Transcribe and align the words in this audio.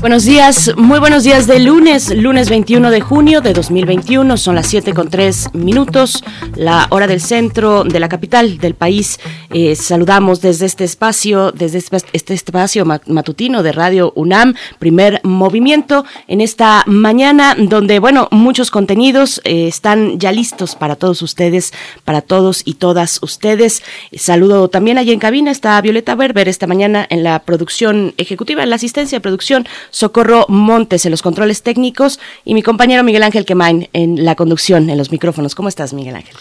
Buenos 0.00 0.24
días, 0.24 0.72
muy 0.76 0.98
buenos 0.98 1.24
días 1.24 1.46
de 1.46 1.58
lunes, 1.58 2.14
lunes 2.14 2.50
21 2.50 2.90
de 2.90 3.00
junio 3.00 3.40
de 3.40 3.54
2021, 3.54 4.36
son 4.36 4.54
las 4.54 4.66
7 4.66 4.92
con 4.92 5.08
3 5.08 5.54
minutos, 5.54 6.22
la 6.54 6.86
hora 6.90 7.06
del 7.06 7.20
centro 7.20 7.82
de 7.82 7.98
la 7.98 8.08
capital 8.08 8.58
del 8.58 8.74
país. 8.74 9.18
Eh, 9.50 9.74
saludamos 9.74 10.42
desde 10.42 10.66
este 10.66 10.84
espacio, 10.84 11.50
desde 11.50 11.78
este, 11.78 11.96
este 12.12 12.34
espacio 12.34 12.84
matutino 12.84 13.62
de 13.62 13.72
Radio 13.72 14.12
UNAM, 14.14 14.54
primer 14.78 15.20
movimiento 15.24 16.04
en 16.28 16.42
esta 16.42 16.84
mañana 16.86 17.56
donde, 17.58 17.98
bueno, 17.98 18.28
muchos 18.30 18.70
contenidos 18.70 19.40
eh, 19.44 19.66
están 19.66 20.20
ya 20.20 20.30
listos 20.30 20.76
para 20.76 20.96
todos 20.96 21.22
ustedes, 21.22 21.72
para 22.04 22.20
todos 22.20 22.62
y 22.66 22.74
todas 22.74 23.18
ustedes. 23.22 23.82
Saludo 24.14 24.68
también 24.68 24.98
allí 24.98 25.12
en 25.12 25.20
cabina, 25.20 25.50
está 25.50 25.80
Violeta 25.80 26.14
Berber 26.14 26.48
esta 26.48 26.66
mañana 26.66 27.06
en 27.08 27.24
la 27.24 27.38
producción 27.40 28.12
ejecutiva, 28.18 28.62
en 28.62 28.70
la 28.70 28.76
asistencia 28.76 29.16
de 29.16 29.22
producción 29.22 29.66
Socorro 29.90 30.46
Montes 30.48 31.04
en 31.04 31.10
los 31.10 31.22
controles 31.22 31.62
técnicos 31.62 32.20
y 32.44 32.54
mi 32.54 32.62
compañero 32.62 33.02
Miguel 33.02 33.22
Ángel 33.22 33.44
Quemain 33.44 33.88
en 33.92 34.24
la 34.24 34.34
conducción, 34.34 34.90
en 34.90 34.98
los 34.98 35.10
micrófonos. 35.10 35.54
¿Cómo 35.54 35.68
estás, 35.68 35.92
Miguel 35.92 36.16
Ángel? 36.16 36.36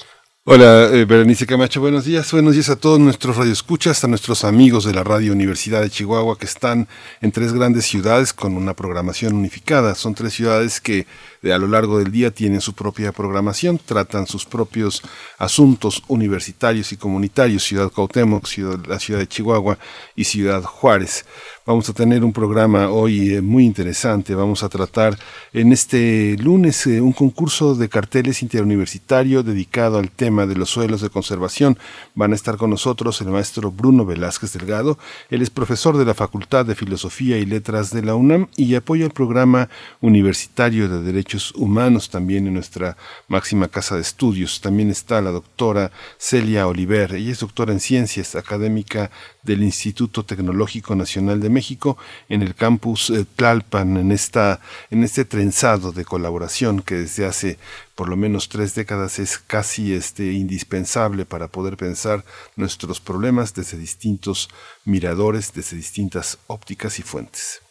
Hola, 0.48 0.92
eh, 0.94 1.06
Berenice 1.06 1.48
Camacho, 1.48 1.82
buenos 1.82 2.06
días. 2.06 2.32
Buenos 2.32 2.54
días 2.54 2.70
a 2.70 2.76
todos 2.76 3.00
nuestros 3.00 3.36
radioescuchas, 3.36 4.04
a 4.04 4.08
nuestros 4.08 4.44
amigos 4.44 4.86
de 4.86 4.94
la 4.94 5.04
Radio 5.04 5.32
Universidad 5.32 5.82
de 5.82 5.90
Chihuahua 5.90 6.38
que 6.38 6.46
están 6.46 6.88
en 7.22 7.32
tres 7.32 7.52
grandes 7.52 7.86
ciudades 7.86 8.32
con 8.32 8.56
una 8.56 8.76
programación 8.76 9.34
unificada. 9.34 9.96
Son 9.96 10.14
tres 10.14 10.36
ciudades 10.36 10.80
que 10.80 11.08
a 11.54 11.58
lo 11.58 11.68
largo 11.68 12.00
del 12.00 12.12
día 12.12 12.32
tienen 12.32 12.62
su 12.62 12.74
propia 12.74 13.12
programación, 13.12 13.80
tratan 13.84 14.28
sus 14.28 14.46
propios 14.46 15.02
asuntos 15.38 16.04
universitarios 16.08 16.92
y 16.92 16.98
comunitarios, 16.98 17.64
Ciudad 17.64 17.92
Cuauhtémoc, 17.92 18.48
la 18.88 19.00
ciudad 19.00 19.20
de 19.20 19.28
Chihuahua 19.28 19.78
y 20.16 20.24
Ciudad 20.24 20.64
Juárez. 20.64 21.26
Vamos 21.68 21.90
a 21.90 21.94
tener 21.94 22.24
un 22.24 22.32
programa 22.32 22.90
hoy 22.92 23.34
eh, 23.34 23.42
muy 23.42 23.66
interesante. 23.66 24.36
Vamos 24.36 24.62
a 24.62 24.70
tratar 24.70 25.18
en 25.52 25.74
este 25.74 26.38
lunes 26.38 26.86
eh, 26.86 27.02
un 27.02 27.12
concurso 27.12 27.74
de 27.74 27.90
carteles 27.90 28.44
interuniversitario 28.44 29.42
dedicado 29.42 29.98
al 29.98 30.12
tema 30.12 30.46
de 30.46 30.56
los 30.56 30.70
suelos 30.70 31.02
de 31.02 31.10
conservación. 31.10 31.80
Van 32.14 32.34
a 32.34 32.36
estar 32.36 32.58
con 32.58 32.70
nosotros 32.70 33.20
el 33.22 33.30
maestro 33.30 33.72
Bruno 33.72 34.06
Velázquez 34.06 34.54
Delgado. 34.54 35.00
Él 35.32 35.42
es 35.42 35.50
profesor 35.50 35.98
de 35.98 36.06
la 36.06 36.14
Facultad 36.14 36.68
de 36.68 36.76
Filosofía 36.76 37.40
y 37.40 37.48
Letras 37.48 37.90
de 37.90 38.04
la 38.04 38.14
UNAM 38.14 38.48
y 38.56 38.76
apoya 38.76 39.06
el 39.06 39.12
programa 39.12 39.68
universitario 40.02 40.88
de 40.88 41.02
Humanos 41.56 42.10
también 42.10 42.48
en 42.48 42.54
nuestra 42.54 42.98
máxima 43.28 43.68
casa 43.68 43.96
de 43.96 44.02
estudios. 44.02 44.62
También 44.62 44.90
está 44.90 45.22
la 45.22 45.32
doctora 45.32 45.92
Celia 46.18 46.68
Oliver. 46.68 47.16
Ella 47.16 47.32
es 47.32 47.40
doctora 47.40 47.74
en 47.74 47.80
ciencias, 47.80 48.36
académica 48.36 49.12
del 49.44 49.64
Instituto 49.64 50.24
Tecnológico 50.26 50.96
Nacional 50.96 51.40
de 51.40 51.50
México 51.50 51.98
en 52.30 52.42
el 52.42 52.56
campus 52.56 53.10
eh, 53.10 53.26
Tlalpan, 53.36 53.98
en, 53.98 54.12
esta, 54.12 54.60
en 54.90 55.04
este 55.04 55.26
trenzado 55.26 55.92
de 55.92 56.06
colaboración 56.06 56.82
que 56.82 56.96
desde 56.96 57.26
hace 57.26 57.58
por 57.96 58.10
lo 58.10 58.18
menos 58.18 58.50
tres 58.50 58.76
décadas 58.76 59.20
es 59.20 59.38
casi 59.38 59.94
este, 59.94 60.34
indispensable 60.34 61.26
para 61.26 61.48
poder 61.48 61.78
pensar 61.78 62.26
nuestros 62.56 63.00
problemas 63.00 63.54
desde 63.54 63.78
distintos 63.78 64.50
miradores, 64.84 65.54
desde 65.54 65.78
distintas 65.78 66.38
ópticas 66.48 67.00
y 67.00 67.04
fuentes. 67.04 67.65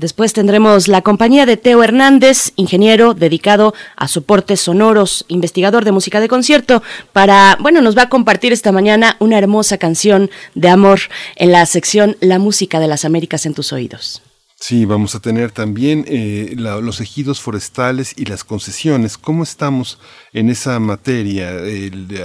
Después 0.00 0.32
tendremos 0.32 0.88
la 0.88 1.02
compañía 1.02 1.44
de 1.44 1.58
Teo 1.58 1.82
Hernández, 1.84 2.52
ingeniero 2.56 3.12
dedicado 3.12 3.74
a 3.96 4.08
soportes 4.08 4.62
sonoros, 4.62 5.26
investigador 5.28 5.84
de 5.84 5.92
música 5.92 6.20
de 6.20 6.28
concierto, 6.28 6.82
para, 7.12 7.58
bueno, 7.60 7.82
nos 7.82 7.98
va 7.98 8.04
a 8.04 8.08
compartir 8.08 8.54
esta 8.54 8.72
mañana 8.72 9.16
una 9.18 9.36
hermosa 9.36 9.76
canción 9.76 10.30
de 10.54 10.70
amor 10.70 11.00
en 11.36 11.52
la 11.52 11.66
sección 11.66 12.16
La 12.20 12.38
música 12.38 12.80
de 12.80 12.88
las 12.88 13.04
Américas 13.04 13.44
en 13.44 13.52
tus 13.52 13.74
oídos. 13.74 14.22
Sí, 14.62 14.84
vamos 14.84 15.14
a 15.14 15.20
tener 15.20 15.52
también 15.52 16.04
eh, 16.06 16.54
los 16.54 17.00
ejidos 17.00 17.40
forestales 17.40 18.12
y 18.18 18.26
las 18.26 18.44
concesiones. 18.44 19.16
¿Cómo 19.16 19.42
estamos 19.42 19.98
en 20.34 20.50
esa 20.50 20.78
materia 20.78 21.50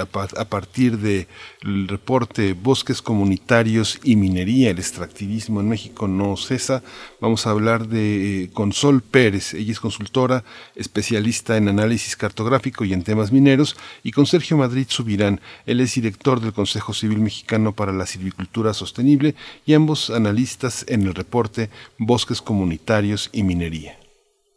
a, 0.02 0.46
partir 0.46 0.98
del 0.98 1.88
reporte 1.88 2.52
Bosques 2.52 3.02
Comunitarios 3.02 4.02
y 4.04 4.18
Minería? 4.18 4.70
El 4.70 4.80
extractivismo 4.80 5.62
en 5.62 5.70
México 5.70 6.10
no 6.10 6.36
cesa. 6.36 6.84
Vamos 7.22 7.48
a 7.48 7.52
hablar 7.52 7.88
de 7.88 8.44
eh, 8.44 8.50
con 8.52 8.74
Sol 8.74 9.02
Pérez. 9.02 9.54
Ella 9.54 9.72
es 9.72 9.80
consultora, 9.80 10.44
especialista 10.76 11.56
en 11.56 11.70
análisis 11.70 12.18
cartográfico 12.18 12.84
y 12.84 12.92
en 12.92 13.04
temas 13.04 13.32
mineros. 13.32 13.78
Y 14.04 14.12
con 14.12 14.26
Sergio 14.26 14.58
Madrid 14.58 14.88
Subirán. 14.90 15.40
Él 15.66 15.80
es 15.80 15.96
director 15.96 16.42
del 16.42 16.52
Consejo 16.52 16.94
Civil 16.94 17.20
Mexicano 17.20 17.72
para 17.72 17.94
la 17.94 18.06
Silvicultura 18.06 18.74
Sostenible 18.74 19.36
y 19.66 19.74
ambos 19.74 20.10
analistas 20.10 20.84
en 20.90 21.04
el 21.04 21.16
reporte 21.16 21.70
Bosques 21.98 22.25
comunitarios 22.42 23.30
y 23.32 23.44
minería. 23.44 23.98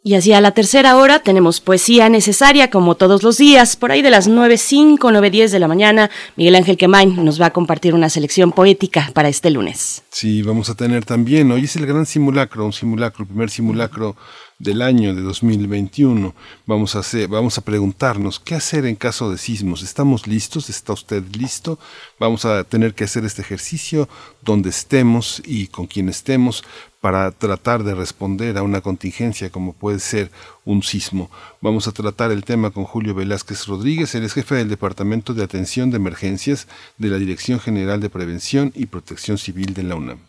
Y 0.04 0.14
hacia 0.14 0.40
la 0.40 0.52
tercera 0.52 0.96
hora 0.96 1.18
tenemos 1.18 1.60
poesía 1.60 2.08
necesaria, 2.08 2.70
como 2.70 2.94
todos 2.94 3.22
los 3.22 3.36
días, 3.36 3.76
por 3.76 3.90
ahí 3.90 4.00
de 4.00 4.10
las 4.10 4.26
9.05, 4.26 4.98
9.10 4.98 5.50
de 5.50 5.58
la 5.58 5.68
mañana. 5.68 6.10
Miguel 6.36 6.54
Ángel 6.54 6.76
Quemain 6.76 7.22
nos 7.24 7.40
va 7.40 7.46
a 7.46 7.52
compartir 7.52 7.94
una 7.94 8.08
selección 8.08 8.52
poética 8.52 9.10
para 9.12 9.28
este 9.28 9.50
lunes. 9.50 10.02
Sí, 10.10 10.42
vamos 10.42 10.70
a 10.70 10.76
tener 10.76 11.04
también, 11.04 11.50
hoy 11.50 11.64
es 11.64 11.76
el 11.76 11.84
gran 11.84 12.06
simulacro, 12.06 12.64
un 12.64 12.72
simulacro, 12.72 13.24
el 13.24 13.28
primer 13.28 13.50
simulacro 13.50 14.16
del 14.58 14.82
año 14.82 15.14
de 15.14 15.22
2021. 15.22 16.34
Vamos 16.66 16.96
a, 16.96 17.00
hacer, 17.00 17.28
vamos 17.28 17.58
a 17.58 17.62
preguntarnos 17.62 18.40
qué 18.40 18.54
hacer 18.54 18.86
en 18.86 18.96
caso 18.96 19.30
de 19.30 19.38
sismos. 19.38 19.82
¿Estamos 19.82 20.26
listos? 20.26 20.68
¿Está 20.68 20.92
usted 20.92 21.22
listo? 21.36 21.78
Vamos 22.18 22.44
a 22.44 22.64
tener 22.64 22.94
que 22.94 23.04
hacer 23.04 23.24
este 23.24 23.42
ejercicio 23.42 24.08
donde 24.42 24.70
estemos 24.70 25.42
y 25.44 25.68
con 25.68 25.86
quien 25.86 26.08
estemos 26.08 26.64
para 27.00 27.30
tratar 27.30 27.84
de 27.84 27.94
responder 27.94 28.58
a 28.58 28.62
una 28.62 28.80
contingencia 28.80 29.50
como 29.50 29.72
puede 29.72 30.00
ser 30.00 30.30
un 30.64 30.82
sismo. 30.82 31.30
Vamos 31.60 31.86
a 31.86 31.92
tratar 31.92 32.32
el 32.32 32.44
tema 32.44 32.70
con 32.70 32.84
Julio 32.84 33.14
Velázquez 33.14 33.66
Rodríguez, 33.66 34.14
él 34.14 34.24
es 34.24 34.34
jefe 34.34 34.56
del 34.56 34.68
Departamento 34.68 35.34
de 35.34 35.44
Atención 35.44 35.90
de 35.90 35.96
Emergencias 35.96 36.66
de 36.98 37.08
la 37.08 37.18
Dirección 37.18 37.60
General 37.60 38.00
de 38.00 38.10
Prevención 38.10 38.72
y 38.74 38.86
Protección 38.86 39.38
Civil 39.38 39.74
de 39.74 39.82
la 39.84 39.94
UNAM. 39.94 40.27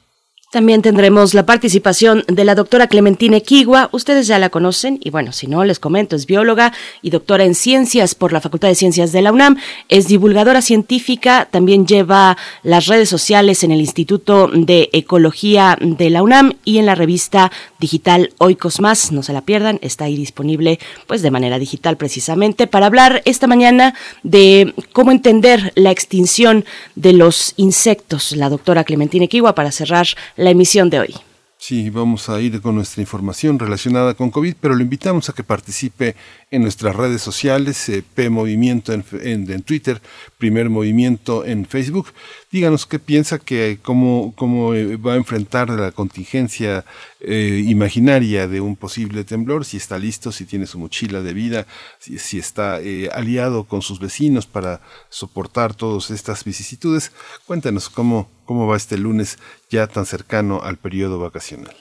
También 0.52 0.82
tendremos 0.82 1.36
la 1.36 1.46
participación 1.46 2.24
de 2.28 2.44
la 2.44 2.56
doctora 2.56 2.88
Clementina 2.88 3.38
Equigua. 3.38 3.90
Ustedes 3.92 4.26
ya 4.26 4.40
la 4.40 4.50
conocen 4.50 4.98
y 5.00 5.12
bueno, 5.12 5.32
si 5.32 5.46
no, 5.46 5.64
les 5.64 5.78
comento, 5.78 6.16
es 6.16 6.26
bióloga 6.26 6.74
y 7.04 7.12
doctora 7.12 7.44
en 7.44 7.54
ciencias 7.54 8.16
por 8.16 8.34
la 8.34 8.42
Facultad 8.42 8.68
de 8.68 8.74
Ciencias 8.74 9.12
de 9.12 9.22
la 9.22 9.32
UNAM. 9.32 9.58
Es 9.90 10.08
divulgadora 10.08 10.64
científica, 10.64 11.48
también 11.52 11.86
lleva 11.86 12.36
las 12.64 12.88
redes 12.88 13.10
sociales 13.10 13.64
en 13.64 13.70
el 13.70 13.80
Instituto 13.80 14.50
de 14.52 14.90
Ecología 14.92 15.78
de 15.80 16.10
la 16.10 16.24
UNAM 16.24 16.54
y 16.66 16.80
en 16.80 16.88
la 16.88 16.96
revista 16.96 17.52
digital 17.80 18.34
Oikos 18.38 18.80
Más. 18.80 19.12
No 19.12 19.24
se 19.24 19.34
la 19.34 19.42
pierdan, 19.42 19.80
está 19.82 20.06
ahí 20.06 20.16
disponible 20.16 20.80
pues 21.08 21.22
de 21.22 21.32
manera 21.32 21.60
digital 21.60 21.98
precisamente 21.98 22.68
para 22.68 22.86
hablar 22.86 23.22
esta 23.26 23.48
mañana 23.48 23.96
de 24.24 24.74
cómo 24.94 25.12
entender 25.12 25.72
la 25.76 25.92
extinción 25.92 26.66
de 26.96 27.14
los 27.14 27.54
insectos. 27.58 28.34
La 28.34 28.50
doctora 28.50 28.84
Clementina 28.84 29.26
Equigua 29.26 29.56
para 29.56 29.72
cerrar 29.72 30.08
la 30.36 30.50
emisión 30.50 30.90
de 30.90 31.00
hoy. 31.00 31.16
Sí, 31.62 31.90
vamos 31.90 32.30
a 32.30 32.40
ir 32.40 32.62
con 32.62 32.76
nuestra 32.76 33.02
información 33.02 33.60
relacionada 33.60 34.14
con 34.14 34.32
COVID, 34.32 34.56
pero 34.62 34.76
lo 34.76 34.82
invitamos 34.82 35.28
a 35.28 35.34
que 35.34 35.44
participe 35.44 36.16
en 36.52 36.62
nuestras 36.62 36.96
redes 36.96 37.22
sociales, 37.22 37.90
eh, 37.90 38.02
P 38.02 38.30
Movimiento 38.30 38.94
en, 38.94 39.64
Twitter, 39.64 40.02
Primer 40.38 40.70
Movimiento 40.70 41.44
en 41.44 41.66
Facebook. 41.66 42.14
Díganos 42.50 42.86
qué 42.86 42.98
piensa, 42.98 43.40
que, 43.40 43.78
cómo, 43.82 44.34
cómo 44.38 44.74
eh, 44.74 44.96
va 44.96 45.14
a 45.14 45.18
enfrentar 45.18 45.70
la 45.70 45.92
contingencia 45.92 46.86
eh, 47.20 47.62
imaginaria 47.68 48.48
de 48.48 48.62
un 48.62 48.78
posible 48.78 49.26
temblor, 49.26 49.66
si 49.66 49.76
está 49.76 50.00
listo, 50.00 50.32
si 50.32 50.46
tiene 50.46 50.66
su 50.66 50.80
mochila 50.80 51.20
de 51.22 51.34
vida, 51.34 51.68
si 52.00 52.40
está 52.40 52.80
aliado 53.12 53.66
con 53.66 53.82
sus 53.82 54.00
vecinos 54.00 54.46
para 54.46 54.80
soportar 55.10 55.76
todas 55.76 56.10
estas 56.10 56.46
vicisitudes. 56.46 57.12
Cuéntanos 57.46 57.90
cómo, 57.90 58.30
cómo 58.50 58.66
va 58.66 58.78
este 58.78 58.98
lunes 58.98 59.38
ya 59.70 59.86
tan 59.86 60.08
cercano 60.08 60.62
al 60.64 60.78
periodo 60.78 61.20
vacacional. 61.20 61.76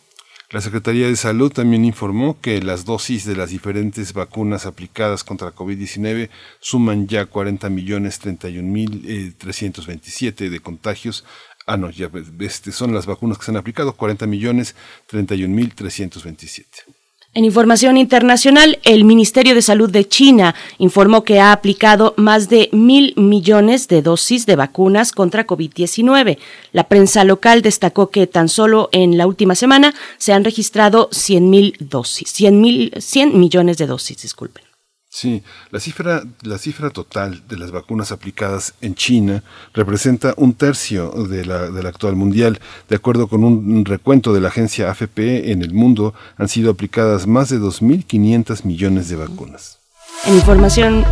La 0.52 0.60
Secretaría 0.60 1.06
de 1.06 1.14
Salud 1.14 1.52
también 1.52 1.84
informó 1.84 2.40
que 2.40 2.60
las 2.60 2.84
dosis 2.84 3.24
de 3.24 3.36
las 3.36 3.50
diferentes 3.50 4.12
vacunas 4.12 4.66
aplicadas 4.66 5.22
contra 5.22 5.54
COVID-19 5.54 6.28
suman 6.58 7.06
ya 7.06 7.26
40 7.26 7.70
millones 7.70 8.18
31 8.18 8.68
mil 8.68 9.36
327 9.36 10.46
eh, 10.46 10.50
de 10.50 10.58
contagios. 10.58 11.24
Ah, 11.66 11.76
no, 11.76 11.88
ya 11.90 12.10
este, 12.40 12.72
son 12.72 12.92
las 12.92 13.06
vacunas 13.06 13.38
que 13.38 13.44
se 13.44 13.52
han 13.52 13.58
aplicado, 13.58 13.92
40 13.92 14.26
millones 14.26 14.74
31 15.06 15.54
mil 15.54 15.72
327. 15.72 16.99
En 17.32 17.44
información 17.44 17.96
internacional, 17.96 18.80
el 18.82 19.04
Ministerio 19.04 19.54
de 19.54 19.62
Salud 19.62 19.88
de 19.88 20.08
China 20.08 20.56
informó 20.78 21.22
que 21.22 21.38
ha 21.38 21.52
aplicado 21.52 22.12
más 22.16 22.48
de 22.48 22.68
mil 22.72 23.14
millones 23.16 23.86
de 23.86 24.02
dosis 24.02 24.46
de 24.46 24.56
vacunas 24.56 25.12
contra 25.12 25.46
COVID-19. 25.46 26.38
La 26.72 26.88
prensa 26.88 27.22
local 27.22 27.62
destacó 27.62 28.10
que 28.10 28.26
tan 28.26 28.48
solo 28.48 28.88
en 28.90 29.16
la 29.16 29.28
última 29.28 29.54
semana 29.54 29.94
se 30.18 30.32
han 30.32 30.42
registrado 30.42 31.08
100 31.12 31.50
mil 31.50 31.76
dosis, 31.78 32.32
100, 32.32 32.94
100 32.98 33.38
millones 33.38 33.78
de 33.78 33.86
dosis, 33.86 34.20
disculpen. 34.20 34.69
Sí, 35.12 35.42
la 35.72 35.80
cifra, 35.80 36.22
la 36.42 36.56
cifra 36.56 36.90
total 36.90 37.42
de 37.48 37.56
las 37.56 37.72
vacunas 37.72 38.12
aplicadas 38.12 38.74
en 38.80 38.94
China 38.94 39.42
representa 39.74 40.34
un 40.36 40.54
tercio 40.54 41.10
de 41.10 41.44
la, 41.44 41.68
del 41.68 41.84
actual 41.86 42.14
mundial. 42.14 42.60
De 42.88 42.94
acuerdo 42.94 43.26
con 43.26 43.42
un 43.42 43.84
recuento 43.84 44.32
de 44.32 44.40
la 44.40 44.48
agencia 44.48 44.88
AFP, 44.88 45.50
en 45.50 45.62
el 45.62 45.74
mundo 45.74 46.14
han 46.36 46.48
sido 46.48 46.70
aplicadas 46.70 47.26
más 47.26 47.48
de 47.48 47.58
2.500 47.58 48.64
millones 48.64 49.08
de 49.08 49.16
vacunas. 49.16 49.80
En 50.26 50.36
información 50.36 51.04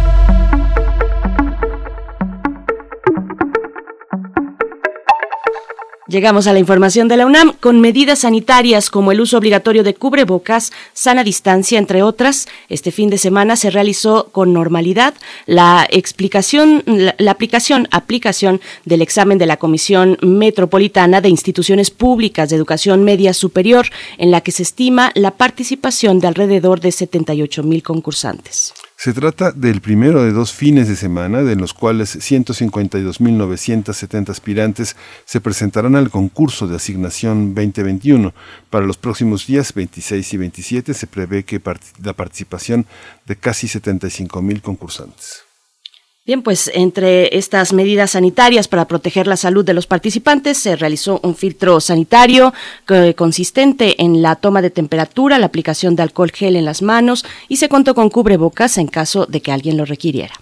Llegamos 6.08 6.46
a 6.46 6.55
la 6.55 6.58
información 6.58 7.06
de 7.06 7.19
la 7.19 7.26
UNAM 7.26 7.52
con 7.60 7.82
medidas 7.82 8.20
sanitarias 8.20 8.88
como 8.88 9.12
el 9.12 9.20
uso 9.20 9.37
obligatorio 9.37 9.84
de 9.84 9.93
cubrebocas, 9.93 10.72
sana 10.94 11.22
distancia, 11.22 11.78
entre 11.78 12.02
otras. 12.02 12.49
Este 12.70 12.93
fin 12.93 13.10
de 13.10 13.19
semana 13.19 13.56
se 13.56 13.69
realizó 13.69 14.31
con 14.32 14.55
normalidad 14.55 15.12
la 15.44 15.87
explicación, 15.90 16.82
la, 16.87 17.31
aplicación, 17.31 17.88
aplicación 17.90 18.62
del 18.87 19.02
examen 19.02 19.37
de 19.37 19.44
la 19.44 19.58
Comisión 19.58 20.16
Metropolitana 20.22 21.20
de 21.20 21.28
Instituciones 21.28 21.90
Públicas 21.90 22.49
de 22.49 22.56
Educación 22.56 23.04
Media 23.04 23.34
Superior, 23.34 23.88
en 24.16 24.31
la 24.31 24.40
que 24.40 24.52
se 24.52 24.62
estima 24.62 25.12
la 25.14 25.32
participación 25.32 26.20
de 26.20 26.28
alrededor 26.28 26.81
de 26.81 26.90
78 26.90 27.62
mil 27.64 27.82
concursantes. 27.82 28.72
Se 29.00 29.12
trata 29.12 29.52
del 29.52 29.80
primero 29.80 30.24
de 30.24 30.32
dos 30.32 30.52
fines 30.52 30.88
de 30.88 30.96
semana, 30.96 31.44
de 31.44 31.54
los 31.54 31.72
cuales 31.72 32.16
152.970 32.16 34.30
aspirantes 34.30 34.96
se 35.24 35.40
presentarán 35.40 35.94
al 35.94 36.10
concurso 36.10 36.66
de 36.66 36.74
asignación 36.74 37.54
2021. 37.54 38.34
Para 38.70 38.86
los 38.86 38.96
próximos 38.96 39.46
días 39.46 39.72
26 39.72 40.34
y 40.34 40.36
27 40.36 40.94
se 40.94 41.06
prevé 41.06 41.44
que 41.44 41.62
la 42.02 42.14
participación 42.14 42.86
de 43.24 43.36
casi 43.36 43.68
75.000 43.68 44.62
concursantes. 44.62 45.47
Bien, 46.28 46.42
pues 46.42 46.70
entre 46.75 47.38
estas 47.38 47.72
medidas 47.72 48.10
sanitarias 48.10 48.69
para 48.69 48.86
proteger 48.86 49.26
la 49.26 49.38
salud 49.38 49.64
de 49.64 49.72
los 49.72 49.86
participantes 49.86 50.58
se 50.58 50.76
realizó 50.76 51.20
un 51.22 51.34
filtro 51.34 51.80
sanitario 51.80 52.52
eh, 52.90 53.14
consistente 53.16 54.02
en 54.02 54.20
la 54.20 54.36
toma 54.36 54.60
de 54.60 54.69
temperatura, 54.69 55.38
la 55.38 55.46
aplicación 55.46 55.96
de 55.96 56.02
alcohol 56.02 56.30
gel 56.30 56.56
en 56.56 56.66
las 56.66 56.82
manos 56.82 57.25
y 57.48 57.56
se 57.56 57.70
contó 57.70 57.94
con 57.94 58.10
cubrebocas 58.10 58.76
en 58.76 58.88
caso 58.88 59.25
de 59.25 59.40
que 59.40 59.52
alguien 59.52 59.78
lo 59.78 59.86
requiriera. 59.86 60.34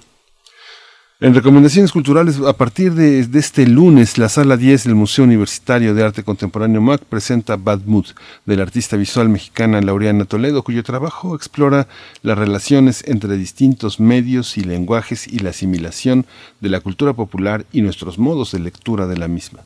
En 1.18 1.34
recomendaciones 1.34 1.92
culturales, 1.92 2.38
a 2.40 2.52
partir 2.52 2.92
de, 2.92 3.26
de, 3.26 3.38
este 3.38 3.66
lunes, 3.66 4.18
la 4.18 4.28
sala 4.28 4.58
10 4.58 4.84
del 4.84 4.94
Museo 4.96 5.24
Universitario 5.24 5.94
de 5.94 6.04
Arte 6.04 6.22
Contemporáneo 6.22 6.82
MAC 6.82 7.04
presenta 7.04 7.56
Bad 7.56 7.86
Mood, 7.86 8.08
del 8.44 8.60
artista 8.60 8.98
visual 8.98 9.30
mexicana 9.30 9.80
Laureana 9.80 10.26
Toledo, 10.26 10.62
cuyo 10.62 10.82
trabajo 10.82 11.34
explora 11.34 11.88
las 12.20 12.36
relaciones 12.36 13.02
entre 13.06 13.38
distintos 13.38 13.98
medios 13.98 14.58
y 14.58 14.64
lenguajes 14.64 15.26
y 15.26 15.38
la 15.38 15.50
asimilación 15.50 16.26
de 16.60 16.68
la 16.68 16.80
cultura 16.80 17.14
popular 17.14 17.64
y 17.72 17.80
nuestros 17.80 18.18
modos 18.18 18.52
de 18.52 18.58
lectura 18.58 19.06
de 19.06 19.16
la 19.16 19.26
misma. 19.26 19.60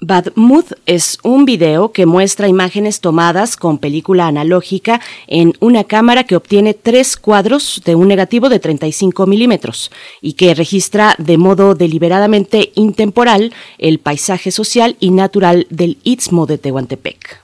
Bad 0.00 0.32
Mood 0.34 0.66
es 0.84 1.18
un 1.22 1.46
video 1.46 1.90
que 1.90 2.04
muestra 2.04 2.48
imágenes 2.48 3.00
tomadas 3.00 3.56
con 3.56 3.78
película 3.78 4.26
analógica 4.26 5.00
en 5.26 5.54
una 5.60 5.84
cámara 5.84 6.24
que 6.24 6.36
obtiene 6.36 6.74
tres 6.74 7.16
cuadros 7.16 7.80
de 7.82 7.94
un 7.94 8.06
negativo 8.06 8.50
de 8.50 8.58
35 8.58 9.26
milímetros 9.26 9.90
y 10.20 10.34
que 10.34 10.54
registra 10.54 11.14
de 11.16 11.38
modo 11.38 11.74
deliberadamente 11.74 12.72
intemporal 12.74 13.54
el 13.78 13.98
paisaje 13.98 14.50
social 14.50 14.98
y 15.00 15.12
natural 15.12 15.66
del 15.70 15.96
Istmo 16.02 16.44
de 16.44 16.58
Tehuantepec. 16.58 17.40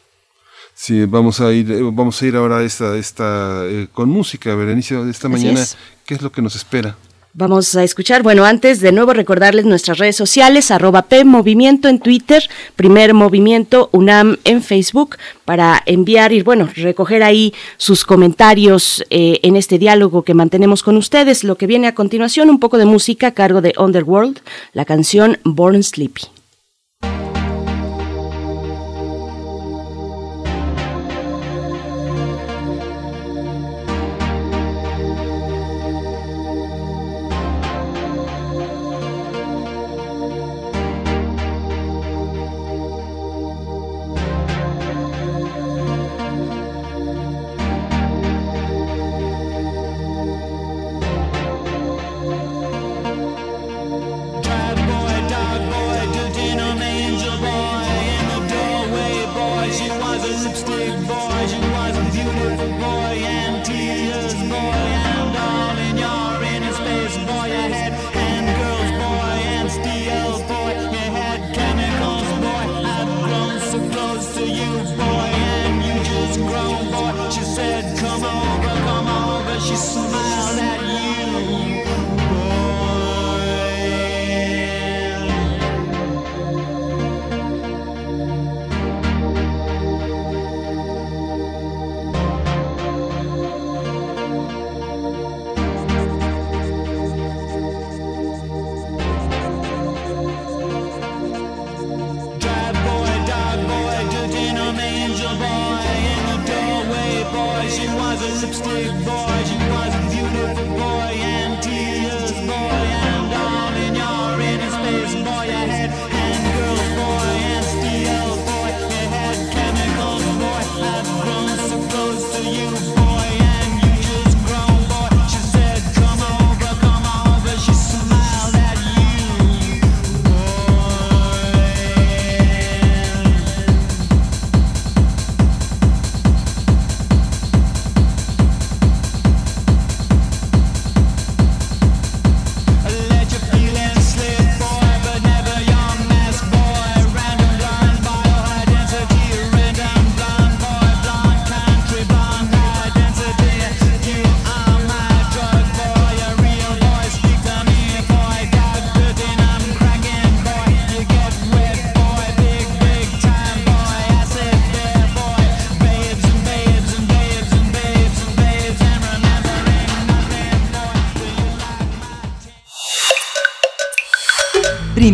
Sí, 0.75 1.07
vamos 1.07 1.41
a 1.41 1.55
ir, 1.55 1.73
vamos 1.93 2.21
a 2.21 2.27
ir 2.27 2.37
ahora 2.37 2.59
a 2.59 2.65
esta, 2.65 2.99
esta 2.99 3.65
eh, 3.65 3.89
con 3.91 4.11
música, 4.11 4.55
Berenice, 4.55 5.01
esta 5.09 5.31
mañana. 5.31 5.63
Es. 5.63 5.79
¿Qué 6.05 6.13
es 6.13 6.21
lo 6.21 6.31
que 6.31 6.43
nos 6.43 6.55
espera? 6.55 6.99
Vamos 7.35 7.75
a 7.77 7.83
escuchar, 7.83 8.23
bueno, 8.23 8.45
antes 8.45 8.81
de 8.81 8.93
nuevo 8.93 9.15
recordarles 9.15 9.65
nuestras 9.65 9.97
redes 9.97 10.17
sociales, 10.17 10.71
arroba 10.71 11.01
P 11.01 11.25
Movimiento 11.25 11.89
en 11.89 11.99
Twitter, 11.99 12.47
Primer 12.77 13.15
Movimiento 13.15 13.89
UNAM 13.93 14.37
en 14.45 14.63
Facebook, 14.63 15.17
para 15.47 15.83
enviar 15.87 16.35
y, 16.35 16.43
bueno, 16.43 16.69
recoger 16.77 17.23
ahí 17.23 17.55
sus 17.79 18.05
comentarios 18.05 19.03
eh, 19.09 19.41
en 19.45 19.57
este 19.57 19.79
diálogo 19.79 20.25
que 20.25 20.35
mantenemos 20.35 20.83
con 20.83 20.99
ustedes. 20.99 21.43
Lo 21.43 21.57
que 21.57 21.67
viene 21.67 21.87
a 21.87 21.95
continuación, 21.95 22.51
un 22.51 22.61
poco 22.61 22.77
de 22.77 22.85
música 22.85 23.29
a 23.29 23.35
cargo 23.35 23.63
de 23.63 23.73
Underworld, 23.79 24.41
la 24.75 24.85
canción 24.85 25.39
Born 25.43 25.83
Sleepy. 25.83 26.42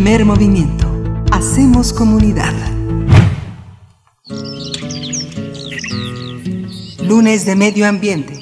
Primer 0.09 0.25
movimiento. 0.25 0.87
Hacemos 1.31 1.93
comunidad. 1.93 2.55
Lunes 7.03 7.45
de 7.45 7.55
Medio 7.55 7.85
Ambiente. 7.85 8.33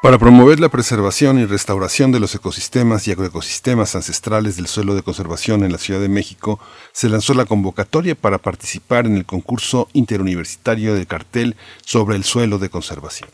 Para 0.00 0.18
promover 0.18 0.60
la 0.60 0.68
preservación 0.68 1.40
y 1.40 1.44
restauración 1.44 2.12
de 2.12 2.20
los 2.20 2.36
ecosistemas 2.36 3.08
y 3.08 3.10
agroecosistemas 3.10 3.96
ancestrales 3.96 4.54
del 4.54 4.68
suelo 4.68 4.94
de 4.94 5.02
conservación 5.02 5.64
en 5.64 5.72
la 5.72 5.78
Ciudad 5.78 6.00
de 6.00 6.08
México, 6.08 6.60
se 6.92 7.08
lanzó 7.08 7.34
la 7.34 7.46
convocatoria 7.46 8.14
para 8.14 8.38
participar 8.38 9.06
en 9.06 9.16
el 9.16 9.26
concurso 9.26 9.88
interuniversitario 9.92 10.94
del 10.94 11.08
cartel 11.08 11.56
sobre 11.84 12.14
el 12.14 12.22
suelo 12.22 12.60
de 12.60 12.70
conservación. 12.70 13.28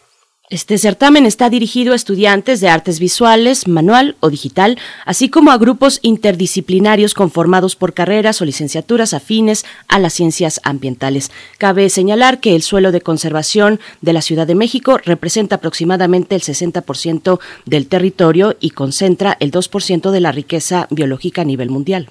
Este 0.53 0.77
certamen 0.77 1.25
está 1.25 1.49
dirigido 1.49 1.95
a 1.95 1.97
estudiantes 1.97 2.61
de 2.61 2.69
artes 2.69 3.01
visuales, 3.01 3.67
manual 3.69 4.17
o 4.21 4.29
digital, 4.29 4.77
así 5.07 5.31
como 5.31 5.51
a 5.51 5.57
grupos 5.57 5.99
interdisciplinarios 6.03 7.15
conformados 7.15 7.75
por 7.75 7.95
carreras 7.95 8.43
o 8.43 8.45
licenciaturas 8.45 9.15
afines 9.15 9.65
a 9.89 9.99
las 9.99 10.13
ciencias 10.13 10.61
ambientales. 10.63 11.31
Cabe 11.57 11.89
señalar 11.89 12.39
que 12.39 12.55
el 12.55 12.61
suelo 12.61 12.93
de 12.93 13.01
conservación 13.01 13.81
de 14.03 14.13
la 14.13 14.21
Ciudad 14.21 14.47
de 14.47 14.55
México 14.55 14.99
representa 15.03 15.57
aproximadamente 15.57 16.35
el 16.35 16.43
60% 16.43 17.41
del 17.65 17.87
territorio 17.87 18.55
y 18.61 18.73
concentra 18.73 19.39
el 19.41 19.53
2% 19.53 20.11
de 20.11 20.21
la 20.21 20.33
riqueza 20.33 20.87
biológica 20.91 21.41
a 21.41 21.47
nivel 21.47 21.71
mundial. 21.71 22.11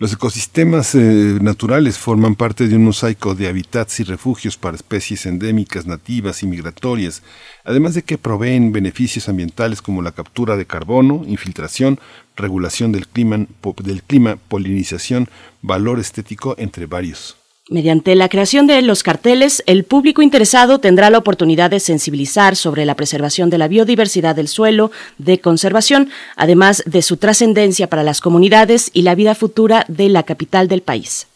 Los 0.00 0.14
ecosistemas 0.14 0.94
eh, 0.94 1.36
naturales 1.42 1.98
forman 1.98 2.34
parte 2.34 2.68
de 2.68 2.74
un 2.74 2.84
mosaico 2.84 3.34
de 3.34 3.48
hábitats 3.48 4.00
y 4.00 4.04
refugios 4.04 4.56
para 4.56 4.74
especies 4.74 5.26
endémicas, 5.26 5.84
nativas 5.84 6.42
y 6.42 6.46
migratorias, 6.46 7.22
además 7.64 7.92
de 7.92 8.00
que 8.00 8.16
proveen 8.16 8.72
beneficios 8.72 9.28
ambientales 9.28 9.82
como 9.82 10.00
la 10.00 10.12
captura 10.12 10.56
de 10.56 10.64
carbono, 10.64 11.22
infiltración, 11.28 12.00
regulación 12.34 12.92
del 12.92 13.08
clima, 13.08 13.46
del 13.84 14.02
clima 14.02 14.38
polinización, 14.48 15.28
valor 15.60 16.00
estético, 16.00 16.54
entre 16.56 16.86
varios. 16.86 17.39
Mediante 17.70 18.16
la 18.16 18.28
creación 18.28 18.66
de 18.66 18.82
los 18.82 19.04
carteles, 19.04 19.62
el 19.66 19.84
público 19.84 20.22
interesado 20.22 20.80
tendrá 20.80 21.08
la 21.08 21.18
oportunidad 21.18 21.70
de 21.70 21.78
sensibilizar 21.78 22.56
sobre 22.56 22.84
la 22.84 22.96
preservación 22.96 23.48
de 23.48 23.58
la 23.58 23.68
biodiversidad 23.68 24.34
del 24.34 24.48
suelo, 24.48 24.90
de 25.18 25.38
conservación, 25.38 26.10
además 26.34 26.82
de 26.84 27.00
su 27.00 27.16
trascendencia 27.16 27.88
para 27.88 28.02
las 28.02 28.20
comunidades 28.20 28.90
y 28.92 29.02
la 29.02 29.14
vida 29.14 29.36
futura 29.36 29.84
de 29.86 30.08
la 30.08 30.24
capital 30.24 30.66
del 30.66 30.82
país. 30.82 31.28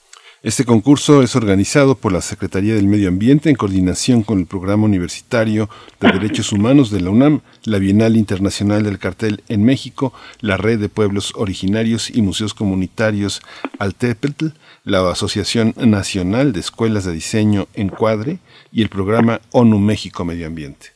Este 0.43 0.65
concurso 0.65 1.23
es 1.23 1.37
organizado 1.37 1.95
por 1.95 2.13
la 2.13 2.21
Secretaría 2.21 2.75
del 2.75 2.89
Medio 2.89 3.09
Ambiente 3.09 3.49
en 3.49 3.55
coordinación 3.55 4.25
con 4.25 4.41
el 4.41 4.47
Programa 4.47 4.87
Universitario 4.87 5.71
de 6.01 6.11
Derechos 6.11 6.53
Humanos 6.53 6.91
de 6.91 7.01
la 7.01 7.11
UNAM, 7.11 7.43
la 7.63 7.79
Bienal 7.79 8.17
Internacional 8.17 8.83
del 8.83 8.99
Cartel 8.99 9.45
en 9.49 9.65
México, 9.65 10.13
la 10.41 10.57
Red 10.57 10.81
de 10.81 10.89
Pueblos 10.89 11.33
Originarios 11.37 12.11
y 12.11 12.23
Museos 12.23 12.55
Comunitarios 12.55 13.41
Altepetl, 13.79 14.49
la 14.85 15.11
Asociación 15.11 15.75
Nacional 15.77 16.53
de 16.53 16.61
Escuelas 16.61 17.05
de 17.05 17.13
Diseño 17.13 17.67
Encuadre 17.75 18.39
y 18.71 18.83
el 18.83 18.91
Programa 18.91 19.41
ONU 19.51 19.79
México 19.79 20.25
Medio 20.25 20.47
Ambiente. 20.47 20.95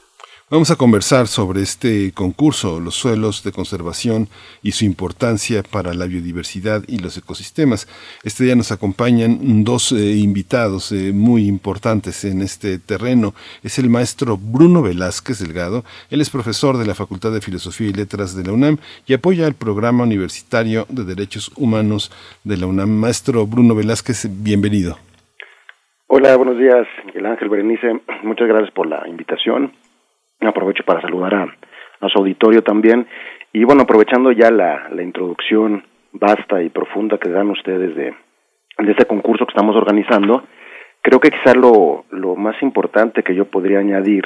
Vamos 0.50 0.70
a 0.70 0.76
conversar 0.76 1.26
sobre 1.26 1.62
este 1.62 2.12
concurso, 2.12 2.78
los 2.78 2.94
suelos 2.94 3.42
de 3.44 3.50
conservación 3.50 4.28
y 4.62 4.72
su 4.72 4.84
importancia 4.84 5.62
para 5.62 5.94
la 5.94 6.04
biodiversidad 6.04 6.82
y 6.86 6.98
los 6.98 7.16
ecosistemas. 7.16 7.88
Este 8.24 8.44
día 8.44 8.54
nos 8.54 8.70
acompañan 8.70 9.64
dos 9.64 9.90
eh, 9.92 10.16
invitados 10.18 10.92
eh, 10.92 11.12
muy 11.14 11.48
importantes 11.48 12.26
en 12.26 12.42
este 12.42 12.78
terreno. 12.78 13.32
Es 13.62 13.78
el 13.78 13.88
maestro 13.88 14.36
Bruno 14.36 14.82
Velázquez 14.82 15.38
Delgado. 15.38 15.82
Él 16.10 16.20
es 16.20 16.28
profesor 16.28 16.76
de 16.76 16.84
la 16.86 16.94
Facultad 16.94 17.32
de 17.32 17.40
Filosofía 17.40 17.88
y 17.88 17.94
Letras 17.94 18.36
de 18.36 18.44
la 18.44 18.52
UNAM 18.52 18.76
y 19.06 19.14
apoya 19.14 19.46
el 19.46 19.54
Programa 19.54 20.04
Universitario 20.04 20.84
de 20.90 21.04
Derechos 21.04 21.52
Humanos 21.56 22.12
de 22.44 22.58
la 22.58 22.66
UNAM. 22.66 22.90
Maestro 22.90 23.46
Bruno 23.46 23.74
Velázquez, 23.74 24.28
bienvenido. 24.44 24.98
Hola, 26.06 26.36
buenos 26.36 26.58
días, 26.58 26.86
Miguel 27.06 27.24
Ángel 27.24 27.48
Berenice. 27.48 27.98
Muchas 28.22 28.46
gracias 28.46 28.72
por 28.72 28.86
la 28.86 29.08
invitación 29.08 29.72
Aprovecho 30.46 30.84
para 30.84 31.00
saludar 31.00 31.34
a, 31.34 32.08
su 32.08 32.18
auditorio 32.18 32.62
también. 32.62 33.06
Y 33.52 33.64
bueno, 33.64 33.82
aprovechando 33.82 34.32
ya 34.32 34.50
la, 34.50 34.88
la 34.90 35.02
introducción 35.02 35.84
vasta 36.12 36.62
y 36.62 36.68
profunda 36.68 37.18
que 37.18 37.30
dan 37.30 37.50
ustedes 37.50 37.94
de, 37.96 38.14
de 38.78 38.90
este 38.90 39.06
concurso 39.06 39.46
que 39.46 39.52
estamos 39.52 39.76
organizando, 39.76 40.44
creo 41.02 41.20
que 41.20 41.30
quizás 41.30 41.56
lo, 41.56 42.04
lo 42.10 42.36
más 42.36 42.60
importante 42.62 43.22
que 43.22 43.34
yo 43.34 43.46
podría 43.46 43.78
añadir 43.78 44.24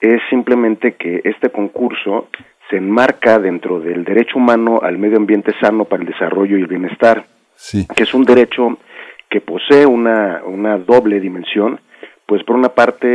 es 0.00 0.20
simplemente 0.30 0.94
que 0.94 1.20
este 1.24 1.50
concurso 1.50 2.28
se 2.68 2.76
enmarca 2.76 3.38
dentro 3.38 3.80
del 3.80 4.04
derecho 4.04 4.38
humano 4.38 4.80
al 4.82 4.98
medio 4.98 5.16
ambiente 5.16 5.52
sano 5.60 5.84
para 5.84 6.02
el 6.02 6.08
desarrollo 6.08 6.58
y 6.58 6.62
el 6.62 6.66
bienestar, 6.66 7.24
que 7.94 8.02
es 8.02 8.14
un 8.14 8.24
derecho 8.24 8.78
que 9.30 9.40
posee 9.40 9.86
una, 9.86 10.42
una 10.44 10.76
doble 10.78 11.20
dimensión, 11.20 11.80
pues 12.26 12.42
por 12.44 12.56
una 12.56 12.70
parte 12.70 13.08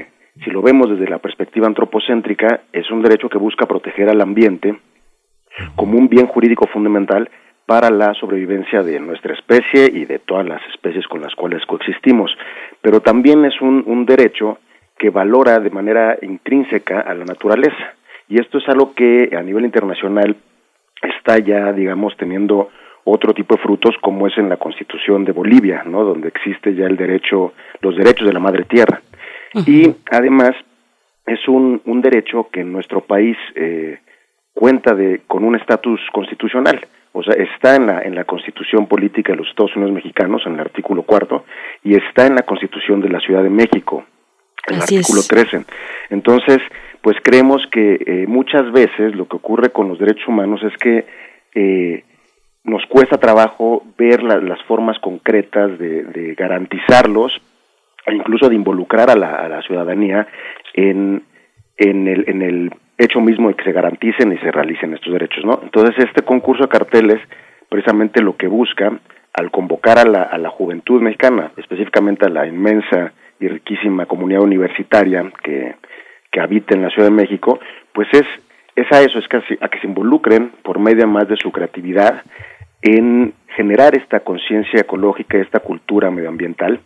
eh, 0.00 0.06
si 0.42 0.50
lo 0.50 0.62
vemos 0.62 0.90
desde 0.90 1.08
la 1.08 1.18
perspectiva 1.18 1.66
antropocéntrica, 1.66 2.62
es 2.72 2.90
un 2.90 3.02
derecho 3.02 3.28
que 3.28 3.38
busca 3.38 3.66
proteger 3.66 4.08
al 4.08 4.20
ambiente 4.20 4.76
como 5.76 5.96
un 5.96 6.08
bien 6.08 6.26
jurídico 6.26 6.66
fundamental 6.66 7.30
para 7.66 7.90
la 7.90 8.12
sobrevivencia 8.14 8.82
de 8.82 9.00
nuestra 9.00 9.34
especie 9.34 9.90
y 9.92 10.04
de 10.04 10.18
todas 10.18 10.46
las 10.46 10.60
especies 10.74 11.06
con 11.06 11.22
las 11.22 11.34
cuales 11.34 11.64
coexistimos. 11.66 12.36
Pero 12.82 13.00
también 13.00 13.44
es 13.44 13.60
un, 13.60 14.04
derecho 14.04 14.58
que 14.98 15.10
valora 15.10 15.58
de 15.60 15.70
manera 15.70 16.18
intrínseca 16.20 17.00
a 17.00 17.14
la 17.14 17.24
naturaleza. 17.24 17.94
Y 18.28 18.40
esto 18.40 18.58
es 18.58 18.68
algo 18.68 18.94
que 18.94 19.30
a 19.36 19.42
nivel 19.42 19.64
internacional 19.64 20.36
está 21.02 21.38
ya, 21.38 21.72
digamos, 21.72 22.16
teniendo 22.16 22.70
otro 23.04 23.32
tipo 23.34 23.56
de 23.56 23.62
frutos 23.62 23.94
como 24.00 24.26
es 24.26 24.36
en 24.36 24.48
la 24.48 24.56
Constitución 24.56 25.24
de 25.24 25.32
Bolivia, 25.32 25.84
¿no? 25.84 26.04
donde 26.04 26.28
existe 26.28 26.74
ya 26.74 26.86
el 26.86 26.96
derecho, 26.96 27.52
los 27.80 27.96
derechos 27.96 28.26
de 28.26 28.32
la 28.32 28.40
madre 28.40 28.64
tierra. 28.64 29.00
Y 29.66 29.94
además 30.10 30.52
es 31.26 31.46
un, 31.48 31.80
un 31.84 32.00
derecho 32.02 32.48
que 32.52 32.60
en 32.60 32.72
nuestro 32.72 33.00
país 33.00 33.36
eh, 33.54 33.98
cuenta 34.52 34.94
de, 34.94 35.22
con 35.26 35.44
un 35.44 35.56
estatus 35.56 36.00
constitucional. 36.12 36.86
O 37.12 37.22
sea, 37.22 37.34
está 37.34 37.76
en 37.76 37.86
la, 37.86 38.02
en 38.02 38.14
la 38.14 38.24
Constitución 38.24 38.86
Política 38.86 39.32
de 39.32 39.38
los 39.38 39.48
Estados 39.48 39.76
Unidos 39.76 39.94
Mexicanos, 39.94 40.42
en 40.46 40.54
el 40.54 40.60
artículo 40.60 41.04
cuarto, 41.04 41.44
y 41.84 41.94
está 41.94 42.26
en 42.26 42.34
la 42.34 42.42
Constitución 42.42 43.00
de 43.00 43.08
la 43.08 43.20
Ciudad 43.20 43.42
de 43.42 43.50
México, 43.50 44.04
en 44.66 44.74
el 44.74 44.82
artículo 44.82 45.22
13. 45.22 45.64
Entonces, 46.10 46.58
pues 47.02 47.16
creemos 47.22 47.62
que 47.70 48.00
eh, 48.04 48.24
muchas 48.26 48.72
veces 48.72 49.14
lo 49.14 49.28
que 49.28 49.36
ocurre 49.36 49.70
con 49.70 49.88
los 49.88 49.98
derechos 49.98 50.26
humanos 50.26 50.60
es 50.64 50.76
que 50.78 51.06
eh, 51.54 52.02
nos 52.64 52.84
cuesta 52.86 53.18
trabajo 53.18 53.84
ver 53.96 54.22
las 54.22 54.62
formas 54.64 54.98
concretas 54.98 55.78
de, 55.78 56.34
garantizarlos 56.36 57.32
e 57.32 57.53
incluso 58.12 58.48
de 58.48 58.54
involucrar 58.54 59.10
a 59.10 59.16
la, 59.16 59.62
ciudadanía 59.62 60.26
en, 60.74 61.22
el, 61.78 62.70
hecho 62.98 63.20
mismo 63.20 63.48
de 63.48 63.54
que 63.54 63.64
se 63.64 63.72
garanticen 63.72 64.32
y 64.32 64.38
se 64.38 64.52
realicen 64.52 64.94
estos 64.94 65.12
derechos. 65.12 65.44
¿no? 65.44 65.60
Entonces, 65.62 65.96
este 65.98 66.22
concurso 66.22 66.64
de 66.64 66.68
carteles 66.68 67.20
precisamente 67.68 68.22
lo 68.22 68.36
que 68.36 68.46
busca 68.46 68.92
al 69.32 69.50
convocar 69.50 69.98
a 69.98 70.04
la, 70.04 70.22
a 70.22 70.38
la 70.38 70.48
juventud 70.50 71.02
mexicana, 71.02 71.50
específicamente 71.56 72.26
a 72.26 72.28
la 72.28 72.46
inmensa 72.46 73.12
y 73.40 73.48
riquísima 73.48 74.06
comunidad 74.06 74.42
universitaria 74.42 75.28
que, 75.42 75.74
que 76.30 76.40
habita 76.40 76.74
en 76.74 76.82
la 76.82 76.90
Ciudad 76.90 77.08
de 77.08 77.14
México, 77.14 77.58
pues 77.92 78.08
es, 78.12 78.26
es 78.76 78.86
a 78.92 79.02
eso, 79.02 79.18
es 79.18 79.28
casi 79.28 79.56
a 79.60 79.68
que 79.68 79.80
se 79.80 79.86
involucren 79.86 80.52
por 80.62 80.78
medio 80.78 81.06
más 81.08 81.28
de 81.28 81.36
su 81.36 81.50
creatividad 81.50 82.22
en 82.82 83.32
generar 83.56 83.96
esta 83.96 84.20
conciencia 84.20 84.80
ecológica, 84.80 85.38
esta 85.38 85.60
cultura 85.60 86.10
medioambiental. 86.10 86.80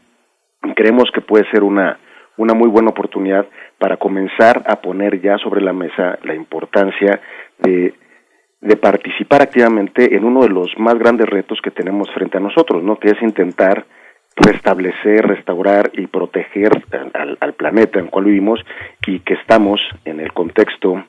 Creemos 0.75 1.11
que 1.13 1.21
puede 1.21 1.49
ser 1.51 1.63
una, 1.63 1.99
una 2.37 2.55
muy 2.55 2.69
buena 2.69 2.91
oportunidad 2.91 3.47
para 3.79 3.97
comenzar 3.97 4.65
a 4.67 4.81
poner 4.81 5.21
ya 5.21 5.39
sobre 5.39 5.61
la 5.61 5.73
mesa 5.73 6.19
la 6.23 6.35
importancia 6.35 7.21
de, 7.59 7.95
de 8.61 8.77
participar 8.77 9.43
activamente 9.43 10.17
en 10.17 10.25
uno 10.25 10.43
de 10.43 10.49
los 10.49 10.71
más 10.79 10.99
grandes 10.99 11.29
retos 11.29 11.61
que 11.63 11.71
tenemos 11.71 12.11
frente 12.13 12.39
a 12.39 12.41
nosotros, 12.41 12.83
¿no? 12.83 12.99
que 12.99 13.09
es 13.09 13.23
intentar 13.23 13.87
restablecer, 14.37 15.27
restaurar 15.27 15.91
y 15.95 16.07
proteger 16.07 16.71
al, 17.15 17.37
al, 17.41 17.53
planeta 17.55 17.99
en 17.99 18.07
el 18.07 18.11
cual 18.11 18.27
vivimos 18.27 18.61
y 19.07 19.21
que 19.21 19.35
estamos 19.35 19.81
en 20.05 20.21
el 20.21 20.33
contexto, 20.33 21.05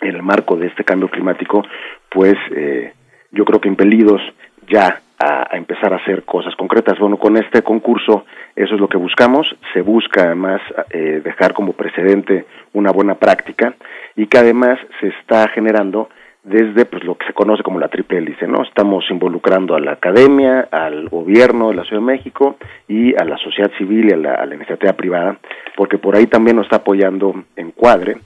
en 0.00 0.16
el 0.16 0.22
marco 0.22 0.56
de 0.56 0.68
este 0.68 0.84
cambio 0.84 1.08
climático, 1.08 1.62
pues 2.10 2.34
eh, 2.54 2.94
yo 3.30 3.44
creo 3.44 3.60
que 3.60 3.68
impelidos 3.68 4.20
ya 4.68 5.00
a, 5.18 5.56
empezar 5.56 5.92
a 5.92 5.96
hacer 5.96 6.24
cosas 6.24 6.54
concretas. 6.56 6.98
Bueno, 6.98 7.16
con 7.16 7.36
este 7.36 7.62
concurso 7.62 8.24
eso 8.56 8.74
es 8.74 8.80
lo 8.80 8.88
que 8.88 8.96
buscamos. 8.96 9.46
Se 9.72 9.80
busca 9.80 10.24
además 10.24 10.60
eh, 10.90 11.20
dejar 11.24 11.54
como 11.54 11.72
precedente 11.72 12.46
una 12.72 12.90
buena 12.90 13.14
práctica 13.14 13.74
y 14.16 14.26
que 14.26 14.38
además 14.38 14.78
se 15.00 15.08
está 15.08 15.48
generando 15.48 16.08
desde 16.42 16.86
pues 16.86 17.04
lo 17.04 17.16
que 17.16 17.26
se 17.26 17.34
conoce 17.34 17.62
como 17.62 17.78
la 17.78 17.88
triple 17.88 18.18
hélice, 18.18 18.48
¿no? 18.48 18.64
Estamos 18.64 19.04
involucrando 19.10 19.76
a 19.76 19.80
la 19.80 19.92
academia, 19.92 20.68
al 20.72 21.08
gobierno 21.08 21.68
de 21.68 21.76
la 21.76 21.84
Ciudad 21.84 22.02
de 22.02 22.06
México 22.06 22.56
y 22.88 23.14
a 23.14 23.24
la 23.24 23.36
sociedad 23.38 23.70
civil 23.78 24.08
y 24.10 24.12
a 24.12 24.16
la, 24.16 24.34
a 24.34 24.46
la 24.46 24.56
iniciativa 24.56 24.92
privada, 24.94 25.36
porque 25.76 25.98
por 25.98 26.16
ahí 26.16 26.26
también 26.26 26.56
nos 26.56 26.66
está 26.66 26.78
apoyando 26.78 27.44
Encuadre, 27.54 28.16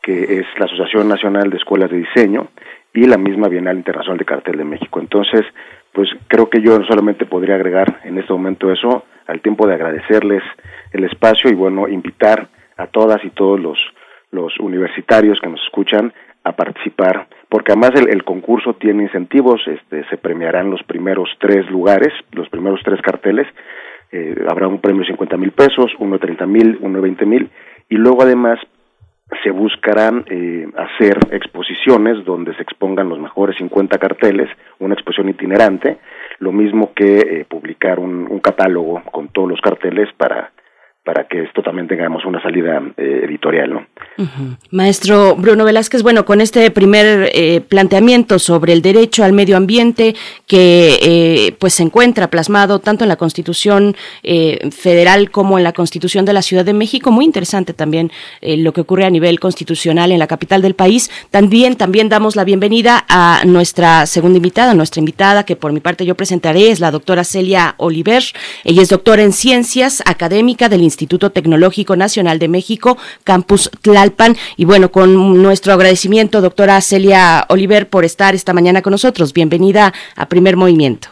que 0.00 0.38
es 0.38 0.46
la 0.58 0.64
Asociación 0.64 1.08
Nacional 1.08 1.50
de 1.50 1.58
Escuelas 1.58 1.90
de 1.90 1.98
Diseño 1.98 2.48
y 2.94 3.06
la 3.06 3.18
misma 3.18 3.48
Bienal 3.48 3.76
Internacional 3.76 4.18
de 4.18 4.24
Cartel 4.24 4.56
de 4.56 4.64
México. 4.64 5.00
Entonces, 5.00 5.42
pues 5.92 6.08
creo 6.28 6.48
que 6.48 6.60
yo 6.60 6.78
solamente 6.88 7.26
podría 7.26 7.54
agregar 7.54 8.00
en 8.04 8.18
este 8.18 8.32
momento 8.32 8.72
eso, 8.72 9.04
al 9.26 9.40
tiempo 9.40 9.66
de 9.66 9.74
agradecerles 9.74 10.42
el 10.92 11.04
espacio 11.04 11.50
y 11.50 11.54
bueno, 11.54 11.88
invitar 11.88 12.48
a 12.76 12.86
todas 12.86 13.24
y 13.24 13.30
todos 13.30 13.60
los, 13.60 13.78
los 14.30 14.58
universitarios 14.60 15.38
que 15.40 15.48
nos 15.48 15.62
escuchan 15.64 16.12
a 16.44 16.52
participar, 16.52 17.26
porque 17.48 17.72
además 17.72 17.90
el, 17.96 18.24
concurso 18.24 18.74
tiene 18.74 19.02
incentivos, 19.02 19.60
este, 19.66 20.08
se 20.08 20.16
premiarán 20.16 20.70
los 20.70 20.82
primeros 20.84 21.28
tres 21.38 21.68
lugares, 21.70 22.12
los 22.32 22.48
primeros 22.48 22.80
tres 22.84 23.02
carteles, 23.02 23.46
eh, 24.12 24.34
habrá 24.48 24.66
un 24.66 24.80
premio 24.80 25.02
de 25.02 25.08
50 25.08 25.36
mil 25.36 25.52
pesos, 25.52 25.92
uno 25.98 26.14
de 26.14 26.20
30 26.20 26.46
mil, 26.46 26.78
uno 26.80 26.96
de 26.96 27.02
20 27.02 27.26
mil, 27.26 27.50
y 27.90 27.96
luego 27.96 28.22
además 28.22 28.58
se 29.42 29.50
buscarán 29.50 30.24
eh, 30.28 30.66
hacer 30.76 31.18
exposiciones 31.32 32.24
donde 32.24 32.54
se 32.54 32.62
expongan 32.62 33.08
los 33.08 33.18
mejores 33.18 33.56
50 33.58 33.98
carteles, 33.98 34.48
una 34.78 34.94
exposición 34.94 35.28
itinerante, 35.28 35.98
lo 36.38 36.52
mismo 36.52 36.92
que 36.94 37.18
eh, 37.18 37.46
publicar 37.48 37.98
un, 37.98 38.26
un, 38.30 38.40
catálogo 38.40 39.02
con 39.12 39.28
todos 39.28 39.48
los 39.48 39.60
carteles 39.60 40.08
para 40.16 40.52
para 41.08 41.26
que 41.26 41.42
esto 41.42 41.62
también 41.62 41.88
tengamos 41.88 42.26
una 42.26 42.38
salida 42.42 42.82
eh, 42.98 43.22
editorial. 43.24 43.72
¿no? 43.72 43.86
Maestro 44.70 45.36
Bruno 45.36 45.64
Velázquez, 45.64 46.02
bueno, 46.02 46.26
con 46.26 46.42
este 46.42 46.70
primer 46.70 47.30
eh, 47.32 47.62
planteamiento 47.62 48.38
sobre 48.38 48.74
el 48.74 48.82
derecho 48.82 49.24
al 49.24 49.32
medio 49.32 49.56
ambiente 49.56 50.14
que 50.46 50.98
eh, 51.00 51.56
pues 51.58 51.72
se 51.72 51.82
encuentra 51.82 52.28
plasmado 52.28 52.80
tanto 52.80 53.04
en 53.04 53.08
la 53.08 53.16
Constitución 53.16 53.96
federal 54.22 55.30
como 55.30 55.56
en 55.56 55.64
la 55.64 55.72
Constitución 55.72 56.26
de 56.26 56.34
la 56.34 56.42
Ciudad 56.42 56.66
de 56.66 56.74
México, 56.74 57.10
muy 57.10 57.24
interesante 57.24 57.72
también 57.72 58.10
lo 58.42 58.74
que 58.74 58.82
ocurre 58.82 59.06
a 59.06 59.10
nivel 59.10 59.40
constitucional 59.40 60.12
en 60.12 60.18
la 60.18 60.26
capital 60.26 60.60
del 60.60 60.74
país. 60.74 61.10
También, 61.30 61.76
también 61.76 62.10
damos 62.10 62.36
la 62.36 62.44
bienvenida 62.44 63.06
a 63.08 63.42
nuestra 63.46 64.04
segunda 64.04 64.36
invitada, 64.36 64.74
nuestra 64.74 64.98
invitada 65.00 65.44
que 65.44 65.56
por 65.56 65.72
mi 65.72 65.80
parte 65.80 66.04
yo 66.04 66.16
presentaré 66.16 66.70
es 66.70 66.80
la 66.80 66.90
doctora 66.90 67.24
Celia 67.24 67.74
Oliver. 67.78 68.22
Ella 68.64 68.82
es 68.82 68.90
doctora 68.90 69.22
en 69.22 69.32
Ciencias 69.32 70.02
Académica 70.04 70.68
del 70.68 70.82
Instituto 70.82 70.97
Instituto 70.98 71.30
Tecnológico 71.30 71.94
Nacional 71.94 72.40
de 72.40 72.48
México, 72.48 72.98
Campus 73.22 73.70
Tlalpan. 73.82 74.34
Y 74.56 74.64
bueno, 74.64 74.90
con 74.90 75.40
nuestro 75.40 75.72
agradecimiento, 75.72 76.40
doctora 76.40 76.80
Celia 76.80 77.46
Oliver, 77.50 77.88
por 77.88 78.04
estar 78.04 78.34
esta 78.34 78.52
mañana 78.52 78.82
con 78.82 78.90
nosotros. 78.90 79.32
Bienvenida 79.32 79.92
a 80.16 80.26
Primer 80.28 80.56
Movimiento. 80.56 81.08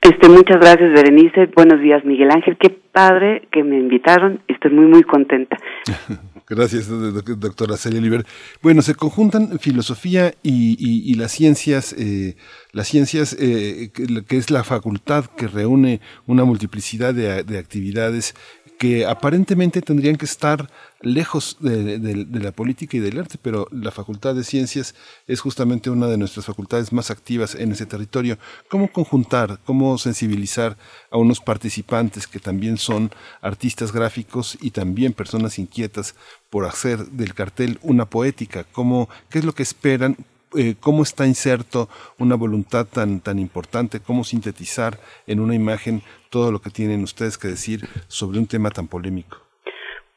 Este, 0.00 0.28
muchas 0.28 0.58
gracias, 0.58 0.92
Berenice. 0.92 1.46
Buenos 1.54 1.80
días, 1.80 2.04
Miguel 2.04 2.32
Ángel. 2.32 2.56
Qué 2.58 2.70
padre 2.70 3.46
que 3.52 3.62
me 3.62 3.78
invitaron. 3.78 4.40
Estoy 4.48 4.72
muy, 4.72 4.86
muy 4.86 5.04
contenta. 5.04 5.56
Gracias, 6.48 6.88
doctora 6.88 7.78
Celia 7.78 8.00
Oliver. 8.00 8.26
Bueno, 8.62 8.82
se 8.82 8.94
conjuntan 8.94 9.58
filosofía 9.58 10.32
y, 10.42 11.14
las 11.14 11.32
ciencias, 11.32 11.94
eh, 11.98 12.34
las 12.72 12.88
ciencias 12.88 13.34
eh, 13.40 13.90
que, 13.94 14.36
es 14.36 14.50
la 14.50 14.62
facultad 14.62 15.24
que 15.24 15.46
reúne 15.46 16.00
una 16.26 16.44
multiplicidad 16.44 17.14
de, 17.14 17.42
de 17.44 17.58
actividades 17.58 18.34
que 18.82 19.06
aparentemente 19.06 19.80
tendrían 19.80 20.16
que 20.16 20.24
estar 20.24 20.68
lejos 21.02 21.56
de, 21.60 22.26
la 22.32 22.50
política 22.50 22.96
y 22.96 23.00
del 23.00 23.16
arte, 23.16 23.38
pero 23.40 23.68
la 23.70 23.92
Facultad 23.92 24.34
de 24.34 24.42
Ciencias 24.42 24.96
es 25.28 25.40
justamente 25.40 25.88
una 25.88 26.08
de 26.08 26.16
nuestras 26.16 26.46
facultades 26.46 26.92
más 26.92 27.12
activas 27.12 27.54
en 27.54 27.70
ese 27.70 27.86
territorio. 27.86 28.38
¿Cómo 28.68 28.90
conjuntar, 28.90 29.60
cómo 29.64 29.98
sensibilizar 29.98 30.76
a 31.12 31.16
unos 31.16 31.38
participantes 31.38 32.26
que 32.26 32.40
también 32.40 32.76
son 32.76 33.12
artistas 33.40 33.92
gráficos 33.92 34.58
y 34.60 34.72
también 34.72 35.12
personas 35.12 35.60
inquietas 35.60 36.16
por 36.50 36.66
hacer 36.66 37.06
del 37.06 37.34
cartel 37.34 37.78
una 37.82 38.06
poética? 38.06 38.64
¿Cómo, 38.72 39.08
¿Qué 39.30 39.38
es 39.38 39.44
lo 39.44 39.54
que 39.54 39.62
esperan? 39.62 40.16
Eh, 40.54 40.74
cómo 40.80 41.02
está 41.02 41.26
inserto 41.26 41.88
una 42.18 42.34
voluntad 42.34 42.86
tan, 42.86 43.20
tan 43.20 43.38
importante, 43.38 44.00
cómo 44.00 44.22
sintetizar 44.22 44.98
en 45.26 45.40
una 45.40 45.54
imagen 45.54 46.02
todo 46.30 46.52
lo 46.52 46.60
que 46.60 46.70
tienen 46.70 47.02
ustedes 47.02 47.38
que 47.38 47.48
decir 47.48 47.80
sobre 48.08 48.38
un 48.38 48.46
tema 48.46 48.70
tan 48.70 48.86
polémico. 48.86 49.38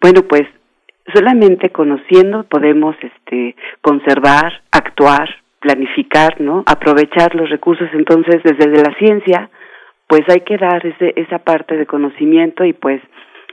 Bueno, 0.02 0.24
pues 0.24 0.44
solamente 1.14 1.70
conociendo 1.70 2.44
podemos 2.44 2.96
este, 3.02 3.56
conservar, 3.82 4.62
actuar, 4.72 5.30
planificar, 5.60 6.42
¿no? 6.42 6.64
Aprovechar 6.66 7.34
los 7.36 7.50
recursos. 7.50 7.88
Entonces, 7.94 8.42
desde 8.44 8.84
la 8.84 8.94
ciencia, 8.98 9.50
pues 10.08 10.22
hay 10.28 10.42
que 10.42 10.58
dar 10.58 10.86
ese, 10.86 11.14
esa 11.16 11.40
parte 11.40 11.78
de 11.78 11.86
conocimiento 11.86 12.66
y 12.66 12.74
pues, 12.74 13.02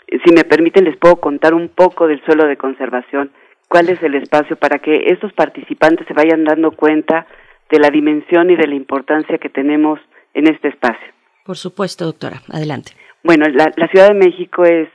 si 0.09 0.35
me 0.35 0.45
permiten, 0.45 0.85
les 0.85 0.97
puedo 0.97 1.17
contar 1.17 1.55
un 1.55 1.69
poco 1.69 2.07
del 2.07 2.23
suelo 2.25 2.47
de 2.47 2.57
conservación 2.57 3.31
cuál 3.73 3.89
es 3.89 4.01
el 4.03 4.15
espacio 4.17 4.57
para 4.57 4.81
que 4.81 5.07
estos 5.07 5.33
participantes 5.33 6.07
se 6.07 6.13
vayan 6.13 6.45
dando 6.45 6.73
cuenta 6.73 7.27
de 7.71 7.79
la 7.79 7.89
dimensión 7.89 8.51
y 8.51 8.57
de 8.57 8.67
la 8.67 8.75
importancia 8.75 9.39
que 9.39 9.49
tenemos 9.49 9.99
en 10.35 10.47
este 10.47 10.69
espacio. 10.69 11.09
Por 11.47 11.57
supuesto, 11.57 12.05
doctora. 12.05 12.43
Adelante. 12.53 12.93
Bueno, 13.25 13.47
la, 13.49 13.73
Ciudad 13.89 14.09
de 14.09 14.15
México 14.15 14.67
es 14.67 14.91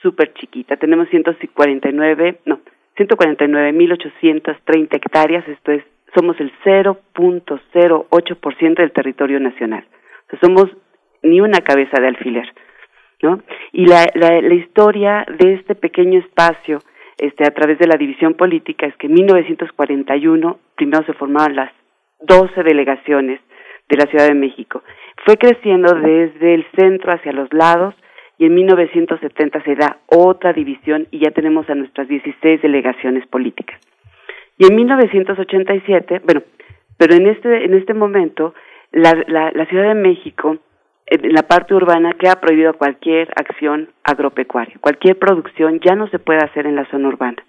súper 0.00 0.32
chiquita. 0.34 0.76
Tenemos 0.76 1.08
149, 1.08 2.38
no, 2.44 2.60
149.830 2.98 4.94
hectáreas. 4.94 5.48
Esto 5.48 5.72
es, 5.72 5.82
somos 6.14 6.38
el 6.38 6.52
0.08% 6.64 8.76
del 8.76 8.92
territorio 8.92 9.40
nacional. 9.40 9.84
O 10.28 10.30
sea, 10.30 10.38
somos 10.38 10.70
ni 11.24 11.40
una 11.40 11.62
cabeza 11.62 12.00
de 12.00 12.06
alfiler, 12.06 12.48
¿no? 13.22 13.42
Y 13.72 13.86
la, 13.86 14.06
la, 14.14 14.40
la 14.40 14.54
historia 14.54 15.26
de 15.36 15.54
este 15.54 15.74
pequeño 15.74 16.20
espacio 16.20 16.78
este, 17.20 17.44
a 17.44 17.50
través 17.50 17.78
de 17.78 17.86
la 17.86 17.98
división 17.98 18.32
política 18.32 18.86
es 18.86 18.96
que 18.96 19.06
en 19.06 19.12
1941 19.12 20.58
primero 20.74 21.04
se 21.04 21.12
formaron 21.12 21.54
las 21.54 21.70
12 22.20 22.62
delegaciones 22.62 23.40
de 23.90 23.96
la 23.96 24.06
Ciudad 24.06 24.26
de 24.26 24.34
México. 24.34 24.82
Fue 25.26 25.36
creciendo 25.36 25.92
desde 25.94 26.54
el 26.54 26.64
centro 26.74 27.12
hacia 27.12 27.32
los 27.32 27.52
lados 27.52 27.94
y 28.38 28.46
en 28.46 28.54
1970 28.54 29.62
se 29.64 29.74
da 29.74 29.98
otra 30.06 30.54
división 30.54 31.08
y 31.10 31.18
ya 31.18 31.30
tenemos 31.30 31.68
a 31.68 31.74
nuestras 31.74 32.08
16 32.08 32.62
delegaciones 32.62 33.26
políticas. 33.26 33.78
Y 34.56 34.64
en 34.64 34.76
1987, 34.76 36.22
bueno, 36.24 36.42
pero 36.96 37.14
en 37.14 37.26
este, 37.26 37.64
en 37.66 37.74
este 37.74 37.92
momento 37.92 38.54
la, 38.92 39.12
la, 39.26 39.50
la 39.52 39.66
Ciudad 39.66 39.88
de 39.88 40.00
México 40.00 40.56
en 41.10 41.32
la 41.32 41.42
parte 41.42 41.74
urbana 41.74 42.14
queda 42.14 42.40
prohibido 42.40 42.74
cualquier 42.74 43.28
acción 43.34 43.88
agropecuaria. 44.04 44.76
Cualquier 44.80 45.18
producción 45.18 45.80
ya 45.80 45.96
no 45.96 46.08
se 46.08 46.20
puede 46.20 46.38
hacer 46.38 46.66
en 46.66 46.76
la 46.76 46.86
zona 46.86 47.08
urbana, 47.08 47.42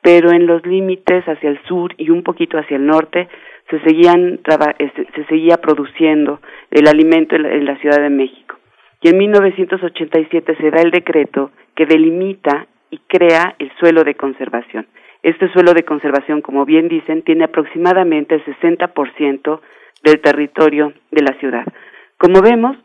pero 0.00 0.32
en 0.32 0.46
los 0.46 0.64
límites 0.66 1.24
hacia 1.28 1.50
el 1.50 1.62
sur 1.64 1.94
y 1.98 2.08
un 2.08 2.22
poquito 2.22 2.58
hacia 2.58 2.76
el 2.76 2.86
norte 2.86 3.28
se 3.68 3.80
seguían 3.80 4.40
este, 4.78 5.06
se 5.14 5.24
seguía 5.26 5.58
produciendo 5.58 6.40
el 6.70 6.88
alimento 6.88 7.36
en 7.36 7.64
la, 7.64 7.76
Ciudad 7.76 8.00
de 8.00 8.10
México. 8.10 8.56
Y 9.02 9.08
en 9.08 9.18
1987 9.18 10.56
se 10.56 10.70
da 10.70 10.80
el 10.80 10.90
decreto 10.90 11.50
que 11.74 11.86
delimita 11.86 12.66
y 12.90 12.98
crea 13.08 13.54
el 13.58 13.70
suelo 13.78 14.04
de 14.04 14.14
conservación. 14.14 14.86
Este 15.22 15.50
suelo 15.52 15.72
de 15.74 15.84
conservación, 15.84 16.40
como 16.40 16.64
bien 16.64 16.88
dicen, 16.88 17.22
tiene 17.22 17.44
aproximadamente 17.44 18.36
el 18.36 18.44
60% 18.44 19.60
del 20.02 20.20
territorio 20.20 20.92
de 21.10 21.22
la 21.22 21.38
ciudad. 21.38 21.64
Como 22.18 22.40
vemos, 22.40 22.76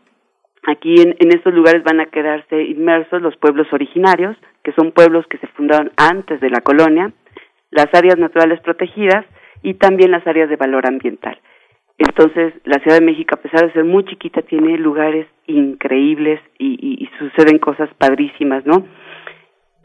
aquí 0.67 1.01
en, 1.01 1.15
en, 1.19 1.30
estos 1.36 1.53
lugares 1.53 1.84
van 1.84 1.99
a 1.99 2.06
quedarse 2.06 2.62
inmersos 2.63 3.21
los 3.21 3.36
pueblos 3.38 3.67
originarios, 3.71 4.38
que 4.63 4.73
son 4.73 4.91
pueblos 4.91 5.25
que 5.27 5.38
se 5.39 5.47
fundaron 5.47 5.91
antes 5.97 6.39
de 6.41 6.49
la 6.49 6.62
colonia, 6.62 7.12
las 7.71 7.88
áreas 7.93 8.17
naturales 8.17 8.60
protegidas 8.62 9.25
y 9.63 9.75
también 9.75 10.12
las 10.12 10.27
áreas 10.27 10.49
de 10.49 10.58
valor 10.58 10.86
ambiental. 10.86 11.39
Entonces, 11.97 12.53
la 12.65 12.80
Ciudad 12.80 12.99
de 12.99 13.06
México, 13.06 13.36
a 13.36 13.41
pesar 13.41 13.65
de 13.65 13.73
ser 13.73 13.84
muy 13.84 14.06
chiquita, 14.06 14.41
tiene 14.43 14.77
lugares 14.77 15.25
increíbles 15.47 16.39
y, 16.60 17.10
suceden 17.17 17.58
cosas 17.58 17.89
padrísimas, 17.97 18.63
¿no? 18.67 18.86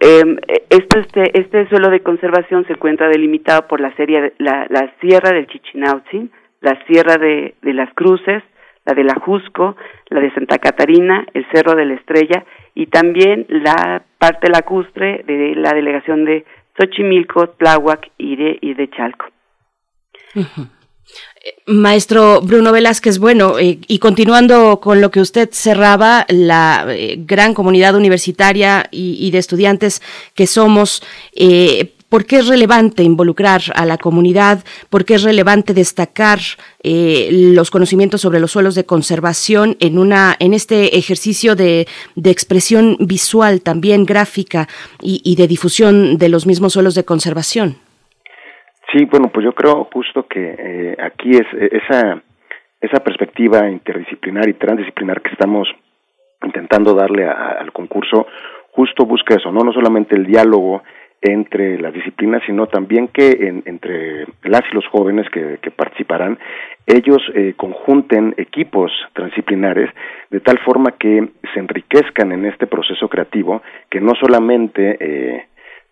Eh, 0.01 0.37
este, 0.69 1.41
este 1.41 1.67
suelo 1.69 1.89
de 1.89 2.03
conservación 2.03 2.67
se 2.67 2.75
encuentra 2.75 3.09
delimitado 3.09 3.67
por 3.69 3.81
la, 3.81 3.95
serie, 3.97 4.35
la, 4.37 4.67
la 4.69 4.93
Sierra 5.01 5.31
del 5.31 5.47
Chichinautzin, 5.47 6.31
la 6.61 6.79
Sierra 6.87 7.17
de 7.17 7.55
las 7.63 7.93
Cruces, 7.95 8.43
la 8.85 8.95
de 8.95 9.05
la 9.05 9.15
Jusco, 9.15 9.77
la 10.09 10.21
de 10.21 10.33
Santa 10.35 10.59
Catarina, 10.59 11.27
el 11.35 11.47
Cerro 11.53 11.75
de 11.75 11.87
la 11.87 11.95
Estrella 11.95 12.45
y 12.75 12.87
también 12.87 13.47
la 13.49 14.03
parte 14.19 14.49
lacustre 14.49 15.25
de 15.27 15.55
la 15.57 15.73
delegación 15.73 16.25
de 16.25 16.45
Xochimilco, 16.79 17.51
Tláhuac 17.51 18.11
y 18.19 18.37
de, 18.37 18.59
y 18.61 18.75
de 18.75 18.91
Chalco. 18.91 19.27
Maestro 21.67 22.41
Bruno 22.41 22.73
Velázquez, 22.73 23.19
bueno, 23.19 23.59
eh, 23.59 23.79
y 23.87 23.99
continuando 23.99 24.81
con 24.81 25.01
lo 25.01 25.11
que 25.11 25.21
usted 25.21 25.51
cerraba, 25.53 26.25
la 26.29 26.87
eh, 26.89 27.17
gran 27.19 27.55
comunidad 27.55 27.95
universitaria 27.95 28.89
y, 28.91 29.31
de 29.31 29.39
estudiantes 29.39 30.03
que 30.35 30.47
somos, 30.47 31.03
eh, 31.35 31.93
¿por 32.13 32.27
qué 32.27 32.37
es 32.37 32.49
relevante 32.49 33.03
involucrar 33.03 33.63
a 33.75 33.87
la 33.87 33.97
comunidad? 33.97 34.59
¿Por 34.91 35.07
qué 35.07 35.15
es 35.15 35.23
relevante 35.23 35.73
destacar 35.73 36.41
los 36.85 37.71
conocimientos 37.71 38.21
sobre 38.21 38.39
los 38.39 38.53
suelos 38.53 38.75
de 38.75 38.85
conservación 38.85 39.77
en, 39.81 39.97
una, 39.97 40.35
en 40.39 40.53
este 40.53 40.99
ejercicio 40.99 41.57
de, 41.57 41.87
expresión 42.37 42.99
visual, 43.01 43.63
también 43.63 44.05
gráfica 44.05 44.67
y 45.01 45.35
de 45.37 45.47
difusión 45.49 46.19
de 46.19 46.29
los 46.29 46.47
mismos 46.47 46.75
suelos 46.75 46.95
de 46.95 47.05
conservación? 47.05 47.77
Sí, 48.93 49.07
bueno, 49.07 49.31
pues 49.33 49.45
yo 49.45 49.55
creo 49.55 49.89
justo 49.91 50.27
que 50.29 50.55
eh, 50.59 50.97
aquí 51.03 51.31
es 51.31 51.47
e, 51.55 51.79
esa 51.79 52.23
esa 52.83 52.99
perspectiva 52.99 53.71
interdisciplinar 53.71 54.49
y 54.49 54.55
transdisciplinar 54.55 55.23
que 55.23 55.31
estamos 55.31 55.67
intentando 56.45 56.95
darle 56.95 57.25
al 57.27 57.73
concurso, 57.73 58.27
justo 58.73 59.07
busca 59.07 59.37
eso, 59.37 59.53
no 59.53 59.61
no 59.61 59.73
solamente 59.73 60.17
el 60.17 60.27
diálogo 60.27 60.83
entre 61.23 61.79
las 61.79 61.95
disciplinas, 61.95 62.43
sino 62.45 62.67
también 62.67 63.09
que 63.09 63.31
entre 63.65 64.27
las 64.43 64.63
y 64.71 64.75
los 64.75 64.87
jóvenes 64.89 65.27
que, 65.31 65.71
participarán, 65.71 66.39
ellos 66.87 67.23
eh, 67.35 67.55
conjunten 67.57 68.35
equipos 68.37 68.91
transdisciplinares 69.13 69.89
de 70.31 70.41
tal 70.41 70.59
forma 70.59 70.93
que 70.99 71.29
se 71.55 71.61
enriquezcan 71.61 72.33
en 72.33 72.47
este 72.47 72.67
proceso 72.67 73.09
creativo, 73.09 73.63
que 73.89 74.01
no 74.01 74.15
solamente 74.21 74.97
eh, 74.99 75.47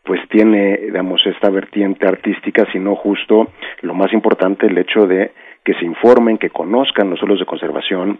pues 0.04 0.20
tiene, 0.28 0.76
digamos, 0.78 1.20
esta 1.24 1.48
vertiente 1.48 2.08
artística, 2.08 2.66
sino 2.72 2.96
justo 2.96 3.52
lo 3.82 3.94
más 3.94 4.12
importante, 4.12 4.66
el 4.66 4.78
hecho 4.78 5.06
de 5.06 5.30
que 5.64 5.74
se 5.74 5.84
informen, 5.84 6.38
que 6.38 6.50
conozcan 6.50 7.10
los 7.10 7.20
suelos 7.20 7.38
de 7.38 7.46
conservación, 7.46 8.18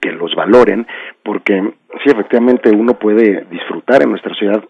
que 0.00 0.12
los 0.12 0.34
valoren, 0.34 0.86
porque 1.22 1.62
sí, 2.02 2.10
efectivamente 2.10 2.70
uno 2.70 2.94
puede 2.94 3.46
disfrutar 3.50 4.02
en 4.02 4.10
nuestra 4.10 4.34
ciudad 4.34 4.62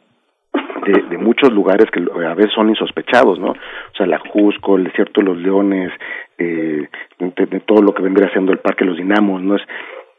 de, 0.87 1.03
de, 1.03 1.19
muchos 1.19 1.53
lugares 1.53 1.91
que 1.91 2.01
a 2.01 2.35
veces 2.35 2.53
son 2.55 2.69
insospechados, 2.69 3.39
¿no? 3.39 3.51
O 3.51 3.97
sea, 3.97 4.07
la 4.07 4.19
Jusco, 4.19 4.77
el 4.77 4.85
desierto 4.85 5.21
de 5.21 5.27
los 5.27 5.39
leones, 5.39 5.93
eh, 6.39 6.89
de, 7.19 7.61
todo 7.61 7.83
lo 7.83 7.95
que 7.95 8.03
vendría 8.03 8.31
siendo 8.31 8.53
el 8.53 8.59
Parque 8.59 8.85
Los 8.85 8.97
Dinamos, 8.97 9.43
¿no? 9.43 9.57
Es, 9.57 9.63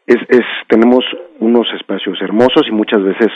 es, 0.08 0.17
es, 0.30 0.45
tenemos 0.67 1.04
unos 1.39 1.67
espacios 1.73 2.21
hermosos 2.21 2.63
y 2.67 2.71
muchas 2.71 3.04
veces 3.04 3.28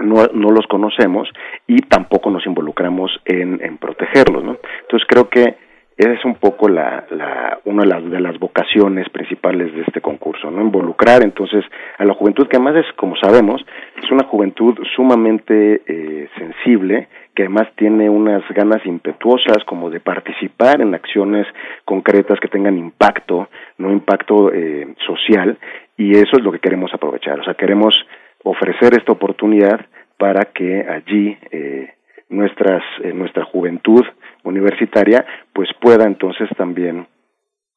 no, 0.00 0.26
no 0.32 0.50
los 0.50 0.66
conocemos 0.66 1.28
y 1.66 1.78
tampoco 1.82 2.30
nos 2.30 2.46
involucramos 2.46 3.10
en, 3.24 3.60
en 3.62 3.78
protegerlos, 3.78 4.42
¿no? 4.44 4.56
Entonces 4.82 5.06
creo 5.08 5.28
que 5.28 5.56
esa 5.96 6.12
es 6.12 6.24
un 6.24 6.34
poco 6.34 6.68
la, 6.68 7.04
la, 7.10 7.60
una 7.64 7.84
de 7.84 8.20
las, 8.20 8.38
vocaciones 8.38 9.08
principales 9.10 9.72
de 9.72 9.82
este 9.82 10.00
concurso, 10.00 10.50
¿no? 10.50 10.60
Involucrar 10.60 11.22
entonces 11.22 11.64
a 11.98 12.04
la 12.04 12.14
juventud, 12.14 12.48
que 12.48 12.56
además 12.56 12.84
es, 12.84 12.92
como 12.96 13.14
sabemos, 13.16 13.64
es 14.02 14.10
una 14.10 14.24
juventud 14.24 14.76
sumamente 14.96 15.82
eh, 15.86 16.28
sensible, 16.36 17.08
que 17.34 17.44
además 17.44 17.68
tiene 17.76 18.10
unas 18.10 18.42
ganas 18.50 18.84
impetuosas 18.86 19.58
como 19.66 19.88
de 19.88 20.00
participar 20.00 20.80
en 20.80 20.94
acciones 20.94 21.46
concretas 21.84 22.40
que 22.40 22.48
tengan 22.48 22.76
impacto, 22.76 23.48
no 23.78 23.92
impacto 23.92 24.52
eh, 24.52 24.94
social, 25.06 25.58
y 25.96 26.16
eso 26.16 26.36
es 26.36 26.42
lo 26.42 26.50
que 26.50 26.58
queremos 26.58 26.92
aprovechar. 26.92 27.38
O 27.38 27.44
sea, 27.44 27.54
queremos 27.54 27.94
ofrecer 28.42 28.96
esta 28.96 29.12
oportunidad 29.12 29.86
para 30.18 30.46
que 30.46 30.86
allí 30.88 31.36
eh, 31.50 31.94
nuestras 32.28 32.82
eh, 33.02 33.12
nuestra 33.12 33.44
juventud 33.44 34.04
universitaria 34.44 35.24
pues 35.52 35.68
pueda 35.80 36.04
entonces 36.04 36.48
también 36.56 37.06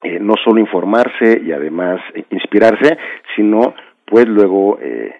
eh, 0.03 0.19
no 0.19 0.35
solo 0.43 0.59
informarse 0.59 1.41
y 1.43 1.51
además 1.51 1.99
inspirarse 2.29 2.97
sino 3.35 3.73
pues 4.05 4.27
luego 4.27 4.77
eh, 4.79 5.15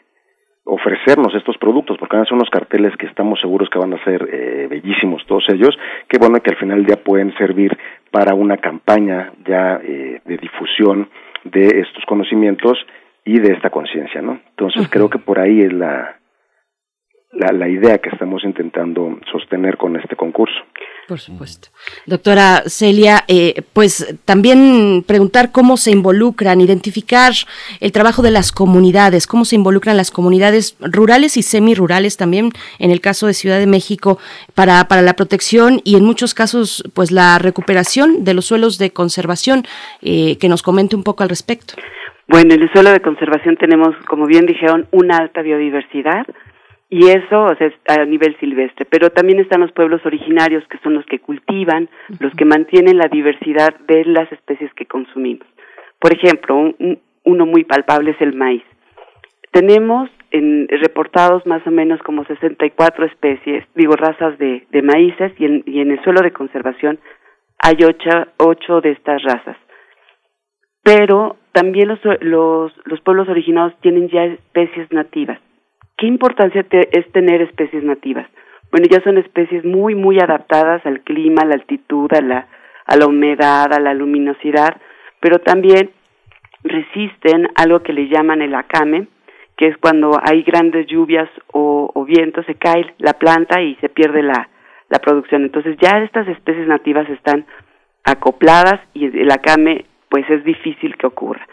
ofrecernos 0.68 1.34
estos 1.34 1.58
productos, 1.58 1.98
porque 1.98 2.18
van 2.18 2.24
a 2.24 2.26
ser 2.26 2.36
unos 2.36 2.50
carteles 2.50 2.96
que 2.98 3.06
estamos 3.06 3.40
seguros 3.40 3.70
que 3.70 3.80
van 3.80 3.94
a 3.94 4.04
ser 4.04 4.28
eh, 4.32 4.68
bellísimos 4.70 5.26
todos 5.26 5.46
ellos, 5.50 5.78
que 6.10 6.18
bueno, 6.20 6.40
que 6.42 6.52
al 6.52 6.58
final 6.58 6.86
día 6.86 6.98
pueden 6.98 7.34
servir 7.38 7.78
para 8.12 8.36
una 8.36 8.58
campaña 8.58 9.32
ya 9.46 9.80
eh, 9.82 10.22
de 10.26 10.38
difusión 10.38 11.10
de 11.46 11.68
estos 11.80 12.04
conocimientos 12.06 12.78
y 13.24 13.40
de 13.40 13.54
esta 13.54 13.70
conciencia, 13.70 14.22
¿no? 14.22 14.40
Entonces 14.50 14.90
creo 14.90 15.10
que 15.10 15.20
por 15.20 15.40
ahí 15.40 15.62
es 15.62 15.72
la, 15.72 16.17
la, 17.32 17.52
la, 17.52 17.68
idea 17.68 17.98
que 17.98 18.10
estamos 18.10 18.44
intentando 18.44 19.20
sostener 19.32 19.78
con 19.78 19.96
este 19.98 20.16
concurso. 20.16 20.56
Por 21.08 21.20
supuesto. 21.20 21.70
Doctora 22.06 22.64
Celia, 22.68 23.24
eh, 23.28 23.62
pues 23.74 24.18
también 24.26 25.04
preguntar 25.06 25.52
cómo 25.52 25.78
se 25.78 25.92
involucran, 25.92 26.62
identificar 26.62 27.34
el 27.80 27.92
trabajo 27.92 28.22
de 28.22 28.32
las 28.32 28.52
comunidades, 28.52 29.28
cómo 29.28 29.46
se 29.46 29.56
involucran 29.56 29.98
las 29.98 30.10
comunidades 30.10 30.78
rurales 30.80 31.38
y 31.38 31.44
semirurales 31.44 32.18
también, 32.18 32.52
en 32.80 32.92
el 32.92 33.02
caso 33.02 33.28
de 33.28 33.34
Ciudad 33.34 33.60
de 33.60 33.68
México, 33.68 34.20
para, 34.56 34.86
para 34.88 35.02
la 35.02 35.14
protección 35.14 35.82
y 35.84 35.98
en 35.98 36.06
muchos 36.06 36.34
casos, 36.34 36.84
pues 36.94 37.12
la 37.12 37.40
recuperación 37.40 38.24
de 38.24 38.34
los 38.34 38.46
suelos 38.46 38.78
de 38.78 38.92
conservación, 38.92 39.64
eh, 40.02 40.38
que 40.40 40.50
nos 40.50 40.64
comente 40.64 40.96
un 40.96 41.04
poco 41.04 41.24
al 41.24 41.30
respecto. 41.30 41.76
Bueno, 42.28 42.54
en 42.54 42.62
el 42.62 42.72
suelo 42.74 42.92
de 42.92 43.00
conservación 43.00 43.56
tenemos, 43.56 43.96
como 44.08 44.26
bien 44.26 44.46
dijeron, 44.46 44.88
una 44.92 45.18
alta 45.18 45.42
biodiversidad 45.42 46.26
y 46.90 47.08
eso 47.08 47.44
o 47.44 47.56
sea, 47.56 47.68
es 47.68 47.74
a 47.88 48.06
nivel 48.06 48.38
silvestre, 48.40 48.86
pero 48.86 49.10
también 49.10 49.40
están 49.40 49.62
los 49.62 49.72
pueblos 49.74 50.06
originarios 50.06 50.64
que 50.70 50.78
son 50.80 50.94
los 50.94 51.06
que 51.06 51.20
cultivan, 51.20 51.90
los 52.20 52.34
que 52.34 52.46
mantienen 52.46 52.98
la 52.98 53.08
diversidad 53.08 53.76
de 53.88 54.06
las 54.06 54.32
especies 54.32 54.74
que 54.74 54.86
consumimos. 54.86 55.48
Por 56.00 56.14
ejemplo, 56.14 56.74
uno 57.24 57.46
muy 57.46 57.64
palpable 57.66 58.12
es 58.12 58.22
el 58.22 58.34
maíz. 58.34 58.64
Tenemos 59.52 60.10
en, 60.32 60.68
reportados 60.68 61.46
más 61.46 61.66
o 61.66 61.72
menos 61.72 62.02
como 62.04 62.24
64 62.26 63.06
especies, 63.06 63.66
digo 63.76 63.94
razas 63.94 64.38
de, 64.38 64.66
de 64.72 64.82
maíces 64.82 65.34
y 65.40 65.46
en, 65.46 65.64
y 65.66 65.82
en 65.82 65.92
el 65.92 66.02
suelo 66.04 66.22
de 66.22 66.32
conservación 66.32 67.00
hay 67.60 67.78
ocho, 67.84 68.10
ocho 68.38 68.82
de 68.82 68.92
estas 68.92 69.22
razas. 69.24 69.58
Pero 70.84 71.36
también 71.52 71.90
los, 71.90 72.00
los, 72.22 72.72
los 72.86 73.02
pueblos 73.02 73.28
originados 73.28 73.74
tienen 73.82 74.08
ya 74.10 74.24
especies 74.26 74.92
nativas. 74.92 75.40
¿Qué 75.98 76.06
importancia 76.06 76.66
es 76.92 77.12
tener 77.12 77.42
especies 77.42 77.84
nativas? 77.84 78.28
Bueno, 78.72 78.88
ya 78.90 79.02
son 79.02 79.18
especies 79.18 79.66
muy, 79.66 79.96
muy 79.96 80.20
adaptadas 80.20 80.86
al 80.86 81.02
clima, 81.02 81.42
a 81.42 81.46
la 81.46 81.56
altitud, 81.56 82.12
a 82.14 82.22
la, 82.22 82.48
a 82.86 82.96
la 82.98 83.08
humedad, 83.08 83.74
a 83.74 83.80
la 83.80 83.94
luminosidad, 83.94 84.78
pero 85.20 85.40
también 85.40 85.90
resisten 86.64 87.50
algo 87.56 87.82
que 87.82 87.94
le 87.94 88.10
llaman 88.10 88.42
el 88.42 88.54
acame, 88.54 89.08
que 89.56 89.68
es 89.68 89.78
cuando 89.78 90.20
hay 90.22 90.44
grandes 90.44 90.86
lluvias 90.86 91.30
o, 91.52 91.90
o 91.94 92.06
vientos, 92.06 92.46
se 92.46 92.56
cae 92.56 92.94
la 93.00 93.14
planta 93.14 93.62
y 93.62 93.76
se 93.76 93.90
pierde 93.90 94.22
la, 94.22 94.50
la 94.90 95.00
producción. 95.00 95.44
Entonces 95.44 95.78
ya 95.82 96.04
estas 96.04 96.28
especies 96.28 96.68
nativas 96.68 97.10
están 97.10 97.46
acopladas 98.04 98.80
y 98.94 99.06
el 99.06 99.32
acame 99.32 99.86
pues 100.10 100.30
es 100.30 100.44
difícil 100.44 100.96
que 100.98 101.08
ocurra. 101.08 101.48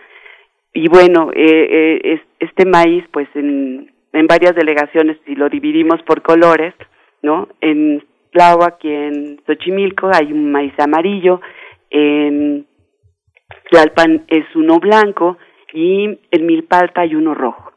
Y 0.72 0.88
bueno, 0.88 1.30
eh, 1.32 2.00
eh, 2.04 2.20
este 2.40 2.66
maíz, 2.66 3.04
pues 3.12 3.28
en, 3.34 3.93
en 4.14 4.26
varias 4.26 4.54
delegaciones, 4.54 5.18
si 5.26 5.34
lo 5.34 5.48
dividimos 5.48 6.02
por 6.02 6.22
colores, 6.22 6.74
¿no? 7.22 7.48
En 7.60 8.04
Tláhuac 8.32 8.82
y 8.84 8.92
en 8.92 9.40
Xochimilco 9.46 10.10
hay 10.12 10.32
un 10.32 10.50
maíz 10.50 10.72
amarillo, 10.78 11.40
en 11.90 12.66
Tlalpan 13.70 14.24
es 14.28 14.44
uno 14.54 14.78
blanco 14.78 15.36
y 15.72 16.18
en 16.30 16.46
Milpalta 16.46 17.02
hay 17.02 17.14
uno 17.14 17.34
rojo. 17.34 17.72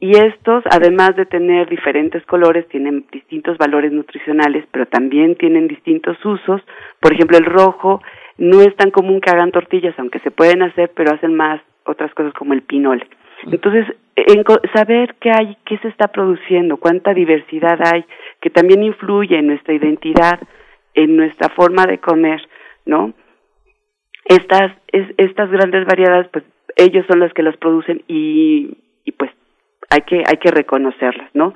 Y 0.00 0.12
estos, 0.12 0.62
además 0.70 1.16
de 1.16 1.26
tener 1.26 1.68
diferentes 1.68 2.24
colores, 2.24 2.68
tienen 2.68 3.06
distintos 3.10 3.58
valores 3.58 3.92
nutricionales, 3.92 4.64
pero 4.70 4.86
también 4.86 5.34
tienen 5.34 5.66
distintos 5.66 6.16
usos. 6.24 6.62
Por 7.00 7.12
ejemplo, 7.12 7.36
el 7.36 7.44
rojo 7.44 8.00
no 8.36 8.60
es 8.60 8.74
tan 8.76 8.92
común 8.92 9.20
que 9.20 9.30
hagan 9.30 9.50
tortillas, 9.50 9.98
aunque 9.98 10.20
se 10.20 10.30
pueden 10.30 10.62
hacer, 10.62 10.92
pero 10.94 11.12
hacen 11.12 11.34
más 11.34 11.60
otras 11.84 12.14
cosas 12.14 12.32
como 12.34 12.52
el 12.52 12.62
pinole. 12.62 13.08
Entonces, 13.44 13.86
en 14.16 14.44
saber 14.74 15.14
qué 15.20 15.30
hay, 15.30 15.56
qué 15.64 15.78
se 15.78 15.88
está 15.88 16.08
produciendo, 16.08 16.76
cuánta 16.78 17.14
diversidad 17.14 17.78
hay, 17.92 18.04
que 18.40 18.50
también 18.50 18.82
influye 18.82 19.38
en 19.38 19.46
nuestra 19.46 19.74
identidad, 19.74 20.40
en 20.94 21.16
nuestra 21.16 21.48
forma 21.50 21.86
de 21.86 21.98
comer, 21.98 22.40
¿no? 22.84 23.12
Estas, 24.24 24.72
estas 24.92 25.50
grandes 25.50 25.86
variedades, 25.86 26.28
pues 26.32 26.44
ellos 26.76 27.06
son 27.08 27.20
los 27.20 27.32
que 27.32 27.42
las 27.42 27.56
producen 27.56 28.02
y, 28.08 28.76
y 29.04 29.12
pues 29.12 29.30
hay 29.90 30.00
que, 30.02 30.22
hay 30.26 30.36
que 30.38 30.50
reconocerlas, 30.50 31.30
¿no? 31.34 31.54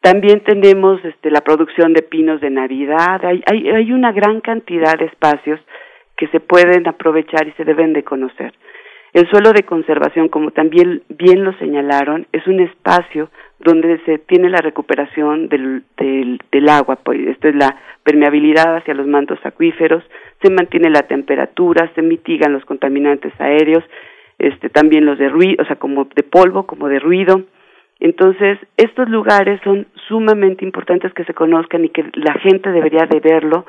También 0.00 0.40
tenemos 0.40 1.04
este, 1.04 1.30
la 1.30 1.40
producción 1.40 1.92
de 1.92 2.02
pinos 2.02 2.40
de 2.40 2.50
Navidad, 2.50 3.24
hay, 3.24 3.42
hay, 3.50 3.68
hay 3.70 3.92
una 3.92 4.12
gran 4.12 4.40
cantidad 4.40 4.98
de 4.98 5.06
espacios 5.06 5.60
que 6.16 6.26
se 6.28 6.40
pueden 6.40 6.86
aprovechar 6.88 7.46
y 7.46 7.52
se 7.52 7.64
deben 7.64 7.92
de 7.92 8.04
conocer. 8.04 8.52
El 9.12 9.28
suelo 9.28 9.52
de 9.52 9.64
conservación, 9.64 10.28
como 10.28 10.52
también 10.52 11.02
bien 11.08 11.44
lo 11.44 11.52
señalaron, 11.58 12.26
es 12.32 12.46
un 12.46 12.60
espacio 12.60 13.30
donde 13.58 13.98
se 14.06 14.18
tiene 14.18 14.48
la 14.48 14.58
recuperación 14.58 15.48
del, 15.48 15.84
del, 15.98 16.68
agua, 16.68 16.96
pues 16.96 17.20
esto 17.28 17.48
es 17.48 17.54
la 17.54 17.76
permeabilidad 18.02 18.76
hacia 18.76 18.94
los 18.94 19.06
mantos 19.06 19.38
acuíferos, 19.44 20.02
se 20.42 20.50
mantiene 20.50 20.88
la 20.90 21.02
temperatura, 21.02 21.90
se 21.94 22.02
mitigan 22.02 22.52
los 22.52 22.64
contaminantes 22.64 23.32
aéreos, 23.38 23.84
este, 24.38 24.70
también 24.70 25.04
los 25.04 25.18
de 25.18 25.28
ruido, 25.28 25.62
o 25.62 25.66
sea, 25.66 25.76
como 25.76 26.06
de 26.06 26.22
polvo, 26.22 26.64
como 26.66 26.88
de 26.88 26.98
ruido, 26.98 27.42
entonces, 28.04 28.58
estos 28.76 29.08
lugares 29.08 29.60
son 29.62 29.86
sumamente 30.08 30.64
importantes 30.64 31.14
que 31.14 31.22
se 31.22 31.34
conozcan 31.34 31.84
y 31.84 31.88
que 31.90 32.04
la 32.14 32.34
gente 32.34 32.72
debería 32.72 33.06
de 33.06 33.20
verlo 33.20 33.64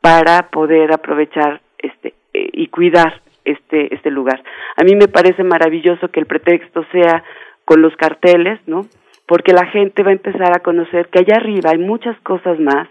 para 0.00 0.50
poder 0.50 0.92
aprovechar 0.92 1.60
este 1.78 2.14
eh, 2.32 2.48
y 2.52 2.68
cuidar 2.68 3.20
este 3.44 3.94
este 3.94 4.10
lugar. 4.10 4.42
A 4.76 4.84
mí 4.84 4.94
me 4.94 5.08
parece 5.08 5.42
maravilloso 5.42 6.08
que 6.08 6.20
el 6.20 6.26
pretexto 6.26 6.84
sea 6.92 7.24
con 7.64 7.82
los 7.82 7.94
carteles, 7.96 8.60
¿no? 8.66 8.86
Porque 9.26 9.52
la 9.52 9.66
gente 9.66 10.02
va 10.02 10.10
a 10.10 10.14
empezar 10.14 10.54
a 10.54 10.60
conocer 10.60 11.08
que 11.08 11.20
allá 11.20 11.36
arriba 11.36 11.70
hay 11.70 11.78
muchas 11.78 12.18
cosas 12.20 12.58
más 12.58 12.88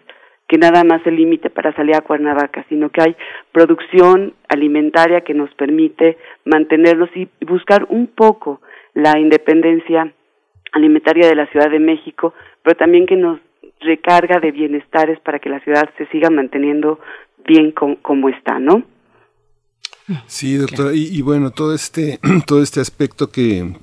que 0.48 0.58
nada 0.58 0.84
más 0.84 1.02
el 1.08 1.16
límite 1.16 1.50
para 1.50 1.74
salir 1.74 1.96
a 1.96 2.02
Cuernavaca, 2.02 2.66
sino 2.68 2.90
que 2.90 3.02
hay 3.02 3.16
producción 3.54 4.34
alimentaria 4.50 5.22
que 5.22 5.34
nos 5.34 5.54
permite 5.56 6.18
mantenerlos 6.44 7.10
y 7.16 7.30
buscar 7.46 7.86
un 7.88 8.08
poco 8.08 8.60
la 8.94 9.18
independencia 9.18 10.12
alimentaria 10.74 11.30
de 11.30 11.36
la 11.36 11.48
Ciudad 11.48 11.70
de 11.70 11.80
México, 11.80 12.34
pero 12.64 12.76
también 12.76 13.06
que 13.06 13.16
nos 13.16 13.40
recarga 13.80 14.42
de 14.42 14.52
bienestares 14.52 15.22
para 15.22 15.40
que 15.40 15.50
la 15.50 15.62
ciudad 15.62 15.90
se 15.98 16.06
siga 16.08 16.30
manteniendo 16.30 17.00
bien 17.46 17.72
como 17.72 18.28
está, 18.28 18.60
¿no? 18.60 18.84
Sí, 20.28 20.56
doctora, 20.56 20.94
y, 20.94 21.08
y, 21.08 21.22
bueno, 21.22 21.52
todo 21.52 21.74
este, 21.74 22.20
todo 22.46 22.62
este 22.62 22.80
aspecto 22.80 23.30
que, 23.32 23.74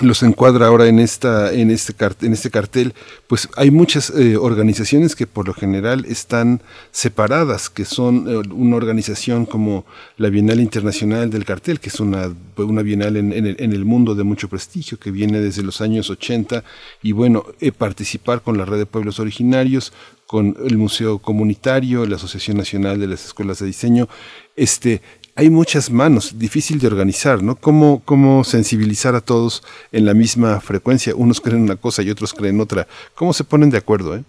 los 0.00 0.22
encuadra 0.22 0.68
ahora 0.68 0.86
en 0.86 0.98
esta 0.98 1.52
en 1.52 1.70
este 1.70 1.92
cartel, 1.92 2.28
en 2.28 2.32
este 2.32 2.50
cartel 2.50 2.94
pues 3.26 3.50
hay 3.56 3.70
muchas 3.70 4.08
eh, 4.08 4.38
organizaciones 4.38 5.14
que 5.14 5.26
por 5.26 5.46
lo 5.46 5.52
general 5.52 6.06
están 6.06 6.62
separadas 6.92 7.68
que 7.68 7.84
son 7.84 8.26
eh, 8.26 8.36
una 8.54 8.76
organización 8.76 9.44
como 9.44 9.84
la 10.16 10.30
Bienal 10.30 10.60
Internacional 10.60 11.28
del 11.28 11.44
Cartel 11.44 11.78
que 11.78 11.90
es 11.90 12.00
una 12.00 12.34
una 12.56 12.80
bienal 12.80 13.18
en, 13.18 13.34
en, 13.34 13.46
el, 13.46 13.56
en, 13.58 13.72
el, 13.72 13.84
mundo 13.84 14.14
de 14.14 14.24
mucho 14.24 14.48
prestigio 14.48 14.98
que 14.98 15.10
viene 15.10 15.40
desde 15.40 15.62
los 15.62 15.82
años 15.82 16.08
80 16.08 16.64
y 17.02 17.12
bueno 17.12 17.44
eh, 17.60 17.70
participar 17.70 18.40
con 18.40 18.56
la 18.56 18.64
red 18.64 18.78
de 18.78 18.86
pueblos 18.86 19.20
originarios 19.20 19.92
con 20.26 20.56
el 20.64 20.78
Museo 20.78 21.18
Comunitario, 21.18 22.06
la 22.06 22.16
Asociación 22.16 22.56
Nacional 22.56 22.98
de 22.98 23.06
las 23.06 23.26
Escuelas 23.26 23.58
de 23.58 23.66
Diseño, 23.66 24.08
este, 24.56 25.02
hay 25.34 25.48
muchas 25.50 25.90
manos, 25.90 26.38
difícil 26.38 26.78
de 26.78 26.86
organizar, 26.86 27.42
¿no? 27.42 27.56
¿Cómo, 27.56 28.02
¿Cómo 28.04 28.44
sensibilizar 28.44 29.14
a 29.14 29.20
todos 29.20 29.62
en 29.90 30.04
la 30.04 30.14
misma 30.14 30.60
frecuencia? 30.60 31.14
Unos 31.16 31.40
creen 31.40 31.62
una 31.62 31.76
cosa 31.76 32.02
y 32.02 32.10
otros 32.10 32.34
creen 32.34 32.60
otra. 32.60 32.86
¿Cómo 33.14 33.32
se 33.32 33.44
ponen 33.44 33.70
de 33.70 33.78
acuerdo? 33.78 34.16
Eh? 34.16 34.24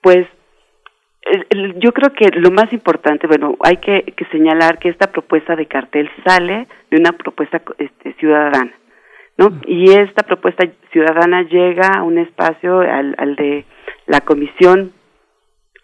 Pues 0.00 0.26
yo 1.78 1.92
creo 1.92 2.12
que 2.12 2.28
lo 2.34 2.50
más 2.50 2.72
importante, 2.72 3.26
bueno, 3.28 3.56
hay 3.60 3.76
que, 3.76 4.04
señalar 4.32 4.78
que 4.78 4.88
esta 4.88 5.12
propuesta 5.12 5.54
de 5.54 5.66
cartel 5.66 6.10
sale 6.26 6.66
de 6.90 6.96
una 6.96 7.12
propuesta 7.12 7.62
este, 7.78 8.14
ciudadana, 8.14 8.72
¿no? 9.38 9.60
Y 9.66 9.92
esta 9.92 10.24
propuesta 10.24 10.66
ciudadana 10.90 11.42
llega 11.42 11.86
a 11.98 12.02
un 12.02 12.18
espacio, 12.18 12.80
al 12.80 13.36
de 13.36 13.64
la 14.06 14.20
Comisión, 14.20 14.92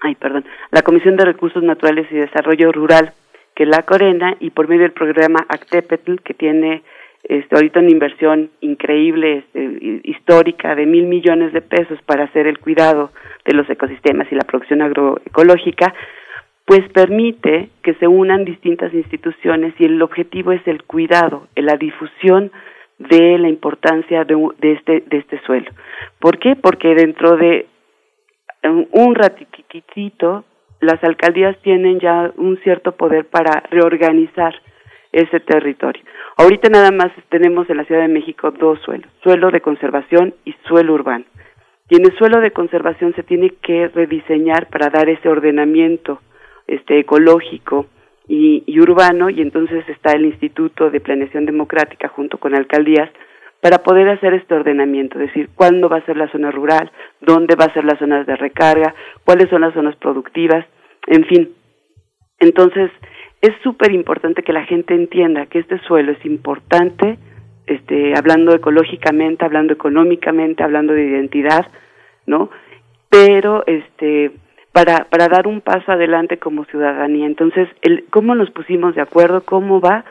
ay, 0.00 0.16
perdón, 0.16 0.44
la 0.72 0.82
Comisión 0.82 1.16
de 1.16 1.24
Recursos 1.24 1.62
Naturales 1.62 2.08
y 2.10 2.16
Desarrollo 2.16 2.72
Rural 2.72 3.12
que 3.58 3.66
la 3.66 3.82
Corena 3.82 4.36
y 4.38 4.50
por 4.50 4.68
medio 4.68 4.82
del 4.82 4.92
programa 4.92 5.44
Actepetl, 5.48 6.18
que 6.22 6.32
tiene 6.32 6.84
este, 7.24 7.56
ahorita 7.56 7.80
una 7.80 7.90
inversión 7.90 8.50
increíble, 8.60 9.38
este, 9.38 10.00
histórica, 10.04 10.76
de 10.76 10.86
mil 10.86 11.06
millones 11.06 11.52
de 11.52 11.60
pesos 11.60 11.98
para 12.06 12.26
hacer 12.26 12.46
el 12.46 12.60
cuidado 12.60 13.10
de 13.44 13.54
los 13.54 13.68
ecosistemas 13.68 14.30
y 14.30 14.36
la 14.36 14.44
producción 14.44 14.80
agroecológica, 14.80 15.92
pues 16.66 16.88
permite 16.92 17.70
que 17.82 17.94
se 17.94 18.06
unan 18.06 18.44
distintas 18.44 18.94
instituciones 18.94 19.74
y 19.80 19.86
el 19.86 20.00
objetivo 20.02 20.52
es 20.52 20.64
el 20.68 20.84
cuidado, 20.84 21.48
la 21.56 21.76
difusión 21.76 22.52
de 22.98 23.38
la 23.38 23.48
importancia 23.48 24.22
de, 24.22 24.36
de 24.60 24.72
este, 24.74 25.00
de 25.00 25.16
este 25.16 25.40
suelo. 25.40 25.68
¿Por 26.20 26.38
qué? 26.38 26.54
Porque 26.54 26.94
dentro 26.94 27.36
de 27.36 27.66
un 28.92 29.16
ratititito 29.16 30.44
las 30.80 31.02
alcaldías 31.02 31.56
tienen 31.62 32.00
ya 32.00 32.32
un 32.36 32.58
cierto 32.58 32.92
poder 32.92 33.26
para 33.26 33.62
reorganizar 33.70 34.54
ese 35.12 35.40
territorio. 35.40 36.02
Ahorita 36.36 36.68
nada 36.68 36.90
más 36.90 37.10
tenemos 37.30 37.68
en 37.68 37.78
la 37.78 37.84
Ciudad 37.84 38.02
de 38.02 38.08
México 38.08 38.50
dos 38.50 38.78
suelos, 38.84 39.10
suelo 39.22 39.50
de 39.50 39.60
conservación 39.60 40.34
y 40.44 40.54
suelo 40.66 40.94
urbano. 40.94 41.24
Y 41.90 41.96
en 41.96 42.04
el 42.04 42.16
suelo 42.18 42.40
de 42.40 42.50
conservación 42.50 43.14
se 43.14 43.22
tiene 43.22 43.54
que 43.62 43.88
rediseñar 43.88 44.66
para 44.68 44.90
dar 44.90 45.08
ese 45.08 45.28
ordenamiento 45.28 46.20
este 46.66 46.98
ecológico 46.98 47.86
y, 48.28 48.62
y 48.66 48.78
urbano 48.78 49.30
y 49.30 49.40
entonces 49.40 49.88
está 49.88 50.12
el 50.12 50.26
Instituto 50.26 50.90
de 50.90 51.00
Planeación 51.00 51.46
Democrática 51.46 52.08
junto 52.08 52.36
con 52.36 52.54
alcaldías 52.54 53.10
para 53.60 53.78
poder 53.78 54.08
hacer 54.08 54.34
este 54.34 54.54
ordenamiento, 54.54 55.18
es 55.18 55.28
decir, 55.28 55.50
cuándo 55.54 55.88
va 55.88 55.98
a 55.98 56.06
ser 56.06 56.16
la 56.16 56.30
zona 56.30 56.50
rural, 56.50 56.90
dónde 57.20 57.56
va 57.56 57.64
a 57.64 57.72
ser 57.74 57.84
las 57.84 57.98
zonas 57.98 58.26
de 58.26 58.36
recarga, 58.36 58.94
cuáles 59.24 59.50
son 59.50 59.62
las 59.62 59.74
zonas 59.74 59.96
productivas, 59.96 60.64
en 61.06 61.24
fin. 61.24 61.50
Entonces, 62.38 62.90
es 63.40 63.52
súper 63.62 63.92
importante 63.92 64.42
que 64.42 64.52
la 64.52 64.64
gente 64.64 64.94
entienda 64.94 65.46
que 65.46 65.58
este 65.58 65.78
suelo 65.80 66.12
es 66.12 66.24
importante, 66.24 67.18
este, 67.66 68.14
hablando 68.16 68.54
ecológicamente, 68.54 69.44
hablando 69.44 69.72
económicamente, 69.72 70.62
hablando 70.62 70.92
de 70.92 71.04
identidad, 71.04 71.66
¿no? 72.26 72.50
Pero, 73.10 73.64
este, 73.66 74.32
para, 74.72 75.06
para 75.10 75.28
dar 75.28 75.48
un 75.48 75.60
paso 75.60 75.90
adelante 75.90 76.38
como 76.38 76.64
ciudadanía. 76.66 77.26
Entonces, 77.26 77.68
el, 77.82 78.04
¿cómo 78.10 78.34
nos 78.34 78.50
pusimos 78.50 78.94
de 78.94 79.02
acuerdo? 79.02 79.42
¿Cómo 79.44 79.80
va? 79.80 80.04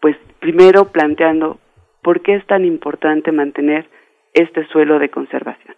Pues 0.00 0.16
primero 0.40 0.86
planteando 0.86 1.58
¿Por 2.02 2.22
qué 2.22 2.36
es 2.36 2.46
tan 2.46 2.64
importante 2.64 3.32
mantener 3.32 3.88
este 4.34 4.66
suelo 4.68 4.98
de 4.98 5.10
conservación? 5.10 5.74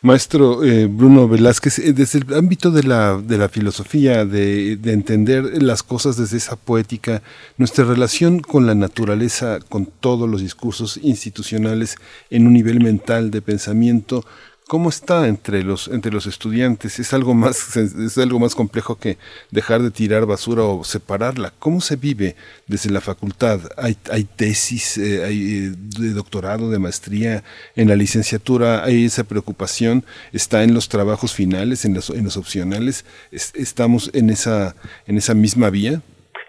Maestro 0.00 0.64
eh, 0.64 0.86
Bruno 0.86 1.28
Velázquez, 1.28 1.78
eh, 1.78 1.92
desde 1.92 2.20
el 2.20 2.34
ámbito 2.34 2.70
de 2.70 2.82
la, 2.82 3.18
de 3.18 3.38
la 3.38 3.48
filosofía, 3.48 4.24
de, 4.24 4.76
de, 4.76 4.92
entender 4.92 5.62
las 5.62 5.82
cosas 5.82 6.16
desde 6.16 6.38
esa 6.38 6.56
poética, 6.56 7.22
nuestra 7.58 7.84
relación 7.84 8.40
con 8.40 8.66
la 8.66 8.74
naturaleza, 8.74 9.58
con 9.68 9.86
todos 9.86 10.28
los 10.28 10.40
discursos 10.40 10.98
institucionales 11.02 11.96
en 12.30 12.46
un 12.46 12.54
nivel 12.54 12.82
mental 12.82 13.30
de 13.30 13.42
pensamiento, 13.42 14.24
¿Cómo 14.72 14.88
está 14.88 15.28
entre 15.28 15.62
los, 15.62 15.86
entre 15.86 16.10
los 16.10 16.26
estudiantes? 16.26 16.98
¿Es 16.98 17.12
algo, 17.12 17.34
más, 17.34 17.76
¿Es 18.06 18.16
algo 18.16 18.38
más 18.38 18.54
complejo 18.54 18.96
que 18.98 19.18
dejar 19.50 19.82
de 19.82 19.90
tirar 19.90 20.24
basura 20.24 20.62
o 20.62 20.82
separarla? 20.82 21.52
¿Cómo 21.58 21.82
se 21.82 21.96
vive 21.96 22.36
desde 22.66 22.90
la 22.90 23.02
facultad? 23.02 23.58
¿Hay, 23.76 23.96
hay 24.10 24.24
tesis 24.24 24.96
eh, 24.96 25.26
hay, 25.26 25.36
eh, 25.36 25.72
de 26.00 26.14
doctorado, 26.14 26.70
de 26.70 26.78
maestría 26.78 27.42
en 27.76 27.90
la 27.90 27.96
licenciatura? 27.96 28.82
¿Hay 28.82 29.04
esa 29.04 29.24
preocupación? 29.24 30.04
¿Está 30.32 30.64
en 30.64 30.72
los 30.72 30.88
trabajos 30.88 31.34
finales, 31.34 31.84
en 31.84 31.92
los, 31.92 32.08
en 32.08 32.24
los 32.24 32.38
opcionales? 32.38 33.04
¿Estamos 33.30 34.10
en 34.14 34.30
esa, 34.30 34.74
en 35.06 35.18
esa 35.18 35.34
misma 35.34 35.68
vía? 35.68 36.00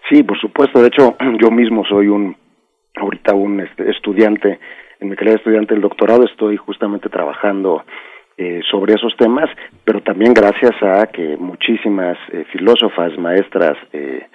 Sí, 0.10 0.24
por 0.24 0.40
supuesto. 0.40 0.80
De 0.80 0.88
hecho, 0.88 1.18
yo 1.42 1.52
mismo 1.52 1.84
soy 1.84 2.08
un 2.08 2.38
ahorita 2.96 3.34
un 3.34 3.60
este, 3.60 3.92
estudiante 3.92 4.62
en 5.02 5.10
mi 5.10 5.18
calidad 5.18 5.34
de 5.34 5.40
estudiante 5.40 5.74
del 5.74 5.82
doctorado 5.82 6.24
estoy 6.24 6.56
justamente 6.56 7.10
trabajando 7.10 7.84
eh, 8.38 8.62
sobre 8.70 8.94
esos 8.94 9.16
temas, 9.18 9.50
pero 9.86 10.02
también 10.02 10.34
gracias 10.34 10.74
a 10.82 11.08
que 11.08 11.38
muchísimas 11.38 12.18
eh, 12.32 12.46
filósofas, 12.52 13.18
maestras, 13.18 13.78
eh, 13.92 14.28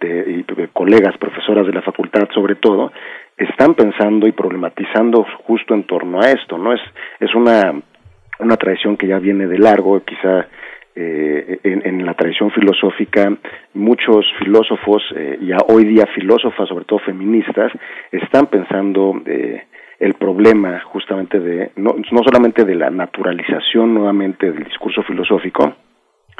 de, 0.00 0.68
colegas, 0.72 1.16
profesoras 1.18 1.66
de 1.66 1.72
la 1.72 1.82
facultad 1.82 2.28
sobre 2.32 2.54
todo, 2.54 2.92
están 3.36 3.74
pensando 3.74 4.26
y 4.26 4.32
problematizando 4.32 5.26
justo 5.44 5.74
en 5.74 5.84
torno 5.84 6.20
a 6.20 6.30
esto, 6.30 6.58
¿no? 6.58 6.72
Es, 6.72 6.80
es 7.18 7.34
una, 7.34 7.74
una 8.38 8.56
tradición 8.56 8.96
que 8.96 9.06
ya 9.06 9.18
viene 9.18 9.46
de 9.46 9.58
largo, 9.58 10.02
quizá 10.04 10.46
eh, 10.96 11.60
en, 11.62 11.86
en, 11.86 12.04
la 12.04 12.14
tradición 12.14 12.50
filosófica, 12.50 13.32
muchos 13.74 14.26
filósofos, 14.38 15.02
eh, 15.14 15.38
ya 15.40 15.56
hoy 15.68 15.84
día 15.84 16.04
filósofas, 16.14 16.68
sobre 16.68 16.84
todo 16.84 16.98
feministas, 16.98 17.72
están 18.10 18.48
pensando 18.48 19.22
eh, 19.24 19.66
el 20.00 20.14
problema 20.14 20.80
justamente 20.80 21.38
de, 21.38 21.72
no, 21.76 21.94
no 22.10 22.22
solamente 22.24 22.64
de 22.64 22.74
la 22.74 22.90
naturalización 22.90 23.94
nuevamente 23.94 24.50
del 24.50 24.64
discurso 24.64 25.02
filosófico, 25.02 25.74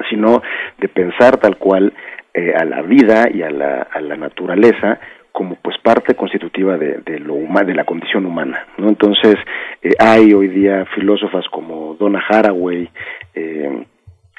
sino 0.09 0.43
de 0.79 0.89
pensar 0.89 1.37
tal 1.37 1.59
cual 1.59 1.93
eh, 2.33 2.55
a 2.57 2.65
la 2.65 2.83
vida 2.83 3.29
y 3.33 3.43
a 3.43 3.51
la, 3.51 3.83
a 3.83 4.01
la 4.01 4.17
naturaleza 4.17 4.99
como 5.33 5.57
pues 5.57 5.77
parte 5.79 6.15
constitutiva 6.15 6.77
de, 6.77 6.99
de 7.05 7.19
lo 7.21 7.35
humano, 7.35 7.69
de 7.69 7.75
la 7.75 7.85
condición 7.85 8.27
humana, 8.27 8.67
¿no? 8.79 8.89
Entonces 8.89 9.37
eh, 9.83 9.93
hay 9.99 10.33
hoy 10.33 10.49
día 10.49 10.87
filósofas 10.95 11.45
como 11.51 11.95
Donna 11.95 12.23
Haraway, 12.29 12.89
eh, 13.35 13.85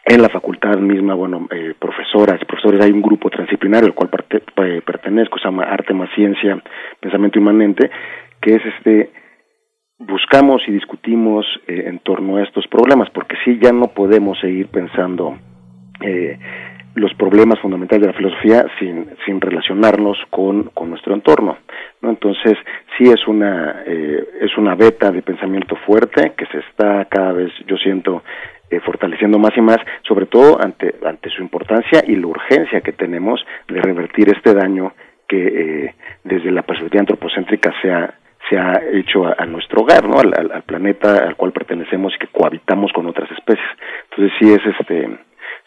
en 0.03 0.21
la 0.21 0.29
facultad 0.29 0.77
misma, 0.77 1.13
bueno, 1.13 1.47
eh, 1.51 1.75
profesoras, 1.77 2.43
profesores, 2.45 2.83
hay 2.83 2.91
un 2.91 3.03
grupo 3.03 3.29
transdisciplinario 3.29 3.87
al 3.87 3.93
cual 3.93 4.09
parte, 4.09 4.41
pertenezco, 4.81 5.37
se 5.37 5.45
llama 5.45 5.63
Arte 5.63 5.93
más 5.93 6.09
Ciencia, 6.15 6.61
Pensamiento 6.99 7.37
Inmanente, 7.37 7.89
que 8.41 8.55
es 8.55 8.61
este 8.77 9.11
buscamos 9.99 10.63
y 10.67 10.71
discutimos 10.71 11.45
eh, 11.67 11.83
en 11.85 11.99
torno 11.99 12.37
a 12.37 12.43
estos 12.43 12.67
problemas, 12.67 13.09
porque 13.11 13.35
sí 13.45 13.59
ya 13.61 13.71
no 13.71 13.87
podemos 13.89 14.39
seguir 14.39 14.67
pensando 14.67 15.37
eh, 16.01 16.39
los 16.95 17.13
problemas 17.13 17.59
fundamentales 17.59 18.01
de 18.01 18.11
la 18.11 18.17
filosofía 18.17 18.65
sin, 18.79 19.07
sin 19.25 19.39
relacionarnos 19.39 20.17
con, 20.29 20.63
con 20.73 20.89
nuestro 20.89 21.13
entorno. 21.13 21.57
¿no? 22.01 22.09
Entonces, 22.09 22.57
sí 22.97 23.05
es 23.05 23.27
una, 23.27 23.83
eh, 23.85 24.23
es 24.41 24.57
una 24.57 24.75
beta 24.75 25.11
de 25.11 25.21
pensamiento 25.21 25.75
fuerte 25.85 26.33
que 26.35 26.45
se 26.47 26.59
está 26.59 27.05
cada 27.05 27.31
vez, 27.31 27.51
yo 27.67 27.77
siento, 27.77 28.23
eh, 28.69 28.79
fortaleciendo 28.81 29.39
más 29.39 29.51
y 29.55 29.61
más, 29.61 29.77
sobre 30.07 30.25
todo 30.25 30.61
ante, 30.61 30.95
ante 31.05 31.29
su 31.29 31.41
importancia 31.41 32.03
y 32.05 32.15
la 32.15 32.27
urgencia 32.27 32.81
que 32.81 32.91
tenemos 32.91 33.45
de 33.67 33.81
revertir 33.81 34.29
este 34.29 34.53
daño 34.53 34.93
que 35.27 35.47
eh, 35.85 35.95
desde 36.23 36.51
la 36.51 36.63
perspectiva 36.63 37.01
antropocéntrica 37.01 37.73
se 37.81 37.91
ha, 37.91 38.13
se 38.51 38.57
ha 38.59 38.81
hecho 38.91 39.25
a, 39.25 39.45
nuestro 39.45 39.81
hogar, 39.81 40.07
¿no? 40.07 40.19
Al, 40.19 40.63
planeta 40.63 41.25
al 41.25 41.37
cual 41.37 41.53
pertenecemos 41.53 42.13
y 42.13 42.19
que 42.19 42.27
cohabitamos 42.27 42.91
con 42.91 43.07
otras 43.07 43.31
especies. 43.31 43.65
Entonces 44.09 44.37
sí 44.39 44.51
es 44.51 44.61
este 44.77 45.09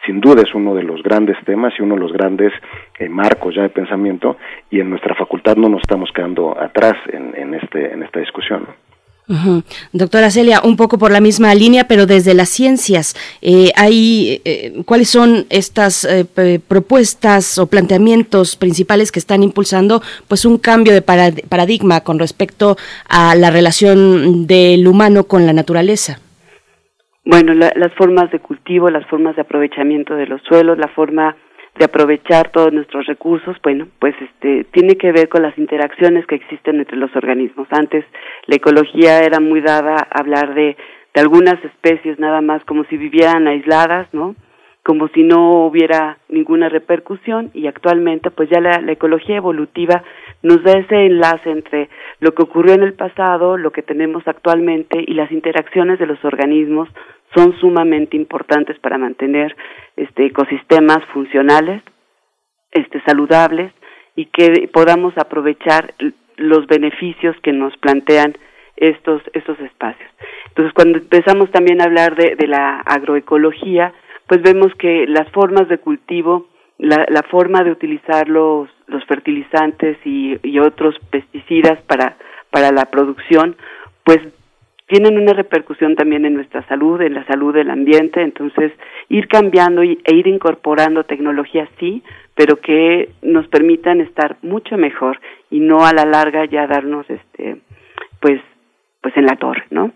sin 0.06 0.20
duda 0.20 0.42
es 0.42 0.54
uno 0.54 0.74
de 0.74 0.82
los 0.82 1.02
grandes 1.02 1.36
temas 1.46 1.72
y 1.78 1.82
uno 1.82 1.94
de 1.94 2.00
los 2.02 2.12
grandes 2.12 2.52
eh, 2.98 3.08
marcos 3.08 3.54
ya 3.54 3.62
de 3.62 3.70
pensamiento 3.70 4.36
y 4.70 4.80
en 4.80 4.90
nuestra 4.90 5.14
facultad 5.14 5.56
no 5.56 5.70
nos 5.70 5.80
estamos 5.80 6.10
quedando 6.12 6.60
atrás 6.60 6.94
en, 7.08 7.54
este 7.54 7.92
en 7.92 8.02
esta 8.02 8.20
discusión. 8.20 8.66
Doctora 9.92 10.30
Celia, 10.30 10.60
un 10.62 10.76
poco 10.76 10.98
por 10.98 11.10
la 11.10 11.20
misma 11.20 11.54
línea, 11.54 11.84
pero 11.88 12.04
desde 12.04 12.34
las 12.34 12.50
ciencias, 12.50 13.14
eh, 13.40 13.70
hay, 13.74 14.42
eh, 14.44 14.82
¿cuáles 14.84 15.08
son 15.08 15.46
estas 15.48 16.04
eh, 16.04 16.26
propuestas 16.68 17.58
o 17.58 17.66
planteamientos 17.66 18.56
principales 18.56 19.10
que 19.10 19.18
están 19.18 19.42
impulsando 19.42 20.02
pues 20.28 20.44
un 20.44 20.58
cambio 20.58 20.92
de 20.92 21.00
paradigma 21.00 22.02
con 22.02 22.18
respecto 22.18 22.76
a 23.08 23.34
la 23.34 23.50
relación 23.50 24.46
del 24.46 24.86
humano 24.86 25.24
con 25.24 25.46
la 25.46 25.54
naturaleza? 25.54 26.18
Bueno, 27.24 27.54
las 27.54 27.94
formas 27.94 28.30
de 28.30 28.40
cultivo, 28.40 28.90
las 28.90 29.06
formas 29.06 29.34
de 29.36 29.42
aprovechamiento 29.42 30.14
de 30.14 30.26
los 30.26 30.42
suelos, 30.42 30.76
la 30.76 30.88
forma 30.88 31.34
de 31.78 31.86
aprovechar 31.86 32.50
todos 32.50 32.72
nuestros 32.72 33.06
recursos, 33.06 33.56
bueno, 33.62 33.88
pues 33.98 34.14
este 34.20 34.64
tiene 34.72 34.96
que 34.96 35.10
ver 35.10 35.28
con 35.28 35.42
las 35.42 35.56
interacciones 35.58 36.26
que 36.26 36.36
existen 36.36 36.78
entre 36.78 36.96
los 36.96 37.14
organismos. 37.16 37.66
Antes 37.70 38.04
la 38.46 38.56
ecología 38.56 39.20
era 39.22 39.40
muy 39.40 39.60
dada 39.60 39.96
a 39.96 40.20
hablar 40.20 40.54
de, 40.54 40.76
algunas 41.14 41.64
especies 41.64 42.18
nada 42.18 42.40
más 42.40 42.64
como 42.64 42.84
si 42.86 42.96
vivieran 42.96 43.46
aisladas, 43.46 44.08
¿no? 44.12 44.34
Como 44.82 45.08
si 45.08 45.22
no 45.22 45.64
hubiera 45.64 46.18
ninguna 46.28 46.68
repercusión 46.68 47.50
y 47.54 47.68
actualmente 47.68 48.30
pues 48.30 48.50
ya 48.50 48.60
la, 48.60 48.80
la 48.80 48.92
ecología 48.92 49.36
evolutiva 49.36 50.02
nos 50.42 50.62
da 50.62 50.72
ese 50.72 51.06
enlace 51.06 51.50
entre 51.50 51.88
lo 52.20 52.34
que 52.34 52.42
ocurrió 52.42 52.74
en 52.74 52.82
el 52.82 52.94
pasado, 52.94 53.56
lo 53.56 53.70
que 53.70 53.82
tenemos 53.82 54.26
actualmente 54.26 55.02
y 55.06 55.14
las 55.14 55.30
interacciones 55.32 55.98
de 55.98 56.06
los 56.06 56.22
organismos 56.24 56.88
son 57.34 57.56
sumamente 57.60 58.16
importantes 58.16 58.78
para 58.80 58.98
mantener 58.98 59.56
este 59.96 60.26
ecosistemas 60.26 60.98
funcionales, 61.12 61.82
este 62.72 63.00
saludables 63.06 63.72
y 64.16 64.26
que 64.26 64.68
podamos 64.72 65.14
aprovechar 65.16 65.94
los 66.36 66.66
beneficios 66.66 67.36
que 67.42 67.52
nos 67.52 67.76
plantean 67.78 68.36
estos 68.76 69.22
estos 69.32 69.58
espacios. 69.60 70.10
Entonces, 70.48 70.72
cuando 70.74 70.98
empezamos 70.98 71.50
también 71.50 71.80
a 71.80 71.84
hablar 71.84 72.16
de, 72.16 72.46
la 72.46 72.80
agroecología, 72.80 73.92
pues 74.26 74.42
vemos 74.42 74.72
que 74.76 75.06
las 75.06 75.28
formas 75.30 75.68
de 75.68 75.78
cultivo, 75.78 76.48
la, 76.78 77.06
la 77.08 77.22
forma 77.22 77.62
de 77.62 77.70
utilizar 77.70 78.28
los, 78.28 78.68
los 78.86 79.04
fertilizantes 79.04 79.98
y, 80.04 80.38
y 80.42 80.58
otros 80.58 80.96
pesticidas 81.10 81.80
para, 81.82 82.16
para 82.50 82.70
la 82.72 82.86
producción, 82.86 83.56
pues 84.04 84.20
tienen 84.94 85.18
una 85.18 85.32
repercusión 85.32 85.96
también 85.96 86.24
en 86.24 86.34
nuestra 86.34 86.64
salud, 86.68 87.00
en 87.00 87.14
la 87.14 87.26
salud 87.26 87.52
del 87.52 87.68
ambiente, 87.68 88.22
entonces 88.22 88.70
ir 89.08 89.26
cambiando 89.26 89.82
e 89.82 89.98
ir 90.06 90.28
incorporando 90.28 91.02
tecnologías 91.02 91.68
sí, 91.80 92.04
pero 92.36 92.60
que 92.60 93.10
nos 93.20 93.48
permitan 93.48 94.00
estar 94.00 94.36
mucho 94.42 94.76
mejor 94.76 95.18
y 95.50 95.58
no 95.58 95.84
a 95.84 95.92
la 95.92 96.04
larga 96.04 96.44
ya 96.44 96.68
darnos 96.68 97.10
este 97.10 97.60
pues 98.20 98.40
pues 99.00 99.16
en 99.16 99.26
la 99.26 99.34
torre, 99.34 99.64
¿no? 99.70 99.90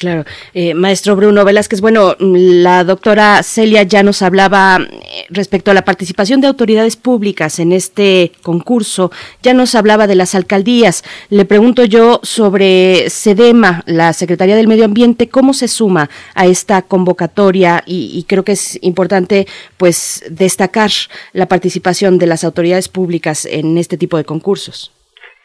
Claro, 0.00 0.24
eh, 0.54 0.72
maestro 0.72 1.14
Bruno 1.14 1.44
Velázquez, 1.44 1.82
bueno, 1.82 2.16
la 2.18 2.84
doctora 2.84 3.42
Celia 3.42 3.82
ya 3.82 4.02
nos 4.02 4.22
hablaba 4.22 4.78
eh, 4.80 5.26
respecto 5.28 5.70
a 5.70 5.74
la 5.74 5.84
participación 5.84 6.40
de 6.40 6.46
autoridades 6.46 6.96
públicas 6.96 7.58
en 7.58 7.70
este 7.72 8.32
concurso, 8.40 9.12
ya 9.42 9.52
nos 9.52 9.74
hablaba 9.74 10.06
de 10.06 10.14
las 10.14 10.34
alcaldías. 10.34 11.04
Le 11.28 11.44
pregunto 11.44 11.84
yo 11.84 12.18
sobre 12.22 13.10
SEDEMA, 13.10 13.82
la 13.84 14.14
Secretaría 14.14 14.56
del 14.56 14.68
Medio 14.68 14.86
Ambiente, 14.86 15.28
¿cómo 15.28 15.52
se 15.52 15.68
suma 15.68 16.08
a 16.34 16.46
esta 16.46 16.80
convocatoria? 16.80 17.82
Y, 17.84 18.10
y 18.14 18.22
creo 18.22 18.42
que 18.42 18.52
es 18.52 18.78
importante, 18.80 19.46
pues, 19.76 20.24
destacar 20.30 20.90
la 21.34 21.44
participación 21.44 22.16
de 22.16 22.26
las 22.26 22.42
autoridades 22.42 22.88
públicas 22.88 23.44
en 23.44 23.76
este 23.76 23.98
tipo 23.98 24.16
de 24.16 24.24
concursos. 24.24 24.92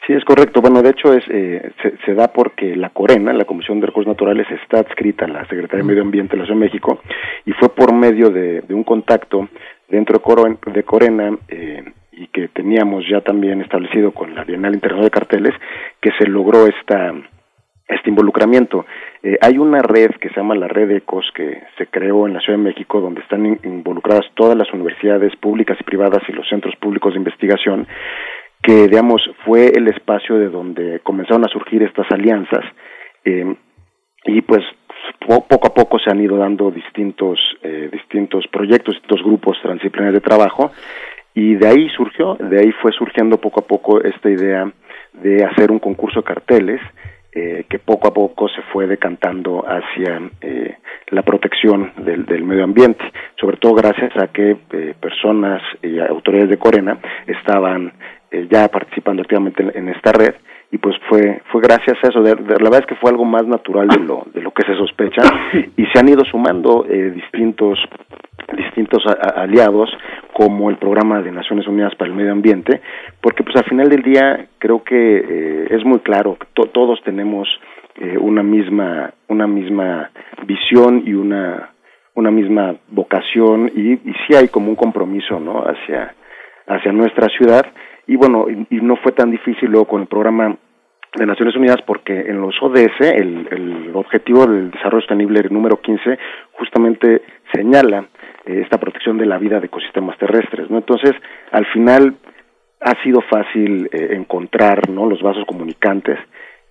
Sí, 0.06 0.12
es 0.12 0.24
correcto. 0.24 0.60
Bueno, 0.60 0.82
de 0.82 0.90
hecho 0.90 1.12
es 1.12 1.24
eh, 1.28 1.72
se, 2.04 2.14
da 2.14 2.28
porque 2.28 2.76
la 2.76 2.90
Corena, 2.90 3.32
la 3.32 3.44
Comisión 3.44 3.80
de 3.80 3.86
Recursos 3.86 4.12
Naturales, 4.12 4.46
está 4.50 4.78
adscrita 4.78 5.24
a 5.24 5.28
la 5.28 5.40
Secretaría 5.46 5.78
de 5.78 5.82
Medio 5.82 6.02
Ambiente 6.02 6.36
de 6.36 6.38
la 6.38 6.44
Ciudad 6.44 6.60
de 6.60 6.66
México 6.66 7.00
y 7.44 7.52
fue 7.52 7.70
por 7.70 7.92
medio 7.92 8.30
de, 8.30 8.62
un 8.70 8.84
contacto 8.84 9.48
dentro 9.88 10.20
de 10.72 10.82
Corena 10.84 11.36
eh, 11.48 11.82
y 12.12 12.28
que 12.28 12.46
teníamos 12.48 13.04
ya 13.10 13.20
también 13.20 13.60
establecido 13.62 14.12
con 14.12 14.32
la 14.34 14.44
Bienal 14.44 14.74
Internacional 14.74 15.10
de 15.10 15.18
Carteles 15.18 15.54
que 16.00 16.12
se 16.18 16.26
logró 16.28 16.68
esta 16.68 17.12
este 17.88 18.10
involucramiento. 18.10 18.84
Eh, 19.22 19.38
hay 19.40 19.58
una 19.58 19.80
red 19.80 20.10
que 20.20 20.28
se 20.30 20.36
llama 20.36 20.54
la 20.56 20.66
Red 20.68 20.90
ECOS 20.90 21.30
que 21.34 21.62
se 21.78 21.86
creó 21.86 22.26
en 22.26 22.34
la 22.34 22.40
Ciudad 22.40 22.58
de 22.58 22.64
México 22.64 23.00
donde 23.00 23.20
están 23.20 23.46
involucradas 23.46 24.26
todas 24.34 24.56
las 24.56 24.72
universidades 24.72 25.34
públicas 25.36 25.76
y 25.80 25.84
privadas 25.84 26.22
y 26.28 26.32
los 26.32 26.48
centros 26.48 26.74
públicos 26.76 27.12
de 27.12 27.18
investigación 27.18 27.86
que 28.66 28.88
digamos 28.88 29.22
fue 29.44 29.68
el 29.68 29.86
espacio 29.86 30.36
de 30.38 30.48
donde 30.48 30.98
comenzaron 31.04 31.44
a 31.44 31.48
surgir 31.48 31.84
estas 31.84 32.10
alianzas 32.10 32.64
eh, 33.24 33.54
y 34.24 34.42
pues 34.42 34.64
poco 35.24 35.68
a 35.68 35.72
poco 35.72 36.00
se 36.00 36.10
han 36.10 36.20
ido 36.20 36.36
dando 36.36 36.72
distintos 36.72 37.38
eh, 37.62 37.88
distintos 37.92 38.44
proyectos 38.48 38.94
distintos 38.94 39.22
grupos 39.24 39.56
transdisciplinarios 39.62 40.20
de 40.20 40.28
trabajo 40.28 40.72
y 41.32 41.54
de 41.54 41.68
ahí 41.68 41.88
surgió 41.90 42.34
de 42.40 42.58
ahí 42.58 42.72
fue 42.82 42.90
surgiendo 42.90 43.40
poco 43.40 43.60
a 43.60 43.66
poco 43.66 44.02
esta 44.02 44.28
idea 44.28 44.68
de 45.12 45.44
hacer 45.44 45.70
un 45.70 45.78
concurso 45.78 46.20
de 46.20 46.24
carteles 46.24 46.80
eh, 47.38 47.66
que 47.68 47.78
poco 47.78 48.08
a 48.08 48.14
poco 48.14 48.48
se 48.48 48.62
fue 48.72 48.86
decantando 48.86 49.62
hacia 49.62 50.22
eh, 50.40 50.78
la 51.08 51.20
protección 51.20 51.92
del, 51.98 52.24
del, 52.24 52.42
medio 52.44 52.64
ambiente, 52.64 53.04
sobre 53.38 53.58
todo 53.58 53.74
gracias 53.74 54.10
a 54.16 54.28
que 54.28 54.56
eh, 54.72 54.94
personas 54.98 55.60
y 55.82 55.98
autoridades 55.98 56.48
de 56.48 56.56
Corena 56.56 56.98
estaban 57.26 57.92
eh, 58.36 58.48
ya 58.50 58.68
participando 58.68 59.22
activamente 59.22 59.64
en, 59.74 59.88
esta 59.88 60.12
red 60.12 60.34
y 60.70 60.78
pues 60.78 60.94
fue 61.08 61.40
fue 61.50 61.62
gracias 61.62 61.96
a 62.02 62.08
eso. 62.08 62.20
La 62.20 62.34
verdad 62.34 62.80
es 62.80 62.86
que 62.86 62.96
fue 62.96 63.10
algo 63.10 63.24
más 63.24 63.46
natural 63.46 63.88
de 63.88 64.00
lo 64.00 64.26
de 64.34 64.42
lo 64.42 64.50
que 64.50 64.64
se 64.64 64.74
sospecha 64.74 65.22
y 65.76 65.86
se 65.86 65.98
han 65.98 66.08
ido 66.08 66.22
sumando 66.30 66.84
eh, 66.88 67.12
distintos 67.12 67.78
distintos 68.52 69.02
aliados 69.34 69.90
como 70.32 70.70
el 70.70 70.76
programa 70.76 71.22
de 71.22 71.32
Naciones 71.32 71.66
Unidas 71.66 71.94
para 71.96 72.10
el 72.10 72.16
Medio 72.16 72.32
Ambiente 72.32 72.82
porque 73.22 73.42
pues 73.42 73.56
al 73.56 73.64
final 73.64 73.88
del 73.88 74.02
día 74.02 74.46
creo 74.58 74.84
que 74.84 75.16
eh, 75.16 75.66
es 75.70 75.84
muy 75.84 76.00
claro 76.00 76.36
que 76.36 76.46
todos 76.68 77.00
tenemos 77.04 77.48
una 78.20 78.42
misma 78.42 79.14
una 79.28 79.46
misma 79.46 80.10
visión 80.46 81.02
y 81.06 81.14
una 81.14 81.70
una 82.14 82.30
misma 82.30 82.74
vocación 82.88 83.72
y, 83.74 83.92
y 83.92 84.14
sí 84.26 84.34
hay 84.36 84.48
como 84.48 84.68
un 84.68 84.76
compromiso 84.76 85.40
no 85.40 85.64
hacia 85.64 86.14
hacia 86.66 86.92
nuestra 86.92 87.28
ciudad 87.28 87.64
y 88.06 88.16
bueno, 88.16 88.46
y, 88.48 88.76
no 88.76 88.96
fue 88.96 89.12
tan 89.12 89.30
difícil 89.30 89.70
luego 89.70 89.86
con 89.86 90.02
el 90.02 90.06
programa 90.06 90.56
de 91.14 91.26
Naciones 91.26 91.56
Unidas 91.56 91.78
porque 91.86 92.12
en 92.12 92.40
los 92.40 92.54
ODS 92.60 93.00
el, 93.00 93.48
el 93.50 93.90
objetivo 93.94 94.46
del 94.46 94.70
desarrollo 94.70 95.00
sostenible 95.00 95.42
número 95.50 95.80
15 95.80 96.18
justamente 96.52 97.22
señala 97.52 98.06
eh, 98.44 98.60
esta 98.62 98.78
protección 98.78 99.18
de 99.18 99.26
la 99.26 99.38
vida 99.38 99.58
de 99.60 99.66
ecosistemas 99.66 100.18
terrestres, 100.18 100.70
¿no? 100.70 100.78
Entonces, 100.78 101.12
al 101.50 101.66
final 101.66 102.16
ha 102.80 103.02
sido 103.02 103.20
fácil 103.22 103.88
eh, 103.92 104.10
encontrar, 104.12 104.88
¿no? 104.88 105.08
los 105.08 105.22
vasos 105.22 105.44
comunicantes 105.46 106.18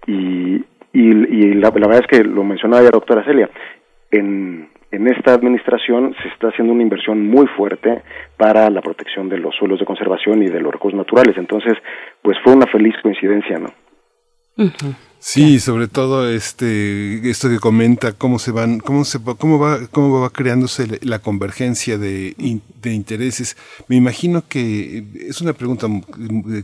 y, 0.07 0.63
y, 0.93 1.53
la, 1.55 1.71
verdad 1.71 1.99
es 1.99 2.07
que 2.07 2.23
lo 2.23 2.43
mencionaba 2.43 2.83
ya 2.83 2.89
doctora 2.89 3.25
Celia, 3.25 3.49
en, 4.11 4.69
en 4.95 5.07
esta 5.07 5.33
administración 5.33 6.15
se 6.21 6.29
está 6.29 6.47
haciendo 6.49 6.73
una 6.73 6.83
inversión 6.83 7.25
muy 7.27 7.47
fuerte 7.47 8.01
para 8.37 8.69
la 8.69 8.81
protección 8.81 9.29
de 9.29 9.37
los 9.37 9.55
suelos 9.55 9.79
de 9.79 9.85
conservación 9.85 10.43
y 10.43 10.47
de 10.47 10.61
los 10.61 10.71
recursos 10.71 10.97
naturales. 10.97 11.37
Entonces, 11.37 11.73
pues 12.21 12.37
fue 12.43 12.53
una 12.53 12.67
feliz 12.67 12.95
coincidencia, 13.01 13.59
¿no? 13.59 13.73
Sí, 15.19 15.59
sobre 15.59 15.87
todo 15.87 16.29
este 16.29 17.29
esto 17.29 17.49
que 17.49 17.59
comenta 17.59 18.13
cómo 18.13 18.37
se 18.37 18.51
van 18.51 18.79
cómo 18.79 19.03
se 19.03 19.19
cómo 19.21 19.59
va 19.59 19.79
cómo 19.87 20.21
va 20.21 20.29
creándose 20.29 20.99
la 21.01 21.19
convergencia 21.19 21.97
de, 21.97 22.35
de 22.81 22.93
intereses. 22.93 23.57
Me 23.89 23.95
imagino 23.95 24.43
que 24.47 25.03
es 25.27 25.41
una 25.41 25.53
pregunta 25.53 25.87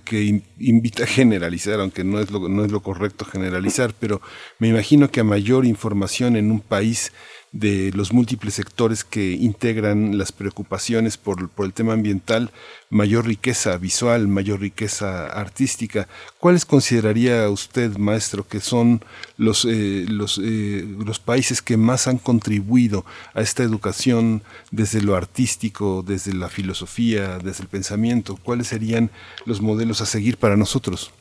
que 0.06 0.42
invita 0.60 1.04
a 1.04 1.08
generalizar, 1.08 1.80
aunque 1.80 2.04
no 2.04 2.20
es 2.20 2.32
lo 2.32 2.48
no 2.48 2.64
es 2.64 2.72
lo 2.72 2.82
correcto 2.82 3.26
generalizar, 3.26 3.94
pero 4.00 4.22
me 4.60 4.70
imagino 4.70 5.10
que 5.10 5.20
a 5.20 5.26
mayor 5.26 5.66
información 5.66 6.38
en 6.38 6.52
un 6.52 6.62
país 6.62 7.12
de 7.52 7.92
los 7.94 8.14
múltiples 8.14 8.54
sectores 8.54 9.04
que 9.04 9.32
integran 9.32 10.18
las 10.18 10.32
preocupaciones 10.32 11.18
por, 11.18 11.50
por, 11.50 11.66
el 11.66 11.74
tema 11.74 11.94
ambiental, 11.94 12.50
mayor 12.90 13.26
riqueza 13.26 13.78
visual, 13.78 14.28
mayor 14.28 14.62
riqueza 14.62 15.28
artística. 15.28 16.08
¿Cuáles 16.40 16.66
consideraría 16.66 17.50
usted, 17.50 17.98
maestro, 17.98 18.46
que 18.48 18.60
son 18.60 19.02
los, 19.38 19.66
eh, 19.66 20.06
los, 20.10 20.40
eh, 20.42 20.86
los 21.06 21.20
países 21.20 21.62
que 21.62 21.76
más 21.76 22.08
han 22.08 22.20
contribuido 22.20 23.04
a 23.34 23.42
esta 23.42 23.64
educación 23.64 24.44
desde 24.72 25.02
lo 25.02 25.16
artístico, 25.16 26.04
desde 26.08 26.34
la 26.34 26.48
filosofía, 26.48 27.38
desde 27.38 27.64
el 27.64 27.70
pensamiento? 27.70 28.38
¿Cuáles 28.42 28.68
serían 28.68 29.10
los 29.46 29.62
modelos 29.62 30.02
a 30.02 30.06
seguir 30.06 30.38
para 30.38 30.56
nosotros? 30.56 31.14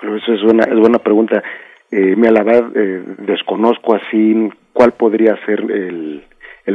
Eso 0.00 0.32
es 0.32 0.42
una, 0.42 0.64
es 0.64 0.78
buena 0.78 0.98
pregunta. 0.98 1.42
Eh, 1.90 2.14
me 2.16 2.30
la 2.30 2.42
eh, 2.74 3.02
desconozco 3.18 3.94
así 3.94 4.50
cuál 4.74 4.92
podría 4.92 5.36
ser 5.46 5.60
el, 5.60 6.22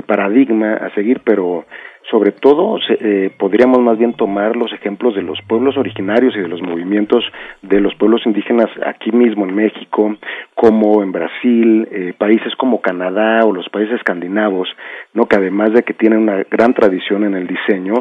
paradigma 0.07 0.73
a 0.73 0.93
seguir, 0.95 1.21
pero 1.23 1.65
sobre 2.09 2.31
todo 2.31 2.79
eh, 2.89 3.29
podríamos 3.37 3.79
más 3.79 3.99
bien 3.99 4.13
tomar 4.13 4.55
los 4.55 4.73
ejemplos 4.73 5.13
de 5.13 5.21
los 5.21 5.39
pueblos 5.47 5.77
originarios 5.77 6.35
y 6.35 6.39
de 6.39 6.47
los 6.47 6.61
movimientos 6.61 7.23
de 7.61 7.79
los 7.79 7.93
pueblos 7.95 8.21
indígenas 8.25 8.69
aquí 8.85 9.11
mismo 9.11 9.45
en 9.45 9.53
México, 9.53 10.15
como 10.55 11.03
en 11.03 11.11
Brasil, 11.11 11.87
eh, 11.91 12.13
países 12.17 12.55
como 12.55 12.81
Canadá 12.81 13.41
o 13.45 13.51
los 13.51 13.69
países 13.69 13.95
escandinavos, 13.97 14.67
no 15.13 15.27
que 15.27 15.35
además 15.35 15.73
de 15.73 15.83
que 15.83 15.93
tienen 15.93 16.19
una 16.19 16.43
gran 16.49 16.73
tradición 16.73 17.25
en 17.25 17.35
el 17.35 17.45
diseño, 17.45 17.93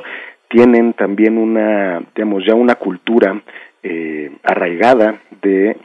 tienen 0.48 0.94
también 0.94 1.36
una, 1.36 2.00
digamos, 2.14 2.44
ya 2.46 2.54
una 2.54 2.76
cultura 2.76 3.42
eh, 3.82 4.30
arraigada 4.44 5.20
de 5.42 5.76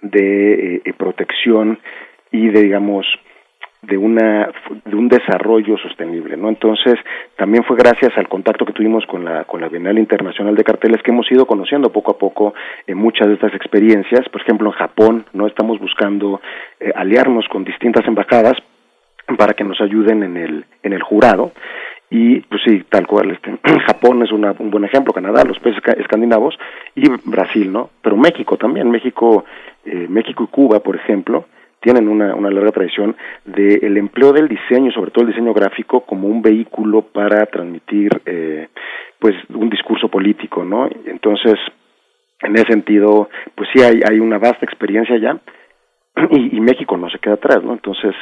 de 0.00 0.94
protección 0.96 1.80
y 2.30 2.48
de 2.48 2.62
digamos 2.62 3.06
de 3.82 3.96
una 3.96 4.50
de 4.84 4.96
un 4.96 5.08
desarrollo 5.08 5.78
sostenible 5.78 6.36
no 6.36 6.48
entonces 6.48 6.94
también 7.36 7.62
fue 7.62 7.76
gracias 7.76 8.16
al 8.18 8.28
contacto 8.28 8.64
que 8.64 8.72
tuvimos 8.72 9.06
con 9.06 9.24
la 9.24 9.44
con 9.44 9.60
la 9.60 9.68
Bienal 9.68 9.98
Internacional 9.98 10.56
de 10.56 10.64
Carteles 10.64 11.00
que 11.02 11.12
hemos 11.12 11.30
ido 11.30 11.46
conociendo 11.46 11.92
poco 11.92 12.10
a 12.10 12.18
poco 12.18 12.54
en 12.86 12.98
muchas 12.98 13.28
de 13.28 13.34
estas 13.34 13.54
experiencias. 13.54 14.28
Por 14.30 14.40
ejemplo 14.40 14.68
en 14.68 14.72
Japón 14.72 15.24
no 15.32 15.46
estamos 15.46 15.78
buscando 15.78 16.40
eh, 16.80 16.90
aliarnos 16.94 17.46
con 17.48 17.64
distintas 17.64 18.06
embajadas 18.08 18.54
para 19.36 19.54
que 19.54 19.62
nos 19.62 19.80
ayuden 19.80 20.24
en 20.24 20.36
el 20.36 20.64
en 20.82 20.92
el 20.92 21.02
jurado. 21.02 21.52
Y 22.10 22.40
pues 22.40 22.62
sí, 22.64 22.84
tal 22.88 23.06
cual, 23.06 23.32
este, 23.32 23.52
Japón 23.86 24.22
es 24.22 24.32
una, 24.32 24.54
un 24.58 24.70
buen 24.70 24.84
ejemplo, 24.84 25.12
Canadá, 25.12 25.44
los 25.44 25.58
países 25.58 25.82
escandinavos 25.98 26.58
y 26.94 27.06
Brasil, 27.24 27.70
¿no? 27.70 27.90
Pero 28.00 28.16
México 28.16 28.56
también, 28.56 28.90
México, 28.90 29.44
eh, 29.84 30.06
México 30.08 30.44
y 30.44 30.46
Cuba, 30.46 30.80
por 30.80 30.96
ejemplo, 30.96 31.44
tienen 31.80 32.08
una, 32.08 32.34
una 32.34 32.50
larga 32.50 32.72
tradición 32.72 33.16
del 33.44 33.96
empleo 33.96 34.32
del 34.32 34.48
diseño, 34.48 34.90
sobre 34.92 35.10
todo 35.10 35.24
el 35.24 35.30
diseño 35.30 35.54
gráfico, 35.54 36.00
como 36.00 36.28
un 36.28 36.42
vehículo 36.42 37.02
para 37.02 37.46
transmitir 37.46 38.10
eh, 38.26 38.68
pues 39.18 39.34
un 39.50 39.70
discurso 39.70 40.08
político, 40.08 40.64
¿no? 40.64 40.88
Entonces, 41.06 41.54
en 42.40 42.54
ese 42.54 42.66
sentido, 42.66 43.28
pues 43.54 43.68
sí 43.72 43.82
hay, 43.82 44.00
hay 44.08 44.20
una 44.20 44.38
vasta 44.38 44.64
experiencia 44.64 45.16
ya 45.18 45.38
y, 46.30 46.60
México 46.60 46.96
no 46.96 47.08
se 47.10 47.18
queda 47.18 47.34
atrás, 47.34 47.62
¿no? 47.62 47.72
Entonces, 47.72 48.14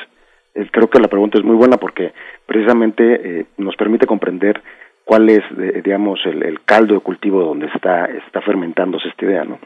creo 0.70 0.88
que 0.88 1.00
la 1.00 1.08
pregunta 1.08 1.38
es 1.38 1.44
muy 1.44 1.56
buena 1.56 1.76
porque 1.76 2.12
precisamente 2.46 3.40
eh, 3.40 3.46
nos 3.58 3.76
permite 3.76 4.06
comprender 4.06 4.62
cuál 5.04 5.28
es, 5.30 5.42
digamos, 5.84 6.20
el, 6.26 6.42
el 6.42 6.62
caldo 6.64 6.94
de 6.94 7.00
cultivo 7.00 7.42
donde 7.42 7.66
está, 7.66 8.06
está 8.06 8.40
fermentándose 8.40 9.08
esta 9.08 9.24
idea, 9.24 9.44
¿no? 9.44 9.58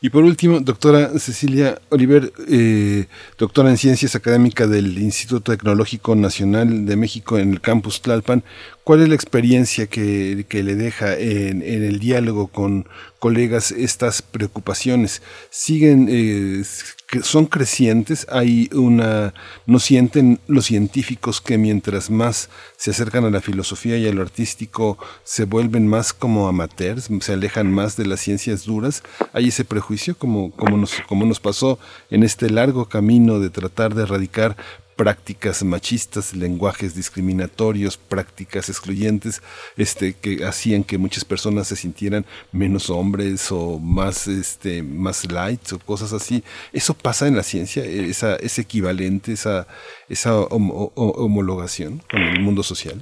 Y 0.00 0.10
por 0.10 0.22
último, 0.22 0.60
doctora 0.60 1.18
Cecilia 1.18 1.80
Oliver, 1.88 2.32
eh, 2.48 3.06
doctora 3.36 3.68
en 3.68 3.76
Ciencias 3.76 4.14
Académicas 4.14 4.70
del 4.70 4.96
Instituto 4.96 5.50
Tecnológico 5.50 6.14
Nacional 6.14 6.86
de 6.86 6.94
México 6.94 7.36
en 7.36 7.52
el 7.52 7.60
campus 7.60 8.00
Tlalpan, 8.00 8.44
¿cuál 8.84 9.02
es 9.02 9.08
la 9.08 9.16
experiencia 9.16 9.88
que, 9.88 10.46
que 10.48 10.62
le 10.62 10.76
deja 10.76 11.18
en, 11.18 11.62
en, 11.62 11.82
el 11.82 11.98
diálogo 11.98 12.46
con 12.46 12.86
colegas 13.18 13.72
estas 13.72 14.22
preocupaciones? 14.22 15.20
¿Siguen 15.50 16.06
eh, 16.08 16.62
que 17.08 17.22
son 17.22 17.46
crecientes, 17.46 18.26
hay 18.30 18.68
una, 18.74 19.32
no 19.66 19.78
sienten 19.78 20.40
los 20.46 20.66
científicos 20.66 21.40
que 21.40 21.56
mientras 21.56 22.10
más 22.10 22.50
se 22.76 22.90
acercan 22.90 23.24
a 23.24 23.30
la 23.30 23.40
filosofía 23.40 23.96
y 23.96 24.06
a 24.06 24.12
lo 24.12 24.20
artístico 24.20 24.98
se 25.24 25.44
vuelven 25.44 25.86
más 25.86 26.12
como 26.12 26.48
amateurs, 26.48 27.08
se 27.20 27.32
alejan 27.32 27.72
más 27.72 27.96
de 27.96 28.06
las 28.06 28.20
ciencias 28.20 28.66
duras, 28.66 29.02
hay 29.32 29.48
ese 29.48 29.64
prejuicio 29.64 30.18
como, 30.18 30.50
como, 30.50 30.76
nos, 30.76 30.92
como 31.08 31.24
nos 31.24 31.40
pasó 31.40 31.78
en 32.10 32.24
este 32.24 32.50
largo 32.50 32.90
camino 32.90 33.40
de 33.40 33.48
tratar 33.48 33.94
de 33.94 34.02
erradicar 34.02 34.56
prácticas 34.98 35.62
machistas, 35.62 36.34
lenguajes 36.34 36.96
discriminatorios, 36.96 37.96
prácticas 37.96 38.68
excluyentes, 38.68 39.40
este, 39.76 40.16
que 40.20 40.44
hacían 40.44 40.82
que 40.82 40.98
muchas 40.98 41.24
personas 41.24 41.68
se 41.68 41.76
sintieran 41.76 42.24
menos 42.50 42.90
hombres 42.90 43.52
o 43.52 43.78
más, 43.78 44.26
este, 44.26 44.82
más 44.82 45.30
lights 45.30 45.72
o 45.72 45.78
cosas 45.78 46.12
así. 46.12 46.42
Eso 46.72 46.94
pasa 46.94 47.28
en 47.28 47.36
la 47.36 47.44
ciencia, 47.44 47.84
esa, 47.84 48.34
ese 48.36 48.62
equivalente, 48.62 49.32
esa, 49.32 49.68
esa 50.08 50.36
homologación 50.40 52.00
con 52.10 52.20
el 52.20 52.40
mundo 52.40 52.64
social. 52.64 52.98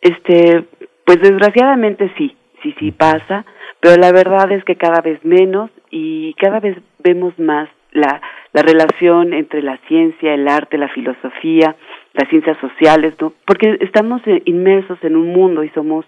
Este, 0.00 0.66
pues 1.04 1.20
desgraciadamente 1.20 2.10
sí, 2.16 2.34
sí, 2.62 2.74
sí 2.80 2.90
pasa, 2.90 3.44
pero 3.80 3.96
la 3.96 4.12
verdad 4.12 4.50
es 4.50 4.64
que 4.64 4.76
cada 4.76 5.02
vez 5.02 5.22
menos 5.24 5.70
y 5.90 6.32
cada 6.34 6.58
vez 6.58 6.78
vemos 7.00 7.38
más 7.38 7.68
la 7.92 8.22
la 8.54 8.62
relación 8.62 9.34
entre 9.34 9.62
la 9.62 9.76
ciencia, 9.88 10.32
el 10.32 10.48
arte, 10.48 10.78
la 10.78 10.88
filosofía, 10.88 11.74
las 12.14 12.28
ciencias 12.30 12.56
sociales, 12.58 13.14
¿no? 13.20 13.34
Porque 13.44 13.76
estamos 13.80 14.22
eh, 14.26 14.42
inmersos 14.46 14.96
en 15.02 15.16
un 15.16 15.32
mundo 15.32 15.64
y 15.64 15.68
somos 15.70 16.06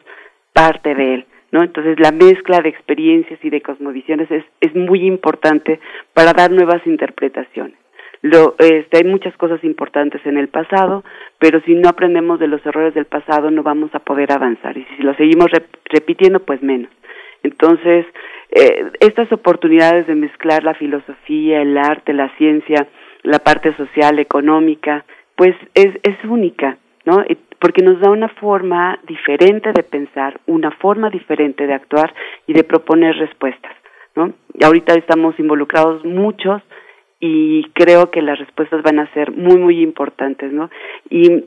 parte 0.52 0.94
de 0.94 1.14
él, 1.14 1.26
¿no? 1.50 1.64
Entonces 1.64 1.98
la 1.98 2.12
mezcla 2.12 2.60
de 2.60 2.68
experiencias 2.68 3.40
y 3.42 3.50
de 3.50 3.60
cosmovisiones 3.60 4.30
es, 4.30 4.44
es 4.60 4.74
muy 4.76 5.04
importante 5.04 5.80
para 6.14 6.32
dar 6.32 6.52
nuevas 6.52 6.86
interpretaciones. 6.86 7.74
Lo, 8.22 8.54
este, 8.58 8.98
hay 8.98 9.04
muchas 9.04 9.36
cosas 9.36 9.62
importantes 9.64 10.24
en 10.24 10.38
el 10.38 10.48
pasado, 10.48 11.04
pero 11.40 11.60
si 11.62 11.74
no 11.74 11.88
aprendemos 11.88 12.38
de 12.38 12.46
los 12.46 12.64
errores 12.64 12.94
del 12.94 13.06
pasado 13.06 13.50
no 13.50 13.64
vamos 13.64 13.92
a 13.92 13.98
poder 13.98 14.30
avanzar 14.32 14.78
y 14.78 14.86
si 14.96 15.02
lo 15.02 15.14
seguimos 15.14 15.48
repitiendo, 15.90 16.38
pues 16.40 16.62
menos. 16.62 16.90
Entonces, 17.42 18.06
eh, 18.50 18.92
estas 19.00 19.30
oportunidades 19.32 20.06
de 20.06 20.14
mezclar 20.14 20.62
la 20.64 20.74
filosofía, 20.74 21.62
el 21.62 21.76
arte, 21.76 22.12
la 22.12 22.34
ciencia, 22.36 22.86
la 23.22 23.38
parte 23.38 23.74
social, 23.76 24.18
económica, 24.18 25.04
pues 25.34 25.54
es, 25.74 25.88
es 26.02 26.24
única, 26.24 26.78
¿no? 27.04 27.24
Porque 27.58 27.82
nos 27.82 28.00
da 28.00 28.10
una 28.10 28.28
forma 28.28 28.98
diferente 29.06 29.72
de 29.72 29.82
pensar, 29.82 30.40
una 30.46 30.70
forma 30.70 31.10
diferente 31.10 31.66
de 31.66 31.74
actuar 31.74 32.14
y 32.46 32.52
de 32.52 32.64
proponer 32.64 33.16
respuestas, 33.16 33.72
¿no? 34.14 34.32
Y 34.54 34.64
ahorita 34.64 34.94
estamos 34.94 35.38
involucrados 35.38 36.04
muchos 36.04 36.62
y 37.18 37.64
creo 37.72 38.10
que 38.10 38.22
las 38.22 38.38
respuestas 38.38 38.82
van 38.82 38.98
a 38.98 39.12
ser 39.12 39.32
muy, 39.32 39.58
muy 39.58 39.82
importantes, 39.82 40.52
¿no? 40.52 40.70
Y 41.10 41.44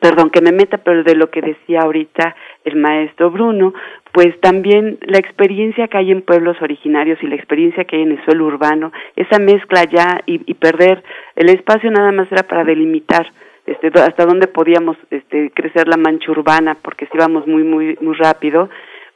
perdón 0.00 0.30
que 0.30 0.40
me 0.40 0.52
meta, 0.52 0.78
pero 0.78 1.02
de 1.02 1.14
lo 1.14 1.30
que 1.30 1.40
decía 1.40 1.80
ahorita 1.80 2.36
el 2.64 2.76
maestro 2.76 3.30
Bruno, 3.30 3.72
pues 4.12 4.38
también 4.40 4.98
la 5.02 5.18
experiencia 5.18 5.88
que 5.88 5.98
hay 5.98 6.10
en 6.10 6.22
pueblos 6.22 6.56
originarios 6.60 7.18
y 7.22 7.26
la 7.26 7.36
experiencia 7.36 7.84
que 7.84 7.96
hay 7.96 8.02
en 8.02 8.12
el 8.12 8.24
suelo 8.24 8.46
urbano, 8.46 8.92
esa 9.16 9.38
mezcla 9.38 9.84
ya 9.84 10.20
y, 10.26 10.38
perder 10.54 11.02
el 11.36 11.50
espacio 11.50 11.90
nada 11.90 12.12
más 12.12 12.30
era 12.30 12.42
para 12.42 12.64
delimitar 12.64 13.30
este, 13.66 13.88
hasta 14.00 14.26
dónde 14.26 14.48
podíamos 14.48 14.96
este, 15.10 15.50
crecer 15.50 15.88
la 15.88 15.96
mancha 15.96 16.30
urbana, 16.30 16.76
porque 16.80 17.06
si 17.06 17.16
íbamos 17.16 17.46
muy, 17.46 17.62
muy, 17.62 17.96
muy 18.00 18.14
rápido, 18.16 18.68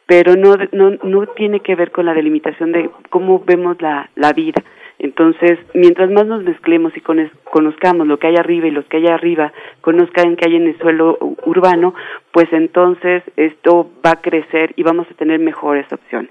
pero 0.07 0.37
no, 0.37 0.57
no, 0.73 0.91
no 1.03 1.27
tiene 1.29 1.61
que 1.61 1.75
ver 1.75 1.91
con 1.91 2.07
la 2.07 2.15
delimitación 2.15 2.73
de 2.73 2.91
cómo 3.11 3.43
vemos 3.45 3.81
la, 3.81 4.11
la 4.15 4.33
vida. 4.33 4.63
Entonces, 5.03 5.59
mientras 5.75 6.11
más 6.13 6.27
nos 6.27 6.45
mezclemos 6.45 6.97
y 6.97 7.01
conozcamos 7.01 8.07
lo 8.07 8.19
que 8.19 8.29
hay 8.29 8.37
arriba 8.37 8.69
y 8.69 8.71
los 8.71 8.85
que 8.87 8.99
hay 8.99 9.09
arriba 9.09 9.53
conozcan 9.81 10.37
que 10.37 10.49
hay 10.49 10.55
en 10.55 10.69
el 10.69 10.79
suelo 10.79 11.19
urbano, 11.45 11.93
pues 12.31 12.47
entonces 12.53 13.25
esto 13.37 13.91
va 14.07 14.13
a 14.13 14.21
crecer 14.21 14.73
y 14.77 14.85
vamos 14.85 15.09
a 15.11 15.15
tener 15.15 15.41
mejores 15.41 15.93
opciones. 15.93 16.31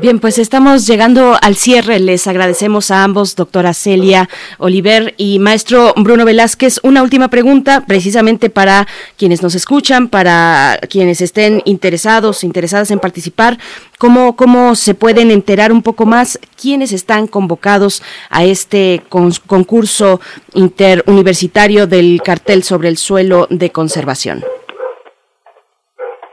Bien, 0.00 0.18
pues 0.18 0.38
estamos 0.38 0.86
llegando 0.86 1.36
al 1.42 1.54
cierre. 1.54 2.00
Les 2.00 2.26
agradecemos 2.26 2.90
a 2.90 3.04
ambos, 3.04 3.36
doctora 3.36 3.74
Celia 3.74 4.30
Oliver 4.56 5.14
y 5.18 5.38
maestro 5.38 5.92
Bruno 5.94 6.24
Velázquez. 6.24 6.80
Una 6.84 7.02
última 7.02 7.28
pregunta, 7.28 7.84
precisamente 7.86 8.48
para 8.48 8.88
quienes 9.18 9.42
nos 9.42 9.54
escuchan, 9.54 10.08
para 10.08 10.80
quienes 10.88 11.20
estén 11.20 11.60
interesados, 11.66 12.44
interesadas 12.44 12.90
en 12.92 12.98
participar. 12.98 13.58
¿Cómo, 13.98 14.36
cómo 14.36 14.74
se 14.74 14.94
pueden 14.94 15.30
enterar 15.30 15.70
un 15.70 15.82
poco 15.82 16.06
más 16.06 16.38
quiénes 16.58 16.90
están 16.92 17.26
convocados 17.26 18.02
a 18.30 18.44
este 18.44 19.02
concurso 19.10 20.22
interuniversitario 20.54 21.86
del 21.86 22.22
cartel 22.24 22.62
sobre 22.62 22.88
el 22.88 22.96
suelo 22.96 23.46
de 23.50 23.70
conservación? 23.70 24.42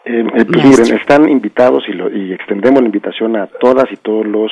Eh, 0.07 0.25
eh 0.33 0.45
están 0.95 1.29
invitados 1.29 1.83
y, 1.89 1.91
y, 2.17 2.31
extendemos 2.31 2.79
la 2.79 2.85
invitación 2.85 3.35
a 3.35 3.47
todas 3.47 3.91
y 3.91 3.97
todos 3.97 4.25
los 4.25 4.49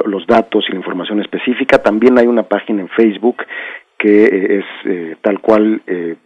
los 0.06 0.26
datos 0.26 0.64
y 0.66 0.72
la 0.72 0.78
información 0.78 1.20
específica. 1.20 1.82
También 1.82 2.18
hay 2.18 2.26
una 2.26 2.44
página 2.44 2.80
en 2.80 2.88
Facebook 2.88 3.44
que 4.00 4.24
eh, 4.24 4.58
es 4.58 4.64
eh, 4.86 5.16
tal 5.20 5.40
cual 5.40 5.82
eh, 5.86 6.16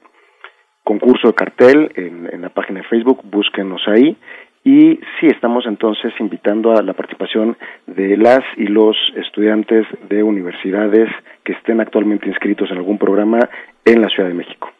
concurso 0.84 1.28
de 1.28 1.34
cartel 1.34 1.90
en, 1.96 2.40
la 2.40 2.48
página 2.48 2.80
de 2.80 2.86
Facebook, 2.86 3.20
búsquenos 3.24 3.82
ahí. 3.88 4.16
Y 4.64 5.00
sí, 5.20 5.26
estamos 5.26 5.66
entonces 5.66 6.12
invitando 6.20 6.72
a 6.72 6.82
la 6.82 6.94
participación 6.94 7.56
de 7.86 8.16
las 8.16 8.40
y 8.56 8.66
los 8.66 8.96
estudiantes 9.16 9.86
de 10.08 10.22
universidades 10.22 11.10
que 11.42 11.52
estén 11.52 11.80
actualmente 11.80 12.28
inscritos 12.28 12.70
en 12.70 12.78
algún 12.78 12.96
programa 12.96 13.40
en 13.84 14.00
la 14.00 14.08
Ciudad 14.08 14.28
de 14.28 14.34
México. 14.34 14.73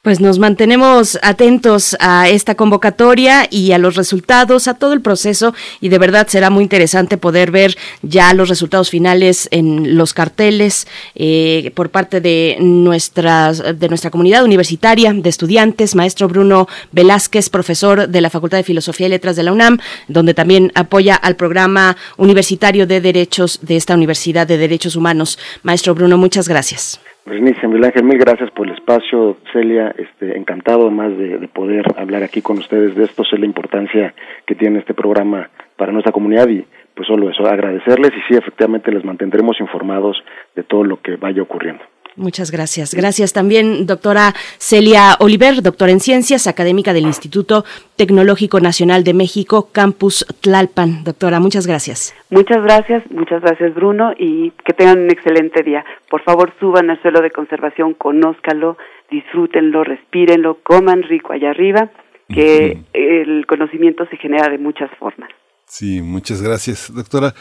Pues 0.00 0.20
nos 0.20 0.38
mantenemos 0.38 1.18
atentos 1.22 1.96
a 1.98 2.28
esta 2.28 2.54
convocatoria 2.54 3.48
y 3.50 3.72
a 3.72 3.78
los 3.78 3.96
resultados, 3.96 4.68
a 4.68 4.74
todo 4.74 4.92
el 4.92 5.00
proceso 5.00 5.54
y 5.80 5.88
de 5.88 5.98
verdad 5.98 6.28
será 6.28 6.50
muy 6.50 6.62
interesante 6.62 7.18
poder 7.18 7.50
ver 7.50 7.74
ya 8.02 8.32
los 8.32 8.48
resultados 8.48 8.90
finales 8.90 9.48
en 9.50 9.96
los 9.96 10.14
carteles 10.14 10.86
eh, 11.16 11.72
por 11.74 11.90
parte 11.90 12.20
de, 12.20 12.58
nuestras, 12.60 13.76
de 13.76 13.88
nuestra 13.88 14.12
comunidad 14.12 14.44
universitaria 14.44 15.12
de 15.12 15.28
estudiantes, 15.28 15.96
maestro 15.96 16.28
Bruno 16.28 16.68
Velázquez, 16.92 17.50
profesor 17.50 18.08
de 18.08 18.20
la 18.20 18.30
Facultad 18.30 18.58
de 18.58 18.64
Filosofía 18.64 19.08
y 19.08 19.10
Letras 19.10 19.34
de 19.34 19.42
la 19.42 19.52
UNAM, 19.52 19.78
donde 20.06 20.32
también 20.32 20.70
apoya 20.76 21.16
al 21.16 21.34
programa 21.34 21.96
universitario 22.16 22.86
de 22.86 23.00
derechos 23.00 23.58
de 23.62 23.74
esta 23.74 23.94
Universidad 23.94 24.46
de 24.46 24.58
Derechos 24.58 24.94
Humanos. 24.94 25.40
Maestro 25.64 25.96
Bruno, 25.96 26.18
muchas 26.18 26.48
gracias. 26.48 27.00
Berenice, 27.26 27.66
Miguel 27.66 27.84
Ángel, 27.84 28.04
mil 28.04 28.18
gracias 28.18 28.50
por 28.52 28.66
el 28.66 28.72
espacio. 28.88 29.36
Celia, 29.52 29.94
este, 29.98 30.36
encantado 30.36 30.90
más 30.90 31.16
de, 31.16 31.48
poder 31.48 31.84
hablar 31.96 32.22
aquí 32.22 32.40
con 32.40 32.58
ustedes 32.58 32.94
de 32.94 33.04
esto, 33.04 33.24
sé 33.24 33.38
la 33.38 33.46
importancia 33.46 34.14
que 34.46 34.54
tiene 34.54 34.78
este 34.78 34.94
programa 34.94 35.50
para 35.76 35.92
nuestra 35.92 36.12
comunidad 36.12 36.48
y 36.48 36.64
pues 36.94 37.06
solo 37.06 37.30
eso, 37.30 37.46
agradecerles 37.46 38.10
y 38.12 38.20
sí, 38.28 38.36
efectivamente 38.36 38.90
les 38.90 39.04
mantendremos 39.04 39.60
informados 39.60 40.16
de 40.56 40.64
todo 40.64 40.82
lo 40.84 41.00
que 41.00 41.16
vaya 41.16 41.42
ocurriendo. 41.42 41.84
Muchas 42.18 42.50
gracias. 42.50 42.94
Gracias 42.94 43.32
también, 43.32 43.86
doctora 43.86 44.34
Celia 44.58 45.16
Oliver, 45.20 45.62
doctora 45.62 45.92
en 45.92 46.00
Ciencias, 46.00 46.46
académica 46.46 46.92
del 46.92 47.04
Instituto 47.04 47.64
Tecnológico 47.96 48.60
Nacional 48.60 49.04
de 49.04 49.14
México, 49.14 49.70
Campus 49.72 50.26
Tlalpan. 50.40 51.04
Doctora, 51.04 51.38
muchas 51.38 51.66
gracias. 51.66 52.14
Muchas 52.30 52.62
gracias, 52.62 53.04
muchas 53.10 53.40
gracias, 53.40 53.72
Bruno, 53.74 54.12
y 54.18 54.50
que 54.64 54.72
tengan 54.72 54.98
un 54.98 55.10
excelente 55.10 55.62
día. 55.62 55.84
Por 56.10 56.22
favor, 56.24 56.52
suban 56.58 56.90
al 56.90 57.00
suelo 57.00 57.20
de 57.20 57.30
conservación, 57.30 57.94
conózcalo, 57.94 58.76
disfrútenlo, 59.10 59.84
respírenlo, 59.84 60.58
coman 60.62 61.02
rico 61.04 61.32
allá 61.32 61.50
arriba, 61.50 61.90
que 62.28 62.82
el 62.92 63.46
conocimiento 63.46 64.06
se 64.10 64.16
genera 64.16 64.50
de 64.50 64.58
muchas 64.58 64.90
formas. 64.98 65.30
Sí, 65.64 66.02
muchas 66.02 66.42
gracias, 66.42 66.92
doctora. 66.94 67.34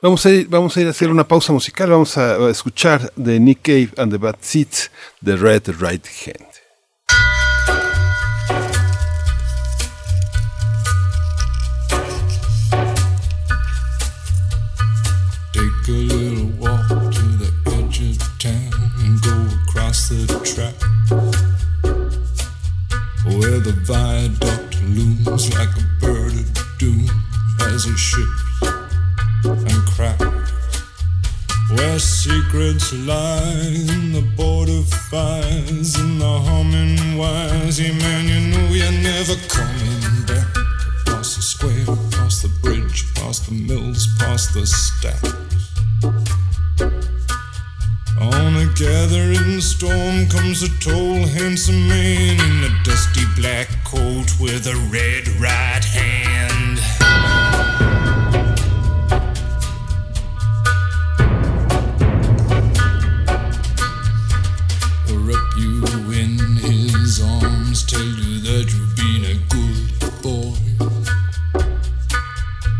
Vamos 0.00 0.24
a, 0.26 0.30
ir, 0.30 0.46
vamos 0.48 0.76
a 0.76 0.80
ir 0.80 0.86
a 0.86 0.90
hacer 0.90 1.10
una 1.10 1.26
pausa 1.26 1.52
musical. 1.52 1.90
Vamos 1.90 2.16
a, 2.16 2.48
escuchar 2.50 3.12
de 3.16 3.40
Nick 3.40 3.62
Cave 3.62 3.90
and 3.96 4.12
the 4.12 4.18
Bad 4.18 4.36
Seeds, 4.40 4.92
The 5.24 5.36
Red 5.36 5.66
Right 5.80 6.06
Hand. 6.06 6.46
Take 15.52 15.88
a 15.88 15.92
little 15.92 16.46
walk 16.60 16.86
to 16.86 17.22
the 17.36 17.52
edge 17.66 18.00
of 18.08 18.38
town 18.38 18.70
and 19.00 19.20
go 19.20 19.34
across 19.64 20.10
the 20.10 20.26
track 20.44 20.76
where 23.26 23.58
the 23.58 23.72
viaduct 23.84 24.80
looms 24.82 25.52
like 25.58 25.76
a 25.76 26.00
bird 26.00 26.34
of 26.34 26.78
doom 26.78 27.10
as 27.62 27.84
it 27.84 27.98
ships 27.98 28.77
and 29.44 29.86
crack. 29.94 30.20
Where 31.70 31.98
secrets 31.98 32.92
lie 32.94 33.74
in 33.88 34.12
the 34.12 34.26
border 34.36 34.82
fires 35.10 35.96
and 35.96 36.20
the 36.20 36.40
humming 36.40 37.18
wires. 37.18 37.78
Yeah, 37.78 37.92
man, 37.92 38.28
you 38.28 38.40
know 38.50 38.68
you're 38.72 39.02
never 39.02 39.36
coming 39.48 40.26
back. 40.26 40.48
Past 41.04 41.36
the 41.36 41.42
square, 41.42 41.96
past 42.10 42.42
the 42.42 42.48
bridge, 42.62 43.12
past 43.14 43.46
the 43.46 43.54
mills, 43.54 44.08
past 44.18 44.54
the 44.54 44.66
stacks. 44.66 45.34
On 48.20 48.56
a 48.56 48.66
gathering 48.74 49.60
storm 49.60 50.26
comes 50.28 50.62
a 50.62 50.70
tall, 50.80 51.26
handsome 51.26 51.86
man 51.86 52.40
in 52.40 52.64
a 52.64 52.82
dusty 52.82 53.24
black 53.36 53.68
coat 53.84 54.40
with 54.40 54.66
a 54.66 54.76
red 54.90 55.28
right 55.38 55.84
hand. 55.84 56.77
Tell 67.84 68.00
you 68.00 68.40
that 68.40 68.64
you've 68.72 68.96
been 68.96 69.24
a 69.28 69.36
good 69.52 69.88
boy. 70.22 70.56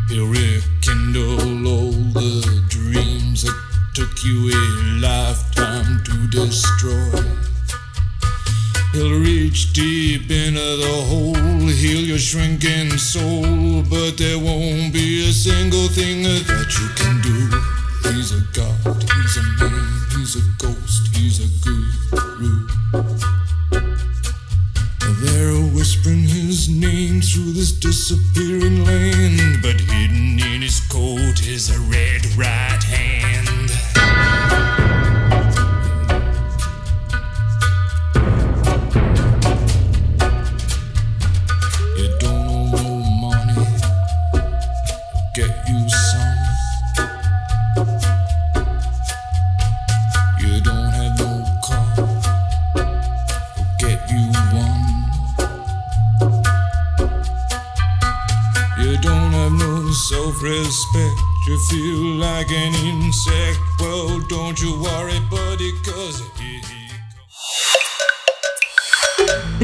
He'll 0.08 0.26
rekindle 0.26 1.66
all 1.66 1.92
the 2.16 2.64
dreams 2.68 3.42
that 3.42 3.54
took 3.94 4.24
you 4.24 4.50
a 4.50 4.64
lifetime 5.00 6.02
to 6.04 6.28
destroy. 6.28 7.20
He'll 8.92 9.20
reach 9.20 9.72
deep 9.72 10.30
into 10.30 10.76
the 10.84 11.04
hole, 11.06 11.68
heal 11.68 12.00
your 12.00 12.18
shrinking 12.18 12.96
soul, 12.96 13.82
but 13.82 14.16
there 14.16 14.38
won't 14.38 14.92
be 14.92 15.28
a 15.28 15.32
single 15.32 15.88
thing 15.88 16.22
that 16.22 16.70
you 16.78 16.88
can 16.96 17.20
do. 17.20 17.38
He's 18.10 18.32
a 18.32 18.40
god, 18.52 19.02
he's 19.02 19.36
a 19.36 19.42
man, 19.60 19.86
he's 20.16 20.36
a 20.36 20.44
ghost, 20.58 21.14
he's 21.14 21.38
a 21.44 21.48
guru. 21.62 23.37
They're 25.20 25.60
whispering 25.74 26.22
his 26.22 26.68
name 26.68 27.20
through 27.20 27.52
this 27.52 27.72
disappearing 27.72 28.84
land, 28.84 29.47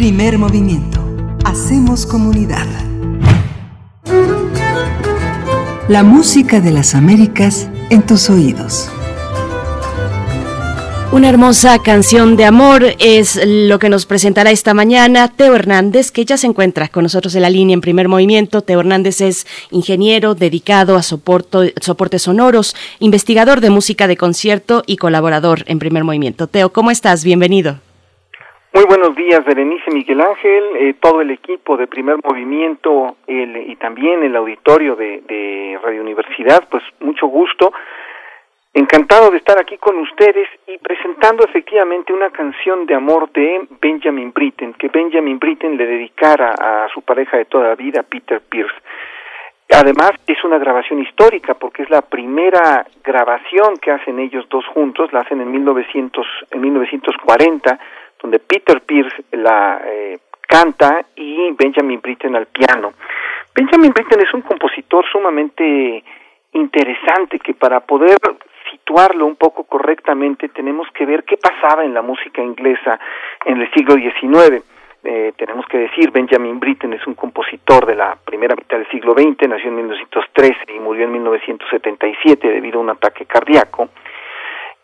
Primer 0.04 0.36
movimiento. 0.36 1.00
Hacemos 1.46 2.04
comunidad. 2.04 2.66
La 5.88 6.02
música 6.02 6.60
de 6.60 6.72
las 6.72 6.94
Américas 6.94 7.70
en 7.88 8.04
tus 8.04 8.28
oídos. 8.28 8.90
Una 11.10 11.30
hermosa 11.30 11.78
canción 11.78 12.36
de 12.36 12.44
amor 12.44 12.84
es 12.98 13.40
lo 13.46 13.78
que 13.78 13.88
nos 13.88 14.04
presentará 14.04 14.50
esta 14.50 14.74
mañana 14.74 15.28
Teo 15.28 15.54
Hernández, 15.54 16.10
que 16.10 16.26
ya 16.26 16.36
se 16.36 16.48
encuentra 16.48 16.88
con 16.88 17.04
nosotros 17.04 17.34
en 17.34 17.40
la 17.40 17.48
línea 17.48 17.72
en 17.72 17.80
primer 17.80 18.08
movimiento. 18.08 18.60
Teo 18.60 18.80
Hernández 18.80 19.22
es 19.22 19.46
ingeniero 19.70 20.34
dedicado 20.34 20.96
a 20.96 21.02
soportes 21.02 22.20
sonoros, 22.20 22.76
investigador 22.98 23.62
de 23.62 23.70
música 23.70 24.06
de 24.06 24.18
concierto 24.18 24.82
y 24.86 24.98
colaborador 24.98 25.64
en 25.66 25.78
primer 25.78 26.04
movimiento. 26.04 26.46
Teo, 26.46 26.74
¿cómo 26.74 26.90
estás? 26.90 27.24
Bienvenido. 27.24 27.78
Muy 28.74 28.86
buenos 28.86 29.14
días, 29.14 29.44
Berenice 29.44 29.88
Miguel 29.92 30.20
Ángel, 30.20 30.64
eh, 30.74 30.94
todo 31.00 31.20
el 31.20 31.30
equipo 31.30 31.76
de 31.76 31.86
Primer 31.86 32.16
Movimiento 32.24 33.18
el, 33.24 33.56
y 33.70 33.76
también 33.76 34.24
el 34.24 34.34
auditorio 34.34 34.96
de, 34.96 35.78
Radio 35.80 36.00
Universidad, 36.00 36.66
pues 36.68 36.82
mucho 36.98 37.28
gusto. 37.28 37.72
Encantado 38.72 39.30
de 39.30 39.36
estar 39.36 39.60
aquí 39.60 39.78
con 39.78 39.96
ustedes 40.00 40.48
y 40.66 40.76
presentando 40.78 41.44
efectivamente 41.44 42.12
una 42.12 42.30
canción 42.30 42.84
de 42.84 42.96
amor 42.96 43.30
de 43.30 43.64
Benjamin 43.80 44.32
Britten, 44.32 44.74
que 44.74 44.88
Benjamin 44.88 45.38
Britten 45.38 45.76
le 45.76 45.86
dedicara 45.86 46.54
a 46.58 46.88
su 46.92 47.02
pareja 47.02 47.36
de 47.36 47.44
toda 47.44 47.68
la 47.68 47.74
vida, 47.76 48.02
Peter 48.02 48.40
Pierce. 48.40 48.74
Además, 49.70 50.14
es 50.26 50.42
una 50.42 50.58
grabación 50.58 51.00
histórica 51.00 51.54
porque 51.54 51.84
es 51.84 51.90
la 51.90 52.02
primera 52.02 52.84
grabación 53.04 53.76
que 53.76 53.92
hacen 53.92 54.18
ellos 54.18 54.46
dos 54.50 54.66
juntos, 54.66 55.12
la 55.12 55.20
hacen 55.20 55.40
en, 55.40 55.52
1900, 55.52 56.26
en 56.50 56.60
1940, 56.60 57.78
donde 58.24 58.38
Peter 58.38 58.80
Pierce 58.80 59.22
la 59.32 59.82
eh, 59.84 60.18
canta 60.40 61.04
y 61.14 61.50
Benjamin 61.52 62.00
Britten 62.00 62.34
al 62.34 62.46
piano. 62.46 62.94
Benjamin 63.54 63.92
Britten 63.92 64.18
es 64.22 64.32
un 64.32 64.40
compositor 64.40 65.04
sumamente 65.12 66.02
interesante 66.52 67.38
que 67.38 67.52
para 67.52 67.80
poder 67.80 68.16
situarlo 68.70 69.26
un 69.26 69.36
poco 69.36 69.64
correctamente, 69.64 70.48
tenemos 70.48 70.88
que 70.94 71.04
ver 71.04 71.24
qué 71.24 71.36
pasaba 71.36 71.84
en 71.84 71.92
la 71.92 72.00
música 72.00 72.40
inglesa 72.40 72.98
en 73.44 73.60
el 73.60 73.70
siglo 73.72 73.94
XIX. 73.96 74.64
Eh, 75.04 75.34
tenemos 75.36 75.66
que 75.66 75.76
decir, 75.76 76.10
Benjamin 76.10 76.58
Britten 76.58 76.94
es 76.94 77.06
un 77.06 77.12
compositor 77.12 77.84
de 77.84 77.94
la 77.94 78.16
primera 78.24 78.56
mitad 78.56 78.78
del 78.78 78.88
siglo 78.88 79.12
XX, 79.12 79.50
nació 79.50 79.68
en 79.68 79.76
1913 79.76 80.72
y 80.74 80.78
murió 80.78 81.04
en 81.04 81.12
1977 81.12 82.48
debido 82.48 82.78
a 82.78 82.84
un 82.84 82.90
ataque 82.90 83.26
cardíaco. 83.26 83.90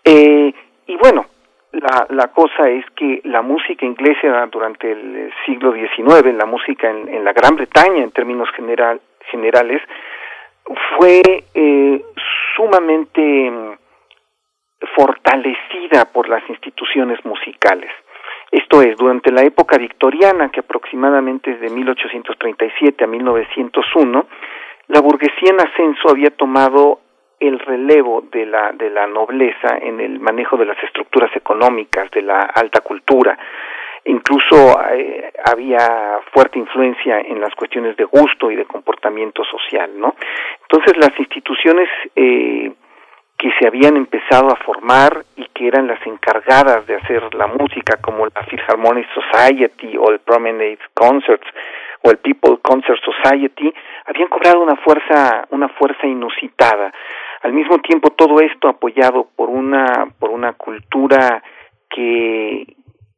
Eh, 0.05 0.53
y 0.86 0.97
bueno, 0.97 1.24
la, 1.72 2.06
la 2.10 2.28
cosa 2.28 2.68
es 2.68 2.84
que 2.96 3.20
la 3.24 3.42
música 3.42 3.86
inglesa 3.86 4.46
durante 4.46 4.90
el 4.90 5.32
siglo 5.46 5.72
XIX, 5.72 6.34
la 6.34 6.46
música 6.46 6.90
en, 6.90 7.08
en 7.08 7.24
la 7.24 7.32
Gran 7.32 7.56
Bretaña 7.56 8.02
en 8.02 8.10
términos 8.10 8.48
general, 8.56 9.00
generales, 9.30 9.80
fue 10.96 11.22
eh, 11.54 12.04
sumamente 12.56 13.50
mm, 13.50 13.72
fortalecida 14.96 16.06
por 16.12 16.28
las 16.28 16.48
instituciones 16.48 17.24
musicales. 17.24 17.90
Esto 18.50 18.82
es, 18.82 18.96
durante 18.96 19.30
la 19.30 19.42
época 19.42 19.78
victoriana, 19.78 20.50
que 20.50 20.60
aproximadamente 20.60 21.52
es 21.52 21.60
de 21.60 21.70
1837 21.70 23.04
a 23.04 23.06
1901, 23.06 24.26
la 24.88 25.00
burguesía 25.00 25.50
en 25.50 25.60
ascenso 25.60 26.10
había 26.10 26.30
tomado 26.30 26.98
el 27.41 27.59
relevo 27.59 28.22
de 28.30 28.47
la, 28.47 28.72
de 28.72 28.91
la 28.91 29.07
nobleza 29.07 29.78
en 29.80 29.99
el 30.01 30.20
manejo 30.20 30.57
de 30.59 30.66
las 30.66 30.82
estructuras 30.84 31.34
económicas, 31.34 32.11
de 32.11 32.22
la 32.22 32.41
alta 32.41 32.80
cultura. 32.80 33.36
Incluso 34.05 34.80
eh, 34.93 35.32
había 35.45 36.20
fuerte 36.32 36.59
influencia 36.59 37.20
en 37.20 37.41
las 37.41 37.55
cuestiones 37.55 37.97
de 37.97 38.05
gusto 38.05 38.51
y 38.51 38.57
de 38.57 38.64
comportamiento 38.64 39.43
social, 39.45 39.91
¿no? 39.99 40.14
Entonces 40.62 40.97
las 40.97 41.18
instituciones 41.18 41.88
eh, 42.14 42.72
que 43.41 43.51
se 43.59 43.66
habían 43.66 43.97
empezado 43.97 44.51
a 44.51 44.57
formar 44.57 45.24
y 45.36 45.47
que 45.55 45.66
eran 45.66 45.86
las 45.86 46.07
encargadas 46.07 46.86
de 46.86 46.97
hacer 46.97 47.34
la 47.34 47.47
música, 47.47 47.99
como 48.03 48.26
la 48.26 48.43
Philharmonic 48.43 49.07
Society 49.14 49.97
o 49.97 50.11
el 50.11 50.18
Promenade 50.20 50.78
Concerts 50.93 51.47
o 52.03 52.11
el 52.11 52.18
People 52.18 52.59
Concert 52.62 53.01
Society, 53.03 53.72
habían 54.05 54.28
cobrado 54.28 54.61
una 54.61 54.76
fuerza, 54.76 55.47
una 55.51 55.68
fuerza 55.68 56.07
inusitada. 56.07 56.93
Al 57.43 57.53
mismo 57.53 57.78
tiempo, 57.78 58.11
todo 58.11 58.41
esto 58.41 58.68
apoyado 58.68 59.28
por 59.34 59.49
una, 59.49 60.09
por 60.18 60.30
una 60.30 60.53
cultura 60.53 61.43
que 61.88 62.66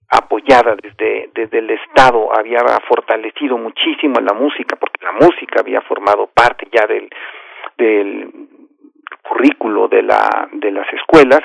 apoyada 0.09 0.77
desde, 0.81 1.31
desde 1.35 1.59
el 1.59 1.71
Estado 1.71 2.29
había 2.39 2.61
fortalecido 2.87 3.57
muchísimo 3.57 4.21
la 4.21 4.35
música, 4.35 4.77
porque 4.77 5.05
la 5.05 5.13
música 5.13 5.61
había 5.61 5.81
formado 5.81 6.29
parte 6.35 6.69
ya 6.71 6.87
del, 6.87 7.09
del, 7.79 8.31
currículo 9.23 9.89
de, 9.89 10.03
la, 10.03 10.49
de 10.53 10.71
las 10.71 10.87
escuelas, 10.93 11.41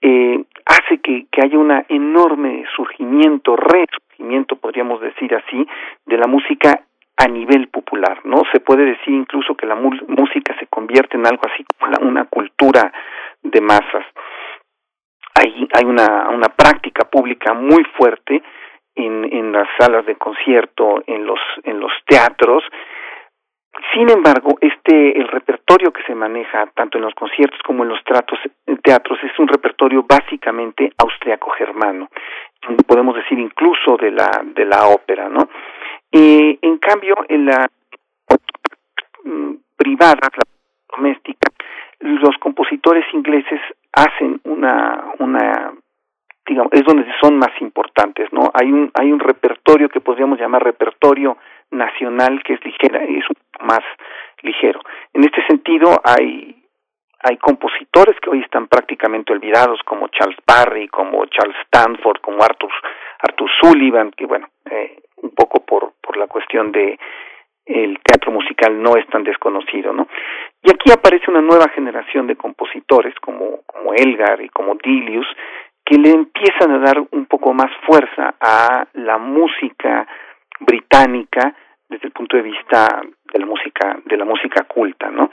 eh, 0.00 0.44
hace 0.66 0.98
que, 0.98 1.26
que 1.30 1.40
haya 1.42 1.58
un 1.58 1.70
enorme 1.88 2.64
surgimiento, 2.74 3.56
resurgimiento, 3.56 4.56
podríamos 4.56 5.00
decir 5.00 5.34
así, 5.34 5.66
de 6.06 6.16
la 6.16 6.26
música 6.26 6.82
a 7.16 7.28
nivel 7.28 7.68
popular, 7.68 8.20
¿no? 8.24 8.42
Se 8.52 8.60
puede 8.60 8.84
decir 8.84 9.14
incluso 9.14 9.54
que 9.54 9.66
la 9.66 9.76
música 9.76 10.56
se 10.58 10.66
convierte 10.66 11.16
en 11.16 11.26
algo 11.26 11.42
así 11.50 11.64
como 11.64 12.08
una 12.08 12.24
cultura 12.24 12.92
de 13.42 13.60
masas. 13.60 14.04
Hay, 15.36 15.68
hay 15.72 15.84
una, 15.84 16.28
una 16.30 16.48
práctica 16.48 17.04
pública 17.04 17.54
muy 17.54 17.84
fuerte 17.96 18.42
en, 18.94 19.24
en 19.32 19.52
las 19.52 19.68
salas 19.78 20.06
de 20.06 20.16
concierto, 20.16 21.02
en 21.06 21.26
los, 21.26 21.40
en 21.64 21.80
los 21.80 21.92
teatros, 22.06 22.62
sin 23.92 24.08
embargo, 24.10 24.56
este 24.60 25.18
el 25.18 25.28
repertorio 25.28 25.92
que 25.92 26.02
se 26.04 26.14
maneja 26.14 26.66
tanto 26.74 26.98
en 26.98 27.04
los 27.04 27.14
conciertos 27.14 27.60
como 27.62 27.82
en 27.82 27.90
los 27.90 28.02
tratos, 28.04 28.38
teatros 28.82 29.18
es 29.22 29.36
un 29.38 29.48
repertorio 29.48 30.04
básicamente 30.08 30.92
austriaco-germano, 30.96 32.08
podemos 32.86 33.16
decir 33.16 33.38
incluso 33.38 33.96
de 33.96 34.12
la 34.12 34.30
de 34.44 34.64
la 34.64 34.86
ópera, 34.86 35.28
¿no? 35.28 35.48
Y 36.14 36.60
en 36.62 36.78
cambio, 36.78 37.16
en 37.28 37.46
la 37.46 37.68
mm, 39.24 39.54
privada, 39.76 40.20
la 40.22 40.44
doméstica, 40.96 41.50
los 41.98 42.38
compositores 42.38 43.04
ingleses 43.12 43.60
hacen 43.92 44.40
una 44.44 45.06
una 45.18 45.72
digamos 46.46 46.72
es 46.72 46.84
donde 46.84 47.04
son 47.20 47.36
más 47.36 47.50
importantes, 47.60 48.32
¿no? 48.32 48.48
Hay 48.54 48.70
un 48.70 48.92
hay 48.94 49.10
un 49.10 49.18
repertorio 49.18 49.88
que 49.88 50.00
podríamos 50.00 50.38
llamar 50.38 50.62
repertorio 50.62 51.36
nacional 51.72 52.44
que 52.44 52.52
es 52.54 52.64
ligera, 52.64 53.02
es 53.02 53.28
un 53.28 53.36
poco 53.50 53.66
más 53.66 53.82
ligero. 54.42 54.78
En 55.14 55.24
este 55.24 55.44
sentido 55.48 56.00
hay 56.04 56.63
hay 57.24 57.38
compositores 57.38 58.20
que 58.20 58.30
hoy 58.30 58.40
están 58.40 58.68
prácticamente 58.68 59.32
olvidados 59.32 59.80
como 59.84 60.08
Charles 60.08 60.38
Barry, 60.46 60.88
como 60.88 61.24
Charles 61.26 61.56
Stanford, 61.64 62.20
como 62.20 62.42
Arthur 62.42 62.70
Arthur 63.20 63.50
Sullivan, 63.60 64.10
que 64.10 64.26
bueno, 64.26 64.48
eh, 64.70 64.98
un 65.22 65.30
poco 65.30 65.64
por 65.64 65.94
por 66.02 66.18
la 66.18 66.26
cuestión 66.26 66.70
de 66.70 66.98
el 67.64 67.98
teatro 68.02 68.30
musical 68.30 68.80
no 68.82 68.94
es 68.96 69.06
tan 69.06 69.24
desconocido, 69.24 69.94
¿no? 69.94 70.06
Y 70.62 70.70
aquí 70.70 70.92
aparece 70.92 71.30
una 71.30 71.40
nueva 71.40 71.70
generación 71.70 72.26
de 72.26 72.36
compositores 72.36 73.14
como 73.20 73.62
como 73.66 73.94
Elgar 73.94 74.42
y 74.42 74.50
como 74.50 74.74
Dilius 74.74 75.26
que 75.84 75.96
le 75.96 76.10
empiezan 76.10 76.72
a 76.72 76.78
dar 76.78 77.02
un 77.10 77.26
poco 77.26 77.52
más 77.54 77.70
fuerza 77.86 78.34
a 78.40 78.86
la 78.94 79.18
música 79.18 80.06
británica 80.60 81.54
desde 81.88 82.06
el 82.06 82.12
punto 82.12 82.36
de 82.36 82.42
vista 82.42 83.02
de 83.32 83.38
la 83.38 83.46
música 83.46 83.98
de 84.04 84.16
la 84.16 84.24
música 84.24 84.64
culta, 84.64 85.10
¿no? 85.10 85.30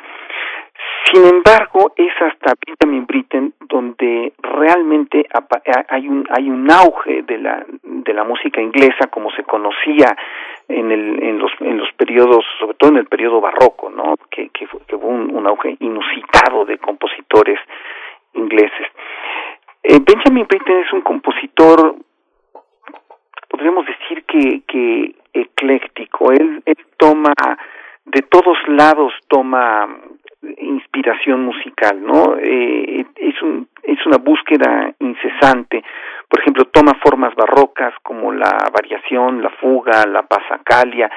Sin 1.05 1.25
embargo, 1.25 1.93
es 1.95 2.13
hasta 2.21 2.53
Benjamin 2.65 3.05
Britten 3.05 3.53
donde 3.67 4.33
realmente 4.41 5.25
hay 5.89 6.07
un 6.07 6.27
hay 6.29 6.49
un 6.49 6.69
auge 6.71 7.23
de 7.23 7.37
la 7.37 7.65
de 7.83 8.13
la 8.13 8.23
música 8.23 8.61
inglesa 8.61 9.07
como 9.07 9.31
se 9.31 9.43
conocía 9.43 10.15
en 10.67 10.91
el 10.91 11.23
en 11.23 11.39
los 11.39 11.51
en 11.61 11.77
los 11.77 11.91
periodos, 11.93 12.45
sobre 12.59 12.75
todo 12.75 12.91
en 12.91 12.97
el 12.97 13.07
periodo 13.07 13.41
barroco, 13.41 13.89
¿no? 13.89 14.15
Que 14.29 14.49
que, 14.49 14.67
hubo 14.95 15.07
un, 15.07 15.47
auge 15.47 15.75
inusitado 15.79 16.65
de 16.65 16.77
compositores 16.77 17.59
ingleses. 18.33 18.87
Eh, 19.83 19.99
Benjamin 20.05 20.45
Britten 20.47 20.77
es 20.79 20.93
un 20.93 21.01
compositor 21.01 21.95
podríamos 23.51 23.85
decir 23.85 24.23
que, 24.23 24.61
que 24.67 25.15
ecléctico. 25.33 26.31
Él, 26.31 26.63
él 26.65 26.77
toma, 26.97 27.33
de 28.05 28.21
todos 28.23 28.57
lados 28.67 29.13
toma 29.27 29.87
inspiración 30.57 31.43
musical, 31.43 32.01
¿no? 32.01 32.35
Eh, 32.37 33.05
es, 33.15 33.41
un, 33.41 33.67
es 33.83 34.05
una 34.05 34.17
búsqueda 34.17 34.93
incesante. 34.99 35.83
Por 36.27 36.39
ejemplo, 36.39 36.65
toma 36.65 36.93
formas 37.03 37.35
barrocas 37.35 37.93
como 38.03 38.31
la 38.31 38.57
variación, 38.73 39.41
la 39.41 39.49
fuga, 39.49 40.05
la 40.07 40.23
pasacalia, 40.23 41.09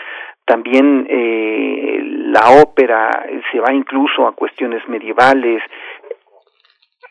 también 0.45 1.07
eh, 1.09 2.01
la 2.05 2.61
ópera 2.63 3.11
se 3.51 3.61
va 3.61 3.73
incluso 3.73 4.27
a 4.27 4.35
cuestiones 4.35 4.87
medievales, 4.89 5.63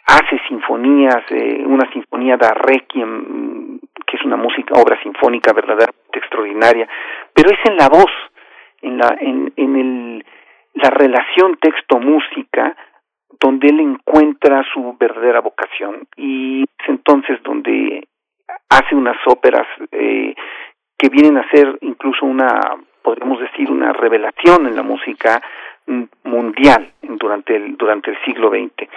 hace 0.05 0.39
sinfonías, 0.47 1.23
eh, 1.29 1.63
una 1.65 1.91
sinfonía 1.91 2.37
da 2.37 2.53
Requiem, 2.53 3.79
que 4.05 4.17
es 4.17 4.23
una 4.23 4.35
música, 4.35 4.75
obra 4.75 5.01
sinfónica 5.01 5.51
verdaderamente 5.53 6.19
extraordinaria, 6.19 6.87
pero 7.33 7.49
es 7.49 7.59
en 7.65 7.77
la 7.77 7.89
voz, 7.89 8.11
en 8.81 8.97
la, 8.97 9.17
en, 9.19 9.53
en 9.55 9.75
el, 9.75 10.25
la 10.73 10.89
relación 10.89 11.57
texto-música, 11.57 12.75
donde 13.39 13.67
él 13.67 13.79
encuentra 13.79 14.63
su 14.73 14.95
verdadera 14.97 15.41
vocación 15.41 16.07
y 16.15 16.63
es 16.63 16.89
entonces 16.89 17.41
donde 17.43 18.07
hace 18.69 18.95
unas 18.95 19.17
óperas 19.25 19.67
eh, 19.91 20.35
que 20.97 21.09
vienen 21.09 21.37
a 21.37 21.49
ser 21.49 21.77
incluso 21.81 22.25
una 22.25 22.59
podríamos 23.01 23.39
decir 23.39 23.69
una 23.69 23.91
revelación 23.91 24.67
en 24.67 24.75
la 24.75 24.83
música 24.83 25.41
mundial 26.23 26.93
durante 27.01 27.55
el 27.55 27.75
durante 27.75 28.11
el 28.11 28.17
siglo 28.23 28.49
XX 28.49 28.89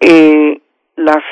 eh, 0.00 0.60
las 0.96 1.22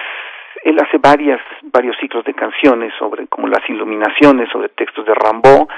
él 0.62 0.78
hace 0.80 0.98
varias 0.98 1.40
varios 1.62 1.96
ciclos 1.98 2.24
de 2.24 2.34
canciones 2.34 2.92
sobre 2.98 3.26
como 3.26 3.48
las 3.48 3.68
iluminaciones 3.68 4.48
sobre 4.50 4.68
textos 4.68 5.04
de 5.06 5.14
Rimbaud 5.14 5.68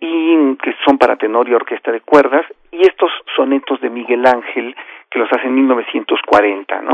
y 0.00 0.56
que 0.56 0.74
son 0.84 0.98
para 0.98 1.16
tenor 1.16 1.48
y 1.48 1.54
orquesta 1.54 1.90
de 1.90 2.00
cuerdas 2.00 2.46
y 2.70 2.82
estos 2.82 3.10
sonetos 3.34 3.80
de 3.80 3.90
Miguel 3.90 4.26
Ángel 4.26 4.74
que 5.10 5.18
los 5.18 5.28
hace 5.32 5.46
en 5.46 5.54
1940, 5.54 6.82
¿no? 6.82 6.92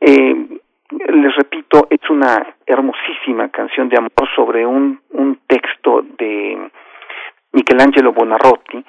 Eh, 0.00 0.60
les 0.90 1.34
repito, 1.36 1.86
es 1.90 2.10
una 2.10 2.54
hermosísima 2.66 3.48
canción 3.48 3.88
de 3.88 3.96
amor 3.96 4.28
sobre 4.34 4.66
un, 4.66 5.00
un 5.10 5.40
texto 5.46 6.02
de 6.18 6.70
Michelangelo 7.52 8.12
Bonarotti, 8.12 8.84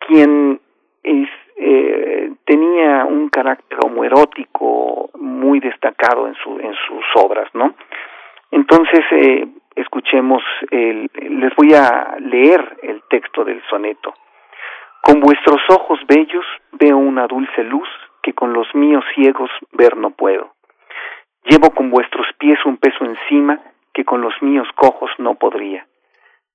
quien 0.00 0.60
es, 1.02 1.28
eh, 1.56 2.32
tenía 2.44 3.04
un 3.04 3.28
carácter 3.28 3.78
homoerótico 3.84 5.10
muy 5.14 5.60
destacado 5.60 6.26
en, 6.26 6.34
su, 6.34 6.58
en 6.58 6.74
sus 6.86 7.04
obras, 7.22 7.48
¿no? 7.54 7.74
Entonces, 8.50 9.00
eh, 9.12 9.46
escuchemos, 9.80 10.42
el, 10.70 11.10
les 11.14 11.54
voy 11.56 11.74
a 11.74 12.16
leer 12.20 12.78
el 12.82 13.02
texto 13.08 13.44
del 13.44 13.62
soneto. 13.68 14.14
Con 15.02 15.20
vuestros 15.20 15.60
ojos 15.70 16.00
bellos 16.06 16.44
veo 16.72 16.96
una 16.96 17.26
dulce 17.26 17.62
luz 17.64 17.88
que 18.22 18.32
con 18.32 18.52
los 18.52 18.74
míos 18.74 19.04
ciegos 19.14 19.50
ver 19.72 19.96
no 19.96 20.10
puedo. 20.10 20.52
Llevo 21.44 21.70
con 21.70 21.90
vuestros 21.90 22.26
pies 22.38 22.58
un 22.66 22.76
peso 22.76 23.04
encima 23.04 23.60
que 23.94 24.04
con 24.04 24.20
los 24.20 24.34
míos 24.42 24.68
cojos 24.74 25.10
no 25.18 25.36
podría. 25.36 25.86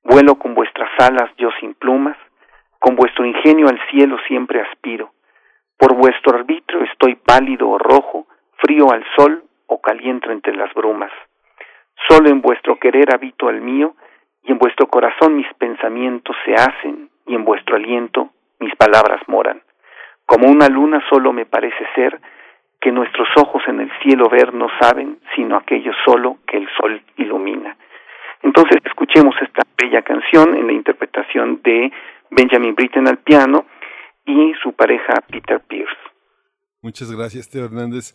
Vuelo 0.03 0.35
con 0.35 0.53
vuestras 0.53 0.91
alas 0.99 1.31
yo 1.37 1.49
sin 1.59 1.73
plumas, 1.73 2.17
con 2.79 2.95
vuestro 2.95 3.25
ingenio 3.25 3.67
al 3.69 3.79
cielo 3.89 4.17
siempre 4.27 4.61
aspiro. 4.61 5.13
Por 5.77 5.95
vuestro 5.95 6.37
arbitrio 6.37 6.83
estoy 6.83 7.15
pálido 7.15 7.69
o 7.69 7.77
rojo, 7.77 8.27
frío 8.57 8.91
al 8.91 9.03
sol 9.15 9.43
o 9.67 9.81
caliente 9.81 10.31
entre 10.31 10.55
las 10.55 10.73
brumas. 10.73 11.11
Solo 12.07 12.29
en 12.29 12.41
vuestro 12.41 12.77
querer 12.77 13.13
habito 13.13 13.47
al 13.47 13.61
mío, 13.61 13.95
y 14.43 14.51
en 14.51 14.57
vuestro 14.57 14.87
corazón 14.87 15.35
mis 15.35 15.51
pensamientos 15.55 16.35
se 16.45 16.53
hacen, 16.53 17.09
y 17.25 17.35
en 17.35 17.45
vuestro 17.45 17.75
aliento 17.75 18.29
mis 18.59 18.75
palabras 18.75 19.21
moran. 19.27 19.61
Como 20.25 20.49
una 20.49 20.67
luna 20.67 21.01
solo 21.09 21.33
me 21.33 21.45
parece 21.45 21.85
ser, 21.95 22.19
que 22.81 22.91
nuestros 22.91 23.27
ojos 23.37 23.63
en 23.67 23.79
el 23.79 23.91
cielo 24.01 24.29
ver 24.29 24.53
no 24.53 24.67
saben, 24.79 25.19
sino 25.35 25.55
aquello 25.55 25.91
solo 26.05 26.39
que 26.45 26.57
el 26.57 26.67
sol 26.77 27.01
ilumina. 27.15 27.77
Entonces 28.41 28.77
escuchemos 28.83 29.35
esta 29.41 29.61
bella 29.77 30.01
canción 30.01 30.55
en 30.55 30.67
la 30.67 30.73
interpretación 30.73 31.61
de 31.63 31.91
Benjamin 32.29 32.75
Britten 32.75 33.07
al 33.07 33.19
piano 33.19 33.65
y 34.25 34.53
su 34.61 34.73
pareja 34.73 35.13
Peter 35.29 35.61
Pierce. 35.61 35.95
Muchas 36.81 37.09
gracias, 37.09 37.49
Teo 37.49 37.63
Hernández. 37.63 38.13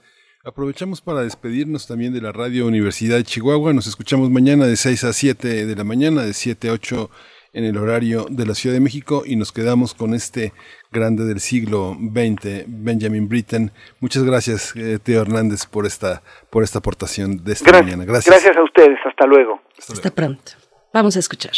Aprovechamos 0.49 1.03
para 1.03 1.21
despedirnos 1.21 1.87
también 1.87 2.15
de 2.15 2.23
la 2.23 2.33
Radio 2.33 2.67
Universidad 2.67 3.19
de 3.19 3.25
Chihuahua. 3.25 3.75
Nos 3.75 3.87
escuchamos 3.87 4.31
mañana 4.31 4.65
de 4.65 4.77
6 4.77 5.05
a 5.05 5.13
7 5.13 5.67
de 5.67 5.77
la 5.77 5.85
mañana, 5.85 6.23
de 6.23 6.33
7 6.33 6.71
a 6.71 6.73
8 6.73 7.11
en 7.53 7.65
el 7.65 7.77
horario 7.77 8.25
de 8.31 8.47
la 8.47 8.55
Ciudad 8.55 8.73
de 8.73 8.81
México 8.81 9.25
y 9.27 9.37
nos 9.37 9.53
quedamos 9.53 9.93
con 9.93 10.15
este 10.15 10.55
grande 10.91 11.27
del 11.27 11.41
siglo 11.41 11.95
XX, 12.01 12.65
Benjamin 12.67 13.29
Britten. 13.29 13.73
Muchas 14.01 14.23
gracias, 14.25 14.75
eh, 14.75 14.99
Teo 15.03 15.21
Hernández, 15.21 15.67
por 15.67 15.85
esta, 15.85 16.23
por 16.49 16.63
esta 16.63 16.79
aportación 16.79 17.45
de 17.45 17.53
esta 17.53 17.71
mañana. 17.71 18.07
Gracias. 18.07 18.35
Gracias 18.35 18.57
a 18.57 18.65
ustedes. 18.65 18.99
Hasta 19.05 19.27
luego. 19.27 19.61
Hasta, 19.79 19.93
Hasta 19.93 20.11
pronto. 20.11 20.53
Vamos 20.95 21.15
a 21.17 21.19
escuchar. 21.19 21.53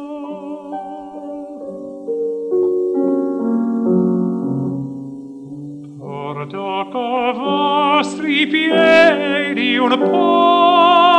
Porto 5.98 6.88
co 6.90 7.32
vostri 7.32 8.46
piedi 8.46 9.76
un 9.76 9.98
po' 9.98 11.13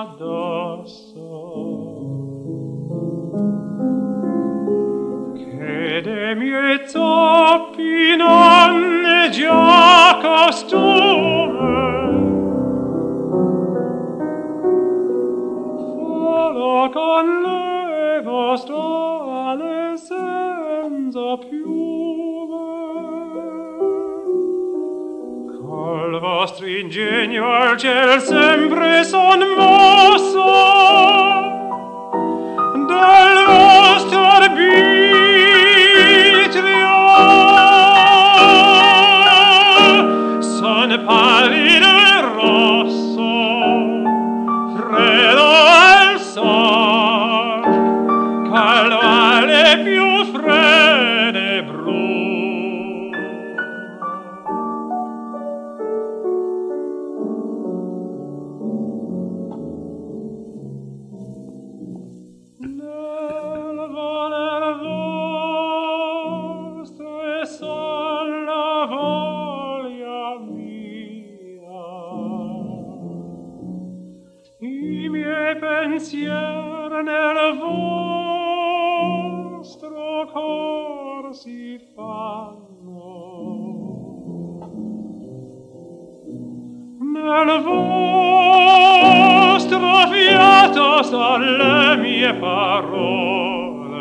addosso 0.00 1.28
che 5.34 6.00
de 6.02 6.34
mie 6.36 6.88
zoppi 6.88 8.16
non 8.16 9.04
è 9.04 9.28
già 9.28 10.18
costume 10.22 11.68
folo 15.86 16.90
con 16.90 17.26
le 17.42 18.56
sto 18.56 19.48
alle 19.48 19.96
senza 19.96 21.36
più 21.46 21.59
Vostro 26.32 26.66
ingegno 26.68 27.52
al 27.52 27.76
ciel 27.76 28.20
sempre 28.20 29.02
son 29.02 29.40
mosso, 29.56 30.44
del 32.86 33.44
vostro 33.48 34.20
arbitrio 34.20 34.60
pallido 41.04 41.86
e 41.86 42.20
rosso 42.20 43.30
freddo 44.76 45.46
al 45.50 46.20
sol 46.20 47.62
caldo 48.52 48.98
alle 49.00 49.80
più 49.82 50.09
nel 87.30 87.62
vostro 87.62 88.88
fiato 90.10 91.02
son 91.04 91.40
le 91.58 91.96
mie 91.96 92.34
parole. 92.34 94.00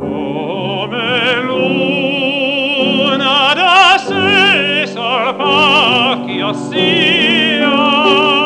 Come 0.00 1.42
luna 1.48 3.38
da 3.54 3.98
sé 3.98 4.86
sol 4.86 5.34
pacchio 5.36 6.52
sia 6.54 8.45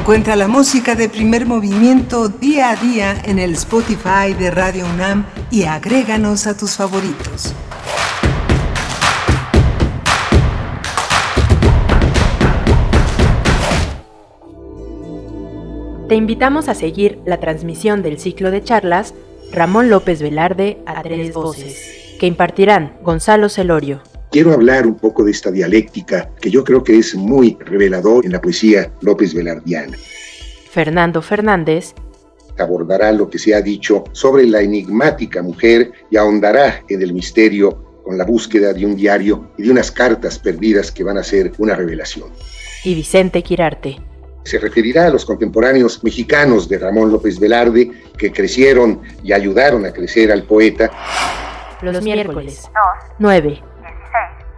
Encuentra 0.00 0.34
la 0.34 0.48
música 0.48 0.94
de 0.94 1.10
primer 1.10 1.44
movimiento 1.44 2.30
día 2.30 2.70
a 2.70 2.76
día 2.76 3.20
en 3.22 3.38
el 3.38 3.52
Spotify 3.52 4.32
de 4.36 4.50
Radio 4.50 4.86
UNAM 4.86 5.26
y 5.50 5.64
agréganos 5.64 6.46
a 6.46 6.56
tus 6.56 6.74
favoritos. 6.76 7.54
Te 16.08 16.14
invitamos 16.14 16.70
a 16.70 16.74
seguir 16.74 17.20
la 17.26 17.38
transmisión 17.38 18.02
del 18.02 18.18
ciclo 18.18 18.50
de 18.50 18.64
charlas 18.64 19.12
Ramón 19.52 19.90
López 19.90 20.22
Velarde 20.22 20.78
a 20.86 21.02
tres 21.02 21.34
voces, 21.34 22.16
que 22.18 22.26
impartirán 22.26 22.96
Gonzalo 23.02 23.50
Celorio, 23.50 24.00
Quiero 24.30 24.52
hablar 24.52 24.86
un 24.86 24.94
poco 24.94 25.24
de 25.24 25.32
esta 25.32 25.50
dialéctica 25.50 26.30
que 26.40 26.50
yo 26.50 26.62
creo 26.62 26.84
que 26.84 26.96
es 26.96 27.16
muy 27.16 27.58
revelador 27.60 28.24
en 28.24 28.32
la 28.32 28.40
poesía 28.40 28.92
López 29.00 29.34
Velardiana. 29.34 29.96
Fernando 30.70 31.20
Fernández, 31.20 31.94
Abordará 32.58 33.10
lo 33.12 33.28
que 33.28 33.38
se 33.38 33.54
ha 33.54 33.62
dicho 33.62 34.04
sobre 34.12 34.46
la 34.46 34.60
enigmática 34.60 35.42
mujer 35.42 35.92
y 36.10 36.16
ahondará 36.16 36.84
en 36.88 37.02
el 37.02 37.12
misterio 37.12 38.02
con 38.04 38.18
la 38.18 38.24
búsqueda 38.24 38.72
de 38.72 38.84
un 38.84 38.96
diario 38.96 39.50
y 39.56 39.62
de 39.62 39.70
unas 39.70 39.90
cartas 39.90 40.38
perdidas 40.38 40.92
que 40.92 41.02
van 41.02 41.16
a 41.16 41.22
ser 41.22 41.52
una 41.58 41.74
revelación. 41.74 42.30
y 42.84 42.94
Vicente 42.94 43.42
Quirarte. 43.42 43.98
Se 44.44 44.58
referirá 44.58 45.06
a 45.06 45.10
los 45.10 45.24
contemporáneos 45.24 46.02
mexicanos 46.04 46.68
de 46.68 46.78
Ramón 46.78 47.10
López 47.10 47.38
Velarde 47.38 47.90
que 48.16 48.30
crecieron 48.30 49.00
y 49.22 49.32
ayudaron 49.32 49.86
a 49.86 49.92
crecer 49.92 50.30
al 50.30 50.44
poeta. 50.44 50.90
Los, 51.82 52.02
miércoles 52.02 52.68
9 53.18 53.69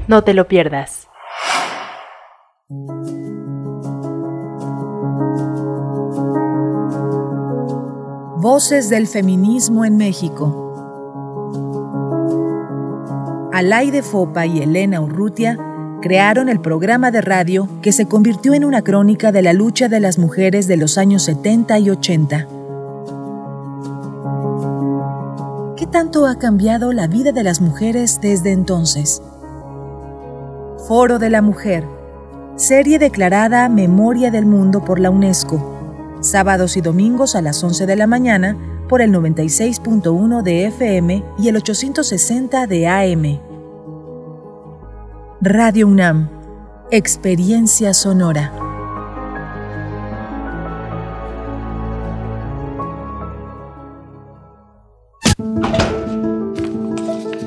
No 0.08 0.24
te 0.24 0.34
lo 0.34 0.48
pierdas. 0.48 1.08
Voces 8.38 8.90
del 8.90 9.08
feminismo 9.08 9.86
en 9.86 9.98
México. 9.98 10.61
Alaide 13.54 14.02
Fopa 14.02 14.46
y 14.46 14.62
Elena 14.62 15.02
Urrutia 15.02 15.58
crearon 16.02 16.48
el 16.48 16.62
programa 16.62 17.12
de 17.12 17.20
radio 17.20 17.68
que 17.82 17.92
se 17.92 18.08
convirtió 18.08 18.54
en 18.54 18.64
una 18.64 18.82
crónica 18.82 19.34
de 19.34 19.42
la 19.42 19.52
lucha 19.52 19.90
de 19.90 20.00
las 20.00 20.18
mujeres 20.18 20.68
de 20.68 20.78
los 20.78 20.98
años 20.98 21.24
70 21.24 21.78
y 21.80 21.90
80. 21.90 22.48
¿Qué 25.76 25.86
tanto 25.86 26.26
ha 26.28 26.40
cambiado 26.40 26.94
la 26.94 27.08
vida 27.08 27.34
de 27.34 27.44
las 27.44 27.60
mujeres 27.60 28.20
desde 28.22 28.54
entonces? 28.54 29.22
Foro 30.88 31.20
de 31.20 31.30
la 31.30 31.42
Mujer, 31.42 31.86
serie 32.56 33.00
declarada 33.00 33.68
Memoria 33.68 34.32
del 34.32 34.46
Mundo 34.46 34.86
por 34.86 34.98
la 34.98 35.10
UNESCO, 35.10 36.20
sábados 36.22 36.78
y 36.78 36.82
domingos 36.82 37.36
a 37.36 37.42
las 37.42 37.62
11 37.62 37.86
de 37.86 37.96
la 37.98 38.08
mañana 38.08 38.56
por 38.92 39.02
el 39.02 39.14
96.1 39.14 40.42
de 40.42 40.66
FM 40.66 41.24
y 41.40 41.48
el 41.48 41.56
860 41.56 42.68
de 42.68 42.88
AM. 42.90 43.40
Radio 45.40 45.88
UNAM, 45.88 46.30
Experiencia 46.92 47.94
Sonora. 47.94 48.52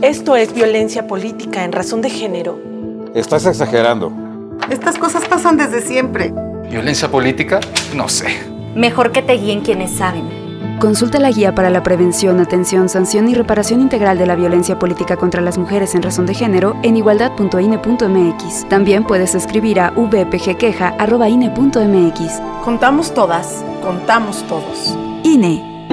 Esto 0.01 0.37
es 0.37 0.55
violencia 0.55 1.07
política 1.07 1.63
en 1.63 1.73
razón 1.73 2.01
de 2.01 2.09
género. 2.09 2.59
Estás 3.15 3.45
exagerando. 3.45 4.11
Estas 4.71 4.97
cosas 4.97 5.29
pasan 5.29 5.59
desde 5.59 5.83
siempre. 5.83 6.33
¿Violencia 6.71 7.11
política? 7.11 7.61
No 7.95 8.09
sé. 8.09 8.29
Mejor 8.75 9.13
que 9.13 9.21
te 9.21 9.35
guíen 9.35 9.61
quienes 9.61 9.91
saben. 9.91 10.34
Consulta 10.85 11.19
la 11.19 11.31
guía 11.31 11.55
para 11.55 11.71
la 11.71 11.83
prevención, 11.83 12.41
atención, 12.41 12.91
sanción 12.91 13.27
y 13.31 13.35
reparación 13.35 13.81
integral 13.81 14.19
de 14.19 14.27
la 14.27 14.37
violencia 14.37 14.79
política 14.79 15.17
contra 15.17 15.41
las 15.41 15.57
mujeres 15.57 15.95
en 15.95 16.03
razón 16.03 16.27
de 16.27 16.35
género 16.35 16.77
en 16.83 16.99
igualdad.ine.mx. 16.99 18.69
También 18.69 19.05
puedes 19.05 19.35
escribir 19.35 19.81
a 19.81 19.93
vpgqueja.ine.mx. 19.93 22.41
Contamos 22.63 23.15
todas, 23.15 23.65
contamos 23.83 24.47
todos. 24.47 24.95
INE. 25.23 25.87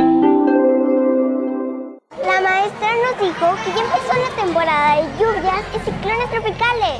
La 2.25 2.41
maestra 2.41 2.89
nos 3.05 3.17
dijo 3.21 3.45
que 3.63 3.71
ya 3.73 3.83
empezó 3.85 4.11
la 4.11 4.31
temporada 4.43 4.97
de 4.97 5.03
lluvias 5.17 5.63
y 5.73 5.79
ciclones 5.89 6.29
tropicales. 6.31 6.99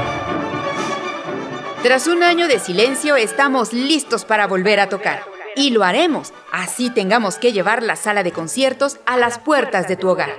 Tras 1.83 2.05
un 2.05 2.21
año 2.21 2.47
de 2.47 2.59
silencio, 2.59 3.15
estamos 3.15 3.73
listos 3.73 4.23
para 4.23 4.45
volver 4.45 4.79
a 4.79 4.87
tocar. 4.87 5.23
Y 5.55 5.71
lo 5.71 5.83
haremos, 5.83 6.31
así 6.51 6.91
tengamos 6.91 7.37
que 7.37 7.53
llevar 7.53 7.81
la 7.81 7.95
sala 7.95 8.21
de 8.21 8.31
conciertos 8.31 8.99
a 9.07 9.17
las 9.17 9.39
puertas 9.39 9.87
de 9.87 9.95
tu 9.95 10.07
hogar. 10.07 10.29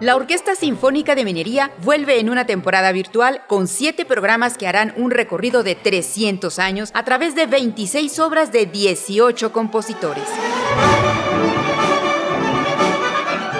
La 0.00 0.14
Orquesta 0.14 0.54
Sinfónica 0.54 1.16
de 1.16 1.24
Minería 1.24 1.72
vuelve 1.82 2.20
en 2.20 2.30
una 2.30 2.46
temporada 2.46 2.92
virtual 2.92 3.42
con 3.48 3.66
siete 3.66 4.04
programas 4.04 4.56
que 4.56 4.68
harán 4.68 4.94
un 4.96 5.10
recorrido 5.10 5.64
de 5.64 5.74
300 5.74 6.60
años 6.60 6.90
a 6.94 7.04
través 7.04 7.34
de 7.34 7.46
26 7.46 8.20
obras 8.20 8.52
de 8.52 8.66
18 8.66 9.52
compositores. 9.52 10.28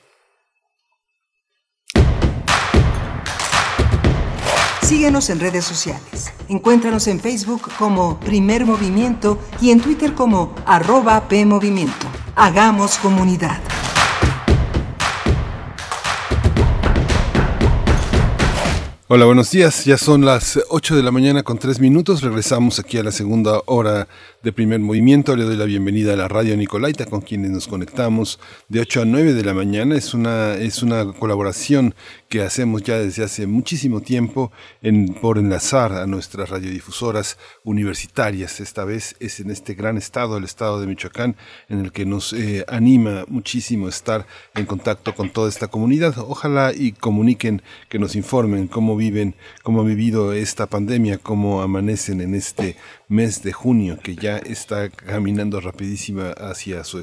Síguenos 4.89 5.29
en 5.29 5.39
redes 5.39 5.67
sociales. 5.67 6.33
Encuéntranos 6.49 7.09
en 7.09 7.21
Facebook 7.21 7.69
como 7.79 8.19
Primer 8.21 8.65
Movimiento 8.65 9.39
y 9.61 9.71
en 9.71 9.83
Twitter 9.83 10.15
como 10.15 10.55
arroba 10.65 11.29
PMovimiento. 11.29 12.07
Hagamos 12.35 12.97
comunidad. 12.97 13.61
Hola, 19.09 19.27
buenos 19.27 19.51
días. 19.51 19.85
Ya 19.85 19.99
son 19.99 20.25
las 20.25 20.59
8 20.71 20.97
de 20.97 21.03
la 21.03 21.11
mañana 21.11 21.43
con 21.43 21.59
3 21.59 21.81
minutos. 21.81 22.23
Regresamos 22.23 22.79
aquí 22.79 22.97
a 22.97 23.03
la 23.03 23.13
segunda 23.13 23.61
hora 23.67 24.09
de 24.43 24.53
primer 24.53 24.79
movimiento. 24.79 25.35
Le 25.35 25.45
doy 25.45 25.57
la 25.57 25.65
bienvenida 25.65 26.13
a 26.13 26.17
la 26.17 26.29
radio 26.29 26.57
Nicolaita 26.57 27.07
con 27.07 27.23
quienes 27.23 27.51
nos 27.51 27.67
conectamos 27.67 28.39
de 28.69 28.81
8 28.81 29.03
a 29.03 29.05
9 29.05 29.33
de 29.35 29.43
la 29.43 29.53
mañana. 29.53 29.97
Es 29.97 30.15
una, 30.15 30.55
es 30.55 30.83
una 30.83 31.13
colaboración 31.13 31.95
que 32.29 32.43
hacemos 32.43 32.83
ya 32.83 32.99
desde 32.99 33.25
hace 33.25 33.47
muchísimo 33.47 34.01
tiempo 34.01 34.53
en, 34.81 35.15
por 35.15 35.39
enlazar 35.39 35.93
a 35.93 36.07
nuestras 36.07 36.51
radiodifusoras 36.51 37.37
universitarias. 37.65 38.61
Esta 38.61 38.85
vez 38.85 39.17
es 39.19 39.41
en 39.41 39.51
este 39.51 39.75
gran 39.75 39.97
estado, 39.97 40.37
el 40.37 40.45
estado 40.45 40.81
de 40.81 40.87
Michoacán, 40.87 41.37
en 41.69 41.81
el 41.81 41.91
que 41.91 42.07
nos 42.07 42.33
eh, 42.33 42.65
anima 42.69 43.25
muchísimo 43.29 43.89
estar 43.89 44.27
en 44.55 44.67
contacto 44.67 45.15
con 45.15 45.31
toda 45.31 45.49
esta 45.49 45.67
comunidad. 45.67 46.15
Ojalá 46.19 46.73
y 46.73 46.93
comuniquen, 46.93 47.63
que 47.89 47.99
nos 47.99 48.15
informen 48.15 48.69
cómo 48.69 48.97
viven, 48.97 49.35
cómo 49.63 49.81
ha 49.81 49.85
vivido 49.85 50.33
esta 50.33 50.67
pandemia, 50.67 51.19
cómo 51.19 51.63
amanecen 51.63 52.21
en 52.21 52.35
este 52.35 52.77
mes 53.09 53.43
de 53.43 53.53
junio 53.53 53.99
que 54.03 54.17
ya 54.17 54.37
está 54.39 54.91
caminando 54.91 55.61
rapidísima 55.61 56.31
hacia 56.31 56.85
su, 56.85 57.03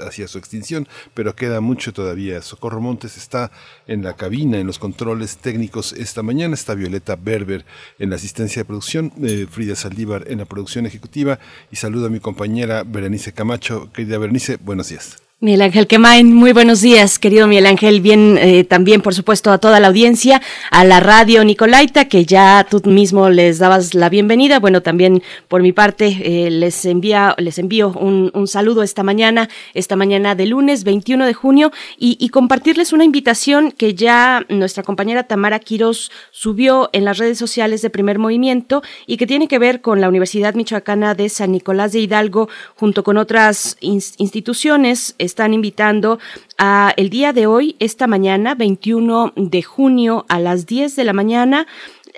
hacia 0.00 0.28
su 0.28 0.38
extinción, 0.38 0.86
pero 1.14 1.34
queda 1.34 1.60
mucho 1.60 1.92
todavía. 1.92 2.42
Socorro 2.42 2.80
Montes 2.80 3.16
está 3.16 3.50
en 3.86 4.02
la 4.02 4.14
cabina, 4.14 4.58
en 4.58 4.66
los 4.66 4.78
controles 4.78 5.38
técnicos 5.38 5.92
esta 5.92 6.22
mañana, 6.22 6.54
está 6.54 6.74
Violeta 6.74 7.16
Berber 7.16 7.64
en 7.98 8.10
la 8.10 8.16
asistencia 8.16 8.60
de 8.60 8.66
producción, 8.66 9.12
eh, 9.22 9.46
Frida 9.50 9.76
Saldívar 9.76 10.24
en 10.28 10.38
la 10.38 10.44
producción 10.44 10.86
ejecutiva 10.86 11.38
y 11.70 11.76
saludo 11.76 12.06
a 12.06 12.10
mi 12.10 12.20
compañera 12.20 12.84
Berenice 12.84 13.32
Camacho. 13.32 13.90
Querida 13.92 14.18
Berenice, 14.18 14.56
buenos 14.56 14.88
días. 14.88 15.27
Miguel 15.40 15.62
Ángel 15.62 15.86
Quemain, 15.86 16.34
muy 16.34 16.52
buenos 16.52 16.80
días, 16.80 17.20
querido 17.20 17.46
Miguel 17.46 17.66
Ángel. 17.66 18.00
Bien, 18.00 18.36
eh, 18.40 18.64
también, 18.64 19.02
por 19.02 19.14
supuesto, 19.14 19.52
a 19.52 19.58
toda 19.58 19.78
la 19.78 19.86
audiencia, 19.86 20.42
a 20.72 20.84
la 20.84 20.98
radio 20.98 21.44
Nicolaita, 21.44 22.06
que 22.06 22.24
ya 22.24 22.66
tú 22.68 22.82
mismo 22.84 23.30
les 23.30 23.60
dabas 23.60 23.94
la 23.94 24.08
bienvenida. 24.08 24.58
Bueno, 24.58 24.82
también 24.82 25.22
por 25.46 25.62
mi 25.62 25.70
parte, 25.70 26.06
eh, 26.24 26.50
les, 26.50 26.84
envía, 26.86 27.36
les 27.38 27.60
envío 27.60 27.90
un, 27.90 28.48
saludo 28.48 28.82
esta 28.82 29.04
mañana, 29.04 29.48
esta 29.74 29.94
mañana 29.94 30.34
de 30.34 30.46
lunes 30.46 30.82
21 30.82 31.24
de 31.24 31.34
junio, 31.34 31.70
y, 31.96 32.28
compartirles 32.30 32.92
una 32.92 33.04
invitación 33.04 33.70
que 33.70 33.94
ya 33.94 34.44
nuestra 34.48 34.82
compañera 34.82 35.22
Tamara 35.22 35.60
Quiroz 35.60 36.10
subió 36.32 36.90
en 36.92 37.04
las 37.04 37.18
redes 37.18 37.38
sociales 37.38 37.80
de 37.80 37.90
Primer 37.90 38.18
Movimiento 38.18 38.82
y 39.06 39.18
que 39.18 39.26
tiene 39.28 39.46
que 39.46 39.60
ver 39.60 39.82
con 39.82 40.00
la 40.00 40.08
Universidad 40.08 40.54
Michoacana 40.54 41.14
de 41.14 41.28
San 41.28 41.52
Nicolás 41.52 41.92
de 41.92 42.00
Hidalgo, 42.00 42.48
junto 42.74 43.04
con 43.04 43.18
otras 43.18 43.76
instituciones 43.80 45.14
están 45.28 45.54
invitando 45.54 46.18
a 46.58 46.92
el 46.96 47.08
día 47.08 47.32
de 47.32 47.46
hoy, 47.46 47.76
esta 47.78 48.08
mañana, 48.08 48.56
21 48.56 49.32
de 49.36 49.62
junio 49.62 50.26
a 50.28 50.40
las 50.40 50.66
10 50.66 50.96
de 50.96 51.04
la 51.04 51.12
mañana, 51.12 51.66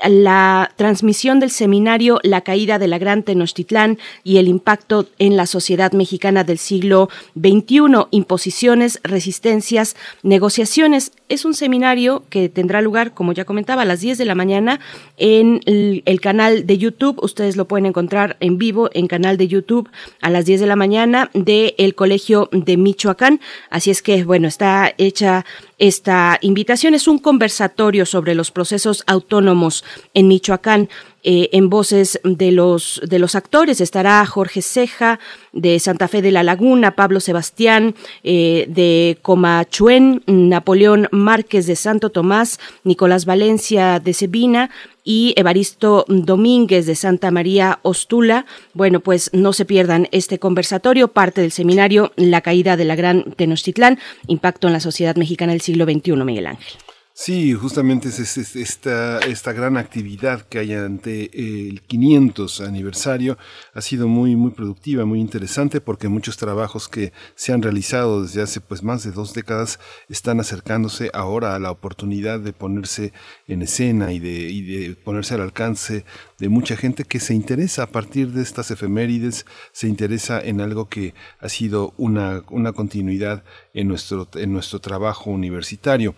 la 0.08 0.72
transmisión 0.76 1.40
del 1.40 1.50
seminario 1.50 2.18
La 2.22 2.40
caída 2.40 2.78
de 2.78 2.88
la 2.88 2.98
Gran 2.98 3.22
Tenochtitlán 3.22 3.98
y 4.24 4.38
el 4.38 4.48
impacto 4.48 5.08
en 5.18 5.36
la 5.36 5.46
sociedad 5.46 5.92
mexicana 5.92 6.44
del 6.44 6.58
siglo 6.58 7.08
XXI, 7.38 8.06
imposiciones, 8.10 9.00
resistencias, 9.02 9.96
negociaciones. 10.22 11.12
Es 11.28 11.44
un 11.44 11.54
seminario 11.54 12.24
que 12.30 12.48
tendrá 12.48 12.80
lugar, 12.82 13.14
como 13.14 13.32
ya 13.32 13.44
comentaba, 13.44 13.82
a 13.82 13.84
las 13.84 14.00
10 14.00 14.18
de 14.18 14.24
la 14.24 14.34
mañana 14.34 14.80
en 15.16 15.60
el, 15.66 16.20
canal 16.20 16.66
de 16.66 16.78
YouTube. 16.78 17.18
Ustedes 17.22 17.56
lo 17.56 17.66
pueden 17.66 17.86
encontrar 17.86 18.36
en 18.40 18.58
vivo 18.58 18.90
en 18.92 19.06
canal 19.06 19.36
de 19.36 19.48
YouTube 19.48 19.88
a 20.20 20.30
las 20.30 20.44
10 20.44 20.60
de 20.60 20.66
la 20.66 20.76
mañana 20.76 21.30
del 21.34 21.74
el 21.78 21.94
Colegio 21.94 22.48
de 22.52 22.76
Michoacán. 22.76 23.40
Así 23.70 23.90
es 23.90 24.02
que, 24.02 24.24
bueno, 24.24 24.48
está 24.48 24.92
hecha 24.98 25.44
esta 25.80 26.38
invitación. 26.42 26.94
Es 26.94 27.08
un 27.08 27.18
conversatorio 27.18 28.06
sobre 28.06 28.36
los 28.36 28.52
procesos 28.52 29.02
autónomos 29.06 29.82
en 30.14 30.28
Michoacán. 30.28 30.88
Eh, 31.22 31.50
en 31.52 31.68
voces 31.68 32.18
de 32.24 32.50
los, 32.50 33.00
de 33.06 33.18
los 33.18 33.34
actores 33.34 33.80
estará 33.80 34.24
Jorge 34.24 34.62
Ceja 34.62 35.20
de 35.52 35.78
Santa 35.78 36.08
Fe 36.08 36.22
de 36.22 36.32
la 36.32 36.42
Laguna, 36.42 36.96
Pablo 36.96 37.20
Sebastián 37.20 37.94
eh, 38.24 38.66
de 38.68 39.18
Comachuen, 39.20 40.22
Napoleón 40.26 41.08
Márquez 41.10 41.66
de 41.66 41.76
Santo 41.76 42.10
Tomás, 42.10 42.58
Nicolás 42.84 43.26
Valencia 43.26 44.00
de 44.00 44.14
Sebina 44.14 44.70
y 45.04 45.34
Evaristo 45.36 46.04
Domínguez 46.08 46.86
de 46.86 46.94
Santa 46.94 47.30
María 47.30 47.80
Ostula. 47.82 48.46
Bueno, 48.72 49.00
pues 49.00 49.30
no 49.34 49.52
se 49.52 49.66
pierdan 49.66 50.08
este 50.12 50.38
conversatorio, 50.38 51.08
parte 51.08 51.42
del 51.42 51.52
seminario 51.52 52.12
La 52.16 52.40
caída 52.40 52.76
de 52.76 52.84
la 52.86 52.96
Gran 52.96 53.24
Tenochtitlán, 53.32 53.98
impacto 54.26 54.68
en 54.68 54.72
la 54.72 54.80
sociedad 54.80 55.16
mexicana 55.16 55.52
del 55.52 55.60
siglo 55.60 55.84
XXI, 55.84 56.12
Miguel 56.16 56.46
Ángel. 56.46 56.89
Sí, 57.22 57.52
justamente 57.52 58.08
es, 58.08 58.18
es, 58.18 58.56
esta, 58.56 59.18
esta 59.18 59.52
gran 59.52 59.76
actividad 59.76 60.40
que 60.40 60.58
hay 60.58 60.72
ante 60.72 61.28
el 61.68 61.82
500 61.82 62.62
aniversario 62.62 63.36
ha 63.74 63.82
sido 63.82 64.08
muy, 64.08 64.36
muy 64.36 64.52
productiva, 64.52 65.04
muy 65.04 65.20
interesante 65.20 65.82
porque 65.82 66.08
muchos 66.08 66.38
trabajos 66.38 66.88
que 66.88 67.12
se 67.34 67.52
han 67.52 67.60
realizado 67.60 68.22
desde 68.22 68.40
hace 68.40 68.62
pues 68.62 68.82
más 68.82 69.04
de 69.04 69.12
dos 69.12 69.34
décadas 69.34 69.78
están 70.08 70.40
acercándose 70.40 71.10
ahora 71.12 71.54
a 71.54 71.58
la 71.58 71.70
oportunidad 71.70 72.40
de 72.40 72.54
ponerse 72.54 73.12
en 73.46 73.60
escena 73.60 74.14
y 74.14 74.18
de, 74.18 74.48
y 74.48 74.62
de 74.62 74.96
ponerse 74.96 75.34
al 75.34 75.42
alcance 75.42 76.06
de 76.38 76.48
mucha 76.48 76.74
gente 76.74 77.04
que 77.04 77.20
se 77.20 77.34
interesa 77.34 77.82
a 77.82 77.88
partir 77.88 78.28
de 78.32 78.40
estas 78.40 78.70
efemérides, 78.70 79.44
se 79.72 79.88
interesa 79.88 80.40
en 80.40 80.62
algo 80.62 80.88
que 80.88 81.12
ha 81.38 81.50
sido 81.50 81.92
una, 81.98 82.44
una 82.48 82.72
continuidad 82.72 83.44
en 83.74 83.88
nuestro, 83.88 84.26
en 84.36 84.54
nuestro 84.54 84.80
trabajo 84.80 85.28
universitario. 85.28 86.14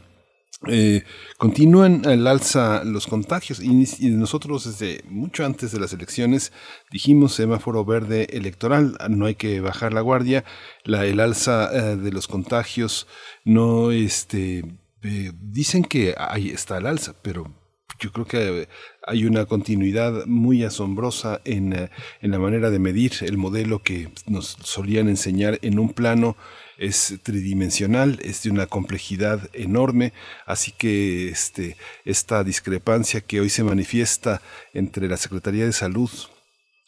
Eh, 0.68 1.02
continúan 1.38 2.06
al 2.06 2.26
alza 2.26 2.84
los 2.84 3.06
contagios. 3.06 3.60
Y, 3.60 3.72
nosotros 4.10 4.64
desde 4.64 5.02
mucho 5.08 5.44
antes 5.44 5.72
de 5.72 5.80
las 5.80 5.92
elecciones 5.92 6.52
dijimos 6.90 7.34
semáforo 7.34 7.84
verde 7.84 8.28
electoral, 8.30 8.96
no 9.08 9.26
hay 9.26 9.34
que 9.34 9.60
bajar 9.60 9.92
la 9.92 10.00
guardia, 10.00 10.44
el 10.84 11.20
alza 11.20 11.70
eh, 11.72 11.96
de 11.96 12.12
los 12.12 12.28
contagios 12.28 13.06
no, 13.44 13.90
este, 13.90 14.64
eh, 15.02 15.32
dicen 15.34 15.84
que 15.84 16.14
ahí 16.16 16.50
está 16.50 16.78
el 16.78 16.86
alza, 16.86 17.14
pero 17.22 17.52
yo 17.98 18.12
creo 18.12 18.26
que 18.26 18.68
hay 19.06 19.24
una 19.24 19.46
continuidad 19.46 20.26
muy 20.26 20.64
asombrosa 20.64 21.40
en, 21.44 21.72
en 21.72 22.30
la 22.30 22.38
manera 22.38 22.70
de 22.70 22.78
medir 22.78 23.12
el 23.22 23.36
modelo 23.36 23.82
que 23.82 24.10
nos 24.26 24.56
solían 24.62 25.08
enseñar 25.08 25.58
en 25.62 25.78
un 25.78 25.92
plano 25.92 26.36
es 26.78 27.18
tridimensional, 27.22 28.18
es 28.22 28.42
de 28.42 28.50
una 28.50 28.66
complejidad 28.66 29.50
enorme, 29.52 30.12
así 30.46 30.72
que 30.72 31.28
este, 31.28 31.76
esta 32.04 32.44
discrepancia 32.44 33.20
que 33.20 33.40
hoy 33.40 33.50
se 33.50 33.64
manifiesta 33.64 34.42
entre 34.72 35.08
la 35.08 35.16
Secretaría 35.16 35.64
de 35.64 35.72
Salud 35.72 36.10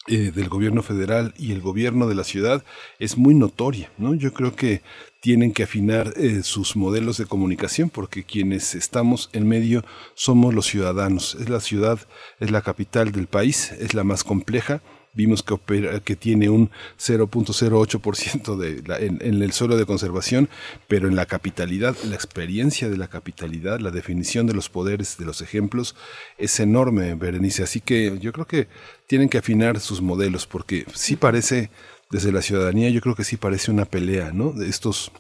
eh, 0.07 0.33
del 0.35 0.51
gobierno 0.51 0.83
federal 0.83 1.33
y 1.39 1.53
el 1.53 1.63
gobierno 1.63 2.07
de 2.07 2.15
la 2.15 2.25
ciudad 2.25 2.63
es 2.99 3.17
muy 3.17 3.35
notoria, 3.35 3.91
¿no? 3.97 4.13
Yo 4.13 4.35
creo 4.35 4.55
que 4.55 4.83
tienen 5.23 5.55
que 5.55 5.63
afinar 5.63 6.13
eh, 6.19 6.43
sus 6.43 6.77
modelos 6.77 7.17
de 7.17 7.25
comunicación 7.25 7.89
porque 7.89 8.23
quienes 8.23 8.75
estamos 8.75 9.31
en 9.33 9.49
medio 9.49 9.83
somos 10.15 10.53
los 10.53 10.67
ciudadanos. 10.67 11.39
Es 11.41 11.49
la 11.49 11.61
ciudad, 11.61 11.99
es 12.39 12.51
la 12.51 12.61
capital 12.61 13.13
del 13.13 13.29
país, 13.29 13.73
es 13.73 13.95
la 13.95 14.05
más 14.05 14.25
compleja, 14.25 14.83
vimos 15.15 15.43
que, 15.43 15.55
opera, 15.55 16.01
que 16.01 16.17
tiene 16.17 16.49
un 16.49 16.71
0.08% 16.99 18.57
de 18.57 19.07
en, 19.07 19.19
en, 19.21 19.43
el 19.43 19.53
suelo 19.53 19.77
de 19.77 19.87
conservación, 19.87 20.49
pero 20.89 21.09
en 21.09 21.17
la 21.17 21.27
capitalidad, 21.27 21.97
la 22.05 22.15
experiencia 22.15 22.89
de 22.89 22.97
la 22.97 23.09
capitalidad, 23.09 23.81
la 23.81 23.91
definición 23.91 24.47
de 24.47 24.55
los 24.55 24.69
poderes, 24.69 25.17
de 25.19 25.25
los 25.25 25.41
ejemplos, 25.41 25.95
es 26.39 26.59
enorme, 26.61 27.15
Berenice. 27.15 27.63
Así 27.63 27.81
que 27.81 28.19
yo 28.21 28.33
creo 28.33 28.47
que 28.47 28.69
tienen 29.07 29.29
que 29.29 29.39
afinar 29.39 29.81
sus 29.81 30.03
modelos, 30.03 30.47
porque 30.47 30.87
sí 30.95 31.17
parece, 31.17 31.71
desde 32.11 32.33
la 32.33 32.43
ciudadanía, 32.43 32.91
yo 32.91 33.01
creo 33.01 33.15
que 33.15 33.25
sí 33.25 33.37
parece 33.37 33.71
una 33.71 33.85
pelea, 33.85 34.33
¿no? 34.33 34.53
De 34.53 34.69
estos 34.69 35.13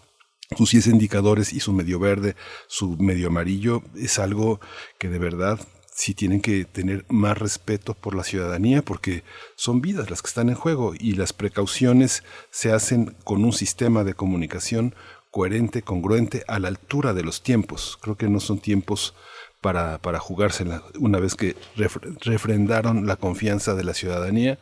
sus 0.56 0.70
10 0.70 0.88
indicadores 0.88 1.52
y 1.52 1.60
su 1.60 1.72
medio 1.72 1.98
verde, 1.98 2.36
su 2.68 2.96
medio 2.98 3.28
amarillo, 3.28 3.82
es 3.96 4.18
algo 4.18 4.60
que 4.98 5.08
de 5.08 5.18
verdad 5.18 5.58
sí 5.94 6.12
tienen 6.12 6.40
que 6.40 6.64
tener 6.64 7.04
más 7.08 7.38
respeto 7.38 7.94
por 7.94 8.16
la 8.16 8.24
ciudadanía 8.24 8.82
porque 8.82 9.22
son 9.54 9.80
vidas 9.80 10.10
las 10.10 10.22
que 10.22 10.28
están 10.28 10.48
en 10.48 10.56
juego 10.56 10.92
y 10.98 11.12
las 11.12 11.32
precauciones 11.32 12.24
se 12.50 12.72
hacen 12.72 13.14
con 13.22 13.44
un 13.44 13.52
sistema 13.52 14.02
de 14.02 14.14
comunicación 14.14 14.94
coherente, 15.30 15.82
congruente, 15.82 16.44
a 16.48 16.58
la 16.58 16.68
altura 16.68 17.14
de 17.14 17.22
los 17.22 17.42
tiempos. 17.42 17.96
Creo 18.00 18.16
que 18.16 18.28
no 18.28 18.40
son 18.40 18.58
tiempos 18.58 19.14
para, 19.60 19.98
para 19.98 20.18
jugársela 20.18 20.82
una 20.98 21.18
vez 21.20 21.36
que 21.36 21.56
refrendaron 21.76 23.06
la 23.06 23.16
confianza 23.16 23.74
de 23.74 23.84
la 23.84 23.94
ciudadanía. 23.94 24.58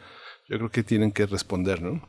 Yo 0.49 0.59
creo 0.59 0.71
que 0.71 0.83
tienen 0.83 1.13
que 1.13 1.27
responder, 1.27 1.83
¿no? 1.83 2.03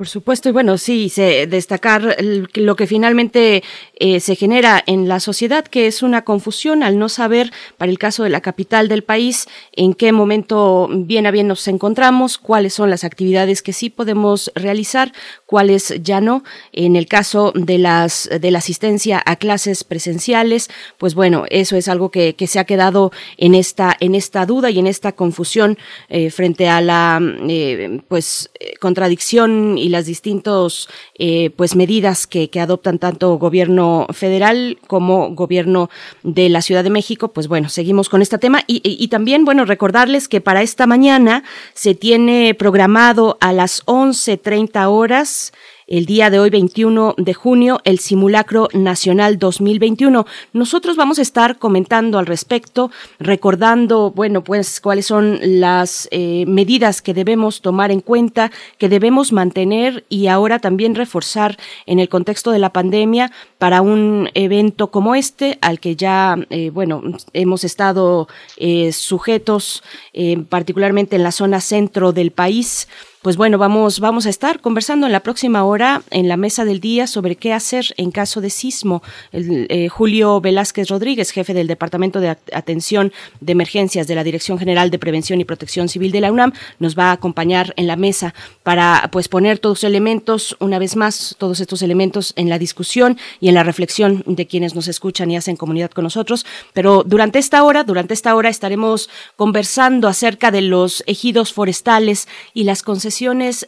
Por 0.00 0.08
supuesto, 0.08 0.48
y 0.48 0.52
bueno, 0.52 0.78
sí, 0.78 1.10
se, 1.10 1.46
destacar 1.46 2.16
lo 2.22 2.74
que 2.74 2.86
finalmente 2.86 3.62
eh, 3.96 4.20
se 4.20 4.34
genera 4.34 4.82
en 4.86 5.08
la 5.08 5.20
sociedad, 5.20 5.62
que 5.62 5.86
es 5.86 6.02
una 6.02 6.24
confusión 6.24 6.82
al 6.82 6.98
no 6.98 7.10
saber, 7.10 7.52
para 7.76 7.92
el 7.92 7.98
caso 7.98 8.24
de 8.24 8.30
la 8.30 8.40
capital 8.40 8.88
del 8.88 9.04
país, 9.04 9.46
en 9.72 9.92
qué 9.92 10.12
momento 10.12 10.88
bien 10.90 11.26
a 11.26 11.30
bien 11.30 11.48
nos 11.48 11.68
encontramos, 11.68 12.38
cuáles 12.38 12.72
son 12.72 12.88
las 12.88 13.04
actividades 13.04 13.60
que 13.60 13.74
sí 13.74 13.90
podemos 13.90 14.50
realizar, 14.54 15.12
cuáles 15.44 15.92
ya 16.02 16.22
no. 16.22 16.44
En 16.72 16.96
el 16.96 17.06
caso 17.06 17.52
de 17.54 17.76
las 17.76 18.26
de 18.40 18.50
la 18.50 18.60
asistencia 18.60 19.22
a 19.26 19.36
clases 19.36 19.84
presenciales, 19.84 20.70
pues 20.96 21.14
bueno, 21.14 21.44
eso 21.50 21.76
es 21.76 21.88
algo 21.88 22.10
que, 22.10 22.34
que 22.36 22.46
se 22.46 22.58
ha 22.58 22.64
quedado 22.64 23.12
en 23.36 23.54
esta 23.54 23.94
en 24.00 24.14
esta 24.14 24.46
duda 24.46 24.70
y 24.70 24.78
en 24.78 24.86
esta 24.86 25.12
confusión 25.12 25.76
eh, 26.08 26.30
frente 26.30 26.70
a 26.70 26.80
la 26.80 27.20
eh, 27.46 28.00
pues 28.08 28.48
contradicción 28.80 29.76
y 29.76 29.89
las 29.90 30.06
distintas 30.06 30.88
eh, 31.18 31.50
pues 31.56 31.76
medidas 31.76 32.26
que, 32.26 32.50
adoptan 32.60 32.98
tanto 32.98 33.38
gobierno 33.38 34.06
federal 34.12 34.78
como 34.86 35.34
gobierno 35.34 35.88
de 36.22 36.48
la 36.48 36.62
Ciudad 36.62 36.84
de 36.84 36.90
México, 36.90 37.32
pues 37.32 37.48
bueno, 37.48 37.68
seguimos 37.68 38.08
con 38.08 38.22
este 38.22 38.38
tema. 38.38 38.62
Y 38.66 39.08
también, 39.08 39.44
bueno, 39.44 39.64
recordarles 39.64 40.28
que 40.28 40.40
para 40.40 40.62
esta 40.62 40.86
mañana 40.86 41.42
se 41.74 41.94
tiene 41.94 42.54
programado 42.54 43.38
a 43.40 43.52
las 43.52 43.84
11.30 43.86 44.86
horas 44.90 45.52
el 45.90 46.06
día 46.06 46.30
de 46.30 46.38
hoy, 46.38 46.50
21 46.50 47.16
de 47.18 47.34
junio, 47.34 47.80
el 47.84 47.98
simulacro 47.98 48.68
nacional 48.72 49.38
2021. 49.38 50.24
Nosotros 50.52 50.96
vamos 50.96 51.18
a 51.18 51.22
estar 51.22 51.58
comentando 51.58 52.18
al 52.18 52.26
respecto, 52.26 52.92
recordando, 53.18 54.12
bueno, 54.12 54.42
pues 54.44 54.80
cuáles 54.80 55.06
son 55.06 55.40
las 55.42 56.08
eh, 56.12 56.44
medidas 56.46 57.02
que 57.02 57.12
debemos 57.12 57.60
tomar 57.60 57.90
en 57.90 58.00
cuenta, 58.00 58.52
que 58.78 58.88
debemos 58.88 59.32
mantener 59.32 60.04
y 60.08 60.28
ahora 60.28 60.60
también 60.60 60.94
reforzar 60.94 61.58
en 61.86 61.98
el 61.98 62.08
contexto 62.08 62.52
de 62.52 62.60
la 62.60 62.72
pandemia 62.72 63.32
para 63.58 63.82
un 63.82 64.30
evento 64.34 64.92
como 64.92 65.16
este, 65.16 65.58
al 65.60 65.80
que 65.80 65.96
ya, 65.96 66.36
eh, 66.50 66.70
bueno, 66.70 67.02
hemos 67.32 67.64
estado 67.64 68.28
eh, 68.56 68.92
sujetos, 68.92 69.82
eh, 70.12 70.38
particularmente 70.48 71.16
en 71.16 71.24
la 71.24 71.32
zona 71.32 71.60
centro 71.60 72.12
del 72.12 72.30
país 72.30 72.86
pues 73.22 73.36
bueno, 73.36 73.58
vamos, 73.58 74.00
vamos 74.00 74.24
a 74.24 74.30
estar 74.30 74.60
conversando 74.60 75.04
en 75.06 75.12
la 75.12 75.20
próxima 75.20 75.62
hora 75.64 76.02
en 76.10 76.26
la 76.26 76.38
mesa 76.38 76.64
del 76.64 76.80
día 76.80 77.06
sobre 77.06 77.36
qué 77.36 77.52
hacer 77.52 77.84
en 77.98 78.12
caso 78.12 78.40
de 78.40 78.48
sismo. 78.48 79.02
Eh, 79.32 79.88
Julio 79.88 80.40
Velázquez 80.40 80.88
Rodríguez, 80.88 81.30
jefe 81.30 81.52
del 81.52 81.66
Departamento 81.66 82.20
de 82.20 82.30
Atención 82.30 83.12
de 83.40 83.52
Emergencias 83.52 84.06
de 84.06 84.14
la 84.14 84.24
Dirección 84.24 84.58
General 84.58 84.90
de 84.90 84.98
Prevención 84.98 85.38
y 85.38 85.44
Protección 85.44 85.90
Civil 85.90 86.12
de 86.12 86.22
la 86.22 86.32
UNAM, 86.32 86.54
nos 86.78 86.98
va 86.98 87.10
a 87.10 87.12
acompañar 87.12 87.74
en 87.76 87.86
la 87.86 87.96
mesa 87.96 88.32
para 88.62 89.10
pues 89.12 89.28
poner 89.28 89.58
todos 89.58 89.84
elementos, 89.84 90.56
una 90.58 90.78
vez 90.78 90.96
más, 90.96 91.36
todos 91.38 91.60
estos 91.60 91.82
elementos 91.82 92.32
en 92.36 92.48
la 92.48 92.58
discusión 92.58 93.18
y 93.38 93.48
en 93.48 93.54
la 93.54 93.64
reflexión 93.64 94.24
de 94.26 94.46
quienes 94.46 94.74
nos 94.74 94.88
escuchan 94.88 95.30
y 95.30 95.36
hacen 95.36 95.56
comunidad 95.56 95.90
con 95.90 96.04
nosotros. 96.04 96.46
Pero 96.72 97.04
durante 97.04 97.38
esta 97.38 97.64
hora, 97.64 97.84
durante 97.84 98.14
esta 98.14 98.34
hora 98.34 98.48
estaremos 98.48 99.10
conversando 99.36 100.08
acerca 100.08 100.50
de 100.50 100.62
los 100.62 101.04
ejidos 101.06 101.52
forestales 101.52 102.26
y 102.54 102.64
las 102.64 102.82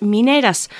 mineras. 0.01 0.70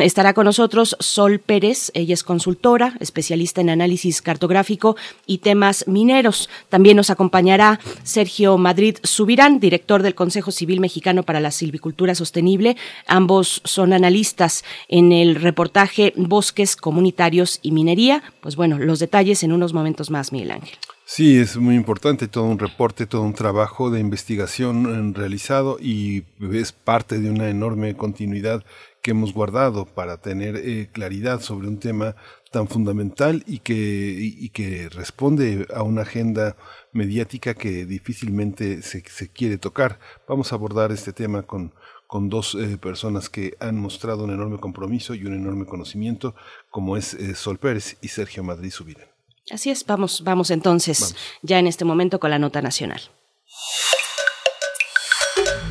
Estará 0.00 0.34
con 0.34 0.44
nosotros 0.44 0.96
Sol 0.98 1.38
Pérez, 1.38 1.90
ella 1.94 2.14
es 2.14 2.24
consultora, 2.24 2.96
especialista 3.00 3.60
en 3.60 3.70
análisis 3.70 4.22
cartográfico 4.22 4.96
y 5.26 5.38
temas 5.38 5.86
mineros. 5.86 6.50
También 6.68 6.96
nos 6.96 7.10
acompañará 7.10 7.78
Sergio 8.02 8.58
Madrid 8.58 8.98
Subirán, 9.02 9.60
director 9.60 10.02
del 10.02 10.14
Consejo 10.14 10.50
Civil 10.50 10.80
Mexicano 10.80 11.22
para 11.22 11.40
la 11.40 11.50
Silvicultura 11.50 12.14
Sostenible. 12.14 12.76
Ambos 13.06 13.60
son 13.64 13.92
analistas 13.92 14.64
en 14.88 15.12
el 15.12 15.36
reportaje 15.36 16.12
Bosques 16.16 16.76
Comunitarios 16.76 17.60
y 17.62 17.72
Minería. 17.72 18.22
Pues 18.40 18.56
bueno, 18.56 18.78
los 18.78 18.98
detalles 18.98 19.42
en 19.42 19.52
unos 19.52 19.72
momentos 19.72 20.10
más, 20.10 20.32
Miguel 20.32 20.50
Ángel. 20.50 20.78
Sí, 21.10 21.38
es 21.38 21.56
muy 21.56 21.74
importante, 21.74 22.28
todo 22.28 22.44
un 22.44 22.58
reporte, 22.58 23.06
todo 23.06 23.22
un 23.22 23.32
trabajo 23.32 23.90
de 23.90 23.98
investigación 23.98 25.14
realizado 25.14 25.78
y 25.80 26.24
es 26.52 26.72
parte 26.72 27.18
de 27.18 27.30
una 27.30 27.48
enorme 27.48 27.96
continuidad 27.96 28.62
que 29.00 29.12
hemos 29.12 29.32
guardado 29.32 29.86
para 29.86 30.18
tener 30.20 30.56
eh, 30.56 30.90
claridad 30.92 31.40
sobre 31.40 31.66
un 31.66 31.78
tema 31.80 32.14
tan 32.52 32.68
fundamental 32.68 33.42
y 33.46 33.60
que, 33.60 33.74
y, 34.20 34.50
que 34.50 34.90
responde 34.90 35.66
a 35.74 35.82
una 35.82 36.02
agenda 36.02 36.56
mediática 36.92 37.54
que 37.54 37.86
difícilmente 37.86 38.82
se, 38.82 39.02
se 39.08 39.30
quiere 39.30 39.56
tocar. 39.56 40.00
Vamos 40.28 40.52
a 40.52 40.56
abordar 40.56 40.92
este 40.92 41.14
tema 41.14 41.42
con, 41.42 41.72
con 42.06 42.28
dos 42.28 42.54
eh, 42.54 42.76
personas 42.76 43.30
que 43.30 43.56
han 43.60 43.80
mostrado 43.80 44.24
un 44.24 44.30
enorme 44.30 44.58
compromiso 44.58 45.14
y 45.14 45.24
un 45.24 45.32
enorme 45.34 45.64
conocimiento, 45.64 46.34
como 46.70 46.98
es 46.98 47.14
eh, 47.14 47.34
Sol 47.34 47.58
Pérez 47.58 47.96
y 48.02 48.08
Sergio 48.08 48.44
Madrid 48.44 48.70
Subirán. 48.70 49.17
Así 49.50 49.70
es, 49.70 49.84
vamos, 49.86 50.22
vamos 50.24 50.50
entonces 50.50 51.00
vamos. 51.00 51.16
ya 51.42 51.58
en 51.58 51.66
este 51.66 51.84
momento 51.84 52.20
con 52.20 52.30
la 52.30 52.38
nota 52.38 52.60
nacional. 52.60 53.00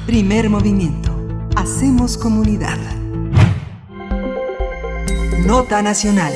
Primer 0.07 0.49
movimiento. 0.49 1.13
Hacemos 1.55 2.17
comunidad. 2.17 2.78
Nota 5.45 5.82
nacional. 5.82 6.34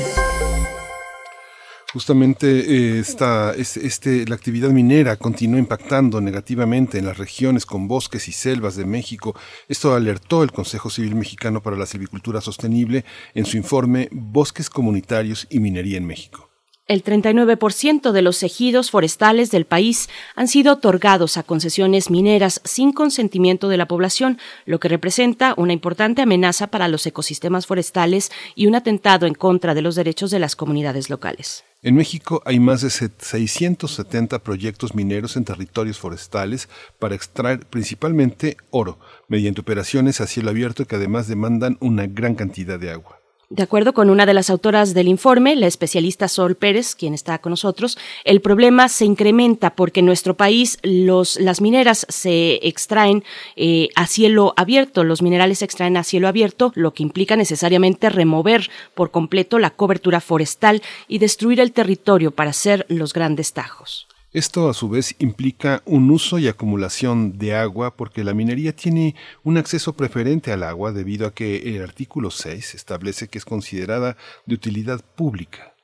Justamente 1.92 2.46
eh, 2.46 2.98
esta, 3.00 3.54
este, 3.54 4.26
la 4.26 4.34
actividad 4.34 4.70
minera 4.70 5.16
continúa 5.16 5.58
impactando 5.58 6.20
negativamente 6.20 6.98
en 6.98 7.06
las 7.06 7.18
regiones 7.18 7.66
con 7.66 7.88
bosques 7.88 8.28
y 8.28 8.32
selvas 8.32 8.76
de 8.76 8.86
México. 8.86 9.34
Esto 9.68 9.94
alertó 9.94 10.42
el 10.42 10.52
Consejo 10.52 10.88
Civil 10.88 11.14
Mexicano 11.14 11.62
para 11.62 11.76
la 11.76 11.86
Silvicultura 11.86 12.40
Sostenible 12.40 13.04
en 13.34 13.44
su 13.44 13.56
informe 13.58 14.08
Bosques 14.12 14.70
Comunitarios 14.70 15.46
y 15.50 15.60
Minería 15.60 15.98
en 15.98 16.06
México. 16.06 16.51
El 16.92 17.02
39% 17.02 18.12
de 18.12 18.20
los 18.20 18.42
ejidos 18.42 18.90
forestales 18.90 19.50
del 19.50 19.64
país 19.64 20.10
han 20.36 20.46
sido 20.46 20.74
otorgados 20.74 21.38
a 21.38 21.42
concesiones 21.42 22.10
mineras 22.10 22.60
sin 22.64 22.92
consentimiento 22.92 23.68
de 23.68 23.78
la 23.78 23.88
población, 23.88 24.36
lo 24.66 24.78
que 24.78 24.88
representa 24.88 25.54
una 25.56 25.72
importante 25.72 26.20
amenaza 26.20 26.66
para 26.66 26.88
los 26.88 27.06
ecosistemas 27.06 27.66
forestales 27.66 28.30
y 28.54 28.66
un 28.66 28.74
atentado 28.74 29.24
en 29.24 29.32
contra 29.32 29.72
de 29.72 29.80
los 29.80 29.94
derechos 29.94 30.30
de 30.30 30.38
las 30.38 30.54
comunidades 30.54 31.08
locales. 31.08 31.64
En 31.80 31.94
México 31.94 32.42
hay 32.44 32.60
más 32.60 32.82
de 32.82 32.90
670 32.90 34.40
proyectos 34.40 34.94
mineros 34.94 35.38
en 35.38 35.46
territorios 35.46 35.98
forestales 35.98 36.68
para 36.98 37.14
extraer 37.14 37.60
principalmente 37.64 38.58
oro, 38.68 38.98
mediante 39.28 39.62
operaciones 39.62 40.20
a 40.20 40.26
cielo 40.26 40.50
abierto 40.50 40.84
que 40.84 40.96
además 40.96 41.26
demandan 41.26 41.78
una 41.80 42.06
gran 42.06 42.34
cantidad 42.34 42.78
de 42.78 42.90
agua. 42.90 43.21
De 43.54 43.62
acuerdo 43.62 43.92
con 43.92 44.08
una 44.08 44.24
de 44.24 44.32
las 44.32 44.48
autoras 44.48 44.94
del 44.94 45.08
informe, 45.08 45.54
la 45.56 45.66
especialista 45.66 46.26
Sol 46.26 46.54
Pérez, 46.54 46.94
quien 46.94 47.12
está 47.12 47.38
con 47.38 47.50
nosotros, 47.50 47.98
el 48.24 48.40
problema 48.40 48.88
se 48.88 49.04
incrementa 49.04 49.74
porque 49.76 50.00
en 50.00 50.06
nuestro 50.06 50.38
país 50.38 50.78
los, 50.82 51.38
las 51.38 51.60
mineras 51.60 52.06
se 52.08 52.66
extraen 52.66 53.24
eh, 53.56 53.90
a 53.94 54.06
cielo 54.06 54.54
abierto, 54.56 55.04
los 55.04 55.20
minerales 55.20 55.58
se 55.58 55.66
extraen 55.66 55.98
a 55.98 56.02
cielo 56.02 56.28
abierto, 56.28 56.72
lo 56.76 56.94
que 56.94 57.02
implica 57.02 57.36
necesariamente 57.36 58.08
remover 58.08 58.70
por 58.94 59.10
completo 59.10 59.58
la 59.58 59.68
cobertura 59.68 60.22
forestal 60.22 60.80
y 61.06 61.18
destruir 61.18 61.60
el 61.60 61.72
territorio 61.72 62.30
para 62.30 62.50
hacer 62.50 62.86
los 62.88 63.12
grandes 63.12 63.52
tajos. 63.52 64.06
Esto 64.32 64.70
a 64.70 64.74
su 64.74 64.88
vez 64.88 65.14
implica 65.18 65.82
un 65.84 66.10
uso 66.10 66.38
y 66.38 66.48
acumulación 66.48 67.36
de 67.36 67.54
agua 67.54 67.96
porque 67.96 68.24
la 68.24 68.32
minería 68.32 68.74
tiene 68.74 69.14
un 69.44 69.58
acceso 69.58 69.92
preferente 69.92 70.52
al 70.52 70.62
agua 70.62 70.90
debido 70.92 71.26
a 71.26 71.34
que 71.34 71.76
el 71.76 71.82
artículo 71.82 72.30
6 72.30 72.74
establece 72.74 73.28
que 73.28 73.36
es 73.36 73.44
considerada 73.44 74.16
de 74.46 74.54
utilidad 74.54 75.04
pública. 75.16 75.74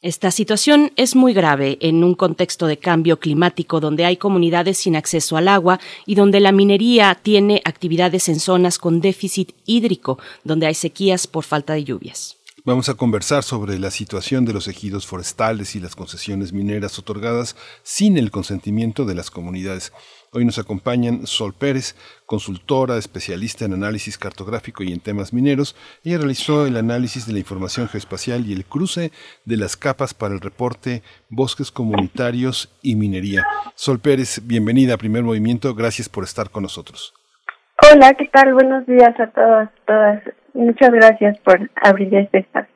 Esta 0.00 0.30
situación 0.30 0.92
es 0.94 1.16
muy 1.16 1.32
grave 1.32 1.76
en 1.80 2.04
un 2.04 2.14
contexto 2.14 2.68
de 2.68 2.78
cambio 2.78 3.18
climático 3.18 3.80
donde 3.80 4.04
hay 4.04 4.16
comunidades 4.16 4.78
sin 4.78 4.94
acceso 4.94 5.36
al 5.36 5.48
agua 5.48 5.80
y 6.06 6.14
donde 6.14 6.38
la 6.38 6.52
minería 6.52 7.18
tiene 7.20 7.60
actividades 7.64 8.28
en 8.28 8.38
zonas 8.38 8.78
con 8.78 9.00
déficit 9.00 9.54
hídrico, 9.66 10.20
donde 10.44 10.68
hay 10.68 10.74
sequías 10.74 11.26
por 11.26 11.42
falta 11.42 11.72
de 11.72 11.82
lluvias. 11.82 12.37
Vamos 12.64 12.88
a 12.88 12.94
conversar 12.94 13.44
sobre 13.44 13.78
la 13.78 13.90
situación 13.90 14.44
de 14.44 14.52
los 14.52 14.66
ejidos 14.66 15.06
forestales 15.06 15.76
y 15.76 15.80
las 15.80 15.94
concesiones 15.94 16.52
mineras 16.52 16.98
otorgadas 16.98 17.56
sin 17.82 18.18
el 18.18 18.30
consentimiento 18.30 19.04
de 19.04 19.14
las 19.14 19.30
comunidades. 19.30 19.92
Hoy 20.32 20.44
nos 20.44 20.58
acompañan 20.58 21.26
Sol 21.26 21.54
Pérez, 21.54 21.94
consultora, 22.26 22.96
especialista 22.96 23.64
en 23.64 23.74
análisis 23.74 24.18
cartográfico 24.18 24.82
y 24.82 24.92
en 24.92 25.00
temas 25.00 25.32
mineros. 25.32 25.76
Ella 26.04 26.18
realizó 26.18 26.66
el 26.66 26.76
análisis 26.76 27.26
de 27.26 27.32
la 27.32 27.38
información 27.38 27.88
geoespacial 27.88 28.44
y 28.44 28.52
el 28.52 28.64
cruce 28.64 29.12
de 29.44 29.56
las 29.56 29.76
capas 29.76 30.12
para 30.12 30.34
el 30.34 30.40
reporte 30.40 31.02
Bosques 31.30 31.70
Comunitarios 31.70 32.76
y 32.82 32.96
Minería. 32.96 33.44
Sol 33.76 34.00
Pérez, 34.00 34.40
bienvenida 34.44 34.94
a 34.94 34.98
Primer 34.98 35.22
Movimiento. 35.22 35.74
Gracias 35.74 36.08
por 36.08 36.24
estar 36.24 36.50
con 36.50 36.64
nosotros. 36.64 37.14
Hola, 37.90 38.12
¿qué 38.14 38.28
tal? 38.32 38.52
Buenos 38.52 38.84
días 38.86 39.14
a 39.20 39.28
todas, 39.28 39.70
todas. 39.86 40.22
Muchas 40.58 40.90
gracias 40.90 41.38
por 41.44 41.70
abrir 41.76 42.12
este 42.12 42.38
espacio. 42.38 42.74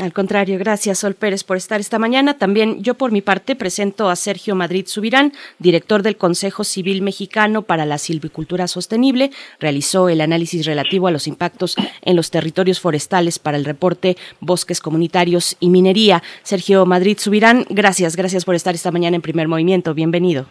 Al 0.00 0.12
contrario, 0.12 0.56
gracias 0.56 0.98
Sol 0.98 1.14
Pérez 1.14 1.42
por 1.42 1.56
estar 1.56 1.80
esta 1.80 1.98
mañana. 1.98 2.38
También 2.38 2.80
yo 2.80 2.94
por 2.94 3.10
mi 3.10 3.22
parte 3.22 3.56
presento 3.56 4.08
a 4.08 4.14
Sergio 4.14 4.54
Madrid 4.54 4.84
Subirán, 4.86 5.32
director 5.58 6.02
del 6.02 6.16
Consejo 6.16 6.62
Civil 6.62 7.02
Mexicano 7.02 7.62
para 7.62 7.86
la 7.86 7.98
Silvicultura 7.98 8.68
Sostenible. 8.68 9.30
Realizó 9.58 10.08
el 10.08 10.20
análisis 10.20 10.64
relativo 10.64 11.08
a 11.08 11.10
los 11.10 11.26
impactos 11.26 11.74
en 12.02 12.14
los 12.14 12.30
territorios 12.30 12.80
forestales 12.80 13.40
para 13.40 13.56
el 13.56 13.64
reporte 13.64 14.16
Bosques 14.40 14.80
Comunitarios 14.80 15.56
y 15.58 15.70
Minería. 15.70 16.22
Sergio 16.42 16.86
Madrid 16.86 17.16
Subirán, 17.18 17.64
gracias, 17.68 18.14
gracias 18.14 18.44
por 18.44 18.54
estar 18.54 18.76
esta 18.76 18.92
mañana 18.92 19.16
en 19.16 19.22
primer 19.22 19.48
movimiento. 19.48 19.92
Bienvenido. 19.92 20.46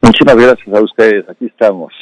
Muchísimas 0.00 0.36
gracias 0.36 0.74
a 0.74 0.80
ustedes. 0.80 1.28
Aquí 1.28 1.46
estamos. 1.46 1.92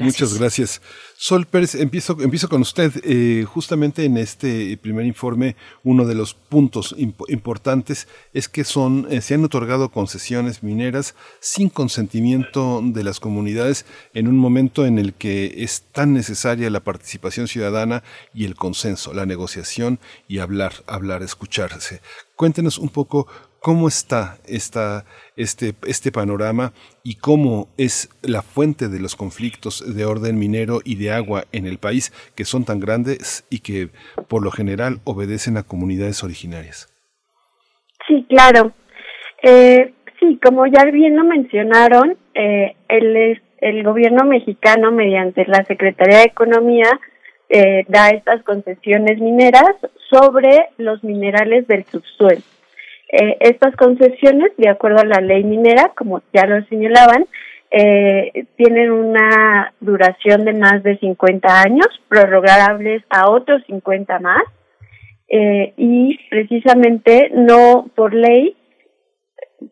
Muchas 0.00 0.38
gracias. 0.38 0.80
Sol 1.16 1.46
Pérez, 1.46 1.74
empiezo, 1.74 2.16
empiezo 2.20 2.48
con 2.48 2.62
usted. 2.62 2.92
Eh, 3.04 3.44
justamente 3.46 4.04
en 4.04 4.16
este 4.16 4.76
primer 4.78 5.06
informe, 5.06 5.56
uno 5.84 6.04
de 6.04 6.14
los 6.14 6.34
puntos 6.34 6.94
importantes 6.98 8.08
es 8.32 8.48
que 8.48 8.64
son, 8.64 9.06
eh, 9.10 9.20
se 9.20 9.34
han 9.34 9.44
otorgado 9.44 9.90
concesiones 9.90 10.62
mineras 10.62 11.14
sin 11.40 11.68
consentimiento 11.68 12.80
de 12.82 13.04
las 13.04 13.20
comunidades 13.20 13.84
en 14.14 14.28
un 14.28 14.36
momento 14.36 14.86
en 14.86 14.98
el 14.98 15.14
que 15.14 15.62
es 15.62 15.84
tan 15.92 16.12
necesaria 16.14 16.70
la 16.70 16.80
participación 16.80 17.46
ciudadana 17.46 18.02
y 18.34 18.44
el 18.44 18.54
consenso, 18.54 19.12
la 19.12 19.26
negociación 19.26 20.00
y 20.28 20.38
hablar, 20.38 20.72
hablar, 20.86 21.22
escucharse. 21.22 22.00
Cuéntenos 22.34 22.78
un 22.78 22.88
poco 22.88 23.28
cómo 23.62 23.86
está 23.86 24.38
esta, 24.46 25.04
este, 25.36 25.74
este 25.86 26.10
panorama 26.10 26.72
y 27.04 27.14
cómo 27.16 27.68
es 27.78 28.10
la 28.22 28.42
fuente 28.42 28.88
de 28.88 29.00
los 29.00 29.14
conflictos 29.14 29.96
de 29.96 30.04
orden 30.04 30.38
minero 30.38 30.80
y 30.84 30.96
de 30.96 31.12
agua 31.12 31.44
en 31.52 31.66
el 31.66 31.78
país 31.78 32.12
que 32.34 32.44
son 32.44 32.64
tan 32.64 32.80
grandes 32.80 33.46
y 33.50 33.60
que 33.60 33.88
por 34.28 34.42
lo 34.42 34.50
general 34.50 34.98
obedecen 35.04 35.56
a 35.56 35.62
comunidades 35.62 36.24
originarias. 36.24 36.92
Sí, 38.08 38.26
claro. 38.28 38.72
Eh, 39.42 39.94
sí, 40.18 40.38
como 40.42 40.66
ya 40.66 40.84
bien 40.86 41.16
lo 41.16 41.24
mencionaron, 41.24 42.16
eh, 42.34 42.74
el, 42.88 43.40
el 43.58 43.84
gobierno 43.84 44.24
mexicano 44.24 44.90
mediante 44.90 45.44
la 45.46 45.64
Secretaría 45.64 46.18
de 46.18 46.24
Economía 46.24 46.90
eh, 47.48 47.84
da 47.86 48.08
estas 48.08 48.42
concesiones 48.42 49.20
mineras 49.20 49.76
sobre 50.10 50.68
los 50.78 51.04
minerales 51.04 51.68
del 51.68 51.84
subsuelo. 51.84 52.42
Eh, 53.12 53.36
estas 53.40 53.76
concesiones, 53.76 54.52
de 54.56 54.70
acuerdo 54.70 55.00
a 55.00 55.04
la 55.04 55.20
ley 55.20 55.44
minera, 55.44 55.92
como 55.94 56.22
ya 56.32 56.46
lo 56.46 56.64
señalaban, 56.66 57.26
eh, 57.70 58.46
tienen 58.56 58.90
una 58.90 59.72
duración 59.80 60.44
de 60.44 60.52
más 60.52 60.82
de 60.82 60.98
50 60.98 61.62
años, 61.62 61.86
prorrogables 62.08 63.02
a 63.10 63.30
otros 63.30 63.62
50 63.66 64.18
más, 64.18 64.42
eh, 65.28 65.72
y 65.78 66.18
precisamente 66.28 67.30
no 67.34 67.90
por 67.94 68.12
ley, 68.12 68.56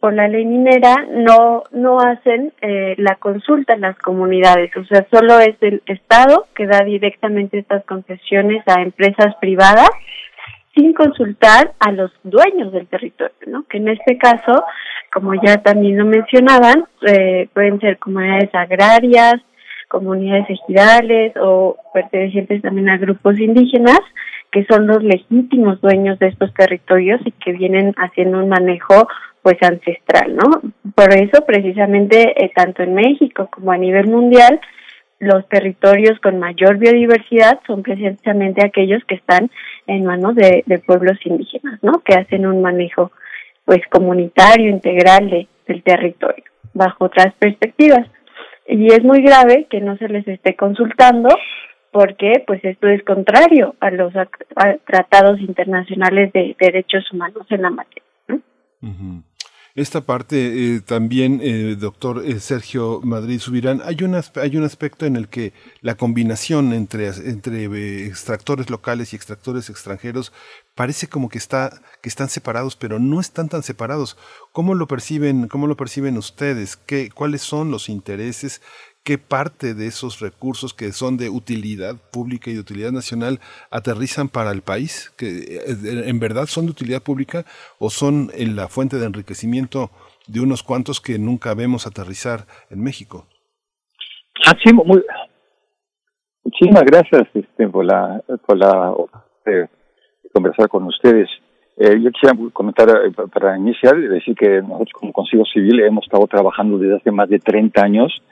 por 0.01 0.15
la 0.15 0.29
ley 0.29 0.47
minera, 0.47 0.95
no, 1.11 1.65
no 1.73 2.01
hacen 2.01 2.53
eh, 2.63 2.95
la 2.97 3.17
consulta 3.17 3.75
en 3.75 3.83
las 3.83 3.99
comunidades, 3.99 4.75
o 4.77 4.85
sea, 4.85 5.07
solo 5.11 5.39
es 5.39 5.57
el 5.61 5.83
Estado 5.87 6.47
que 6.55 6.67
da 6.67 6.81
directamente 6.85 7.59
estas 7.59 7.85
concesiones 7.85 8.63
a 8.67 8.81
empresas 8.81 9.35
privadas 9.43 9.91
sin 10.81 10.95
consultar 10.95 11.75
a 11.79 11.93
los 11.93 12.11
dueños 12.25 12.73
del 12.73 12.87
territorio, 12.87 13.37
¿no? 13.47 13.65
Que 13.65 13.77
en 13.77 13.89
este 13.89 14.17
caso, 14.17 14.65
como 15.13 15.35
ya 15.35 15.59
también 15.59 15.99
lo 15.99 16.07
mencionaban, 16.07 16.87
eh, 17.07 17.49
pueden 17.53 17.79
ser 17.81 17.99
comunidades 17.99 18.55
agrarias, 18.55 19.35
comunidades 19.89 20.47
ejidales 20.49 21.35
o 21.41 21.77
pertenecientes 21.93 22.63
también 22.63 22.89
a 22.89 22.97
grupos 22.97 23.39
indígenas 23.39 24.01
que 24.53 24.65
son 24.65 24.87
los 24.87 25.03
legítimos 25.03 25.81
dueños 25.81 26.19
de 26.19 26.29
estos 26.29 26.53
territorios 26.55 27.21
y 27.25 27.31
que 27.33 27.53
vienen 27.53 27.95
haciendo 27.97 28.39
un 28.39 28.49
manejo 28.49 29.07
pues 29.43 29.57
ancestral, 29.63 30.35
¿no? 30.35 30.61
Por 30.95 31.13
eso 31.15 31.45
precisamente 31.47 32.35
eh, 32.45 32.51
tanto 32.55 32.83
en 32.83 32.95
México 32.95 33.49
como 33.53 33.73
a 33.73 33.79
nivel 33.79 34.09
mundial 34.09 34.61
los 35.21 35.47
territorios 35.49 36.19
con 36.21 36.39
mayor 36.39 36.79
biodiversidad 36.79 37.61
son 37.67 37.83
precisamente 37.83 38.65
aquellos 38.65 39.05
que 39.05 39.15
están 39.15 39.51
en 39.87 40.05
manos 40.05 40.35
de, 40.35 40.83
pueblos 40.87 41.19
indígenas, 41.25 41.79
¿no? 41.83 42.01
Que 42.05 42.15
hacen 42.15 42.47
un 42.47 42.63
manejo, 42.63 43.13
pues, 43.65 43.81
comunitario, 43.91 44.71
integral 44.71 45.31
de, 45.31 45.49
del 45.67 45.83
territorio, 45.83 46.45
bajo 46.75 47.07
otras 47.07 47.35
perspectivas. 47.35 48.07
Y 48.67 48.87
es 48.87 49.03
muy 49.03 49.23
grave 49.23 49.67
que 49.69 49.81
no 49.81 49.97
se 49.97 50.09
les 50.09 50.27
esté 50.29 50.55
consultando 50.55 51.29
porque, 51.93 52.45
pues, 52.47 52.65
esto 52.65 52.89
es 52.89 53.03
contrario 53.05 53.75
a 53.81 53.91
los 53.91 54.13
tratados 54.87 55.41
internacionales 55.41 56.33
de 56.33 56.55
derechos 56.59 57.11
humanos 57.13 57.47
en 57.51 57.63
la 57.63 57.71
materia. 57.71 58.03
Esta 59.75 60.01
parte 60.01 60.75
eh, 60.75 60.81
también, 60.81 61.41
eh, 61.43 61.77
doctor 61.79 62.25
eh, 62.27 62.41
Sergio 62.41 63.01
Madrid 63.05 63.39
Subirán, 63.39 63.81
hay 63.85 64.03
un, 64.03 64.21
hay 64.35 64.57
un 64.57 64.65
aspecto 64.65 65.07
en 65.07 65.15
el 65.15 65.29
que 65.29 65.53
la 65.81 65.97
combinación 65.97 66.73
entre, 66.73 67.07
entre 67.09 68.07
extractores 68.07 68.69
locales 68.69 69.13
y 69.13 69.17
extractores 69.17 69.71
extranjeros 69.71 70.33
parece 70.75 71.09
como 71.09 71.29
que, 71.29 71.39
está, 71.39 71.83
que 72.03 72.09
están 72.09 72.29
separados, 72.29 72.75
pero 72.75 72.99
no 72.99 73.21
están 73.21 73.49
tan 73.49 73.63
separados. 73.63 74.17
¿Cómo 74.53 74.75
lo 74.75 74.89
perciben, 74.89 75.47
cómo 75.47 75.69
lo 75.69 75.77
perciben 75.77 76.19
ustedes? 76.19 76.77
¿Qué, 76.77 77.11
¿Cuáles 77.11 77.43
son 77.43 77.71
los 77.71 77.89
intereses 77.89 78.61
qué 79.05 79.19
parte 79.19 79.75
de 79.75 79.87
esos 79.87 80.21
recursos 80.21 80.75
que 80.75 80.93
son 80.93 81.17
de 81.17 81.31
utilidad 81.31 81.97
pública 82.13 82.51
y 82.51 82.55
de 82.55 82.61
utilidad 82.61 82.93
nacional 82.93 83.41
aterrizan 83.71 84.29
para 84.29 84.51
el 84.51 84.63
país, 84.63 85.13
que 85.17 85.27
eh, 85.27 86.05
en 86.07 86.21
verdad 86.21 86.47
son 86.47 86.67
de 86.67 86.73
utilidad 86.73 87.03
pública 87.03 87.45
o 87.79 87.91
son 87.91 88.31
en 88.35 88.57
la 88.57 88.69
fuente 88.69 88.97
de 88.97 89.07
enriquecimiento 89.07 89.91
de 90.27 90.41
unos 90.41 90.63
cuantos 90.63 91.01
que 91.01 91.19
nunca 91.19 91.55
vemos 91.55 91.87
aterrizar 91.87 92.41
en 92.71 92.83
México. 92.83 93.27
Ah, 94.47 94.55
muchísimas 96.45 96.85
gracias 96.85 97.29
este, 97.35 97.69
por 97.69 97.85
la, 97.85 98.23
por 98.47 98.57
la 98.57 98.95
eh, 99.47 99.67
conversar 100.33 100.69
con 100.69 100.85
ustedes. 100.85 101.29
Eh, 101.77 101.99
yo 102.03 102.11
quisiera 102.11 102.37
comentar 102.53 102.89
para 103.33 103.57
iniciar, 103.57 103.97
decir 103.97 104.35
que 104.37 104.61
nosotros 104.61 104.93
como 104.93 105.13
Consejo 105.13 105.45
Civil 105.47 105.81
hemos 105.81 106.05
estado 106.05 106.27
trabajando 106.27 106.77
desde 106.77 106.97
hace 106.97 107.11
más 107.11 107.29
de 107.29 107.39
30 107.39 107.83
años 107.83 108.23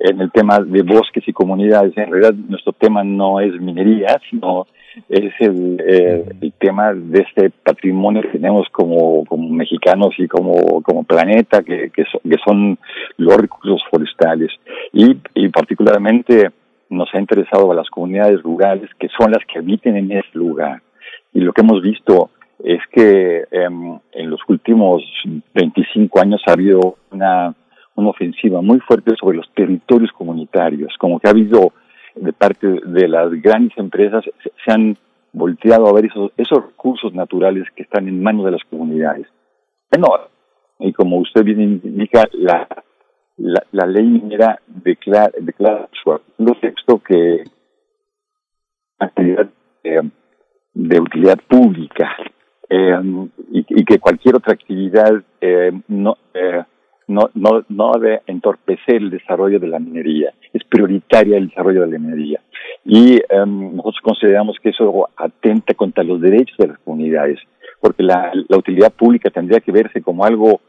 en 0.00 0.20
el 0.20 0.30
tema 0.32 0.58
de 0.60 0.82
bosques 0.82 1.22
y 1.26 1.32
comunidades. 1.32 1.96
En 1.96 2.10
realidad 2.10 2.34
nuestro 2.34 2.72
tema 2.72 3.04
no 3.04 3.38
es 3.38 3.52
minería, 3.60 4.18
sino 4.30 4.66
es 5.08 5.32
el, 5.40 5.80
eh, 5.86 6.24
el 6.40 6.52
tema 6.54 6.92
de 6.94 7.20
este 7.20 7.50
patrimonio 7.50 8.22
que 8.22 8.28
tenemos 8.28 8.66
como, 8.72 9.24
como 9.26 9.48
mexicanos 9.50 10.14
y 10.18 10.26
como, 10.26 10.82
como 10.82 11.04
planeta, 11.04 11.62
que, 11.62 11.90
que, 11.90 12.04
son, 12.04 12.20
que 12.28 12.36
son 12.44 12.78
los 13.18 13.36
recursos 13.36 13.82
forestales. 13.90 14.50
Y, 14.92 15.18
y 15.34 15.48
particularmente 15.50 16.50
nos 16.88 17.08
ha 17.14 17.20
interesado 17.20 17.70
a 17.70 17.74
las 17.74 17.88
comunidades 17.90 18.42
rurales, 18.42 18.90
que 18.98 19.08
son 19.16 19.30
las 19.30 19.44
que 19.44 19.58
habiten 19.58 19.96
en 19.96 20.10
ese 20.12 20.30
lugar. 20.32 20.80
Y 21.34 21.40
lo 21.40 21.52
que 21.52 21.60
hemos 21.60 21.82
visto 21.82 22.30
es 22.64 22.80
que 22.90 23.44
em, 23.50 23.98
en 24.12 24.30
los 24.30 24.40
últimos 24.48 25.02
25 25.54 26.20
años 26.20 26.42
ha 26.46 26.52
habido 26.52 26.96
una 27.10 27.54
una 27.96 28.10
ofensiva 28.10 28.62
muy 28.62 28.80
fuerte 28.80 29.14
sobre 29.18 29.38
los 29.38 29.50
territorios 29.54 30.10
comunitarios, 30.12 30.92
como 30.98 31.18
que 31.18 31.28
ha 31.28 31.32
habido 31.32 31.72
de 32.14 32.32
parte 32.32 32.66
de 32.66 33.08
las 33.08 33.30
grandes 33.42 33.76
empresas, 33.78 34.24
se, 34.42 34.72
han 34.72 34.96
volteado 35.32 35.86
a 35.86 35.92
ver 35.92 36.06
esos, 36.06 36.32
esos 36.36 36.64
recursos 36.64 37.14
naturales 37.14 37.68
que 37.74 37.82
están 37.82 38.08
en 38.08 38.22
manos 38.22 38.44
de 38.44 38.52
las 38.52 38.64
comunidades. 38.64 39.26
Bueno, 39.90 40.08
y 40.78 40.92
como 40.92 41.18
usted 41.18 41.44
bien 41.44 41.60
indica, 41.60 42.24
la, 42.32 42.66
la, 43.36 43.86
ley 43.86 44.06
minera 44.06 44.60
declara, 44.66 45.30
declara 45.40 45.88
su 46.02 46.54
texto 46.60 46.98
que 46.98 47.44
actividad 48.98 49.48
eh, 49.84 50.00
de 50.74 51.00
utilidad 51.00 51.38
pública 51.48 52.16
eh, 52.68 53.00
y, 53.50 53.84
que 53.84 53.98
cualquier 53.98 54.36
otra 54.36 54.52
actividad 54.52 55.22
eh, 55.40 55.72
no 55.88 56.16
eh, 56.34 56.62
no, 57.10 57.30
no, 57.34 57.64
no 57.68 57.92
debe 57.98 58.22
entorpecer 58.26 58.96
el 58.96 59.10
desarrollo 59.10 59.58
de 59.58 59.68
la 59.68 59.78
minería. 59.78 60.32
Es 60.52 60.64
prioritaria 60.64 61.36
el 61.36 61.48
desarrollo 61.48 61.82
de 61.82 61.92
la 61.92 61.98
minería. 61.98 62.40
Y 62.84 63.20
em, 63.28 63.76
nosotros 63.76 64.00
consideramos 64.02 64.56
que 64.62 64.70
eso 64.70 65.08
atenta 65.16 65.74
contra 65.74 66.04
los 66.04 66.20
derechos 66.20 66.56
de 66.58 66.68
las 66.68 66.78
comunidades, 66.78 67.38
porque 67.80 68.02
la, 68.02 68.32
la 68.48 68.56
utilidad 68.56 68.92
pública 68.92 69.30
tendría 69.30 69.60
que 69.60 69.72
verse 69.72 70.02
como 70.02 70.24
algo 70.24 70.60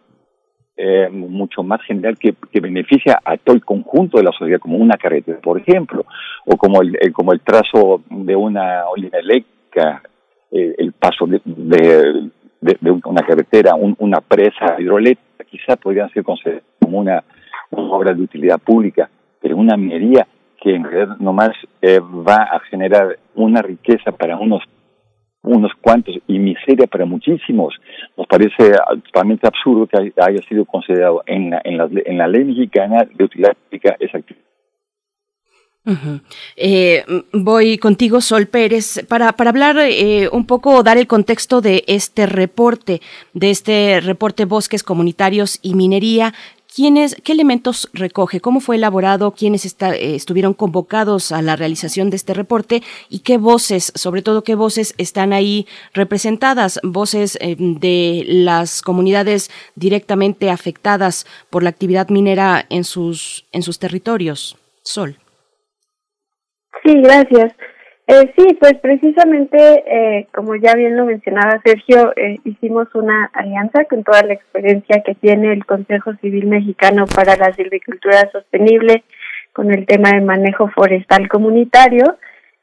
eh, 0.78 1.10
mucho 1.10 1.62
más 1.64 1.82
general 1.84 2.18
que, 2.18 2.34
que, 2.52 2.60
beneficia 2.60 3.20
a 3.24 3.38
todo 3.38 3.56
el 3.56 3.64
conjunto 3.64 4.18
de 4.18 4.24
la 4.24 4.32
sociedad, 4.32 4.60
como 4.60 4.78
una 4.78 4.98
carretera, 4.98 5.40
por 5.40 5.60
ejemplo, 5.60 6.06
o 6.46 6.58
como 6.58 6.82
el, 6.82 6.98
como 7.14 7.34
el 7.34 7.42
trazo 7.42 8.02
de 8.10 8.36
una 8.36 8.88
olina 8.90 9.20
eléctrica, 9.20 10.02
eh, 10.50 10.74
el 10.78 10.94
paso 10.94 11.28
de, 11.28 12.32
de, 12.62 12.78
una 13.06 13.22
carretera, 13.24 13.76
una 13.76 14.22
presa 14.22 14.80
hidroeléctrica 14.80 15.44
quizá 15.50 15.76
podrían 15.76 16.10
ser 16.12 16.24
consideradas 16.24 16.64
como 16.80 17.00
una, 17.00 17.24
obra 17.72 18.14
de 18.14 18.22
utilidad 18.22 18.60
pública, 18.60 19.10
pero 19.42 19.58
una 19.58 19.78
minería 19.78 20.28
que 20.62 20.76
en 20.76 20.84
realidad 20.84 21.18
nomás 21.20 21.52
eh, 21.82 22.00
va 22.00 22.44
a 22.52 22.60
generar 22.70 23.18
una 23.36 23.62
riqueza 23.62 24.12
para 24.12 24.38
unos 24.38 24.64
unos 25.44 25.72
cuantos 25.82 26.16
y 26.28 26.38
miseria 26.38 26.86
para 26.86 27.06
muchísimos. 27.06 27.74
Nos 28.16 28.28
parece 28.28 28.74
totalmente 29.06 29.48
absurdo 29.48 29.88
que 29.88 30.14
haya 30.22 30.42
sido 30.48 30.66
considerado 30.66 31.24
en 31.26 31.50
la, 31.50 31.62
en 31.64 31.78
la, 31.78 31.90
en 31.92 32.18
la 32.18 32.28
ley 32.28 32.44
mexicana 32.46 33.08
de 33.12 33.24
utilidad 33.24 33.56
pública 33.56 33.96
esa 34.00 34.20
actividad. 34.20 34.51
Eh, 36.56 37.04
voy 37.34 37.78
contigo, 37.78 38.22
Sol 38.22 38.48
Pérez, 38.48 39.06
para, 39.08 39.34
para 39.34 39.50
hablar 39.50 39.78
eh, 39.80 40.30
un 40.32 40.46
poco, 40.46 40.84
dar 40.84 40.98
el 40.98 41.08
contexto 41.08 41.62
de 41.62 41.84
este 41.88 42.26
reporte, 42.26 43.02
de 43.34 43.50
este 43.50 44.00
reporte 44.02 44.46
Bosques 44.46 44.84
Comunitarios 44.84 45.60
y 45.62 45.74
Minería. 45.74 46.34
¿Quiénes, 46.74 47.18
¿Qué 47.22 47.34
elementos 47.34 47.90
recoge? 47.92 48.40
¿Cómo 48.40 48.62
fue 48.62 48.78
elaborado? 48.78 49.32
¿Quiénes 49.32 49.66
eh, 49.66 50.16
estuvieron 50.16 50.54
convocados 50.54 51.34
a 51.34 51.42
la 51.42 51.58
realización 51.58 52.10
de 52.10 52.16
este 52.16 52.34
reporte? 52.34 52.82
¿Y 53.10 53.20
qué 53.20 53.38
voces, 53.38 53.92
sobre 53.96 54.22
todo 54.22 54.46
qué 54.46 54.56
voces 54.56 54.94
están 54.98 55.34
ahí 55.34 55.68
representadas? 55.94 56.80
Voces 56.82 57.38
eh, 57.42 57.58
de 57.60 58.24
las 58.26 58.82
comunidades 58.82 59.52
directamente 59.76 60.50
afectadas 60.50 61.26
por 61.50 61.62
la 61.62 61.70
actividad 61.70 62.08
minera 62.08 62.66
en 62.70 62.86
sus, 62.86 63.44
en 63.52 63.64
sus 63.64 63.78
territorios. 63.78 64.56
Sol. 64.82 65.21
Sí, 66.84 67.02
gracias. 67.02 67.54
Eh, 68.08 68.34
sí, 68.38 68.58
pues 68.60 68.74
precisamente, 68.82 69.58
eh, 69.58 70.28
como 70.34 70.56
ya 70.56 70.74
bien 70.76 70.98
lo 70.98 71.06
mencionaba 71.06 71.62
Sergio, 71.64 72.12
eh, 72.16 72.40
hicimos 72.44 72.94
una 72.94 73.30
alianza 73.34 73.86
con 73.86 74.04
toda 74.04 74.24
la 74.24 74.34
experiencia 74.34 75.02
que 75.06 75.16
tiene 75.16 75.54
el 75.54 75.66
Consejo 75.66 76.14
Civil 76.16 76.48
Mexicano 76.48 77.06
para 77.06 77.38
la 77.38 77.54
Silvicultura 77.54 78.30
Sostenible 78.32 79.04
con 79.54 79.72
el 79.72 79.86
tema 79.86 80.12
de 80.12 80.22
manejo 80.22 80.70
forestal 80.70 81.30
comunitario. 81.30 82.18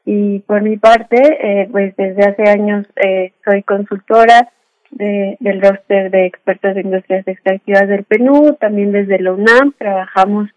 Y 0.05 0.39
por 0.39 0.61
mi 0.61 0.77
parte, 0.77 1.17
eh, 1.17 1.67
pues 1.71 1.95
desde 1.95 2.23
hace 2.23 2.49
años 2.49 2.85
eh, 2.95 3.33
soy 3.45 3.63
consultora 3.63 4.49
de, 4.91 5.37
del 5.39 5.61
roster 5.61 6.09
de 6.09 6.25
expertos 6.25 6.75
de 6.75 6.81
industrias 6.81 7.27
extractivas 7.27 7.87
del 7.87 8.05
PNU, 8.05 8.55
también 8.59 8.91
desde 8.91 9.19
la 9.19 9.33
UNAM 9.33 9.73
trabajamos 9.77 10.49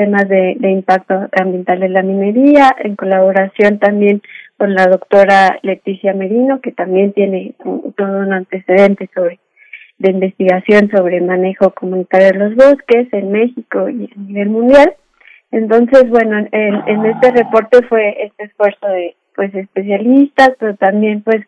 temas 0.00 0.26
de, 0.30 0.56
de 0.58 0.70
impacto 0.70 1.28
ambiental 1.38 1.82
en 1.82 1.92
la 1.92 2.02
minería, 2.02 2.74
en 2.82 2.96
colaboración 2.96 3.78
también 3.78 4.22
con 4.56 4.74
la 4.74 4.86
doctora 4.86 5.58
Leticia 5.60 6.14
Merino, 6.14 6.62
que 6.62 6.72
también 6.72 7.12
tiene 7.12 7.52
un, 7.66 7.92
todo 7.92 8.20
un 8.20 8.32
antecedente 8.32 9.10
sobre 9.14 9.38
de 9.98 10.12
investigación 10.12 10.90
sobre 10.90 11.20
manejo 11.20 11.74
comunitario 11.74 12.28
de 12.28 12.38
los 12.38 12.54
bosques 12.54 13.12
en 13.12 13.30
México 13.30 13.90
y 13.90 14.10
a 14.10 14.18
nivel 14.18 14.48
mundial. 14.48 14.94
Entonces, 15.50 16.08
bueno, 16.08 16.38
en, 16.50 16.74
en 16.86 17.04
este 17.04 17.30
reporte 17.32 17.82
fue 17.86 18.24
este 18.24 18.44
esfuerzo 18.44 18.86
de 18.86 19.16
pues 19.36 19.54
especialistas, 19.54 20.52
pero 20.58 20.76
también 20.76 21.22
pues 21.22 21.42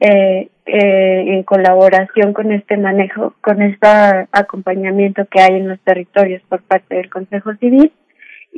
eh, 0.00 0.48
eh, 0.64 1.24
en 1.34 1.42
colaboración 1.42 2.32
con 2.32 2.52
este 2.52 2.76
manejo, 2.76 3.34
con 3.42 3.60
este 3.60 3.88
acompañamiento 4.32 5.26
que 5.26 5.40
hay 5.40 5.56
en 5.56 5.68
los 5.68 5.80
territorios 5.80 6.40
por 6.48 6.62
parte 6.62 6.94
del 6.94 7.10
Consejo 7.10 7.54
Civil. 7.56 7.92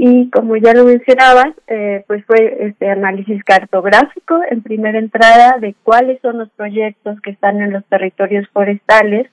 Y 0.03 0.31
como 0.31 0.57
ya 0.57 0.73
lo 0.73 0.87
mencionabas, 0.87 1.53
eh, 1.67 2.05
pues 2.07 2.25
fue 2.25 2.57
este 2.61 2.89
análisis 2.89 3.45
cartográfico 3.45 4.41
en 4.49 4.63
primera 4.63 4.99
entrada 4.99 5.59
de 5.61 5.75
cuáles 5.83 6.19
son 6.23 6.39
los 6.39 6.49
proyectos 6.53 7.21
que 7.21 7.33
están 7.33 7.61
en 7.61 7.71
los 7.71 7.85
territorios 7.85 8.49
forestales, 8.51 9.27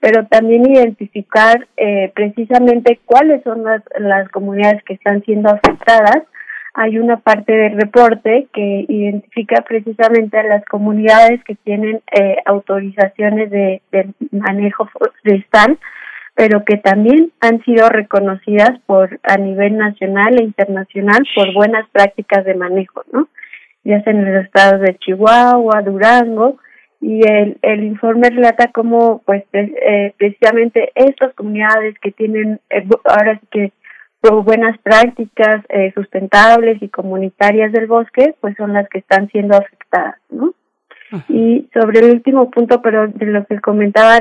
pero 0.00 0.26
también 0.26 0.66
identificar 0.66 1.68
eh, 1.76 2.10
precisamente 2.14 2.98
cuáles 3.04 3.42
son 3.42 3.64
las, 3.64 3.82
las 3.98 4.30
comunidades 4.30 4.82
que 4.84 4.94
están 4.94 5.22
siendo 5.24 5.50
afectadas. 5.50 6.22
Hay 6.72 6.96
una 6.98 7.18
parte 7.18 7.52
del 7.52 7.78
reporte 7.78 8.46
que 8.54 8.86
identifica 8.88 9.60
precisamente 9.60 10.38
a 10.38 10.44
las 10.44 10.64
comunidades 10.64 11.44
que 11.44 11.54
tienen 11.56 12.00
eh, 12.18 12.38
autorizaciones 12.46 13.50
de, 13.50 13.82
de 13.92 14.08
manejo 14.30 14.86
forestal, 14.86 15.78
pero 16.38 16.64
que 16.64 16.76
también 16.76 17.32
han 17.40 17.64
sido 17.64 17.88
reconocidas 17.88 18.78
por 18.86 19.18
a 19.24 19.36
nivel 19.38 19.76
nacional 19.76 20.38
e 20.38 20.44
internacional 20.44 21.18
por 21.34 21.52
buenas 21.52 21.90
prácticas 21.90 22.44
de 22.44 22.54
manejo, 22.54 23.02
¿no? 23.12 23.28
Ya 23.82 24.00
sea 24.04 24.12
en 24.12 24.24
los 24.24 24.44
estados 24.44 24.80
de 24.82 24.96
Chihuahua, 24.98 25.82
Durango, 25.82 26.58
y 27.00 27.26
el, 27.28 27.58
el 27.62 27.82
informe 27.82 28.30
relata 28.30 28.70
cómo, 28.72 29.20
pues, 29.26 29.42
eh, 29.52 30.14
precisamente 30.16 30.92
estas 30.94 31.34
comunidades 31.34 31.98
que 31.98 32.12
tienen, 32.12 32.60
eh, 32.70 32.86
ahora 33.02 33.40
sí 33.40 33.46
que 33.50 33.72
buenas 34.44 34.78
prácticas 34.78 35.64
eh, 35.70 35.90
sustentables 35.92 36.80
y 36.80 36.88
comunitarias 36.88 37.72
del 37.72 37.88
bosque, 37.88 38.36
pues 38.40 38.54
son 38.56 38.74
las 38.74 38.88
que 38.88 38.98
están 38.98 39.28
siendo 39.30 39.56
afectadas, 39.56 40.20
¿no? 40.30 40.54
Y 41.28 41.68
sobre 41.72 42.00
el 42.00 42.10
último 42.16 42.50
punto, 42.50 42.82
pero 42.82 43.08
de 43.08 43.26
lo 43.26 43.44
que 43.46 43.60
comentaba 43.60 44.18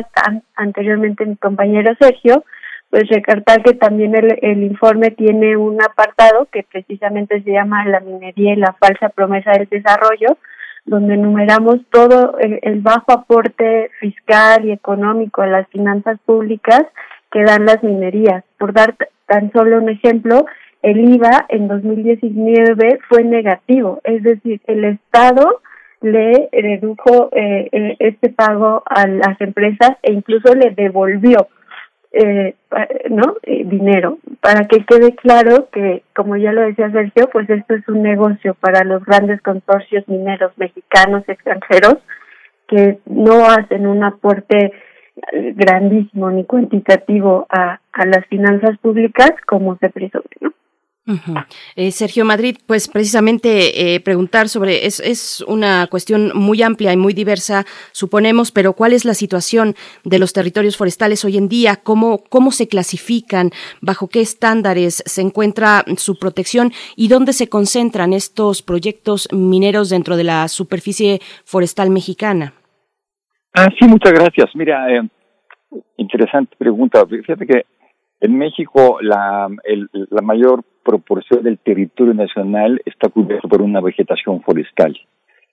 anteriormente 0.56 1.26
mi 1.26 1.36
compañero 1.36 1.94
Sergio, 2.00 2.44
pues 2.90 3.10
recartar 3.10 3.64
que 3.64 3.74
también 3.74 4.16
el, 4.16 4.38
el 4.42 4.64
informe 4.64 5.12
tiene 5.12 5.58
un 5.58 5.82
apartado 5.82 6.48
que 6.52 6.64
precisamente 6.64 7.42
se 7.44 7.52
llama 7.52 7.86
la 7.86 8.00
minería 8.00 8.54
y 8.54 8.58
la 8.58 8.74
falsa 8.80 9.10
promesa 9.10 9.52
del 9.52 9.68
desarrollo, 9.68 10.38
donde 10.86 11.16
enumeramos 11.16 11.80
todo 11.92 12.38
el, 12.40 12.60
el 12.62 12.80
bajo 12.80 13.12
aporte 13.12 13.92
fiscal 14.00 14.66
y 14.66 14.72
económico 14.72 15.42
a 15.42 15.48
las 15.48 15.68
finanzas 15.68 16.18
públicas 16.26 16.86
que 17.32 17.44
dan 17.44 17.66
las 17.66 17.84
minerías. 17.84 18.46
Por 18.58 18.72
dar 18.72 18.96
tan 19.26 19.52
solo 19.52 19.78
un 19.80 19.90
ejemplo, 19.90 20.46
el 20.82 21.14
IVA 21.14 21.46
en 21.50 21.68
2019 21.68 23.00
fue 23.10 23.24
negativo, 23.26 24.00
es 24.06 24.24
decir, 24.24 24.62
el 24.68 24.86
Estado 24.86 25.62
le 26.02 26.50
redujo 26.52 27.30
eh, 27.32 27.70
eh, 27.72 27.96
este 28.00 28.30
pago 28.30 28.84
a 28.86 29.08
las 29.08 29.40
empresas 29.42 29.92
e 30.04 30.14
incluso 30.14 30.54
le 30.54 30.72
devolvió 30.72 31.48
eh, 32.12 32.56
no 33.10 33.36
eh, 33.44 33.64
dinero 33.66 34.20
para 34.42 34.66
que 34.68 34.86
quede 34.86 35.16
claro 35.16 35.70
que 35.72 36.04
como 36.16 36.38
ya 36.38 36.54
lo 36.54 36.62
decía 36.62 36.92
Sergio 36.92 37.30
pues 37.32 37.50
esto 37.50 37.76
es 37.76 37.88
un 37.88 38.04
negocio 38.04 38.56
para 38.56 38.84
los 38.84 39.04
grandes 39.04 39.42
consorcios 39.42 40.08
mineros 40.08 40.52
mexicanos 40.58 41.24
extranjeros 41.28 41.98
que 42.68 43.00
no 43.06 43.46
hacen 43.46 43.88
un 43.88 44.04
aporte 44.04 44.72
grandísimo 45.32 46.30
ni 46.30 46.46
cuantitativo 46.46 47.48
a, 47.50 47.80
a 47.92 48.06
las 48.06 48.26
finanzas 48.28 48.78
públicas 48.78 49.32
como 49.48 49.78
se 49.78 49.90
presume, 49.90 50.26
¿no? 50.42 50.54
Eh, 51.76 51.92
Sergio 51.92 52.26
Madrid, 52.26 52.58
pues 52.66 52.90
precisamente 52.90 53.96
eh, 53.96 54.00
preguntar 54.02 54.50
sobre, 54.50 54.86
es, 54.86 55.00
es 55.00 55.42
una 55.48 55.88
cuestión 55.88 56.32
muy 56.36 56.62
amplia 56.62 56.92
y 56.92 56.98
muy 56.98 57.14
diversa, 57.14 57.66
suponemos, 57.94 58.52
pero 58.52 58.74
¿cuál 58.74 58.92
es 58.92 59.06
la 59.06 59.14
situación 59.14 59.76
de 60.04 60.20
los 60.20 60.34
territorios 60.34 60.76
forestales 60.76 61.24
hoy 61.24 61.38
en 61.38 61.48
día? 61.48 61.78
¿Cómo, 61.78 62.24
cómo 62.30 62.52
se 62.52 62.68
clasifican? 62.68 63.52
¿Bajo 63.80 64.10
qué 64.10 64.20
estándares 64.20 65.02
se 65.06 65.22
encuentra 65.22 65.86
su 65.96 66.20
protección? 66.20 66.74
¿Y 66.98 67.08
dónde 67.08 67.32
se 67.32 67.48
concentran 67.48 68.12
estos 68.12 68.62
proyectos 68.62 69.30
mineros 69.32 69.90
dentro 69.90 70.18
de 70.18 70.26
la 70.26 70.48
superficie 70.50 71.22
forestal 71.46 71.90
mexicana? 71.90 72.54
Ah, 73.54 73.70
sí, 73.80 73.88
muchas 73.88 74.12
gracias. 74.12 74.50
Mira, 74.56 74.94
eh, 74.94 75.02
interesante 75.96 76.56
pregunta. 76.58 77.06
Fíjate 77.06 77.48
que 77.48 77.66
en 78.20 78.38
México 78.38 79.00
la, 79.02 79.50
mayor 80.24 80.64
proporción 80.84 81.44
del 81.44 81.60
territorio 81.60 82.14
nacional 82.14 82.82
está 82.86 83.10
cubierto 83.10 83.48
por 83.48 83.62
una 83.62 83.82
vegetación 83.82 84.42
forestal. 84.42 84.98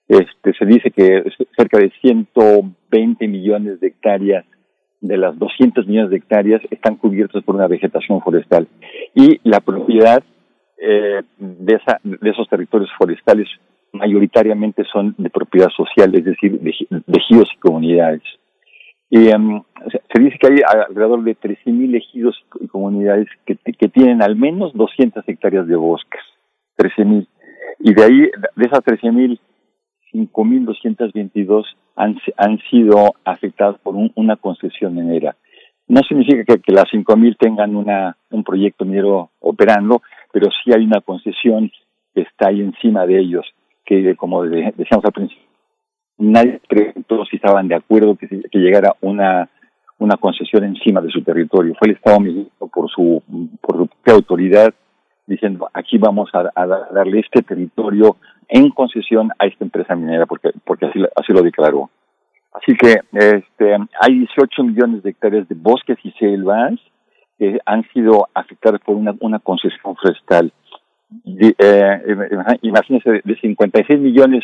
Este, 0.07 0.53
se 0.53 0.65
dice 0.65 0.91
que 0.91 1.23
cerca 1.57 1.79
de 1.79 1.91
120 2.01 3.27
millones 3.27 3.79
de 3.79 3.87
hectáreas 3.87 4.45
de 5.01 5.17
las 5.17 5.37
200 5.37 5.87
millones 5.87 6.09
de 6.09 6.17
hectáreas 6.17 6.61
están 6.71 6.95
cubiertos 6.95 7.43
por 7.43 7.55
una 7.55 7.67
vegetación 7.67 8.21
forestal. 8.21 8.67
Y 9.13 9.39
la 9.43 9.59
propiedad 9.59 10.23
eh, 10.77 11.21
de, 11.37 11.73
esa, 11.75 11.99
de 12.03 12.29
esos 12.29 12.47
territorios 12.47 12.89
forestales 12.97 13.47
mayoritariamente 13.93 14.83
son 14.91 15.15
de 15.17 15.29
propiedad 15.29 15.69
social, 15.69 16.13
es 16.15 16.25
decir, 16.25 16.59
de, 16.59 16.73
de 16.89 17.21
y 17.29 17.57
comunidades. 17.59 18.23
Um, 19.11 19.63
se 19.83 20.19
dice 20.19 20.37
que 20.39 20.47
hay 20.47 20.57
alrededor 20.67 21.23
de 21.23 21.37
13.000 21.37 21.95
ejidos 21.95 22.43
y 22.59 22.67
comunidades 22.67 23.27
que, 23.45 23.55
que 23.55 23.87
tienen 23.87 24.21
al 24.21 24.35
menos 24.35 24.73
200 24.73 25.23
hectáreas 25.27 25.67
de 25.67 25.75
bosques. 25.75 26.21
13.000. 26.77 27.27
Y 27.79 27.93
de 27.93 28.03
ahí, 28.03 28.19
de 28.55 28.65
esas 28.65 28.79
13.000, 28.79 29.39
5.222 30.13 31.65
han, 31.95 32.17
han 32.37 32.59
sido 32.69 33.13
afectadas 33.23 33.77
por 33.79 33.95
un, 33.95 34.11
una 34.15 34.37
concesión 34.37 34.95
minera. 34.95 35.35
No 35.87 36.01
significa 36.01 36.43
que, 36.45 36.61
que 36.61 36.73
las 36.73 36.85
5.000 36.85 37.37
tengan 37.37 37.75
una, 37.75 38.17
un 38.31 38.43
proyecto 38.43 38.85
minero 38.85 39.29
operando, 39.39 40.01
pero 40.31 40.49
sí 40.63 40.71
hay 40.73 40.83
una 40.83 41.01
concesión 41.01 41.71
que 42.13 42.21
está 42.21 42.47
ahí 42.47 42.61
encima 42.61 43.05
de 43.05 43.19
ellos, 43.19 43.45
que 43.85 44.15
como 44.15 44.43
decíamos 44.43 45.05
al 45.05 45.11
principio, 45.11 45.44
nadie 46.17 46.61
preguntó 46.67 47.25
si 47.25 47.37
estaban 47.37 47.67
de 47.67 47.75
acuerdo 47.75 48.15
que, 48.15 48.27
que 48.27 48.59
llegara 48.59 48.95
una 49.01 49.49
una 49.97 50.17
concesión 50.17 50.65
encima 50.65 50.99
de 50.99 51.09
su 51.09 51.23
territorio. 51.23 51.73
Fue 51.79 51.87
el 51.87 51.95
Estado 51.95 52.19
mexicano 52.19 52.69
por 52.73 52.89
su 52.89 53.23
por 53.61 53.77
su 53.77 54.11
autoridad 54.11 54.73
diciendo 55.27 55.69
aquí 55.73 55.97
vamos 55.97 56.29
a, 56.33 56.51
a, 56.55 56.67
darle 56.67 57.19
este 57.19 57.41
territorio 57.41 58.17
en 58.47 58.69
concesión 58.69 59.31
a 59.39 59.45
esta 59.47 59.63
empresa 59.63 59.95
minera, 59.95 60.25
porque, 60.25 60.51
porque 60.63 60.85
así, 60.85 60.99
así 61.15 61.33
lo 61.33 61.41
declaró. 61.41 61.89
Así 62.53 62.75
que 62.77 63.01
este, 63.11 63.75
hay 63.99 64.19
18 64.19 64.63
millones 64.63 65.03
de 65.03 65.09
hectáreas 65.09 65.47
de 65.49 65.55
bosques 65.55 65.97
y 66.03 66.11
selvas 66.11 66.73
que 67.37 67.59
han 67.65 67.83
sido 67.89 68.29
afectadas 68.33 68.79
por 68.81 68.95
una, 68.95 69.13
una 69.19 69.39
concesión 69.39 69.95
forestal. 69.95 70.53
eh, 71.25 72.57
imagínense, 72.61 73.21
de 73.23 73.35
56 73.41 73.99
millones 73.99 74.43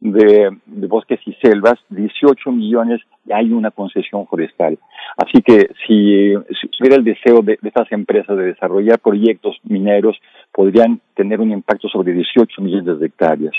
de, 0.00 0.56
bosques 0.66 1.20
y 1.26 1.34
selvas, 1.34 1.78
18 1.90 2.50
millones 2.52 3.00
y 3.26 3.32
hay 3.32 3.52
una 3.52 3.70
concesión 3.70 4.26
forestal. 4.26 4.78
Así 5.16 5.42
que 5.42 5.70
si, 5.86 6.34
hubiera 6.80 6.96
el 6.96 7.04
deseo 7.04 7.42
de, 7.42 7.58
estas 7.62 7.90
empresas 7.92 8.36
de 8.36 8.44
desarrollar 8.44 8.98
proyectos 8.98 9.58
mineros, 9.64 10.16
podrían 10.52 11.00
tener 11.14 11.40
un 11.40 11.52
impacto 11.52 11.88
sobre 11.88 12.12
18 12.12 12.62
millones 12.62 12.98
de 12.98 13.06
hectáreas. 13.06 13.54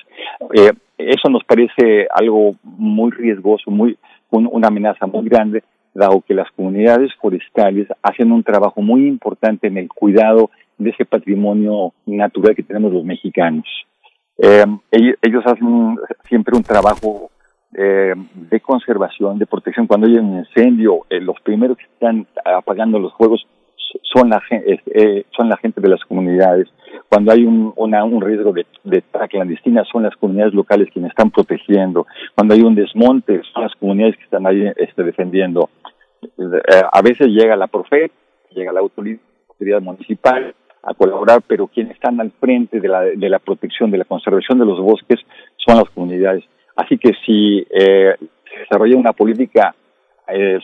Eh, 0.53 0.71
eso 0.97 1.29
nos 1.29 1.43
parece 1.43 2.07
algo 2.13 2.51
muy 2.63 3.11
riesgoso, 3.11 3.69
muy 3.71 3.97
un, 4.31 4.49
una 4.51 4.67
amenaza 4.67 5.05
muy 5.05 5.27
grande, 5.27 5.63
dado 5.93 6.21
que 6.21 6.33
las 6.33 6.49
comunidades 6.51 7.11
forestales 7.21 7.87
hacen 8.01 8.31
un 8.31 8.43
trabajo 8.43 8.81
muy 8.81 9.07
importante 9.07 9.67
en 9.67 9.77
el 9.77 9.89
cuidado 9.89 10.49
de 10.77 10.89
ese 10.89 11.05
patrimonio 11.05 11.93
natural 12.05 12.55
que 12.55 12.63
tenemos 12.63 12.93
los 12.93 13.03
mexicanos. 13.03 13.65
Eh, 14.37 14.65
ellos, 14.91 15.45
hacen 15.45 15.97
siempre 16.27 16.57
un 16.57 16.63
trabajo 16.63 17.29
eh, 17.73 18.13
de 18.33 18.59
conservación, 18.59 19.37
de 19.37 19.45
protección. 19.45 19.87
Cuando 19.87 20.07
hay 20.07 20.15
un 20.15 20.39
incendio, 20.39 21.05
eh, 21.09 21.19
los 21.21 21.39
primeros 21.41 21.77
que 21.77 21.85
están 21.85 22.27
apagando 22.43 22.99
los 22.99 23.13
fuegos 23.13 23.45
son 24.03 24.29
la, 24.29 24.41
eh, 24.51 25.25
son 25.35 25.49
la 25.49 25.57
gente 25.57 25.81
de 25.81 25.89
las 25.89 26.03
comunidades. 26.05 26.67
Cuando 27.09 27.31
hay 27.31 27.43
un, 27.43 27.73
una, 27.75 28.03
un 28.03 28.21
riesgo 28.21 28.53
de, 28.53 28.65
de 28.83 29.03
clandestina, 29.29 29.83
son 29.91 30.03
las 30.03 30.15
comunidades 30.15 30.53
locales 30.53 30.89
quienes 30.91 31.11
están 31.11 31.31
protegiendo. 31.31 32.07
Cuando 32.35 32.53
hay 32.53 32.61
un 32.61 32.75
desmonte, 32.75 33.41
son 33.53 33.63
las 33.63 33.75
comunidades 33.75 34.17
que 34.17 34.23
están 34.23 34.47
ahí 34.47 34.71
este, 34.77 35.03
defendiendo. 35.03 35.69
Eh, 36.21 36.81
a 36.91 37.01
veces 37.01 37.27
llega 37.27 37.55
la 37.55 37.67
Profet, 37.67 38.11
llega 38.51 38.71
la 38.71 38.81
autoridad 38.81 39.81
municipal, 39.81 40.55
a 40.83 40.93
colaborar, 40.93 41.41
pero 41.47 41.67
quienes 41.67 41.93
están 41.93 42.19
al 42.19 42.31
frente 42.31 42.79
de 42.79 42.87
la, 42.87 43.01
de 43.01 43.29
la 43.29 43.39
protección, 43.39 43.91
de 43.91 43.99
la 43.99 44.05
conservación 44.05 44.59
de 44.59 44.65
los 44.65 44.79
bosques 44.79 45.19
son 45.57 45.77
las 45.77 45.89
comunidades. 45.89 46.43
Así 46.75 46.97
que 46.97 47.11
si 47.25 47.65
eh, 47.69 48.15
se 48.19 48.59
desarrolla 48.59 48.97
una 48.97 49.13
política 49.13 49.75
eh, 50.27 50.59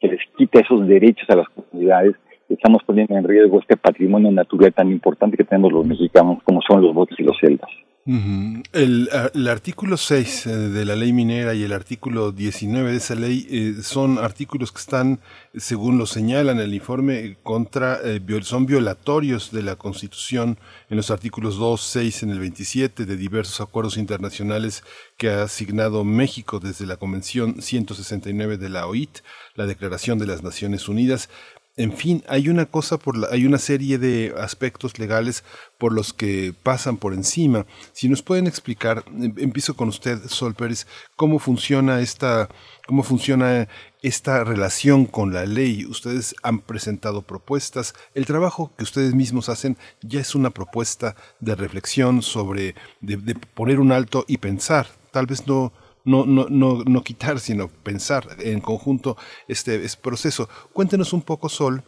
que 0.00 0.08
les 0.08 0.20
quita 0.36 0.60
esos 0.60 0.86
derechos 0.86 1.28
a 1.30 1.36
las 1.36 1.48
comunidades, 1.48 2.16
estamos 2.48 2.82
poniendo 2.84 3.16
en 3.16 3.24
riesgo 3.24 3.60
este 3.60 3.76
patrimonio 3.76 4.30
natural 4.30 4.72
tan 4.72 4.90
importante 4.90 5.36
que 5.36 5.44
tenemos 5.44 5.72
los 5.72 5.86
mexicanos, 5.86 6.42
como 6.44 6.60
son 6.62 6.82
los 6.82 6.94
bosques 6.94 7.18
y 7.20 7.22
los 7.22 7.38
selvas. 7.38 7.70
El, 8.06 9.08
artículo 9.48 9.96
6 9.96 10.44
de 10.44 10.84
la 10.84 10.94
ley 10.94 11.14
minera 11.14 11.54
y 11.54 11.62
el 11.62 11.72
artículo 11.72 12.32
19 12.32 12.90
de 12.90 12.96
esa 12.98 13.14
ley 13.14 13.46
eh, 13.48 13.82
son 13.82 14.18
artículos 14.18 14.72
que 14.72 14.80
están, 14.80 15.20
según 15.56 15.96
lo 15.96 16.04
señala 16.04 16.52
en 16.52 16.58
el 16.58 16.74
informe, 16.74 17.38
contra, 17.42 18.00
eh, 18.04 18.20
son 18.42 18.66
violatorios 18.66 19.52
de 19.52 19.62
la 19.62 19.76
Constitución 19.76 20.58
en 20.90 20.98
los 20.98 21.10
artículos 21.10 21.56
2, 21.56 21.80
6, 21.80 22.24
en 22.24 22.30
el 22.30 22.40
27 22.40 23.06
de 23.06 23.16
diversos 23.16 23.62
acuerdos 23.62 23.96
internacionales 23.96 24.84
que 25.16 25.30
ha 25.30 25.44
asignado 25.44 26.04
México 26.04 26.60
desde 26.60 26.84
la 26.84 26.98
Convención 26.98 27.62
169 27.62 28.58
de 28.58 28.68
la 28.68 28.86
OIT, 28.86 29.20
la 29.54 29.64
Declaración 29.64 30.18
de 30.18 30.26
las 30.26 30.42
Naciones 30.42 30.90
Unidas, 30.90 31.30
en 31.76 31.92
fin, 31.92 32.22
hay 32.28 32.48
una 32.48 32.66
cosa 32.66 32.98
por 32.98 33.16
la, 33.16 33.28
hay 33.32 33.46
una 33.46 33.58
serie 33.58 33.98
de 33.98 34.32
aspectos 34.38 34.96
legales 35.00 35.42
por 35.76 35.92
los 35.92 36.12
que 36.12 36.54
pasan 36.62 36.96
por 36.98 37.14
encima. 37.14 37.66
Si 37.92 38.08
nos 38.08 38.22
pueden 38.22 38.46
explicar, 38.46 39.04
empiezo 39.36 39.74
con 39.74 39.88
usted, 39.88 40.20
Sol 40.28 40.54
Pérez, 40.54 40.86
cómo 41.16 41.40
funciona 41.40 42.00
esta, 42.00 42.48
cómo 42.86 43.02
funciona 43.02 43.66
esta 44.02 44.44
relación 44.44 45.04
con 45.04 45.34
la 45.34 45.46
ley. 45.46 45.84
Ustedes 45.84 46.36
han 46.44 46.60
presentado 46.60 47.22
propuestas. 47.22 47.94
El 48.14 48.24
trabajo 48.24 48.72
que 48.78 48.84
ustedes 48.84 49.14
mismos 49.14 49.48
hacen 49.48 49.76
ya 50.00 50.20
es 50.20 50.36
una 50.36 50.50
propuesta 50.50 51.16
de 51.40 51.56
reflexión 51.56 52.22
sobre, 52.22 52.76
de, 53.00 53.16
de 53.16 53.34
poner 53.34 53.80
un 53.80 53.90
alto 53.90 54.24
y 54.28 54.36
pensar. 54.36 54.86
Tal 55.10 55.26
vez 55.26 55.44
no, 55.48 55.72
no, 56.04 56.26
no, 56.26 56.46
no, 56.48 56.82
no 56.86 57.02
quitar, 57.02 57.40
sino 57.40 57.68
pensar 57.68 58.24
en 58.40 58.60
conjunto 58.60 59.16
este, 59.48 59.84
este, 59.84 60.02
proceso. 60.02 60.48
Cuéntenos 60.72 61.12
un 61.12 61.22
poco, 61.22 61.48
Sol, 61.48 61.82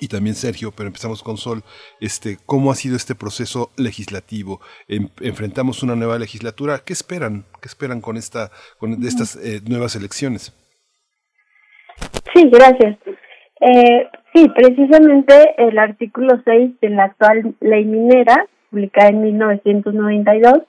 y 0.00 0.06
también 0.06 0.36
Sergio, 0.36 0.72
pero 0.76 0.86
empezamos 0.86 1.22
con 1.22 1.36
Sol, 1.36 1.62
este, 2.00 2.38
cómo 2.46 2.70
ha 2.70 2.76
sido 2.76 2.96
este 2.96 3.14
proceso 3.14 3.70
legislativo. 3.76 4.60
En, 4.86 5.10
enfrentamos 5.20 5.82
una 5.82 5.96
nueva 5.96 6.18
legislatura. 6.18 6.82
¿Qué 6.84 6.92
esperan? 6.92 7.44
¿Qué 7.60 7.66
esperan 7.66 8.00
con 8.00 8.16
esta, 8.16 8.50
con 8.78 8.92
estas 9.04 9.36
eh, 9.36 9.60
nuevas 9.68 9.96
elecciones? 9.96 10.56
Sí, 12.32 12.48
gracias. 12.50 12.96
Eh, 13.60 14.08
sí, 14.32 14.48
precisamente 14.54 15.54
el 15.58 15.78
artículo 15.78 16.40
6 16.44 16.80
de 16.80 16.90
la 16.90 17.04
actual 17.04 17.54
ley 17.60 17.84
minera, 17.84 18.46
publicada 18.70 19.08
en 19.08 19.22
1992, 19.22 20.62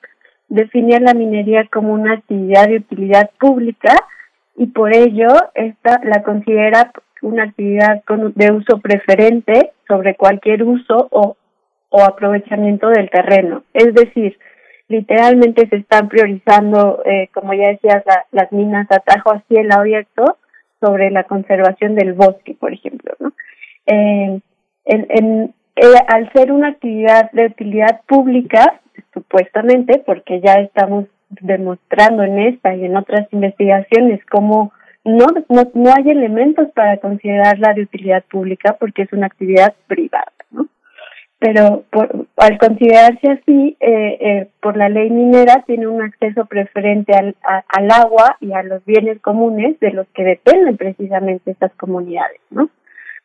define 0.51 0.97
a 0.97 0.99
la 0.99 1.13
minería 1.13 1.65
como 1.71 1.93
una 1.93 2.13
actividad 2.13 2.67
de 2.67 2.77
utilidad 2.77 3.31
pública 3.39 3.95
y 4.57 4.67
por 4.67 4.93
ello 4.93 5.29
esta 5.55 6.01
la 6.03 6.23
considera 6.23 6.91
una 7.21 7.43
actividad 7.43 8.03
de 8.35 8.51
uso 8.51 8.79
preferente 8.79 9.71
sobre 9.87 10.15
cualquier 10.15 10.63
uso 10.63 11.07
o, 11.11 11.37
o 11.89 12.03
aprovechamiento 12.03 12.89
del 12.89 13.09
terreno. 13.09 13.63
Es 13.73 13.93
decir, 13.93 14.37
literalmente 14.89 15.67
se 15.69 15.77
están 15.77 16.09
priorizando, 16.09 17.01
eh, 17.05 17.29
como 17.33 17.53
ya 17.53 17.69
decías, 17.69 18.03
la, 18.05 18.25
las 18.31 18.51
minas 18.51 18.87
a 18.91 18.99
tajo 18.99 19.31
a 19.31 19.43
cielo 19.47 19.75
abierto 19.75 20.37
sobre 20.81 21.11
la 21.11 21.23
conservación 21.23 21.95
del 21.95 22.13
bosque, 22.13 22.55
por 22.59 22.73
ejemplo. 22.73 23.13
¿no? 23.19 23.31
Eh, 23.85 24.41
en, 24.85 25.07
en, 25.09 25.53
eh, 25.75 25.85
al 26.07 26.31
ser 26.33 26.51
una 26.51 26.69
actividad 26.69 27.31
de 27.31 27.45
utilidad 27.45 28.01
pública, 28.07 28.81
supuestamente, 29.13 30.03
porque 30.05 30.41
ya 30.41 30.55
estamos 30.55 31.05
demostrando 31.29 32.23
en 32.23 32.39
esta 32.39 32.75
y 32.75 32.85
en 32.85 32.97
otras 32.97 33.27
investigaciones 33.31 34.19
cómo 34.29 34.73
no, 35.03 35.25
no, 35.49 35.71
no 35.73 35.93
hay 35.95 36.09
elementos 36.09 36.69
para 36.73 36.97
considerarla 36.97 37.73
de 37.73 37.83
utilidad 37.83 38.23
pública 38.25 38.77
porque 38.79 39.03
es 39.03 39.13
una 39.13 39.27
actividad 39.27 39.73
privada, 39.87 40.31
¿no? 40.51 40.67
Pero 41.39 41.85
por, 41.89 42.27
al 42.37 42.57
considerarse 42.59 43.31
así, 43.31 43.75
eh, 43.79 44.17
eh, 44.19 44.49
por 44.61 44.77
la 44.77 44.89
ley 44.89 45.09
minera 45.09 45.63
tiene 45.65 45.87
un 45.87 46.03
acceso 46.03 46.45
preferente 46.45 47.15
al, 47.15 47.35
a, 47.43 47.63
al 47.67 47.89
agua 47.89 48.37
y 48.41 48.53
a 48.53 48.61
los 48.61 48.85
bienes 48.85 49.19
comunes 49.21 49.79
de 49.79 49.91
los 49.91 50.07
que 50.09 50.23
dependen 50.23 50.77
precisamente 50.77 51.49
estas 51.49 51.73
comunidades, 51.73 52.39
¿no? 52.51 52.69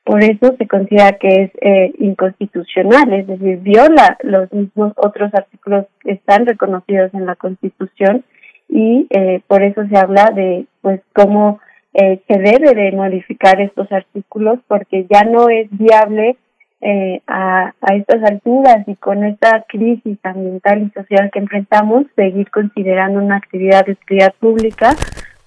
Por 0.07 0.23
eso 0.23 0.55
se 0.57 0.69
considera 0.69 1.19
que 1.19 1.29
es 1.29 1.51
eh, 1.61 1.93
inconstitucional, 1.99 3.13
es 3.13 3.27
decir, 3.27 3.59
viola 3.59 4.17
los 4.23 4.53
mismos 4.53 4.93
otros 4.95 5.35
artículos 5.35 5.87
que 6.01 6.13
están 6.13 6.47
reconocidos 6.47 7.13
en 7.13 7.27
la 7.27 7.35
Constitución 7.35 8.25
y 8.69 9.09
eh, 9.11 9.41
por 9.49 9.65
eso 9.65 9.85
se 9.89 9.99
habla 9.99 10.31
de 10.31 10.67
pues 10.81 11.01
cómo 11.13 11.59
eh, 11.93 12.21
se 12.29 12.39
debe 12.39 12.73
de 12.75 12.93
modificar 12.93 13.61
estos 13.61 13.91
artículos 13.91 14.61
porque 14.69 15.07
ya 15.11 15.25
no 15.25 15.49
es 15.49 15.67
viable 15.71 16.37
eh, 16.83 17.21
a, 17.27 17.75
estas 17.93 18.23
alturas 18.23 18.87
y 18.87 18.95
con 18.95 19.25
esta 19.25 19.65
crisis 19.67 20.19
ambiental 20.23 20.83
y 20.83 20.91
social 20.91 21.31
que 21.33 21.41
enfrentamos 21.41 22.05
seguir 22.15 22.49
considerando 22.53 23.19
una 23.19 23.39
actividad 23.39 23.87
de 23.87 23.93
utilidad 23.93 24.35
pública 24.39 24.95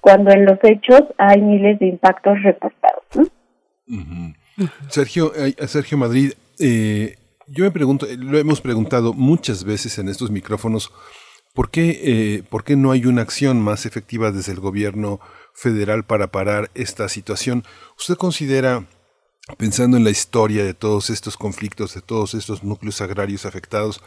cuando 0.02 0.32
en 0.32 0.44
los 0.44 0.58
hechos 0.64 1.04
hay 1.16 1.40
miles 1.40 1.78
de 1.78 1.86
impactos 1.86 2.42
reportados. 2.42 3.04
¿no? 3.14 3.24
Sergio, 4.88 5.32
eh, 5.34 5.54
Sergio 5.66 5.98
Madrid, 5.98 6.32
eh, 6.58 7.16
yo 7.48 7.64
me 7.64 7.70
pregunto, 7.70 8.06
lo 8.18 8.38
hemos 8.38 8.60
preguntado 8.60 9.12
muchas 9.12 9.64
veces 9.64 9.98
en 9.98 10.08
estos 10.08 10.30
micrófonos, 10.30 10.92
¿por 11.54 11.70
qué, 11.70 12.00
eh, 12.02 12.42
¿por 12.48 12.64
qué 12.64 12.76
no 12.76 12.92
hay 12.92 13.06
una 13.06 13.22
acción 13.22 13.60
más 13.60 13.86
efectiva 13.86 14.30
desde 14.30 14.52
el 14.52 14.60
gobierno 14.60 15.20
federal 15.54 16.04
para 16.04 16.30
parar 16.30 16.70
esta 16.74 17.08
situación? 17.08 17.64
¿Usted 17.98 18.14
considera, 18.16 18.86
pensando 19.58 19.96
en 19.96 20.04
la 20.04 20.10
historia 20.10 20.64
de 20.64 20.74
todos 20.74 21.10
estos 21.10 21.36
conflictos, 21.36 21.94
de 21.94 22.02
todos 22.02 22.34
estos 22.34 22.62
núcleos 22.62 23.00
agrarios 23.00 23.46
afectados, 23.46 24.00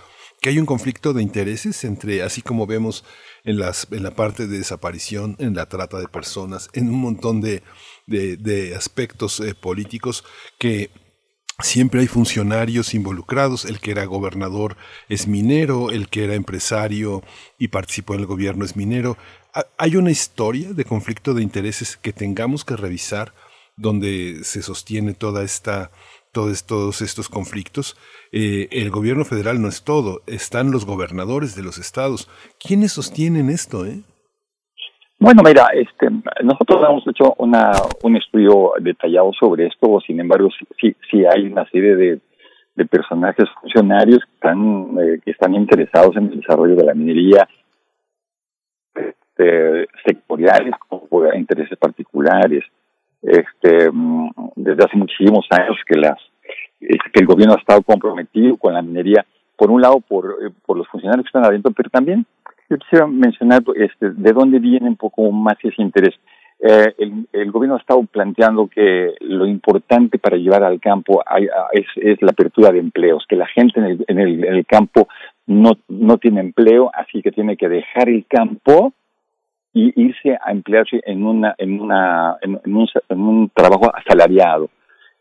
que 0.44 0.50
hay 0.50 0.60
un 0.60 0.66
conflicto 0.66 1.14
de 1.14 1.24
intereses 1.24 1.86
entre, 1.86 2.22
así 2.22 2.42
como 2.42 2.68
vemos 2.68 3.06
en, 3.46 3.58
las, 3.60 3.88
en 3.92 4.04
la 4.04 4.12
parte 4.12 4.46
de 4.46 4.58
desaparición, 4.58 5.38
en 5.40 5.56
la 5.56 5.70
trata 5.70 5.98
de 6.00 6.10
personas, 6.10 6.70
en 6.74 6.90
un 6.90 7.00
montón 7.00 7.40
de, 7.40 7.64
de, 8.08 8.76
aspectos 8.76 9.40
eh, 9.40 9.56
políticos 9.56 10.26
que 10.60 10.90
siempre 11.60 12.02
hay 12.02 12.08
funcionarios 12.08 12.94
involucrados, 12.94 13.64
el 13.64 13.80
que 13.80 13.92
era 13.92 14.04
gobernador 14.04 14.76
es 15.08 15.28
minero, 15.28 15.92
el 15.92 16.10
que 16.10 16.26
era 16.26 16.36
empresario 16.36 17.24
y 17.58 17.70
participó 17.70 18.14
en 18.14 18.20
el 18.20 18.26
gobierno 18.26 18.66
es 18.66 18.76
minero. 18.76 19.18
¿Hay 19.78 19.96
una 19.96 20.12
historia 20.12 20.74
de 20.74 20.84
conflicto 20.84 21.34
de 21.34 21.42
intereses 21.42 21.96
que 21.96 22.12
tengamos 22.12 22.66
que 22.66 22.76
revisar 22.76 23.34
donde 23.78 24.42
se 24.44 24.62
sostiene 24.62 25.14
toda 25.14 25.42
esta 25.42 25.90
todos, 26.34 26.66
todos 26.66 27.02
estos 27.02 27.30
conflictos. 27.30 27.96
Eh, 28.32 28.68
el 28.72 28.90
gobierno 28.90 29.24
federal 29.24 29.62
no 29.62 29.70
es 29.70 29.84
todo, 29.84 30.22
están 30.28 30.72
los 30.72 30.86
gobernadores 30.86 31.56
de 31.56 31.64
los 31.64 31.78
estados. 31.78 32.28
¿Quiénes 32.60 32.92
sostienen 32.92 33.50
esto? 33.50 33.86
Eh? 33.86 34.02
Bueno, 35.20 35.42
mira, 35.46 35.68
este, 35.74 36.10
nosotros 36.44 36.82
hemos 36.90 37.08
hecho 37.08 37.34
una, 37.38 37.72
un 38.04 38.18
estudio 38.18 38.74
detallado 38.82 39.32
sobre 39.40 39.68
esto, 39.68 40.02
sin 40.06 40.20
embargo, 40.20 40.50
sí, 40.82 40.94
sí 41.10 41.24
hay 41.26 41.46
una 41.46 41.70
serie 41.70 41.96
de, 41.96 42.20
de 42.76 42.86
personajes 42.86 43.46
funcionarios 43.62 44.20
que 44.20 44.34
están, 44.34 44.98
eh, 45.00 45.20
que 45.24 45.32
están 45.32 45.54
interesados 45.54 46.16
en 46.18 46.26
el 46.26 46.42
desarrollo 46.42 46.76
de 46.76 46.86
la 46.86 46.94
minería, 46.94 47.48
este, 48.96 49.88
sectoriales, 50.06 50.74
con 50.90 51.02
intereses 51.36 51.78
particulares. 51.78 52.64
Este, 53.24 53.90
desde 54.56 54.84
hace 54.84 54.98
muchísimos 54.98 55.46
años 55.50 55.78
que 55.88 55.98
las 55.98 56.20
que 56.80 57.20
el 57.22 57.26
gobierno 57.26 57.56
ha 57.56 57.60
estado 57.60 57.82
comprometido 57.82 58.58
con 58.58 58.74
la 58.74 58.82
minería, 58.82 59.26
por 59.56 59.72
un 59.72 59.82
lado 59.82 60.02
por, 60.02 60.26
eh, 60.26 60.52
por 60.66 60.78
los 60.78 60.88
funcionarios 60.90 61.24
que 61.24 61.30
están 61.30 61.46
adentro, 61.46 61.72
pero 61.72 61.90
también 61.90 62.26
yo 62.70 62.78
quisiera 62.78 63.08
mencionar 63.08 63.62
este, 63.76 64.12
de 64.12 64.32
dónde 64.34 64.60
viene 64.60 64.90
un 64.90 64.98
poco 64.98 65.32
más 65.32 65.56
ese 65.64 65.82
interés. 65.82 66.16
Eh, 66.60 66.94
el, 66.98 67.28
el, 67.34 67.52
gobierno 67.52 67.76
ha 67.76 67.80
estado 67.80 68.04
planteando 68.04 68.68
que 68.68 69.16
lo 69.20 69.46
importante 69.46 70.18
para 70.18 70.38
llevar 70.38 70.64
al 70.64 70.80
campo 70.80 71.22
es, 71.74 71.86
es, 71.96 72.22
la 72.22 72.32
apertura 72.32 72.72
de 72.72 72.80
empleos, 72.80 73.26
que 73.28 73.36
la 73.36 73.48
gente 73.48 73.80
en 73.80 73.86
el, 73.86 74.06
en 74.08 74.20
el, 74.20 74.46
en 74.46 74.54
el 74.56 74.66
campo 74.66 75.08
no, 75.46 75.72
no 75.90 76.18
tiene 76.18 76.40
empleo, 76.40 76.90
así 76.94 77.22
que 77.22 77.32
tiene 77.32 77.58
que 77.58 77.68
dejar 77.68 78.08
el 78.08 78.26
campo 78.28 78.94
y 79.74 79.94
irse 80.02 80.38
a 80.40 80.52
emplearse 80.52 81.02
en 81.06 81.26
una 81.26 81.56
en 81.58 81.82
una 81.82 82.38
en, 82.42 82.60
un, 82.66 82.88
en 83.10 83.20
un 83.20 83.50
trabajo 83.50 83.92
asalariado 83.96 84.70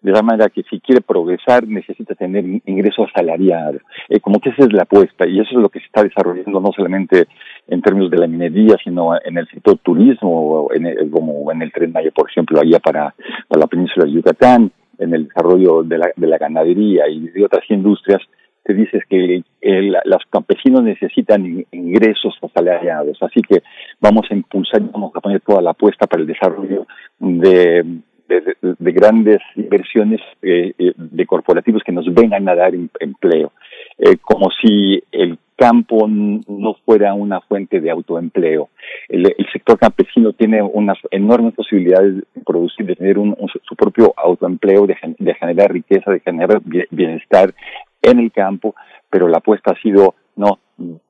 de 0.02 0.10
la 0.10 0.22
manera 0.22 0.50
que 0.50 0.62
si 0.68 0.80
quiere 0.80 1.00
progresar 1.00 1.66
necesita 1.66 2.14
tener 2.14 2.44
ingresos 2.66 3.08
asalariados. 3.14 3.82
Eh, 4.08 4.20
como 4.20 4.40
que 4.40 4.50
esa 4.50 4.64
es 4.64 4.72
la 4.72 4.82
apuesta 4.82 5.26
y 5.26 5.38
eso 5.38 5.50
es 5.52 5.62
lo 5.62 5.68
que 5.68 5.78
se 5.78 5.86
está 5.86 6.02
desarrollando 6.02 6.60
no 6.60 6.72
solamente 6.74 7.26
en 7.68 7.80
términos 7.80 8.10
de 8.10 8.18
la 8.18 8.26
minería, 8.26 8.76
sino 8.82 9.12
en 9.24 9.38
el 9.38 9.48
sector 9.48 9.78
turismo, 9.78 10.68
en 10.74 10.86
el, 10.86 11.10
como 11.10 11.50
en 11.52 11.62
el 11.62 11.72
Tren 11.72 11.92
Maya, 11.92 12.10
por 12.10 12.28
ejemplo, 12.28 12.60
allá 12.60 12.80
para, 12.80 13.14
para 13.46 13.60
la 13.60 13.66
península 13.68 14.06
de 14.06 14.12
Yucatán, 14.12 14.72
en 14.98 15.14
el 15.14 15.28
desarrollo 15.28 15.84
de 15.84 15.98
la, 15.98 16.10
de 16.14 16.26
la 16.26 16.38
ganadería 16.38 17.08
y 17.08 17.28
de 17.28 17.44
otras 17.44 17.64
industrias, 17.70 18.20
te 18.64 18.74
dices 18.74 19.02
que 19.08 19.42
el, 19.60 19.96
los 20.04 20.22
campesinos 20.30 20.82
necesitan 20.82 21.64
ingresos 21.72 22.34
asalariados, 22.42 23.18
así 23.22 23.40
que 23.42 23.62
vamos 24.00 24.26
a 24.30 24.34
impulsar, 24.34 24.82
vamos 24.90 25.12
a 25.14 25.20
poner 25.20 25.40
toda 25.40 25.62
la 25.62 25.70
apuesta 25.70 26.06
para 26.06 26.22
el 26.22 26.28
desarrollo 26.28 26.86
de 27.18 28.02
de, 28.28 28.92
grandes 28.92 29.40
inversiones 29.56 30.20
eh, 30.42 30.72
eh, 30.78 30.92
de 30.96 31.26
corporativos 31.26 31.82
que 31.84 31.92
nos 31.92 32.12
vengan 32.12 32.48
a 32.48 32.54
dar 32.54 32.72
empleo, 33.00 33.52
eh, 33.98 34.16
como 34.20 34.48
si 34.60 35.02
el 35.12 35.38
campo 35.56 36.08
no 36.08 36.74
fuera 36.84 37.14
una 37.14 37.40
fuente 37.40 37.80
de 37.80 37.90
autoempleo. 37.90 38.70
El, 39.08 39.34
sector 39.52 39.78
campesino 39.78 40.32
tiene 40.32 40.62
unas 40.62 40.98
enormes 41.10 41.54
posibilidades 41.54 42.16
de 42.16 42.40
producir, 42.44 42.86
de 42.86 42.96
tener 42.96 43.18
un, 43.18 43.36
su 43.62 43.76
propio 43.76 44.12
autoempleo, 44.16 44.86
de 44.86 45.34
generar 45.34 45.72
riqueza, 45.72 46.10
de 46.10 46.20
generar 46.20 46.60
bienestar 46.90 47.54
en 48.02 48.18
el 48.18 48.32
campo, 48.32 48.74
pero 49.08 49.28
la 49.28 49.38
apuesta 49.38 49.72
ha 49.72 49.82
sido 49.82 50.14
no, 50.34 50.58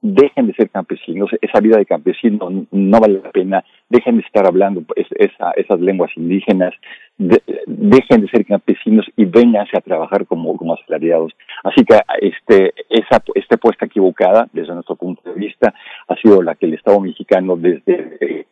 dejen 0.00 0.48
de 0.48 0.54
ser 0.54 0.70
campesinos, 0.70 1.30
esa 1.40 1.60
vida 1.60 1.78
de 1.78 1.86
campesino 1.86 2.66
no 2.70 3.00
vale 3.00 3.20
la 3.22 3.30
pena, 3.30 3.64
dejen 3.88 4.16
de 4.16 4.22
estar 4.22 4.46
hablando 4.46 4.82
esa, 4.96 5.52
esas 5.52 5.80
lenguas 5.80 6.10
indígenas, 6.16 6.74
dejen 7.18 8.22
de 8.22 8.28
ser 8.28 8.44
campesinos 8.44 9.06
y 9.16 9.24
vénganse 9.24 9.76
a 9.76 9.80
trabajar 9.80 10.26
como, 10.26 10.56
como 10.56 10.74
asalariados. 10.74 11.32
Así 11.62 11.84
que 11.84 12.00
este, 12.20 12.74
esa, 12.90 13.22
esta 13.34 13.54
apuesta 13.54 13.86
equivocada, 13.86 14.48
desde 14.52 14.74
nuestro 14.74 14.96
punto 14.96 15.22
de 15.30 15.38
vista, 15.38 15.72
ha 16.08 16.16
sido 16.16 16.42
la 16.42 16.54
que 16.56 16.66
el 16.66 16.74
Estado 16.74 16.98
mexicano 17.00 17.56
desde 17.56 18.16
eh, 18.20 18.46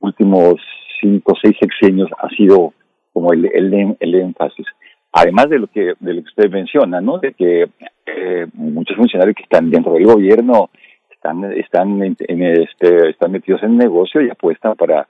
últimos 0.00 0.56
cinco 1.00 1.32
o 1.32 1.38
seis 1.42 1.56
sexenios 1.58 2.10
ha 2.18 2.28
sido 2.30 2.74
como 3.12 3.32
el, 3.32 3.46
el, 3.46 3.96
el 3.98 4.14
énfasis 4.14 4.66
además 5.14 5.48
de 5.48 5.58
lo 5.60 5.68
que 5.68 5.94
de 5.98 6.14
lo 6.14 6.22
que 6.22 6.28
usted 6.28 6.50
menciona, 6.50 7.00
¿no? 7.00 7.18
De 7.18 7.32
que 7.32 7.68
eh, 8.06 8.46
muchos 8.52 8.96
funcionarios 8.96 9.36
que 9.36 9.44
están 9.44 9.70
dentro 9.70 9.94
del 9.94 10.04
gobierno 10.04 10.70
están 11.10 11.44
están 11.52 12.02
este 12.02 13.10
están 13.10 13.32
metidos 13.32 13.62
en 13.62 13.78
negocio 13.78 14.20
y 14.20 14.28
apuestan 14.28 14.74
para 14.74 15.08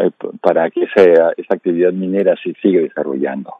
eh, 0.00 0.10
para 0.40 0.70
que 0.70 0.84
esa, 0.84 1.32
esa 1.36 1.54
actividad 1.54 1.92
minera 1.92 2.34
se 2.42 2.54
siga 2.62 2.80
desarrollando. 2.80 3.54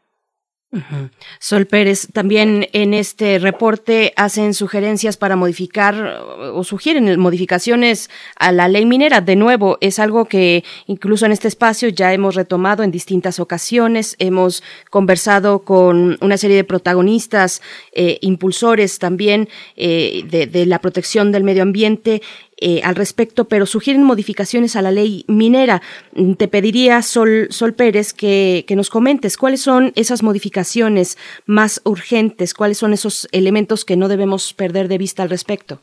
Sol 1.39 1.65
Pérez, 1.65 2.07
también 2.11 2.67
en 2.73 2.93
este 2.93 3.39
reporte 3.39 4.13
hacen 4.15 4.53
sugerencias 4.53 5.17
para 5.17 5.35
modificar 5.35 6.21
o 6.53 6.63
sugieren 6.63 7.19
modificaciones 7.19 8.09
a 8.37 8.51
la 8.51 8.67
ley 8.67 8.85
minera. 8.85 9.21
De 9.21 9.35
nuevo, 9.35 9.77
es 9.81 9.99
algo 9.99 10.25
que 10.25 10.63
incluso 10.87 11.25
en 11.25 11.31
este 11.31 11.47
espacio 11.47 11.89
ya 11.89 12.13
hemos 12.13 12.35
retomado 12.35 12.83
en 12.83 12.91
distintas 12.91 13.39
ocasiones. 13.39 14.15
Hemos 14.19 14.63
conversado 14.89 15.59
con 15.59 16.17
una 16.21 16.37
serie 16.37 16.57
de 16.57 16.63
protagonistas, 16.63 17.61
eh, 17.91 18.17
impulsores 18.21 18.99
también 18.99 19.49
eh, 19.75 20.23
de, 20.29 20.47
de 20.47 20.65
la 20.65 20.79
protección 20.79 21.31
del 21.31 21.43
medio 21.43 21.63
ambiente 21.63 22.21
eh, 22.57 22.81
al 22.83 22.95
respecto, 22.95 23.49
pero 23.49 23.65
sugieren 23.65 24.03
modificaciones 24.03 24.75
a 24.75 24.81
la 24.81 24.91
ley 24.91 25.25
minera. 25.27 25.81
Mm, 26.13 26.33
te 26.33 26.47
pediría, 26.47 27.01
Sol, 27.01 27.47
Sol 27.49 27.73
Pérez, 27.73 28.13
que, 28.13 28.63
que 28.67 28.75
nos 28.75 28.89
comentes 28.89 29.37
cuáles 29.37 29.61
son 29.61 29.91
esas 29.95 30.23
modificaciones 30.23 31.17
más 31.45 31.81
urgentes, 31.83 32.53
cuáles 32.53 32.77
son 32.77 32.93
esos 32.93 33.27
elementos 33.31 33.83
que 33.83 33.97
no 33.97 34.07
debemos 34.07 34.53
perder 34.53 34.87
de 34.87 34.97
vista 34.97 35.23
al 35.23 35.29
respecto. 35.29 35.79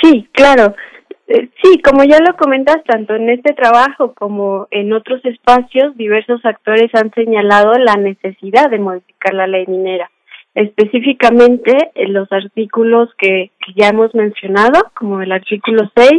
Sí, 0.00 0.28
claro. 0.32 0.76
Eh, 1.26 1.48
sí, 1.60 1.82
como 1.82 2.04
ya 2.04 2.20
lo 2.20 2.36
comentas, 2.36 2.84
tanto 2.84 3.16
en 3.16 3.28
este 3.28 3.52
trabajo 3.52 4.14
como 4.14 4.68
en 4.70 4.92
otros 4.92 5.24
espacios, 5.24 5.96
diversos 5.96 6.44
actores 6.44 6.94
han 6.94 7.12
señalado 7.14 7.72
la 7.72 7.94
necesidad 7.94 8.70
de 8.70 8.78
modificar 8.78 9.34
la 9.34 9.48
ley 9.48 9.66
minera 9.66 10.08
específicamente 10.56 11.76
en 11.94 12.14
los 12.14 12.32
artículos 12.32 13.10
que, 13.18 13.50
ya 13.76 13.88
hemos 13.88 14.14
mencionado, 14.14 14.90
como 14.94 15.20
el 15.20 15.30
artículo 15.30 15.82
6, 15.94 16.10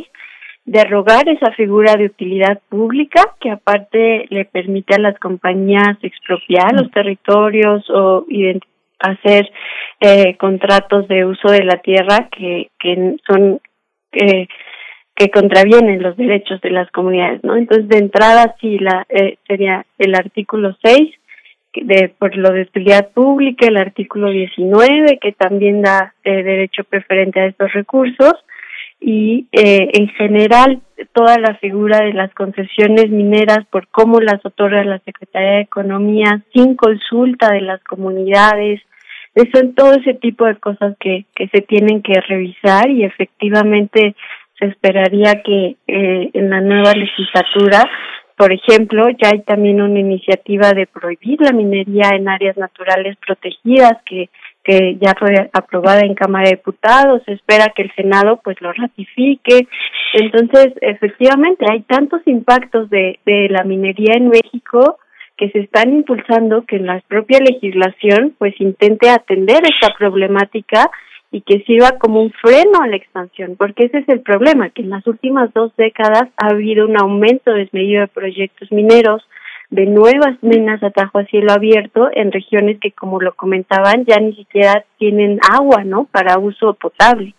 derogar 0.63 1.27
esa 1.27 1.51
figura 1.53 1.95
de 1.95 2.05
utilidad 2.05 2.61
pública 2.69 3.35
que 3.39 3.49
aparte 3.49 4.27
le 4.29 4.45
permite 4.45 4.95
a 4.95 4.99
las 4.99 5.17
compañías 5.17 5.97
expropiar 6.03 6.73
los 6.73 6.91
territorios 6.91 7.89
o 7.89 8.25
hacer 8.99 9.49
eh, 10.01 10.35
contratos 10.37 11.07
de 11.07 11.25
uso 11.25 11.49
de 11.49 11.63
la 11.63 11.77
tierra 11.77 12.29
que, 12.29 12.69
que 12.79 13.15
son 13.25 13.59
eh, 14.11 14.47
que 15.15 15.31
contravienen 15.31 16.03
los 16.03 16.15
derechos 16.15 16.61
de 16.61 16.69
las 16.69 16.91
comunidades, 16.91 17.43
¿no? 17.43 17.55
Entonces, 17.55 17.87
de 17.87 17.97
entrada, 17.97 18.55
sí, 18.61 18.77
la, 18.77 19.03
eh, 19.09 19.37
sería 19.47 19.83
el 19.97 20.13
artículo 20.13 20.77
6, 20.83 21.09
de, 21.83 22.09
por 22.17 22.35
lo 22.35 22.51
de 22.51 22.63
utilidad 22.63 23.09
pública, 23.09 23.67
el 23.67 23.77
artículo 23.77 24.29
19, 24.29 25.19
que 25.19 25.31
también 25.33 25.81
da 25.81 26.13
eh, 26.23 26.43
derecho 26.43 26.83
preferente 26.83 27.39
a 27.39 27.47
estos 27.47 27.71
recursos, 27.73 28.33
y 28.99 29.47
eh, 29.51 29.89
en 29.93 30.07
general 30.09 30.81
toda 31.13 31.37
la 31.37 31.55
figura 31.55 31.99
de 31.99 32.13
las 32.13 32.33
concesiones 32.33 33.09
mineras 33.09 33.59
por 33.69 33.87
cómo 33.89 34.19
las 34.19 34.43
otorga 34.43 34.83
la 34.83 34.99
Secretaría 34.99 35.51
de 35.51 35.61
Economía 35.61 36.43
sin 36.53 36.75
consulta 36.75 37.51
de 37.51 37.61
las 37.61 37.83
comunidades, 37.83 38.81
son 39.53 39.75
todo 39.75 39.93
ese 39.93 40.15
tipo 40.15 40.45
de 40.45 40.55
cosas 40.55 40.95
que, 40.99 41.25
que 41.35 41.47
se 41.49 41.61
tienen 41.61 42.01
que 42.01 42.19
revisar 42.21 42.89
y 42.89 43.03
efectivamente 43.03 44.15
se 44.57 44.65
esperaría 44.65 45.43
que 45.43 45.75
eh, 45.87 46.29
en 46.33 46.49
la 46.49 46.61
nueva 46.61 46.93
legislatura 46.93 47.83
por 48.37 48.53
ejemplo, 48.53 49.09
ya 49.09 49.29
hay 49.33 49.41
también 49.41 49.81
una 49.81 49.99
iniciativa 49.99 50.71
de 50.71 50.85
prohibir 50.85 51.41
la 51.41 51.51
minería 51.51 52.09
en 52.13 52.29
áreas 52.29 52.55
naturales 52.55 53.17
protegidas 53.25 53.97
que, 54.05 54.29
que 54.63 54.95
ya 55.01 55.15
fue 55.17 55.49
aprobada 55.53 56.01
en 56.01 56.13
Cámara 56.13 56.49
de 56.49 56.57
Diputados. 56.57 57.23
Se 57.25 57.33
espera 57.33 57.73
que 57.75 57.81
el 57.81 57.95
Senado 57.95 58.39
pues 58.43 58.61
lo 58.61 58.71
ratifique. 58.73 59.67
Entonces, 60.13 60.67
efectivamente, 60.81 61.65
hay 61.67 61.81
tantos 61.81 62.21
impactos 62.27 62.91
de, 62.91 63.19
de 63.25 63.49
la 63.49 63.63
minería 63.63 64.13
en 64.15 64.29
México 64.29 64.99
que 65.35 65.49
se 65.49 65.59
están 65.59 65.93
impulsando 65.93 66.63
que 66.65 66.75
en 66.75 66.85
la 66.85 67.01
propia 67.07 67.39
legislación 67.39 68.35
pues 68.37 68.53
intente 68.61 69.09
atender 69.09 69.61
esta 69.63 69.95
problemática 69.97 70.91
y 71.31 71.41
que 71.41 71.59
sirva 71.65 71.97
como 71.99 72.21
un 72.21 72.31
freno 72.31 72.81
a 72.81 72.87
la 72.87 72.95
expansión, 72.95 73.55
porque 73.57 73.85
ese 73.85 73.99
es 73.99 74.09
el 74.09 74.21
problema, 74.21 74.69
que 74.69 74.81
en 74.81 74.89
las 74.89 75.05
últimas 75.07 75.53
dos 75.53 75.75
décadas 75.75 76.29
ha 76.37 76.47
habido 76.51 76.87
un 76.87 76.97
aumento 76.97 77.53
desmedido 77.53 78.01
de 78.01 78.07
proyectos 78.07 78.71
mineros, 78.71 79.27
de 79.69 79.85
nuevas 79.85 80.41
minas 80.41 80.81
a 80.81 80.91
tajo 80.91 81.19
a 81.19 81.25
cielo 81.25 81.51
abierto 81.51 82.09
en 82.13 82.31
regiones 82.31 82.79
que, 82.79 82.91
como 82.91 83.19
lo 83.19 83.33
comentaban, 83.33 84.05
ya 84.05 84.17
ni 84.17 84.33
siquiera 84.33 84.85
tienen 84.97 85.39
agua, 85.51 85.83
¿no? 85.83 86.05
Para 86.05 86.39
uso 86.39 86.73
potable 86.75 87.33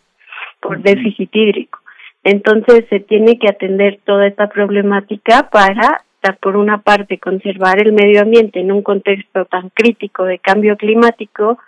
por 0.61 0.83
déficit 0.83 1.31
hídrico. 1.33 1.79
Entonces 2.25 2.85
se 2.91 3.01
tiene 3.01 3.39
que 3.39 3.49
atender 3.49 4.01
toda 4.05 4.27
esta 4.27 4.49
problemática 4.49 5.49
para 5.51 6.03
por 6.41 6.57
una 6.57 6.79
parte, 6.79 7.19
conservar 7.19 7.81
el 7.81 7.93
medio 7.93 8.23
ambiente 8.23 8.61
en 8.61 8.73
un 8.73 8.83
contexto 8.83 9.45
tan 9.47 9.71
crítico 9.71 10.25
de 10.25 10.39
cambio 10.39 10.77
climático, 10.77 11.59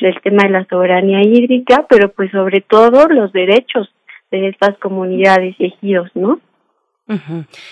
el 0.00 0.20
tema 0.22 0.44
de 0.44 0.50
la 0.50 0.66
soberanía 0.66 1.22
hídrica, 1.22 1.86
pero 1.88 2.10
pues 2.12 2.30
sobre 2.30 2.60
todo 2.60 3.08
los 3.08 3.32
derechos 3.32 3.88
de 4.30 4.48
estas 4.48 4.76
comunidades 4.78 5.56
y 5.58 5.66
ejidos, 5.66 6.10
¿no? 6.14 6.40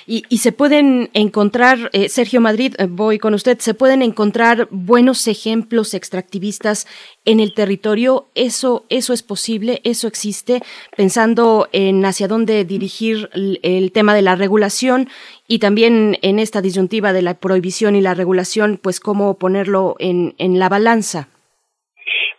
y, 0.06 0.38
se 0.38 0.50
pueden 0.50 1.10
encontrar, 1.12 1.90
eh, 1.92 2.08
Sergio 2.08 2.40
Madrid, 2.40 2.74
eh, 2.78 2.86
voy 2.88 3.18
con 3.18 3.34
usted, 3.34 3.58
se 3.58 3.74
pueden 3.74 4.00
encontrar 4.00 4.66
buenos 4.70 5.28
ejemplos 5.28 5.92
extractivistas 5.92 6.86
en 7.26 7.40
el 7.40 7.52
territorio. 7.52 8.28
Eso, 8.34 8.86
eso 8.88 9.12
es 9.12 9.22
posible, 9.22 9.82
eso 9.84 10.08
existe, 10.08 10.62
pensando 10.96 11.68
en 11.72 12.02
hacia 12.06 12.28
dónde 12.28 12.64
dirigir 12.64 13.28
el, 13.34 13.60
el 13.62 13.92
tema 13.92 14.14
de 14.14 14.22
la 14.22 14.36
regulación 14.36 15.08
y 15.46 15.58
también 15.58 16.18
en 16.22 16.38
esta 16.38 16.62
disyuntiva 16.62 17.12
de 17.12 17.20
la 17.20 17.34
prohibición 17.34 17.94
y 17.94 18.00
la 18.00 18.14
regulación, 18.14 18.80
pues 18.82 19.00
cómo 19.00 19.34
ponerlo 19.34 19.96
en, 19.98 20.34
en 20.38 20.58
la 20.58 20.70
balanza. 20.70 21.28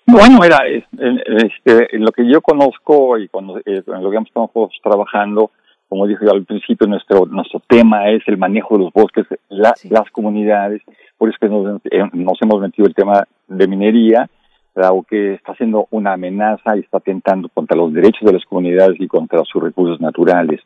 Bueno, 0.10 0.42
era 0.42 0.60
este, 0.66 1.96
en 1.96 2.06
lo 2.06 2.14
que 2.14 2.26
yo 2.32 2.42
conozco 2.42 3.18
y 3.18 3.28
cuando, 3.28 3.60
eh, 3.60 3.84
lo 3.86 4.10
que 4.10 4.18
estamos 4.18 4.52
trabajando, 4.82 5.52
como 5.90 6.08
dije 6.08 6.26
al 6.32 6.46
principio, 6.46 6.88
nuestro 6.88 7.26
nuestro 7.26 7.62
tema 7.68 8.10
es 8.10 8.24
el 8.28 8.38
manejo 8.38 8.78
de 8.78 8.86
los 8.86 8.94
bosques, 8.94 9.26
las 9.50 10.10
comunidades, 10.12 10.82
por 11.18 11.28
eso 11.28 11.38
que 11.42 11.50
nos, 11.50 11.82
eh, 11.92 12.10
nos, 12.14 12.42
hemos 12.42 12.62
metido 12.62 12.88
el 12.88 12.96
tema 12.96 13.28
de 13.50 13.68
minería, 13.68 14.30
algo 14.76 15.04
que 15.04 15.34
está 15.34 15.56
siendo 15.56 15.88
una 15.92 16.14
amenaza 16.14 16.78
y 16.78 16.82
está 16.82 17.00
atentando 17.00 17.50
contra 17.50 17.76
los 17.76 17.92
derechos 17.94 18.26
de 18.26 18.34
las 18.34 18.46
comunidades 18.46 18.96
y 19.00 19.08
contra 19.08 19.44
sus 19.44 19.62
recursos 19.62 20.00
naturales. 20.00 20.62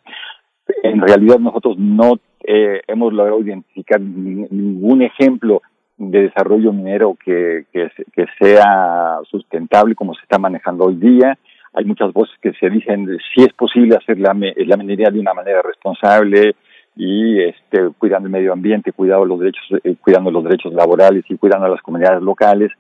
En 0.84 1.02
realidad 1.02 1.40
nosotros 1.40 1.78
no 1.80 2.20
eh, 2.44 2.82
hemos 2.88 3.12
logrado 3.12 3.42
identificar 3.42 4.00
ningún 4.00 5.02
ejemplo 5.02 5.62
de 6.10 6.24
desarrollo 6.24 6.74
minero 6.74 7.16
que, 7.24 7.66
que, 7.72 7.92
que 8.14 8.26
sea 8.40 9.20
sustentable 9.30 9.94
como 9.94 10.16
se 10.16 10.24
está 10.24 10.40
manejando 10.40 10.86
hoy 10.86 10.96
día. 10.96 11.38
Hay 11.74 11.86
muchas 11.86 12.12
voces 12.12 12.36
que 12.42 12.54
se 12.54 12.70
dicen 12.70 13.08
si 13.34 13.44
es 13.44 13.54
posible 13.54 13.96
hacer 13.96 14.20
la, 14.20 14.34
la 14.34 14.78
minería 14.78 15.10
de 15.10 15.20
una 15.20 15.34
manera 15.34 15.62
responsable 15.62 16.56
y 16.96 17.42
este, 17.42 17.90
cuidando 17.98 18.28
el 18.28 18.34
medio 18.34 18.52
ambiente, 18.52 18.92
cuidando 18.92 19.26
los 19.26 19.40
derechos, 19.40 19.64
eh, 19.84 19.96
cuidando 20.02 20.32
los 20.32 20.44
derechos 20.44 20.74
laborales 20.74 21.24
y 21.30 21.38
cuidando 21.38 21.68
a 21.68 21.70
las 21.70 21.82
comunidades 21.82 22.22
locales. 22.22 22.72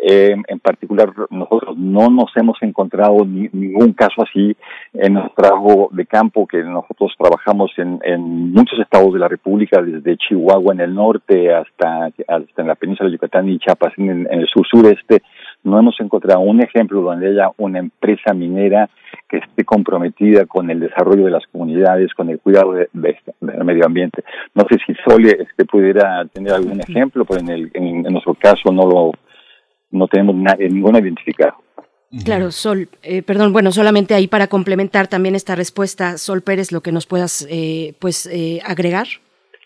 Eh, 0.00 0.36
en 0.46 0.60
particular, 0.60 1.12
nosotros 1.30 1.76
no 1.76 2.08
nos 2.08 2.30
hemos 2.36 2.56
encontrado 2.62 3.24
ni, 3.24 3.48
ningún 3.52 3.92
caso 3.94 4.22
así 4.22 4.56
en 4.92 5.14
nuestro 5.14 5.34
trabajo 5.34 5.88
de 5.92 6.06
campo, 6.06 6.46
que 6.46 6.62
nosotros 6.62 7.12
trabajamos 7.18 7.72
en, 7.78 7.98
en 8.04 8.52
muchos 8.52 8.78
estados 8.78 9.12
de 9.12 9.18
la 9.18 9.28
República, 9.28 9.82
desde 9.82 10.16
Chihuahua 10.16 10.72
en 10.74 10.80
el 10.80 10.94
norte 10.94 11.52
hasta, 11.52 12.06
hasta 12.06 12.62
en 12.62 12.68
la 12.68 12.76
península 12.76 13.08
de 13.08 13.14
Yucatán 13.14 13.48
y 13.48 13.58
Chiapas 13.58 13.92
en, 13.96 14.28
en 14.30 14.40
el 14.40 14.46
sur-sureste. 14.46 15.22
No 15.64 15.78
hemos 15.78 16.00
encontrado 16.00 16.40
un 16.40 16.62
ejemplo 16.62 17.02
donde 17.02 17.30
haya 17.30 17.50
una 17.56 17.80
empresa 17.80 18.32
minera 18.32 18.88
que 19.28 19.38
esté 19.38 19.64
comprometida 19.64 20.46
con 20.46 20.70
el 20.70 20.78
desarrollo 20.78 21.24
de 21.24 21.32
las 21.32 21.46
comunidades, 21.48 22.14
con 22.14 22.30
el 22.30 22.38
cuidado 22.38 22.72
de, 22.72 22.88
de, 22.92 23.18
del 23.40 23.64
medio 23.64 23.84
ambiente. 23.84 24.22
No 24.54 24.64
sé 24.70 24.78
si 24.86 24.94
Sole 25.04 25.36
este, 25.40 25.64
pudiera 25.64 26.24
tener 26.26 26.52
algún 26.52 26.80
ejemplo, 26.80 27.24
pero 27.24 27.40
en, 27.40 27.48
el, 27.48 27.70
en, 27.74 28.06
en 28.06 28.12
nuestro 28.12 28.34
caso 28.34 28.70
no 28.72 28.82
lo 28.88 29.12
no 29.90 30.06
tenemos 30.08 30.34
ninguna 30.34 30.98
identificado. 30.98 31.54
Claro, 32.24 32.50
Sol, 32.50 32.88
eh, 33.02 33.22
perdón, 33.22 33.52
bueno, 33.52 33.70
solamente 33.70 34.14
ahí 34.14 34.28
para 34.28 34.46
complementar 34.46 35.08
también 35.08 35.34
esta 35.34 35.54
respuesta, 35.54 36.16
Sol 36.16 36.40
Pérez, 36.40 36.72
lo 36.72 36.80
que 36.80 36.90
nos 36.90 37.06
puedas 37.06 37.46
eh, 37.50 37.92
pues 37.98 38.26
eh, 38.32 38.60
agregar. 38.64 39.06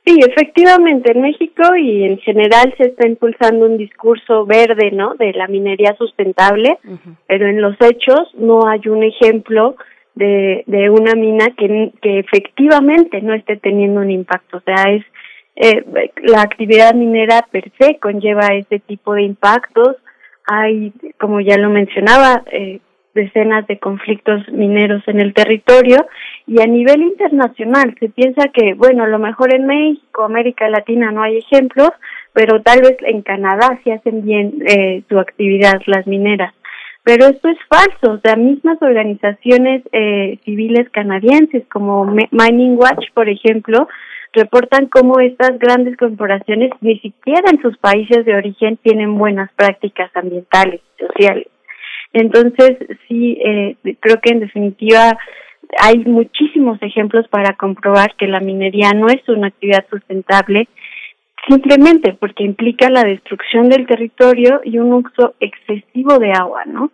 Sí, 0.04 0.18
efectivamente, 0.28 1.12
en 1.12 1.22
México 1.22 1.76
y 1.76 2.02
en 2.02 2.18
general 2.18 2.74
se 2.76 2.88
está 2.88 3.06
impulsando 3.06 3.66
un 3.66 3.78
discurso 3.78 4.44
verde, 4.44 4.90
¿no? 4.90 5.14
De 5.14 5.32
la 5.32 5.46
minería 5.46 5.94
sustentable, 5.96 6.78
uh 6.84 6.90
-huh. 6.90 7.16
pero 7.28 7.46
en 7.46 7.60
los 7.60 7.76
hechos 7.80 8.34
no 8.34 8.66
hay 8.66 8.80
un 8.88 9.04
ejemplo 9.04 9.76
de, 10.16 10.64
de 10.66 10.90
una 10.90 11.14
mina 11.14 11.46
que, 11.56 11.92
que 12.02 12.18
efectivamente 12.18 13.22
no 13.22 13.32
esté 13.34 13.56
teniendo 13.56 14.00
un 14.00 14.10
impacto. 14.10 14.56
O 14.56 14.60
sea, 14.62 14.92
es 14.92 15.04
eh, 15.54 15.84
la 16.24 16.42
actividad 16.42 16.94
minera 16.94 17.46
per 17.52 17.70
se 17.78 17.98
conlleva 18.00 18.48
ese 18.48 18.80
tipo 18.80 19.14
de 19.14 19.22
impactos 19.22 19.96
hay, 20.46 20.92
como 21.18 21.40
ya 21.40 21.56
lo 21.58 21.70
mencionaba, 21.70 22.42
eh, 22.50 22.80
decenas 23.14 23.66
de 23.66 23.78
conflictos 23.78 24.48
mineros 24.48 25.02
en 25.06 25.20
el 25.20 25.34
territorio 25.34 26.06
y 26.46 26.60
a 26.62 26.66
nivel 26.66 27.02
internacional 27.02 27.94
se 28.00 28.08
piensa 28.08 28.48
que, 28.48 28.74
bueno, 28.74 29.04
a 29.04 29.08
lo 29.08 29.18
mejor 29.18 29.54
en 29.54 29.66
México, 29.66 30.24
América 30.24 30.68
Latina 30.68 31.10
no 31.10 31.22
hay 31.22 31.38
ejemplos, 31.38 31.90
pero 32.32 32.62
tal 32.62 32.80
vez 32.80 32.96
en 33.02 33.22
Canadá 33.22 33.78
sí 33.84 33.90
hacen 33.90 34.24
bien 34.24 34.62
eh, 34.66 35.02
su 35.08 35.18
actividad 35.18 35.80
las 35.86 36.06
mineras. 36.06 36.54
Pero 37.04 37.26
esto 37.26 37.48
es 37.48 37.58
falso, 37.68 38.20
sea, 38.22 38.36
mismas 38.36 38.80
organizaciones 38.80 39.82
eh, 39.90 40.38
civiles 40.44 40.88
canadienses 40.90 41.64
como 41.68 42.04
Mining 42.04 42.76
Watch, 42.76 43.06
por 43.12 43.28
ejemplo, 43.28 43.88
reportan 44.32 44.86
cómo 44.86 45.20
estas 45.20 45.58
grandes 45.58 45.96
corporaciones 45.96 46.70
ni 46.80 46.98
siquiera 47.00 47.50
en 47.50 47.60
sus 47.60 47.76
países 47.78 48.24
de 48.24 48.34
origen 48.34 48.78
tienen 48.78 49.16
buenas 49.16 49.50
prácticas 49.54 50.10
ambientales 50.14 50.80
y 50.98 51.06
sociales. 51.06 51.46
Entonces, 52.12 52.78
sí, 53.08 53.38
eh, 53.44 53.76
creo 54.00 54.20
que 54.22 54.32
en 54.32 54.40
definitiva 54.40 55.18
hay 55.78 55.98
muchísimos 55.98 56.78
ejemplos 56.82 57.26
para 57.28 57.56
comprobar 57.56 58.14
que 58.16 58.26
la 58.26 58.40
minería 58.40 58.92
no 58.92 59.06
es 59.08 59.26
una 59.28 59.48
actividad 59.48 59.86
sustentable, 59.90 60.68
simplemente 61.48 62.12
porque 62.14 62.44
implica 62.44 62.90
la 62.90 63.02
destrucción 63.02 63.68
del 63.68 63.86
territorio 63.86 64.60
y 64.64 64.78
un 64.78 64.92
uso 64.92 65.34
excesivo 65.40 66.18
de 66.18 66.32
agua, 66.32 66.64
¿no? 66.66 66.90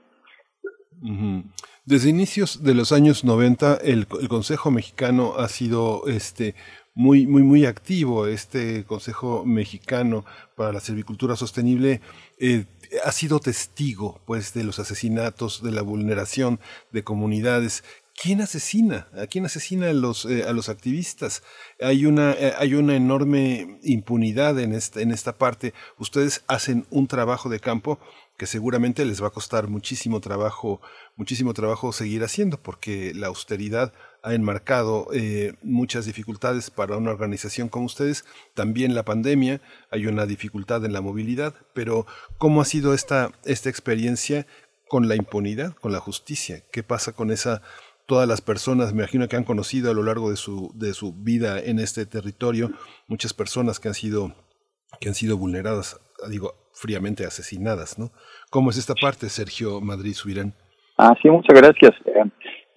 Desde 1.85 2.11
inicios 2.11 2.63
de 2.63 2.75
los 2.75 2.93
años 2.93 3.25
90, 3.25 3.79
el, 3.85 4.07
el 4.21 4.29
Consejo 4.29 4.71
Mexicano 4.71 5.35
ha 5.39 5.49
sido 5.49 6.03
este 6.07 6.55
muy, 6.99 7.29
muy, 7.29 7.45
muy 7.45 7.65
activo. 7.65 8.27
Este 8.27 8.85
Consejo 8.85 9.45
Mexicano 9.47 10.25
para 10.57 10.73
la 10.73 10.81
Silvicultura 10.81 11.37
Sostenible 11.37 12.01
eh, 12.39 12.65
ha 13.05 13.13
sido 13.13 13.39
testigo, 13.39 14.21
pues, 14.27 14.53
de 14.53 14.65
los 14.65 14.81
asesinatos, 14.81 15.63
de 15.63 15.71
la 15.71 15.83
vulneración 15.83 16.59
de 16.91 17.05
comunidades. 17.05 17.85
¿Quién 18.21 18.41
asesina? 18.41 19.07
¿A 19.17 19.29
quién 19.29 19.47
asesina 19.47 19.91
a 19.91 19.93
los, 19.93 20.25
eh, 20.25 20.43
a 20.43 20.53
los 20.53 20.69
activistas? 20.69 21.45
Hay 21.81 22.05
una, 22.05 22.33
eh, 22.33 22.55
hay 22.59 22.75
una 22.75 22.97
enorme 22.97 23.79
impunidad 23.85 24.59
en 24.59 24.75
esta, 24.75 25.01
en 25.01 25.13
esta 25.13 25.39
parte. 25.39 25.75
Ustedes 25.99 26.43
hacen 26.49 26.85
un 26.91 27.07
trabajo 27.07 27.49
de 27.49 27.61
campo 27.61 28.01
que 28.37 28.47
seguramente 28.47 29.05
les 29.05 29.23
va 29.23 29.29
a 29.29 29.31
costar 29.39 29.69
muchísimo 29.69 30.21
trabajo, 30.21 30.81
muchísimo 31.15 31.55
trabajo 31.55 31.93
seguir 31.93 32.25
haciendo, 32.25 32.61
porque 32.61 33.13
la 33.15 33.29
austeridad 33.29 33.93
ha 34.23 34.35
enmarcado 34.35 35.09
eh, 35.13 35.55
muchas 35.63 36.07
dificultades 36.07 36.71
para 36.71 36.97
una 36.97 37.11
organización 37.11 37.69
como 37.69 37.87
ustedes. 37.87 38.25
También 38.55 38.95
la 38.95 39.05
pandemia, 39.05 39.61
hay 39.91 40.07
una 40.07 40.27
dificultad 40.27 40.85
en 40.85 40.93
la 40.93 41.01
movilidad, 41.01 41.55
pero 41.75 42.07
¿cómo 42.39 42.61
ha 42.61 42.65
sido 42.65 42.95
esta, 42.95 43.33
esta 43.45 43.69
experiencia 43.69 44.47
con 44.89 45.09
la 45.09 45.17
impunidad, 45.17 45.75
con 45.75 45.93
la 45.93 46.01
justicia? 46.01 46.63
¿Qué 46.73 46.83
pasa 46.83 47.13
con 47.13 47.31
esa 47.31 47.63
todas 48.09 48.27
las 48.27 48.41
personas, 48.41 48.95
me 48.95 49.03
imagino 49.03 49.29
que 49.29 49.37
han 49.37 49.45
conocido 49.45 49.91
a 49.91 49.95
lo 49.95 50.03
largo 50.03 50.31
de 50.31 50.37
su, 50.37 50.73
de 50.75 50.95
su 50.95 51.13
vida 51.13 51.61
en 51.61 51.79
este 51.79 52.07
territorio, 52.07 52.71
muchas 53.07 53.35
personas 53.35 53.79
que 53.79 53.89
han 53.89 53.95
sido, 53.95 54.33
que 54.99 55.09
han 55.09 55.15
sido 55.15 55.37
vulneradas, 55.37 56.01
digo, 56.31 56.55
fríamente 56.73 57.27
asesinadas, 57.27 57.99
¿no? 57.99 58.11
¿Cómo 58.49 58.71
es 58.71 58.79
esta 58.79 58.95
parte, 58.95 59.29
Sergio 59.29 59.83
Madrid 59.83 60.15
Subirán? 60.15 60.55
Ah, 60.97 61.15
sí, 61.21 61.29
muchas 61.29 61.55
gracias. 61.55 61.93
Eh, 62.07 62.25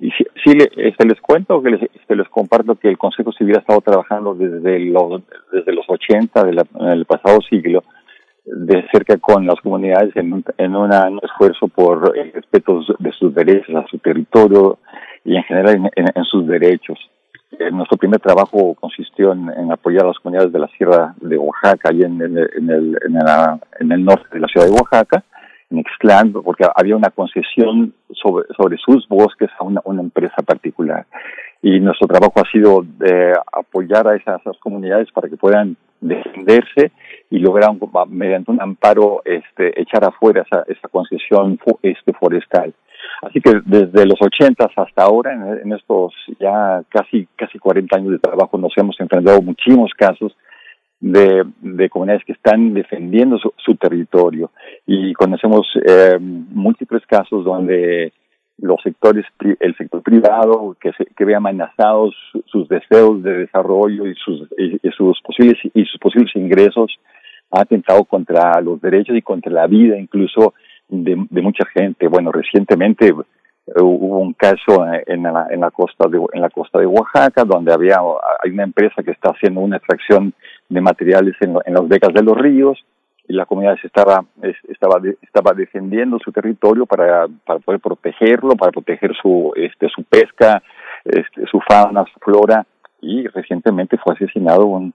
y 0.02 0.10
sí, 0.12 0.26
sí 0.44 0.54
le, 0.56 0.70
este, 0.88 1.06
les 1.06 1.22
cuento, 1.22 1.62
que 1.62 1.70
les, 1.70 1.84
este, 1.84 2.16
les 2.16 2.28
comparto 2.28 2.76
que 2.76 2.90
el 2.90 2.98
Consejo 2.98 3.32
Civil 3.32 3.56
ha 3.56 3.60
estado 3.60 3.82
trabajando 3.82 4.34
desde 4.34 4.80
los, 4.80 5.22
desde 5.52 5.72
los 5.72 5.86
80 5.88 6.44
del 6.44 6.56
de 6.56 7.06
pasado 7.06 7.40
siglo, 7.48 7.84
de 8.44 8.84
cerca 8.92 9.18
con 9.18 9.46
las 9.46 9.62
comunidades 9.62 10.16
en 10.16 10.34
un, 10.34 10.44
en 10.58 10.76
un 10.76 10.92
esfuerzo 11.22 11.68
por 11.68 12.18
el 12.18 12.34
respeto 12.34 12.82
de 12.98 13.12
sus 13.12 13.34
derechos 13.36 13.76
a 13.76 13.86
su 13.88 14.00
territorio 14.00 14.80
y 15.24 15.36
en 15.36 15.44
general 15.44 15.92
en, 15.96 16.24
sus 16.24 16.48
derechos. 16.48 16.98
Eh, 17.52 17.70
nuestro 17.70 17.98
primer 17.98 18.20
trabajo 18.20 18.74
consistió 18.74 19.34
en, 19.34 19.72
apoyar 19.72 20.06
a 20.06 20.08
las 20.08 20.18
comunidades 20.18 20.52
de 20.52 20.60
la 20.60 20.68
Sierra 20.70 21.14
de 21.22 21.38
Oaxaca, 21.38 21.94
y 21.94 22.02
en, 22.02 22.20
en, 22.20 22.38
el, 22.40 22.50
en, 22.58 22.70
el, 22.72 22.98
en 23.80 23.92
el 23.92 24.04
norte 24.04 24.26
de 24.32 24.40
la 24.40 24.48
ciudad 24.48 24.66
de 24.66 24.72
Oaxaca, 24.72 25.24
en 25.72 25.80
Ixtlán, 25.80 26.34
porque 26.34 26.66
había 26.76 26.96
una 26.96 27.10
concesión 27.10 27.94
sobre, 28.14 28.46
sobre 28.56 28.78
sus 28.78 29.08
bosques 29.08 29.50
a 29.60 29.64
una, 29.64 30.02
empresa 30.02 30.42
particular. 30.46 31.06
Y 31.62 31.80
nuestro 31.80 32.08
trabajo 32.08 32.34
ha 32.36 32.52
sido 32.52 32.84
de 32.84 33.34
apoyar 33.54 34.08
a 34.08 34.16
esas, 34.16 34.42
comunidades 34.60 35.12
para 35.12 35.30
que 35.30 35.38
puedan 35.38 35.78
defenderse 36.00 36.92
y 37.30 37.40
lograr 37.40 37.72
mediante 38.10 38.52
un 38.52 38.62
amparo 38.62 39.22
este, 39.24 39.80
echar 39.80 40.04
afuera 40.04 40.44
esa, 40.44 40.64
esa 40.68 40.88
concesión 40.88 41.60
este, 41.84 42.14
forestal. 42.14 42.74
Así 43.22 43.40
que 43.40 43.62
desde 43.66 44.06
los 44.06 44.20
ochentas 44.22 44.72
hasta 44.76 45.04
ahora, 45.04 45.34
en, 45.34 45.60
en, 45.66 45.74
estos 45.74 46.14
ya 46.40 46.82
casi 46.90 47.28
casi 47.36 47.60
40 47.60 47.98
años 47.98 48.12
de 48.14 48.20
trabajo, 48.20 48.58
nos 48.58 48.74
hemos 48.78 49.00
enfrentado 49.00 49.42
muchísimos 49.42 49.92
casos 49.96 50.36
de, 51.02 51.44
de 51.62 51.90
comunidades 51.90 52.24
que 52.24 52.34
están 52.34 52.74
defendiendo 52.74 53.38
su, 53.40 53.52
su 53.58 53.76
territorio 53.76 54.52
y 54.86 55.14
conocemos 55.14 55.68
eh, 55.84 56.18
múltiples 56.20 57.06
casos 57.08 57.44
donde 57.44 58.14
los 58.60 58.80
sectores, 58.84 59.26
el 59.60 59.76
sector 59.76 60.04
privado 60.04 60.78
que, 60.80 60.92
se, 60.94 61.06
que 61.18 61.26
ve 61.26 61.36
amenazados 61.36 62.16
sus 62.46 62.70
deseos 62.70 63.24
de 63.24 63.40
desarrollo 63.40 64.06
y 64.06 64.14
sus, 64.14 64.48
posibles 65.22 65.58
y 65.74 65.86
sus 65.86 66.00
posibles 66.00 66.36
ingresos 66.36 67.00
ha 67.50 67.62
atentado 67.62 68.04
contra 68.06 68.62
los 68.62 68.80
derechos 68.80 69.18
y 69.18 69.24
contra 69.24 69.52
la 69.52 69.66
vida 69.66 69.98
incluso 69.98 70.54
de, 70.88 71.26
de 71.30 71.42
mucha 71.42 71.66
gente. 71.74 72.08
Bueno, 72.08 72.32
recientemente 72.32 73.12
hubo 73.76 74.20
un 74.20 74.34
caso 74.34 74.86
en 75.08 75.24
la, 75.24 75.48
en 75.50 75.62
la 75.62 75.72
costa 75.72 76.08
de 76.10 76.20
en 76.34 76.42
la 76.42 76.50
costa 76.50 76.80
de 76.80 76.86
Oaxaca 76.86 77.44
donde 77.44 77.72
había 77.74 77.98
hay 78.44 78.52
una 78.52 78.64
empresa 78.64 79.04
que 79.04 79.12
está 79.12 79.32
haciendo 79.32 79.62
una 79.62 79.78
extracción 79.78 80.34
de 80.68 80.82
materiales 80.82 81.36
en, 81.42 81.56
en 81.66 81.74
las 81.74 81.88
becas 81.88 82.14
de 82.14 82.24
los 82.24 82.38
ríos 82.38 82.84
y 83.28 83.34
la 83.34 83.46
comunidad 83.46 83.78
estaba 83.84 84.26
estaba 84.68 85.00
estaba 85.22 85.54
defendiendo 85.54 86.18
su 86.20 86.32
territorio 86.32 86.86
para, 86.86 87.28
para 87.46 87.60
poder 87.60 87.80
protegerlo 87.80 88.56
para 88.56 88.72
proteger 88.72 89.14
su 89.22 89.54
este 89.56 89.88
su 89.90 90.04
pesca 90.04 90.62
este, 91.06 91.46
su 91.46 91.60
fauna 91.62 92.04
su 92.12 92.20
flora 92.20 92.66
y 93.02 93.28
recientemente 93.28 93.98
fue 93.98 94.14
asesinado 94.14 94.66
un, 94.66 94.94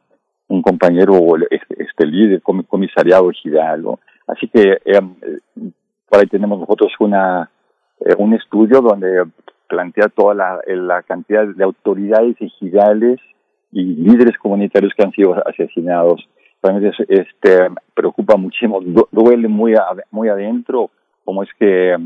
un 0.49 0.63
compañero 0.63 1.19
este, 1.51 1.83
este 1.83 2.07
líder 2.07 2.43
comisariado 2.43 3.31
Hidalgo. 3.45 4.01
Así 4.27 4.49
que 4.49 4.79
eh, 4.85 5.01
por 6.09 6.21
ahí 6.21 6.27
tenemos 6.27 6.61
nosotros 6.61 6.93
una 7.01 7.51
eh, 8.01 8.15
un 8.19 8.35
estudio 8.35 8.81
donde 8.81 9.25
plantea 9.69 10.09
toda 10.09 10.35
la, 10.35 10.61
la 10.67 11.03
cantidad 11.03 11.47
de 11.47 11.65
autoridades 11.65 12.37
ejidales 12.41 13.21
y 13.73 13.83
líderes 13.83 14.39
comunitarios 14.39 14.93
que 14.95 15.03
han 15.03 15.13
sido 15.13 15.35
asesinados 15.47 16.29
realmente 16.63 16.97
este 17.09 17.69
preocupa 17.95 18.37
muchísimo, 18.37 18.81
duele 19.11 19.49
muy 19.49 19.75
muy 20.11 20.29
adentro 20.29 20.91
cómo 21.25 21.43
es 21.43 21.49
que 21.59 21.97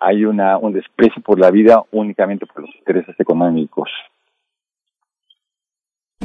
hay 0.00 0.24
una 0.24 0.56
un 0.58 0.72
desprecio 0.72 1.22
por 1.22 1.38
la 1.38 1.50
vida 1.50 1.82
únicamente 1.92 2.46
por 2.46 2.62
los 2.62 2.74
intereses 2.76 3.18
económicos. 3.18 3.90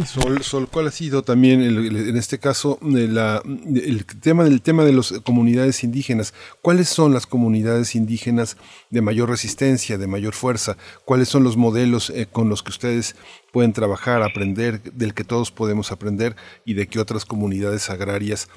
Sol, 0.03 0.43
Sol, 0.43 0.67
¿cuál 0.69 0.87
ha 0.87 0.91
sido 0.91 1.23
también 1.23 1.61
el, 1.61 2.09
en 2.09 2.17
este 2.17 2.37
caso 2.37 2.77
la, 2.81 3.41
el 3.45 4.05
tema 4.05 4.43
del 4.43 4.61
tema 4.61 4.83
de 4.83 4.91
las 4.91 5.13
comunidades 5.23 5.85
indígenas? 5.85 6.33
¿Cuáles 6.61 6.89
son 6.89 7.13
las 7.13 7.25
comunidades 7.25 7.95
indígenas 7.95 8.57
de 8.89 8.99
mayor 8.99 9.29
resistencia, 9.29 9.97
de 9.97 10.07
mayor 10.07 10.33
fuerza? 10.33 10.75
¿Cuáles 11.05 11.29
son 11.29 11.45
los 11.45 11.55
modelos 11.55 12.09
eh, 12.09 12.27
con 12.29 12.49
los 12.49 12.61
que 12.61 12.71
ustedes 12.71 13.15
pueden 13.53 13.71
trabajar, 13.71 14.21
aprender, 14.21 14.81
del 14.83 15.13
que 15.13 15.23
todos 15.23 15.49
podemos 15.51 15.93
aprender 15.93 16.35
y 16.65 16.73
de 16.73 16.87
que 16.87 16.99
otras 16.99 17.23
comunidades 17.23 17.89
agrarias 17.89 18.49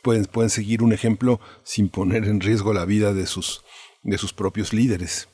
pueden, 0.00 0.26
pueden 0.26 0.50
seguir 0.50 0.80
un 0.80 0.92
ejemplo 0.92 1.40
sin 1.64 1.88
poner 1.88 2.24
en 2.26 2.38
riesgo 2.38 2.72
la 2.72 2.84
vida 2.84 3.12
de 3.12 3.26
sus, 3.26 3.64
de 4.04 4.16
sus 4.16 4.32
propios 4.32 4.72
líderes? 4.72 5.28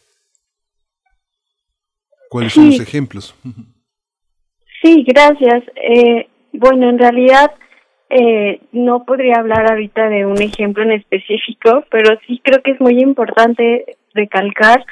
¿Cuáles 2.31 2.55
son 2.55 2.71
los 2.71 2.81
ejemplos? 2.81 3.35
Sí, 4.83 5.05
gracias. 5.07 5.65
Eh, 5.77 6.27
bueno, 6.53 6.89
en 6.89 6.99
realidad 6.99 7.51
eh, 8.09 8.61
no 8.73 9.05
podría 9.05 9.37
hablar 9.37 9.71
ahorita 9.71 10.09
de 10.09 10.27
un 10.27 10.41
ejemplo 10.41 10.83
en 10.83 10.93
específico, 10.93 11.85
pero 11.91 12.19
sí 12.27 12.41
creo 12.43 12.63
que 12.63 12.73
es 12.73 12.81
muy 12.81 13.01
importante 13.01 13.97
recalcar 14.15 14.85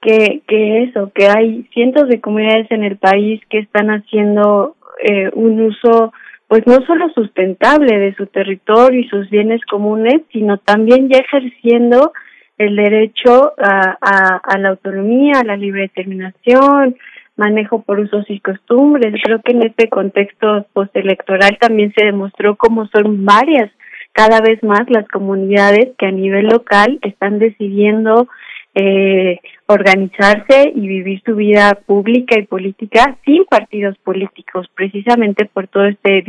que, 0.00 0.42
que 0.46 0.82
eso, 0.84 1.10
que 1.14 1.28
hay 1.28 1.64
cientos 1.72 2.08
de 2.08 2.20
comunidades 2.20 2.70
en 2.70 2.84
el 2.84 2.96
país 2.96 3.40
que 3.48 3.58
están 3.58 3.88
haciendo 3.88 4.76
eh, 5.02 5.30
un 5.34 5.60
uso 5.60 6.12
pues 6.48 6.64
no 6.66 6.80
solo 6.86 7.08
sustentable 7.10 7.98
de 7.98 8.14
su 8.14 8.26
territorio 8.26 9.00
y 9.00 9.08
sus 9.08 9.28
bienes 9.30 9.60
comunes, 9.64 10.22
sino 10.32 10.58
también 10.58 11.08
ya 11.08 11.18
ejerciendo 11.18 12.12
el 12.56 12.76
derecho 12.76 13.52
a, 13.58 13.96
a, 14.00 14.36
a 14.36 14.58
la 14.58 14.68
autonomía, 14.70 15.40
a 15.40 15.44
la 15.44 15.56
libre 15.56 15.82
determinación, 15.82 16.96
manejo 17.36 17.82
por 17.82 18.00
usos 18.00 18.24
y 18.28 18.40
costumbres. 18.40 19.14
Creo 19.22 19.40
que 19.42 19.52
en 19.52 19.62
este 19.62 19.88
contexto 19.88 20.66
postelectoral 20.72 21.58
también 21.60 21.92
se 21.96 22.04
demostró 22.04 22.56
cómo 22.56 22.86
son 22.88 23.24
varias 23.24 23.70
cada 24.12 24.40
vez 24.40 24.62
más 24.62 24.88
las 24.88 25.06
comunidades 25.08 25.90
que 25.98 26.06
a 26.06 26.10
nivel 26.10 26.46
local 26.46 26.98
están 27.02 27.38
decidiendo 27.38 28.28
eh, 28.74 29.40
organizarse 29.66 30.72
y 30.74 30.86
vivir 30.86 31.22
su 31.24 31.34
vida 31.34 31.78
pública 31.86 32.38
y 32.38 32.46
política 32.46 33.16
sin 33.24 33.44
partidos 33.44 33.96
políticos, 33.98 34.68
precisamente 34.74 35.46
por 35.46 35.66
todo 35.68 35.86
este 35.86 36.22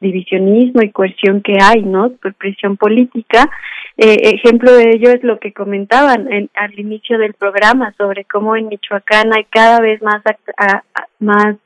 divisionismo 0.00 0.82
y 0.82 0.90
coerción 0.90 1.42
que 1.42 1.58
hay, 1.60 1.82
¿no? 1.82 2.10
Por 2.10 2.34
presión 2.34 2.76
política. 2.76 3.50
Eh, 3.98 4.34
ejemplo 4.34 4.72
de 4.72 4.90
ello 4.90 5.10
es 5.10 5.22
lo 5.22 5.38
que 5.38 5.52
comentaban 5.52 6.32
en, 6.32 6.50
al 6.54 6.78
inicio 6.78 7.18
del 7.18 7.34
programa 7.34 7.92
sobre 7.98 8.24
cómo 8.24 8.56
en 8.56 8.68
Michoacán 8.68 9.32
hay 9.34 9.44
cada 9.44 9.80
vez 9.80 10.00
más 10.02 10.22
a, 10.56 10.82
más 11.18 11.56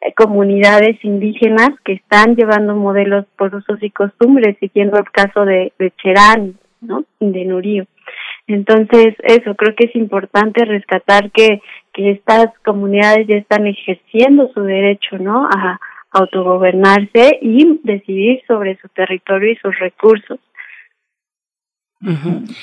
eh, 0.00 0.12
comunidades 0.14 0.96
indígenas 1.04 1.70
que 1.84 1.94
están 1.94 2.36
llevando 2.36 2.76
modelos 2.76 3.26
por 3.36 3.54
usos 3.54 3.82
y 3.82 3.90
costumbres, 3.90 4.56
siguiendo 4.60 4.98
el 4.98 5.10
caso 5.10 5.44
de, 5.44 5.72
de 5.78 5.92
Cherán, 6.02 6.58
¿no? 6.80 7.04
De 7.18 7.44
Nurío. 7.44 7.86
Entonces, 8.46 9.14
eso, 9.22 9.54
creo 9.54 9.74
que 9.74 9.86
es 9.86 9.96
importante 9.96 10.64
rescatar 10.64 11.30
que, 11.32 11.60
que 11.92 12.10
estas 12.10 12.56
comunidades 12.64 13.26
ya 13.26 13.36
están 13.36 13.66
ejerciendo 13.66 14.48
su 14.52 14.62
derecho, 14.62 15.18
¿no? 15.18 15.46
A 15.46 15.80
autogobernarse 16.10 17.38
y 17.40 17.80
decidir 17.82 18.42
sobre 18.46 18.76
su 18.76 18.88
territorio 18.88 19.52
y 19.52 19.56
sus 19.56 19.76
recursos. 19.78 20.38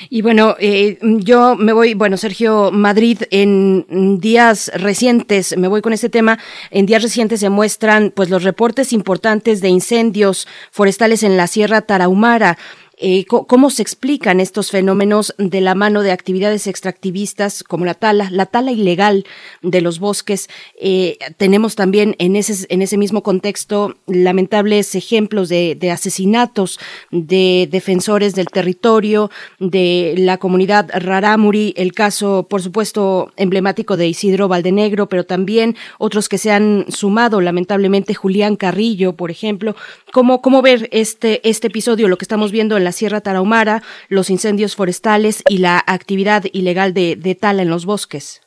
Y 0.08 0.22
bueno, 0.22 0.56
eh, 0.60 0.98
yo 1.00 1.56
me 1.56 1.72
voy, 1.72 1.94
bueno, 1.94 2.16
Sergio 2.16 2.70
Madrid, 2.70 3.22
en 3.30 4.20
días 4.20 4.70
recientes, 4.74 5.56
me 5.56 5.68
voy 5.68 5.82
con 5.82 5.92
este 5.92 6.08
tema, 6.08 6.38
en 6.70 6.86
días 6.86 7.02
recientes 7.02 7.40
se 7.40 7.50
muestran 7.50 8.12
pues 8.14 8.30
los 8.30 8.44
reportes 8.44 8.92
importantes 8.92 9.60
de 9.60 9.68
incendios 9.68 10.46
forestales 10.70 11.22
en 11.22 11.36
la 11.36 11.46
Sierra 11.46 11.82
Tarahumara. 11.82 12.58
Eh, 13.04 13.24
¿Cómo 13.26 13.70
se 13.70 13.82
explican 13.82 14.38
estos 14.38 14.70
fenómenos 14.70 15.34
de 15.36 15.60
la 15.60 15.74
mano 15.74 16.02
de 16.02 16.12
actividades 16.12 16.68
extractivistas 16.68 17.64
como 17.64 17.84
la 17.84 17.94
tala, 17.94 18.28
la 18.30 18.46
tala 18.46 18.70
ilegal 18.70 19.24
de 19.60 19.80
los 19.80 19.98
bosques? 19.98 20.48
Eh, 20.80 21.18
tenemos 21.36 21.74
también 21.74 22.14
en 22.20 22.36
ese, 22.36 22.64
en 22.68 22.80
ese 22.80 22.96
mismo 22.96 23.24
contexto 23.24 23.96
lamentables 24.06 24.94
ejemplos 24.94 25.48
de, 25.48 25.76
asesinatos 25.92 26.78
de 27.10 27.68
defensores 27.72 28.36
del 28.36 28.46
territorio, 28.46 29.32
de 29.58 30.14
la 30.18 30.38
comunidad 30.38 30.88
Rarámuri, 30.94 31.74
el 31.76 31.94
caso, 31.94 32.46
por 32.48 32.62
supuesto, 32.62 33.32
emblemático 33.36 33.96
de 33.96 34.06
Isidro 34.06 34.46
Valdenegro, 34.46 35.08
pero 35.08 35.26
también 35.26 35.74
otros 35.98 36.28
que 36.28 36.38
se 36.38 36.52
han 36.52 36.84
sumado, 36.88 37.40
lamentablemente 37.40 38.14
Julián 38.14 38.54
Carrillo, 38.54 39.14
por 39.14 39.32
ejemplo. 39.32 39.74
¿Cómo, 40.12 40.40
cómo 40.40 40.62
ver 40.62 40.88
este, 40.92 41.40
este 41.48 41.66
episodio, 41.66 42.06
lo 42.06 42.16
que 42.16 42.24
estamos 42.24 42.52
viendo 42.52 42.76
en 42.76 42.84
la 42.84 42.91
Sierra 42.92 43.20
Tarahumara, 43.20 43.82
los 44.08 44.30
incendios 44.30 44.76
forestales 44.76 45.42
y 45.48 45.58
la 45.58 45.82
actividad 45.86 46.44
ilegal 46.52 46.94
de, 46.94 47.16
de 47.16 47.34
tala 47.34 47.62
en 47.62 47.70
los 47.70 47.86
bosques. 47.86 48.40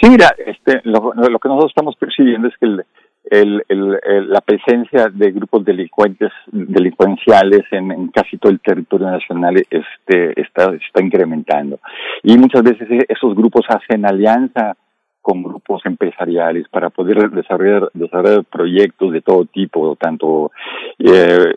Sí, 0.00 0.08
mira, 0.10 0.34
este, 0.38 0.80
lo, 0.84 1.12
lo 1.14 1.38
que 1.38 1.48
nosotros 1.48 1.70
estamos 1.70 1.96
percibiendo 1.96 2.48
es 2.48 2.54
que 2.58 2.66
el, 2.66 2.84
el, 3.30 3.64
el, 3.68 3.98
el, 4.02 4.30
la 4.30 4.40
presencia 4.40 5.08
de 5.12 5.32
grupos 5.32 5.64
delincuentes 5.64 6.30
delincuenciales 6.50 7.62
en, 7.70 7.90
en, 7.92 8.08
casi 8.08 8.38
todo 8.38 8.52
el 8.52 8.60
territorio 8.60 9.10
nacional 9.10 9.56
este 9.56 10.40
está 10.40 10.72
está 10.74 11.02
incrementando 11.02 11.78
y 12.22 12.38
muchas 12.38 12.62
veces 12.62 12.88
esos 13.08 13.34
grupos 13.34 13.66
hacen 13.68 14.06
alianza 14.06 14.76
con 15.20 15.42
grupos 15.42 15.82
empresariales 15.84 16.68
para 16.68 16.90
poder 16.90 17.30
desarrollar 17.30 17.90
desarrollar 17.92 18.44
proyectos 18.44 19.12
de 19.12 19.20
todo 19.20 19.44
tipo 19.44 19.96
tanto 19.96 20.52
eh, 20.98 21.54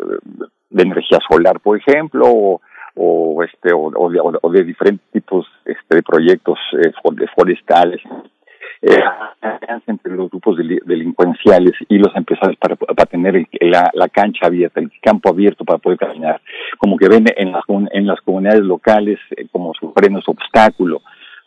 de 0.72 0.84
energía 0.84 1.19
solar, 1.30 1.60
por 1.60 1.77
ejemplo, 1.77 2.60
o, 2.95 3.43
este 3.43 3.73
o, 3.73 4.10
de, 4.10 4.19
o, 4.41 4.49
de, 4.49 4.64
diferentes 4.64 5.06
tipos 5.11 5.48
este, 5.65 5.95
de 5.95 6.03
proyectos 6.03 6.60
eh, 6.73 6.91
forestales 7.35 8.02
eh, 8.81 8.99
entre 9.88 10.15
los 10.15 10.30
grupos 10.30 10.57
delincuenciales 10.57 11.73
y 11.88 11.98
los 11.98 12.15
empresarios 12.15 12.57
para, 12.57 12.76
para 12.76 13.06
tener 13.06 13.48
la, 13.61 13.89
la, 13.93 14.10
cancha 14.10 14.48
abierta, 14.48 14.80
el 14.80 14.91
campo 15.02 15.30
abierto 15.30 15.64
para 15.64 15.77
poder 15.77 15.99
caminar, 15.99 16.41
como 16.77 16.98
que 16.98 17.07
ven 17.07 17.26
en 17.35 17.52
las, 17.52 17.64
en 17.68 18.07
las 18.07 18.19
comunidades 18.22 18.61
locales 18.61 19.19
eh, 19.38 19.48
como 19.52 19.73
su 19.73 19.93
frenos 19.93 20.27
obstáculo. 20.27 21.02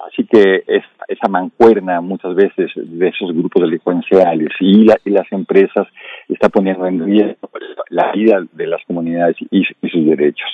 Así 0.07 0.27
que 0.27 0.65
es, 0.67 0.85
esa 1.09 1.29
mancuerna 1.29 2.01
muchas 2.01 2.35
veces 2.35 2.71
de 2.77 3.09
esos 3.09 3.33
grupos 3.33 3.63
delincuenciales 3.63 4.51
y, 4.61 4.85
la, 4.85 4.99
y 5.05 5.11
las 5.11 5.31
empresas 5.33 5.87
está 6.29 6.49
poniendo 6.49 6.87
en 6.87 7.05
riesgo 7.05 7.49
la 7.91 8.13
vida 8.13 8.45
de 8.53 8.67
las 8.67 8.83
comunidades 8.87 9.37
y, 9.51 9.65
sus 9.65 10.07
derechos. 10.07 10.51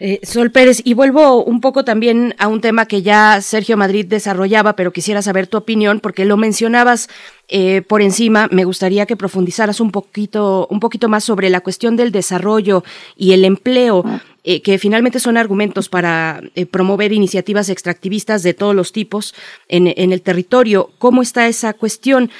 Eh, 0.00 0.18
Sol 0.24 0.50
Pérez, 0.50 0.82
y 0.84 0.94
vuelvo 0.94 1.44
un 1.44 1.60
poco 1.60 1.84
también 1.84 2.34
a 2.38 2.48
un 2.48 2.60
tema 2.60 2.86
que 2.86 3.02
ya 3.02 3.40
Sergio 3.40 3.76
Madrid 3.76 4.04
desarrollaba, 4.06 4.74
pero 4.74 4.92
quisiera 4.92 5.22
saber 5.22 5.46
tu 5.46 5.56
opinión, 5.56 6.00
porque 6.00 6.24
lo 6.24 6.36
mencionabas 6.36 7.08
eh, 7.50 7.82
por 7.82 8.00
encima, 8.00 8.48
me 8.52 8.64
gustaría 8.64 9.06
que 9.06 9.16
profundizaras 9.16 9.80
un 9.80 9.90
poquito, 9.90 10.68
un 10.70 10.78
poquito 10.78 11.08
más 11.08 11.24
sobre 11.24 11.50
la 11.50 11.60
cuestión 11.60 11.96
del 11.96 12.12
desarrollo 12.12 12.84
y 13.16 13.32
el 13.32 13.44
empleo. 13.44 14.04
Eh, 14.42 14.62
que 14.62 14.78
finalmente 14.78 15.20
son 15.20 15.36
argumentos 15.36 15.90
para 15.90 16.40
eh, 16.54 16.64
promover 16.64 17.12
iniciativas 17.12 17.68
extractivistas 17.68 18.42
de 18.42 18.54
todos 18.54 18.74
los 18.74 18.90
tipos 18.90 19.34
en, 19.68 19.92
en 19.94 20.12
el 20.12 20.22
territorio. 20.22 20.92
¿Cómo 20.96 21.20
está 21.20 21.46
esa 21.46 21.74
cuestión? 21.74 22.30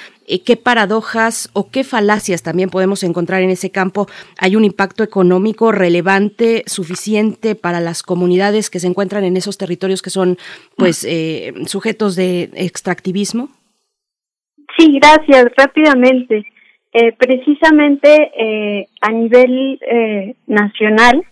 ¿Qué 0.47 0.57
paradojas 0.57 1.51
o 1.53 1.71
qué 1.71 1.85
falacias 1.85 2.43
también 2.43 2.71
podemos 2.71 3.03
encontrar 3.03 3.43
en 3.43 3.51
ese 3.51 3.69
campo? 3.71 4.09
¿Hay 4.39 4.57
un 4.57 4.65
impacto 4.65 5.05
económico 5.05 5.73
relevante, 5.73 6.65
suficiente 6.67 7.55
para 7.55 7.81
las 7.81 8.03
comunidades 8.03 8.71
que 8.71 8.81
se 8.81 8.87
encuentran 8.87 9.25
en 9.25 9.37
esos 9.37 9.59
territorios 9.59 10.01
que 10.01 10.09
son 10.09 10.39
pues 10.77 11.07
sujetos 11.67 12.17
de 12.17 12.51
extractivismo? 12.55 13.51
Sí, 14.81 14.99
gracias. 14.99 15.47
Rápidamente. 15.59 16.47
Eh, 16.93 17.13
precisamente 17.13 18.33
eh, 18.35 18.89
a 19.03 19.13
nivel 19.13 19.79
eh, 19.83 20.35
nacional, 20.47 21.23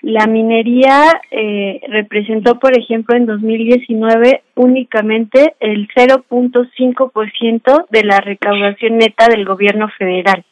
la 0.00 0.26
minería 0.26 1.20
eh, 1.30 1.82
representó, 1.88 2.58
por 2.58 2.76
ejemplo, 2.76 3.14
en 3.14 3.26
2019 3.26 4.42
únicamente 4.54 5.54
el 5.60 5.86
0.5% 5.88 7.86
de 7.90 8.04
la 8.04 8.20
recaudación 8.20 8.96
neta 8.96 9.28
del 9.28 9.44
gobierno 9.44 9.88
federal, 9.98 10.42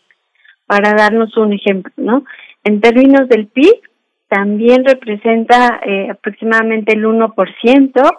para 0.67 0.93
darnos 0.93 1.35
un 1.39 1.55
ejemplo, 1.55 1.91
¿no? 1.97 2.25
En 2.65 2.83
términos 2.83 3.29
del 3.29 3.47
PIB, 3.47 3.81
también 4.29 4.85
representa 4.85 5.81
eh, 5.87 6.11
aproximadamente 6.11 6.93
el 6.93 7.05
1%, 7.05 8.11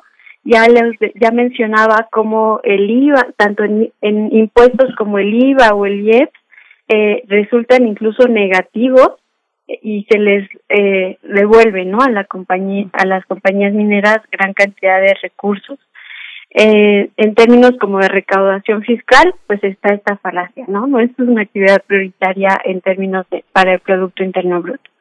ya 0.44 0.68
les, 0.68 0.98
ya 1.15 1.32
mencionaba 1.32 2.07
cómo 2.11 2.60
el 2.64 2.90
IVA, 2.90 3.28
tanto 3.38 3.64
en, 3.64 3.91
impuestos 4.02 4.94
como 4.98 5.20
el 5.20 5.34
IVA 5.34 5.74
o 5.74 5.86
el 5.86 6.02
IEP, 6.02 6.30
eh, 6.90 7.24
resultan 7.28 7.88
incluso 7.88 8.28
negativos 8.28 9.14
y 9.68 10.06
se 10.10 10.20
les 10.20 10.49
eh, 10.68 11.18
devuelve 11.24 11.86
no 11.86 11.99
a 12.02 12.10
la 12.10 12.26
compañía 12.26 12.88
a 12.91 13.06
las 13.06 13.26
compañías 13.26 13.74
mineras 13.74 14.18
gran 14.30 14.53
cantidad 14.53 14.99
de 14.99 15.15
recursos. 15.22 15.80
Eh, 16.56 17.10
en 17.15 17.34
términos 17.34 17.72
como 17.80 17.99
de 17.99 18.10
recaudación 18.10 18.84
fiscal 18.84 19.34
pues 19.48 19.64
está 19.64 19.95
esta 19.95 20.18
falacia 20.18 20.65
no 20.68 20.86
no 20.86 20.99
esto 20.99 21.24
es 21.24 21.30
una 21.30 21.41
actividad 21.41 21.82
prioritaria 21.88 22.49
en 22.64 22.80
términos 22.82 23.26
de 23.32 23.44
para 23.53 23.74
el 23.74 23.80
producto 23.80 24.24
interno 24.24 24.61
bruto. 24.61 24.91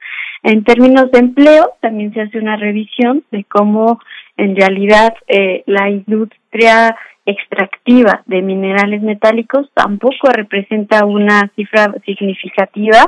En 0.44 0.64
términos 0.64 1.10
de 1.10 1.18
empleo 1.18 1.72
también 1.80 2.14
se 2.14 2.22
hace 2.22 2.38
una 2.38 2.56
revisión 2.56 3.24
de 3.32 3.44
cómo 3.44 4.00
en 4.36 4.56
realidad 4.56 5.14
eh, 5.28 5.62
la 5.66 5.90
industria 5.90 6.96
extractiva 7.24 8.22
de 8.26 8.42
minerales 8.42 9.02
metálicos 9.02 9.70
tampoco 9.74 10.28
representa 10.32 11.04
una 11.04 11.50
cifra 11.54 11.94
significativa. 12.04 13.06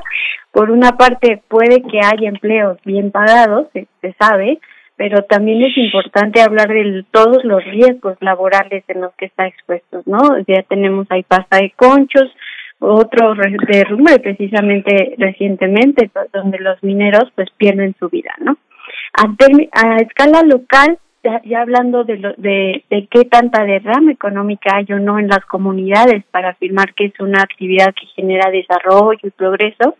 Por 0.53 0.71
una 0.71 0.93
parte, 0.93 1.43
puede 1.49 1.83
que 1.83 1.99
haya 1.99 2.29
empleos 2.29 2.79
bien 2.85 3.11
pagados, 3.11 3.67
se, 3.73 3.89
sabe, 4.19 4.61
pero 4.97 5.25
también 5.25 5.63
es 5.63 5.77
importante 5.77 6.41
hablar 6.41 6.69
de 6.69 7.05
todos 7.11 7.43
los 7.43 7.65
riesgos 7.65 8.17
laborales 8.21 8.85
en 8.87 9.01
los 9.01 9.13
que 9.17 9.27
está 9.27 9.47
expuestos, 9.49 10.07
¿no? 10.07 10.21
Ya 10.47 10.63
tenemos 10.63 11.09
ahí 11.11 11.25
pasta 11.25 11.59
de 11.59 11.73
conchos, 11.75 12.31
otro 12.79 13.35
derrumbe 13.67 14.21
precisamente 14.21 15.15
recientemente, 15.19 16.11
donde 16.33 16.59
los 16.59 16.81
mineros 16.85 17.25
pues 17.35 17.49
pierden 17.57 17.97
su 17.99 18.09
vida, 18.09 18.33
¿no? 18.39 18.57
a 19.73 19.97
escala 19.97 20.43
local 20.43 20.99
ya, 21.45 21.61
hablando 21.61 22.05
de, 22.05 22.19
lo, 22.19 22.35
de, 22.37 22.85
qué 23.11 23.25
tanta 23.25 23.65
derrama 23.65 24.13
económica 24.13 24.77
hay 24.77 24.87
o 24.93 24.99
no 24.99 25.19
en 25.19 25.29
las 25.29 25.45
comunidades 25.47 26.25
para 26.31 26.51
afirmar 26.51 26.95
que 26.95 27.07
es 27.07 27.21
una 27.21 27.43
actividad 27.43 27.95
que 27.95 28.07
genera 28.15 28.51
desarrollo 28.51 29.19
y 29.23 29.31
progreso, 29.31 29.97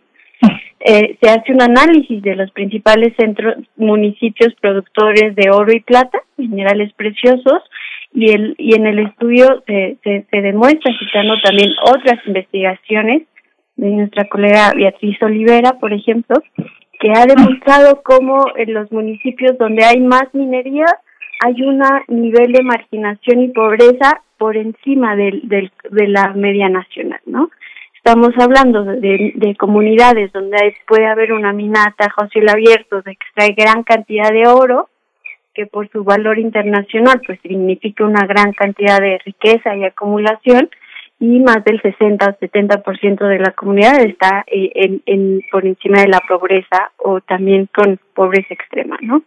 eh, 0.81 1.17
se 1.21 1.31
hace 1.31 1.53
un 1.53 1.63
análisis 1.63 2.23
de 2.23 2.37
los 2.37 2.51
principales 2.51 3.15
centros, 3.17 3.57
municipios 3.77 4.55
productores 4.61 5.35
de 5.35 5.51
oro 5.51 5.73
y 5.73 5.81
plata, 5.81 6.19
minerales 6.37 6.93
preciosos, 6.93 7.63
y, 8.13 8.31
el, 8.31 8.55
y 8.59 8.77
en 8.77 8.87
el 8.87 8.99
estudio 9.01 9.63
se, 9.67 9.97
se 10.03 10.41
demuestra, 10.41 10.93
citando 10.99 11.35
también 11.43 11.71
otras 11.83 12.25
investigaciones 12.27 13.23
de 13.77 13.89
nuestra 13.89 14.29
colega 14.29 14.73
Beatriz 14.77 15.21
Olivera, 15.23 15.79
por 15.81 15.93
ejemplo, 15.93 16.37
que 17.01 17.11
ha 17.11 17.27
demostrado 17.27 18.03
cómo 18.03 18.45
en 18.57 18.73
los 18.73 18.91
municipios 18.93 19.59
donde 19.59 19.85
hay 19.85 20.01
más 20.01 20.33
minería 20.33 20.87
hay 21.41 21.63
un 21.63 21.83
nivel 22.09 22.53
de 22.53 22.63
marginación 22.63 23.43
y 23.43 23.49
pobreza 23.49 24.23
por 24.39 24.57
encima 24.57 25.17
del, 25.17 25.41
del, 25.45 25.71
de 25.91 26.09
la 26.09 26.33
media 26.35 26.69
nacional, 26.69 27.21
¿no? 27.27 27.51
Estamos 27.97 28.33
hablando 28.39 28.85
de, 28.85 29.33
de 29.35 29.57
comunidades 29.57 30.31
donde 30.33 30.77
puede 30.87 31.07
haber 31.07 31.33
una 31.33 31.55
minata 31.55 32.13
fósil 32.15 32.47
abierto 32.49 33.03
que 33.03 33.13
extrae 33.13 33.55
gran 33.57 33.83
cantidad 33.83 34.31
de 34.31 34.47
oro, 34.47 34.91
que 35.55 35.67
por 35.67 35.89
su 35.91 36.05
valor 36.05 36.39
internacional 36.39 37.23
pues 37.27 37.41
significa 37.41 38.05
una 38.05 38.27
gran 38.27 38.53
cantidad 38.53 39.01
de 39.01 39.19
riqueza 39.25 39.75
y 39.75 39.85
acumulación, 39.85 40.69
y 41.21 41.41
más 41.41 41.65
del 41.65 41.81
60 41.81 42.27
o 42.27 42.45
70% 42.45 43.27
de 43.27 43.39
la 43.39 43.53
comunidad 43.53 44.01
está 44.01 44.45
eh, 44.49 44.71
en, 44.75 45.03
en, 45.07 45.41
por 45.51 45.65
encima 45.65 46.03
de 46.03 46.09
la 46.09 46.21
pobreza 46.29 46.93
o 46.99 47.21
también 47.21 47.69
con 47.75 47.99
pobreza 48.15 48.53
extrema, 48.53 48.99
¿no? 49.01 49.23